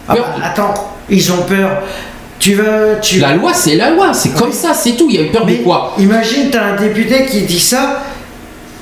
Ah 0.08 0.14
bah, 0.16 0.34
Attends, 0.42 0.74
ils 1.10 1.30
ont 1.32 1.42
peur. 1.48 1.82
Tu 2.48 2.54
vas. 2.54 2.96
Tu... 3.02 3.18
La 3.18 3.34
loi, 3.34 3.52
c'est 3.52 3.74
la 3.74 3.90
loi. 3.90 4.14
C'est 4.14 4.32
comme 4.34 4.52
ça, 4.52 4.72
c'est 4.72 4.92
tout. 4.92 5.06
Il 5.10 5.16
y 5.16 5.18
a 5.18 5.22
eu 5.22 5.30
peur 5.30 5.44
de 5.44 5.52
quoi 5.56 5.92
Imagine, 5.98 6.48
t'as 6.50 6.62
un 6.72 6.76
député 6.76 7.26
qui 7.26 7.42
dit 7.42 7.60
ça, 7.60 8.02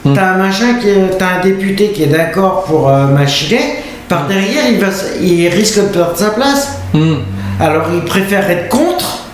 Hmm. 0.04 0.14
t'as 0.14 0.34
un 0.34 0.36
machin 0.36 0.74
qui, 0.80 0.88
est- 0.88 1.20
un 1.20 1.40
député 1.42 1.88
qui 1.90 2.04
est 2.04 2.06
d'accord 2.06 2.62
pour 2.64 2.88
euh, 2.88 3.06
machiner, 3.08 3.58
par 4.08 4.28
derrière 4.28 4.68
il 4.70 4.78
va, 4.78 4.86
il 5.20 5.48
risque 5.48 5.78
de 5.78 5.88
perdre 5.88 6.16
sa 6.16 6.30
place. 6.30 6.78
Hmm. 6.94 7.16
Alors 7.58 7.86
il 7.92 8.02
préfère 8.02 8.48
être 8.48 8.68
contre. 8.68 9.24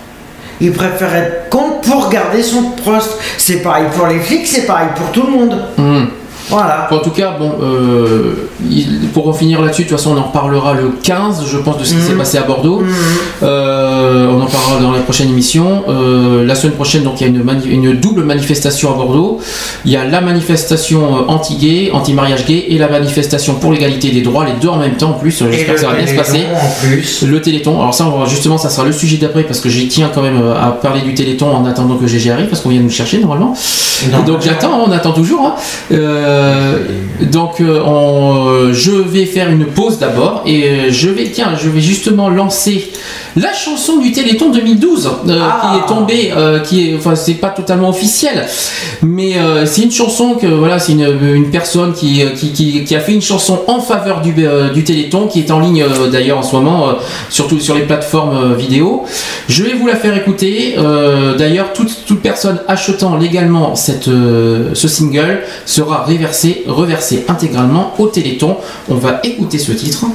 Il 0.59 0.71
préfère 0.71 1.13
être 1.13 1.49
contre 1.49 1.81
pour 1.81 2.09
garder 2.09 2.41
son 2.41 2.63
poste. 2.83 3.17
C'est 3.37 3.57
pareil 3.61 3.85
pour 3.95 4.07
les 4.07 4.19
flics, 4.19 4.47
c'est 4.47 4.65
pareil 4.65 4.87
pour 4.95 5.11
tout 5.11 5.27
le 5.27 5.31
monde. 5.31 5.63
Hmm. 5.77 6.05
Voilà. 6.53 6.87
En 6.91 6.99
tout 6.99 7.09
cas, 7.11 7.33
bon, 7.39 7.51
euh, 7.61 8.49
il- 8.69 9.09
pour 9.13 9.27
en 9.27 9.33
finir 9.33 9.61
là-dessus, 9.61 9.83
de 9.83 9.89
toute 9.89 9.97
façon, 9.97 10.15
on 10.15 10.19
en 10.19 10.23
reparlera 10.23 10.73
le 10.73 10.91
15, 11.03 11.43
je 11.47 11.57
pense, 11.57 11.77
de 11.77 11.83
ce 11.83 11.93
qui 11.93 12.01
s'est 12.01 12.13
passé 12.13 12.37
à 12.37 12.43
Bordeaux. 12.43 12.81
Euh, 13.41 14.27
on 14.31 14.41
en 14.41 14.45
parlera 14.45 14.81
dans 14.81 14.91
la 14.91 14.99
prochaine 14.99 15.29
émission. 15.29 15.83
Euh, 15.89 16.45
la 16.45 16.55
semaine 16.55 16.73
prochaine, 16.75 17.03
donc, 17.03 17.19
il 17.21 17.27
y 17.27 17.29
a 17.29 17.73
une, 17.73 17.93
double 17.99 18.23
manifestation 18.23 18.91
à 18.91 18.95
Bordeaux. 18.95 19.39
Il 19.85 19.91
y 19.91 19.97
a 19.97 20.05
la 20.05 20.21
manifestation 20.21 21.29
anti-gay, 21.29 21.91
anti-mariage 21.93 22.45
gay, 22.45 22.65
et 22.69 22.77
la 22.77 22.87
manifestation 22.89 23.55
pour 23.55 23.71
l'égalité 23.71 24.11
des 24.11 24.21
droits, 24.21 24.45
les 24.45 24.53
deux 24.61 24.69
en 24.69 24.77
même 24.77 24.95
temps 24.95 25.09
en 25.11 25.13
plus. 25.13 25.43
J'espère 25.51 25.75
que 25.75 25.81
ça 25.81 25.87
va 25.87 25.93
bien 25.95 26.07
se 26.07 26.15
passer. 26.15 26.43
en 26.53 26.85
plus. 26.87 27.23
Le 27.23 27.41
Téléthon. 27.41 27.79
Alors 27.81 27.93
ça, 27.93 28.05
on 28.07 28.19
va- 28.19 28.25
justement, 28.25 28.57
ça 28.57 28.69
sera 28.69 28.85
le 28.85 28.91
sujet 28.91 29.17
d'après 29.17 29.43
parce 29.43 29.59
que 29.59 29.69
j'y 29.69 29.87
tiens 29.87 30.09
quand 30.13 30.21
même 30.21 30.41
à 30.61 30.71
parler 30.71 31.01
du 31.01 31.13
Téléthon 31.13 31.55
en 31.55 31.65
attendant 31.65 31.95
que 31.95 32.07
GG 32.07 32.31
arrive 32.31 32.47
parce 32.47 32.61
qu'on 32.61 32.69
vient 32.69 32.81
nous 32.81 32.89
chercher 32.89 33.19
normalement. 33.19 33.53
Non. 34.11 34.23
Donc 34.23 34.41
j'attends, 34.41 34.81
on 34.85 34.91
attend 34.91 35.11
toujours. 35.13 35.45
hein. 35.45 35.95
Euh, 36.43 36.77
donc 37.31 37.61
euh, 37.61 37.79
on- 37.85 38.47
euh, 38.47 38.73
je 38.73 38.91
vais 38.91 39.25
faire 39.25 39.49
une 39.49 39.65
pause 39.65 39.97
d'abord 39.99 40.43
et 40.45 40.89
je 40.89 41.09
vais 41.09 41.29
tiens, 41.31 41.51
je 41.61 41.69
vais 41.69 41.79
justement 41.79 42.29
lancer 42.29 42.91
la 43.35 43.53
chanson 43.53 43.97
du 43.97 44.11
Téléthon 44.11 44.51
2012 44.51 45.09
euh, 45.29 45.39
qui 45.61 45.77
est 45.77 45.87
tombée, 45.87 46.33
euh, 46.35 46.59
qui 46.59 46.89
est, 46.89 46.95
enfin 46.95 47.15
c'est 47.15 47.35
pas 47.35 47.49
totalement 47.49 47.89
officiel, 47.89 48.45
mais 49.01 49.37
euh, 49.37 49.65
c'est 49.65 49.83
une 49.83 49.91
chanson 49.91 50.35
que 50.35 50.47
voilà, 50.47 50.79
c'est 50.79 50.91
une, 50.93 51.07
une 51.33 51.49
personne 51.49 51.93
qui, 51.93 52.21
qui, 52.35 52.51
qui, 52.51 52.83
qui 52.83 52.95
a 52.95 52.99
fait 52.99 53.13
une 53.13 53.21
chanson 53.21 53.61
en 53.67 53.79
faveur 53.79 54.21
du, 54.21 54.33
du 54.73 54.83
Téléthon 54.83 55.27
qui 55.27 55.39
est 55.39 55.51
en 55.51 55.59
ligne 55.59 55.85
d'ailleurs 56.11 56.39
en 56.39 56.43
ce 56.43 56.55
moment, 56.55 56.89
surtout 57.29 57.59
sur 57.59 57.75
les 57.75 57.83
plateformes 57.83 58.53
vidéo. 58.55 59.05
Je 59.47 59.63
vais 59.63 59.73
vous 59.73 59.87
la 59.87 59.95
faire 59.95 60.15
écouter. 60.15 60.75
D'ailleurs, 61.37 61.73
toute, 61.73 62.05
toute 62.05 62.21
personne 62.21 62.59
achetant 62.67 63.17
légalement 63.17 63.75
cette, 63.75 64.05
ce 64.05 64.87
single 64.87 65.41
sera 65.65 66.05
reversée 66.67 67.25
intégralement 67.27 67.93
au 67.99 68.07
Téléthon. 68.07 68.57
On 68.89 68.95
va 68.95 69.19
écouter 69.23 69.57
ce 69.59 69.71
titre 69.71 70.05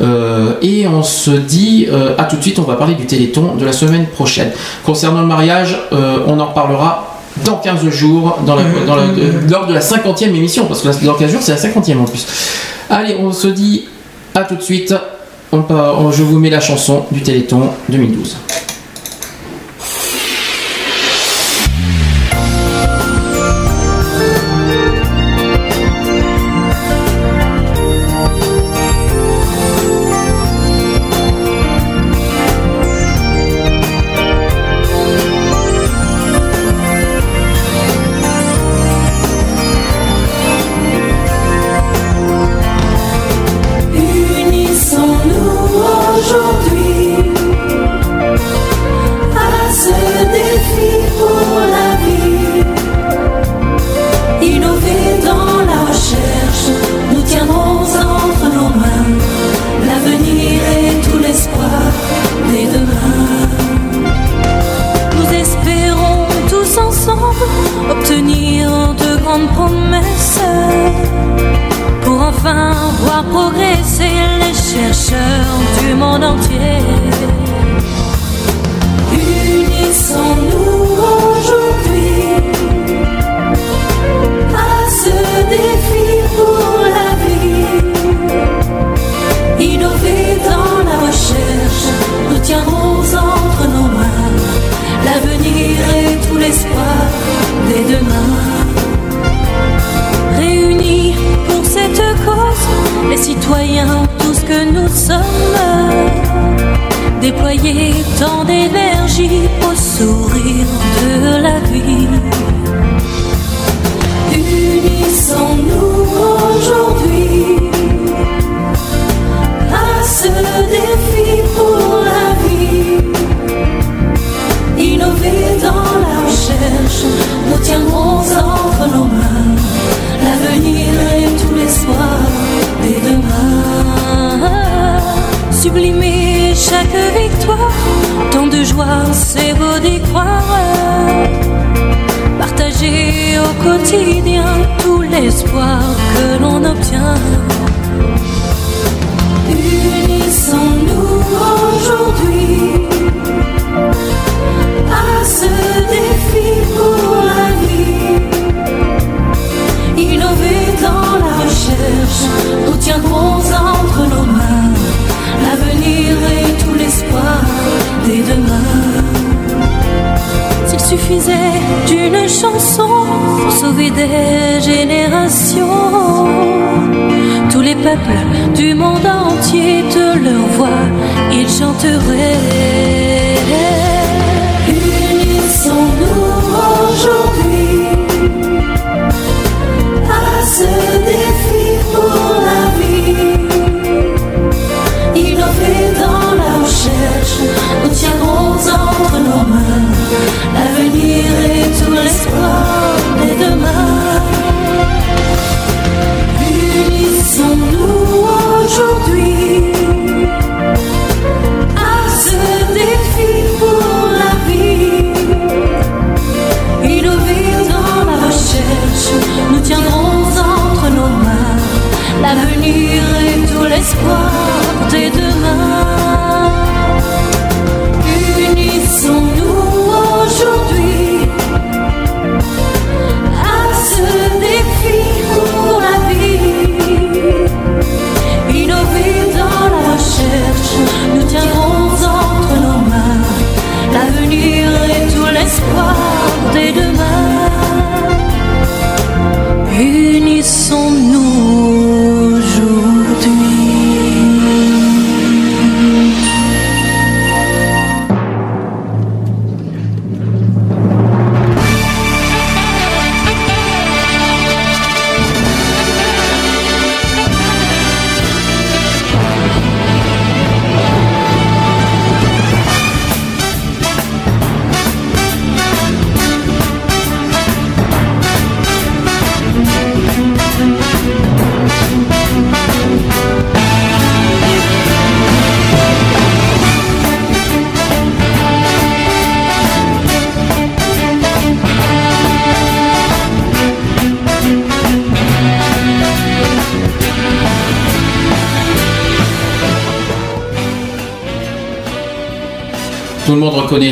euh, 0.00 0.54
et 0.62 0.86
on 0.86 1.02
se 1.02 1.30
dit 1.30 1.86
euh, 1.90 2.14
à 2.18 2.24
tout 2.24 2.36
de 2.36 2.42
suite. 2.42 2.58
On 2.58 2.62
va 2.62 2.74
parler 2.74 2.94
du 2.94 3.06
Téléthon 3.06 3.54
de 3.56 3.64
la 3.64 3.72
semaine 3.72 4.06
prochaine. 4.06 4.50
Concernant 4.84 5.20
le 5.22 5.26
mariage, 5.26 5.78
euh, 5.92 6.18
on 6.26 6.38
en 6.40 6.46
reparlera 6.46 7.18
dans 7.44 7.56
15 7.56 7.88
jours, 7.88 8.38
dans 8.46 8.56
la- 8.56 8.62
dans 8.86 8.96
la- 8.96 9.06
de- 9.06 9.50
lors 9.50 9.66
de 9.66 9.72
la 9.74 9.80
50e 9.80 10.34
émission, 10.36 10.66
parce 10.66 10.82
que 10.82 10.88
là, 10.88 10.94
dans 11.02 11.14
15 11.14 11.30
jours, 11.32 11.40
c'est 11.42 11.52
la 11.52 11.58
50e 11.58 12.00
en 12.00 12.04
plus. 12.04 12.26
Allez, 12.90 13.16
on 13.18 13.32
se 13.32 13.48
dit 13.48 13.84
à 14.34 14.42
tout 14.44 14.56
de 14.56 14.62
suite. 14.62 14.94
On 15.54 15.60
part- 15.62 16.00
on- 16.00 16.10
je 16.10 16.22
vous 16.22 16.38
mets 16.38 16.48
la 16.50 16.60
chanson 16.60 17.04
du 17.10 17.20
Téléthon 17.22 17.68
2012. 17.88 18.36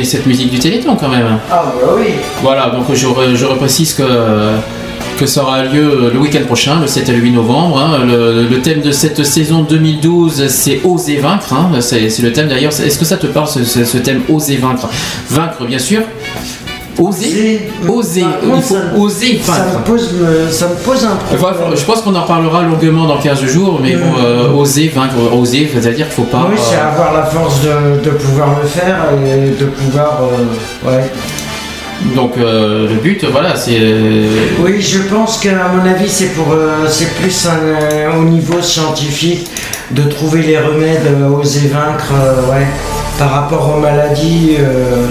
Cette 0.03 0.25
musique 0.25 0.49
du 0.51 0.59
Téléthon 0.59 0.95
quand 0.95 1.09
même. 1.09 1.37
Ah 1.51 1.63
bah 1.65 1.93
oui. 1.97 2.13
Voilà, 2.41 2.69
donc 2.69 2.85
je, 2.93 3.05
je 3.35 3.45
reprécise 3.45 3.93
que, 3.93 4.03
que 5.19 5.25
ça 5.25 5.43
aura 5.43 5.63
lieu 5.63 6.09
le 6.13 6.19
week-end 6.19 6.45
prochain, 6.45 6.79
le 6.79 6.87
7 6.87 7.09
et 7.09 7.11
le 7.13 7.19
8 7.19 7.31
novembre. 7.31 7.77
hein. 7.79 7.99
Le, 8.05 8.43
le 8.47 8.61
thème 8.61 8.81
de 8.81 8.91
cette 8.91 9.23
saison 9.23 9.61
2012, 9.61 10.47
c'est 10.47 10.81
Oser 10.83 11.17
vaincre. 11.17 11.53
hein. 11.53 11.69
C'est 11.81 12.09
c'est 12.09 12.21
le 12.23 12.31
thème 12.33 12.47
d'ailleurs. 12.47 12.71
Est-ce 12.71 12.97
que 12.97 13.05
ça 13.05 13.17
te 13.17 13.27
parle, 13.27 13.47
ce, 13.47 13.63
ce- 13.63 13.85
ce 13.85 13.97
thème 13.97 14.21
Oser 14.29 14.57
vaincre? 14.57 14.87
Vaincre, 15.29 15.65
bien 15.65 15.79
sûr. 15.79 16.01
Oser 16.99 17.69
Oser. 17.87 18.25
Il 18.55 18.61
faut 18.61 18.77
oser 18.97 19.41
Ça 19.43 19.53
me 19.79 19.83
pose, 19.85 20.09
ça 20.51 20.67
me 20.67 20.75
pose 20.75 21.05
un 21.05 21.17
Enfin, 21.33 21.53
problème. 21.53 21.77
je 21.77 21.85
pense 21.85 22.01
qu'on 22.01 22.13
en 22.15 22.25
parlera 22.25 22.63
longuement 22.63 23.05
dans 23.07 23.17
15 23.17 23.45
jours, 23.45 23.79
mais 23.81 23.95
bon, 23.95 24.11
euh, 24.23 24.51
oser 24.53 24.89
vaincre, 24.89 25.13
oser, 25.33 25.69
c'est-à-dire 25.73 26.05
qu'il 26.07 26.15
faut 26.15 26.23
pas. 26.23 26.47
Oui, 26.49 26.57
c'est 26.59 26.75
euh, 26.75 26.91
avoir 26.91 27.13
la 27.13 27.23
force 27.25 27.61
de, 27.61 28.03
de 28.03 28.09
pouvoir 28.11 28.57
le 28.61 28.67
faire 28.67 28.97
et 29.25 29.51
de 29.59 29.65
pouvoir. 29.65 30.19
euh, 30.23 30.89
ouais. 30.89 31.09
donc 32.15 32.33
euh, 32.37 32.87
le 32.89 32.95
but, 32.95 33.23
voilà, 33.31 33.55
c'est. 33.55 33.79
Oui, 34.63 34.81
je 34.81 34.99
pense 35.03 35.37
qu'à 35.39 35.69
mon 35.73 35.89
avis, 35.89 36.09
c'est 36.09 36.33
pour, 36.33 36.51
euh, 36.51 36.87
c'est 36.89 37.13
plus 37.15 37.47
un, 37.47 38.17
au 38.19 38.23
niveau 38.25 38.61
scientifique 38.61 39.47
de 39.91 40.03
trouver 40.03 40.41
les 40.41 40.57
remèdes, 40.59 41.05
euh, 41.07 41.29
oser 41.29 41.69
vaincre, 41.69 42.11
euh, 42.13 42.51
ouais, 42.51 42.67
par 43.17 43.31
rapport 43.31 43.73
aux 43.75 43.79
maladies. 43.79 44.57
euh, 44.59 45.05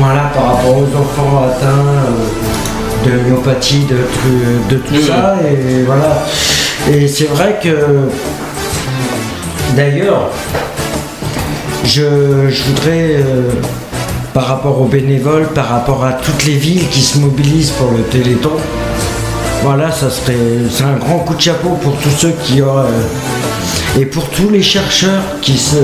Voilà, 0.00 0.30
par 0.34 0.46
rapport 0.56 0.76
aux 0.78 0.82
enfants 0.96 1.42
atteints 1.44 1.66
euh, 1.66 3.04
de 3.04 3.28
myopathie, 3.30 3.84
de, 3.84 3.96
tru- 3.96 4.68
de 4.70 4.76
tout 4.76 5.02
ça, 5.06 5.34
et 5.44 5.82
voilà. 5.84 6.24
Et 6.90 7.08
c'est 7.08 7.24
vrai 7.26 7.58
que, 7.62 7.68
d'ailleurs, 9.76 10.30
je, 11.84 12.48
je 12.48 12.62
voudrais, 12.64 13.16
euh, 13.16 13.50
par 14.34 14.46
rapport 14.46 14.80
aux 14.80 14.84
bénévoles, 14.86 15.48
par 15.48 15.68
rapport 15.68 16.04
à 16.04 16.12
toutes 16.12 16.44
les 16.46 16.54
villes 16.54 16.88
qui 16.90 17.00
se 17.00 17.18
mobilisent 17.18 17.72
pour 17.72 17.90
le 17.90 18.02
Téléthon, 18.04 18.52
voilà, 19.64 19.90
ça 19.90 20.10
serait, 20.10 20.36
c'est 20.70 20.84
un 20.84 20.96
grand 20.96 21.18
coup 21.20 21.34
de 21.34 21.40
chapeau 21.40 21.70
pour 21.82 21.96
tous 21.96 22.10
ceux 22.16 22.32
qui, 22.44 22.62
auraient- 22.62 22.86
Et 23.98 24.06
pour 24.06 24.28
tous 24.28 24.48
les 24.50 24.62
chercheurs 24.62 25.22
qui, 25.42 25.58
se, 25.58 25.76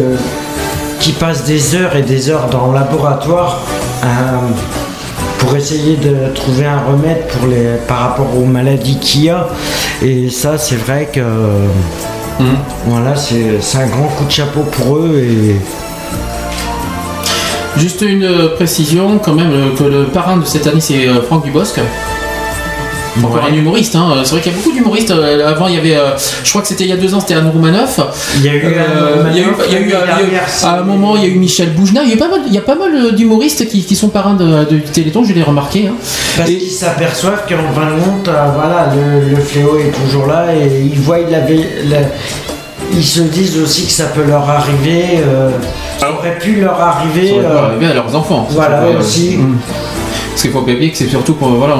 qui 1.00 1.10
passent 1.12 1.44
des 1.44 1.74
heures 1.74 1.96
et 1.96 2.02
des 2.02 2.30
heures 2.30 2.46
dans 2.48 2.68
le 2.68 2.74
laboratoire 2.74 3.60
euh, 3.66 3.83
pour 5.38 5.56
essayer 5.56 5.96
de 5.96 6.32
trouver 6.34 6.66
un 6.66 6.80
remède 6.80 7.26
pour 7.28 7.46
les, 7.46 7.76
par 7.86 7.98
rapport 7.98 8.36
aux 8.36 8.44
maladies 8.44 8.98
qu'il 8.98 9.24
y 9.24 9.30
a. 9.30 9.48
Et 10.02 10.30
ça, 10.30 10.58
c'est 10.58 10.76
vrai 10.76 11.08
que 11.12 11.20
voilà, 12.86 13.14
c'est 13.16 13.78
un 13.78 13.86
grand 13.86 14.08
coup 14.08 14.24
de 14.24 14.30
chapeau 14.30 14.62
pour 14.62 14.96
eux. 14.96 15.18
Et 15.18 15.56
Juste 17.76 18.02
une 18.02 18.22
euh, 18.22 18.48
précision 18.54 19.18
quand 19.18 19.34
même 19.34 19.50
euh, 19.52 19.76
que 19.76 19.82
le 19.82 20.04
parrain 20.04 20.36
de 20.36 20.44
cette 20.44 20.66
année 20.66 20.80
c'est 20.80 21.08
euh, 21.08 21.20
Franck 21.22 21.44
Dubosc. 21.44 21.80
Encore 23.22 23.44
un 23.44 23.54
humoriste, 23.54 23.94
hein. 23.94 24.14
c'est 24.24 24.32
vrai 24.32 24.40
qu'il 24.40 24.52
y 24.52 24.54
a 24.54 24.58
beaucoup 24.58 24.72
d'humoristes. 24.72 25.10
Euh, 25.12 25.46
Avant, 25.48 25.68
il 25.68 25.74
y 25.74 25.78
avait, 25.78 25.96
euh, 25.96 26.10
je 26.42 26.50
crois 26.50 26.62
que 26.62 26.68
c'était 26.68 26.84
il 26.84 26.90
y 26.90 26.92
a 26.92 26.96
deux 26.96 27.14
ans, 27.14 27.20
c'était 27.20 27.34
Anne 27.34 27.48
Roumanoff. 27.48 28.00
Il 28.38 28.44
y 28.44 28.48
a 28.48 28.54
eu 28.54 28.74
à 30.64 30.78
un 30.78 30.82
moment, 30.82 31.16
il 31.16 31.22
y 31.22 31.26
a 31.26 31.28
eu 31.28 31.38
Michel 31.38 31.70
Boujna. 31.74 32.02
Il 32.02 32.10
y 32.10 32.14
a 32.14 32.16
pas 32.16 32.28
mal, 32.28 32.40
il 32.46 32.52
y 32.52 32.58
a 32.58 32.62
pas 32.62 32.74
mal 32.74 32.90
euh, 32.94 33.10
d'humoristes 33.12 33.68
qui, 33.68 33.84
qui 33.84 33.94
sont 33.96 34.08
parrains 34.08 34.34
de, 34.34 34.64
de- 34.64 34.76
du 34.76 34.80
Téléthon, 34.82 35.24
je 35.24 35.32
l'ai 35.32 35.42
remarqué. 35.42 35.86
hein. 35.88 35.94
Parce 36.36 36.48
qu'ils 36.48 36.70
s'aperçoivent 36.70 37.42
qu'en 37.48 37.72
fin 37.72 37.86
de 37.94 38.00
compte, 38.02 38.28
voilà, 38.54 38.88
le, 38.94 39.28
le 39.30 39.36
fléau 39.42 39.78
est 39.78 39.92
toujours 39.92 40.26
là 40.26 40.46
et 40.54 40.82
ils 40.84 40.98
voient 40.98 41.18
la, 41.18 41.38
ils 42.92 43.04
se 43.04 43.20
disent 43.22 43.58
aussi 43.62 43.86
que 43.86 43.92
ça 43.92 44.04
peut 44.06 44.24
leur 44.26 44.48
arriver, 44.48 45.20
euh, 45.26 45.50
ça 45.98 46.12
aurait 46.12 46.38
pu 46.38 46.56
leur 46.60 46.78
arriver. 46.80 47.28
Ça 47.28 47.34
aurait 47.34 47.42
pu 47.44 47.46
euh, 47.52 47.66
arriver 47.66 47.86
à 47.86 47.94
leurs 47.94 48.14
enfants. 48.14 48.46
Voilà 48.50 48.82
aussi. 48.98 49.36
Mm. 49.38 49.56
Parce 50.34 50.42
qu'il 50.42 50.50
faut 50.50 50.62
que 50.62 50.96
c'est 50.96 51.06
surtout 51.08 51.34
pour 51.34 51.48
voilà, 51.50 51.76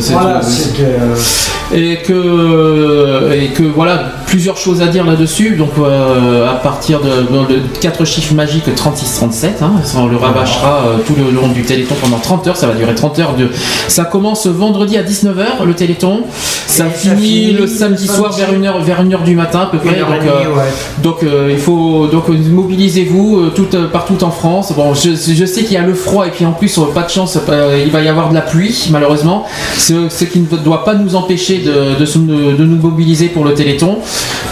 c'est- 0.00 0.12
Voilà, 0.12 0.40
que- 0.76 1.55
et 1.74 1.98
que 2.02 3.32
et 3.34 3.48
que 3.48 3.62
voilà 3.62 4.12
plusieurs 4.26 4.56
choses 4.56 4.82
à 4.82 4.86
dire 4.86 5.04
là-dessus. 5.04 5.56
Donc 5.56 5.70
euh, 5.78 6.48
à 6.48 6.54
partir 6.54 7.00
de, 7.00 7.08
de, 7.08 7.54
de 7.54 7.60
quatre 7.80 8.04
chiffres 8.04 8.34
magiques 8.34 8.68
36-37, 8.68 9.62
hein, 9.62 9.72
on 9.96 10.06
le 10.06 10.16
rabâchera 10.16 10.84
euh, 10.86 10.96
tout 11.06 11.14
le 11.16 11.30
long 11.30 11.48
du 11.48 11.62
Téléthon 11.62 11.94
pendant 12.00 12.18
30 12.18 12.46
heures. 12.48 12.56
Ça 12.56 12.66
va 12.66 12.74
durer 12.74 12.94
30 12.94 13.18
heures. 13.18 13.34
De... 13.36 13.48
Ça 13.88 14.04
commence 14.04 14.46
vendredi 14.46 14.96
à 14.96 15.02
19h 15.02 15.64
le 15.64 15.74
Téléthon. 15.74 16.22
Ça 16.66 16.86
finit 16.86 17.16
finit 17.16 17.52
le 17.52 17.66
samedi 17.66 18.06
soir 18.06 18.32
vers 18.32 18.52
1h 18.52 18.82
vers 18.82 19.04
1h 19.04 19.24
du 19.24 19.34
matin 19.36 19.60
à 19.60 19.66
peu 19.66 19.78
près. 19.78 19.98
Donc, 20.00 20.08
euh, 20.10 20.54
ouais. 20.54 20.64
donc 21.02 21.22
euh, 21.22 21.48
il 21.50 21.58
faut 21.58 22.06
donc 22.06 22.28
euh, 22.28 22.36
mobilisez-vous 22.50 23.38
euh, 23.38 23.52
tout, 23.54 23.68
euh, 23.74 23.88
partout 23.88 24.22
en 24.22 24.30
France. 24.30 24.72
Bon, 24.76 24.92
je, 24.94 25.10
je 25.10 25.44
sais 25.46 25.62
qu'il 25.62 25.72
y 25.72 25.76
a 25.76 25.86
le 25.86 25.94
froid 25.94 26.26
et 26.26 26.30
puis 26.30 26.44
en 26.44 26.52
plus 26.52 26.76
euh, 26.78 26.82
pas 26.94 27.02
de 27.02 27.10
chance, 27.10 27.38
euh, 27.48 27.82
il 27.84 27.90
va 27.90 28.02
y 28.02 28.08
avoir 28.08 28.28
de 28.28 28.34
la 28.34 28.40
pluie 28.42 28.88
malheureusement. 28.90 29.46
Ce, 29.78 30.08
ce 30.08 30.24
qui 30.24 30.40
ne 30.40 30.46
doit 30.58 30.84
pas 30.84 30.94
nous 30.94 31.14
empêcher 31.16 31.55
de, 31.58 31.98
de 31.98 32.04
se- 32.06 32.18
de 32.18 32.64
nous 32.64 32.76
mobiliser 32.76 33.26
pour 33.28 33.44
le 33.44 33.54
Téléthon. 33.54 33.98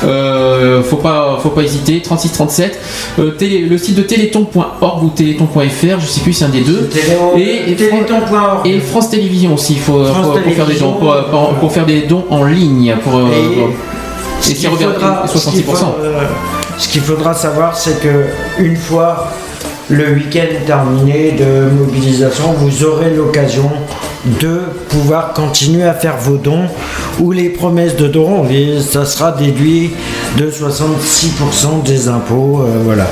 Euh, 0.05 0.83
faut 0.83 0.97
pas 0.97 1.39
faut 1.42 1.49
pas 1.50 1.62
hésiter. 1.62 2.00
36 2.02 2.33
37. 2.33 2.78
Euh, 3.18 3.31
télé- 3.33 3.60
le 3.60 3.78
site 3.78 3.94
de 3.97 4.02
téléthon.org 4.02 5.02
ou 5.05 5.08
téléthon.fr, 5.10 6.00
je 6.00 6.07
sais 6.07 6.20
plus 6.20 6.33
c'est 6.33 6.44
un 6.44 6.49
des 6.49 6.60
deux. 6.62 6.89
Téléthon- 6.92 7.36
Et, 7.39 7.73
et, 7.73 7.76
Fran- 7.76 8.62
et 8.65 8.81
France 8.81 9.10
Télévisions 9.10 9.55
aussi. 9.55 9.74
Il 9.74 9.78
faut 9.81 9.92
pour, 10.02 10.07
faire 10.07 10.34
des 10.34 10.41
dons 10.44 10.65
Télévisions, 10.65 10.92
pour, 10.94 11.16
pour- 11.31 11.55
pour 11.55 11.73
faire 11.73 11.86
des 11.86 12.02
dons 12.02 12.24
en 12.31 12.44
ligne 12.44 12.94
pour. 13.02 13.16
euh, 13.16 13.26
Et- 13.33 14.44
ce 14.44 14.50
et 14.50 14.55
qu'il 14.55 14.68
faudra- 14.68 15.23
ce 15.26 15.33
qu'il 15.33 15.41
66%. 15.41 15.65
faudra- 15.65 15.94
euh, 16.02 16.20
ce 16.78 16.89
qu'il 16.89 17.00
faudra 17.00 17.33
savoir, 17.34 17.76
c'est 17.76 18.00
que 18.02 18.26
une 18.58 18.76
fois 18.76 19.28
le 19.89 20.12
week-end 20.15 20.52
terminé 20.66 21.33
de 21.39 21.70
mobilisation, 21.70 22.52
vous 22.58 22.84
aurez 22.84 23.10
l'occasion 23.10 23.70
de 24.41 24.61
pouvoir 24.89 25.33
continuer 25.33 25.85
à 25.85 25.94
faire 25.94 26.17
vos 26.17 26.36
dons 26.36 26.67
ou 27.20 27.33
les 27.33 27.51
promesses 27.51 27.97
de 27.97 28.09
dons, 28.09 28.49
et 28.49 28.81
ça 28.81 29.05
sera 29.05 29.33
déduit 29.33 29.91
de 30.36 30.51
66% 30.51 31.83
des 31.85 32.09
impôts, 32.09 32.62
euh, 32.62 32.78
voilà. 32.83 33.07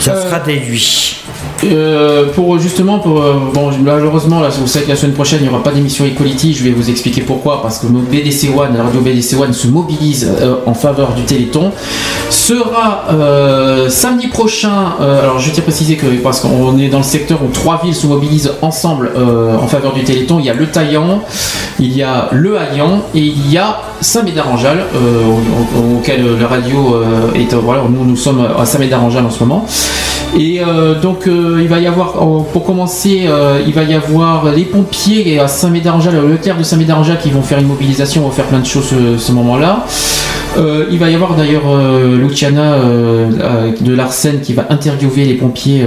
Ça 0.00 0.20
sera 0.22 0.40
déduit. 0.40 1.23
Euh, 1.64 2.26
pour 2.34 2.58
justement 2.58 2.98
pour 2.98 3.20
euh, 3.22 3.34
bon 3.52 3.70
malheureusement 3.82 4.40
là 4.40 4.48
vous 4.50 4.66
savez 4.66 4.84
que 4.84 4.90
la 4.90 4.96
semaine 4.96 5.14
prochaine 5.14 5.38
il 5.40 5.48
n'y 5.48 5.48
aura 5.54 5.62
pas 5.62 5.70
d'émission 5.72 6.04
Equality. 6.04 6.52
Je 6.54 6.64
vais 6.64 6.70
vous 6.72 6.90
expliquer 6.90 7.22
pourquoi. 7.22 7.62
Parce 7.62 7.78
que 7.78 7.86
nos 7.86 8.00
BDC 8.00 8.50
la 8.74 8.82
radio 8.82 9.00
BDC 9.00 9.38
One 9.40 9.52
se 9.52 9.66
mobilise 9.68 10.30
euh, 10.40 10.56
en 10.66 10.74
faveur 10.74 11.12
du 11.14 11.22
Téléthon. 11.22 11.70
Sera 12.30 13.04
samedi 13.88 14.26
prochain 14.28 14.94
alors 15.00 15.38
je 15.38 15.50
tiens 15.50 15.62
à 15.62 15.64
préciser 15.64 15.96
que 15.96 16.06
parce 16.22 16.40
qu'on 16.40 16.76
est 16.78 16.88
dans 16.88 16.98
le 16.98 17.04
secteur 17.04 17.38
où 17.42 17.48
trois 17.52 17.80
villes 17.82 17.94
se 17.94 18.06
mobilisent 18.06 18.52
ensemble 18.62 19.10
en 19.16 19.66
faveur 19.66 19.92
du 19.94 20.02
Téléthon. 20.04 20.38
Il 20.40 20.46
y 20.46 20.50
a 20.50 20.54
le 20.54 20.66
Taillan 20.66 21.20
il 21.80 21.96
y 21.96 22.02
a 22.02 22.28
le 22.32 22.56
Haillan 22.56 23.00
et 23.14 23.20
il 23.20 23.50
y 23.50 23.58
a 23.58 23.80
Saint-Médard-en-Jalles 24.00 24.84
au- 24.94 25.78
au- 25.78 25.98
auquel 25.98 26.24
la 26.40 26.46
radio 26.46 26.96
est 27.34 27.52
voilà 27.54 27.82
nous 27.88 28.04
nous 28.04 28.16
sommes 28.16 28.46
à 28.58 28.64
Saint-Médard-en-Jalles 28.66 29.26
en 29.26 29.30
ce 29.30 29.40
moment 29.44 29.66
et 30.36 30.60
euh, 30.60 31.00
donc 31.00 31.28
euh, 31.28 31.60
il 31.60 31.68
va 31.68 31.78
y 31.78 31.86
avoir, 31.86 32.14
pour 32.52 32.64
commencer, 32.64 33.24
euh, 33.26 33.60
il 33.66 33.72
va 33.72 33.84
y 33.84 33.94
avoir 33.94 34.50
les 34.52 34.64
pompiers 34.64 35.38
à 35.38 35.46
Saint-Médard-en-Jalles, 35.46 36.20
le 36.26 36.36
clerc 36.36 36.58
de 36.58 36.64
Saint-Médard-en-Jalles 36.64 37.18
qui 37.18 37.30
vont 37.30 37.42
faire 37.42 37.58
une 37.58 37.68
mobilisation, 37.68 38.22
vont 38.22 38.30
faire 38.30 38.46
plein 38.46 38.58
de 38.58 38.66
choses 38.66 38.92
ce, 39.18 39.32
moment-là. 39.32 39.86
Euh, 40.56 40.86
il 40.90 40.98
va 40.98 41.08
y 41.10 41.14
avoir 41.14 41.34
d'ailleurs 41.34 41.68
euh, 41.68 42.16
Luciana 42.16 42.74
euh, 42.74 43.72
de 43.80 43.94
l'Arsène 43.94 44.40
qui 44.40 44.52
va 44.52 44.66
interviewer 44.70 45.24
les 45.24 45.34
pompiers, 45.34 45.84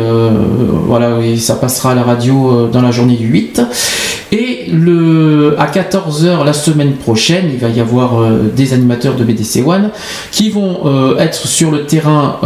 voilà, 0.85 1.19
et 1.21 1.37
ça 1.37 1.55
passera 1.55 1.91
à 1.91 1.95
la 1.95 2.03
radio 2.03 2.69
dans 2.71 2.81
la 2.81 2.91
journée 2.91 3.15
du 3.15 3.27
8. 3.27 3.61
Et 4.31 4.65
le, 4.71 5.55
à 5.57 5.67
14h 5.67 6.45
la 6.45 6.53
semaine 6.53 6.93
prochaine, 6.93 7.49
il 7.51 7.59
va 7.59 7.69
y 7.69 7.79
avoir 7.79 8.29
des 8.55 8.73
animateurs 8.73 9.15
de 9.15 9.23
BDC 9.23 9.65
One 9.65 9.91
qui 10.31 10.49
vont 10.49 11.17
être 11.17 11.47
sur 11.47 11.71
le 11.71 11.85
terrain 11.85 12.37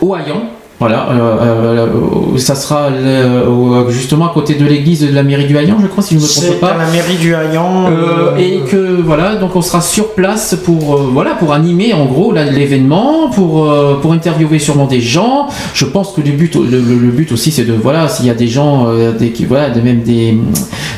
au 0.00 0.14
Haillan. 0.14 0.57
Voilà, 0.80 1.08
euh, 1.10 1.86
euh, 2.34 2.38
ça 2.38 2.54
sera 2.54 2.84
euh, 2.86 3.88
justement 3.90 4.26
à 4.26 4.32
côté 4.32 4.54
de 4.54 4.64
l'église 4.64 5.00
de 5.00 5.12
la 5.12 5.24
mairie 5.24 5.46
du 5.46 5.56
Haillan, 5.56 5.76
je 5.82 5.88
crois, 5.88 6.04
si 6.04 6.14
je 6.14 6.20
ne 6.20 6.24
me 6.24 6.28
trompe 6.28 6.60
pas. 6.60 6.68
à 6.74 6.78
la 6.78 6.86
mairie 6.92 7.16
du 7.16 7.34
Haillan. 7.34 7.86
Euh, 7.90 7.90
euh, 7.90 8.36
et 8.36 8.60
que 8.70 9.00
voilà, 9.02 9.34
donc 9.34 9.56
on 9.56 9.60
sera 9.62 9.80
sur 9.80 10.10
place 10.14 10.56
pour 10.64 10.94
euh, 10.94 11.08
voilà 11.12 11.32
pour 11.32 11.52
animer 11.52 11.94
en 11.94 12.04
gros 12.06 12.32
l'événement, 12.32 13.28
pour 13.34 13.68
euh, 13.68 13.96
pour 14.00 14.12
interviewer 14.12 14.60
sûrement 14.60 14.86
des 14.86 15.00
gens. 15.00 15.48
Je 15.74 15.84
pense 15.84 16.12
que 16.12 16.20
le 16.20 16.30
but 16.30 16.54
le, 16.54 16.62
le- 16.78 16.98
le 16.98 17.10
but 17.10 17.32
aussi 17.32 17.50
c'est 17.50 17.64
de 17.64 17.72
voilà 17.74 18.06
s'il 18.08 18.26
y 18.26 18.30
a 18.30 18.34
des 18.34 18.46
gens 18.48 18.86
euh, 18.88 19.10
des 19.10 19.30
qui 19.30 19.46
voilà 19.46 19.70
de- 19.70 19.80
même 19.80 20.02
des 20.02 20.38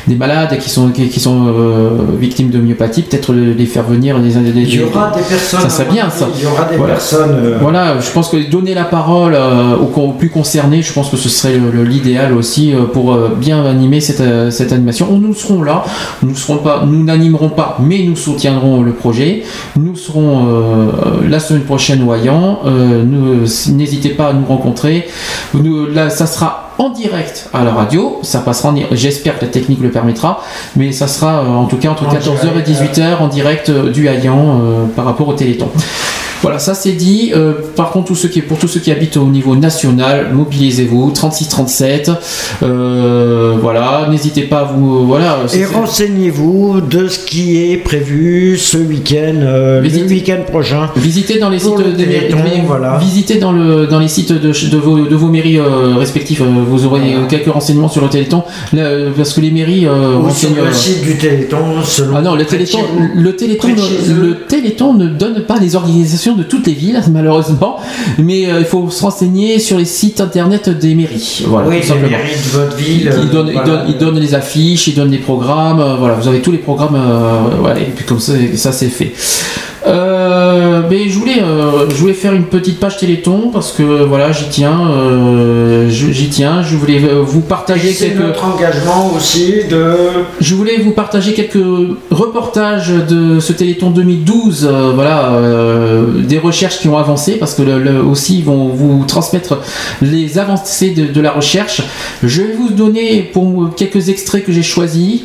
des 0.07 0.15
malades 0.15 0.59
qui 0.59 0.69
sont 0.69 0.89
qui, 0.89 1.09
qui 1.09 1.19
sont 1.19 1.47
euh, 1.47 1.89
victimes 2.19 2.49
de 2.51 2.59
myopathie, 2.59 3.01
peut-être 3.01 3.33
les 3.33 3.65
faire 3.65 3.83
venir 3.83 4.19
les 4.19 4.35
Il 4.37 4.75
y 4.75 4.83
aura 4.83 5.11
des 5.15 5.21
personnes. 5.23 5.59
ça 5.61 5.69
serait 5.69 5.91
bien 5.91 6.09
ça. 6.11 6.27
Il 6.37 6.43
y 6.43 6.45
aura 6.45 6.65
des 6.65 6.77
Voilà. 6.77 6.93
personnes. 6.93 7.31
euh, 7.43 7.57
Voilà, 7.59 7.99
je 7.99 8.11
pense 8.11 8.29
que 8.29 8.37
donner 8.49 8.73
la 8.75 8.83
parole 8.83 9.33
euh, 9.35 9.70
aux, 9.77 9.85
con- 9.87 10.09
aux 10.09 10.13
plus 10.13 10.29
concernés, 10.29 10.81
je 10.81 10.91
pense 10.93 11.09
que 11.09 11.17
ce 11.17 11.29
serait 11.29 11.57
l'idéal 11.83 12.33
aussi 12.33 12.73
euh, 12.73 12.83
pour 12.85 13.13
euh, 13.13 13.29
bien 13.35 13.65
animer 13.65 14.01
cette, 14.01 14.21
euh, 14.21 14.49
cette 14.51 14.71
animation. 14.71 15.07
On, 15.11 15.17
nous 15.17 15.33
serons 15.33 15.61
là, 15.63 15.83
nous 16.23 16.35
serons 16.35 16.57
pas, 16.57 16.83
nous 16.87 17.03
n'animerons 17.03 17.49
pas, 17.49 17.77
mais 17.81 18.03
nous 18.03 18.15
soutiendrons 18.15 18.81
le 18.81 18.91
projet. 18.93 19.43
Nous 19.79 19.95
serons 19.95 20.47
euh, 20.47 20.87
la 21.29 21.39
semaine 21.39 21.63
prochaine 21.63 22.03
au. 22.03 22.59
Euh, 22.65 23.03
N'hésitez 23.69 24.09
pas 24.09 24.29
à 24.29 24.33
nous 24.33 24.45
rencontrer. 24.45 25.07
Nous, 25.53 25.87
là, 25.87 26.09
ça 26.09 26.25
sera 26.25 26.71
en 26.77 26.89
direct 26.89 27.49
à 27.53 27.63
la 27.63 27.71
radio. 27.73 28.19
Ça 28.23 28.39
passera. 28.39 28.73
J'espère 28.91 29.37
que 29.39 29.45
la 29.45 29.51
technique 29.51 29.81
le 29.81 29.89
permettra, 29.91 30.41
mais 30.75 30.91
ça 30.91 31.07
sera 31.07 31.41
euh, 31.43 31.47
en 31.47 31.65
tout 31.65 31.77
cas 31.77 31.89
entre 31.89 32.07
En 32.07 32.13
14h 32.13 32.59
et 32.59 32.61
direct, 32.63 32.97
18h 32.99 33.17
en 33.19 33.27
direct 33.27 33.69
euh, 33.69 33.91
du 33.91 34.07
euh, 34.61 34.85
par 34.95 35.05
rapport 35.05 35.27
au 35.27 35.33
Téléthon. 35.33 35.69
Voilà, 36.41 36.59
ça 36.59 36.73
c'est 36.73 36.93
dit. 36.93 37.31
Euh, 37.35 37.53
par 37.75 37.91
contre, 37.91 38.13
qui, 38.27 38.41
pour 38.41 38.57
tous 38.57 38.67
ceux 38.67 38.79
qui 38.79 38.91
habitent 38.91 39.17
au 39.17 39.25
niveau 39.27 39.55
national, 39.55 40.29
mobilisez-vous. 40.33 41.11
36-37. 41.11 42.11
Euh, 42.63 43.55
voilà, 43.61 44.07
n'hésitez 44.09 44.43
pas 44.43 44.59
à 44.59 44.63
vous. 44.65 45.05
Voilà. 45.05 45.39
Et 45.53 45.65
renseignez-vous 45.65 46.81
de 46.81 47.07
ce 47.07 47.19
qui 47.19 47.57
est 47.71 47.77
prévu 47.77 48.57
ce 48.57 48.77
week-end, 48.77 49.35
euh, 49.41 49.81
le 49.81 49.89
week-end 50.07 50.41
prochain. 50.47 50.89
Visitez 50.95 51.39
dans 51.39 51.49
les 51.49 51.59
sites 51.59 51.69
Pour 51.69 51.77
le 51.79 51.91
des 51.93 52.05
mairies- 52.05 52.19
Téléthon, 52.27 52.37
des- 52.43 52.61
voilà. 52.65 52.97
Visitez 52.97 53.35
dans, 53.35 53.51
le, 53.51 53.87
dans 53.87 53.99
les 53.99 54.07
sites 54.07 54.31
de, 54.31 54.37
de 54.69 54.77
vos, 54.77 54.99
de 55.05 55.15
vos 55.15 55.27
mairies 55.27 55.59
respectives. 55.59 56.43
Vous 56.43 56.85
aurez 56.85 57.15
quelques 57.29 57.51
renseignements 57.51 57.89
sur 57.89 58.01
le 58.01 58.09
Téléthon. 58.09 58.43
Là, 58.73 58.89
parce 59.15 59.33
que 59.33 59.41
les 59.41 59.51
mairies 59.51 59.87
sur 60.35 60.49
le 60.49 60.73
site 60.73 61.01
du 61.03 61.17
Téléthon, 61.17 61.81
selon. 61.83 62.15
Ah 62.17 62.21
non, 62.21 62.35
le 62.35 62.45
Téléthon, 62.45 62.79
le 63.15 63.31
Téléthon 64.47 64.93
ne 64.93 65.07
donne 65.07 65.41
pas 65.41 65.57
les 65.59 65.75
organisations 65.75 66.30
de 66.35 66.43
toutes 66.43 66.67
les 66.67 66.73
villes, 66.73 67.01
malheureusement, 67.11 67.77
mais 68.17 68.47
euh, 68.47 68.59
il 68.59 68.65
faut 68.65 68.89
se 68.89 69.01
renseigner 69.01 69.59
sur 69.59 69.77
les 69.77 69.85
sites 69.85 70.21
internet 70.21 70.69
des 70.69 70.95
mairies. 70.95 71.43
Voilà, 71.47 71.67
oui, 71.69 71.81
les 71.81 72.09
mairies 72.09 72.35
de 72.35 72.57
votre 72.57 72.75
ville. 72.75 73.01
Il 73.01 73.07
euh, 73.07 73.25
donne, 73.25 73.47
il, 73.47 73.53
voilà. 73.53 73.67
donne, 73.67 73.85
il 73.89 73.97
donne 73.97 74.19
les 74.19 74.33
affiches, 74.33 74.87
il 74.87 74.95
donne 74.95 75.11
les 75.11 75.17
programmes, 75.17 75.79
euh, 75.79 75.95
voilà, 75.97 76.15
vous 76.15 76.27
avez 76.27 76.41
tous 76.41 76.51
les 76.51 76.57
programmes, 76.57 76.95
euh, 76.95 77.55
voilà, 77.59 77.79
et 77.79 77.91
puis 77.95 78.05
comme 78.05 78.19
ça, 78.19 78.33
ça 78.55 78.71
c'est 78.71 78.89
fait. 78.89 79.13
Euh, 79.87 80.81
mais 80.89 81.09
je 81.09 81.17
voulais, 81.17 81.41
euh, 81.41 81.89
je 81.89 81.95
voulais 81.95 82.13
faire 82.13 82.33
une 82.33 82.45
petite 82.45 82.79
page 82.79 82.97
Téléthon 82.97 83.49
parce 83.51 83.71
que 83.71 83.81
voilà, 84.03 84.31
j'y 84.31 84.45
tiens, 84.49 84.79
euh, 84.91 85.89
j'y 85.89 86.29
tiens. 86.29 86.61
Je 86.61 86.75
voulais 86.75 86.99
vous 87.23 87.41
partager 87.41 87.91
C'est 87.91 88.09
quelques. 88.09 88.19
notre 88.21 88.45
engagement 88.45 89.11
aussi 89.15 89.63
de. 89.69 89.95
Je 90.39 90.53
voulais 90.55 90.77
vous 90.77 90.91
partager 90.91 91.33
quelques 91.33 91.57
reportages 92.11 92.89
de 93.09 93.39
ce 93.39 93.53
Téléthon 93.53 93.89
2012, 93.89 94.67
euh, 94.71 94.91
voilà, 94.93 95.31
des 96.27 96.37
recherches 96.37 96.79
qui 96.79 96.87
ont 96.87 96.97
avancé, 96.97 97.33
parce 97.33 97.55
que 97.55 97.63
le- 97.63 97.79
le- 97.79 98.03
aussi 98.03 98.37
ils 98.39 98.45
vont 98.45 98.67
vous 98.69 99.03
transmettre 99.07 99.57
les 100.01 100.37
avancées 100.37 100.91
de, 100.91 101.05
de 101.11 101.21
la 101.21 101.31
recherche. 101.31 101.81
Je 102.23 102.41
vais 102.43 102.53
vous 102.53 102.69
donner 102.69 103.29
pour 103.33 103.73
quelques 103.75 104.09
extraits 104.09 104.45
que 104.45 104.51
j'ai 104.51 104.63
choisis. 104.63 105.21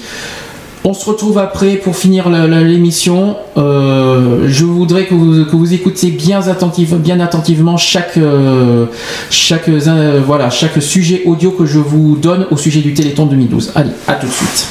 On 0.89 0.95
se 0.95 1.05
retrouve 1.05 1.39
après 1.39 1.75
pour 1.75 1.97
finir 1.97 2.29
l'émission. 2.31 3.37
Euh, 3.57 4.47
je 4.47 4.65
voudrais 4.65 5.07
que 5.07 5.15
vous, 5.15 5.45
que 5.45 5.57
vous 5.57 5.75
écoutiez 5.75 6.13
bien, 6.13 6.47
attentive, 6.47 6.95
bien 6.95 7.19
attentivement 7.19 7.77
chaque, 7.77 8.17
euh, 8.17 8.87
euh, 8.87 10.49
chaque 10.49 10.81
sujet 10.81 11.23
audio 11.27 11.51
que 11.51 11.67
je 11.67 11.81
vous 11.81 12.17
donne 12.17 12.47
au 12.53 12.57
sujet 12.57 12.83
du 12.83 12.95
Téléthon 12.95 13.27
2012. 13.27 13.73
Allez, 13.75 13.91
à 14.07 14.15
tout 14.15 14.29
de 14.29 14.33
suite. 14.33 14.69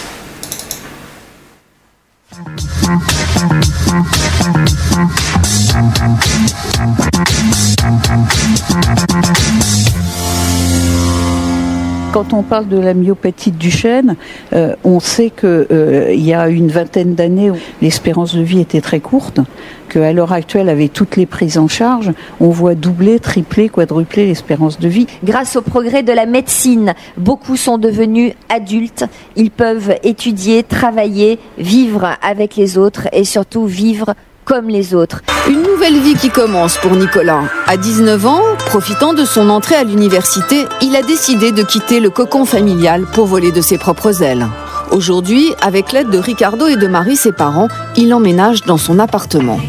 Quand 12.15 12.31
on 12.31 12.43
parle 12.43 12.69
de 12.69 12.79
la 12.79 12.93
myopathie 12.93 13.51
du 13.51 13.69
chêne, 13.69 14.15
euh, 14.53 14.73
on 14.85 15.01
sait 15.01 15.29
qu'il 15.29 15.67
y 16.15 16.33
a 16.33 16.47
une 16.47 16.69
vingtaine 16.69 17.13
d'années, 17.13 17.51
l'espérance 17.81 18.33
de 18.33 18.41
vie 18.41 18.61
était 18.61 18.79
très 18.79 19.01
courte, 19.01 19.41
qu'à 19.89 20.13
l'heure 20.13 20.31
actuelle, 20.31 20.69
avec 20.69 20.93
toutes 20.93 21.17
les 21.17 21.25
prises 21.25 21.57
en 21.57 21.67
charge, 21.67 22.13
on 22.39 22.51
voit 22.51 22.73
doubler, 22.73 23.19
tripler, 23.19 23.67
quadrupler 23.67 24.27
l'espérance 24.27 24.79
de 24.79 24.87
vie. 24.87 25.07
Grâce 25.25 25.57
au 25.57 25.61
progrès 25.61 26.03
de 26.03 26.13
la 26.13 26.25
médecine, 26.25 26.93
beaucoup 27.17 27.57
sont 27.57 27.77
devenus 27.77 28.31
adultes. 28.47 29.03
Ils 29.35 29.51
peuvent 29.51 29.93
étudier, 30.03 30.63
travailler, 30.63 31.37
vivre 31.57 32.15
avec 32.21 32.55
les 32.55 32.77
autres 32.77 33.09
et 33.11 33.25
surtout 33.25 33.65
vivre 33.65 34.15
comme 34.45 34.69
les 34.69 34.93
autres. 34.93 35.21
Une 35.49 35.61
nouvelle 35.63 35.99
vie 35.99 36.15
qui 36.15 36.29
commence 36.29 36.77
pour 36.77 36.91
Nicolas. 36.95 37.41
À 37.67 37.77
19 37.77 38.25
ans, 38.25 38.41
profitant 38.67 39.13
de 39.13 39.25
son 39.25 39.49
entrée 39.49 39.75
à 39.75 39.83
l'université, 39.83 40.65
il 40.81 40.95
a 40.95 41.01
décidé 41.01 41.51
de 41.51 41.63
quitter 41.63 41.99
le 41.99 42.09
cocon 42.09 42.45
familial 42.45 43.05
pour 43.13 43.25
voler 43.25 43.51
de 43.51 43.61
ses 43.61 43.77
propres 43.77 44.21
ailes. 44.23 44.47
Aujourd'hui, 44.91 45.53
avec 45.61 45.91
l'aide 45.91 46.09
de 46.09 46.17
Ricardo 46.19 46.67
et 46.67 46.75
de 46.75 46.87
Marie, 46.87 47.15
ses 47.15 47.31
parents, 47.31 47.67
il 47.95 48.13
emménage 48.13 48.61
dans 48.63 48.77
son 48.77 48.99
appartement. 48.99 49.59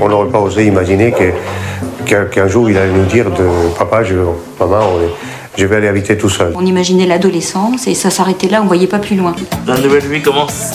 On 0.00 0.08
n'aurait 0.08 0.30
pas 0.30 0.38
osé 0.40 0.66
imaginer 0.66 1.12
que- 1.12 1.32
qu'un 2.06 2.24
qu'un 2.24 2.46
jour 2.48 2.70
il 2.70 2.78
allait 2.78 2.92
nous 2.92 3.04
dire 3.06 3.30
de 3.30 3.46
papa, 3.78 4.04
je, 4.04 4.14
maman, 4.58 4.78
on 4.94 5.00
est- 5.00 5.10
je 5.58 5.66
vais 5.66 5.76
aller 5.76 5.88
habiter 5.88 6.16
tout 6.16 6.28
seul. 6.28 6.52
On 6.56 6.64
imaginait 6.64 7.06
l'adolescence 7.06 7.86
et 7.88 7.94
ça 7.94 8.10
s'arrêtait 8.10 8.48
là, 8.48 8.62
on 8.62 8.66
voyait 8.66 8.86
pas 8.86 8.98
plus 9.00 9.16
loin. 9.16 9.34
La 9.66 9.76
nouvelle 9.78 10.06
vie 10.06 10.22
commence. 10.22 10.74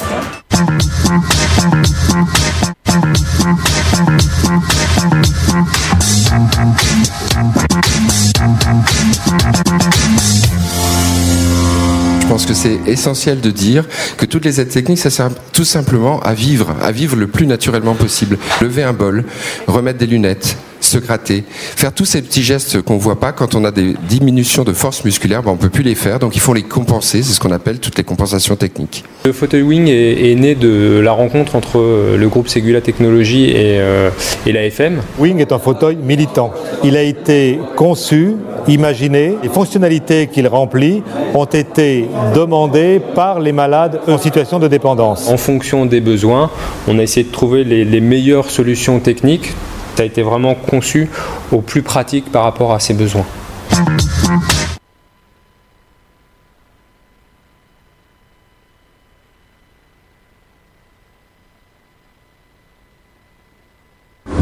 Je 12.22 12.28
pense 12.28 12.46
que 12.46 12.54
c'est 12.54 12.80
essentiel 12.88 13.42
de 13.42 13.52
dire 13.52 13.86
que 14.18 14.26
toutes 14.26 14.46
les 14.46 14.62
aides 14.62 14.70
techniques, 14.70 15.00
ça 15.00 15.10
sert 15.10 15.30
tout 15.52 15.66
simplement 15.66 16.22
à 16.22 16.34
vivre, 16.34 16.74
à 16.82 16.92
vivre 16.92 17.18
le 17.18 17.28
plus 17.28 17.46
naturellement 17.46 17.96
possible. 17.96 18.38
Lever 18.62 18.84
un 18.84 18.94
bol, 18.94 19.26
remettre 19.68 20.00
des 20.00 20.08
lunettes, 20.08 20.58
se 20.86 20.98
gratter, 20.98 21.44
faire 21.50 21.94
tous 21.94 22.06
ces 22.06 22.22
petits 22.22 22.44
gestes 22.44 22.82
qu'on 22.82 22.98
voit 22.98 23.20
pas 23.20 23.32
quand 23.32 23.56
on 23.56 23.66
a 23.66 23.72
des 23.72 23.96
diminutions 24.08 24.64
de 24.64 24.74
force 24.74 25.04
musculaire, 25.04 25.44
ben 25.44 25.52
on 25.52 25.58
peut 25.58 25.70
plus 25.70 25.84
les 25.84 25.96
faire, 25.96 26.20
donc 26.20 26.36
il 26.36 26.40
faut 26.40 26.54
les 26.54 26.64
compenser. 26.64 27.24
C'est 27.24 27.34
ce 27.34 27.40
qu'on 27.40 27.52
appelle 27.52 27.80
toutes 27.80 27.98
les 27.98 28.04
compensations 28.04 28.56
techniques. 28.56 29.04
Le 29.26 29.34
fauteuil 29.34 29.62
Wing 29.62 29.88
est, 29.88 30.32
est 30.32 30.36
né 30.36 30.56
de 30.56 31.00
la 31.04 31.12
rencontre 31.12 31.56
entre 31.56 31.80
euh, 31.80 32.18
le 32.18 32.30
groupe 32.30 32.48
Segula 32.48 32.82
Technologies 32.82 33.50
et, 33.50 33.80
euh, 33.80 34.10
et 34.46 34.52
la 34.52 34.66
FM. 34.66 35.02
Wing 35.20 35.40
est 35.40 35.52
un 35.52 35.60
fauteuil 35.60 35.96
militant. 35.96 36.54
Il 36.84 36.96
a 36.96 37.02
été 37.02 37.60
conçu, 37.76 38.36
imaginé, 38.68 39.36
les 39.42 39.50
fonctionnalités 39.50 40.28
qu'il 40.28 40.48
remplit 40.48 41.04
ont 41.34 41.46
été 41.46 42.08
demandées 42.36 43.02
par 43.16 43.40
les 43.40 43.52
malades 43.52 44.00
en 44.08 44.18
situation 44.18 44.60
de 44.60 44.68
dépendance. 44.68 45.28
En 45.28 45.38
fonction 45.38 45.86
des 45.86 46.02
besoins, 46.02 46.52
on 46.88 47.00
a 47.00 47.04
essayé 47.04 47.26
de 47.26 47.32
trouver 47.32 47.64
les, 47.64 47.86
les 47.86 48.02
meilleures 48.02 48.50
solutions 48.50 49.00
techniques. 49.00 49.54
Ça 49.96 50.04
a 50.04 50.06
été 50.06 50.22
vraiment 50.24 50.56
conçu 50.56 51.10
au 51.52 51.62
plus 51.62 51.82
pratique 51.82 52.32
par 52.32 52.44
rapport 52.44 52.74
à 52.74 52.80
ses 52.80 52.94
besoins. 52.94 53.26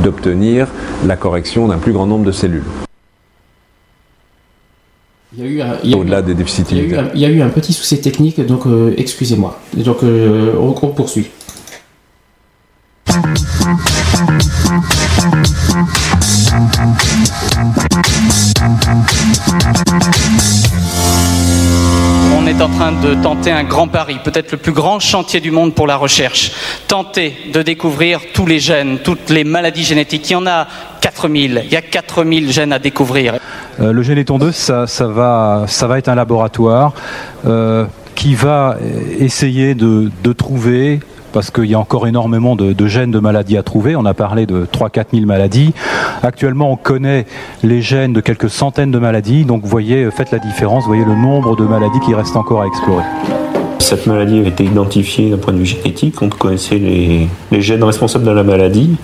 d'obtenir 0.03 0.67
la 1.05 1.17
correction 1.17 1.67
d'un 1.67 1.77
plus 1.77 1.91
grand 1.93 2.05
nombre 2.05 2.25
de 2.25 2.31
cellules. 2.31 2.63
Il 5.35 5.43
y 5.43 5.47
a 5.47 5.49
eu 5.49 5.61
un, 5.61 5.77
il 5.83 5.89
y 5.89 5.93
a 5.93 5.97
eu- 5.97 5.99
Au-delà 6.01 6.21
des 6.21 6.35
déficits 6.35 6.63
il 6.71 6.77
y 6.77 6.81
a 6.81 6.83
eu 6.83 6.95
un- 6.95 7.09
il 7.15 7.19
y 7.21 7.25
a 7.25 7.29
eu 7.29 7.41
un 7.41 7.49
petit 7.49 7.73
souci 7.73 7.99
technique, 7.99 8.39
donc 8.45 8.65
euh, 8.67 8.93
excusez-moi. 8.97 9.59
Donc 9.73 10.03
euh, 10.03 10.53
on, 10.59 10.75
on 10.81 10.87
poursuit. 10.89 11.29
On 22.35 22.47
est 22.47 22.61
en 22.61 22.67
train 22.67 22.91
de 22.91 23.15
tenter 23.15 23.51
un 23.51 23.63
grand 23.63 23.87
pari, 23.87 24.17
peut-être 24.21 24.51
le 24.51 24.57
plus 24.57 24.73
grand 24.73 24.99
chantier 24.99 25.39
du 25.39 25.51
monde 25.51 25.73
pour 25.73 25.87
la 25.87 25.95
recherche. 25.95 26.51
Tenter 26.87 27.35
de 27.53 27.61
découvrir 27.61 28.19
tous 28.33 28.45
les 28.45 28.59
gènes, 28.59 28.99
toutes 28.99 29.29
les 29.29 29.45
maladies 29.45 29.83
génétiques. 29.83 30.29
Il 30.29 30.33
y 30.33 30.35
en 30.35 30.45
a 30.45 30.67
4000. 30.99 31.63
Il 31.65 31.71
y 31.71 31.77
a 31.77 31.81
4000 31.81 32.51
gènes 32.51 32.73
à 32.73 32.79
découvrir. 32.79 33.35
Euh, 33.79 33.93
le 33.93 34.03
Généton 34.03 34.37
2, 34.37 34.51
ça, 34.51 34.87
ça 34.87 35.07
va, 35.07 35.63
ça 35.67 35.87
va 35.87 35.99
être 35.99 36.09
un 36.09 36.15
laboratoire 36.15 36.93
euh, 37.45 37.85
qui 38.15 38.35
va 38.35 38.77
essayer 39.19 39.73
de, 39.73 40.11
de 40.21 40.33
trouver, 40.33 40.99
parce 41.33 41.51
qu'il 41.51 41.65
y 41.65 41.73
a 41.73 41.79
encore 41.79 42.07
énormément 42.07 42.55
de, 42.55 42.71
de 42.71 42.87
gènes 42.87 43.11
de 43.11 43.19
maladies 43.19 43.57
à 43.57 43.63
trouver, 43.63 43.95
on 43.95 44.05
a 44.05 44.13
parlé 44.13 44.45
de 44.45 44.65
3-4 44.65 45.05
000 45.13 45.25
maladies. 45.25 45.73
Actuellement, 46.21 46.71
on 46.71 46.75
connaît 46.77 47.25
les 47.63 47.81
gènes 47.81 48.13
de 48.13 48.21
quelques 48.21 48.49
centaines 48.49 48.91
de 48.91 48.99
maladies, 48.99 49.43
donc 49.43 49.63
vous 49.63 49.69
voyez, 49.69 50.09
faites 50.11 50.31
la 50.31 50.39
différence, 50.39 50.83
vous 50.83 50.89
voyez 50.89 51.05
le 51.05 51.15
nombre 51.15 51.55
de 51.55 51.65
maladies 51.65 51.99
qui 52.05 52.13
restent 52.13 52.37
encore 52.37 52.61
à 52.61 52.67
explorer. 52.67 53.03
Cette 53.79 54.07
maladie 54.07 54.39
a 54.39 54.47
été 54.47 54.63
identifiée 54.63 55.29
d'un 55.29 55.37
point 55.37 55.53
de 55.53 55.57
vue 55.57 55.65
génétique, 55.65 56.21
on 56.21 56.29
connaissait 56.29 56.77
les, 56.77 57.27
les 57.51 57.61
gènes 57.61 57.83
responsables 57.83 58.23
de 58.23 58.31
la 58.31 58.43
maladie, 58.43 58.95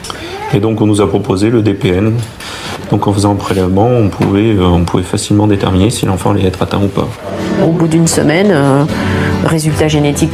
et 0.53 0.59
donc 0.59 0.79
on 0.79 0.85
nous 0.85 1.01
a 1.01 1.09
proposé 1.09 1.49
le 1.49 1.61
DPN. 1.61 2.13
Donc 2.91 3.07
en 3.07 3.13
faisant 3.13 3.33
un 3.33 3.35
prélèvement, 3.35 3.87
on 3.87 4.09
pouvait, 4.09 4.55
euh, 4.55 4.63
on 4.63 4.83
pouvait 4.83 5.03
facilement 5.03 5.47
déterminer 5.47 5.89
si 5.89 6.05
l'enfant 6.05 6.31
allait 6.31 6.45
être 6.45 6.61
atteint 6.61 6.81
ou 6.81 6.87
pas. 6.87 7.07
Au 7.63 7.71
bout 7.71 7.87
d'une 7.87 8.07
semaine, 8.07 8.49
euh, 8.51 8.85
résultat 9.45 9.87
génétique 9.87 10.31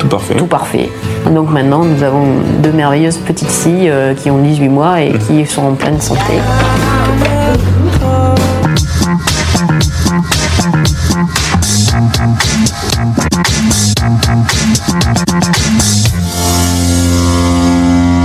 Tout 0.00 0.08
parfait. 0.08 0.34
tout 0.34 0.46
parfait. 0.46 0.90
Donc 1.30 1.50
maintenant, 1.50 1.84
nous 1.84 2.02
avons 2.02 2.26
deux 2.62 2.72
merveilleuses 2.72 3.18
petites 3.18 3.50
filles 3.50 3.90
euh, 3.90 4.14
qui 4.14 4.30
ont 4.30 4.38
18 4.38 4.68
mois 4.70 5.02
et 5.02 5.12
qui 5.12 5.44
sont 5.44 5.62
en 5.62 5.74
pleine 5.74 6.00
santé. 6.00 6.20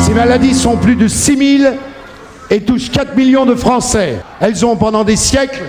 Ces 0.01 0.13
maladies 0.13 0.53
sont 0.53 0.77
plus 0.77 0.95
de 0.95 1.09
6000 1.09 1.73
et 2.51 2.61
touchent 2.61 2.89
4 2.89 3.17
millions 3.17 3.45
de 3.45 3.55
Français. 3.55 4.21
Elles 4.39 4.65
ont 4.65 4.77
pendant 4.77 5.03
des 5.03 5.17
siècles 5.17 5.63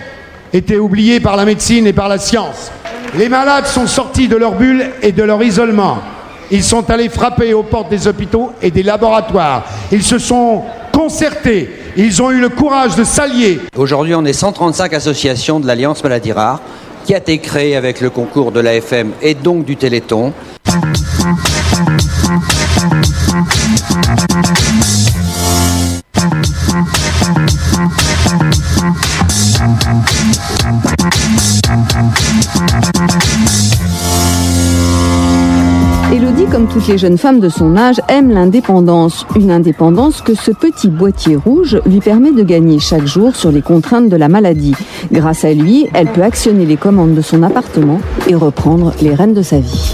été 0.52 0.78
oubliées 0.78 1.18
par 1.18 1.36
la 1.36 1.44
médecine 1.44 1.86
et 1.86 1.92
par 1.92 2.08
la 2.08 2.18
science. 2.18 2.70
Les 3.14 3.28
malades 3.28 3.66
sont 3.66 3.86
sortis 3.86 4.28
de 4.28 4.36
leur 4.36 4.52
bulle 4.52 4.90
et 5.02 5.12
de 5.12 5.22
leur 5.22 5.42
isolement. 5.42 5.98
Ils 6.50 6.64
sont 6.64 6.88
allés 6.90 7.08
frapper 7.08 7.54
aux 7.54 7.62
portes 7.62 7.88
des 7.90 8.06
hôpitaux 8.06 8.52
et 8.62 8.70
des 8.70 8.82
laboratoires. 8.82 9.64
Ils 9.90 10.02
se 10.02 10.18
sont 10.18 10.62
concertés. 10.92 11.70
Ils 11.96 12.22
ont 12.22 12.30
eu 12.30 12.40
le 12.40 12.48
courage 12.48 12.94
de 12.96 13.04
s'allier. 13.04 13.60
Aujourd'hui, 13.76 14.14
on 14.14 14.24
est 14.24 14.32
135 14.32 14.92
associations 14.92 15.60
de 15.60 15.66
l'Alliance 15.66 16.02
Maladies 16.02 16.32
Rares 16.32 16.60
qui 17.04 17.14
a 17.14 17.18
été 17.18 17.38
créée 17.38 17.76
avec 17.76 18.00
le 18.00 18.10
concours 18.10 18.50
de 18.52 18.60
l'AFM 18.60 19.12
et 19.22 19.34
donc 19.34 19.64
du 19.64 19.76
Téléthon. 19.76 20.32
Comme 36.50 36.68
toutes 36.68 36.88
les 36.88 36.96
jeunes 36.96 37.18
femmes 37.18 37.40
de 37.40 37.48
son 37.48 37.76
âge 37.76 38.00
aiment 38.08 38.30
l'indépendance. 38.30 39.26
Une 39.36 39.50
indépendance 39.50 40.22
que 40.22 40.34
ce 40.34 40.50
petit 40.50 40.88
boîtier 40.88 41.36
rouge 41.36 41.80
lui 41.84 42.00
permet 42.00 42.32
de 42.32 42.42
gagner 42.42 42.78
chaque 42.78 43.06
jour 43.06 43.36
sur 43.36 43.50
les 43.50 43.62
contraintes 43.62 44.08
de 44.08 44.16
la 44.16 44.28
maladie. 44.28 44.74
Grâce 45.12 45.44
à 45.44 45.52
lui, 45.52 45.86
elle 45.92 46.08
peut 46.08 46.22
actionner 46.22 46.64
les 46.64 46.76
commandes 46.76 47.14
de 47.14 47.20
son 47.20 47.42
appartement 47.42 48.00
et 48.28 48.34
reprendre 48.34 48.92
les 49.02 49.14
rênes 49.14 49.34
de 49.34 49.42
sa 49.42 49.58
vie. 49.58 49.92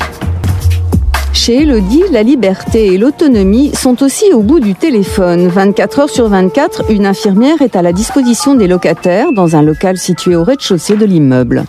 Chez 1.33 1.63
Elodie, 1.63 2.05
la 2.13 2.23
liberté 2.23 2.95
et 2.95 2.99
l'autonomie 2.99 3.75
sont 3.75 4.03
aussi 4.03 4.33
au 4.33 4.43
bout 4.43 4.61
du 4.61 4.75
téléphone. 4.75 5.49
24 5.49 5.99
heures 6.01 6.11
sur 6.11 6.29
24, 6.29 6.91
une 6.91 7.07
infirmière 7.07 7.63
est 7.63 7.75
à 7.75 7.83
la 7.83 7.93
disposition 7.93 8.55
des 8.55 8.69
locataires 8.69 9.33
dans 9.33 9.57
un 9.57 9.63
local 9.63 9.97
situé 9.97 10.37
au 10.37 10.45
rez-de-chaussée 10.45 10.97
de 10.97 11.07
l'immeuble. 11.07 11.65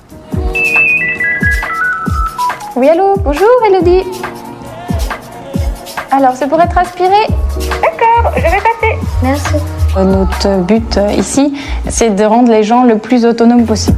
Oui, 2.76 2.90
allô, 2.90 3.16
bonjour 3.24 3.48
Elodie. 3.68 4.04
Alors, 6.16 6.36
c'est 6.36 6.48
pour 6.48 6.62
être 6.62 6.78
aspiré 6.78 7.10
D'accord, 7.82 8.34
je 8.36 8.42
vais 8.44 8.50
passer. 8.50 9.00
Merci. 9.24 9.56
Euh, 9.98 10.04
Notre 10.04 10.64
but 10.64 10.98
euh, 10.98 11.12
ici, 11.14 11.56
c'est 11.90 12.12
de 12.12 12.24
rendre 12.24 12.52
les 12.52 12.62
gens 12.64 12.84
le 12.84 13.00
plus 13.00 13.26
autonomes 13.26 13.66
possible. 13.66 13.98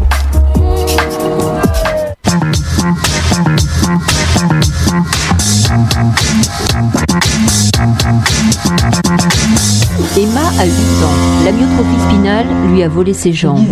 Emma 10.18 10.42
a 10.60 10.66
8 10.66 10.72
ans. 11.03 11.45
La 11.45 11.52
myotrophie 11.52 12.00
spinale 12.10 12.45
lui 12.72 12.84
a 12.84 12.88
volé 12.88 13.14
ses 13.14 13.34
jambes. 13.34 13.66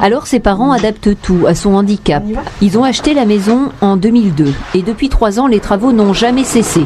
Alors 0.00 0.26
ses 0.26 0.40
parents 0.40 0.72
adaptent 0.72 1.20
tout 1.22 1.46
à 1.46 1.54
son 1.54 1.74
handicap. 1.74 2.22
Ils 2.60 2.78
ont 2.78 2.84
acheté 2.84 3.14
la 3.14 3.24
maison 3.24 3.70
en 3.80 3.96
2002 3.96 4.52
et 4.74 4.82
depuis 4.82 5.08
3 5.08 5.40
ans 5.40 5.46
les 5.46 5.60
travaux 5.60 5.92
n'ont 5.92 6.12
jamais 6.12 6.44
cessé. 6.44 6.82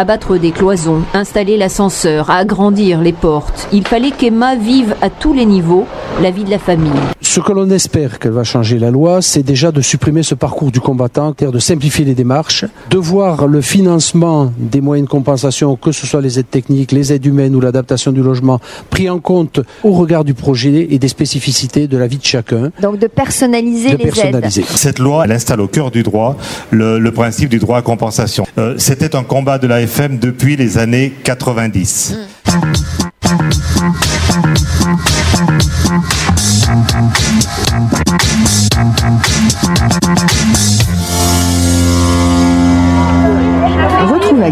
Abattre 0.00 0.38
des 0.38 0.52
cloisons, 0.52 1.02
installer 1.12 1.56
l'ascenseur, 1.56 2.30
agrandir 2.30 3.00
les 3.00 3.12
portes. 3.12 3.66
Il 3.72 3.84
fallait 3.84 4.12
qu'Emma 4.12 4.54
vive 4.54 4.94
à 5.02 5.10
tous 5.10 5.34
les 5.34 5.44
niveaux 5.44 5.86
la 6.22 6.30
vie 6.30 6.44
de 6.44 6.50
la 6.50 6.60
famille. 6.60 6.92
Ce 7.20 7.40
que 7.40 7.50
l'on 7.52 7.68
espère 7.70 8.20
qu'elle 8.20 8.30
va 8.30 8.44
changer 8.44 8.78
la 8.78 8.92
loi, 8.92 9.20
c'est 9.22 9.42
déjà 9.42 9.72
de 9.72 9.80
supprimer 9.80 10.22
ce 10.22 10.36
parcours 10.36 10.70
du 10.70 10.78
combattant, 10.80 11.34
c'est-à-dire 11.36 11.52
de 11.52 11.58
simplifier 11.58 12.04
les 12.04 12.14
démarches, 12.14 12.64
de 12.90 12.96
voir 12.96 13.48
le 13.48 13.60
financement 13.60 14.52
des 14.58 14.80
moyens 14.80 15.06
de 15.08 15.10
compensation, 15.10 15.74
que 15.74 15.90
ce 15.90 16.06
soit 16.06 16.20
les 16.20 16.38
aides 16.38 16.48
techniques, 16.50 16.92
les 16.92 17.12
aides 17.12 17.26
humaines 17.26 17.56
ou 17.56 17.60
l'adaptation 17.60 18.12
du 18.12 18.22
logement, 18.22 18.60
pris 18.90 19.10
en 19.10 19.18
compte 19.18 19.60
au 19.82 19.90
regard 19.92 20.22
du 20.24 20.32
projet 20.34 20.86
et 20.90 20.98
des 21.00 21.08
spécificités 21.08 21.88
de 21.88 21.98
la 21.98 22.06
vie 22.06 22.18
de 22.18 22.24
chacun. 22.24 22.70
Donc 22.80 22.98
de 23.00 23.08
personnaliser 23.08 23.90
De 23.92 23.96
les 23.98 24.04
personnaliser. 24.04 24.60
aides. 24.62 24.66
Cette 24.68 25.00
loi, 25.00 25.24
elle 25.24 25.32
installe 25.32 25.60
au 25.60 25.68
cœur 25.68 25.90
du 25.90 26.04
droit 26.04 26.36
le, 26.70 27.00
le 27.00 27.10
principe 27.12 27.48
du 27.50 27.58
droit 27.58 27.78
à 27.78 27.82
compensation. 27.82 28.46
Euh, 28.58 28.74
C'était 28.78 29.16
un 29.16 29.24
combat 29.24 29.58
de 29.58 29.66
l'AFM 29.88 30.18
depuis 30.18 30.56
les 30.56 30.76
années 30.78 31.12
90. 31.24 32.16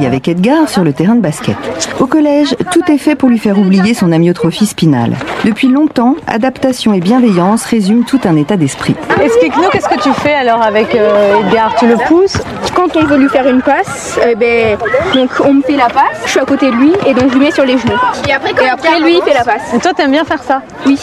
Avec 0.05 0.29
Edgar 0.29 0.69
sur 0.69 0.85
le 0.85 0.93
terrain 0.93 1.15
de 1.15 1.21
basket. 1.21 1.57
Au 1.99 2.07
collège, 2.07 2.55
tout 2.71 2.83
est 2.93 2.99
fait 2.99 3.15
pour 3.17 3.31
lui 3.31 3.39
faire 3.39 3.59
oublier 3.59 3.95
son 3.95 4.13
amyotrophie 4.13 4.67
spinale. 4.67 5.17
Depuis 5.45 5.69
longtemps, 5.69 6.17
adaptation 6.27 6.93
et 6.93 7.01
bienveillance 7.01 7.65
résument 7.65 8.05
tout 8.05 8.21
un 8.25 8.37
état 8.37 8.57
d'esprit. 8.57 8.95
Explique-nous, 9.21 9.69
qu'est-ce 9.71 9.89
que 9.89 10.01
tu 10.01 10.13
fais 10.13 10.35
alors 10.35 10.63
avec 10.63 10.95
euh, 10.95 11.41
Edgar? 11.41 11.75
Tu 11.77 11.89
le 11.89 11.97
pousses? 12.07 12.37
Quand 12.75 12.95
on 12.95 13.05
veut 13.05 13.17
lui 13.17 13.29
faire 13.31 13.49
une 13.49 13.63
passe, 13.63 14.21
euh, 14.25 14.35
ben, 14.35 14.77
donc 15.15 15.31
on 15.45 15.55
me 15.55 15.63
fait 15.63 15.77
la 15.77 15.89
passe, 15.89 16.21
je 16.27 16.31
suis 16.31 16.41
à 16.41 16.45
côté 16.45 16.71
de 16.71 16.77
lui 16.77 16.93
et 17.07 17.15
donc 17.15 17.31
je 17.31 17.39
lui 17.39 17.47
mets 17.47 17.51
sur 17.51 17.65
les 17.65 17.79
genoux. 17.79 17.99
Et 18.29 18.33
après, 18.33 19.01
lui, 19.01 19.17
il 19.17 19.23
fait 19.23 19.35
la 19.35 19.45
passe. 19.45 19.75
Et 19.75 19.79
toi, 19.79 19.93
t'aimes 19.95 20.13
bien 20.13 20.25
faire 20.25 20.43
ça? 20.43 20.61
Oui. 20.85 21.01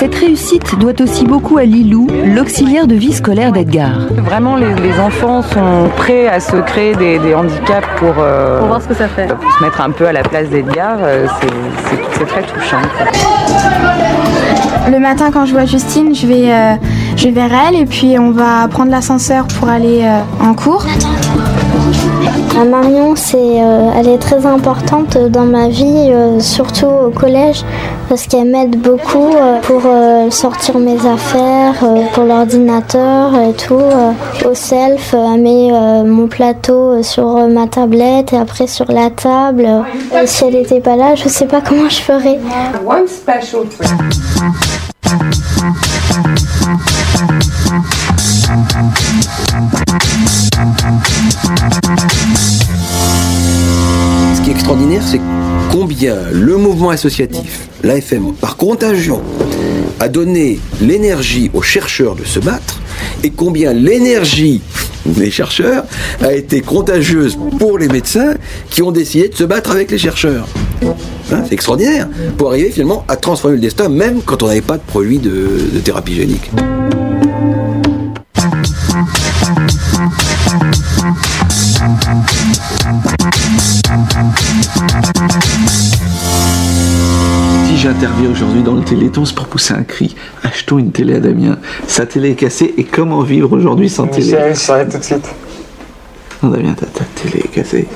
Cette 0.00 0.14
réussite 0.14 0.78
doit 0.78 0.98
aussi 1.02 1.24
beaucoup 1.26 1.58
à 1.58 1.64
Lilou, 1.64 2.06
l'auxiliaire 2.34 2.86
de 2.86 2.94
vie 2.94 3.12
scolaire 3.12 3.52
d'Edgar. 3.52 4.06
Vraiment, 4.16 4.56
les, 4.56 4.74
les 4.74 4.98
enfants 4.98 5.42
sont 5.42 5.90
prêts 5.96 6.26
à 6.26 6.40
se 6.40 6.56
créer 6.56 6.94
des, 6.96 7.18
des 7.18 7.34
handicaps 7.34 7.86
pour, 7.98 8.14
euh, 8.18 8.60
Pour 8.60 8.68
voir 8.68 8.80
ce 8.80 8.88
que 8.88 8.94
ça 8.94 9.08
fait. 9.08 9.26
pour 9.26 9.52
se 9.52 9.62
mettre 9.62 9.78
un 9.82 9.90
peu 9.90 10.06
à 10.06 10.12
la 10.12 10.22
place 10.22 10.48
d'Edgar. 10.48 10.96
euh, 11.02 11.26
c'est- 11.40 12.24
très 12.26 12.42
touchant. 12.42 12.76
quoi. 12.96 13.06
Le 14.90 14.98
matin, 14.98 15.30
quand 15.32 15.44
je 15.46 15.52
vois 15.52 15.64
Justine, 15.64 16.14
je 16.14 16.26
vais, 16.26 16.52
euh, 16.52 16.74
je 17.16 17.24
vais 17.24 17.30
vers 17.30 17.50
elle 17.68 17.74
et 17.76 17.86
puis 17.86 18.18
on 18.18 18.30
va 18.30 18.68
prendre 18.68 18.90
l'ascenseur 18.90 19.46
pour 19.58 19.68
aller 19.70 20.00
euh, 20.02 20.20
en 20.46 20.52
cours. 20.54 20.84
À 22.60 22.64
Marion, 22.64 23.14
c'est, 23.16 23.36
euh, 23.38 23.90
elle 23.96 24.08
est 24.08 24.18
très 24.18 24.44
importante 24.44 25.16
dans 25.16 25.44
ma 25.44 25.68
vie, 25.68 26.10
euh, 26.10 26.38
surtout 26.40 26.86
au 26.86 27.10
collège, 27.10 27.64
parce 28.08 28.26
qu'elle 28.26 28.50
m'aide 28.50 28.76
beaucoup 28.76 29.34
euh, 29.34 29.60
pour 29.62 29.82
sortir 30.30 30.78
mes 30.78 30.98
affaires, 31.06 31.74
pour 32.12 32.24
l'ordinateur 32.24 33.34
et 33.34 33.52
tout. 33.54 33.80
au 34.44 34.54
self, 34.54 35.14
elle 35.14 35.40
met 35.40 35.70
mon 36.04 36.26
plateau 36.26 37.02
sur 37.02 37.48
ma 37.48 37.66
tablette 37.66 38.32
et 38.32 38.36
après 38.36 38.66
sur 38.66 38.90
la 38.90 39.10
table. 39.10 39.68
Et 40.22 40.26
si 40.26 40.44
elle 40.44 40.54
n'était 40.54 40.80
pas 40.80 40.96
là, 40.96 41.14
je 41.14 41.28
sais 41.28 41.46
pas 41.46 41.60
comment 41.60 41.88
je 41.88 42.00
ferais. 42.00 42.38
Extraordinaire, 54.70 55.02
c'est 55.04 55.20
combien 55.72 56.16
le 56.32 56.56
mouvement 56.56 56.90
associatif, 56.90 57.68
l'AFM, 57.82 58.34
par 58.34 58.56
contagion, 58.56 59.20
a 59.98 60.08
donné 60.08 60.60
l'énergie 60.80 61.50
aux 61.54 61.62
chercheurs 61.62 62.14
de 62.14 62.24
se 62.24 62.38
battre 62.38 62.80
et 63.24 63.30
combien 63.30 63.72
l'énergie 63.72 64.60
des 65.06 65.32
chercheurs 65.32 65.86
a 66.22 66.32
été 66.34 66.60
contagieuse 66.60 67.36
pour 67.58 67.78
les 67.78 67.88
médecins 67.88 68.34
qui 68.70 68.80
ont 68.82 68.92
décidé 68.92 69.28
de 69.28 69.34
se 69.34 69.42
battre 69.42 69.72
avec 69.72 69.90
les 69.90 69.98
chercheurs. 69.98 70.46
Hein, 70.84 71.42
c'est 71.48 71.52
extraordinaire 71.54 72.08
pour 72.38 72.50
arriver 72.50 72.70
finalement 72.70 73.04
à 73.08 73.16
transformer 73.16 73.56
le 73.56 73.62
destin 73.62 73.88
même 73.88 74.22
quand 74.22 74.44
on 74.44 74.46
n'avait 74.46 74.60
pas 74.60 74.76
de 74.76 74.82
produit 74.82 75.18
de, 75.18 75.48
de 75.72 75.80
thérapie 75.80 76.14
génique. 76.14 76.48
J'interviens 87.80 88.30
aujourd'hui 88.30 88.62
dans 88.62 88.74
le 88.74 88.82
Téléthon, 88.82 89.24
c'est 89.24 89.34
pour 89.34 89.46
pousser 89.46 89.74
un 89.74 89.82
cri. 89.84 90.14
Achetons 90.44 90.78
une 90.78 90.92
télé 90.92 91.14
à 91.16 91.20
Damien. 91.20 91.58
Sa 91.86 92.04
télé 92.06 92.30
est 92.30 92.34
cassée 92.34 92.74
et 92.76 92.84
comment 92.84 93.22
vivre 93.22 93.52
aujourd'hui 93.52 93.88
sans 93.88 94.06
télé 94.06 94.26
Michel, 94.26 94.56
s'arrête 94.56 94.90
tout 94.90 94.98
de 94.98 95.02
suite. 95.04 95.28
Non, 96.42 96.50
Damien, 96.50 96.74
ta, 96.74 96.86
ta 96.86 97.04
télé 97.04 97.38
est 97.44 97.48
cassée. 97.48 97.86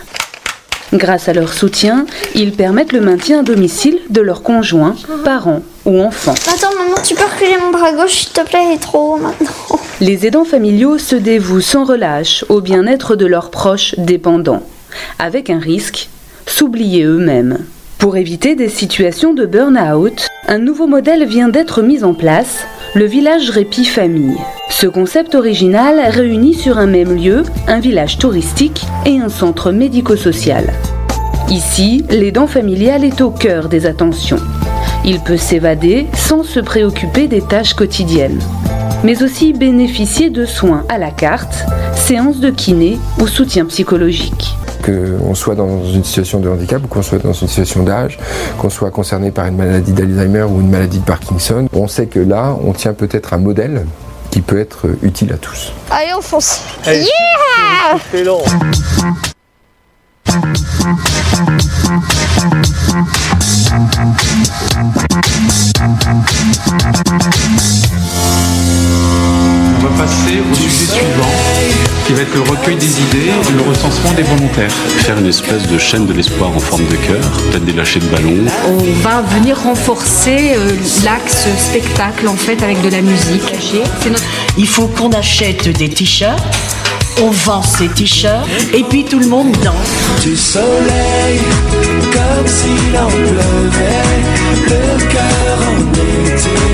Grâce 0.94 1.30
à 1.30 1.34
leur 1.34 1.54
soutien, 1.54 2.08
ils 2.34 2.54
permettent 2.54 2.94
le 2.94 3.02
maintien 3.02 3.42
à 3.42 3.44
domicile 3.44 4.00
de 4.10 4.22
leurs 4.22 4.42
conjoints, 4.42 4.96
parents 5.24 5.62
ou 5.86 6.02
enfants. 6.02 6.34
Attends, 6.48 6.74
maman, 6.76 6.96
tu 7.04 7.14
peux 7.14 7.24
reculer 7.24 7.58
mon 7.64 7.70
bras 7.72 7.92
gauche, 7.92 8.14
s'il 8.14 8.32
te 8.32 8.42
plaît, 8.42 8.66
il 8.72 8.76
est 8.76 8.82
trop 8.82 9.14
haut 9.14 9.18
maintenant. 9.18 9.52
Les 10.02 10.26
aidants 10.26 10.46
familiaux 10.46 10.98
se 10.98 11.16
dévouent 11.16 11.62
sans 11.62 11.86
relâche 11.86 12.44
au 12.50 12.62
bien-être 12.62 13.16
de 13.16 13.28
leurs 13.28 13.52
proches 13.52 13.94
dépendants, 13.98 14.64
avec 15.20 15.50
un 15.50 15.60
risque, 15.60 16.10
s'oublier 16.48 17.04
eux-mêmes. 17.04 17.60
Pour 17.98 18.18
éviter 18.18 18.56
des 18.56 18.70
situations 18.70 19.34
de 19.34 19.46
burn-out, 19.46 20.28
un 20.48 20.60
nouveau 20.60 20.86
modèle 20.86 21.26
vient 21.26 21.50
d'être 21.50 21.82
mis 21.82 22.04
en 22.04 22.14
place, 22.14 22.66
le 22.94 23.06
village 23.06 23.50
Répit 23.50 23.86
Famille. 23.86 24.38
Ce 24.70 24.86
concept 24.86 25.34
original 25.36 26.00
réunit 26.10 26.54
sur 26.54 26.78
un 26.78 26.88
même 26.88 27.16
lieu 27.16 27.44
un 27.68 27.80
village 27.80 28.18
touristique 28.18 28.86
et 29.06 29.18
un 29.18 29.30
centre 29.30 29.72
médico-social. 29.72 30.74
Ici, 31.50 32.04
l'aidant 32.10 32.48
familial 32.48 33.04
est 33.04 33.22
au 33.22 33.32
cœur 33.32 33.70
des 33.70 33.86
attentions. 33.86 34.40
Il 35.04 35.20
peut 35.22 35.38
s'évader 35.38 36.08
sans 36.14 36.44
se 36.44 36.60
préoccuper 36.60 37.28
des 37.28 37.42
tâches 37.42 37.74
quotidiennes, 37.74 38.42
mais 39.04 39.24
aussi 39.24 39.54
bénéficier 39.54 40.30
de 40.30 40.46
soins 40.46 40.86
à 40.90 40.98
la 40.98 41.12
carte, 41.12 41.66
séances 41.96 42.40
de 42.40 42.50
kiné 42.50 42.98
ou 43.20 43.28
soutien 43.28 43.66
psychologique 43.66 44.56
qu'on 44.86 45.34
soit 45.36 45.56
dans 45.56 45.84
une 45.86 46.04
situation 46.04 46.40
de 46.40 46.50
handicap 46.50 46.84
ou 46.84 46.88
qu'on 46.88 47.02
soit 47.02 47.18
dans 47.18 47.34
une 47.34 47.48
situation 47.48 47.84
d'âge, 47.84 48.20
qu'on 48.60 48.70
soit 48.70 48.92
concerné 48.92 49.32
par 49.32 49.48
une 49.48 49.58
maladie 49.58 49.94
d'Alzheimer 49.94 50.44
ou 50.44 50.62
une 50.62 50.70
maladie 50.70 51.00
de 51.00 51.06
Parkinson, 51.06 51.68
on 51.74 51.88
sait 51.88 52.06
que 52.08 52.20
là, 52.20 52.56
on 52.64 52.74
tient 52.74 52.94
peut-être 52.94 53.34
un 53.34 53.38
modèle 53.38 53.86
qui 54.32 54.42
peut 54.42 54.60
être 54.60 54.88
utile 55.02 55.34
à 55.34 55.38
tous. 55.38 55.72
Allez, 55.90 56.12
on 56.18 56.22
fonce. 56.22 56.62
Allez, 56.86 57.00
Yeah 57.00 57.36
On 69.78 69.88
va 69.88 69.90
passer 69.98 70.40
au 70.40 70.56
sujet 70.56 70.86
suivant, 70.86 71.75
qui 72.06 72.14
va 72.14 72.22
être 72.22 72.34
le 72.36 72.42
recueil 72.42 72.76
des 72.76 73.02
idées 73.02 73.30
et 73.50 73.52
le 73.54 73.62
recensement 73.70 74.12
des 74.14 74.24
volontaires. 74.24 74.72
Faire 75.00 75.18
une 75.18 75.28
espèce 75.28 75.68
de 75.68 75.78
chaîne 75.78 76.06
de 76.06 76.14
l'espoir 76.14 76.50
en 76.56 76.60
forme 76.60 76.86
de 76.86 76.96
cœur, 76.96 77.22
peut-être 77.50 77.66
des 77.66 77.74
lâchers 77.74 78.00
de 78.00 78.06
ballons. 78.08 78.46
On 78.68 78.84
va 79.08 79.22
venir 79.22 79.58
renforcer 79.60 80.54
euh, 80.56 80.72
l'axe 81.04 81.48
spectacle 81.58 82.28
en 82.28 82.36
fait 82.36 82.62
avec 82.64 82.82
de 82.82 82.90
la 82.90 83.02
musique. 83.02 83.42
Notre- 84.06 84.24
Il 84.58 84.68
faut 84.68 84.88
qu'on 84.88 85.12
achète 85.12 85.68
des 85.78 85.90
t-shirts, 85.90 86.44
on 87.22 87.30
vend 87.32 87.62
ces 87.64 87.88
t-shirts 87.88 88.48
et 88.74 88.84
puis 88.84 89.04
tout 89.06 89.20
le 89.20 89.28
monde 89.28 89.52
danse. 89.64 90.22
Du 90.24 90.36
soleil, 90.38 91.40
comme 92.14 92.48
s'il 92.48 92.98
en 92.98 93.08
pleuvait, 93.08 94.04
le 94.68 95.06
cœur 95.08 95.58
en 95.70 95.82
été. 95.92 96.65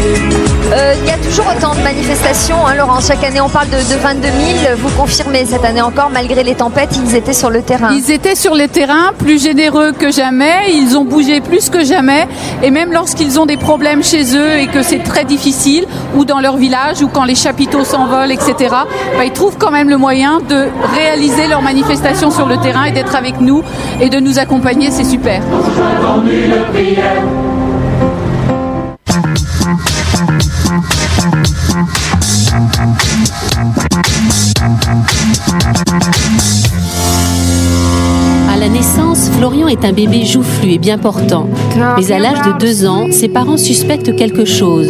Euh, 0.81 0.93
Il 1.03 1.07
y 1.07 1.11
a 1.11 1.17
toujours 1.17 1.45
autant 1.45 1.75
de 1.75 1.81
manifestations, 1.81 2.65
hein, 2.65 2.73
Laurent. 2.75 2.99
Chaque 2.99 3.23
année, 3.23 3.41
on 3.41 3.49
parle 3.49 3.69
de, 3.69 3.77
de 3.77 3.99
22 4.01 4.21
000. 4.21 4.75
Vous 4.77 4.89
confirmez 4.89 5.45
cette 5.45 5.63
année 5.63 5.81
encore, 5.81 6.09
malgré 6.11 6.43
les 6.43 6.55
tempêtes, 6.55 6.97
ils 7.03 7.15
étaient 7.15 7.33
sur 7.33 7.49
le 7.49 7.61
terrain. 7.61 7.91
Ils 7.93 8.11
étaient 8.11 8.35
sur 8.35 8.55
le 8.55 8.67
terrain, 8.67 9.11
plus 9.17 9.41
généreux 9.41 9.91
que 9.91 10.11
jamais, 10.11 10.71
ils 10.73 10.97
ont 10.97 11.05
bougé 11.05 11.39
plus 11.41 11.69
que 11.69 11.83
jamais, 11.83 12.27
et 12.63 12.71
même 12.71 12.91
lorsqu'ils 12.91 13.39
ont 13.39 13.45
des 13.45 13.57
problèmes 13.57 14.03
chez 14.03 14.35
eux 14.35 14.57
et 14.59 14.67
que 14.67 14.81
c'est 14.81 15.03
très 15.03 15.23
difficile, 15.23 15.85
ou 16.15 16.25
dans 16.25 16.39
leur 16.39 16.57
village, 16.57 17.01
ou 17.01 17.07
quand 17.07 17.25
les 17.25 17.35
chapiteaux 17.35 17.83
s'envolent, 17.83 18.31
etc., 18.31 18.53
bah, 19.17 19.25
ils 19.25 19.31
trouvent 19.33 19.57
quand 19.57 19.71
même 19.71 19.89
le 19.89 19.97
moyen 19.97 20.39
de 20.39 20.67
réaliser 20.95 21.47
leur 21.47 21.61
manifestation 21.61 22.31
sur 22.31 22.47
le 22.47 22.57
terrain 22.57 22.85
et 22.85 22.91
d'être 22.91 23.15
avec 23.15 23.39
nous 23.39 23.63
et 23.99 24.09
de 24.09 24.19
nous 24.19 24.39
accompagner, 24.39 24.89
c'est 24.91 25.03
super. 25.03 25.41
À 38.49 38.57
la 38.59 38.69
naissance, 38.69 39.29
Florian 39.37 39.67
est 39.67 39.83
un 39.83 39.93
bébé 39.93 40.25
joufflu 40.25 40.73
et 40.73 40.77
bien 40.77 40.99
portant. 40.99 41.47
Mais 41.97 42.11
à 42.11 42.19
l'âge 42.19 42.41
de 42.45 42.59
deux 42.59 42.85
ans, 42.85 43.07
ses 43.11 43.29
parents 43.29 43.57
suspectent 43.57 44.15
quelque 44.15 44.45
chose. 44.45 44.89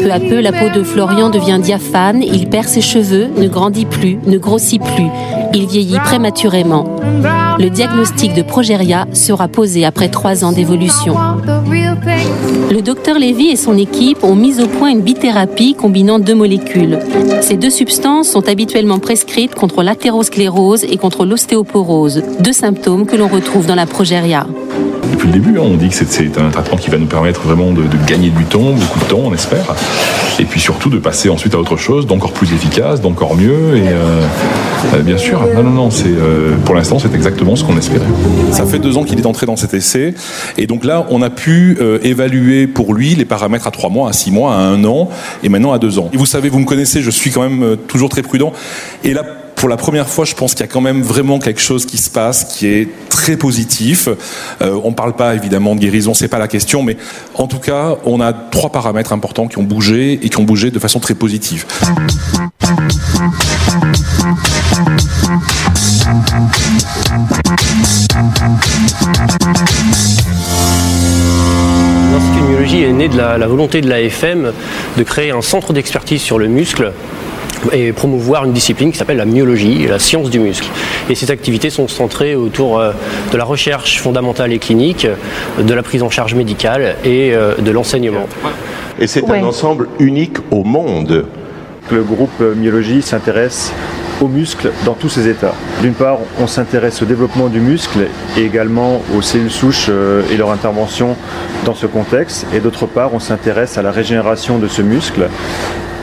Peu 0.00 0.10
à 0.10 0.18
peu, 0.18 0.40
la 0.40 0.50
peau 0.50 0.68
de 0.74 0.82
Florian 0.82 1.30
devient 1.30 1.60
diaphane, 1.62 2.22
il 2.22 2.48
perd 2.48 2.66
ses 2.66 2.80
cheveux, 2.80 3.28
ne 3.36 3.46
grandit 3.46 3.86
plus, 3.86 4.18
ne 4.26 4.38
grossit 4.38 4.82
plus. 4.82 5.06
Il 5.54 5.66
vieillit 5.66 6.00
prématurément. 6.00 6.96
Le 7.60 7.68
diagnostic 7.68 8.34
de 8.34 8.42
progéria 8.42 9.06
sera 9.12 9.46
posé 9.46 9.84
après 9.84 10.08
trois 10.08 10.44
ans 10.44 10.50
d'évolution. 10.50 11.14
Le 12.70 12.80
docteur 12.80 13.18
Lévy 13.18 13.48
et 13.48 13.56
son 13.56 13.76
équipe 13.76 14.24
ont 14.24 14.34
mis 14.34 14.60
au 14.60 14.66
point 14.66 14.88
une 14.88 15.00
bithérapie 15.00 15.74
combinant 15.74 16.18
deux 16.18 16.34
molécules. 16.34 16.98
Ces 17.40 17.56
deux 17.56 17.70
substances 17.70 18.28
sont 18.28 18.48
habituellement 18.48 18.98
prescrites 18.98 19.54
contre 19.54 19.82
l'athérosclérose 19.82 20.84
et 20.84 20.96
contre 20.96 21.24
l'ostéoporose, 21.24 22.22
deux 22.40 22.52
symptômes 22.52 23.06
que 23.06 23.16
l'on 23.16 23.28
retrouve 23.28 23.66
dans 23.66 23.74
la 23.74 23.86
progéria. 23.86 24.46
Depuis 25.12 25.28
le 25.28 25.32
début, 25.34 25.58
hein, 25.58 25.62
on 25.64 25.76
dit 25.76 25.88
que 25.88 25.94
c'est- 25.94 26.38
un 26.38 26.50
traitement 26.50 26.76
qui 26.76 26.90
va 26.90 26.98
nous 26.98 27.06
permettre 27.06 27.42
vraiment 27.42 27.72
de, 27.72 27.82
gagner 28.06 28.30
du 28.30 28.44
temps, 28.44 28.72
beaucoup 28.72 28.98
de 28.98 29.04
temps, 29.04 29.20
on 29.24 29.34
espère, 29.34 29.74
et 30.38 30.44
puis 30.44 30.60
surtout 30.60 30.90
de 30.90 30.98
passer 30.98 31.28
ensuite 31.28 31.54
à 31.54 31.58
autre 31.58 31.76
chose, 31.76 32.06
d'encore 32.06 32.32
plus 32.32 32.52
efficace, 32.52 33.00
d'encore 33.00 33.36
mieux, 33.36 33.76
et 33.76 33.88
euh, 33.88 34.20
euh, 34.94 34.98
bien 35.00 35.16
sûr, 35.16 35.40
non, 35.54 35.62
non, 35.62 35.70
non, 35.70 35.90
c'est 35.90 36.06
euh, 36.06 36.54
pour 36.64 36.74
l'instant 36.74 36.98
c'est 36.98 37.14
exactement 37.14 37.56
ce 37.56 37.64
qu'on 37.64 37.76
espérait. 37.76 38.06
Ça 38.52 38.66
fait 38.66 38.78
deux 38.78 38.96
ans 38.96 39.04
qu'il 39.04 39.18
est 39.18 39.26
entré 39.26 39.46
dans 39.46 39.56
cet 39.56 39.74
essai. 39.74 40.14
Et 40.58 40.66
donc 40.66 40.84
là, 40.84 41.06
on 41.10 41.22
a 41.22 41.30
pu 41.30 41.78
évaluer 42.02 42.66
pour 42.66 42.94
lui 42.94 43.14
les 43.14 43.24
paramètres 43.24 43.66
à 43.66 43.70
trois 43.70 43.90
mois, 43.90 44.08
à 44.10 44.12
six 44.12 44.30
mois, 44.30 44.54
à 44.54 44.58
un 44.58 44.84
an, 44.84 45.08
et 45.42 45.48
maintenant 45.48 45.72
à 45.72 45.78
deux 45.78 45.98
ans. 45.98 46.10
Et 46.12 46.16
vous 46.16 46.26
savez, 46.26 46.48
vous 46.48 46.58
me 46.58 46.66
connaissez, 46.66 47.02
je 47.02 47.10
suis 47.10 47.30
quand 47.30 47.42
même 47.42 47.76
toujours 47.88 48.08
très 48.08 48.22
prudent. 48.22 48.52
Et 49.02 49.12
là, 49.12 49.22
pour 49.56 49.68
la 49.68 49.76
première 49.76 50.08
fois, 50.08 50.24
je 50.24 50.34
pense 50.34 50.52
qu'il 50.54 50.60
y 50.60 50.68
a 50.68 50.72
quand 50.72 50.80
même 50.80 51.02
vraiment 51.02 51.38
quelque 51.38 51.60
chose 51.60 51.86
qui 51.86 51.96
se 51.96 52.10
passe 52.10 52.44
qui 52.44 52.66
est 52.66 52.88
très 53.08 53.36
positif. 53.36 54.08
Euh, 54.60 54.78
on 54.82 54.90
ne 54.90 54.94
parle 54.94 55.14
pas 55.14 55.34
évidemment 55.34 55.74
de 55.74 55.80
guérison, 55.80 56.14
c'est 56.14 56.28
pas 56.28 56.38
la 56.38 56.48
question, 56.48 56.82
mais 56.82 56.96
en 57.34 57.46
tout 57.46 57.58
cas, 57.58 57.96
on 58.04 58.20
a 58.20 58.32
trois 58.32 58.70
paramètres 58.70 59.12
importants 59.12 59.46
qui 59.46 59.58
ont 59.58 59.62
bougé 59.62 60.20
et 60.22 60.28
qui 60.28 60.38
ont 60.38 60.44
bougé 60.44 60.70
de 60.70 60.78
façon 60.78 61.00
très 61.00 61.14
positive. 61.14 61.64
L'Institut 72.12 72.42
de 72.42 72.88
est 72.88 72.92
né 72.92 73.08
de 73.08 73.16
la, 73.16 73.38
la 73.38 73.46
volonté 73.46 73.80
de 73.80 73.88
l'AFM 73.88 74.52
de 74.96 75.02
créer 75.02 75.30
un 75.30 75.42
centre 75.42 75.72
d'expertise 75.72 76.20
sur 76.20 76.38
le 76.38 76.48
muscle 76.48 76.92
et 77.72 77.92
promouvoir 77.92 78.44
une 78.44 78.52
discipline 78.52 78.92
qui 78.92 78.98
s'appelle 78.98 79.16
la 79.16 79.24
myologie, 79.24 79.86
la 79.86 79.98
science 79.98 80.30
du 80.30 80.38
muscle. 80.38 80.68
Et 81.08 81.14
ces 81.14 81.30
activités 81.30 81.70
sont 81.70 81.88
centrées 81.88 82.34
autour 82.36 82.78
euh, 82.78 82.92
de 83.32 83.36
la 83.36 83.44
recherche 83.44 84.00
fondamentale 84.00 84.52
et 84.52 84.58
clinique, 84.58 85.06
de 85.58 85.74
la 85.74 85.82
prise 85.82 86.02
en 86.02 86.10
charge 86.10 86.34
médicale 86.34 86.96
et 87.04 87.34
euh, 87.34 87.54
de 87.56 87.70
l'enseignement. 87.70 88.26
Et 88.98 89.06
c'est 89.06 89.28
un 89.28 89.42
ensemble 89.42 89.88
unique 89.98 90.38
au 90.50 90.64
monde. 90.64 91.26
Le 91.90 92.02
groupe 92.02 92.40
myologie 92.40 93.02
s'intéresse 93.02 93.72
aux 94.20 94.28
muscles 94.28 94.70
dans 94.84 94.94
tous 94.94 95.08
ses 95.08 95.28
états. 95.28 95.54
D'une 95.82 95.94
part, 95.94 96.18
on 96.40 96.46
s'intéresse 96.46 97.02
au 97.02 97.04
développement 97.04 97.48
du 97.48 97.60
muscle 97.60 98.06
et 98.36 98.42
également 98.42 99.02
aux 99.16 99.22
cellules 99.22 99.50
souches 99.50 99.86
euh, 99.88 100.22
et 100.30 100.36
leur 100.36 100.50
intervention 100.50 101.16
dans 101.64 101.74
ce 101.74 101.86
contexte. 101.86 102.46
Et 102.54 102.60
d'autre 102.60 102.86
part, 102.86 103.14
on 103.14 103.20
s'intéresse 103.20 103.78
à 103.78 103.82
la 103.82 103.90
régénération 103.90 104.58
de 104.58 104.68
ce 104.68 104.82
muscle 104.82 105.28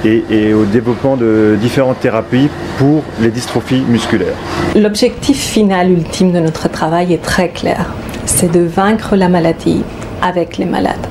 et, 0.06 0.24
et 0.30 0.54
au 0.54 0.66
développement 0.66 1.18
de 1.18 1.58
différentes 1.60 2.00
thérapies 2.00 2.50
pour 2.78 3.04
les 3.20 3.30
dystrophies 3.30 3.84
musculaires. 3.88 4.36
L'objectif 4.76 5.38
final 5.38 5.92
ultime 5.92 6.32
de 6.32 6.40
notre 6.40 6.70
travail 6.70 7.14
est 7.14 7.22
très 7.22 7.50
clair. 7.50 7.94
C'est 8.26 8.52
de 8.52 8.62
vaincre 8.62 9.16
la 9.16 9.30
maladie 9.30 9.84
avec 10.22 10.58
les 10.58 10.66
malades. 10.66 11.08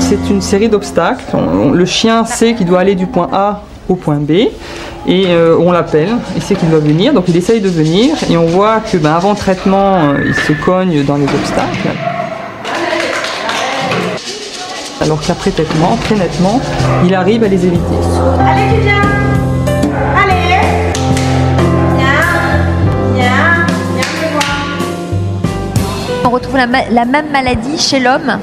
C'est 0.00 0.30
une 0.30 0.40
série 0.40 0.68
d'obstacles. 0.68 1.24
Le 1.72 1.84
chien 1.84 2.24
sait 2.24 2.54
qu'il 2.54 2.66
doit 2.66 2.80
aller 2.80 2.94
du 2.94 3.06
point 3.06 3.28
A 3.32 3.62
au 3.88 3.94
point 3.94 4.18
B 4.18 4.48
et 5.06 5.26
euh, 5.28 5.56
on 5.58 5.72
l'appelle, 5.72 6.10
il 6.36 6.42
sait 6.42 6.54
qu'il 6.54 6.68
doit 6.68 6.78
venir, 6.78 7.14
donc 7.14 7.24
il 7.28 7.36
essaye 7.36 7.60
de 7.60 7.68
venir 7.68 8.16
et 8.30 8.36
on 8.36 8.46
voit 8.46 8.80
que 8.80 8.96
ben, 8.98 9.14
avant 9.14 9.34
traitement, 9.34 10.10
euh, 10.10 10.24
il 10.26 10.34
se 10.34 10.52
cogne 10.52 11.04
dans 11.04 11.16
les 11.16 11.24
obstacles. 11.24 11.88
Alors 15.00 15.20
qu'après 15.22 15.50
traitement, 15.50 15.96
très 16.04 16.16
nettement, 16.16 16.60
il 17.04 17.14
arrive 17.14 17.42
à 17.44 17.48
les 17.48 17.64
éviter. 17.64 17.96
Allez, 18.38 18.76
tu 18.76 18.80
viens 18.82 19.02
Allez 20.22 20.60
Viens 21.96 22.08
Viens 23.14 23.66
Viens 23.96 24.06
On 26.24 26.28
retrouve 26.28 26.56
la 26.56 27.04
même 27.06 27.30
maladie 27.32 27.78
chez 27.78 28.00
l'homme. 28.00 28.38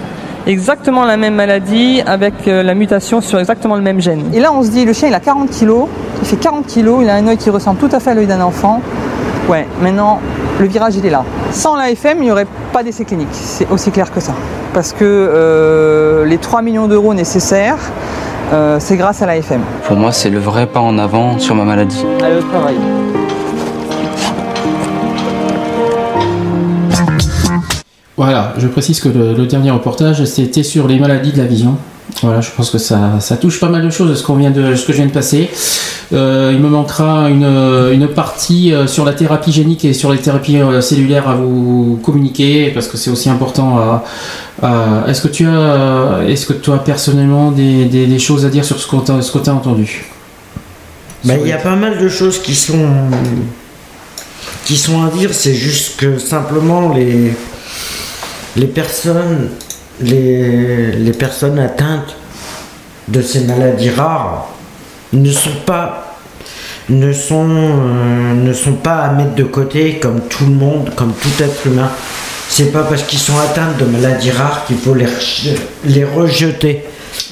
Exactement 0.48 1.03
la 1.03 1.17
même 1.17 1.35
maladie 1.35 2.01
avec 2.06 2.48
euh, 2.48 2.64
la 2.64 2.74
mutation 2.74 3.19
sur 3.19 3.38
exactement 3.38 3.76
le 3.76 3.82
même 3.82 4.00
gène. 4.00 4.24
Et 4.34 4.40
là, 4.40 4.53
on 4.53 4.64
se 4.64 4.69
dit, 4.69 4.85
le 4.85 4.93
chien, 4.93 5.09
il 5.09 5.14
a 5.14 5.19
40 5.19 5.50
kilos, 5.50 5.88
il 6.22 6.27
fait 6.27 6.38
40 6.38 6.66
kilos, 6.66 7.00
il 7.03 7.09
a 7.09 7.16
un 7.16 7.27
œil 7.27 7.35
qui 7.35 7.50
ressemble 7.50 7.77
tout 7.80 7.90
à 7.92 8.00
fait 8.00 8.11
à 8.11 8.14
l'œil 8.14 8.27
d'un 8.27 8.40
enfant. 8.40 8.82
Ouais, 9.50 9.67
maintenant, 9.82 10.22
le 10.58 10.67
virage, 10.67 10.95
il 10.95 11.06
est 11.06 11.09
là. 11.09 11.26
Sans 11.51 11.76
l'AFM, 11.76 12.19
il 12.19 12.24
n'y 12.24 12.32
aurait 12.32 12.48
pas 12.72 12.82
d'essai 12.82 13.03
clinique. 13.03 13.27
C'est 13.32 13.69
aussi 13.69 13.92
clair 13.92 14.09
que 14.09 14.22
ça. 14.22 14.34
Parce 14.74 14.93
que 14.93 15.03
euh, 15.03 16.24
les 16.24 16.38
3 16.38 16.61
millions 16.61 16.88
d'euros 16.88 17.14
nécessaires, 17.14 17.80
euh, 18.53 18.77
c'est 18.80 18.95
grâce 18.95 19.22
à 19.22 19.26
l'AFM. 19.26 19.61
Pour 19.85 19.98
moi, 19.98 20.14
c'est 20.14 20.30
le 20.30 20.40
vrai 20.40 20.66
pas 20.66 20.80
en 20.80 20.98
avant 20.98 21.40
sur 21.40 21.56
ma 21.56 21.66
maladie. 21.66 22.06
Allez 22.24 22.38
au 22.38 22.42
travail. 22.43 22.77
Voilà, 28.18 28.54
je 28.58 28.68
précise 28.68 29.00
que 29.00 29.10
le, 29.10 29.34
le 29.36 29.46
dernier 29.46 29.70
reportage, 29.72 30.26
c'était 30.26 30.64
sur 30.64 30.88
les 30.88 30.98
maladies 31.00 31.32
de 31.32 31.38
la 31.38 31.46
vision. 31.46 31.78
Voilà, 32.24 32.42
je 32.42 32.50
pense 32.50 32.72
que 32.72 32.80
ça, 32.80 33.20
ça 33.20 33.38
touche 33.38 33.60
pas 33.60 33.70
mal 33.70 33.84
de 33.84 33.92
choses, 33.92 34.18
ce, 34.18 34.24
qu'on 34.24 34.36
vient 34.36 34.50
de, 34.50 34.76
ce 34.76 34.86
que 34.88 34.92
je 34.92 34.98
viens 34.98 35.06
de 35.06 35.12
passer. 35.12 35.50
Euh, 36.14 36.52
il 36.56 36.60
me 36.62 36.70
manquera 36.70 37.30
une, 37.30 37.44
une 37.44 38.08
partie 38.08 38.74
euh, 38.74 38.88
sur 38.88 39.06
la 39.06 39.14
thérapie 39.14 39.52
génique 39.52 39.86
et 39.86 39.94
sur 39.94 40.12
les 40.12 40.18
thérapies 40.20 40.58
euh, 40.58 40.82
cellulaires 40.82 41.28
à 41.30 41.36
vous 41.36 42.00
communiquer, 42.02 42.72
parce 42.74 42.88
que 42.88 42.98
c'est 42.98 43.12
aussi 43.12 43.30
important 43.30 43.78
à... 43.78 44.04
à- 44.64 45.04
est-ce 45.10 45.22
que 45.22 45.28
tu 45.28 45.46
as, 45.48 46.22
est-ce 46.28 46.48
que 46.48 46.54
toi 46.54 46.84
personnellement 46.84 47.52
des, 47.52 47.86
des- 47.86 48.08
des 48.08 48.20
choses 48.20 48.46
à 48.46 48.50
dire 48.50 48.66
sur 48.66 48.80
ce 48.80 48.88
qu'on 48.88 49.02
t'a, 49.02 49.22
ce 49.22 49.32
que 49.32 49.40
t'as 49.40 49.52
entendu? 49.52 50.06
Bah, 51.26 51.34
il 51.40 51.48
y 51.48 51.52
a 51.54 51.58
pas 51.58 51.76
mal 51.76 52.00
de 52.00 52.10
choses 52.10 52.40
qui 52.42 52.56
sont 52.56 52.88
qui 54.66 54.78
sont 54.78 55.04
à 55.04 55.10
dire. 55.10 55.34
C'est 55.34 55.54
juste 55.54 55.98
que 56.00 56.18
simplement 56.18 56.94
les 56.94 57.34
les 58.58 58.68
personnes 58.68 59.50
les, 60.02 60.92
les 60.92 61.11
personnes 61.11 61.58
atteintes 61.60 62.16
de 63.08 63.22
ces 63.22 63.42
maladies 63.42 63.90
rares 63.90 64.50
ne 65.14 65.32
sont 65.32 65.58
pas 65.66 66.16
ne 66.90 67.11
sont 67.11 67.48
euh, 67.50 68.34
ne 68.34 68.53
sont 68.53 68.74
pas 68.74 68.98
à 69.00 69.11
mettre 69.14 69.36
de 69.36 69.44
côté 69.44 69.95
comme 70.02 70.22
tout 70.30 70.45
le 70.45 70.52
monde, 70.53 70.92
comme 70.95 71.14
tout 71.14 71.44
être 71.44 71.66
humain. 71.68 71.90
C'est 72.50 72.72
pas 72.72 72.84
parce 72.84 73.03
qu'ils 73.03 73.19
sont 73.19 73.38
atteints 73.38 73.74
de 73.77 73.84
maladies 73.86 74.32
rares 74.32 74.64
qu'il 74.66 74.77
faut 74.77 74.94
les, 74.94 75.08
les 75.86 76.06
rejeter. 76.06 76.84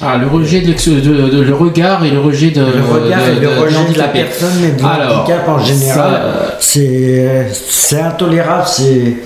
Ah, 0.02 0.18
le 0.18 0.26
rejet 0.26 0.60
de, 0.60 0.66
l'ex- 0.66 0.88
de- 0.88 1.00
de- 1.00 1.40
le 1.42 1.54
regard 1.54 2.04
et 2.04 2.10
le 2.10 2.20
rejet 2.20 2.50
de 2.50 2.60
Le 2.60 2.82
regard 2.82 3.20
de- 3.26 3.32
et 3.36 3.40
le 3.40 3.48
rejet 3.48 3.92
de 3.94 3.98
la 3.98 4.08
personne 4.08 4.62
et 4.62 4.72
de 4.72 4.84
Alors, 4.84 5.16
l'handicap 5.20 5.48
en 5.48 5.58
général, 5.58 6.10
ça, 6.12 6.56
c'est 6.60 7.46
c'est 7.54 8.00
intolérable. 8.00 8.66
C'est 8.66 9.16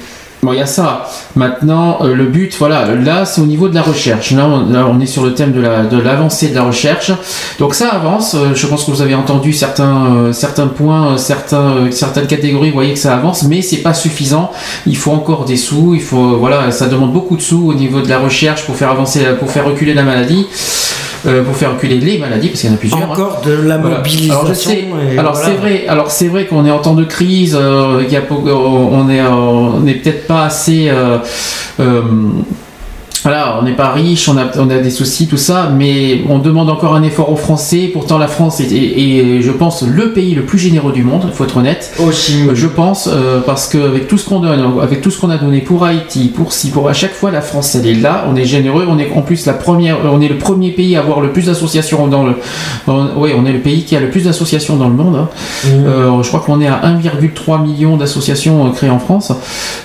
Bon, 0.43 0.55
il 0.55 0.59
y 0.59 0.63
a 0.63 0.67
ça. 0.67 1.07
Maintenant, 1.37 1.99
euh, 2.01 2.15
le 2.15 2.25
but, 2.25 2.55
voilà, 2.59 2.95
là, 2.95 3.27
c'est 3.27 3.43
au 3.43 3.45
niveau 3.47 3.69
de 3.69 3.75
la 3.75 3.83
recherche. 3.83 4.31
Là, 4.31 4.47
on, 4.47 4.73
là, 4.73 4.87
on 4.91 4.99
est 4.99 5.05
sur 5.07 5.23
le 5.23 5.35
thème 5.35 5.53
de 5.53 5.61
la- 5.61 5.83
de 5.85 6.01
l'avancée 6.01 6.49
de, 6.49 6.55
la 6.55 6.63
recherche. 6.63 7.13
Donc 7.59 7.75
ça 7.75 7.89
avance. 7.91 8.35
Euh, 8.35 8.55
je 8.55 8.67
pense 8.67 8.85
que 8.85 8.91
vous 8.91 9.03
avez 9.03 9.15
entendu 9.15 9.53
certains, 9.53 10.07
euh, 10.17 10.33
certains 10.33 10.69
points, 10.69 11.19
certains, 11.19 11.91
certaines 11.91 12.27
catégories. 12.27 12.71
Vous 12.71 12.75
voyez 12.77 12.95
que 12.95 12.99
ça 12.99 13.15
avance, 13.15 13.43
mais 13.43 13.61
c'est 13.61 13.83
pas 13.83 13.93
suffisant. 13.93 14.51
Il 14.87 14.97
faut 14.97 15.13
encore 15.13 15.45
des 15.45 15.59
sous. 15.59 15.93
Il 15.95 16.01
faut, 16.03 16.39
voilà, 16.39 16.71
ça 16.71 16.87
demande 16.87 17.13
beaucoup 17.13 17.37
de 17.37 17.43
sous 17.43 17.69
au 17.69 17.75
niveau 17.75 18.01
de 18.01 18.09
la 18.09 18.19
recherche 18.19 18.65
pour 18.65 18.77
faire 18.77 18.91
avancer, 18.91 19.21
pour 19.39 19.51
faire 19.51 19.67
reculer 19.67 19.93
la 19.93 20.05
maladie. 20.05 20.47
euh, 21.27 21.45
pour 21.45 21.55
faire 21.55 21.73
reculer 21.73 21.99
les 21.99 22.17
maladies, 22.17 22.49
parce 22.49 22.61
qu'il 22.63 22.71
y 22.71 22.73
en 22.73 22.77
a 22.77 22.79
plusieurs. 22.79 23.03
hein. 23.03 23.09
encore 23.13 23.43
de 23.45 23.53
la 23.53 23.77
Voilà. 23.77 23.99
mobilisation. 23.99 24.71
Alors, 24.71 25.13
et 25.13 25.19
alors, 25.19 25.33
voilà. 25.35 25.47
c'est 25.49 25.55
vrai. 25.61 25.85
Alors 25.87 26.11
c'est 26.11 26.29
vrai 26.29 26.47
qu'on 26.47 26.65
est 26.65 26.71
en 26.71 26.79
temps 26.79 26.95
de 26.95 27.05
crise. 27.05 27.55
euh, 27.61 28.03
y 28.09 28.17
a 28.17 28.23
on 28.31 29.07
est, 29.11 29.21
on 29.21 29.83
peut-être 29.83 30.27
pas 30.31 30.45
assez. 30.45 30.89
Euh, 33.27 33.29
euh, 33.29 33.33
voilà, 33.33 33.59
on 33.61 33.65
n'est 33.65 33.73
pas 33.77 33.91
riche, 33.93 34.29
on 34.29 34.37
a, 34.39 34.45
on 34.59 34.71
a 34.71 34.79
des 34.79 34.91
soucis, 34.91 35.27
tout 35.27 35.37
ça, 35.37 35.71
mais 35.75 36.23
on 36.29 36.39
demande 36.39 36.71
encore 36.71 36.95
un 36.95 37.03
effort 37.03 37.31
aux 37.31 37.37
Français. 37.37 37.91
Pourtant, 37.93 38.19
la 38.19 38.29
France 38.29 38.61
est, 38.61 38.73
est- 38.73 39.37
est, 39.39 39.43
je 39.43 39.51
pense, 39.51 39.83
le 39.83 40.13
pays 40.13 40.35
le 40.35 40.43
plus 40.43 40.59
généreux 40.59 40.93
du 40.93 41.03
monde. 41.03 41.25
Il 41.27 41.33
faut 41.33 41.45
être 41.45 41.57
honnête. 41.57 41.93
Aussi. 42.07 42.45
Je 42.55 42.67
pense, 42.67 43.09
euh, 43.13 43.41
parce 43.45 43.69
qu'avec 43.69 44.09
tout 44.09 44.17
ce 44.19 44.29
qu'on 44.29 44.41
donne, 44.41 44.65
avec 44.83 45.01
tout 45.03 45.11
ce 45.11 45.21
qu'on 45.21 45.31
a 45.31 45.37
donné 45.39 45.61
pour 45.61 45.85
Haïti, 45.85 46.31
pour 46.35 46.53
si, 46.53 46.71
pour 46.71 46.89
à 46.89 46.93
chaque 46.93 47.13
fois, 47.15 47.31
la 47.31 47.41
France, 47.43 47.75
elle 47.75 47.87
est 47.87 47.95
là. 48.01 48.25
On 48.31 48.37
est 48.37 48.45
généreux. 48.45 48.87
On 48.89 48.99
est 48.99 49.11
en 49.15 49.23
plus 49.23 49.45
la 49.47 49.53
première, 49.55 49.99
on 50.11 50.21
est 50.21 50.29
le 50.29 50.39
premier 50.39 50.71
pays 50.71 50.97
à 50.97 51.01
avoir 51.01 51.21
le 51.21 51.31
plus 51.31 51.47
d'associations 51.47 52.07
dans 52.07 52.25
le. 52.25 52.35
oui, 53.17 53.31
on 53.37 53.45
est 53.47 53.53
le 53.53 53.61
pays 53.61 53.85
qui 53.85 53.97
a 53.97 54.01
le 54.01 54.11
plus 54.11 54.25
d'associations 54.25 54.77
dans 54.77 54.89
le 54.89 54.95
monde. 54.95 55.17
hein. 55.17 55.29
Euh, 55.67 56.23
je 56.23 56.29
crois 56.29 56.41
qu'on 56.41 56.61
est 56.61 56.67
à 56.69 56.81
1,3 56.85 57.63
million 57.63 57.97
d'associations 57.97 58.67
euh, 58.67 58.71
créées 58.71 58.91
en 58.91 58.99
France. 58.99 59.33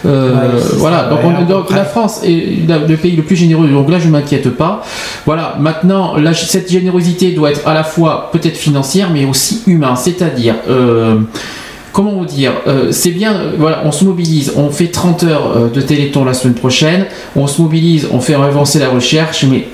Euh, 0.05 0.33
Ouais, 0.35 0.61
voilà. 0.77 1.03
Donc, 1.09 1.19
ouais, 1.19 1.33
on- 1.41 1.45
donc 1.45 1.69
la 1.71 1.83
France 1.85 2.21
est 2.23 2.67
la- 2.67 2.79
le 2.79 2.95
pays 2.97 3.15
le 3.15 3.23
plus 3.25 3.35
généreux. 3.35 3.67
Donc 3.67 3.89
là, 3.89 3.99
je 3.99 4.07
m'inquiète 4.07 4.49
pas. 4.49 4.83
Voilà. 5.25 5.55
Maintenant, 5.59 6.15
là, 6.17 6.33
cette 6.33 6.71
générosité 6.71 7.31
doit 7.31 7.51
être 7.51 7.67
à 7.67 7.73
la 7.73 7.83
fois 7.83 8.29
peut-être 8.31 8.57
financière, 8.57 9.09
mais 9.11 9.25
aussi 9.25 9.61
humain. 9.67 9.95
C'est-à-dire. 9.95 10.55
euh, 10.69 11.15
comment 11.91 12.11
vous 12.11 12.25
dire, 12.25 12.51
euh, 12.67 12.91
c'est 12.91 13.11
bien, 13.11 13.33
euh, 13.33 13.51
voilà, 13.57 13.81
on 13.85 13.91
se 13.93 14.03
mobilise, 14.03 14.51
on 14.57 14.69
fait 14.69 14.87
30 14.87 15.23
heures 15.23 15.69
de 15.73 15.79
téléthon 15.79 16.25
la 16.25 16.33
semaine 16.33 16.53
prochaine, 16.55 17.05
on 17.37 17.47
se 17.47 17.61
mobilise, 17.61 18.09
on 18.11 18.19
fait 18.19 18.33
avancer 18.33 18.79
la 18.79 18.89
recherche, 18.89 19.45
mais 19.45 19.69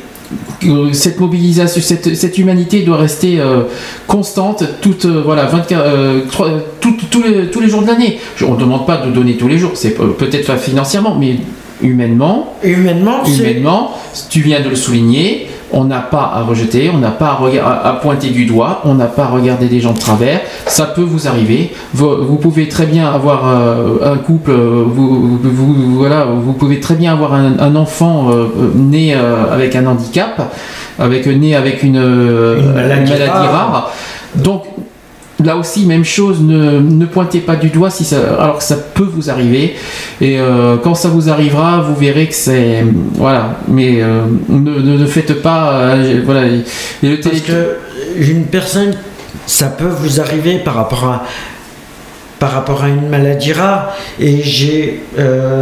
cette 0.93 1.19
mobilisation, 1.19 1.81
cette, 1.81 2.37
humanité 2.37 2.83
doit 2.83 2.97
rester 2.97 3.39
constante 4.07 4.63
toute, 4.81 5.05
voilà, 5.07 5.45
24, 5.45 5.81
euh, 5.83 6.19
trois- 6.31 6.47
euh, 6.47 6.59
tout- 6.79 6.93
tous 7.09 7.23
les, 7.59 7.69
jours 7.69 7.81
de 7.81 7.87
l'année. 7.87 8.19
On 8.47 8.53
ne 8.53 8.59
demande 8.59 8.85
pas 8.85 8.97
de 8.97 9.11
donner 9.11 9.35
tous 9.35 9.47
les 9.47 9.57
jours, 9.57 9.71
c'est 9.73 9.95
peut-être 9.95 10.57
financièrement, 10.59 11.15
mais 11.19 11.37
humainement, 11.81 12.53
humainement, 12.63 13.23
humainement, 13.25 13.91
tu 14.29 14.41
viens 14.41 14.59
de 14.61 14.69
le 14.69 14.75
souligner, 14.75 15.47
on 15.73 15.85
n'a 15.85 15.99
pas 15.99 16.31
à 16.35 16.41
rejeter, 16.41 16.91
on 16.93 16.97
n'a 16.97 17.11
pas 17.11 17.39
à, 17.83 17.93
pointer 18.01 18.29
du 18.29 18.45
doigt, 18.45 18.81
on 18.83 18.93
n'a 18.95 19.05
pas 19.05 19.23
à 19.23 19.27
regarder 19.27 19.67
des 19.67 19.79
gens 19.79 19.93
de 19.93 19.99
travers, 19.99 20.41
ça 20.65 20.85
peut 20.85 21.01
vous 21.01 21.27
arriver. 21.29 21.71
Vous, 21.93 22.09
vous 22.27 22.35
pouvez 22.35 22.67
très 22.67 22.85
bien 22.85 23.07
avoir 23.09 23.47
euh, 23.47 24.13
un 24.13 24.17
couple, 24.17 24.51
euh, 24.51 24.83
vous, 24.85 25.37
vous- 25.41 25.49
vous- 25.73 25.95
voilà, 25.97 26.25
vous 26.25 26.53
pouvez 26.53 26.79
très 26.81 26.95
bien 26.95 27.13
avoir 27.13 27.33
un, 27.35 27.57
un 27.59 27.75
enfant 27.77 28.31
euh, 28.31 28.47
né 28.75 29.13
euh, 29.15 29.45
avec 29.53 29.75
un 29.77 29.85
handicap, 29.85 30.51
avec 30.99 31.25
né 31.27 31.55
avec 31.55 31.83
une, 31.83 31.95
Une 31.95 32.73
maladie 32.73 33.13
rare. 33.29 33.51
rare. 33.51 33.91
Donc 34.35 34.63
Là 35.43 35.55
aussi, 35.57 35.85
même 35.85 36.03
chose, 36.05 36.41
ne, 36.41 36.79
ne 36.79 37.05
pointez 37.05 37.39
pas 37.39 37.55
du 37.55 37.69
doigt 37.69 37.89
si 37.89 38.03
ça, 38.03 38.17
alors 38.39 38.57
que 38.59 38.63
ça 38.63 38.75
peut 38.75 39.07
vous 39.11 39.29
arriver. 39.29 39.75
Et 40.19 40.39
euh, 40.39 40.77
quand 40.77 40.95
ça 40.95 41.09
vous 41.09 41.29
arrivera, 41.29 41.81
vous 41.81 41.95
verrez 41.95 42.27
que 42.27 42.35
c'est. 42.35 42.83
Voilà. 43.15 43.57
Mais 43.67 44.01
euh, 44.01 44.21
ne, 44.49 44.59
ne, 44.79 44.97
ne 44.97 45.05
faites 45.05 45.41
pas. 45.41 45.73
euh, 45.73 46.21
voilà. 46.25 46.45
Et 46.45 46.63
le 47.03 47.19
Parce 47.19 47.41
que 47.41 47.77
une 48.19 48.45
personne, 48.45 48.93
ça 49.45 49.67
peut 49.67 49.87
vous 49.87 50.19
arriver 50.19 50.57
par 50.59 50.75
rapport 50.75 51.05
à 51.05 51.23
par 52.39 52.53
rapport 52.53 52.83
à 52.83 52.89
une 52.89 53.07
maladie 53.07 53.53
rare 53.53 53.95
et 54.19 54.41
j'ai 54.41 55.03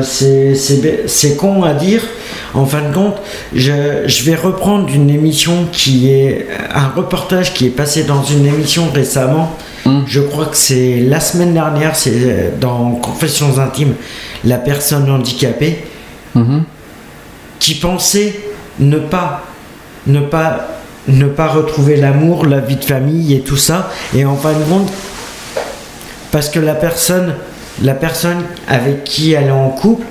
c'est 0.01 1.35
con 1.35 1.63
à 1.63 1.73
dire 1.73 2.01
en 2.53 2.65
fin 2.65 2.81
de 2.87 2.93
compte 2.93 3.17
je, 3.53 3.73
je 4.05 4.23
vais 4.23 4.35
reprendre 4.35 4.87
une 4.87 5.09
émission 5.09 5.67
qui 5.73 6.09
est 6.09 6.47
un 6.73 6.87
reportage 6.95 7.53
qui 7.53 7.65
est 7.65 7.69
passé 7.71 8.03
dans 8.03 8.23
une 8.23 8.45
émission 8.45 8.85
récemment 8.93 9.57
je 10.07 10.21
crois 10.21 10.45
que 10.45 10.57
c'est 10.57 10.99
la 10.99 11.19
semaine 11.19 11.53
dernière 11.53 11.95
c'est 11.95 12.13
euh, 12.15 12.49
dans 12.59 12.91
Confessions 12.91 13.59
intimes 13.59 13.95
la 14.43 14.57
personne 14.57 15.09
handicapée 15.09 15.83
qui 17.59 17.75
pensait 17.75 18.39
ne 18.79 18.97
pas 18.97 19.43
ne 20.07 20.21
pas 20.21 20.67
ne 21.07 21.25
pas 21.25 21.47
retrouver 21.47 21.95
l'amour, 21.95 22.45
la 22.45 22.59
vie 22.59 22.75
de 22.75 22.85
famille 22.85 23.33
et 23.33 23.41
tout 23.41 23.57
ça. 23.57 23.89
Et 24.15 24.25
en 24.25 24.35
fin 24.35 24.53
de 24.53 24.63
compte 24.63 24.91
parce 26.31 26.49
que 26.49 26.59
la 26.59 26.75
personne 26.75 27.35
la 27.81 27.93
personne 27.93 28.43
avec 28.67 29.03
qui 29.03 29.33
elle 29.33 29.47
est 29.47 29.51
en 29.51 29.69
couple 29.69 30.05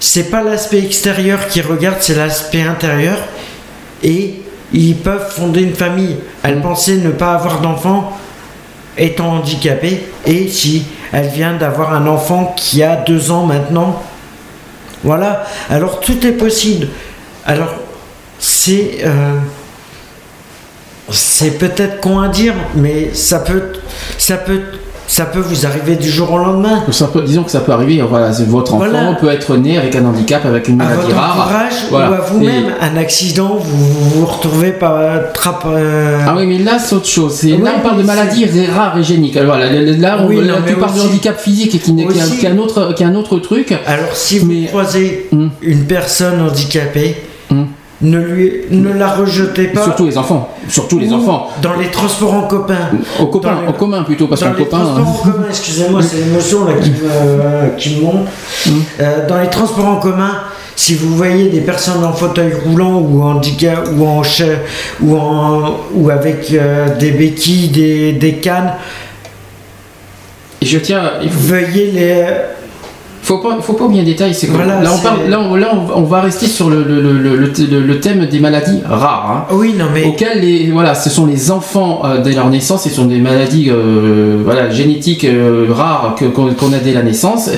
c'est 0.00 0.30
pas 0.30 0.42
l'aspect 0.42 0.78
extérieur 0.78 1.48
qui 1.48 1.60
regarde, 1.60 1.96
c'est 2.00 2.14
l'aspect 2.14 2.62
intérieur. 2.62 3.18
Et 4.02 4.42
ils 4.72 4.96
peuvent 4.96 5.30
fonder 5.30 5.62
une 5.62 5.74
famille. 5.74 6.16
Elle 6.42 6.60
pensait 6.60 6.96
ne 6.96 7.10
pas 7.10 7.34
avoir 7.34 7.60
d'enfant 7.60 8.16
étant 8.98 9.30
handicapée 9.36 10.08
et 10.26 10.48
si 10.48 10.84
elle 11.12 11.28
vient 11.28 11.54
d'avoir 11.54 11.94
un 11.94 12.06
enfant 12.06 12.54
qui 12.56 12.82
a 12.82 12.96
deux 12.96 13.30
ans 13.30 13.46
maintenant, 13.46 14.02
voilà. 15.04 15.44
Alors 15.70 16.00
tout 16.00 16.26
est 16.26 16.32
possible. 16.32 16.88
Alors 17.46 17.74
c'est 18.38 18.98
euh, 19.04 19.38
c'est 21.10 21.58
peut-être 21.58 22.00
con 22.00 22.20
à 22.20 22.28
dire, 22.28 22.54
mais 22.74 23.14
ça 23.14 23.38
peut 23.38 23.72
ça 24.18 24.36
peut 24.36 24.62
ça 25.08 25.24
peut 25.24 25.40
vous 25.40 25.66
arriver 25.66 25.96
du 25.96 26.08
jour 26.08 26.30
au 26.32 26.38
lendemain. 26.38 26.84
Ça 26.92 27.06
peut- 27.08 27.22
disons 27.22 27.42
que 27.42 27.50
ça 27.50 27.60
peut 27.60 27.72
arriver. 27.72 28.00
Voilà, 28.08 28.30
votre 28.46 28.74
enfant 28.74 28.84
Voilà. 28.88 29.14
peut 29.20 29.30
être 29.30 29.56
né 29.56 29.76
avec 29.78 29.96
un 29.96 30.04
handicap, 30.04 30.44
avec 30.46 30.68
une 30.68 30.80
À 30.80 30.84
maladie 30.84 31.02
votre 31.06 31.16
rare. 31.16 31.40
entourage 31.40 31.72
Voilà. 31.90 32.10
ou 32.10 32.14
à 32.14 32.20
vous-même, 32.20 32.64
Et- 32.66 32.84
un 32.84 32.96
accident, 32.96 33.56
vous 33.58 34.20
vous 34.20 34.26
retrouvez 34.26 34.70
par 34.72 35.00
trappe. 35.32 35.64
euh, 35.66 36.18
Ah 36.26 36.34
oui, 36.36 36.46
mais 36.46 36.58
là, 36.58 36.78
c'est 36.78 36.94
autre 36.94 37.08
chose. 37.08 37.34
C'est- 37.34 37.56
là, 37.56 37.72
on 37.78 37.80
parle 37.80 37.96
de 37.96 38.02
mais 38.02 38.06
maladies 38.06 38.46
rares 38.66 38.96
et 38.98 39.02
géniques. 39.02 39.36
Alors, 39.36 39.56
voilà, 39.56 39.72
là, 39.72 40.18
on- 40.22 40.26
Oui, 40.28 40.44
là, 40.44 40.54
mais 40.64 40.72
parles 40.74 40.94
de 40.94 41.00
handicap 41.00 41.40
physique 41.40 41.74
et 41.74 41.78
qui, 41.78 41.92
n'est- 41.92 42.06
qui, 42.06 42.18
est 42.18 42.20
un- 42.22 42.24
aussi- 42.26 42.38
qui 42.38 42.46
un 42.46 42.58
autre, 42.58 42.92
qui 42.94 43.02
est 43.02 43.06
un 43.06 43.14
autre 43.14 43.38
truc. 43.38 43.74
Alors, 43.86 44.14
si 44.14 44.38
vous 44.38 44.52
croisez 44.68 45.26
Hmm. 45.32 45.48
une 45.62 45.84
personne 45.84 46.40
handicapée, 46.42 47.16
ne, 48.00 48.18
lui, 48.20 48.52
ne 48.70 48.92
la 48.92 49.14
rejetez 49.14 49.68
pas. 49.68 49.82
Surtout 49.82 50.06
les 50.06 50.18
enfants. 50.18 50.48
Surtout 50.68 50.98
les 50.98 51.12
enfants. 51.12 51.50
Dans 51.62 51.74
les 51.74 51.90
transports 51.90 52.34
en 52.34 52.42
commun. 52.42 52.90
Au 53.18 53.26
copain, 53.26 53.58
en 53.66 53.72
commun 53.72 54.02
plutôt, 54.04 54.28
parce 54.28 54.40
Dans 54.40 54.52
qu'en 54.52 54.58
les 54.58 54.64
copain. 54.64 54.78
transports 54.78 55.08
en 55.08 55.32
commun, 55.32 55.46
excusez-moi, 55.48 56.00
c'est 56.02 56.18
l'émotion 56.18 56.64
là 56.64 56.74
qui 56.74 56.90
me, 56.90 57.76
qui 57.76 58.00
monte. 58.00 58.26
Mm. 58.66 58.70
Euh, 59.00 59.26
dans 59.26 59.40
les 59.40 59.50
transports 59.50 59.86
en 59.86 59.96
commun, 59.96 60.32
si 60.76 60.94
vous 60.94 61.16
voyez 61.16 61.48
des 61.48 61.60
personnes 61.60 62.04
en 62.04 62.12
fauteuil 62.12 62.52
roulant 62.64 63.00
ou 63.00 63.20
en 63.22 63.36
handicap 63.36 63.88
ou 63.96 64.06
en 64.06 64.22
ou 65.02 65.16
en 65.16 65.76
ou 65.92 66.08
avec 66.10 66.52
euh, 66.52 66.96
des 66.98 67.10
béquilles, 67.10 68.14
des, 68.16 68.34
cannes, 68.34 68.74
je 70.62 70.78
tiens. 70.78 71.14
Veuillez 71.24 71.90
les. 71.90 72.24
Faut 73.28 73.38
pas, 73.38 73.58
faut 73.60 73.74
pas 73.74 73.84
oublier 73.84 74.00
un 74.00 74.04
détail, 74.06 74.32
c'est 74.34 74.46
que 74.46 74.52
Voilà, 74.52 74.80
là, 74.80 74.90
on 74.92 74.96
c'est- 74.96 75.02
parle, 75.04 75.28
là, 75.28 75.38
on, 75.40 75.54
là, 75.54 75.68
on 75.72 75.84
va- 75.84 75.94
on 75.98 76.02
va 76.02 76.20
rester 76.22 76.46
sur 76.46 76.70
le, 76.70 76.82
le, 76.82 77.00
le, 77.02 77.12
le, 77.12 77.36
le- 77.36 77.80
le 77.80 78.00
thème 78.00 78.24
des 78.26 78.40
maladies 78.40 78.80
rares. 78.88 79.30
hein. 79.50 79.54
Oui, 79.54 79.74
non 79.78 79.84
mais. 79.92 80.04
auxquelles 80.06 80.40
les 80.40 80.70
voilà 80.70 80.94
ce 80.94 81.10
sont 81.10 81.26
les 81.26 81.50
enfants 81.50 82.02
euh, 82.04 82.22
dès 82.22 82.32
leur 82.32 82.48
naissance 82.48 82.84
ce 82.84 82.90
sont 82.90 83.04
des 83.04 83.18
maladies 83.18 83.68
euh, 83.70 84.38
voilà 84.44 84.70
génétiques 84.70 85.24
euh, 85.24 85.66
rares 85.70 86.14
qu'on 86.34 86.72
a 86.72 86.78
dès 86.78 86.92
la 86.92 87.02
naissance 87.02 87.50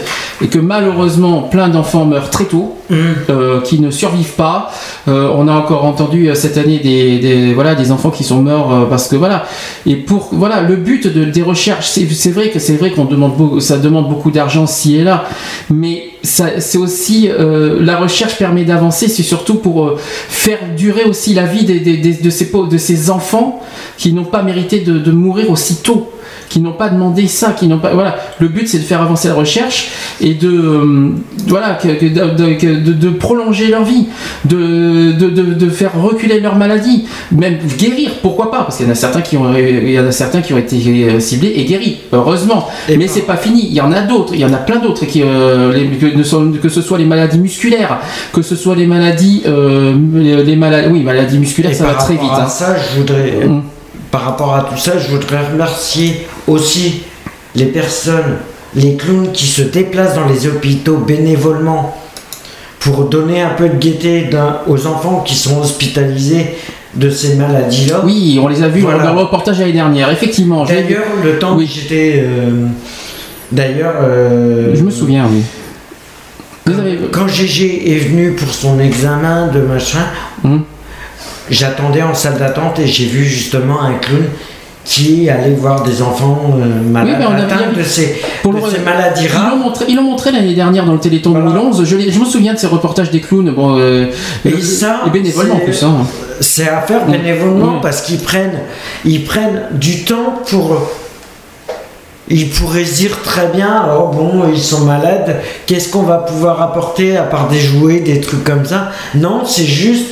et 0.43 0.49
que 0.49 0.59
malheureusement 0.59 1.43
plein 1.43 1.69
d'enfants 1.69 2.05
meurent 2.05 2.31
très 2.31 2.45
tôt 2.45 2.77
Mm. 2.91 3.63
qui 3.63 3.79
ne 3.79 3.93
survivent 3.93 4.35
pas 4.35 4.69
on 5.07 5.47
a 5.47 5.53
encore 5.53 5.85
entendu 5.85 6.29
cette 6.35 6.59
année 6.59 6.81
des, 6.81 7.21
des- 7.21 7.55
voilà 7.55 7.77
des 7.77 7.93
enfants 7.93 8.11
qui 8.11 8.25
sont 8.25 8.43
morts 8.43 8.89
parce 8.91 9.07
que 9.07 9.15
voilà 9.15 9.45
et 9.87 9.95
pour 9.95 10.31
voilà 10.33 10.61
le 10.61 10.75
but 10.75 11.07
de, 11.07 11.25
des 11.25 11.43
recherches 11.43 11.89
c'est 11.89 12.05
c'est 12.11 12.33
vrai 12.33 12.49
que 12.51 12.59
c'est 12.59 12.75
vrai 12.75 12.91
qu'on 12.91 13.05
demande 13.05 13.37
beaucoup, 13.37 13.61
ça 13.61 13.77
demande 13.79 14.09
beaucoup 14.09 14.33
d'argent 14.33 14.67
ci 14.67 14.97
et 14.97 15.05
là 15.05 15.23
mais 15.69 16.11
c'est 16.23 16.79
aussi 16.79 17.29
euh, 17.29 17.79
la 17.83 17.97
recherche 17.99 18.37
permet 18.37 18.65
d'avancer 18.65 19.09
c'est 19.09 19.23
surtout 19.23 19.57
pour 19.57 19.87
euh, 19.87 19.97
faire 19.99 20.59
durer 20.77 21.05
aussi 21.05 21.35
la 21.35 21.45
vie 21.45 21.65
des- 21.65 21.81
de, 21.81 22.31
ces, 22.31 22.51
de 22.71 22.79
ces 22.79 23.11
enfants 23.11 23.61
qui 23.99 24.13
n'ont 24.13 24.25
pas 24.25 24.43
mérité 24.43 24.81
de, 24.81 24.99
de 24.99 25.11
mourir 25.13 25.51
aussi 25.51 25.77
tôt 25.83 26.11
qui 26.51 26.61
n'ont 26.61 26.73
pas 26.73 26.91
demandé 26.91 27.27
ça, 27.29 27.53
qui 27.59 27.67
n'ont 27.69 27.79
pas 27.79 27.95
voilà. 27.95 28.17
Le 28.41 28.49
but 28.49 28.69
c'est 28.69 28.79
de 28.79 28.83
faire 28.83 29.01
avancer 29.01 29.29
la 29.29 29.35
recherche 29.35 29.89
et 30.21 30.35
de 30.35 30.49
euh, 30.51 31.11
voilà 31.47 31.79
de, 31.83 31.91
de- 31.93 32.55
que- 32.55 32.67
de- 32.67 32.93
de 32.93 33.09
prolonger 33.11 33.69
leur 33.69 33.85
vie, 33.85 34.09
de, 34.45 35.13
de, 35.13 35.71
faire 35.71 35.93
reculer 36.01 36.41
leur 36.41 36.57
maladie, 36.57 37.07
même 37.33 37.57
guérir. 37.79 38.11
Pourquoi 38.21 38.51
pas 38.51 38.59
Parce 38.65 38.77
qu'il 38.77 38.87
y 38.87 38.89
en 38.89 38.93
a 38.93 38.97
certains 38.97 39.23
qui 39.23 39.37
ont 39.37 39.55
il 39.57 39.91
y 39.93 39.99
en 39.99 40.07
a 40.07 40.13
certains 40.13 40.43
qui 40.43 40.53
ont 40.53 40.59
été 40.59 40.77
euh, 41.05 41.21
ciblés 41.21 41.53
et 41.57 41.65
guéris. 41.65 41.99
Heureusement. 42.13 42.69
Mais 42.89 43.07
c'est 43.07 43.23
pas 43.23 43.37
fini. 43.37 43.67
Il 43.69 43.75
y 43.75 43.81
en 43.81 43.93
a 43.93 44.01
d'autres. 44.03 44.35
Il 44.35 44.41
y 44.41 44.45
en 44.45 44.53
a 44.53 44.59
plein 44.59 44.81
d'autres 44.81 45.07
qui 45.07 45.23
euh, 45.23 45.73
les- 45.73 45.87
que, 45.97 46.07
ne 46.17 46.23
sont- 46.23 46.53
que 46.61 46.69
ce 46.69 46.83
soit 46.83 46.99
les 46.99 47.05
maladies 47.05 47.39
musculaires, 47.39 48.01
que 48.33 48.43
ce 48.43 48.57
soit 48.57 48.75
les 48.75 48.87
maladies 48.87 49.43
euh, 49.47 49.95
les, 50.15 50.43
les 50.45 50.57
maladies 50.57 50.89
oui 50.93 51.01
maladies 51.03 51.39
musculaires 51.39 51.71
Et 51.71 51.75
ça 51.75 51.85
va 51.87 51.95
très 51.95 52.15
vite. 52.15 52.23
à 52.33 52.45
hein. 52.45 52.49
ça, 52.49 52.75
je 52.77 52.99
voudrais, 52.99 53.47
Mm. 53.47 53.63
Par 54.11 54.23
rapport 54.23 54.55
à 54.55 54.63
tout 54.71 54.77
ça, 54.79 54.99
je 54.99 55.09
voudrais 55.09 55.47
remercier 55.53 56.27
aussi 56.47 57.03
les 57.55 57.67
personnes, 57.67 58.39
les 58.75 58.97
clowns 58.97 59.31
qui 59.33 59.47
se 59.47 59.63
déplacent 59.63 60.15
dans 60.17 60.27
les 60.27 60.47
hôpitaux 60.47 60.97
bénévolement 60.99 61.97
pour 62.81 63.05
donner 63.05 63.43
un 63.43 63.51
peu 63.51 63.69
de 63.69 63.77
gaieté 63.77 64.29
aux 64.67 64.87
enfants 64.87 65.23
qui 65.27 65.35
sont 65.35 65.61
hospitalisés 65.61 66.47
de 66.95 67.09
ces 67.11 67.37
maladies-là. 67.37 68.01
Oui, 68.05 68.41
on 68.43 68.49
les 68.49 68.63
a 68.63 68.69
vus 68.69 68.81
Voilà. 68.81 69.05
dans 69.05 69.13
le 69.15 69.21
reportage 69.21 69.61
l'année 69.61 69.73
dernière. 69.75 70.11
Effectivement. 70.11 70.65
D'ailleurs, 70.65 71.05
le 71.23 71.39
temps 71.39 71.57
que 71.57 71.65
j'étais. 71.65 72.25
euh, 72.25 72.67
D'ailleurs. 73.53 73.95
euh, 74.03 74.75
Je 74.75 74.83
me 74.83 74.91
souviens, 74.91 75.29
oui. 75.31 75.43
Quand 77.13 77.27
Gégé 77.29 77.95
est 77.95 77.99
venu 77.99 78.33
pour 78.33 78.53
son 78.53 78.79
examen 78.81 79.49
de 79.49 79.61
machin, 79.61 80.05
Hum. 80.45 80.63
J'attendais 81.51 82.03
en 82.03 82.15
salle 82.15 82.39
d'attente 82.39 82.79
et 82.79 82.87
j'ai 82.87 83.07
vu 83.07 83.25
justement 83.25 83.83
un 83.83 83.95
clown 83.95 84.25
qui 84.85 85.29
allait 85.29 85.53
voir 85.53 85.83
des 85.83 86.01
enfants 86.01 86.55
euh, 86.59 86.81
malades 86.91 87.17
mais 87.19 87.27
on 87.27 87.33
a 87.33 87.43
atteints 87.45 87.73
de 87.77 87.83
ces, 87.83 88.21
Pour 88.43 88.55
de 88.55 88.61
le- 88.61 88.71
ces 88.71 88.79
maladies 88.81 89.25
Ils 89.27 89.31
rares. 89.31 89.51
l'ont 89.51 89.57
montré, 89.65 89.85
ils 89.89 89.95
l'ont 89.97 90.03
montré 90.03 90.33
l'année 90.33 90.55
dernière 90.55 90.87
dans 90.87 90.95
le 90.95 90.99
Téléthon 90.99 91.31
2011. 91.33 91.85
Je, 91.85 92.19
me 92.19 92.25
souviien 92.25 92.55
de 92.55 92.59
ces 92.59 92.67
reportages 92.67 93.11
des 93.11 93.21
clowns. 93.21 93.51
Bon, 93.51 93.77
euh, 93.79 94.07
Et 94.47 94.49
et, 94.49 94.63
ça, 94.63 95.03
et 95.07 95.11
bénévolement 95.11 95.55
en 95.55 95.59
c'est- 95.59 95.65
plus. 95.65 95.83
hein. 95.83 95.97
C'est 96.41 96.69
à 96.69 96.81
faire 96.81 97.05
bénévolement 97.07 97.81
parce 97.83 98.01
qu'ils 98.01 98.21
prennent, 98.21 98.59
ils 99.05 99.23
prennent 99.25 99.65
du 99.73 100.05
temps 100.05 100.41
pour. 100.49 100.81
Ils 102.33 102.49
pourraient 102.49 102.85
se 102.85 102.95
dire 102.97 103.21
très 103.23 103.49
bien, 103.49 103.87
oh 103.99 104.09
bon, 104.15 104.45
ils 104.53 104.61
sont 104.63 104.85
malades, 104.85 105.41
qu'est-ce 105.67 105.89
qu'on 105.89 106.03
va 106.05 106.19
pouvoir 106.19 106.63
apporter 106.63 107.17
à 107.17 107.25
part 107.25 107.49
des 107.49 107.59
jouets, 107.59 108.01
des 108.01 108.21
trucs 108.21 108.45
comme 108.45 108.65
ça? 108.65 108.93
Non, 109.17 109.43
c'est 109.45 109.65
juste 109.65 110.07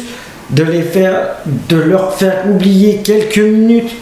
de 0.51 1.77
leur 1.77 2.15
faire 2.15 2.44
oublier 2.49 3.02
quelques 3.05 3.39
minutes, 3.39 3.93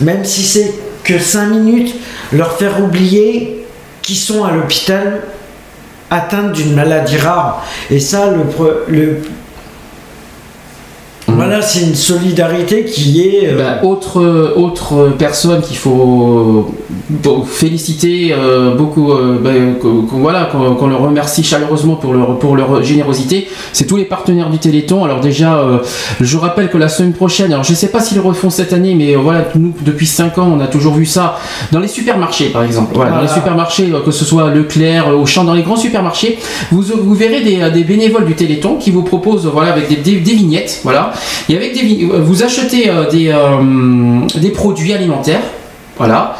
même 0.00 0.24
si 0.24 0.42
c'est 0.42 0.72
que 1.04 1.18
5 1.18 1.46
minutes, 1.46 1.94
leur 2.32 2.56
faire 2.58 2.82
oublier 2.82 3.66
qu'ils 4.02 4.16
sont 4.16 4.44
à 4.44 4.52
l'hôpital 4.52 5.20
atteints 6.10 6.50
d'une 6.50 6.74
maladie 6.74 7.16
rare. 7.18 7.64
Et 7.90 8.00
ça, 8.00 8.32
le 8.88 9.18
voilà, 11.28 11.62
c'est 11.62 11.80
une 11.86 11.94
solidarité 11.94 12.84
qui 12.84 13.20
est. 13.26 13.48
euh, 13.48 13.56
Bah, 13.58 13.86
autre, 13.86 14.20
euh, 14.20 14.52
autre 14.56 15.12
personne 15.18 15.60
qu'il 15.62 15.76
faut 15.76 16.72
bon, 17.10 17.42
féliciter 17.42 18.32
euh, 18.36 18.74
beaucoup, 18.74 19.12
euh, 19.12 19.38
bah, 19.42 19.50
qu'on- 19.80 20.02
qu'on- 20.02 20.18
voilà, 20.18 20.46
qu'on 20.46 20.86
le 20.88 20.96
remercie 20.96 21.42
chaleureusement 21.44 21.94
pour 21.94 22.12
leur, 22.12 22.38
pour 22.38 22.56
leur 22.56 22.82
générosité, 22.82 23.48
c'est 23.72 23.86
tous 23.86 23.96
les 23.96 24.04
partenaires 24.04 24.50
du 24.50 24.58
Téléthon. 24.58 25.04
Alors 25.04 25.20
déjà, 25.20 25.58
euh, 25.58 25.78
je 26.20 26.36
rappelle 26.36 26.68
que 26.70 26.78
la 26.78 26.88
semaine 26.88 27.12
prochaine, 27.12 27.52
alors 27.52 27.64
je 27.64 27.70
ne 27.72 27.76
sais 27.76 27.88
pas 27.88 28.00
s'ils 28.00 28.16
le 28.18 28.22
refont 28.22 28.50
cette 28.50 28.72
année, 28.72 28.94
mais 28.94 29.14
euh, 29.14 29.18
voilà, 29.18 29.44
nous 29.54 29.72
depuis 29.82 30.06
5 30.06 30.38
ans, 30.38 30.52
on 30.56 30.60
a 30.60 30.66
toujours 30.66 30.94
vu 30.94 31.06
ça 31.06 31.38
dans 31.70 31.80
les 31.80 31.88
supermarchés 31.88 32.46
par 32.46 32.64
exemple. 32.64 32.92
Voilà, 32.94 33.12
Dans 33.12 33.22
les 33.22 33.28
supermarchés, 33.28 33.90
euh, 33.92 34.00
que 34.00 34.10
ce 34.10 34.24
soit 34.24 34.50
Leclerc, 34.50 35.08
euh, 35.08 35.12
Auchan, 35.16 35.44
dans 35.44 35.54
les 35.54 35.62
grands 35.62 35.76
supermarchés, 35.76 36.38
vous, 36.70 36.82
vous 36.82 37.14
verrez 37.14 37.42
des, 37.42 37.60
euh, 37.60 37.70
des 37.70 37.84
bénévoles 37.84 38.24
du 38.26 38.34
Téléthon 38.34 38.76
qui 38.76 38.90
vous 38.90 39.02
proposent 39.02 39.46
voilà, 39.46 39.72
avec 39.72 39.88
des, 39.88 39.96
des- 39.96 40.20
des 40.20 40.32
vignettes. 40.34 40.80
Voilà. 40.82 41.11
Et 41.48 41.56
avec 41.56 41.74
des 41.74 41.80
vign- 41.82 42.10
vous 42.20 42.42
achetez 42.42 42.88
euh, 42.90 43.08
des, 43.10 43.28
euh, 43.28 44.26
des 44.40 44.50
produits 44.50 44.92
alimentaires. 44.92 45.42
Voilà. 45.98 46.36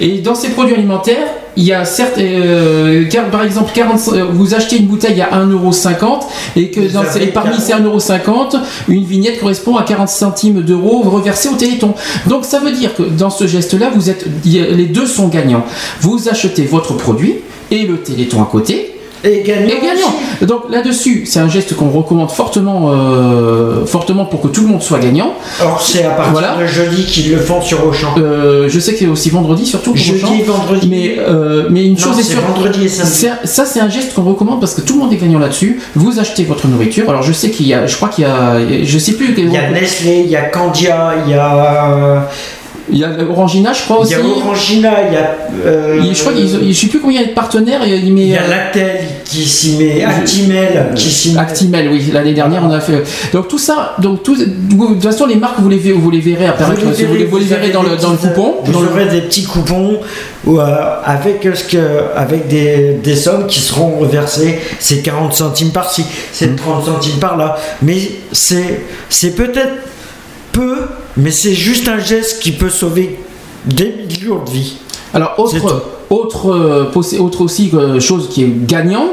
Et 0.00 0.18
dans 0.18 0.34
ces 0.34 0.50
produits 0.50 0.74
alimentaires, 0.74 1.26
il 1.56 1.64
y 1.64 1.72
a 1.72 1.84
certes, 1.84 2.16
euh, 2.18 3.04
par 3.30 3.44
exemple, 3.44 3.70
40, 3.74 4.00
euh, 4.14 4.24
vous 4.32 4.54
achetez 4.54 4.76
une 4.78 4.86
bouteille 4.86 5.20
à 5.20 5.30
1,50€ 5.36 6.22
et 6.56 6.70
que 6.70 6.80
dans 6.80 7.02
ces- 7.02 7.16
avez 7.22 7.26
parmi 7.26 7.60
ces 7.60 7.72
1,50€, 7.74 8.56
une 8.88 9.04
vignette 9.04 9.38
correspond 9.40 9.76
à 9.76 9.82
40 9.82 10.08
centimes 10.08 10.62
d'euros 10.62 11.02
reversés 11.04 11.48
au 11.50 11.56
Téléthon. 11.56 11.94
Donc 12.26 12.44
ça 12.46 12.58
veut 12.60 12.72
dire 12.72 12.94
que 12.94 13.02
dans 13.02 13.28
ce 13.30 13.46
geste-là, 13.46 13.90
vous 13.94 14.08
êtes, 14.08 14.24
les 14.44 14.86
deux 14.86 15.06
sont 15.06 15.28
gagnants. 15.28 15.64
Vous 16.00 16.28
achetez 16.30 16.62
votre 16.64 16.94
produit 16.96 17.36
et 17.70 17.82
le 17.86 17.98
Téléthon 17.98 18.40
à 18.42 18.46
côté. 18.50 18.88
Et 19.24 19.42
gagnant. 19.42 19.66
Et 19.68 19.80
gagnant. 19.80 20.14
Donc 20.42 20.62
là-dessus, 20.70 21.24
c'est 21.26 21.38
un 21.40 21.48
geste 21.48 21.74
qu'on 21.76 21.88
recommande 21.90 22.30
fortement, 22.30 22.90
euh, 22.92 23.86
fortement 23.86 24.24
pour 24.24 24.40
que 24.40 24.48
tout 24.48 24.62
le 24.62 24.68
monde 24.68 24.82
soit 24.82 24.98
gagnant. 24.98 25.34
Alors 25.60 25.80
c'est 25.80 26.04
à 26.04 26.10
partir 26.10 26.32
Voilà. 26.32 26.56
de 26.60 26.66
jeudi 26.66 27.04
qu'ils 27.06 27.30
le 27.32 27.38
font 27.38 27.60
sur 27.60 27.86
Auchan. 27.86 28.14
Euh, 28.18 28.68
je 28.68 28.80
sais 28.80 28.94
qu'il 28.94 29.06
y 29.06 29.10
a 29.10 29.12
aussi 29.12 29.30
vendredi, 29.30 29.64
surtout 29.66 29.90
pour 29.92 30.00
Jeudi, 30.02 30.22
Auchan. 30.24 30.52
vendredi. 30.52 30.88
Mais, 30.90 31.16
euh, 31.18 31.68
mais 31.70 31.84
une 31.86 31.92
Non, 31.92 31.98
chose 31.98 32.18
est 32.18 32.22
c'est 32.22 32.32
sûre. 32.32 32.42
vendredi 32.42 32.84
et 32.84 32.88
samedi. 32.88 33.12
c'est- 33.12 33.46
Ça, 33.46 33.64
c'est 33.66 33.80
un 33.80 33.88
geste 33.88 34.14
qu'on 34.14 34.22
recommande 34.24 34.60
parce 34.60 34.74
que 34.74 34.80
tout 34.80 34.94
le 34.94 35.00
monde 35.00 35.12
est 35.12 35.16
gagnant 35.16 35.38
là-dessus. 35.38 35.80
Vous 35.94 36.18
achetez 36.18 36.44
votre 36.44 36.66
nourriture. 36.66 37.08
Alors, 37.08 37.22
je 37.22 37.32
sais 37.32 37.50
qu'il 37.50 37.66
y 37.68 37.74
a, 37.74 37.86
je 37.86 37.94
crois 37.96 38.08
qu'il 38.08 38.24
y 38.24 38.26
a, 38.26 38.56
je 38.84 38.98
sais 38.98 39.12
plus. 39.12 39.34
Il 39.36 39.52
y 39.52 39.56
a 39.56 39.70
Nestlé, 39.70 40.22
il 40.24 40.30
y 40.30 40.36
a 40.36 40.42
Candia, 40.42 41.14
il 41.26 41.30
y 41.30 41.34
a. 41.34 42.28
Il 42.90 42.98
y 42.98 43.04
a 43.04 43.10
Orangina, 43.30 43.72
je 43.72 43.82
crois 43.82 43.98
Il 44.00 44.02
aussi. 44.02 44.12
y 44.12 44.14
a 44.16 44.20
Orangina, 44.44 44.90
il 45.08 45.14
y 45.14 45.16
a. 45.16 45.36
euh, 45.66 46.00
Il- 46.02 46.14
je 46.14 46.20
crois 46.20 46.32
qu'ils, 46.32 46.56
ont- 46.56 46.60
je 46.66 46.72
sais 46.72 46.88
plus 46.88 46.98
combien 46.98 47.20
il 47.20 47.22
y 47.22 47.26
a 47.26 47.28
de 47.28 47.34
partenaires. 47.34 47.80
mais 47.84 47.98
Il 47.98 48.26
y 48.28 48.36
a 48.36 48.46
Lactel 48.48 49.00
qui 49.24 49.44
s'y 49.44 49.76
met, 49.76 50.02
Actimel 50.04 50.90
qui 50.96 51.10
s'y 51.10 51.32
met. 51.32 51.38
Actimel, 51.38 51.88
oui. 51.90 52.10
L'année 52.12 52.34
dernière, 52.34 52.62
on 52.64 52.70
a 52.72 52.80
fait. 52.80 53.02
Donc 53.32 53.48
tout 53.48 53.58
ça, 53.58 53.94
donc 54.00 54.22
tout, 54.24 54.36
de 54.36 54.44
toute 54.44 55.02
façon, 55.02 55.26
les 55.26 55.36
marques, 55.36 55.60
vous 55.60 55.68
les, 55.68 55.76
verrez- 55.78 55.96
vous 55.98 56.10
les 56.10 56.20
verrez 56.20 56.46
apparaître. 56.46 56.80
Vous 56.80 56.90
les 56.90 56.94
si 56.96 57.04
vous 57.04 57.12
les, 57.12 57.18
verrez, 57.20 57.30
vous 57.30 57.38
les 57.38 57.44
verrez 57.44 57.70
dans 57.70 57.82
le, 57.84 57.96
dans 57.96 58.10
le 58.10 58.16
coupon. 58.16 58.56
Vous 58.64 58.72
dans 58.72 58.80
le- 58.80 58.88
aurez 58.88 59.06
des 59.06 59.20
petits 59.22 59.44
coupons 59.44 60.00
ou, 60.44 60.58
euh, 60.58 60.64
avec, 61.04 61.46
ce 61.54 61.64
que, 61.64 61.78
avec 62.16 62.48
des, 62.48 62.94
des 63.02 63.14
sommes 63.16 63.46
qui 63.46 63.60
seront 63.60 63.98
reversées. 64.00 64.58
C'est 64.80 65.02
40 65.02 65.32
centimes 65.34 65.70
par-ci, 65.70 66.04
c'est 66.32 66.56
30 66.56 66.84
centimes 66.86 67.18
par-là. 67.20 67.56
Mais 67.82 67.96
c'est 68.32 69.34
peut-être 69.36 69.72
peu, 70.52 70.76
mais 71.16 71.30
c'est 71.30 71.54
juste 71.54 71.88
un 71.88 71.98
geste 71.98 72.40
qui 72.42 72.52
peut 72.52 72.70
sauver 72.70 73.18
des 73.66 73.94
millions 74.08 74.42
de 74.44 74.50
vies. 74.50 74.74
Alors 75.14 75.34
autre, 75.38 75.84
autre, 76.10 76.50
euh, 76.50 77.18
autre 77.20 77.40
aussi 77.42 77.70
euh, 77.74 78.00
chose 78.00 78.28
qui 78.30 78.42
est 78.44 78.52
gagnant, 78.66 79.06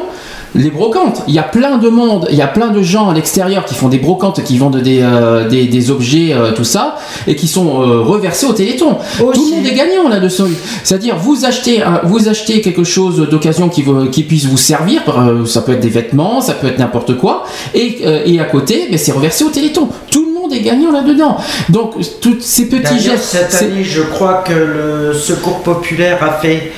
Les 0.56 0.72
brocantes, 0.72 1.22
il 1.28 1.36
y 1.36 1.38
a 1.40 1.44
plein 1.44 1.78
de 1.78 1.90
monde, 1.90 2.26
il 2.32 2.36
y 2.36 2.42
a 2.42 2.48
plein 2.48 2.69
de 2.69 2.82
gens 2.82 3.08
à 3.10 3.14
l'extérieur 3.14 3.66
qui 3.66 3.76
font 3.76 3.88
des 3.88 4.00
brocantes, 4.00 4.44
qui 4.44 4.58
vendent 4.58 4.82
des, 4.82 5.00
euh, 5.03 5.48
des, 5.48 5.68
des 5.68 5.92
objets, 5.92 6.34
euh, 6.34 6.53
tout 6.56 6.64
ça, 6.64 6.95
et 7.28 7.36
qui 7.36 7.48
sont 7.48 7.68
euh, 7.84 8.02
reversés 8.02 8.48
au 8.48 8.53
Téléthon. 8.53 8.98
Tout 9.19 9.32
le 9.32 9.58
monde 9.58 9.66
est 9.68 9.76
gagnant 9.76 10.10
là-dessus. 10.10 10.56
C'est-à-dire, 10.84 11.18
vous 11.18 11.45
achetez, 11.45 11.84
un- 11.84 12.02
vous 12.03 12.30
achetez 12.30 12.61
quelque 12.61 12.84
chose 12.84 13.28
d'occasion 13.30 13.69
qui, 13.69 13.84
qui 14.11 14.24
puisse 14.24 14.45
vous 14.48 14.58
servir, 14.58 15.03
ça 15.45 15.61
peut 15.61 15.74
être 15.74 15.82
des 15.82 15.90
vêtements, 16.00 16.42
ça 16.42 16.53
peut 16.56 16.66
être 16.68 16.80
n'importe 16.80 17.16
quoi, 17.18 17.44
et, 17.76 18.02
et 18.26 18.40
à 18.40 18.45
côté, 18.45 18.88
ben, 18.90 18.98
c'est 18.98 19.11
reversé 19.11 19.44
au 19.44 19.50
Téléthon. 19.52 19.88
Tout 20.10 20.28
monde 20.50 20.58
est 20.58 20.61
gagnant 20.61 20.92
là-dedans. 20.92 21.38
Donc, 21.69 21.95
tous 22.22 22.42
ces 22.42 22.68
petits 22.68 23.00
gestes. 23.00 23.24
cette 23.24 23.56
année, 23.61 23.84
je 23.84 24.02
crois 24.02 24.44
que 24.45 24.53
le 24.53 25.14
Secours 25.14 25.61
Populaire 25.61 26.24
a 26.24 26.40
fait 26.40 26.72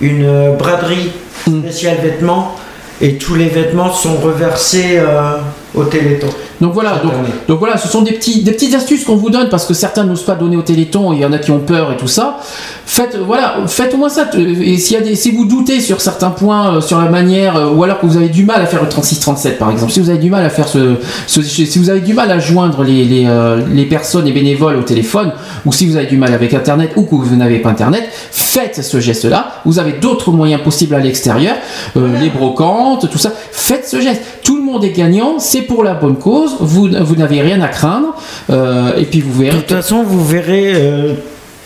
une 0.00 0.24
euh, 0.24 0.52
braderie 0.56 1.10
Hmm. 1.46 1.60
spéciale 1.60 1.98
vêtements 2.00 2.54
et 3.00 3.16
tous 3.16 3.34
les 3.34 3.46
vêtements 3.48 3.92
sont 3.92 4.16
reversés 4.18 4.96
euh, 4.98 5.38
au 5.74 5.84
Téléthon. 5.84 6.28
Donc 6.60 6.74
voilà, 6.74 7.00
donc, 7.02 7.12
donc 7.48 7.58
voilà, 7.58 7.76
ce 7.76 7.88
sont 7.88 8.02
des, 8.02 8.12
petits, 8.12 8.42
des 8.42 8.52
petites 8.52 8.74
astuces 8.74 9.04
qu'on 9.04 9.16
vous 9.16 9.30
donne 9.30 9.48
parce 9.48 9.64
que 9.66 9.74
certains 9.74 10.04
n'osent 10.04 10.24
pas 10.24 10.34
donner 10.34 10.56
au 10.56 10.62
Téléthon, 10.62 11.12
il 11.12 11.20
y 11.20 11.24
en 11.24 11.32
a 11.32 11.38
qui 11.38 11.50
ont 11.50 11.58
peur 11.60 11.92
et 11.92 11.96
tout 11.96 12.06
ça. 12.08 12.38
Faites, 12.86 13.16
voilà, 13.26 13.56
faites 13.66 13.94
au 13.94 13.96
moins 13.96 14.08
ça. 14.10 14.28
Et 14.36 14.76
s'il 14.76 14.94
y 14.96 15.00
a 15.00 15.02
des, 15.02 15.14
si 15.16 15.30
vous 15.32 15.44
doutez 15.46 15.80
sur 15.80 16.00
certains 16.00 16.30
points, 16.30 16.76
euh, 16.76 16.80
sur 16.80 17.00
la 17.00 17.08
manière, 17.08 17.56
euh, 17.56 17.70
ou 17.70 17.82
alors 17.84 17.98
que 18.00 18.06
vous 18.06 18.16
avez 18.16 18.28
du 18.28 18.44
mal 18.44 18.60
à 18.60 18.66
faire 18.66 18.82
le 18.82 18.88
36-37 18.88 19.56
par 19.56 19.70
exemple, 19.70 19.90
si 19.92 20.00
vous 20.00 20.10
avez 20.10 20.18
du 20.18 20.30
mal 20.30 20.44
à 20.44 20.50
faire 20.50 20.68
ce, 20.68 20.96
ce- 21.26 21.42
si 21.42 21.78
vous 21.78 21.88
avez 21.90 22.00
du 22.00 22.12
mal 22.14 22.30
à 22.30 22.38
joindre 22.38 22.84
les, 22.84 23.04
les, 23.04 23.24
euh, 23.26 23.60
les 23.72 23.86
personnes, 23.86 24.26
les 24.26 24.32
bénévoles 24.32 24.76
au 24.76 24.82
téléphone, 24.82 25.32
ou 25.64 25.72
si 25.72 25.86
vous 25.86 25.96
avez 25.96 26.06
du 26.06 26.16
mal 26.18 26.34
avec 26.34 26.52
Internet 26.54 26.90
ou 26.96 27.02
que 27.04 27.14
vous 27.14 27.34
n'avez 27.36 27.58
pas 27.60 27.70
Internet, 27.70 28.08
faites 28.30 28.82
ce 28.84 29.00
geste-là. 29.00 29.62
Vous 29.64 29.78
avez 29.78 29.92
d'autres 29.92 30.30
moyens 30.32 30.60
possibles 30.62 30.94
à 30.94 30.98
l'extérieur, 31.00 31.54
euh, 31.96 32.18
les 32.20 32.28
brocantes, 32.28 33.10
tout 33.10 33.18
ça. 33.18 33.32
Faites 33.52 33.88
ce 33.88 34.00
geste. 34.00 34.20
Tout 34.44 34.56
le 34.56 34.62
monde 34.62 34.84
est 34.84 34.90
gagnant, 34.90 35.38
c'est 35.38 35.61
pour 35.62 35.82
la 35.84 35.94
bonne 35.94 36.16
cause, 36.16 36.56
vous, 36.60 36.88
vous 37.00 37.16
n'avez 37.16 37.40
rien 37.42 37.60
à 37.60 37.68
craindre, 37.68 38.14
euh, 38.50 38.96
et 38.96 39.04
puis 39.04 39.20
vous 39.20 39.32
verrez. 39.40 39.56
De 39.56 39.60
toute 39.62 39.70
façon, 39.72 40.02
vous 40.02 40.24
verrez 40.24 40.72
euh, 40.74 41.14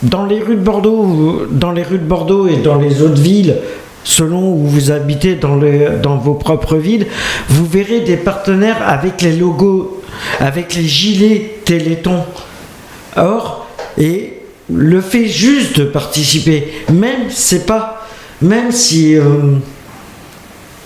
dans 0.02 0.24
les 0.26 0.40
rues 0.40 0.56
de 0.56 0.62
Bordeaux, 0.62 1.42
dans 1.50 1.72
les 1.72 1.82
rues 1.82 1.98
de 1.98 2.04
Bordeaux 2.04 2.46
et 2.48 2.56
dans 2.56 2.76
les 2.76 3.02
autres 3.02 3.20
villes, 3.20 3.56
selon 4.04 4.52
où 4.52 4.66
vous 4.66 4.90
habitez 4.90 5.34
dans, 5.34 5.56
le- 5.56 5.98
dans 6.02 6.16
vos 6.16 6.34
propres 6.34 6.76
villes, 6.76 7.06
vous 7.48 7.66
verrez 7.66 8.00
des 8.00 8.16
partenaires 8.16 8.78
avec 8.86 9.20
les 9.22 9.36
logos, 9.36 10.00
avec 10.40 10.74
les 10.74 10.84
gilets 10.84 11.58
Téléthon. 11.64 12.20
Or, 13.16 13.66
et 13.98 14.34
le 14.72 15.00
fait 15.00 15.26
juste 15.26 15.78
de 15.80 15.84
participer, 15.84 16.68
même 16.92 17.30
c'est 17.30 17.66
pas, 17.66 18.06
même 18.42 18.70
si, 18.72 19.16
euh, 19.16 19.22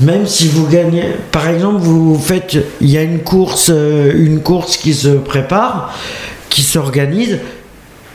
même 0.00 0.26
si 0.26 0.48
vous 0.48 0.66
gagnez, 0.66 1.04
par 1.30 1.48
exemple, 1.48 1.80
vous 1.80 2.18
faites, 2.18 2.56
il 2.80 2.90
y 2.90 2.96
a 2.96 3.02
une 3.02 3.20
course, 3.20 3.70
euh, 3.72 4.12
une 4.14 4.40
course 4.40 4.76
qui 4.76 4.94
se 4.94 5.08
prépare, 5.08 5.94
qui 6.48 6.62
s'organise, 6.62 7.38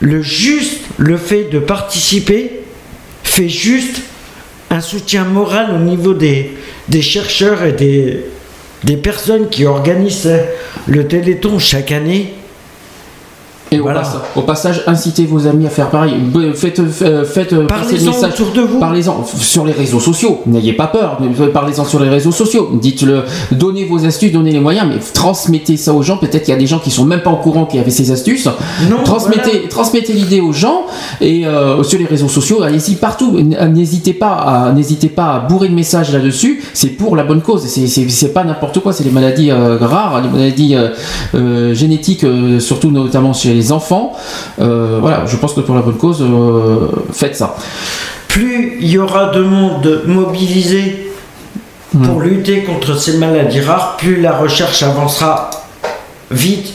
le 0.00 0.20
juste, 0.20 0.80
le 0.98 1.16
fait 1.16 1.44
de 1.44 1.58
participer 1.58 2.60
fait 3.22 3.48
juste 3.48 4.00
un 4.70 4.80
soutien 4.80 5.24
moral 5.24 5.74
au 5.74 5.78
niveau 5.78 6.12
des, 6.12 6.56
des 6.88 7.02
chercheurs 7.02 7.62
et 7.62 7.72
des, 7.72 8.24
des 8.84 8.96
personnes 8.96 9.48
qui 9.48 9.64
organisent 9.64 10.30
le 10.86 11.06
Téléthon 11.06 11.58
chaque 11.58 11.92
année. 11.92 12.34
Et 13.72 13.80
au, 13.80 14.42
passage, 14.42 14.84
incitez 14.86 15.24
vos 15.24 15.46
amis 15.48 15.66
à 15.66 15.70
faire 15.70 15.90
pareil. 15.90 16.14
Faites, 16.54 16.78
euh, 16.78 17.24
faites 17.24 17.52
euh, 17.52 17.66
passer 17.66 17.96
le 17.96 18.04
Parlez-en 18.04 18.12
message. 18.12 18.32
autour 18.40 18.52
de 18.52 18.60
vous. 18.60 18.78
Parlez-en 18.78 19.24
sur 19.24 19.66
les 19.66 19.72
réseaux 19.72 19.98
sociaux. 19.98 20.40
N'ayez 20.46 20.72
pas 20.72 20.86
peur. 20.86 21.18
mais 21.20 21.46
Parlez-en 21.48 21.84
sur 21.84 21.98
les 21.98 22.08
réseaux 22.08 22.30
sociaux. 22.30 22.70
Dites-le. 22.80 23.24
Donnez 23.50 23.84
vos 23.84 24.04
astuces, 24.06 24.32
donnez 24.32 24.52
les 24.52 24.60
moyens, 24.60 24.86
mais 24.88 25.00
transmettez 25.12 25.76
ça 25.76 25.92
aux 25.92 26.02
gens. 26.02 26.16
Peut-être 26.16 26.44
qu'il 26.44 26.54
y 26.54 26.56
a 26.56 26.60
des 26.60 26.66
gens 26.68 26.78
qui 26.78 26.92
sont 26.92 27.04
même 27.04 27.22
pas 27.22 27.30
au 27.30 27.36
courant 27.36 27.66
qu'il 27.66 27.78
y 27.78 27.82
avait 27.82 27.90
ces 27.90 28.12
astuces. 28.12 28.48
transmettez, 29.04 29.68
transmettez 29.68 30.12
l'idée 30.12 30.40
aux 30.40 30.52
gens 30.52 30.82
et 31.20 31.44
euh, 31.44 31.82
sur 31.82 31.98
les 31.98 32.06
réseaux 32.06 32.28
sociaux. 32.28 32.62
Allez-y 32.62 32.94
partout. 32.94 33.36
N'hésitez 33.40 34.12
pas 34.12 34.34
à, 34.34 34.72
n'hésitez 34.72 35.08
pas 35.08 35.34
à 35.34 35.38
bourrer 35.40 35.68
de 35.68 35.74
messages 35.74 36.12
là-dessus. 36.12 36.62
C'est 36.72 36.90
pour 36.90 37.16
la 37.16 37.24
bonne 37.24 37.42
cause. 37.42 37.66
C'est, 37.66 38.32
pas 38.32 38.44
n'importe 38.44 38.80
quoi. 38.80 38.92
C'est 38.92 39.04
les 39.04 39.10
maladies 39.10 39.50
euh, 39.50 39.78
rares, 39.80 40.22
les 40.22 40.28
maladies 40.28 40.76
euh, 40.76 40.90
euh, 41.34 41.74
génétiques, 41.74 42.24
euh, 42.24 42.60
surtout 42.60 42.90
notamment 42.90 43.32
chez 43.32 43.55
les 43.56 43.72
enfants. 43.72 44.12
Euh, 44.60 44.98
voilà, 45.00 45.24
je 45.26 45.36
pense 45.36 45.54
que 45.54 45.60
pour 45.60 45.74
la 45.74 45.82
bonne 45.82 45.96
cause, 45.96 46.22
euh, 46.22 46.88
faites 47.12 47.36
ça. 47.36 47.56
Plus 48.28 48.78
il 48.80 48.88
y 48.88 48.98
aura 48.98 49.30
de 49.30 49.42
monde 49.42 50.02
mobilisé 50.06 51.10
pour 52.04 52.20
lutter 52.20 52.62
contre 52.62 52.98
ces 52.98 53.16
maladies 53.16 53.60
rares, 53.60 53.96
plus 53.96 54.20
la 54.20 54.36
recherche 54.36 54.82
avancera 54.82 55.50
vite. 56.30 56.74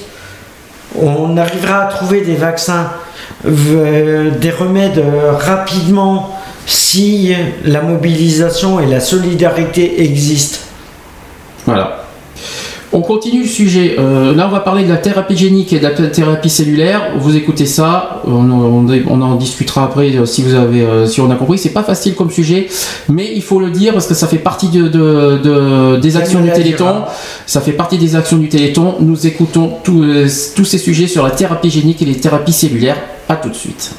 On 1.00 1.38
arrivera 1.38 1.84
à 1.84 1.86
trouver 1.86 2.22
des 2.22 2.36
vaccins, 2.36 2.92
euh, 3.46 4.32
des 4.32 4.52
remèdes 4.52 4.98
euh, 4.98 5.34
rapidement 5.34 6.38
si 6.66 7.34
la 7.64 7.82
mobilisation 7.82 8.80
et 8.80 8.86
la 8.86 9.00
solidarité 9.00 10.04
existent. 10.04 10.60
Voilà. 11.66 12.01
On 12.94 13.00
continue 13.02 13.44
le 13.44 13.48
sujet. 13.48 13.96
Euh, 13.98 14.36
là, 14.36 14.48
on 14.50 14.52
va 14.52 14.60
parler 14.60 14.84
de 14.84 14.90
la 14.90 14.98
thérapie 14.98 15.38
génique 15.38 15.72
et 15.72 15.80
de 15.80 15.84
la 15.84 15.92
thérapie 15.92 16.50
cellulaire. 16.50 17.14
Vous 17.18 17.38
écoutez 17.38 17.66
ça. 17.66 18.22
On, 18.28 18.50
on- 18.52 18.86
on 19.08 19.22
en 19.22 19.36
discutera 19.36 19.86
après 19.86 20.14
euh, 20.18 20.26
si 20.26 20.42
vous 20.44 20.56
avez, 20.56 20.82
euh, 20.82 21.06
si 21.06 21.22
on 21.22 21.32
a 21.32 21.36
compris. 21.36 21.58
C'est 21.58 21.70
pas 21.70 21.84
facile 21.84 22.16
comme 22.16 22.30
sujet, 22.32 22.68
mais 23.08 23.32
il 23.34 23.42
faut 23.44 23.62
le 23.62 23.70
dire 23.72 23.94
parce 23.94 24.08
que 24.08 24.14
ça 24.14 24.28
fait 24.28 24.40
partie 24.40 24.68
de, 24.68 24.90
de- 24.90 25.38
de- 25.42 25.98
des 26.02 26.18
actions 26.18 26.42
du 26.42 26.50
Téléthon. 26.52 27.04
Ça 27.46 27.62
fait 27.62 27.72
partie 27.72 27.98
des 27.98 28.16
actions 28.18 28.38
du 28.38 28.50
Téléthon. 28.50 28.96
Nous 29.00 29.26
écoutons 29.26 29.72
tous 29.84 30.04
euh, 30.04 30.28
tous 30.56 30.66
ces 30.66 30.78
sujets 30.78 31.08
sur 31.08 31.24
la 31.24 31.32
thérapie 31.32 31.70
génique 31.70 32.02
et 32.02 32.06
les 32.06 32.16
thérapies 32.18 32.52
cellulaires. 32.54 32.98
À 33.30 33.36
tout 33.38 33.48
de 33.50 33.56
suite. 33.56 33.92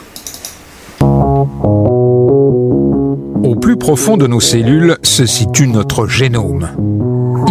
Au 3.45 3.55
plus 3.59 3.77
profond 3.77 4.19
de 4.19 4.27
nos 4.27 4.41
cellules 4.41 4.97
se 5.03 5.25
situe 5.25 5.67
notre 5.69 6.07
génome. 6.07 6.69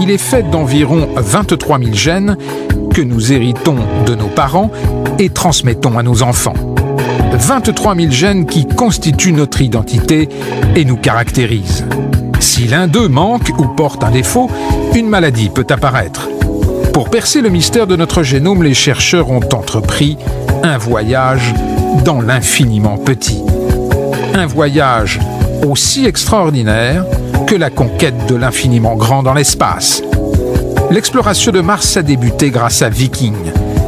Il 0.01 0.09
est 0.09 0.17
fait 0.17 0.49
d'environ 0.49 1.09
23 1.15 1.77
000 1.77 1.93
gènes 1.93 2.35
que 2.91 3.03
nous 3.03 3.31
héritons 3.31 3.77
de 4.07 4.15
nos 4.15 4.29
parents 4.29 4.71
et 5.19 5.29
transmettons 5.29 5.95
à 5.95 6.01
nos 6.01 6.23
enfants. 6.23 6.55
23 7.33 7.95
000 7.95 8.11
gènes 8.11 8.47
qui 8.47 8.67
constituent 8.67 9.31
notre 9.31 9.61
identité 9.61 10.27
et 10.75 10.85
nous 10.85 10.97
caractérisent. 10.97 11.85
Si 12.39 12.67
l'un 12.67 12.87
d'eux 12.87 13.09
manque 13.09 13.51
ou 13.59 13.67
porte 13.67 14.03
un 14.03 14.09
défaut, 14.09 14.49
une 14.95 15.07
maladie 15.07 15.49
peut 15.49 15.67
apparaître. 15.69 16.27
Pour 16.93 17.11
percer 17.11 17.41
le 17.41 17.49
mystère 17.49 17.85
de 17.85 17.95
notre 17.95 18.23
génome, 18.23 18.63
les 18.63 18.73
chercheurs 18.73 19.29
ont 19.29 19.47
entrepris 19.53 20.17
un 20.63 20.79
voyage 20.79 21.53
dans 22.03 22.21
l'infiniment 22.21 22.97
petit. 22.97 23.43
Un 24.33 24.47
voyage 24.47 25.19
aussi 25.67 26.07
extraordinaire 26.07 27.05
que 27.45 27.55
la 27.55 27.69
conquête 27.69 28.27
de 28.27 28.35
l'infiniment 28.35 28.95
grand 28.95 29.23
dans 29.23 29.33
l'espace. 29.33 30.03
L'exploration 30.89 31.51
de 31.51 31.61
Mars 31.61 31.97
a 31.97 32.01
débuté 32.01 32.49
grâce 32.49 32.81
à 32.81 32.89
Viking. 32.89 33.35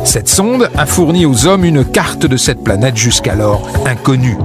Cette 0.04 0.30
sonde 0.30 0.70
a 0.78 0.86
fourni 0.86 1.26
aux 1.26 1.48
hommes 1.48 1.66
une 1.66 1.84
carte 1.86 2.26
de 2.26 2.38
cette 2.38 2.64
planète 2.64 2.98
jusqu'alors 2.98 3.68
inconnue. 3.86 4.38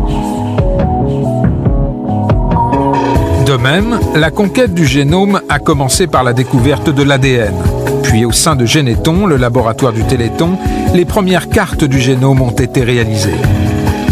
De 3.47 3.57
même, 3.57 3.99
la 4.15 4.31
conquête 4.31 4.75
du 4.75 4.87
génome 4.87 5.41
a 5.49 5.59
commencé 5.59 6.07
par 6.07 6.23
la 6.23 6.33
découverte 6.33 6.91
de 6.91 7.03
l'ADN. 7.03 7.55
Puis 8.03 8.25
au 8.25 8.33
sein 8.33 8.57
de 8.57 8.67
Généton, 8.67 9.27
le 9.27 9.37
laboratoire 9.37 9.93
du 9.93 10.05
Téléthon, 10.05 10.59
les 10.95 11.05
premières 11.05 11.49
cartes 11.49 11.85
du 11.85 12.01
génome 12.01 12.43
ont 12.43 12.51
été 12.51 12.83
réalisées. 12.83 13.37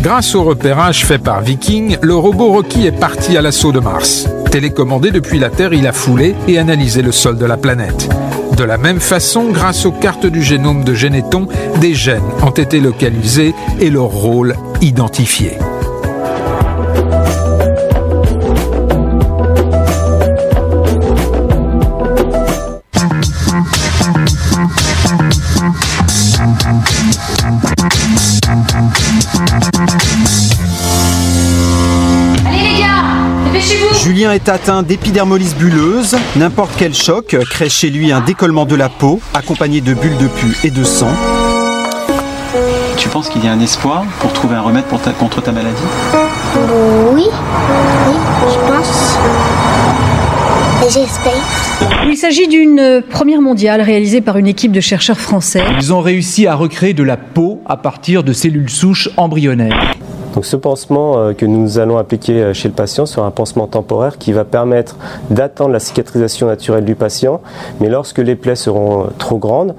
Grâce 0.01 0.35
au 0.35 0.45
repérage 0.45 1.05
fait 1.05 1.19
par 1.19 1.41
Viking, 1.41 1.99
le 2.01 2.15
robot 2.15 2.53
Rocky 2.53 2.87
est 2.87 2.93
parti 2.93 3.37
à 3.37 3.43
l'assaut 3.43 3.73
de 3.73 3.81
Mars. 3.81 4.29
Télécommandé 4.51 5.11
depuis 5.11 5.39
la 5.39 5.51
Terre, 5.51 5.73
il 5.73 5.87
a 5.87 5.93
foulé 5.93 6.35
et 6.49 6.59
analysé 6.59 7.03
le 7.03 7.13
sol 7.13 7.37
de 7.37 7.47
la 7.47 7.57
planète. 7.57 8.09
De 8.57 8.65
la 8.65 8.79
même 8.79 9.01
façon, 9.01 9.51
grâce 9.51 9.85
aux 9.85 9.93
cartes 9.93 10.27
du 10.27 10.43
génome 10.43 10.83
de 10.83 10.95
Généton, 10.95 11.47
des 11.81 11.95
gènes 11.95 12.23
ont 12.43 12.51
été 12.51 12.81
localisés 12.81 13.55
et 13.81 13.91
leur 13.91 14.07
rôle 14.07 14.57
identifié. 14.81 15.59
Est 34.33 34.49
atteint 34.49 34.83
d'épidermolyse 34.83 35.55
bulleuse. 35.55 36.17
N'importe 36.37 36.73
quel 36.77 36.95
choc 36.95 37.37
crée 37.51 37.69
chez 37.69 37.91
lui 37.91 38.13
un 38.13 38.21
décollement 38.21 38.65
de 38.65 38.75
la 38.75 38.89
peau, 38.89 39.21
accompagné 39.35 39.81
de 39.81 39.95
bulles 39.95 40.17
de 40.19 40.27
pus 40.29 40.57
et 40.65 40.71
de 40.71 40.85
sang. 40.85 41.11
Tu 42.97 43.09
penses 43.09 43.29
qu'il 43.29 43.45
y 43.45 43.49
a 43.49 43.53
un 43.53 43.61
espoir 43.61 44.05
pour 44.21 44.33
trouver 44.33 44.57
un 44.57 44.63
remède 44.63 44.85
pour 44.85 45.01
ta- 45.01 45.13
contre 45.13 45.43
ta 45.43 45.53
maladie? 45.53 45.83
Oui, 47.13 47.27
oui, 47.29 48.15
je 48.49 48.73
pense. 48.73 49.17
J'espère. 50.93 51.33
Il 52.09 52.17
s'agit 52.17 52.47
d'une 52.49 53.03
première 53.11 53.41
mondiale 53.43 53.81
réalisée 53.81 54.21
par 54.21 54.37
une 54.37 54.47
équipe 54.47 54.73
de 54.73 54.81
chercheurs 54.81 55.19
français. 55.19 55.63
Ils 55.79 55.93
ont 55.93 56.01
réussi 56.01 56.47
à 56.47 56.55
recréer 56.55 56.95
de 56.95 57.03
la 57.03 57.17
peau 57.17 57.61
à 57.67 57.77
partir 57.77 58.23
de 58.23 58.33
cellules 58.33 58.71
souches 58.71 59.09
embryonnaires. 59.17 59.93
Donc 60.37 60.45
ce 60.45 60.57
pansement 60.57 61.17
euh, 61.17 61.33
que 61.33 61.47
nous 61.47 61.79
allons 61.79 61.97
appliquer 61.97 62.43
euh, 62.43 62.53
chez 62.53 62.69
le 62.69 62.75
patient 62.75 63.07
sera 63.07 63.27
un 63.27 63.31
pansement 63.31 63.67
temporaire 63.67 64.19
qui 64.19 64.35
va 64.35 64.45
permettre 64.45 64.97
d'attendre 65.31 65.71
la 65.71 65.81
cicatrisation 65.81 66.47
naturelle 66.47 66.85
du 66.85 66.95
patient. 66.95 67.41
Mais 67.81 67.89
lorsque 67.89 68.19
les 68.19 68.37
plaies 68.37 68.55
seront 68.55 69.05
euh, 69.05 69.07
trop 69.17 69.39
grandes, 69.39 69.75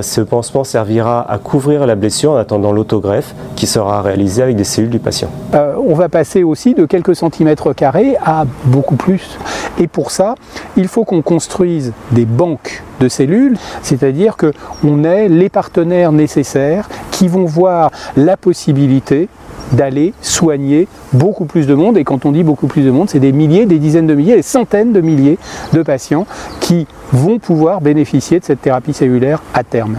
ce 0.00 0.22
pansement 0.22 0.64
servira 0.64 1.30
à 1.30 1.36
couvrir 1.36 1.86
la 1.86 1.94
blessure 1.94 2.32
en 2.32 2.36
attendant 2.36 2.72
l'autogreffe 2.72 3.34
qui 3.56 3.66
sera 3.66 4.00
réalisée 4.00 4.42
avec 4.42 4.56
des 4.56 4.64
cellules 4.64 4.90
du 4.90 4.98
patient. 4.98 5.28
on 5.52 5.94
va 5.94 6.08
passer 6.08 6.42
aussi 6.42 6.74
de 6.74 6.86
quelques 6.86 7.14
centimètres 7.14 7.74
carrés 7.74 8.16
à 8.24 8.44
beaucoup 8.64 8.96
plus. 8.96 9.38
Et 9.78 9.86
pour 9.86 10.10
ça, 10.10 10.34
il 10.76 10.88
faut 10.88 11.04
qu'on 11.04 11.22
construise 11.22 11.92
des 12.12 12.24
banques 12.24 12.82
de 13.00 13.08
cellules, 13.08 13.56
c'est-à-dire 13.82 14.36
qu'on 14.36 15.04
ait 15.04 15.28
les 15.28 15.48
partenaires 15.48 16.12
nécessaires 16.12 16.88
qui 17.10 17.28
vont 17.28 17.44
voir 17.44 17.90
la 18.16 18.36
possibilité 18.36 19.28
d'aller 19.72 20.14
soigner 20.20 20.88
beaucoup 21.12 21.44
plus 21.44 21.66
de 21.66 21.74
monde. 21.74 21.96
Et 21.96 22.04
quand 22.04 22.26
on 22.26 22.32
dit 22.32 22.42
beaucoup 22.42 22.66
plus 22.66 22.82
de 22.82 22.90
monde, 22.90 23.08
c'est 23.10 23.20
des 23.20 23.32
milliers, 23.32 23.66
des 23.66 23.78
dizaines 23.78 24.06
de 24.06 24.14
milliers, 24.14 24.36
des 24.36 24.42
centaines 24.42 24.92
de 24.92 25.00
milliers 25.00 25.38
de 25.72 25.82
patients 25.82 26.26
qui 26.60 26.86
vont 27.12 27.38
pouvoir 27.38 27.80
bénéficier 27.80 28.40
de 28.40 28.44
cette 28.44 28.62
thérapie 28.62 28.92
cellulaire 28.92 29.42
à 29.54 29.64
terme. 29.64 29.98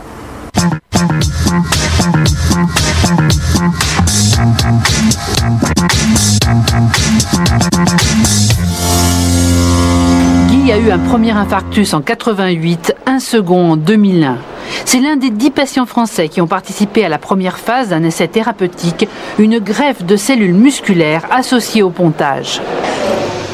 Guy 10.61 10.71
a 10.71 10.77
eu 10.77 10.91
un 10.91 10.99
premier 10.99 11.31
infarctus 11.31 11.93
en 11.93 12.01
88, 12.01 12.95
un 13.07 13.19
second 13.19 13.71
en 13.71 13.77
2001. 13.77 14.37
C'est 14.85 14.99
l'un 14.99 15.15
des 15.15 15.31
dix 15.31 15.49
patients 15.49 15.87
français 15.87 16.29
qui 16.29 16.39
ont 16.39 16.47
participé 16.47 17.03
à 17.03 17.09
la 17.09 17.17
première 17.17 17.57
phase 17.57 17.89
d'un 17.89 18.03
essai 18.03 18.27
thérapeutique, 18.27 19.07
une 19.39 19.57
greffe 19.57 20.03
de 20.03 20.15
cellules 20.15 20.53
musculaires 20.53 21.25
associées 21.31 21.81
au 21.81 21.89
pontage. 21.89 22.61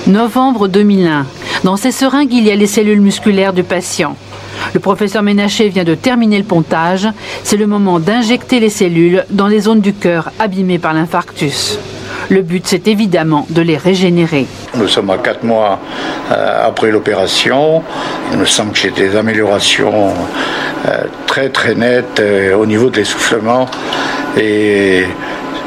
Novembre 0.05 0.67
2001. 0.67 1.25
Dans 1.63 1.77
ces 1.77 1.91
seringues, 1.91 2.33
il 2.33 2.43
y 2.43 2.51
a 2.51 2.55
les 2.55 2.67
cellules 2.67 3.01
musculaires 3.01 3.53
du 3.53 3.63
patient. 3.63 4.17
Le 4.73 4.79
professeur 4.81 5.23
Ménaché 5.23 5.69
vient 5.69 5.85
de 5.85 5.95
terminer 5.95 6.39
le 6.39 6.43
pontage. 6.43 7.07
C'est 7.43 7.57
le 7.57 7.67
moment 7.67 7.99
d'injecter 7.99 8.59
les 8.59 8.69
cellules 8.69 9.25
dans 9.29 9.47
les 9.47 9.61
zones 9.61 9.81
du 9.81 9.93
cœur 9.93 10.31
abîmées 10.39 10.79
par 10.79 10.93
l'infarctus. 10.93 11.79
Le 12.29 12.41
but, 12.41 12.63
c'est 12.67 12.87
évidemment 12.87 13.45
de 13.49 13.61
les 13.61 13.77
régénérer. 13.77 14.47
Nous 14.75 14.87
sommes 14.87 15.09
à 15.09 15.17
quatre 15.17 15.43
mois 15.43 15.79
euh, 16.31 16.67
après 16.67 16.91
l'opération. 16.91 17.83
Il 18.31 18.37
me 18.39 18.45
semble 18.45 18.73
que 18.73 18.79
j'ai 18.79 18.91
des 18.91 19.15
améliorations 19.15 20.13
euh, 20.87 21.03
très 21.25 21.49
très 21.49 21.73
nettes 21.75 22.19
euh, 22.19 22.55
au 22.55 22.65
niveau 22.65 22.89
de 22.89 22.97
l'essoufflement. 22.97 23.67
Et 24.37 25.05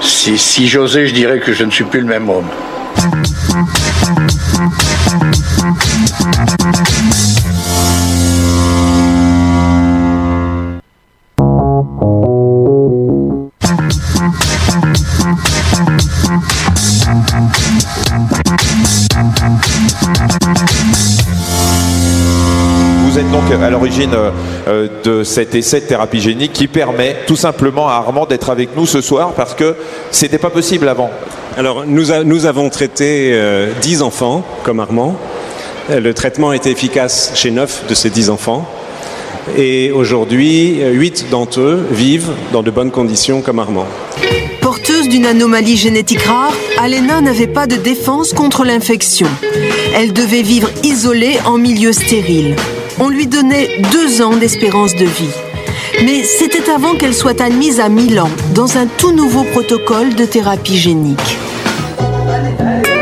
si, 0.01 0.37
si 0.37 0.69
j'osais, 0.69 1.07
je 1.07 1.15
dirais 1.15 1.41
que 1.41 1.53
je 1.53 1.65
ne 1.65 1.71
suis 1.71 1.85
plus 1.85 2.01
le 2.01 2.07
même 2.07 2.29
homme. 2.29 2.49
L'origine 24.07 24.33
euh, 24.69 24.89
de 25.05 25.25
cet 25.25 25.55
essai 25.55 25.81
de 25.81 25.87
thérapie 25.87 26.21
génique 26.21 26.53
qui 26.53 26.69
permet 26.69 27.17
tout 27.27 27.37
simplement 27.37 27.89
à 27.89 27.95
Armand 27.95 28.27
d'être 28.27 28.51
avec 28.51 28.77
nous 28.77 28.87
ce 28.87 29.01
soir 29.01 29.33
parce 29.35 29.55
que 29.55 29.75
c'était 30.11 30.39
pas 30.39 30.51
possible 30.51 30.89
avant. 30.89 31.11
Alors 31.57 31.85
nous, 31.87 32.07
nous 32.25 32.47
avons 32.47 32.69
traité 32.71 33.31
10 33.83 34.01
euh, 34.01 34.05
enfants 34.05 34.45
comme 34.65 34.81
Armand. 34.81 35.17
Euh, 35.91 36.01
le 36.01 36.15
traitement 36.15 36.51
a 36.51 36.57
été 36.57 36.71
efficace 36.71 37.33
chez 37.35 37.51
9 37.51 37.85
de 37.89 37.95
ces 37.95 38.11
10 38.11 38.31
enfants. 38.31 38.69
Et 39.57 39.91
aujourd'hui, 39.91 40.81
8 40.83 41.27
d'entre 41.31 41.61
eux 41.61 41.87
vivent 41.91 42.31
dans 42.53 42.63
de 42.63 42.71
bonnes 42.71 42.91
conditions 42.91 43.41
comme 43.41 43.59
Armand. 43.59 43.87
Porteuse 44.61 45.09
d'une 45.09 45.27
anomalie 45.27 45.77
génétique 45.77 46.23
rare, 46.23 46.53
Alena 46.79 47.21
n'avait 47.21 47.47
pas 47.47 47.67
de 47.67 47.77
défense 47.77 48.33
contre 48.33 48.65
l'infection. 48.65 49.27
Elle 49.97 50.13
devait 50.13 50.43
vivre 50.43 50.69
isolée 50.85 51.39
en 51.47 51.59
milieu 51.59 51.93
stérile 51.93 52.55
on 53.01 53.09
lui 53.09 53.27
donnait 53.27 53.81
deux 53.93 54.23
ans 54.23 54.37
d'espérance 54.37 54.95
de 54.95 55.07
vie. 55.07 55.35
Mais 56.05 56.23
c'était 56.23 56.71
avant 56.71 56.95
qu'elle 56.95 57.15
soit 57.15 57.41
admise 57.41 57.81
à 57.81 57.89
Milan, 57.89 58.31
dans 58.55 58.79
un 58.79 58.87
tout 58.87 59.13
nouveau 59.13 59.43
protocole 59.45 60.15
de 60.15 60.25
thérapie 60.25 60.79
génique. 60.79 61.39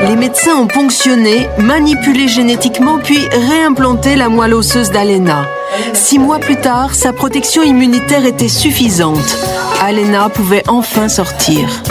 Les 0.08 0.16
médecins 0.16 0.56
ont 0.56 0.66
ponctionné, 0.66 1.48
manipulé 1.58 2.28
génétiquement, 2.28 2.98
puis 2.98 3.18
réimplanté 3.50 4.16
la 4.16 4.28
moelle 4.28 4.54
osseuse 4.54 4.90
d'Alena. 4.90 5.44
Six 5.92 6.18
mois 6.18 6.38
plus 6.38 6.56
tard, 6.56 6.94
sa 6.94 7.12
protection 7.12 7.62
immunitaire 7.62 8.24
était 8.24 8.48
suffisante. 8.48 9.36
Alena 9.82 10.28
pouvait 10.28 10.62
enfin 10.68 11.08
sortir. 11.08 11.82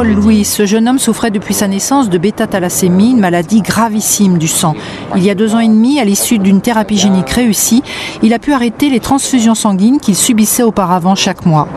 Paul 0.00 0.14
Louis. 0.14 0.46
Ce 0.46 0.64
jeune 0.64 0.88
homme 0.88 0.98
souffrait 0.98 1.30
depuis 1.30 1.52
sa 1.52 1.68
naissance 1.68 2.08
de 2.08 2.16
bêta-thalassémie, 2.16 3.10
une 3.10 3.20
maladie 3.20 3.60
gravissime 3.60 4.38
du 4.38 4.48
sang. 4.48 4.74
Il 5.14 5.22
y 5.22 5.28
a 5.28 5.34
deux 5.34 5.54
ans 5.54 5.58
et 5.58 5.68
demi, 5.68 6.00
à 6.00 6.06
l'issue 6.06 6.38
d'une 6.38 6.62
thérapie 6.62 6.96
génique 6.96 7.28
réussie, 7.28 7.82
il 8.22 8.32
a 8.32 8.38
pu 8.38 8.54
arrêter 8.54 8.88
les 8.88 9.00
transfusions 9.00 9.54
sanguines 9.54 10.00
qu'il 10.00 10.16
subissait 10.16 10.62
auparavant 10.62 11.14
chaque 11.14 11.44
mois. 11.44 11.68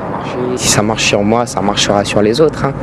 Si 0.55 0.69
ça 0.69 0.81
marche 0.81 1.05
sur 1.05 1.21
moi, 1.21 1.45
ça 1.45 1.59
marchera 1.59 2.05
sur 2.05 2.21
les 2.21 2.39
autres. 2.39 2.63
Hein. 2.63 2.73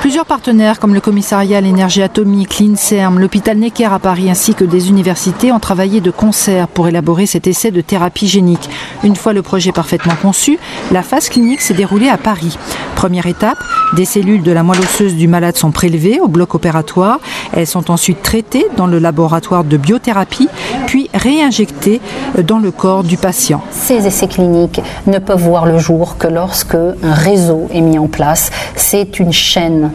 Plusieurs 0.00 0.24
partenaires 0.24 0.80
comme 0.80 0.94
le 0.94 1.00
commissariat 1.02 1.58
à 1.58 1.60
l'énergie 1.60 2.02
atomique, 2.02 2.58
l'INSERM, 2.58 3.18
l'hôpital 3.18 3.58
Necker 3.58 3.92
à 3.92 3.98
Paris 3.98 4.30
ainsi 4.30 4.54
que 4.54 4.64
des 4.64 4.88
universités 4.88 5.52
ont 5.52 5.60
travaillé 5.60 6.00
de 6.00 6.10
concert 6.10 6.68
pour 6.68 6.88
élaborer 6.88 7.26
cet 7.26 7.46
essai 7.46 7.70
de 7.70 7.82
thérapie 7.82 8.26
génique. 8.26 8.70
Une 9.04 9.14
fois 9.14 9.34
le 9.34 9.42
projet 9.42 9.72
parfaitement 9.72 10.14
conçu, 10.14 10.58
la 10.90 11.02
phase 11.02 11.28
clinique 11.28 11.60
s'est 11.60 11.74
déroulée 11.74 12.08
à 12.08 12.16
Paris. 12.16 12.56
Première 12.96 13.26
étape, 13.26 13.58
des 13.94 14.04
cellules 14.06 14.42
de 14.42 14.52
la 14.52 14.62
moelle 14.62 14.80
osseuse 14.80 15.16
du 15.16 15.28
malade 15.28 15.56
sont 15.56 15.70
prélevées 15.70 16.18
au 16.20 16.28
bloc 16.28 16.54
opératoire. 16.54 17.18
Elles 17.52 17.66
sont 17.66 17.90
ensuite 17.90 18.22
traitées 18.22 18.66
dans 18.76 18.86
le 18.86 18.98
laboratoire 18.98 19.64
de 19.64 19.76
biothérapie, 19.76 20.48
puis 20.86 21.10
réinjectées 21.12 22.00
dans 22.42 22.58
le 22.58 22.70
corps 22.70 23.04
du 23.04 23.16
patient. 23.16 23.62
Ces 23.70 24.06
essais 24.06 24.28
cliniques 24.28 24.80
ne 25.06 25.18
peuvent 25.18 25.42
voir 25.42 25.66
le 25.66 25.78
jour 25.78 26.16
que 26.18 26.26
lorsque 26.26 26.74
un 26.74 27.14
réseau 27.14 27.68
est 27.72 27.80
mis 27.80 27.98
en 27.98 28.06
place. 28.06 28.50
C'est 28.76 29.18
une 29.18 29.32
chaîne 29.32 29.89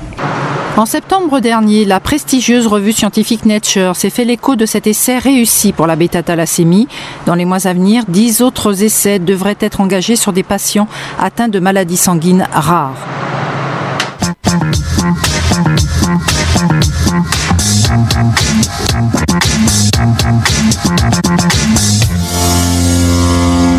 en 0.77 0.85
septembre 0.85 1.39
dernier, 1.39 1.85
la 1.85 2.01
prestigieuse 2.01 2.67
revue 2.67 2.91
scientifique 2.91 3.45
Nature 3.45 3.95
s'est 3.95 4.09
fait 4.09 4.25
l'écho 4.25 4.57
de 4.57 4.65
cet 4.65 4.87
essai 4.87 5.17
réussi 5.19 5.71
pour 5.71 5.87
la 5.87 5.95
bêta-thalassémie. 5.95 6.89
Dans 7.25 7.35
les 7.35 7.45
mois 7.45 7.65
à 7.65 7.71
venir, 7.71 8.03
dix 8.09 8.41
autres 8.41 8.83
essais 8.83 9.17
devraient 9.17 9.55
être 9.61 9.79
engagés 9.79 10.17
sur 10.17 10.33
des 10.33 10.43
patients 10.43 10.89
atteints 11.17 11.47
de 11.47 11.59
maladies 11.59 11.95
sanguines 11.95 12.45
rares. 12.51 12.97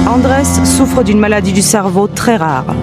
Andrés 0.08 0.44
souffre 0.64 1.02
d'une 1.02 1.18
maladie 1.18 1.52
du 1.52 1.60
cerveau 1.60 2.06
très 2.06 2.36
rare. 2.36 2.74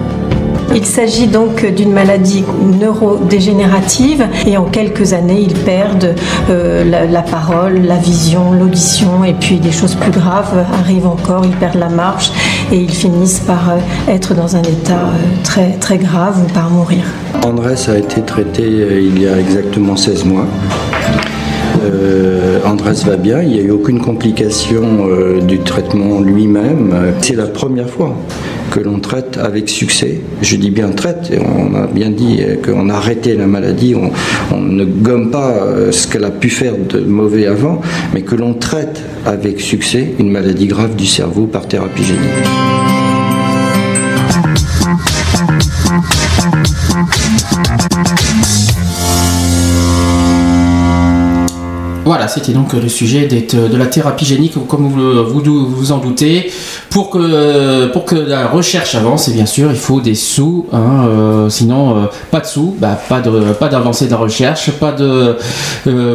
Il 0.76 0.84
s'agit 0.84 1.28
donc 1.28 1.64
d'une 1.64 1.92
maladie 1.92 2.42
neurodégénérative 2.80 4.26
et 4.44 4.56
en 4.56 4.64
quelques 4.64 5.12
années, 5.12 5.40
ils 5.40 5.54
perdent 5.54 6.16
euh, 6.50 6.84
la, 6.84 7.22
parole, 7.22 7.82
la 7.82 7.96
vision, 7.96 8.52
l'audition 8.52 9.24
et 9.24 9.34
puis 9.34 9.60
des 9.60 9.70
choses 9.70 9.94
plus 9.94 10.10
graves 10.10 10.66
arrivent 10.80 11.06
encore, 11.06 11.44
ils 11.44 11.54
perdent 11.56 11.78
la 11.78 11.88
marche 11.88 12.32
et 12.72 12.76
ils 12.76 12.90
finissent 12.90 13.38
par 13.38 13.70
euh, 13.70 14.12
être 14.12 14.34
dans 14.34 14.56
un 14.56 14.62
état 14.62 14.94
euh, 14.94 15.42
très, 15.44 15.74
très 15.78 15.96
grave 15.96 16.42
ou 16.44 16.52
par 16.52 16.70
mourir. 16.70 17.04
Andrés 17.44 17.76
a 17.86 17.96
été 17.96 18.22
traité 18.22 18.64
il 18.66 19.22
y 19.22 19.28
a 19.28 19.38
exactement 19.38 19.96
16 19.96 20.24
mois. 20.24 20.46
Andrés 22.66 22.94
va 23.04 23.16
bien, 23.16 23.42
il 23.42 23.48
n'y 23.48 23.58
a 23.58 23.62
eu 23.62 23.70
aucune 23.70 24.00
complication 24.00 24.82
du 25.42 25.58
traitement 25.60 26.20
lui-même. 26.20 27.12
C'est 27.20 27.36
la 27.36 27.46
première 27.46 27.90
fois 27.90 28.14
que 28.74 28.80
l'on 28.80 28.98
traite 28.98 29.38
avec 29.38 29.68
succès. 29.68 30.18
Je 30.42 30.56
dis 30.56 30.72
bien 30.72 30.88
traite, 30.88 31.30
on 31.40 31.76
a 31.76 31.86
bien 31.86 32.10
dit 32.10 32.40
qu'on 32.64 32.88
a 32.88 32.94
arrêté 32.94 33.36
la 33.36 33.46
maladie, 33.46 33.94
on, 33.94 34.10
on 34.52 34.60
ne 34.60 34.84
gomme 34.84 35.30
pas 35.30 35.50
euh, 35.52 35.92
ce 35.92 36.08
qu'elle 36.08 36.24
a 36.24 36.32
pu 36.32 36.50
faire 36.50 36.74
de 36.76 36.98
mauvais 36.98 37.46
avant, 37.46 37.80
mais 38.12 38.22
que 38.22 38.34
l'on 38.34 38.54
traite 38.54 39.00
avec 39.26 39.60
succès 39.60 40.14
une 40.18 40.28
maladie 40.28 40.66
grave 40.66 40.96
du 40.96 41.06
cerveau 41.06 41.46
par 41.46 41.68
thérapie 41.68 42.02
génique. 42.02 42.83
Voilà, 52.04 52.28
c'était 52.28 52.52
donc 52.52 52.74
le 52.74 52.88
sujet 52.88 53.26
de 53.26 53.76
la 53.76 53.86
thérapie 53.86 54.26
génique, 54.26 54.54
comme 54.68 54.88
vous 54.88 55.66
vous 55.66 55.92
en 55.92 55.98
doutez. 55.98 56.50
Pour 56.94 57.10
que, 57.10 58.14
la 58.28 58.46
recherche 58.46 58.94
avance, 58.94 59.26
et 59.28 59.32
bien 59.32 59.46
sûr, 59.46 59.68
il 59.70 59.76
faut 59.76 60.00
des 60.00 60.14
sous. 60.14 60.66
hein, 60.72 61.08
euh, 61.08 61.48
sinon, 61.48 61.96
euh, 61.96 62.06
pas 62.30 62.38
de 62.38 62.46
sous, 62.46 62.76
bah, 62.78 62.96
pas 63.08 63.20
d'avancée 63.68 64.06
de 64.06 64.12
la 64.12 64.16
recherche, 64.16 64.70
euh, 64.80 65.34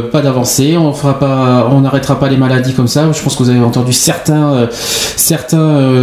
pas 0.09 0.21
d'avancée. 0.21 0.77
On 0.77 0.93
fera 0.93 1.19
pas, 1.19 1.67
on 1.71 1.81
n'arrêtera 1.81 2.17
pas 2.17 2.29
les 2.29 2.37
maladies 2.37 2.73
comme 2.73 2.87
ça. 2.87 3.11
Je 3.11 3.21
pense 3.21 3.35
que 3.35 3.43
vous 3.43 3.49
avez 3.49 3.59
entendu 3.59 3.91
certains 3.91 4.69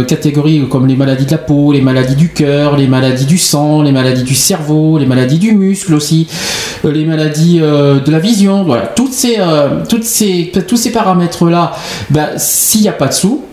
catégories 0.07 0.67
comme 0.69 0.85
les 0.85 0.95
maladies 0.95 1.25
de 1.25 1.31
la 1.31 1.37
peau, 1.39 1.71
les 1.71 1.81
maladies 1.81 2.15
du 2.15 2.29
cœur, 2.29 2.77
les 2.77 2.87
maladies 2.87 3.25
du 3.25 3.39
sang, 3.39 3.81
les 3.81 3.91
maladies 3.91 4.23
du 4.23 4.35
cerveau, 4.35 4.99
les 4.99 5.07
maladies 5.07 5.39
du 5.39 5.53
muscle 5.53 5.95
aussi, 5.95 6.27
les 6.83 7.05
maladies 7.05 7.59
de 7.59 8.11
la 8.11 8.19
vision. 8.19 8.63
Voilà, 8.63 8.85
toutes 8.85 9.13
ces 9.13 9.37
toutes 9.89 10.03
ces 10.03 10.51
tous 10.67 10.77
ces 10.77 10.91
paramètres 10.91 11.49
là. 11.49 11.71
Bah, 12.09 12.29
s'il 12.37 12.81
n'y 12.81 12.89
a 12.89 12.93
pas 12.93 13.07
de 13.07 13.13
sous. 13.13 13.43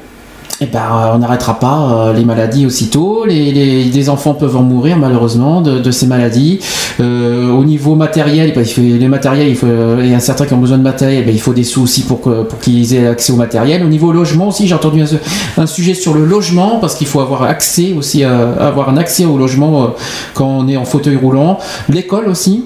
Eh 0.60 0.66
ben, 0.66 0.78
euh, 0.78 1.12
on 1.14 1.18
n'arrêtera 1.18 1.58
pas 1.58 1.80
euh, 2.06 2.12
les 2.12 2.24
maladies 2.24 2.64
aussitôt. 2.64 3.24
Les, 3.26 3.50
les- 3.50 3.86
des 3.86 4.08
enfants 4.08 4.34
peuvent 4.34 4.56
en 4.56 4.62
mourir 4.62 4.96
malheureusement 4.96 5.60
de, 5.60 5.90
ces 5.90 6.06
maladies. 6.06 6.60
Euh, 7.00 7.50
au 7.50 7.64
niveau 7.64 7.96
matériel, 7.96 8.52
ben, 8.54 8.60
il 8.60 8.72
faut- 8.72 8.80
les 8.80 9.08
matériels, 9.08 9.48
il, 9.48 10.06
y 10.10 10.14
a 10.14 10.20
certains 10.20 10.46
qui 10.46 10.54
ont 10.54 10.58
besoin 10.58 10.78
de 10.78 10.84
matériel, 10.84 11.24
ben, 11.26 11.34
il 11.34 11.40
faut 11.40 11.52
des 11.54 11.64
sous 11.64 11.82
aussi 11.82 12.02
pour, 12.02 12.20
pour 12.20 12.58
qu'ils 12.60 12.94
aient 12.94 13.08
accès 13.08 13.32
au 13.32 13.36
matériel. 13.36 13.82
Au 13.82 13.88
niveau 13.88 14.12
logement 14.12 14.46
aussi, 14.48 14.68
j'ai 14.68 14.74
entendu 14.76 15.02
un, 15.02 15.62
un 15.62 15.66
sujet 15.66 15.92
sur 15.94 16.14
le 16.14 16.24
logement 16.24 16.78
parce 16.80 16.94
qu'il 16.94 17.08
faut 17.08 17.20
avoir 17.20 17.42
accès 17.42 17.92
aussi 17.98 18.22
à, 18.22 18.52
avoir 18.60 18.88
un 18.90 18.96
accès 18.96 19.24
au 19.24 19.36
logement 19.36 19.82
euh, 19.82 19.86
quand 20.34 20.46
on 20.46 20.68
est 20.68 20.76
en 20.76 20.84
fauteuil 20.84 21.16
roulant. 21.16 21.58
L'école 21.88 22.28
aussi. 22.28 22.64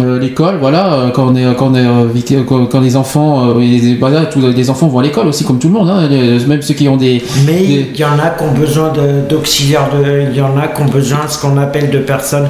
Euh, 0.00 0.18
l'école, 0.20 0.58
voilà, 0.60 0.92
euh, 0.92 1.10
quand 1.10 1.26
on 1.32 1.34
est, 1.34 1.44
quand 1.56 1.72
on 1.72 1.74
est, 1.74 1.84
euh, 1.84 2.66
quand, 2.70 2.80
les 2.80 2.94
enfants, 2.94 3.48
euh, 3.56 3.58
les, 3.60 3.96
voilà, 3.96 4.26
tous 4.26 4.40
les 4.40 4.70
enfants 4.70 4.86
vont 4.86 5.00
à 5.00 5.02
l'école 5.02 5.26
aussi, 5.26 5.44
comme 5.44 5.58
tout 5.58 5.66
le 5.68 5.74
monde, 5.74 5.90
hein, 5.90 6.06
les- 6.08 6.38
même 6.46 6.62
ceux 6.62 6.74
qui 6.74 6.88
ont 6.88 6.96
des, 6.96 7.20
Mais 7.46 7.58
des- 7.66 7.90
il 7.94 7.98
y 7.98 8.04
en 8.04 8.18
a 8.18 8.30
qui 8.30 8.44
ont 8.44 8.52
besoin 8.52 8.92
d'auxiliaires, 9.28 9.88
de, 9.92 10.30
il 10.30 10.36
y 10.36 10.40
en 10.40 10.56
a 10.56 10.68
qui 10.68 10.82
ont 10.82 10.86
besoin 10.86 11.24
de 11.26 11.30
ce 11.30 11.38
qu'on 11.40 11.56
appelle 11.56 11.90
de 11.90 11.98
personnes, 11.98 12.48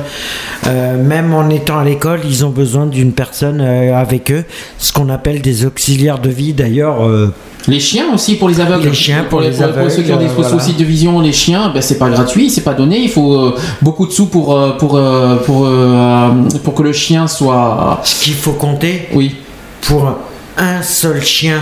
euh, 0.67 1.03
même 1.03 1.33
en 1.33 1.49
étant 1.49 1.79
à 1.79 1.85
l'école, 1.85 2.21
ils 2.29 2.45
ont 2.45 2.51
besoin 2.51 2.85
d'une 2.87 3.13
personne 3.13 3.61
euh, 3.63 3.95
avec 3.99 4.31
eux, 4.31 4.45
ce 4.79 4.93
qu'on 4.93 5.09
appelle 5.09 5.41
des 5.41 5.65
auxiliaires 5.65 6.19
de 6.19 6.29
vie 6.29 6.53
d'ailleurs. 6.53 7.03
euh, 7.07 7.33
Les 7.67 7.81
chiens 7.81 8.07
aussi 8.15 8.37
pour 8.37 8.49
les 8.49 8.61
aveugles. 8.61 8.89
Les 8.89 8.95
chiens 8.95 9.25
pour 9.29 9.41
les 9.41 9.51
pour 9.51 9.65
aveugles, 9.65 9.91
ceux 9.91 10.03
qui 10.03 10.13
ont 10.13 10.17
des 10.17 10.25
euh, 10.27 10.29
voilà. 10.35 10.51
soucis 10.51 10.73
de 10.75 10.85
vision, 10.85 11.21
les 11.21 11.33
chiens, 11.33 11.71
ben, 11.75 11.83
c'est 11.83 11.99
pas 11.99 12.09
gratuit, 12.09 12.49
c'est 12.51 12.63
pas 12.63 12.73
donné. 12.73 12.99
Il 13.03 13.11
faut 13.11 13.35
euh, 13.35 13.55
beaucoup 13.83 14.07
de 14.07 14.13
sous 14.13 14.27
pour 14.27 14.57
euh, 14.57 14.71
pour 14.79 14.97
euh, 14.97 15.37
pour 15.45 15.67
euh, 15.67 16.29
pour 16.65 16.73
que 16.75 16.83
le 16.83 16.93
chien 16.93 17.27
soit. 17.39 18.01
Ce 18.05 18.23
qu'il 18.25 18.35
faut 18.35 18.53
compter. 18.53 19.09
Oui. 19.13 19.37
Pour 19.83 20.19
un 20.57 20.83
seul 20.83 21.23
chien, 21.23 21.61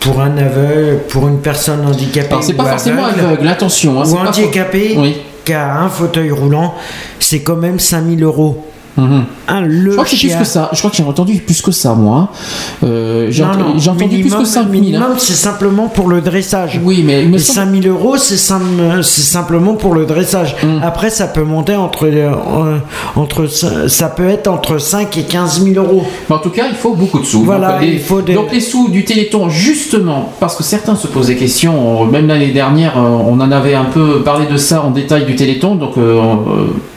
pour 0.00 0.20
un 0.20 0.36
aveugle, 0.36 1.00
pour 1.08 1.28
une 1.28 1.40
personne 1.40 1.86
handicapée. 1.86 2.36
C'est 2.42 2.52
pas 2.54 2.64
ou 2.64 2.68
forcément 2.68 3.04
aveugle, 3.06 3.48
attention. 3.48 4.00
hein, 4.00 4.04
ou 4.08 4.14
pas 4.14 4.28
handicapé 4.28 4.94
Oui. 4.98 5.16
qui 5.44 5.52
a 5.52 5.78
un 5.80 5.88
fauteuil 5.88 6.30
roulant, 6.30 6.74
c'est 7.18 7.40
quand 7.40 7.56
même 7.56 7.78
5000 7.78 8.22
euros. 8.22 8.66
Un, 8.98 9.60
le 9.62 9.90
Je 9.90 9.90
crois 9.92 10.04
que 10.04 10.10
c'est 10.10 10.16
plus 10.28 10.36
que 10.36 10.44
ça. 10.44 10.68
Je 10.72 10.78
crois 10.78 10.90
que 10.90 10.96
j'ai 10.96 11.02
entendu 11.02 11.34
plus 11.40 11.60
que 11.62 11.70
ça, 11.72 11.94
moi. 11.94 12.28
Euh, 12.84 13.26
j'ai 13.30 13.42
ent- 13.42 13.48
entendu 13.50 14.20
plus 14.20 14.34
que 14.34 14.44
5 14.44 14.62
000. 14.62 14.72
minimum, 14.72 15.14
c'est 15.18 15.32
simplement 15.32 15.88
pour 15.88 16.08
le 16.08 16.20
dressage. 16.20 16.80
Oui, 16.84 17.02
mais 17.04 17.22
Les 17.22 17.38
semble- 17.38 17.54
5000 17.56 17.88
euros, 17.88 18.16
c'est 18.18 18.36
sim- 18.36 19.02
c'est 19.02 19.22
simplement 19.22 19.74
pour 19.74 19.94
le 19.94 20.04
dressage. 20.04 20.56
Mm. 20.62 20.82
Après, 20.82 21.10
ça 21.10 21.26
peut 21.26 21.42
monter 21.42 21.74
entre, 21.74 22.06
euh, 22.06 22.76
entre, 23.16 23.46
ça 23.46 24.08
peut 24.08 24.28
être 24.28 24.48
entre 24.48 24.78
5 24.78 25.16
et 25.16 25.22
15 25.24 25.62
000 25.64 25.76
euros. 25.84 26.04
Mais 26.28 26.36
en 26.36 26.40
tout 26.40 26.50
cas, 26.50 26.64
il 26.68 26.76
faut 26.76 26.94
beaucoup 26.94 27.18
de 27.20 27.24
sous. 27.24 27.42
Voilà, 27.44 27.72
donc, 27.72 27.80
les, 27.82 27.88
il 27.94 27.98
faut 28.00 28.20
des- 28.20 28.34
donc 28.34 28.52
les 28.52 28.60
sous 28.60 28.88
du 28.90 29.04
Téléthon, 29.04 29.48
justement, 29.48 30.32
parce 30.38 30.54
que 30.54 30.62
certains 30.62 30.96
se 30.96 31.06
posent 31.06 31.28
des 31.28 31.36
questions, 31.36 32.04
même 32.04 32.26
l'année 32.28 32.52
dernière, 32.52 32.98
euh, 32.98 33.00
on 33.26 33.40
en 33.40 33.50
avait 33.50 33.74
un 33.74 33.84
peu 33.86 34.20
parlé 34.22 34.46
de 34.46 34.56
ça 34.58 34.82
en 34.82 34.90
détail 34.90 35.24
du 35.24 35.34
Téléthon, 35.34 35.74
donc 35.76 35.96
euh, 35.98 36.20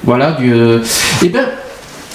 voilà, 0.03 0.33
du, 0.33 0.53
eh 1.23 1.29
ben, 1.29 1.41
c'est- 1.45 1.64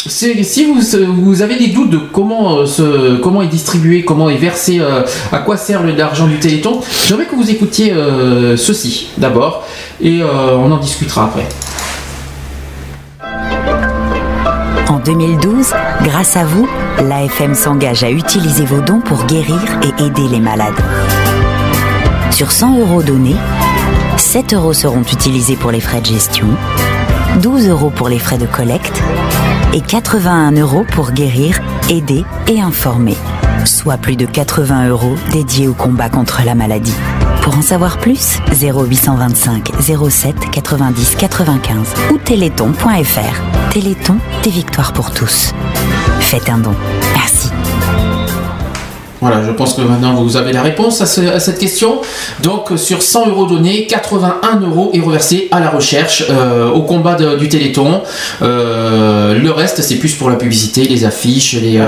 si 0.09 0.65
vous, 0.65 0.81
vous 1.15 1.43
avez 1.43 1.57
des 1.57 1.69
doutes 1.69 1.91
de 1.91 1.99
comment, 1.99 2.59
euh, 2.59 3.19
comment 3.23 3.43
est 3.43 3.49
distribué, 3.49 4.05
comment 4.05 4.31
est 4.31 4.37
versé, 4.37 4.79
euh, 4.81 5.03
à 5.33 5.39
quoi 5.39 5.57
sert 5.57 5.83
l'argent 5.85 6.27
du 6.27 6.39
Téléthon, 6.39 6.81
j'aimerais 7.07 7.27
que 7.27 7.35
vous 7.35 7.51
écoutiez 7.51 7.93
euh, 7.93 8.57
ceci 8.57 9.09
d'abord, 9.19 9.67
et 10.01 10.23
euh, 10.23 10.57
on 10.57 10.70
en 10.70 10.79
discutera 10.79 11.25
après. 11.25 11.47
En 14.89 14.99
2012, 14.99 15.73
grâce 16.05 16.37
à 16.37 16.45
vous, 16.45 16.69
l'AFM 17.03 17.55
s'engage 17.55 18.03
à 18.03 18.11
utiliser 18.11 18.65
vos 18.65 18.81
dons 18.81 19.01
pour 19.01 19.25
guérir 19.27 19.61
et 19.83 20.03
aider 20.03 20.29
les 20.31 20.41
malades. 20.41 20.75
Sur 22.31 22.51
100 22.51 22.79
euros 22.79 23.03
donnés, 23.03 23.37
7 24.17 24.55
euros 24.55 24.73
seront 24.73 25.03
utilisés 25.03 25.57
pour 25.57 25.70
les 25.70 25.81
frais 25.81 26.01
de 26.01 26.07
gestion, 26.07 26.47
12 27.43 27.69
euros 27.69 27.91
pour 27.91 28.09
les 28.09 28.19
frais 28.19 28.39
de 28.39 28.47
collecte 28.47 29.01
et 29.73 29.81
81 29.81 30.52
euros 30.52 30.84
pour 30.92 31.12
guérir, 31.12 31.60
aider 31.89 32.24
et 32.49 32.60
informer. 32.60 33.16
Soit 33.65 33.99
plus 33.99 34.16
de 34.16 34.26
80 34.26 34.89
euros 34.89 35.15
dédiés 35.32 35.68
au 35.68 35.74
combat 35.74 36.08
contre 36.08 36.42
la 36.44 36.55
maladie. 36.55 36.94
Pour 37.42 37.57
en 37.57 37.62
savoir 37.62 37.99
plus, 37.99 38.39
0825 38.52 39.70
07 40.10 40.50
90 40.50 41.16
95 41.16 41.94
ou 42.12 42.18
téléthon.fr. 42.18 43.70
Téléthon, 43.73 44.18
des 44.42 44.50
victoires 44.50 44.92
pour 44.92 45.12
tous. 45.12 45.52
Faites 46.20 46.49
un 46.49 46.58
don. 46.58 46.74
Voilà, 49.20 49.42
je 49.47 49.50
pense 49.50 49.74
que 49.74 49.82
maintenant 49.82 50.15
vous 50.15 50.36
avez 50.36 50.52
la 50.52 50.62
réponse 50.62 51.00
à, 51.00 51.07
ce- 51.07 51.20
à 51.34 51.40
cette 51.40 51.58
question. 51.58 52.00
Donc 52.42 52.70
sur 52.76 53.02
100 53.02 53.28
euros 53.28 53.47
donnés, 53.47 53.86
81 53.86 54.60
euros 54.60 54.90
est 54.94 55.00
reversé 55.00 55.49
à 55.50 55.60
la 55.60 55.68
recherche, 55.70 56.24
euh, 56.31 56.70
au 56.70 56.82
combat 56.82 57.15
de- 57.15 57.36
du 57.36 57.49
Téléthon. 57.49 58.00
Euh, 58.42 59.34
le 59.39 59.50
reste, 59.50 59.82
c'est 59.82 59.97
plus 59.97 60.15
pour 60.15 60.31
la 60.31 60.36
publicité, 60.36 60.84
les 60.84 61.05
affiches, 61.05 61.55
les, 61.55 61.78
euh, 61.78 61.84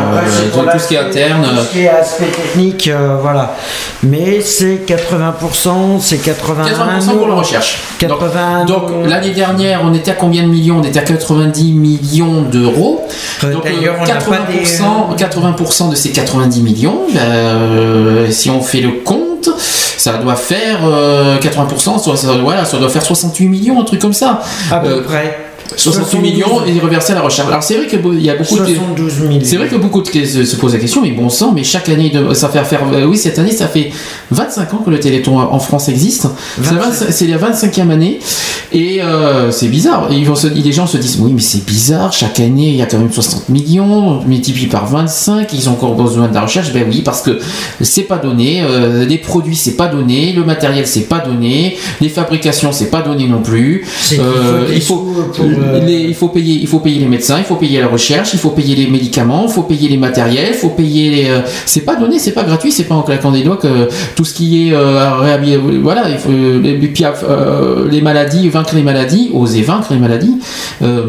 tout, 0.53 0.79
ce 0.79 0.89
qui 0.89 0.95
est 0.95 0.99
interne. 0.99 1.43
Tout 1.43 1.65
ce 1.69 1.73
qui 1.73 1.81
est 1.83 1.89
aspect 1.89 2.27
technique, 2.27 2.89
euh, 2.89 3.17
voilà. 3.21 3.57
Mais 4.03 4.41
c'est 4.41 4.85
80%, 4.87 6.01
c'est 6.01 6.19
81 6.19 6.65
80% 6.99 7.17
pour 7.17 7.29
la 7.29 7.35
recherche. 7.35 7.79
80 7.99 8.65
Donc 8.67 8.85
l'année 9.07 9.31
dernière, 9.31 9.81
on 9.85 9.95
était 9.95 10.11
à 10.11 10.15
combien 10.15 10.43
de 10.43 10.49
millions? 10.49 10.79
On 10.81 10.85
était 10.85 10.99
à 10.99 11.03
90 11.03 11.73
millions 11.73 12.43
d'euros. 12.43 13.03
Donc 13.43 13.65
d'ailleurs, 13.65 13.95
euh, 13.95 13.99
on 14.03 14.07
n'a 14.07 14.15
pas 14.15 14.53
des- 14.53 14.59
80%, 14.59 15.15
80% 15.17 15.89
de 15.91 15.95
ces 15.97 16.11
90 16.11 16.61
millions, 16.63 17.01
ben, 17.13 17.22
euh, 17.23 18.31
si 18.31 18.51
on 18.51 18.61
fait 18.61 18.81
le 18.81 18.91
compte, 19.05 19.49
ça 19.59 20.15
doit 20.15 20.37
faire 20.37 20.81
euh, 20.85 21.39
80%, 21.39 22.03
soit, 22.03 22.17
ça, 22.17 22.29
voilà, 22.43 22.65
ça 22.65 22.79
doit 22.79 22.89
faire 22.89 23.03
68 23.05 23.47
millions, 23.49 23.81
un 23.81 23.85
truc 23.85 24.01
comme 24.01 24.13
ça. 24.13 24.41
À 24.71 24.79
peu 24.79 24.89
Euh, 24.89 25.03
près. 25.03 25.42
68 25.77 26.19
millions 26.21 26.65
et 26.67 26.79
reversés 26.81 27.13
à 27.13 27.17
la 27.17 27.23
recherche. 27.23 27.49
Alors 27.49 27.63
c'est 27.63 27.77
vrai 27.77 27.87
que 27.87 27.97
bo- 27.97 28.13
il 28.13 28.23
y 28.25 28.31
a 28.31 28.35
beaucoup 28.37 28.57
72 28.57 29.15
de 29.21 29.27
000. 29.29 29.39
c'est 29.43 29.57
vrai 29.57 29.69
que 29.69 29.77
beaucoup 29.77 30.03
de 30.03 30.07
se, 30.09 30.45
se 30.45 30.57
posent 30.57 30.73
la 30.75 30.79
question, 30.79 31.03
mais 31.03 31.11
bon 31.13 31.29
sang, 31.29 31.53
mais 31.55 31.65
chaque 31.65 31.89
année 31.89 32.13
ça 32.35 32.49
fait 32.49 32.63
faire 32.65 32.81
euh, 32.93 33.05
oui 33.05 33.17
cette 33.17 33.39
année 33.39 33.53
ça 33.53 33.67
fait 33.69 33.91
25 34.31 34.75
ans 34.75 34.83
que 34.85 34.91
le 34.91 35.01
Téléthon 35.01 35.39
en 35.39 35.59
France 35.59 35.89
existe. 35.89 36.27
C'est 36.63 36.75
la 36.75 36.81
25 36.81 37.07
C'est 37.11 37.27
la 37.27 37.39
25e 37.39 37.91
année 37.91 38.19
et 38.73 39.03
euh, 39.03 39.51
c'est 39.51 39.69
bizarre. 39.69 40.09
Et 40.11 40.17
ils 40.17 40.27
vont 40.27 40.35
se- 40.35 40.47
les 40.47 40.73
gens 40.73 40.87
se 40.87 40.97
disent 40.97 41.19
oui 41.21 41.33
mais 41.35 41.41
c'est 41.41 41.65
bizarre. 41.65 42.13
Chaque 42.13 42.41
année 42.41 42.69
il 42.69 42.77
y 42.77 42.83
a 42.83 42.87
quand 42.87 42.99
même 42.99 43.13
60 43.13 43.49
millions 43.49 44.23
multiplié 44.27 44.67
par 44.69 44.87
25. 44.87 45.53
Ils 45.53 45.69
ont 45.69 45.73
encore 45.73 45.95
besoin 45.95 46.29
de 46.29 46.35
la 46.35 46.43
recherche. 46.43 46.73
Ben 46.73 46.85
oui 46.89 47.03
parce 47.05 47.23
que 47.23 47.39
c'est 47.81 48.03
pas 48.03 48.19
donné. 48.19 48.63
euh, 48.63 49.05
les 49.05 49.19
produits 49.19 49.57
c'est 49.57 49.77
pas 49.77 49.89
donné. 49.89 50.33
Le 50.33 50.45
matériel 50.45 50.87
c'est 50.87 51.09
pas 51.09 51.19
donné. 51.21 51.77
Les 52.01 52.09
fabrications 52.09 52.73
c'est 52.73 52.91
pas 52.91 53.03
donné 53.03 53.27
non 53.27 53.43
plus. 53.43 53.85
Qu'il 54.09 54.19
faut 54.19 54.23
Euh, 54.23 54.67
il 54.75 54.81
faut 54.81 54.97
pour, 54.97 55.45
euh, 55.45 55.51
les- 55.87 56.03
il 56.13 56.15
faut 56.15 56.29
payer 56.29 56.55
il 56.61 56.67
faut 56.67 56.81
payer 56.81 56.99
les 57.01 57.07
médecins 57.07 57.39
il 57.39 57.45
faut 57.45 57.57
payer 57.57 57.81
la 57.81 57.89
recherche 57.89 58.31
il 58.35 58.39
faut 58.39 58.51
payer 58.51 58.75
les 58.77 58.89
médicaments 58.89 59.45
il 59.49 59.53
faut 59.53 59.63
payer 59.63 59.89
les 59.89 59.97
matériels 59.97 60.49
il 60.51 60.55
faut 60.55 60.71
payer 60.71 61.11
les 61.11 61.29
euh, 61.31 61.41
c'est 61.67 61.83
pas 61.85 61.97
donné 61.97 62.19
c'est 62.19 62.33
pas 62.33 62.45
gratuit 62.45 62.73
c'est 62.73 62.85
pas 62.85 62.95
en 62.95 63.03
claquant 63.03 63.31
des 63.33 63.43
doigts 63.43 63.57
que 63.57 63.89
tout 64.17 64.25
ce 64.25 64.35
qui 64.35 64.69
est 64.69 64.73
euh, 64.75 64.99
réhabil- 65.21 65.81
voilà 65.83 66.09
il 66.11 66.19
faut 66.19 66.31
les, 66.31 66.75
euh, 67.29 68.01
maladies 68.03 68.49
vaincre 68.49 68.75
les 68.75 68.83
maladies 68.83 69.31
oser 69.35 69.63
vaincre 69.63 69.93
les 69.93 69.99
maladies 69.99 70.37
euh, 70.83 71.05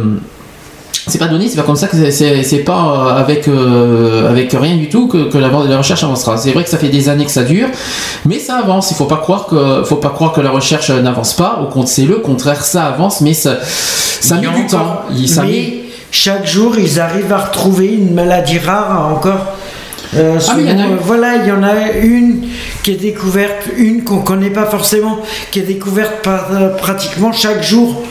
c'est 1.08 1.18
pas 1.18 1.28
donné, 1.28 1.48
c'est 1.48 1.58
pas 1.58 1.64
comme 1.64 1.76
ça 1.76 1.88
que 1.88 2.12
c'est- 2.12 2.64
pas 2.66 3.16
euh, 3.18 3.20
avec 3.22 3.48
euh, 3.48 4.30
avec 4.30 4.52
rien 4.54 4.76
du 4.78 4.88
tout 4.90 5.08
que, 5.08 5.30
que 5.30 5.38
la, 5.38 5.50
la 5.50 5.78
recherche 5.78 6.04
avancera. 6.04 6.38
C'est 6.38 6.52
vrai 6.52 6.64
que 6.64 6.70
ça 6.70 6.78
fait 6.78 6.90
des 6.90 7.10
années 7.10 7.26
que 7.26 7.32
ça 7.32 7.44
dure, 7.44 7.68
mais 8.26 8.40
ça 8.40 8.58
avance. 8.58 8.92
Il 8.92 8.96
faut 8.96 9.06
pas 9.06 9.18
croire 9.18 9.48
que 9.48 9.84
faut 9.84 9.98
pas 9.98 10.10
croire 10.10 10.32
que 10.34 10.42
la 10.42 10.52
recherche 10.52 10.90
n'avance 10.92 11.34
pas. 11.34 11.60
Au 11.62 11.66
compte, 11.68 11.88
c'est 11.88 12.06
le 12.06 12.16
contraire, 12.16 12.64
ça 12.64 12.86
avance, 12.86 13.22
mais 13.22 13.34
ça 13.34 13.58
ça 13.64 14.36
met 14.36 14.48
du 14.48 14.66
temps. 14.68 15.02
Il- 15.12 15.28
ça 15.28 15.44
met- 15.44 15.48
Mais 15.50 15.74
chaque 16.12 16.46
jour, 16.46 16.78
ils 16.78 17.00
arrivent 17.00 17.34
à 17.34 17.40
retrouver 17.40 17.88
une 17.88 18.14
maladie 18.14 18.60
rare 18.60 19.10
encore. 19.14 19.46
Euh, 20.16 20.38
Ah 20.48 20.54
oui, 20.56 20.64
il 20.66 20.70
y 20.70 20.72
en 20.72 20.76
a 20.76 20.84
selon- 20.84 20.92
une. 20.92 20.98
voilà, 20.98 21.36
il 21.38 21.48
y 21.48 21.52
en 21.52 21.64
a 21.64 21.92
une 22.04 22.44
qui 22.84 22.92
est 22.92 22.96
découverte, 23.02 23.64
une 23.78 24.04
qu'on 24.04 24.20
connaît 24.20 24.52
pas 24.52 24.66
forcément, 24.68 25.18
qui 25.52 25.58
est 25.60 25.64
découverte 25.64 26.22
par- 26.22 26.50
euh, 26.54 26.70
pratiquement 26.78 27.32
chaque 27.34 27.64
jour. 27.64 28.04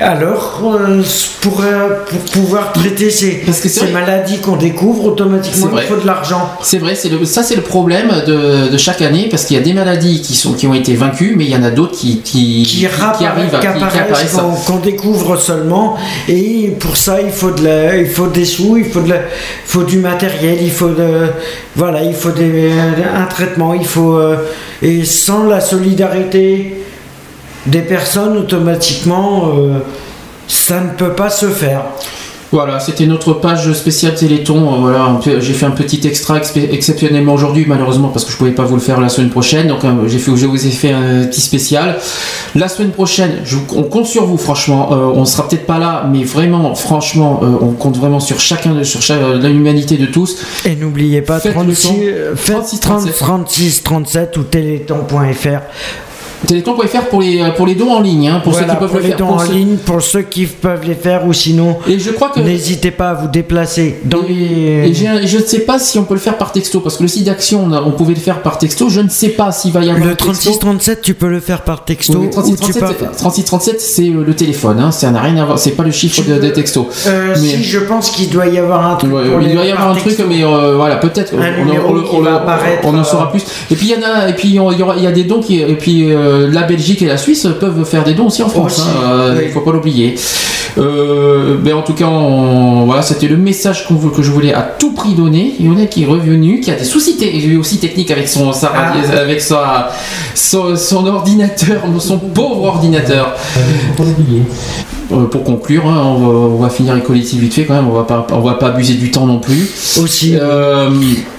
Alors, 0.00 0.62
euh, 0.64 1.02
pour, 1.40 1.60
euh, 1.60 2.04
pour 2.08 2.18
pouvoir 2.20 2.72
traiter 2.72 3.10
ces, 3.10 3.42
ces 3.52 3.90
maladies 3.92 4.38
qu'on 4.38 4.54
découvre, 4.54 5.06
automatiquement, 5.06 5.66
il 5.82 5.88
faut 5.88 5.96
de 6.00 6.06
l'argent. 6.06 6.52
C'est 6.62 6.78
vrai, 6.78 6.94
c'est 6.94 7.08
le, 7.08 7.24
ça 7.24 7.42
c'est 7.42 7.56
le 7.56 7.62
problème 7.62 8.08
de, 8.24 8.68
de 8.68 8.76
chaque 8.78 9.02
année 9.02 9.26
parce 9.28 9.44
qu'il 9.44 9.56
y 9.56 9.60
a 9.60 9.62
des 9.62 9.72
maladies 9.72 10.20
qui 10.22 10.36
sont 10.36 10.52
qui 10.52 10.68
ont 10.68 10.74
été 10.74 10.94
vaincues, 10.94 11.34
mais 11.36 11.46
il 11.46 11.50
y 11.50 11.56
en 11.56 11.64
a 11.64 11.70
d'autres 11.72 11.96
qui 11.98 12.20
qui, 12.20 12.62
qui, 12.62 13.24
arrivent, 13.26 13.54
à- 13.56 13.58
apparaissent, 14.04 14.36
qu'on 14.66 14.78
découvre 14.78 15.36
seulement. 15.36 15.96
Et 16.28 16.76
pour 16.78 16.96
ça, 16.96 17.20
il 17.20 17.30
faut, 17.32 17.50
de 17.50 17.64
la, 17.64 17.96
il 17.96 18.06
faut 18.06 18.28
des 18.28 18.44
sous, 18.44 18.76
il 18.76 18.84
faut, 18.84 19.00
de 19.00 19.08
la- 19.10 19.16
il 19.16 19.66
faut 19.66 19.82
du 19.82 19.98
matériel, 19.98 20.58
il 20.62 20.70
faut, 20.70 20.90
de, 20.90 21.26
voilà, 21.74 22.04
il 22.04 22.14
faut 22.14 22.30
des, 22.30 22.70
un 23.16 23.24
traitement, 23.26 23.74
il 23.74 23.84
faut. 23.86 24.14
euh, 24.16 24.36
et 24.80 25.04
sans 25.04 25.42
la 25.42 25.60
solidarité 25.60 26.76
des 27.66 27.82
personnes, 27.82 28.36
automatiquement, 28.36 29.52
euh, 29.56 29.78
ça 30.46 30.80
ne 30.80 30.90
peut 30.90 31.12
pas 31.12 31.30
se 31.30 31.46
faire. 31.46 31.82
Voilà, 32.50 32.80
c'était 32.80 33.04
notre 33.04 33.34
page 33.34 33.70
spéciale 33.74 34.14
Téléthon. 34.14 34.56
Euh, 34.56 34.78
Voilà, 34.80 35.20
j'ai 35.38 35.52
fait 35.52 35.66
un 35.66 35.70
petit 35.72 36.00
extra 36.08 36.38
exceptionnellement 36.72 37.34
aujourd'hui, 37.34 37.66
malheureusement 37.68 38.08
parce 38.08 38.24
que 38.24 38.32
je 38.32 38.38
pouvais 38.38 38.52
pas 38.52 38.62
vous 38.62 38.76
le 38.76 38.80
faire 38.80 39.02
la 39.02 39.10
semaine 39.10 39.28
prochaine. 39.28 39.68
Donc 39.68 39.84
euh, 39.84 40.08
j'ai 40.08 40.18
fait, 40.18 40.34
je 40.34 40.46
vous 40.46 40.66
ai 40.66 40.70
fait 40.70 40.92
un 40.92 41.24
petit 41.26 41.42
spécial. 41.42 41.98
La 42.54 42.68
semaine 42.68 42.92
prochaine, 42.92 43.32
je, 43.44 43.58
on 43.76 43.82
compte 43.82 44.06
sur 44.06 44.24
vous, 44.24 44.38
franchement. 44.38 44.88
Euh, 44.92 45.12
on 45.14 45.26
sera 45.26 45.46
peut-être 45.46 45.66
pas 45.66 45.78
là, 45.78 46.08
mais 46.10 46.24
vraiment, 46.24 46.74
franchement, 46.74 47.40
euh, 47.42 47.48
on 47.60 47.72
compte 47.72 47.98
vraiment 47.98 48.18
sur 48.18 48.40
chacun, 48.40 48.72
de- 48.72 48.82
sur 48.82 49.02
chaque- 49.02 49.20
l'humanité 49.42 49.98
de 49.98 50.06
tous. 50.06 50.38
Et 50.64 50.74
n'oubliez 50.74 51.20
pas, 51.20 51.40
Faites 51.40 51.52
le 51.52 51.74
36, 51.74 51.82
son. 51.86 51.96
euh, 52.00 52.34
faites 52.34 52.56
36, 52.56 52.80
30, 52.80 53.14
36 53.14 53.82
37 53.82 54.36
ou 54.38 54.42
téléthon.fr. 54.44 55.60
Téléthon.fr 56.46 57.06
pour 57.10 57.20
les, 57.20 57.42
pour 57.56 57.66
les 57.66 57.74
dons 57.74 57.90
en 57.92 58.00
ligne, 58.00 58.28
hein, 58.28 58.40
pour 58.42 58.52
Voilà, 58.52 58.68
ceux 58.68 58.72
qui 58.74 58.78
peuvent 58.78 58.88
pour 58.90 58.96
le 58.98 59.02
les 59.02 59.08
faire. 59.10 59.18
dons 59.18 59.26
pour 59.26 59.36
en 59.36 59.46
ceux- 59.46 59.52
ligne, 59.52 59.76
pour 59.84 60.02
ceux 60.02 60.22
qui 60.22 60.46
peuvent 60.46 60.86
les 60.86 60.94
faire, 60.94 61.26
ou 61.26 61.32
sinon, 61.32 61.76
Et 61.88 61.98
je 61.98 62.10
crois 62.10 62.28
que 62.30 62.40
n'hésitez 62.40 62.90
pas 62.90 63.10
à 63.10 63.14
vous 63.14 63.28
déplacer. 63.28 63.98
Dans 64.04 64.22
les... 64.22 64.88
Et 64.88 64.94
je 64.94 65.36
ne 65.38 65.42
sais 65.42 65.60
pas 65.60 65.78
si 65.78 65.98
on 65.98 66.04
peut 66.04 66.14
le 66.14 66.20
faire 66.20 66.38
par 66.38 66.52
texto, 66.52 66.80
parce 66.80 66.96
que 66.96 67.02
le 67.02 67.08
site 67.08 67.24
d'action, 67.24 67.64
on, 67.70 67.72
on 67.88 67.90
pouvait 67.92 68.14
le 68.14 68.20
faire 68.20 68.40
par 68.42 68.58
texto. 68.58 68.88
Je 68.88 69.00
ne 69.00 69.08
sais 69.08 69.30
pas 69.30 69.50
s'il 69.52 69.72
va 69.72 69.80
y 69.84 69.90
avoir 69.90 70.04
Le 70.04 70.12
un 70.12 70.14
texto. 70.14 70.50
36-37, 70.50 70.98
tu 71.02 71.14
peux 71.14 71.28
le 71.28 71.40
faire 71.40 71.62
par 71.62 71.84
texto. 71.84 72.14
Oui, 72.18 72.24
mais 72.26 72.30
36, 72.30 72.52
ou 72.52 72.56
tu 72.56 72.72
37, 72.72 72.98
peux... 72.98 73.06
36, 73.16 73.44
37, 73.44 73.80
c'est 73.80 74.02
euh, 74.08 74.24
le 74.26 74.34
téléphone, 74.34 74.78
hein, 74.80 74.90
ça 74.92 75.10
n'a 75.10 75.20
rien 75.20 75.36
à 75.38 75.44
voir, 75.44 75.58
c'est 75.58 75.72
pas 75.72 75.82
le 75.82 75.90
chiffre 75.90 76.22
de, 76.28 76.38
des 76.38 76.52
textos. 76.52 76.86
Euh, 77.06 77.34
Mais- 77.40 77.48
Si, 77.48 77.64
je 77.64 77.78
pense 77.80 78.10
qu'il 78.10 78.28
doit 78.30 78.46
y 78.46 78.58
avoir 78.58 78.86
un 78.90 78.96
truc. 78.96 79.12
Ouais, 79.12 79.22
il 79.42 79.52
doit 79.54 79.64
y 79.64 79.70
avoir 79.72 79.90
un 79.90 79.94
truc, 79.94 80.16
mais 80.28 80.44
euh, 80.44 80.76
voilà, 80.76 80.96
peut-être. 80.96 81.32
On, 81.34 82.88
en 82.94 82.98
euh, 83.00 83.04
saura 83.04 83.30
plus. 83.30 83.42
Et 83.70 83.74
puis 83.76 83.88
il 83.88 83.92
y 83.92 83.96
en 83.96 84.06
a, 84.08 84.28
et 84.28 84.34
puis 84.34 84.48
il 84.48 84.54
y 84.54 84.60
aura, 84.60 84.74
il 84.96 85.02
y 85.02 85.06
a 85.06 85.12
des 85.12 85.24
dons 85.24 85.40
qui, 85.40 85.60
et 85.60 85.74
puis 85.74 86.12
euh, 86.12 86.27
la 86.50 86.62
Belgique 86.62 87.02
et 87.02 87.06
la 87.06 87.16
Suisse 87.16 87.46
peuvent 87.60 87.84
faire 87.84 88.04
des 88.04 88.14
dons 88.14 88.26
aussi 88.26 88.42
en 88.42 88.48
France. 88.48 88.80
Hein, 88.80 89.00
euh, 89.12 89.34
oui. 89.38 89.44
Il 89.46 89.50
faut 89.52 89.60
pas 89.60 89.72
l'oublier. 89.72 90.14
Euh, 90.76 91.56
ben 91.58 91.74
en 91.74 91.82
tout 91.82 91.94
cas, 91.94 92.06
on- 92.06 92.84
voilà, 92.84 93.02
c'était 93.02 93.26
le 93.26 93.36
message 93.36 93.86
que 93.88 94.22
je 94.22 94.30
voulais 94.30 94.54
à 94.54 94.62
tout 94.62 94.92
prix 94.92 95.14
donner. 95.14 95.54
Lionel 95.60 95.88
qui 95.88 96.04
est 96.04 96.06
revenu, 96.06 96.60
qui 96.60 96.70
a 96.70 96.74
des 96.74 96.84
soucis 96.84 97.16
aussi 97.58 97.78
techniques 97.78 98.10
avec 98.10 98.28
son, 98.28 98.52
sa, 98.52 98.72
Ah. 98.74 98.92
avec 99.20 99.40
sa, 99.40 99.90
son, 100.34 100.76
son 100.76 101.06
ordinateur, 101.06 101.82
son 101.98 102.18
pauvre 102.18 102.64
ordinateur. 102.64 103.34
Euh, 105.10 105.24
pour 105.24 105.42
conclure, 105.42 105.86
hein, 105.86 106.02
on, 106.04 106.18
va, 106.18 106.28
on 106.28 106.56
va 106.58 106.68
finir 106.68 106.94
Equality 106.96 107.38
vite 107.38 107.54
fait 107.54 107.64
quand 107.64 107.72
même, 107.74 107.88
on 107.88 107.94
va 107.94 108.02
pas, 108.02 108.26
on 108.30 108.40
va 108.40 108.54
pas 108.54 108.68
abuser 108.68 108.94
du 108.94 109.10
temps 109.10 109.26
non 109.26 109.38
plus. 109.38 109.70
Aussi. 110.02 110.36
Euh, 110.38 110.90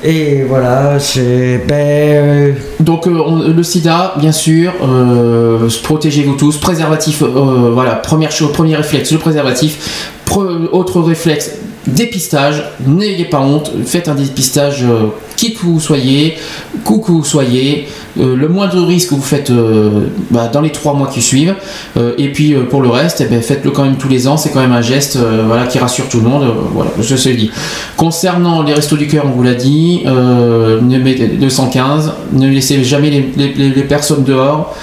Et 0.04 0.44
voilà, 0.48 1.00
c'est. 1.00 1.64
Ben, 1.68 1.76
euh, 1.76 2.52
donc 2.80 3.06
on- 3.06 3.48
le 3.50 3.64
sida, 3.64 4.16
bien 4.18 4.32
sûr, 4.32 4.72
protégez-vous 5.84 6.36
tous, 6.36 6.58
préservatif, 6.58 7.22
voilà, 7.22 7.92
première 7.96 8.32
chose, 8.32 8.52
premier 8.52 8.76
réflexe, 8.76 9.12
le 9.12 9.20
préservatif. 9.20 10.12
Pre- 10.26 10.68
autre 10.72 11.02
réflexe, 11.02 11.52
dépistage, 11.88 12.64
n'ayez 12.86 13.26
pas 13.26 13.40
honte, 13.40 13.72
faites 13.86 14.08
un 14.08 14.16
dépistage 14.16 14.84
qui 15.40 15.54
que 15.54 15.62
vous 15.62 15.80
soyez, 15.80 16.36
où 16.86 17.00
que 17.00 17.12
vous 17.12 17.24
soyez, 17.24 17.88
euh, 18.20 18.36
le 18.36 18.50
moindre 18.50 18.82
risque 18.86 19.14
vous 19.14 19.22
faites 19.22 19.52
euh, 19.52 20.08
bah, 20.32 20.50
dans 20.52 20.60
les 20.60 20.72
trois 20.72 20.94
mois 20.94 21.08
qui 21.08 21.22
suivent, 21.22 21.56
Euh, 21.98 22.14
et 22.18 22.30
puis 22.32 22.54
pour 22.70 22.82
le 22.82 22.90
reste, 22.90 23.22
eh 23.22 23.26
ben, 23.26 23.42
faites-le 23.42 23.72
quand 23.72 23.84
même 23.84 23.96
tous 23.96 24.10
les 24.10 24.28
ans, 24.28 24.36
c'est 24.38 24.52
quand 24.52 24.60
même 24.60 24.74
un 24.74 24.82
geste 24.82 25.18
qui 25.70 25.80
rassure 25.80 26.08
tout 26.10 26.20
le 26.20 26.28
monde, 26.30 26.46
je 27.00 27.30
le 27.30 27.36
dis. 27.36 27.52
Concernant 27.96 28.62
les 28.64 28.74
restos 28.74 28.98
du 28.98 29.08
cœur, 29.08 29.24
on 29.26 29.30
vous 29.30 29.44
l'a 29.44 29.54
dit, 29.54 30.04
ne 30.06 30.98
mettez 30.98 31.28
215, 31.28 32.14
ne 32.34 32.48
laissez 32.50 32.84
jamais 32.84 33.10
les, 33.10 33.84
personnes 33.84 34.24
dehors, 34.24 34.76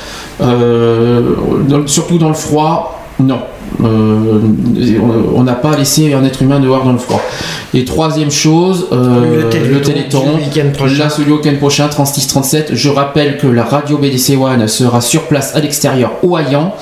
surtout 1.87 2.19
dans 2.19 2.29
le 2.29 2.35
froid, 2.35 2.96
non. 3.21 3.41
Euh, 3.85 4.41
on- 5.35 5.43
n'a 5.43 5.53
pas 5.55 5.77
laissé 5.77 6.13
un 6.15 6.25
être 6.25 6.43
humain 6.43 6.61
dehors 6.61 6.85
dans 6.85 6.93
le 6.93 6.99
froid. 6.99 7.21
Et 7.75 7.85
troisième 7.85 8.31
chose, 8.31 8.87
euh, 8.93 9.43
Le 9.45 9.49
Téléthon, 9.49 9.75
le 9.75 9.81
téléthon, 9.81 10.25
là, 10.25 10.33
au 10.35 11.31
week-end 11.31 11.57
prochain, 11.59 11.89
36-37. 11.89 12.75
Je 12.75 12.89
rappelle 12.89 13.37
que 13.39 13.47
la 13.47 13.65
radio 13.65 13.99
BDC 13.99 14.37
One 14.37 14.67
sera 14.67 15.01
sur 15.01 15.23
place 15.25 15.55
à 15.55 15.61
l'extérieur 15.61 16.13
au 16.23 16.37
Hayan. 16.37 16.75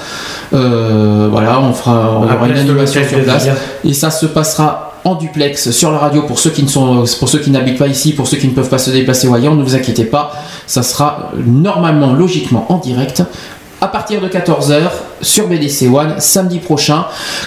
Euh, 0.52 1.28
voilà, 1.30 1.60
on 1.60 1.72
fera 1.72 2.18
on 2.20 2.28
À 2.28 2.36
aura 2.36 2.46
une 2.48 2.56
animation 2.58 3.02
sur 3.06 3.20
place. 3.22 3.48
Et 3.84 3.92
ça 3.92 4.10
se 4.10 4.26
passera 4.26 4.92
en 5.04 5.16
duplex 5.16 5.70
sur 5.70 5.92
la 5.92 5.98
radio 5.98 6.22
pour 6.22 6.38
ceux 6.38 6.48
qui 6.50 6.62
ne 6.62 6.68
sont 6.68 7.04
pour 7.18 7.28
ceux 7.28 7.38
qui 7.38 7.50
n'habitent 7.50 7.78
pas 7.78 7.88
ici, 7.88 8.12
pour 8.14 8.26
ceux 8.26 8.38
qui 8.38 8.48
ne 8.48 8.54
peuvent 8.54 8.70
pas 8.70 8.78
se 8.78 8.90
déplacer 8.90 9.28
au 9.28 9.34
Hayan, 9.36 9.54
ne 9.54 9.62
vous 9.62 9.74
inquiétez 9.74 10.04
pas, 10.04 10.32
ça 10.66 10.82
sera 10.82 11.30
normalement 11.46 12.14
logiquement 12.14 12.64
en 12.70 12.78
direct 12.78 13.22
à 13.84 13.88
partir 13.88 14.20
de 14.22 14.28
14h 14.28 14.80
sur 15.20 15.46
BDC 15.46 15.88
One 15.92 16.14
samedi 16.18 16.58
prochain. 16.58 17.04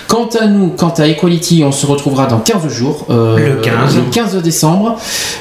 Quant 0.07 0.29
à 0.39 0.45
nous, 0.45 0.69
quant 0.69 0.93
à 0.97 1.07
Equality, 1.07 1.63
on 1.65 1.71
se 1.71 1.85
retrouvera 1.87 2.27
dans 2.27 2.37
15 2.37 2.67
jours. 2.69 3.05
euh, 3.09 3.55
Le 3.55 3.55
15. 3.61 3.95
le 3.95 4.01
15 4.11 4.35
décembre. 4.43 4.97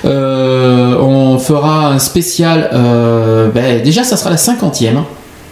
Euh, 0.06 0.96
on 0.98 1.38
fera 1.38 1.88
un 1.88 1.98
spécial. 1.98 2.70
euh, 2.72 3.48
ben, 3.54 3.82
déjà, 3.82 4.04
ça 4.04 4.16
sera 4.16 4.30
la 4.30 4.36
50e. 4.36 5.02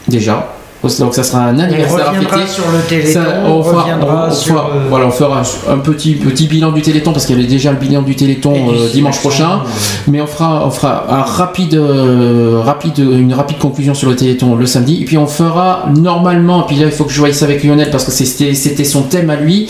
Déjà. 0.08 0.53
Donc 1.01 1.15
ça 1.15 1.23
sera 1.23 1.41
un 1.45 1.59
anniversaire 1.59 2.13
fêter. 2.15 2.47
sur 2.47 2.65
le 2.71 2.81
Téléthon, 2.89 3.13
Ça, 3.21 3.43
on 3.47 3.63
fera- 3.63 3.83
reviendra 3.83 4.29
on 4.31 4.35
sur, 4.35 4.55
fera- 4.55 4.71
voilà, 4.89 5.07
on 5.07 5.11
fera 5.11 5.43
un 5.71 5.79
petit, 5.79 6.15
petit 6.15 6.47
bilan 6.47 6.73
du 6.73 6.83
Téléthon 6.83 7.13
parce 7.13 7.27
qu'il 7.27 7.37
y 7.37 7.39
avait 7.39 7.49
déjà 7.49 7.71
le 7.73 7.79
bilan 7.79 8.03
du 8.03 8.15
Téléthon 8.17 8.53
euh, 8.73 8.89
dimanche 8.93 9.19
prochain. 9.21 9.61
Mais 10.09 10.21
on 10.21 10.27
fera, 10.27 10.67
on 10.67 10.71
fera 10.71 11.07
un 11.11 11.23
rapide, 11.23 11.75
euh, 11.75 12.61
rapide, 12.63 12.99
une 12.99 13.33
rapide 13.33 13.59
conclusion 13.59 13.95
sur 13.95 14.09
le 14.11 14.17
Téléthon 14.17 14.55
le 14.55 14.67
samedi. 14.67 15.03
Et 15.03 15.05
puis 15.05 15.19
on 15.19 15.27
fera 15.27 15.87
normalement, 15.97 16.65
et 16.65 16.67
puis 16.67 16.77
là 16.77 16.87
il 16.87 16.93
faut 16.93 17.05
que 17.05 17.13
je 17.13 17.19
voie 17.19 17.33
ça 17.33 17.45
avec 17.47 17.65
Lionel 17.65 17.91
parce 17.91 18.05
que 18.05 18.11
c'était 18.13 18.85
son 18.85 19.03
thème 19.03 19.31
à 19.31 19.37
lui, 19.37 19.69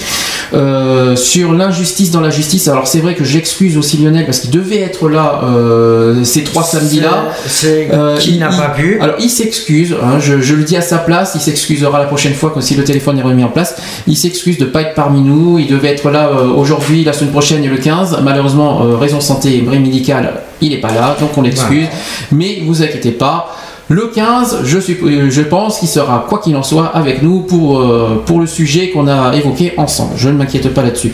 euh, 0.52 1.16
sur 1.16 1.52
l'injustice 1.52 2.10
dans 2.10 2.20
la 2.20 2.30
justice. 2.30 2.68
Alors 2.68 2.86
c'est 2.86 3.00
vrai 3.00 3.14
que 3.14 3.24
j'excuse 3.24 3.76
aussi 3.78 3.96
Lionel 3.96 4.24
parce 4.26 4.40
qu'il 4.40 4.50
devait 4.50 4.80
être 4.80 5.08
là 5.08 5.40
ces 6.24 6.44
trois 6.44 6.62
samedis-là. 6.62 7.28
C'est 7.46 7.88
qui 8.18 8.38
n'a 8.38 8.48
pas 8.48 8.70
pu. 8.70 8.98
Alors 9.00 9.16
il 9.18 9.30
s'excuse, 9.30 9.94
hein, 10.02 10.18
je, 10.20 10.40
je 10.40 10.54
le 10.54 10.62
dis 10.64 10.76
à 10.76 10.80
sa 10.80 10.98
place, 11.04 11.32
il 11.34 11.40
s'excusera 11.40 11.98
la 11.98 12.06
prochaine 12.06 12.34
fois 12.34 12.50
quand 12.52 12.60
si 12.60 12.74
le 12.74 12.84
téléphone 12.84 13.18
est 13.18 13.22
remis 13.22 13.44
en 13.44 13.48
place. 13.48 13.76
Il 14.06 14.16
s'excuse 14.16 14.58
de 14.58 14.64
ne 14.64 14.70
pas 14.70 14.82
être 14.82 14.94
parmi 14.94 15.20
nous, 15.20 15.58
il 15.58 15.66
devait 15.66 15.88
être 15.88 16.10
là 16.10 16.28
euh, 16.28 16.48
aujourd'hui, 16.48 17.04
la 17.04 17.12
semaine 17.12 17.30
prochaine 17.30 17.62
et 17.64 17.68
le 17.68 17.76
15. 17.76 18.18
Malheureusement, 18.22 18.82
euh, 18.82 18.96
raison 18.96 19.20
santé, 19.20 19.60
bris 19.60 19.78
médical, 19.78 20.40
il 20.60 20.70
n'est 20.70 20.80
pas 20.80 20.92
là, 20.92 21.16
donc 21.20 21.36
on 21.36 21.42
l'excuse. 21.42 21.86
Mais 22.32 22.62
vous 22.64 22.82
inquiétez 22.82 23.12
pas. 23.12 23.54
Le 23.88 24.06
15, 24.06 24.60
je, 24.64 24.78
suis, 24.78 24.96
euh, 25.02 25.30
je 25.30 25.42
pense 25.42 25.78
qu'il 25.78 25.88
sera, 25.88 26.24
quoi 26.26 26.38
qu'il 26.38 26.56
en 26.56 26.62
soit, 26.62 26.86
avec 26.86 27.22
nous 27.22 27.40
pour, 27.40 27.80
euh, 27.80 28.22
pour 28.24 28.40
le 28.40 28.46
sujet 28.46 28.88
qu'on 28.90 29.06
a 29.08 29.36
évoqué 29.36 29.74
ensemble. 29.76 30.12
Je 30.16 30.30
ne 30.30 30.34
m'inquiète 30.34 30.72
pas 30.72 30.82
là-dessus. 30.82 31.12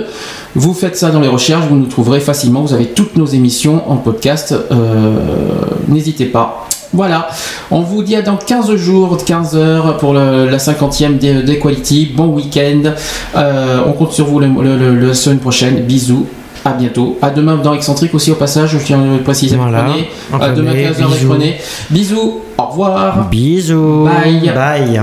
Vous 0.53 0.73
faites 0.73 0.98
ça 0.98 1.11
dans 1.11 1.22
les 1.22 1.30
recherches, 1.30 1.65
vous 1.69 1.77
nous 1.77 1.85
trouverez 1.85 2.19
facilement. 2.19 2.61
Vous 2.61 2.73
avez 2.73 2.88
toutes 2.88 3.15
nos 3.15 3.25
émissions 3.25 3.90
en 3.90 3.98
podcast. 3.98 4.53
N'hésitez 5.88 6.25
pas. 6.25 6.67
Voilà, 6.93 7.30
on 7.72 7.80
vous 7.80 8.03
dit 8.03 8.17
à 8.17 8.22
dans 8.22 8.35
15 8.35 8.75
jours, 8.75 9.17
15 9.23 9.56
heures 9.56 9.98
pour 9.98 10.14
la 10.14 10.57
50e 10.57 11.43
d'Equality. 11.45 12.11
Bon 12.14 12.27
week-end. 12.27 12.91
on 13.33 13.93
compte 13.93 14.11
sur 14.11 14.25
vous 14.25 14.41
la 14.41 15.14
semaine 15.14 15.40
prochaine. 15.40 15.85
Bisous. 15.85 16.27
À 16.64 16.73
bientôt. 16.73 17.17
À 17.22 17.31
demain 17.31 17.56
dans 17.57 17.73
Excentrique 17.73 18.14
aussi 18.14 18.31
au 18.31 18.35
passage, 18.35 18.72
je 18.72 18.77
tiens 18.77 19.01
à 19.01 19.06
le 19.17 19.23
préciser. 19.23 19.56
Voilà. 19.56 19.85
À 20.40 20.49
demain 20.49 20.73
15h 20.73 21.03
avec 21.06 21.27
René. 21.27 21.57
Bisous. 21.90 22.41
Au 22.57 22.64
revoir. 22.65 23.27
Bisous. 23.30 24.06
Bye. 24.06 24.51
Bye. 24.53 25.01